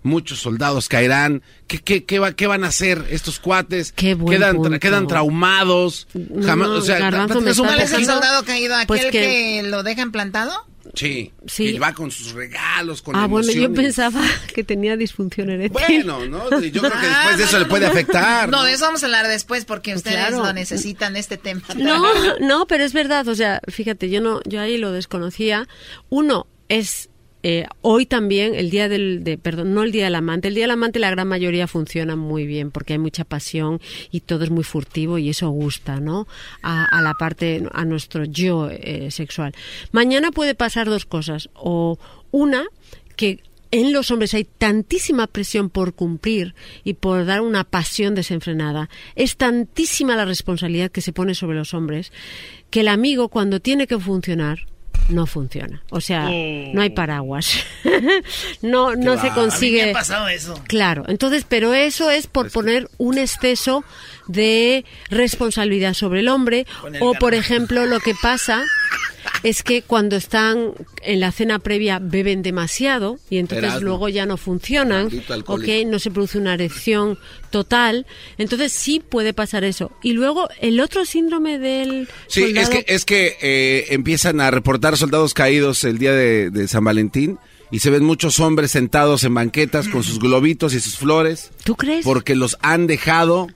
muchos 0.03 0.39
soldados 0.39 0.87
caerán. 0.87 1.41
¿Qué, 1.67 1.79
qué, 1.79 2.05
qué, 2.05 2.19
va- 2.19 2.33
qué 2.33 2.47
van 2.47 2.63
a 2.63 2.67
hacer 2.67 3.05
estos 3.09 3.39
cuates? 3.39 3.91
Qué 3.91 4.13
buen 4.15 4.37
quedan, 4.37 4.57
tra- 4.57 4.79
quedan 4.79 5.07
traumados. 5.07 6.07
No, 6.13 6.45
Jamás, 6.45 6.67
no, 6.69 6.75
o 6.75 6.81
sea, 6.81 6.99
me 6.99 7.11
platicas 7.11 7.59
un 7.59 7.65
¿Cuál 7.65 7.79
es 7.81 7.91
el 7.91 8.05
soldado 8.05 8.43
caído? 8.45 8.75
¿Aquel 8.75 8.87
Pues 8.87 9.01
que... 9.05 9.11
que- 9.11 9.63
lo 9.63 9.83
dejan 9.83 10.11
plantado? 10.11 10.53
Sí, 10.95 11.31
Sí. 11.45 11.73
que 11.73 11.79
va 11.79 11.93
con 11.93 12.09
sus 12.09 12.31
regalos, 12.33 13.01
con 13.01 13.15
Ah, 13.15 13.27
bueno, 13.27 13.51
yo 13.51 13.63
y- 13.63 13.67
pensaba 13.69 14.21
que 14.53 14.63
tenía 14.63 14.97
disfunción 14.97 15.49
eréctil. 15.49 15.71
Bueno, 16.05 16.25
¿no? 16.25 16.49
Yo 16.61 16.81
creo 16.81 16.99
que 16.99 17.07
después 17.07 17.37
de 17.37 17.43
eso 17.43 17.59
le 17.59 17.65
puede 17.65 17.85
afectar. 17.85 18.49
No, 18.49 18.63
de 18.63 18.73
eso 18.73 18.85
vamos 18.85 19.03
a 19.03 19.05
hablar 19.05 19.27
después 19.27 19.65
porque 19.65 19.93
ustedes 19.95 20.17
Claro. 20.17 20.43
lo 20.43 20.53
necesitan, 20.53 21.15
este 21.15 21.37
tema. 21.37 21.61
No, 21.77 22.37
no, 22.39 22.65
pero 22.67 22.83
es 22.83 22.93
verdad, 22.93 23.27
o 23.27 23.35
sea, 23.35 23.61
fíjate, 23.67 24.09
yo 24.09 24.21
no, 24.21 24.41
yo 24.45 24.61
ahí 24.61 24.77
lo 24.77 24.91
desconocía. 24.91 25.67
Uno 26.09 26.47
es 26.69 27.09
eh, 27.41 27.65
hoy 27.81 28.05
también 28.05 28.53
el 28.55 28.69
día 28.69 28.89
del, 28.89 29.23
de, 29.23 29.37
perdón, 29.37 29.73
no 29.73 29.83
el 29.83 29.91
día 29.91 30.05
del 30.05 30.15
amante, 30.15 30.49
el 30.49 30.55
día 30.55 30.65
del 30.65 30.71
amante 30.71 30.99
la 30.99 31.09
gran 31.09 31.27
mayoría 31.27 31.67
funciona 31.67 32.15
muy 32.15 32.45
bien 32.45 32.71
porque 32.71 32.93
hay 32.93 32.99
mucha 32.99 33.23
pasión 33.23 33.79
y 34.11 34.21
todo 34.21 34.43
es 34.43 34.49
muy 34.49 34.63
furtivo 34.63 35.17
y 35.17 35.29
eso 35.29 35.49
gusta, 35.49 35.99
¿no? 35.99 36.27
A, 36.61 36.85
a 36.85 37.01
la 37.01 37.13
parte, 37.13 37.63
a 37.71 37.85
nuestro 37.85 38.25
yo 38.25 38.69
eh, 38.69 39.09
sexual. 39.11 39.53
Mañana 39.91 40.31
puede 40.31 40.55
pasar 40.55 40.89
dos 40.89 41.05
cosas, 41.05 41.49
o 41.53 41.97
una 42.31 42.65
que 43.15 43.39
en 43.71 43.93
los 43.93 44.11
hombres 44.11 44.33
hay 44.33 44.45
tantísima 44.45 45.27
presión 45.27 45.69
por 45.69 45.93
cumplir 45.93 46.55
y 46.83 46.95
por 46.95 47.25
dar 47.25 47.41
una 47.41 47.63
pasión 47.63 48.15
desenfrenada. 48.15 48.89
Es 49.15 49.37
tantísima 49.37 50.15
la 50.15 50.25
responsabilidad 50.25 50.91
que 50.91 51.01
se 51.01 51.13
pone 51.13 51.35
sobre 51.35 51.57
los 51.57 51.73
hombres 51.73 52.11
que 52.69 52.81
el 52.81 52.87
amigo 52.87 53.29
cuando 53.29 53.59
tiene 53.59 53.87
que 53.87 53.99
funcionar 53.99 54.65
no 55.09 55.25
funciona. 55.25 55.81
O 55.89 56.01
sea, 56.01 56.27
Oh. 56.29 56.71
no 56.73 56.81
hay 56.81 56.91
paraguas. 56.91 57.63
no 58.61 58.95
no 58.95 59.19
se 59.21 59.29
consigue. 59.31 59.81
A 59.81 59.85
mí 59.87 59.91
me 59.91 59.97
ha 59.97 60.01
pasado 60.01 60.27
eso. 60.29 60.61
Claro, 60.67 61.03
entonces, 61.07 61.45
pero 61.47 61.73
eso 61.73 62.09
es 62.09 62.27
por 62.27 62.51
poner 62.51 62.89
un 62.97 63.17
exceso 63.17 63.83
de 64.27 64.85
responsabilidad 65.09 65.93
sobre 65.93 66.19
el 66.21 66.27
hombre 66.29 66.65
el 66.93 67.01
o, 67.01 67.13
por 67.15 67.33
ejemplo, 67.33 67.85
lo 67.85 67.99
que 67.99 68.13
pasa 68.21 68.63
es 69.43 69.63
que 69.63 69.81
cuando 69.81 70.15
están 70.15 70.73
en 71.01 71.19
la 71.19 71.31
cena 71.31 71.59
previa 71.59 71.99
beben 71.99 72.41
demasiado 72.41 73.19
y 73.29 73.37
entonces 73.37 73.65
Erasmo. 73.65 73.87
luego 73.87 74.09
ya 74.09 74.25
no 74.25 74.37
funcionan, 74.37 75.03
Maldito 75.05 75.33
alcohólico. 75.33 75.71
¿ok? 75.71 75.87
No 75.87 75.99
se 75.99 76.11
produce 76.11 76.37
una 76.37 76.53
erección 76.53 77.17
total, 77.49 78.05
entonces 78.37 78.71
sí 78.71 78.99
puede 78.99 79.33
pasar 79.33 79.63
eso. 79.63 79.91
Y 80.03 80.13
luego 80.13 80.49
el 80.61 80.79
otro 80.79 81.05
síndrome 81.05 81.59
del 81.59 82.07
Sí, 82.27 82.53
es 82.55 82.69
que, 82.69 82.85
es 82.87 83.05
que 83.05 83.37
eh, 83.41 83.85
empiezan 83.89 84.41
a 84.41 84.51
reportar 84.51 84.97
soldados 84.97 85.33
caídos 85.33 85.83
el 85.83 85.97
día 85.97 86.13
de, 86.13 86.49
de 86.49 86.67
San 86.67 86.83
Valentín 86.83 87.39
y 87.71 87.79
se 87.79 87.89
ven 87.89 88.03
muchos 88.03 88.39
hombres 88.39 88.71
sentados 88.71 89.23
en 89.23 89.33
banquetas 89.33 89.87
con 89.87 90.03
sus 90.03 90.19
globitos 90.19 90.73
y 90.73 90.79
sus 90.79 90.97
flores. 90.97 91.51
¿Tú 91.63 91.75
crees? 91.75 92.03
Porque 92.03 92.35
los 92.35 92.57
han 92.61 92.87
dejado 92.87 93.47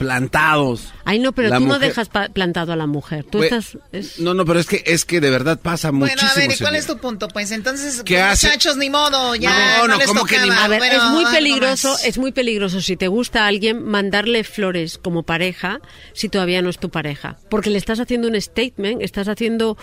plantados. 0.00 0.92
Ay, 1.04 1.18
no, 1.18 1.32
pero 1.32 1.50
La 1.50 1.58
tú 1.58 1.66
no 1.66 1.78
dejas 1.78 2.08
plantado 2.32 2.72
a 2.72 2.76
la 2.76 2.86
mujer. 2.86 3.24
Tú 3.24 3.42
estás... 3.42 3.76
es- 3.92 4.18
No, 4.18 4.32
no, 4.32 4.46
pero 4.46 4.58
es 4.58 4.66
que 4.66 4.82
es 4.86 5.04
que 5.04 5.20
de 5.20 5.28
verdad 5.30 5.60
pasa 5.60 5.90
Bueno, 5.90 6.06
muchísimo. 6.06 6.30
a 6.30 6.34
ver, 6.48 6.52
¿y 6.52 6.56
cuál 6.58 6.76
es 6.76 6.86
tu 6.86 6.96
punto? 6.98 7.28
Pues 7.28 7.50
entonces, 7.50 8.02
¿Qué 8.04 8.14
pues, 8.14 8.24
hace? 8.26 8.46
muchachos, 8.48 8.76
ni 8.78 8.88
modo, 8.88 9.34
ya 9.34 9.50
No, 9.50 9.78
no, 9.82 9.88
no, 9.88 9.96
les 9.98 10.06
¿cómo 10.06 10.24
que 10.24 10.38
ni 10.38 10.48
tocaba. 10.48 10.64
A 10.64 10.68
ver, 10.68 10.78
Bueno, 10.78 10.96
es 10.96 11.10
muy 11.10 11.24
peligroso, 11.26 11.96
es 12.04 12.16
muy 12.18 12.32
peligroso 12.32 12.80
si 12.80 12.96
te 12.96 13.08
gusta 13.08 13.44
a 13.44 13.46
alguien 13.48 13.84
mandarle 13.84 14.42
flores 14.44 14.98
como 14.98 15.22
pareja 15.22 15.80
si 16.14 16.28
todavía 16.30 16.62
no 16.62 16.70
es 16.70 16.78
tu 16.78 16.88
pareja, 16.90 17.36
porque 17.50 17.68
le 17.70 17.76
estás 17.78 18.00
haciendo 18.00 18.26
un 18.28 18.40
statement, 18.40 19.02
estás 19.02 19.28
haciendo, 19.28 19.76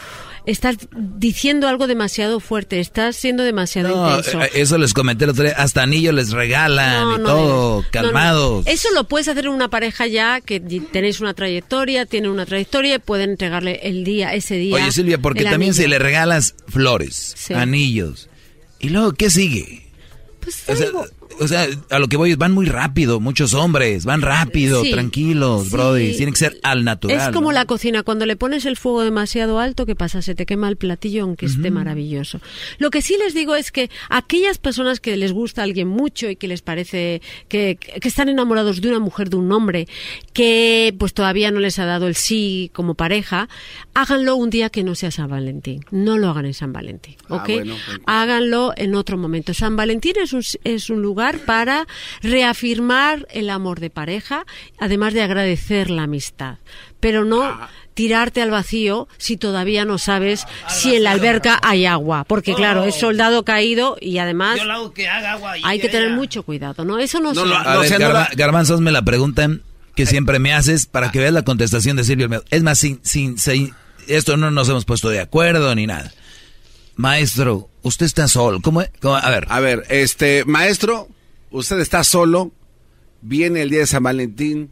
estás 0.47 0.77
diciendo 0.95 1.67
algo 1.67 1.85
demasiado 1.87 2.39
fuerte, 2.39 2.79
estás 2.79 3.15
siendo 3.15 3.43
demasiado 3.43 3.89
No, 3.95 4.17
intenso. 4.17 4.41
eh, 4.41 4.49
eso 4.55 4.77
les 4.79 4.93
comenté 4.93 5.25
el 5.25 5.31
otro 5.31 5.43
día. 5.43 5.53
Hasta 5.57 5.83
anillos 5.83 6.13
les 6.13 6.31
regalan 6.31 7.01
No, 7.03 7.15
y 7.15 7.19
no 7.19 7.23
todo, 7.25 7.37
debes. 7.37 7.51
No, 7.53 7.81
no. 7.81 7.85
calmados. 7.91 8.67
Eso 8.67 8.89
lo 8.93 9.07
puedes 9.07 9.27
hacer 9.27 9.45
en 9.45 9.51
una 9.51 9.69
pareja 9.69 10.06
ya 10.07 10.41
que 10.41 10.59
tenéis 10.59 11.19
una 11.19 11.33
trayectoria, 11.33 12.05
tienen 12.05 12.31
una 12.31 12.45
trayectoria 12.45 12.95
y 12.95 12.99
pueden 12.99 13.31
entregarle 13.31 13.79
el 13.83 14.03
día, 14.03 14.33
ese 14.33 14.55
día. 14.55 14.75
Oye, 14.75 14.91
Silvia, 14.91 15.17
porque 15.19 15.43
también 15.43 15.73
si 15.73 15.87
le 15.87 15.99
regalas 15.99 16.55
flores, 16.67 17.33
Sí. 17.37 17.53
anillos, 17.53 18.29
y 18.79 18.89
luego, 18.89 19.13
¿qué 19.13 19.29
sigue? 19.29 19.87
Pues 20.39 20.63
O 20.67 20.75
sea, 20.75 20.87
o 21.39 21.47
sea, 21.47 21.67
a 21.89 21.99
lo 21.99 22.07
que 22.07 22.17
voy, 22.17 22.35
van 22.35 22.51
muy 22.53 22.65
rápido, 22.65 23.19
muchos 23.19 23.53
hombres, 23.53 24.05
van 24.05 24.21
rápido, 24.21 24.83
Sí. 24.83 24.91
tranquilos, 24.91 25.65
Sí. 25.65 25.69
brody. 25.71 26.15
Tiene 26.17 26.31
que 26.31 26.37
ser 26.37 26.59
al 26.63 26.83
natural. 26.83 27.17
Es 27.17 27.25
como 27.33 27.49
¿no? 27.49 27.53
la 27.53 27.65
cocina, 27.65 28.03
cuando 28.03 28.25
le 28.25 28.35
pones 28.35 28.65
el 28.65 28.77
fuego 28.77 29.03
demasiado 29.03 29.59
alto, 29.59 29.85
¿qué 29.85 29.95
pasa? 29.95 30.21
Se 30.21 30.35
te 30.35 30.45
quema 30.45 30.69
el 30.69 30.77
platillo 30.77 31.23
aunque 31.23 31.45
esté 31.45 31.71
maravilloso. 31.71 32.39
Lo 32.79 32.89
que 32.89 33.01
sí 33.01 33.15
les 33.23 33.33
digo 33.33 33.55
es 33.55 33.71
que 33.71 33.89
aquellas 34.09 34.57
personas 34.57 34.99
que 34.99 35.15
les 35.17 35.31
gusta 35.33 35.61
a 35.61 35.63
alguien 35.65 35.87
mucho 35.87 36.29
y 36.29 36.35
que 36.35 36.47
les 36.47 36.61
parece 36.61 37.21
que, 37.47 37.77
que 37.77 38.07
están 38.07 38.29
enamorados 38.29 38.81
de 38.81 38.89
una 38.89 38.99
mujer, 38.99 39.29
de 39.29 39.35
un 39.37 39.51
hombre, 39.51 39.87
que 40.33 40.93
pues 40.97 41.13
todavía 41.13 41.51
no 41.51 41.59
les 41.59 41.79
ha 41.79 41.85
dado 41.85 42.07
el 42.07 42.15
sí 42.15 42.71
como 42.73 42.95
pareja, 42.95 43.49
háganlo 43.93 44.35
un 44.35 44.49
día 44.49 44.69
que 44.69 44.83
no 44.83 44.95
sea 44.95 45.11
San 45.11 45.29
Valentín. 45.29 45.83
No 45.91 46.17
lo 46.17 46.29
hagan 46.29 46.45
en 46.45 46.53
San 46.53 46.73
Valentín, 46.73 47.15
Ah, 47.29 47.35
¿ok? 47.37 47.47
bueno, 47.49 47.75
pues. 47.85 47.99
Háganlo 48.05 48.73
en 48.77 48.95
otro 48.95 49.17
momento. 49.17 49.53
San 49.53 49.75
Valentín 49.75 50.13
es 50.21 50.33
un, 50.33 50.43
es 50.63 50.89
un 50.89 51.01
lugar 51.01 51.16
para 51.45 51.85
reafirmar 52.21 53.27
el 53.31 53.49
amor 53.49 53.79
de 53.79 53.89
pareja, 53.89 54.45
además 54.79 55.13
de 55.13 55.21
agradecer 55.23 55.89
la 55.89 56.03
amistad. 56.03 56.55
Pero 56.99 57.25
no 57.25 57.43
Ah. 57.43 57.69
tirarte 57.93 58.41
al 58.41 58.51
vacío 58.51 59.07
si 59.17 59.37
todavía 59.37 59.85
no 59.85 59.97
sabes 59.97 60.45
si 60.67 60.95
en 60.95 61.03
la 61.03 61.11
alberca 61.11 61.59
hay 61.63 61.85
agua. 61.85 62.23
Porque 62.25 62.53
claro, 62.53 62.83
es 62.85 62.95
soldado 62.95 63.43
caído 63.43 63.97
y 63.99 64.17
además 64.19 64.57
Yo 64.57 64.65
lo 64.65 64.73
hago 64.73 64.93
que 64.93 65.07
haga 65.07 65.33
agua. 65.33 65.57
y 65.57 65.61
hay 65.63 65.79
que 65.79 65.89
tener 65.89 66.11
mucho 66.11 66.43
cuidado, 66.43 66.85
¿no? 66.85 66.97
Eso 66.99 67.19
no, 67.19 67.33
No, 67.33 67.45
No, 67.45 67.51
ver, 67.81 67.91
no 67.91 67.97
Garba- 67.97 68.29
la- 68.29 68.29
Garbanzo, 68.35 68.73
hazme 68.75 68.91
la 68.91 69.01
pregunta 69.03 69.49
que 69.95 70.05
siempre 70.05 70.37
me 70.39 70.53
haces 70.53 70.85
para 70.85 71.11
que 71.11 71.19
veas 71.19 71.33
la 71.33 71.43
contestación 71.43 71.97
de 71.97 72.03
Silvio. 72.03 72.43
Es 72.51 72.61
más, 72.63 72.77
sin, 72.79 72.99
sin, 73.03 73.37
sin- 73.39 73.73
esto 74.07 74.37
no 74.37 74.51
nos 74.51 74.69
hemos 74.69 74.85
puesto 74.85 75.09
de 75.09 75.19
acuerdo 75.19 75.73
ni 75.75 75.85
nada. 75.87 76.11
Maestro, 76.97 77.69
usted 77.83 78.05
está 78.05 78.27
solo. 78.27 78.59
¿Cómo, 78.61 78.81
es? 78.81 78.89
cómo- 79.01 79.15
A 79.15 79.29
ver, 79.29 79.45
A 79.49 79.59
ver, 79.59 79.83
este, 79.89 80.43
maestro, 80.45 81.07
usted 81.51 81.79
está 81.79 82.03
solo, 82.03 82.51
viene 83.21 83.61
el 83.61 83.69
día 83.69 83.79
de 83.79 83.87
San 83.87 84.03
Valentín, 84.03 84.71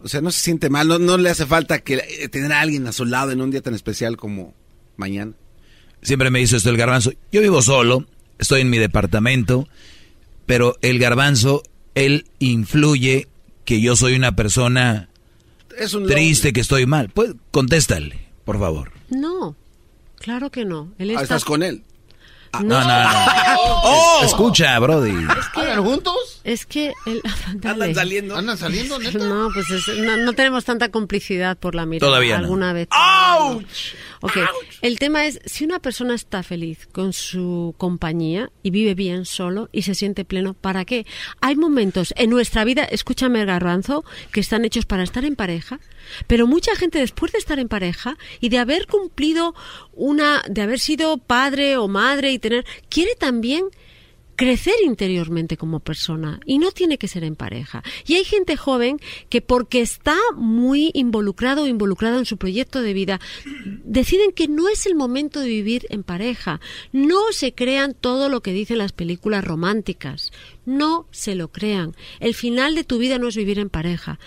o 0.00 0.08
sea, 0.08 0.20
no 0.20 0.30
se 0.32 0.40
siente 0.40 0.68
mal, 0.70 0.88
no, 0.88 0.98
no 0.98 1.16
le 1.16 1.30
hace 1.30 1.46
falta 1.46 1.78
que 1.80 1.94
eh, 1.94 2.28
tener 2.28 2.52
a 2.52 2.60
alguien 2.60 2.86
a 2.86 2.92
su 2.92 3.04
lado 3.04 3.30
en 3.30 3.40
un 3.40 3.50
día 3.50 3.60
tan 3.62 3.74
especial 3.74 4.16
como 4.16 4.54
mañana. 4.96 5.32
siempre 6.02 6.30
me 6.30 6.40
hizo 6.40 6.56
esto 6.56 6.70
el 6.70 6.76
garbanzo. 6.76 7.12
Yo 7.30 7.40
vivo 7.40 7.62
solo, 7.62 8.06
estoy 8.38 8.62
en 8.62 8.70
mi 8.70 8.78
departamento, 8.78 9.68
pero 10.46 10.76
el 10.82 10.98
garbanzo, 10.98 11.62
él 11.94 12.26
influye 12.40 13.28
que 13.64 13.80
yo 13.80 13.94
soy 13.94 14.14
una 14.16 14.34
persona 14.34 15.08
Es 15.78 15.94
un 15.94 16.06
triste, 16.06 16.52
que 16.52 16.60
estoy 16.60 16.86
mal. 16.86 17.10
Pues 17.10 17.34
contéstale, 17.52 18.18
por 18.44 18.58
favor. 18.58 18.90
No, 19.10 19.54
claro 20.22 20.50
que 20.50 20.64
no. 20.64 20.92
Él 20.98 21.10
Ah, 21.10 21.12
está... 21.14 21.22
¿Estás 21.22 21.44
con 21.44 21.62
él? 21.62 21.82
No, 22.54 22.60
No, 22.60 22.80
no, 22.80 22.86
no. 22.86 23.10
¡Oh! 23.84 24.20
Escucha, 24.24 24.78
Brody. 24.78 25.10
¿Andan 25.54 25.82
juntos? 25.84 26.40
Es 26.44 26.66
que... 26.66 26.92
El... 27.06 27.22
¿Andan 27.64 27.94
saliendo? 27.94 28.36
¿Andan 28.36 28.58
saliendo, 28.58 28.98
neta? 28.98 29.18
No, 29.18 29.48
pues 29.54 29.70
es- 29.70 29.88
no, 29.98 30.16
no 30.18 30.32
tenemos 30.34 30.64
tanta 30.64 30.90
complicidad 30.90 31.56
por 31.56 31.74
la 31.74 31.86
mirada. 31.86 32.08
Todavía 32.10 32.36
no. 32.38 32.44
Alguna 32.44 32.72
vez. 32.74 32.88
¡Auch! 32.90 33.62
Ok, 34.24 34.36
el 34.82 35.00
tema 35.00 35.26
es, 35.26 35.40
si 35.46 35.64
una 35.64 35.80
persona 35.80 36.14
está 36.14 36.44
feliz 36.44 36.86
con 36.92 37.12
su 37.12 37.74
compañía 37.76 38.52
y 38.62 38.70
vive 38.70 38.94
bien 38.94 39.24
solo 39.24 39.68
y 39.72 39.82
se 39.82 39.96
siente 39.96 40.24
pleno, 40.24 40.54
¿para 40.54 40.84
qué? 40.84 41.06
Hay 41.40 41.56
momentos 41.56 42.14
en 42.16 42.30
nuestra 42.30 42.62
vida, 42.62 42.84
escúchame 42.84 43.44
Garbanzo, 43.44 44.04
que 44.30 44.38
están 44.38 44.64
hechos 44.64 44.86
para 44.86 45.02
estar 45.02 45.24
en 45.24 45.34
pareja, 45.34 45.80
pero 46.28 46.46
mucha 46.46 46.76
gente 46.76 47.00
después 47.00 47.32
de 47.32 47.38
estar 47.38 47.58
en 47.58 47.66
pareja 47.66 48.16
y 48.38 48.50
de 48.50 48.58
haber 48.60 48.86
cumplido 48.86 49.56
una, 49.92 50.42
de 50.48 50.62
haber 50.62 50.78
sido 50.78 51.18
padre 51.18 51.76
o 51.76 51.88
madre 51.88 52.32
y 52.32 52.38
tener, 52.38 52.64
quiere 52.88 53.14
también 53.14 53.66
crecer 54.36 54.74
interiormente 54.84 55.56
como 55.56 55.80
persona 55.80 56.40
y 56.46 56.58
no 56.58 56.72
tiene 56.72 56.98
que 56.98 57.08
ser 57.08 57.24
en 57.24 57.36
pareja. 57.36 57.82
Y 58.06 58.14
hay 58.14 58.24
gente 58.24 58.56
joven 58.56 58.98
que 59.28 59.40
porque 59.40 59.80
está 59.80 60.16
muy 60.36 60.90
involucrado 60.94 61.62
o 61.62 61.66
involucrada 61.66 62.18
en 62.18 62.26
su 62.26 62.38
proyecto 62.38 62.82
de 62.82 62.92
vida, 62.92 63.20
deciden 63.84 64.32
que 64.32 64.48
no 64.48 64.68
es 64.68 64.86
el 64.86 64.94
momento 64.94 65.40
de 65.40 65.48
vivir 65.48 65.86
en 65.90 66.02
pareja. 66.02 66.60
No 66.92 67.20
se 67.32 67.54
crean 67.54 67.94
todo 67.94 68.28
lo 68.28 68.42
que 68.42 68.52
dicen 68.52 68.78
las 68.78 68.92
películas 68.92 69.44
románticas. 69.44 70.32
No 70.64 71.06
se 71.10 71.34
lo 71.34 71.48
crean. 71.48 71.94
El 72.20 72.34
final 72.34 72.74
de 72.74 72.84
tu 72.84 72.98
vida 72.98 73.18
no 73.18 73.28
es 73.28 73.36
vivir 73.36 73.58
en 73.58 73.70
pareja. 73.70 74.18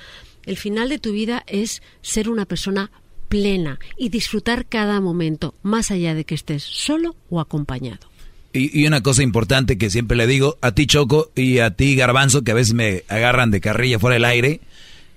El 0.45 0.57
final 0.57 0.89
de 0.89 0.99
tu 0.99 1.11
vida 1.11 1.43
es 1.47 1.81
ser 2.01 2.29
una 2.29 2.45
persona 2.45 2.91
plena 3.35 3.79
y 3.97 4.09
disfrutar 4.09 4.65
cada 4.65 5.01
momento, 5.01 5.53
más 5.63 5.91
allá 5.91 6.13
de 6.13 6.25
que 6.25 6.35
estés 6.35 6.63
solo 6.63 7.15
o 7.29 7.39
acompañado. 7.39 8.09
Y, 8.53 8.79
y 8.79 8.87
una 8.87 9.01
cosa 9.01 9.23
importante 9.23 9.77
que 9.77 9.89
siempre 9.89 10.15
le 10.15 10.27
digo 10.27 10.57
a 10.61 10.71
ti 10.71 10.87
Choco 10.87 11.31
y 11.35 11.59
a 11.59 11.71
ti 11.71 11.95
Garbanzo, 11.95 12.43
que 12.43 12.51
a 12.51 12.55
veces 12.55 12.73
me 12.73 13.03
agarran 13.09 13.51
de 13.51 13.61
carrilla 13.61 13.99
fuera 13.99 14.13
del 14.13 14.25
aire, 14.25 14.61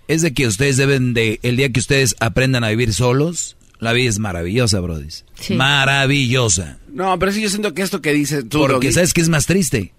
es 0.09 0.23
de 0.23 0.33
que 0.33 0.47
ustedes 0.47 0.77
deben 0.77 1.15
de, 1.15 1.39
el 1.43 1.57
día 1.57 1.71
que 1.71 1.81
ustedes 1.81 2.17
aprendan 2.19 2.65
a 2.65 2.71
vivir 2.71 2.93
solos, 2.93 3.57
la 3.79 3.93
vida 3.93 4.09
es 4.09 4.19
maravillosa, 4.19 4.81
Brody. 4.81 5.09
Sí. 5.39 5.55
Maravillosa. 5.55 6.79
No, 6.93 7.19
pero 7.19 7.31
sí 7.31 7.41
yo 7.41 7.49
siento 7.49 7.75
que 7.75 7.83
esto 7.83 8.03
que 8.03 8.13
dices 8.13 8.49
tú, 8.49 8.59
Porque 8.59 8.89
Doggy, 8.89 8.93
¿sabes 8.93 9.15
qué 9.15 9.21
es 9.21 9.29
más 9.29 9.47
triste? 9.47 9.93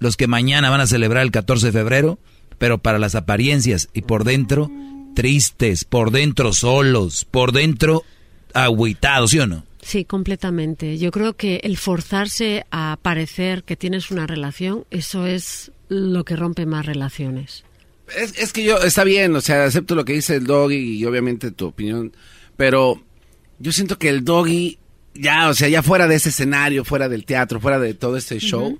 los 0.00 0.16
que 0.16 0.26
mañana 0.26 0.70
van 0.70 0.80
a 0.80 0.86
celebrar 0.86 1.22
el 1.22 1.30
14 1.30 1.66
de 1.66 1.72
febrero, 1.72 2.18
pero 2.58 2.78
para 2.78 2.98
las 2.98 3.14
apariencias 3.14 3.88
y 3.92 4.02
por 4.02 4.24
dentro 4.24 4.70
tristes, 5.14 5.84
por 5.84 6.10
dentro 6.10 6.52
solos, 6.52 7.24
por 7.24 7.52
dentro 7.52 8.04
agüitados, 8.54 9.30
¿sí 9.30 9.38
o 9.38 9.46
no? 9.46 9.64
Sí, 9.82 10.04
completamente. 10.04 10.98
Yo 10.98 11.10
creo 11.10 11.36
que 11.36 11.60
el 11.64 11.76
forzarse 11.76 12.66
a 12.70 12.98
parecer 13.00 13.64
que 13.64 13.76
tienes 13.76 14.10
una 14.10 14.26
relación, 14.26 14.84
eso 14.90 15.26
es 15.26 15.72
lo 15.88 16.24
que 16.24 16.36
rompe 16.36 16.66
más 16.66 16.86
relaciones. 16.86 17.64
Es, 18.16 18.36
es 18.38 18.52
que 18.52 18.64
yo, 18.64 18.78
está 18.78 19.04
bien, 19.04 19.34
o 19.36 19.40
sea, 19.40 19.64
acepto 19.64 19.94
lo 19.94 20.04
que 20.04 20.12
dice 20.12 20.36
el 20.36 20.46
doggy 20.46 20.98
y 20.98 21.04
obviamente 21.04 21.50
tu 21.50 21.66
opinión, 21.66 22.12
pero 22.56 23.02
yo 23.58 23.72
siento 23.72 23.98
que 23.98 24.08
el 24.08 24.24
doggy, 24.24 24.78
ya, 25.14 25.48
o 25.48 25.54
sea, 25.54 25.68
ya 25.68 25.82
fuera 25.82 26.08
de 26.08 26.16
ese 26.16 26.30
escenario, 26.30 26.84
fuera 26.84 27.08
del 27.08 27.24
teatro, 27.24 27.60
fuera 27.60 27.78
de 27.78 27.94
todo 27.94 28.16
este 28.16 28.38
show, 28.38 28.78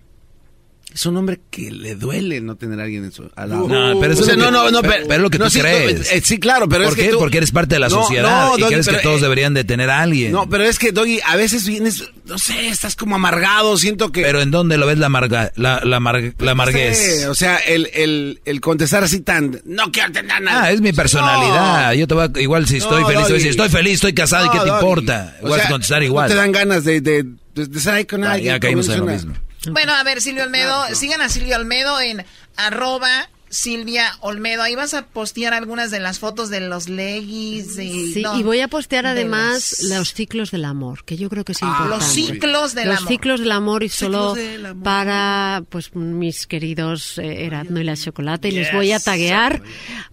es 0.93 1.07
un 1.07 1.17
hombre 1.17 1.41
que 1.51 1.71
le 1.71 1.95
duele 1.95 2.41
no 2.41 2.57
tener 2.57 2.81
a 2.81 2.85
alguien 2.85 3.05
en 3.05 3.13
su, 3.13 3.31
al 3.37 3.51
lado. 3.51 3.69
No, 3.69 4.01
pero 4.01 4.13
eso 4.13 4.23
O 4.23 4.25
sea, 4.25 4.35
es 4.35 4.39
lo 4.41 4.47
que- 4.47 4.51
no, 4.51 4.65
no, 4.65 4.71
no, 4.71 4.83
pero- 4.83 5.03
pero 5.03 5.15
es 5.15 5.21
lo 5.21 5.31
que 5.31 5.39
tú 5.39 5.49
sí, 5.51 5.61
crees. 5.61 6.13
eh, 6.13 6.21
sí, 6.25 6.39
claro, 6.39 6.69
pero 6.69 6.85
¿Por 6.85 6.93
es 6.93 6.97
que 6.99 7.05
qué? 7.07 7.11
tú- 7.13 7.19
Porque 7.19 7.37
eres 7.39 7.53
parte 7.53 7.77
de 7.77 7.79
la 7.79 7.89
No, 7.89 8.03
sociedad 8.03 8.49
no, 8.49 8.59
y 8.59 8.61
Doggy, 8.61 8.73
crees 8.75 8.89
que 8.89 8.97
todos 8.97 9.19
eh, 9.19 9.23
deberían 9.23 9.55
de 9.55 9.65
tener 9.65 9.89
a 9.91 10.01
alguien. 10.03 10.33
No, 10.33 10.49
pero 10.49 10.65
es 10.65 10.79
que, 10.79 10.91
Doggy, 10.93 11.21
a 11.25 11.37
veces 11.37 11.67
vienes, 11.67 12.05
no 12.27 12.39
sé, 12.39 12.69
estás 12.69 12.97
como 12.97 13.15
amargado, 13.15 13.77
siento 13.79 14.11
que... 14.13 14.23
Pero 14.23 14.41
¿en 14.41 14.51
dónde 14.51 14.77
lo 14.79 14.87
ves 14.87 14.99
la, 14.99 15.07
amarga, 15.07 15.53
la, 15.57 15.81
la, 15.85 15.99
amarg- 16.01 16.35
la 16.39 16.51
amarguez? 16.53 16.99
Sí, 16.99 17.25
o 17.25 17.35
sea, 17.35 17.57
el, 17.59 17.89
el, 17.95 18.41
el 18.45 18.61
contestar 18.61 19.05
así 19.05 19.21
tan... 19.21 19.61
No 19.65 19.93
quiero 19.93 20.11
tener 20.13 20.43
nada. 20.43 20.65
Ah, 20.65 20.73
es 20.73 20.81
mi 20.81 20.93
personalidad. 20.93 21.93
Yo 21.93 22.07
te 22.09 22.15
voy 22.15 22.27
a- 22.35 22.41
igual 22.41 22.67
si 22.67 22.79
estoy 22.79 23.03
No, 23.03 23.07
feliz, 23.07 23.09
te 23.09 23.15
voy 23.15 23.17
a 23.17 23.21
Doggy. 23.23 23.33
decir, 23.35 23.51
estoy 23.51 23.69
feliz, 23.69 23.95
estoy 23.95 24.13
casado, 24.15 24.47
¿y 24.47 24.51
qué 24.51 24.59
te 24.59 24.67
Doggy. 24.67 24.79
importa? 24.81 25.37
O 25.43 25.49
Voy 25.49 25.59
a 25.59 25.63
sea, 25.63 25.71
contestar 25.71 25.99
no 26.01 26.05
igual. 26.07 26.29
te 26.29 26.35
dan 26.35 26.53
ganas 26.53 26.85
de, 26.85 27.01
de, 27.01 27.23
de, 27.55 27.67
de 27.67 27.79
estar 27.79 27.95
ahí 27.95 28.05
con 28.05 28.25
alguien. 28.25 28.55
ya 28.55 28.61
caímos 28.61 28.89
en 28.89 28.99
lo 29.01 29.07
mismo. 29.07 29.35
Bueno, 29.69 29.95
a 29.95 30.03
ver, 30.05 30.21
Silvio 30.21 30.45
Olmedo, 30.45 30.95
sigan 30.95 31.21
a 31.21 31.29
Silvio 31.29 31.57
Olmedo 31.57 32.01
en 32.01 32.25
arroba 32.57 33.29
Silvia 33.51 34.17
Olmedo. 34.21 34.63
Ahí 34.63 34.75
vas 34.77 34.95
a 34.95 35.03
postear 35.05 35.53
algunas 35.53 35.91
de 35.91 36.01
las 36.01 36.19
fotos 36.21 36.49
de 36.51 36.61
los 36.61 36.89
leggings. 36.89 37.79
Y, 37.79 38.13
Sí, 38.15 38.23
no, 38.23 38.39
y 38.39 38.43
voy 38.43 38.61
a 38.61 38.69
postear 38.69 39.05
de 39.05 39.11
además 39.11 39.77
las- 39.83 39.99
los 39.99 40.15
ciclos 40.15 40.51
del 40.53 40.65
amor, 40.65 41.05
que 41.05 41.17
yo 41.17 41.29
creo 41.29 41.45
que 41.45 41.53
es 41.53 41.63
Ah, 41.63 41.67
importante. 41.67 41.97
los 41.97 42.05
ciclos 42.15 42.75
del 42.75 42.89
los 42.89 42.99
amor. 42.99 43.09
ciclos 43.09 43.41
del 43.41 43.53
amor 43.53 43.83
y 43.83 43.89
solo 43.89 44.31
amor. 44.37 44.83
para 44.85 45.63
pues 45.69 45.95
mis 45.95 46.47
queridos 46.47 47.19
eh, 47.19 47.45
Erasmo 47.47 47.79
y 47.79 47.85
la 47.85 47.97
Chocolate 47.97 48.49
y 48.49 48.53
les 48.53 48.73
voy 48.73 48.93
a 48.93 49.01
taguear 49.01 49.61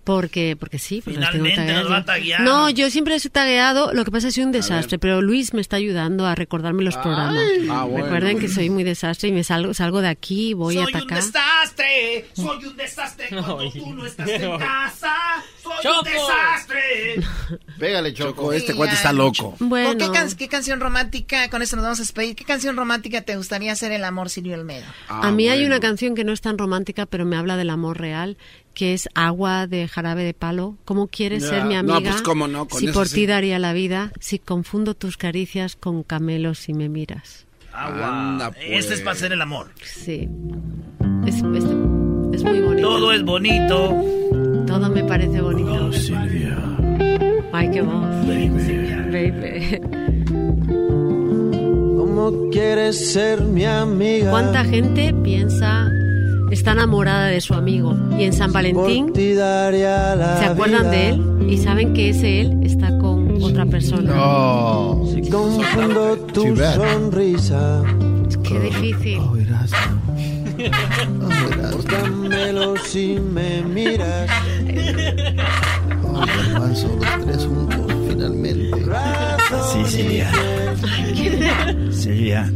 porque 0.04 0.56
porque 0.60 0.80
sí, 0.80 1.02
porque 1.04 1.20
tengo 1.20 1.32
Finalmente 1.46 1.84
va 1.90 1.98
a 1.98 2.06
taguear. 2.06 2.42
No, 2.42 2.70
yo 2.70 2.90
siempre 2.90 3.14
les 3.14 3.26
he 3.26 3.30
tagueado, 3.30 3.94
lo 3.94 4.04
que 4.04 4.12
pasa 4.12 4.28
es 4.30 4.34
que 4.34 4.42
soy 4.42 4.46
un 4.46 4.52
desastre, 4.52 4.98
pero 5.00 5.22
Luis 5.22 5.54
me 5.54 5.62
está 5.62 5.76
ayudando 5.76 6.26
a 6.26 6.34
recordarme 6.36 6.84
los 6.84 6.96
programas. 6.98 7.44
Ah, 7.70 7.84
bueno. 7.84 8.06
Recuerden 8.06 8.40
que 8.40 8.48
soy 8.48 8.70
muy 8.70 8.84
desastre 8.84 9.30
y 9.30 9.32
me 9.32 9.44
salgo 9.44 9.74
salgo 9.74 10.02
de 10.02 10.08
aquí, 10.08 10.54
voy 10.54 10.76
soy 10.76 10.84
a 10.84 10.88
un 10.88 10.96
atacar. 10.96 11.24
desastre, 11.24 12.26
soy 12.36 12.66
un 12.66 12.76
desastre 12.78 13.27
cuando 13.30 13.72
tú 13.72 13.94
no 13.94 14.06
estás 14.06 14.28
en 14.30 14.58
casa. 14.60 15.14
Soy 15.62 15.92
un 16.00 16.04
desastre. 16.06 17.16
Pégale, 17.78 18.14
Choco. 18.14 18.54
este 18.54 18.74
cuate 18.74 18.94
está 18.94 19.12
loco. 19.14 19.56
Bueno. 19.60 19.90
¿Con 19.90 19.98
qué, 20.00 20.10
can- 20.20 20.36
qué 20.36 20.48
canción 20.48 20.80
romántica, 20.80 21.50
con 21.50 21.62
esto 21.62 21.76
nos 21.76 21.84
vamos 21.84 22.00
a 22.00 22.04
despedir, 22.04 22.36
qué 22.36 22.46
canción 22.46 22.76
romántica 22.78 23.22
te 23.22 23.36
gustaría 23.36 23.72
hacer 23.74 23.92
el 23.92 24.04
amor, 24.04 24.30
Silvio 24.30 24.56
Olmedo? 24.56 24.86
a 25.10 25.32
mí 25.32 25.48
hay 25.50 25.66
una 25.66 25.80
canción 25.80 26.16
que 26.16 26.24
no 26.24 26.32
es 26.32 26.42
tan 26.42 26.58
romántica, 26.58 27.06
pero 27.06 27.26
me 27.26 27.36
habla 27.36 27.58
del 27.58 27.70
amor 27.70 28.00
real, 28.00 28.38
que 28.74 28.94
es 28.94 29.10
Agua 29.14 29.68
de 29.68 29.88
Jarabe 29.88 30.24
de 30.24 30.34
Palo. 30.34 30.78
¿Cómo 30.86 31.08
quieres 31.08 31.44
ser 31.46 31.66
mi 31.66 31.74
No, 31.76 31.80
amiga? 31.96 32.12
pues, 32.12 32.22
cómo 32.22 32.48
no, 32.48 32.68
con 32.68 32.80
si 32.80 32.86
eso 32.88 32.94
por 32.94 33.08
sí. 33.08 33.16
ti 33.16 33.26
daría 33.26 33.60
la 33.60 33.74
vida, 33.74 34.12
si 34.20 34.40
confundo 34.40 34.94
tus 34.96 35.18
caricias 35.18 35.76
con 35.76 36.04
camelos 36.04 36.60
si 36.60 36.74
me 36.74 36.88
miras. 36.90 37.46
Agua. 37.74 38.08
Anda, 38.30 38.52
pues. 38.52 38.66
Este 38.70 38.94
es 38.96 39.02
para 39.02 39.12
hacer 39.12 39.32
el 39.34 39.42
amor. 39.42 39.72
Sí. 39.84 40.28
Es, 41.28 41.36
es- 41.36 41.44
es 41.44 41.64
muy 42.48 42.62
bonito. 42.62 42.88
Todo 42.88 43.12
es 43.12 43.24
bonito. 43.24 44.04
Todo 44.66 44.90
me 44.90 45.04
parece 45.04 45.42
bonito. 45.42 45.88
Oh, 45.88 45.94
Silvia. 45.94 46.58
Ay, 47.52 47.70
qué 47.72 47.82
voz. 47.82 48.06
Baby. 49.12 49.82
¿Cómo 51.98 52.50
quieres 52.52 53.14
ser 53.14 53.42
mi 53.42 53.66
amiga? 53.66 54.32
¿Cuánta 54.32 54.64
gente 54.66 55.14
piensa, 55.24 55.90
está 56.52 56.72
enamorada 56.74 57.28
de 57.28 57.40
su 57.42 57.54
amigo? 57.54 57.96
Y 58.20 58.24
en 58.26 58.34
San 58.34 58.52
Valentín 58.52 59.14
se 59.16 59.42
acuerdan 60.46 60.92
de 60.92 61.10
él 61.10 61.48
y 61.50 61.58
saben 61.58 61.94
que 61.94 62.10
ese 62.10 62.42
él 62.42 62.60
está 62.64 62.98
con 62.98 63.42
otra 63.42 63.66
persona. 63.66 64.14
No. 64.14 65.04
Si 65.14 65.30
confundo 65.30 66.18
tu 66.34 66.56
sonrisa. 66.56 67.84
Qué 68.44 68.60
difícil. 68.60 69.20
Por 71.72 71.84
Camelo 71.86 72.76
si 72.78 73.20
me 73.20 73.62
miras. 73.62 74.30
Ay, 74.60 76.30
hermanzo, 76.40 76.88
los 77.00 77.26
tres 77.26 77.46
juntos, 77.46 77.94
finalmente. 78.10 78.86
Sí, 79.72 79.86
Silvia. 79.86 80.32
Silvia. 81.92 82.52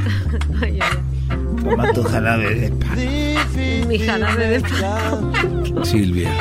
Toma 1.64 1.92
tu 1.94 2.04
jarabe 2.04 2.56
de 2.56 2.74
ay. 2.90 3.86
Mi 3.88 4.00
jarabe 4.00 4.48
de 4.50 4.60
palo. 4.62 5.86
Silvia, 5.86 6.32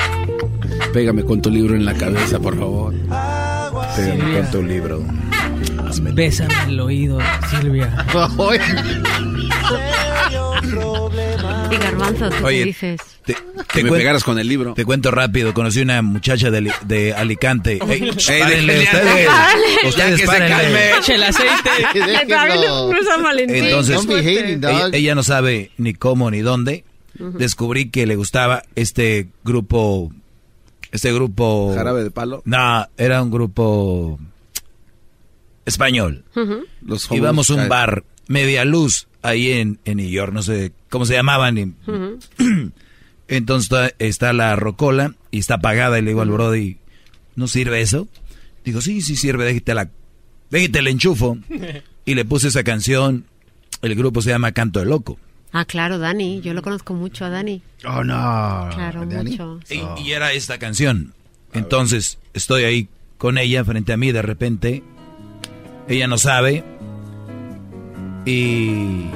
pégame 0.92 1.24
con 1.24 1.42
tu 1.42 1.50
libro 1.50 1.74
en 1.74 1.84
la 1.84 1.94
cabeza, 1.94 2.38
por 2.38 2.56
favor. 2.58 2.94
Pégame 3.96 4.38
con 4.38 4.50
tu 4.50 4.62
libro. 4.62 5.02
Bésame 6.14 6.54
el 6.68 6.80
oído, 6.80 7.18
Silvia. 7.50 7.92
Y 11.70 11.76
Garbanzo, 11.76 12.28
¿tú 12.30 12.36
qué 12.38 12.44
Oye, 12.44 12.64
dices? 12.64 13.00
Te, 13.24 13.36
Que 13.72 13.84
me 13.84 13.90
pegaras 13.92 14.24
con 14.24 14.38
el 14.38 14.48
libro. 14.48 14.74
te 14.74 14.84
cuento 14.84 15.10
rápido, 15.10 15.54
conocí 15.54 15.80
una 15.80 16.02
muchacha 16.02 16.50
de, 16.50 16.72
de 16.86 17.14
Alicante. 17.14 17.78
Ey, 17.88 18.02
Ey, 18.28 18.40
párenle, 18.40 18.80
ustedes. 18.82 19.28
Ustedes 19.88 20.22
párenle. 20.22 20.90
el 21.08 21.22
aceite. 21.22 21.70
Entonces, 23.58 24.06
ella, 24.08 24.88
ella 24.92 25.14
no 25.14 25.22
sabe 25.22 25.70
ni 25.76 25.94
cómo 25.94 26.30
ni 26.30 26.40
dónde. 26.40 26.84
Descubrí 27.18 27.90
que 27.90 28.06
le 28.06 28.16
gustaba 28.16 28.62
este 28.74 29.28
grupo. 29.44 30.12
Este 30.92 31.12
grupo. 31.12 31.72
Jarabe 31.74 32.02
de 32.02 32.10
palo. 32.10 32.42
No, 32.46 32.86
era 32.96 33.22
un 33.22 33.30
grupo 33.30 34.18
español. 35.66 36.24
Ujú. 36.34 36.64
Los 36.82 37.10
Íbamos 37.12 37.50
a 37.50 37.54
un 37.54 37.68
bar, 37.68 38.04
media 38.26 38.64
luz, 38.64 39.06
ahí 39.22 39.52
en, 39.52 39.78
en 39.84 39.96
New 39.98 40.08
York, 40.08 40.32
no 40.32 40.42
sé 40.42 40.72
cómo 40.88 41.04
se 41.06 41.14
llamaban. 41.14 41.58
y- 41.58 41.74
Ujú. 41.86 42.18
Entonces 43.28 43.70
está, 43.70 43.92
está 44.04 44.32
la 44.32 44.56
rocola 44.56 45.14
y 45.30 45.38
está 45.38 45.54
apagada 45.54 45.98
y 45.98 46.02
le 46.02 46.08
digo 46.10 46.22
al 46.22 46.30
Brody, 46.30 46.78
¿no 47.36 47.46
sirve 47.46 47.80
eso? 47.80 48.08
Digo, 48.64 48.80
sí, 48.80 49.02
sí 49.02 49.14
sirve, 49.16 49.44
déjate 49.44 49.74
la, 49.74 49.88
déjate 50.50 50.82
la 50.82 50.90
enchufo. 50.90 51.38
Y 52.06 52.14
le 52.14 52.24
puse 52.24 52.48
esa 52.48 52.64
canción, 52.64 53.24
el 53.82 53.94
grupo 53.94 54.20
se 54.22 54.30
llama 54.30 54.50
Canto 54.52 54.80
de 54.80 54.86
Loco. 54.86 55.18
Ah, 55.52 55.64
claro, 55.66 55.98
Dani. 55.98 56.40
Yo 56.40 56.54
lo 56.54 56.62
conozco 56.62 56.94
mucho 56.94 57.24
a 57.26 57.28
Dani. 57.28 57.62
Oh, 57.84 58.02
no. 58.02 58.68
Claro, 58.74 59.04
Dani. 59.06 59.30
mucho. 59.32 59.60
Y, 59.70 59.82
y 60.02 60.12
era 60.12 60.32
esta 60.32 60.58
canción. 60.58 61.12
Entonces 61.52 62.18
estoy 62.32 62.64
ahí 62.64 62.88
con 63.18 63.36
ella 63.38 63.64
frente 63.64 63.92
a 63.92 63.96
mí 63.96 64.10
de 64.12 64.22
repente. 64.22 64.82
Ella 65.88 66.08
no 66.08 66.16
sabe. 66.18 66.64
Y 68.30 69.10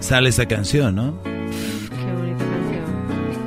sale 0.00 0.30
esa 0.30 0.46
canción, 0.46 0.96
¿no? 0.96 1.22
Qué 1.22 1.30
bonita 2.12 2.44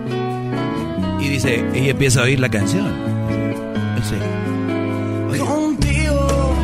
canción. 0.07 1.19
Y 1.21 1.27
dice, 1.27 1.65
ella 1.73 1.91
empieza 1.91 2.21
a 2.21 2.23
oír 2.23 2.39
la 2.39 2.47
canción. 2.47 2.87
Dice, 3.97 4.15
Contigo. 5.37 6.55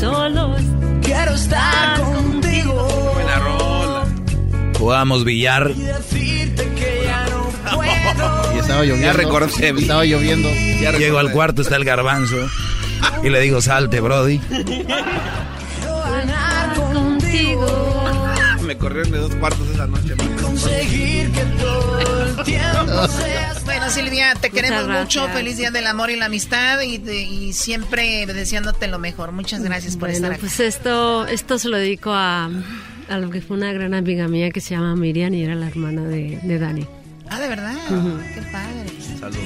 Solo 0.00 0.56
Quiero 1.00 1.34
estar 1.34 2.00
contigo. 2.00 2.88
Buena 3.14 3.38
rola. 3.38 4.04
jugamos 4.80 5.24
billar. 5.24 5.70
Y 5.70 5.82
decirte 5.82 6.64
que 6.74 7.02
ya 7.04 7.24
no 7.26 7.50
puedo. 7.76 8.52
Y 8.56 8.58
estaba 8.58 8.82
lloviendo. 8.82 9.06
Ya 9.06 9.12
recordé. 9.12 9.68
Estaba 9.68 10.04
lloviendo. 10.04 10.48
Ya 10.80 10.90
Llego 10.90 11.18
al 11.18 11.30
cuarto, 11.30 11.62
está 11.62 11.76
el 11.76 11.84
garbanzo. 11.84 12.48
Y 13.22 13.28
le 13.30 13.40
digo, 13.40 13.60
salte, 13.60 14.00
Brody. 14.00 14.40
Ganar 15.84 16.74
contigo 16.74 17.91
me 18.72 18.78
corrieron 18.78 19.12
de 19.12 19.18
dos 19.18 19.34
cuartos 19.34 19.68
esa 19.68 19.86
noche. 19.86 20.14
Conseguir 20.40 21.30
que 21.30 21.44
todo 21.60 21.98
el 22.00 22.44
tiempo 22.44 23.08
seas 23.22 23.64
Bueno, 23.66 23.90
Silvia, 23.90 24.34
te 24.40 24.50
queremos 24.50 24.88
mucho. 24.88 25.28
Feliz 25.28 25.58
Día 25.58 25.70
del 25.70 25.86
Amor 25.86 26.10
y 26.10 26.16
la 26.16 26.26
Amistad 26.26 26.80
y, 26.80 27.52
siempre 27.52 28.24
deseándote 28.26 28.88
lo 28.88 28.98
mejor. 28.98 29.32
Muchas 29.32 29.62
gracias 29.62 29.96
por 29.98 30.08
estar 30.08 30.32
aquí. 30.32 30.40
Pues 30.40 30.58
esto, 30.60 31.26
esto 31.26 31.58
se 31.58 31.68
lo 31.68 31.76
dedico 31.76 32.12
a, 32.12 32.48
a 33.10 33.18
lo 33.18 33.28
que 33.28 33.42
fue 33.42 33.58
una 33.58 33.72
gran 33.74 33.92
amiga 33.92 34.26
mía 34.26 34.50
que 34.50 34.62
se 34.62 34.74
llama 34.74 34.96
Miriam 34.96 35.34
y 35.34 35.42
era 35.42 35.54
la 35.54 35.68
hermana 35.68 36.04
de, 36.04 36.58
Dani. 36.58 36.86
Ah, 37.28 37.40
de 37.40 37.48
verdad. 37.48 37.74
Qué 38.34 38.42
padre. 38.50 38.90
Saludos. 39.20 39.42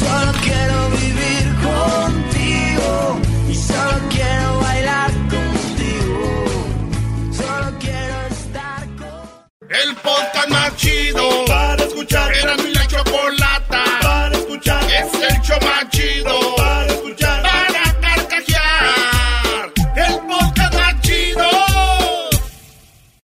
Solo 0.00 0.32
quiero 0.42 0.90
vivir 0.90 1.44
contigo. 1.62 3.31
Solo 3.54 4.08
quiero 4.10 4.60
bailar 4.60 5.10
contigo. 5.28 6.44
Solo 7.32 7.78
quiero 7.78 8.16
estar 8.30 8.86
con. 8.96 9.68
El 9.68 9.94
podcast 9.96 10.48
más 10.48 10.76
chido. 10.76 11.44
Para 11.46 11.82
escuchar. 11.84 12.32
Era 12.34 12.56
mi 12.56 12.72
la 12.72 12.86
chocolata. 12.86 13.84
Para 14.02 14.36
escuchar. 14.36 14.82
Es 14.84 15.14
el 15.14 15.40
show 15.42 15.58
más 15.62 15.88
chido 15.90 16.01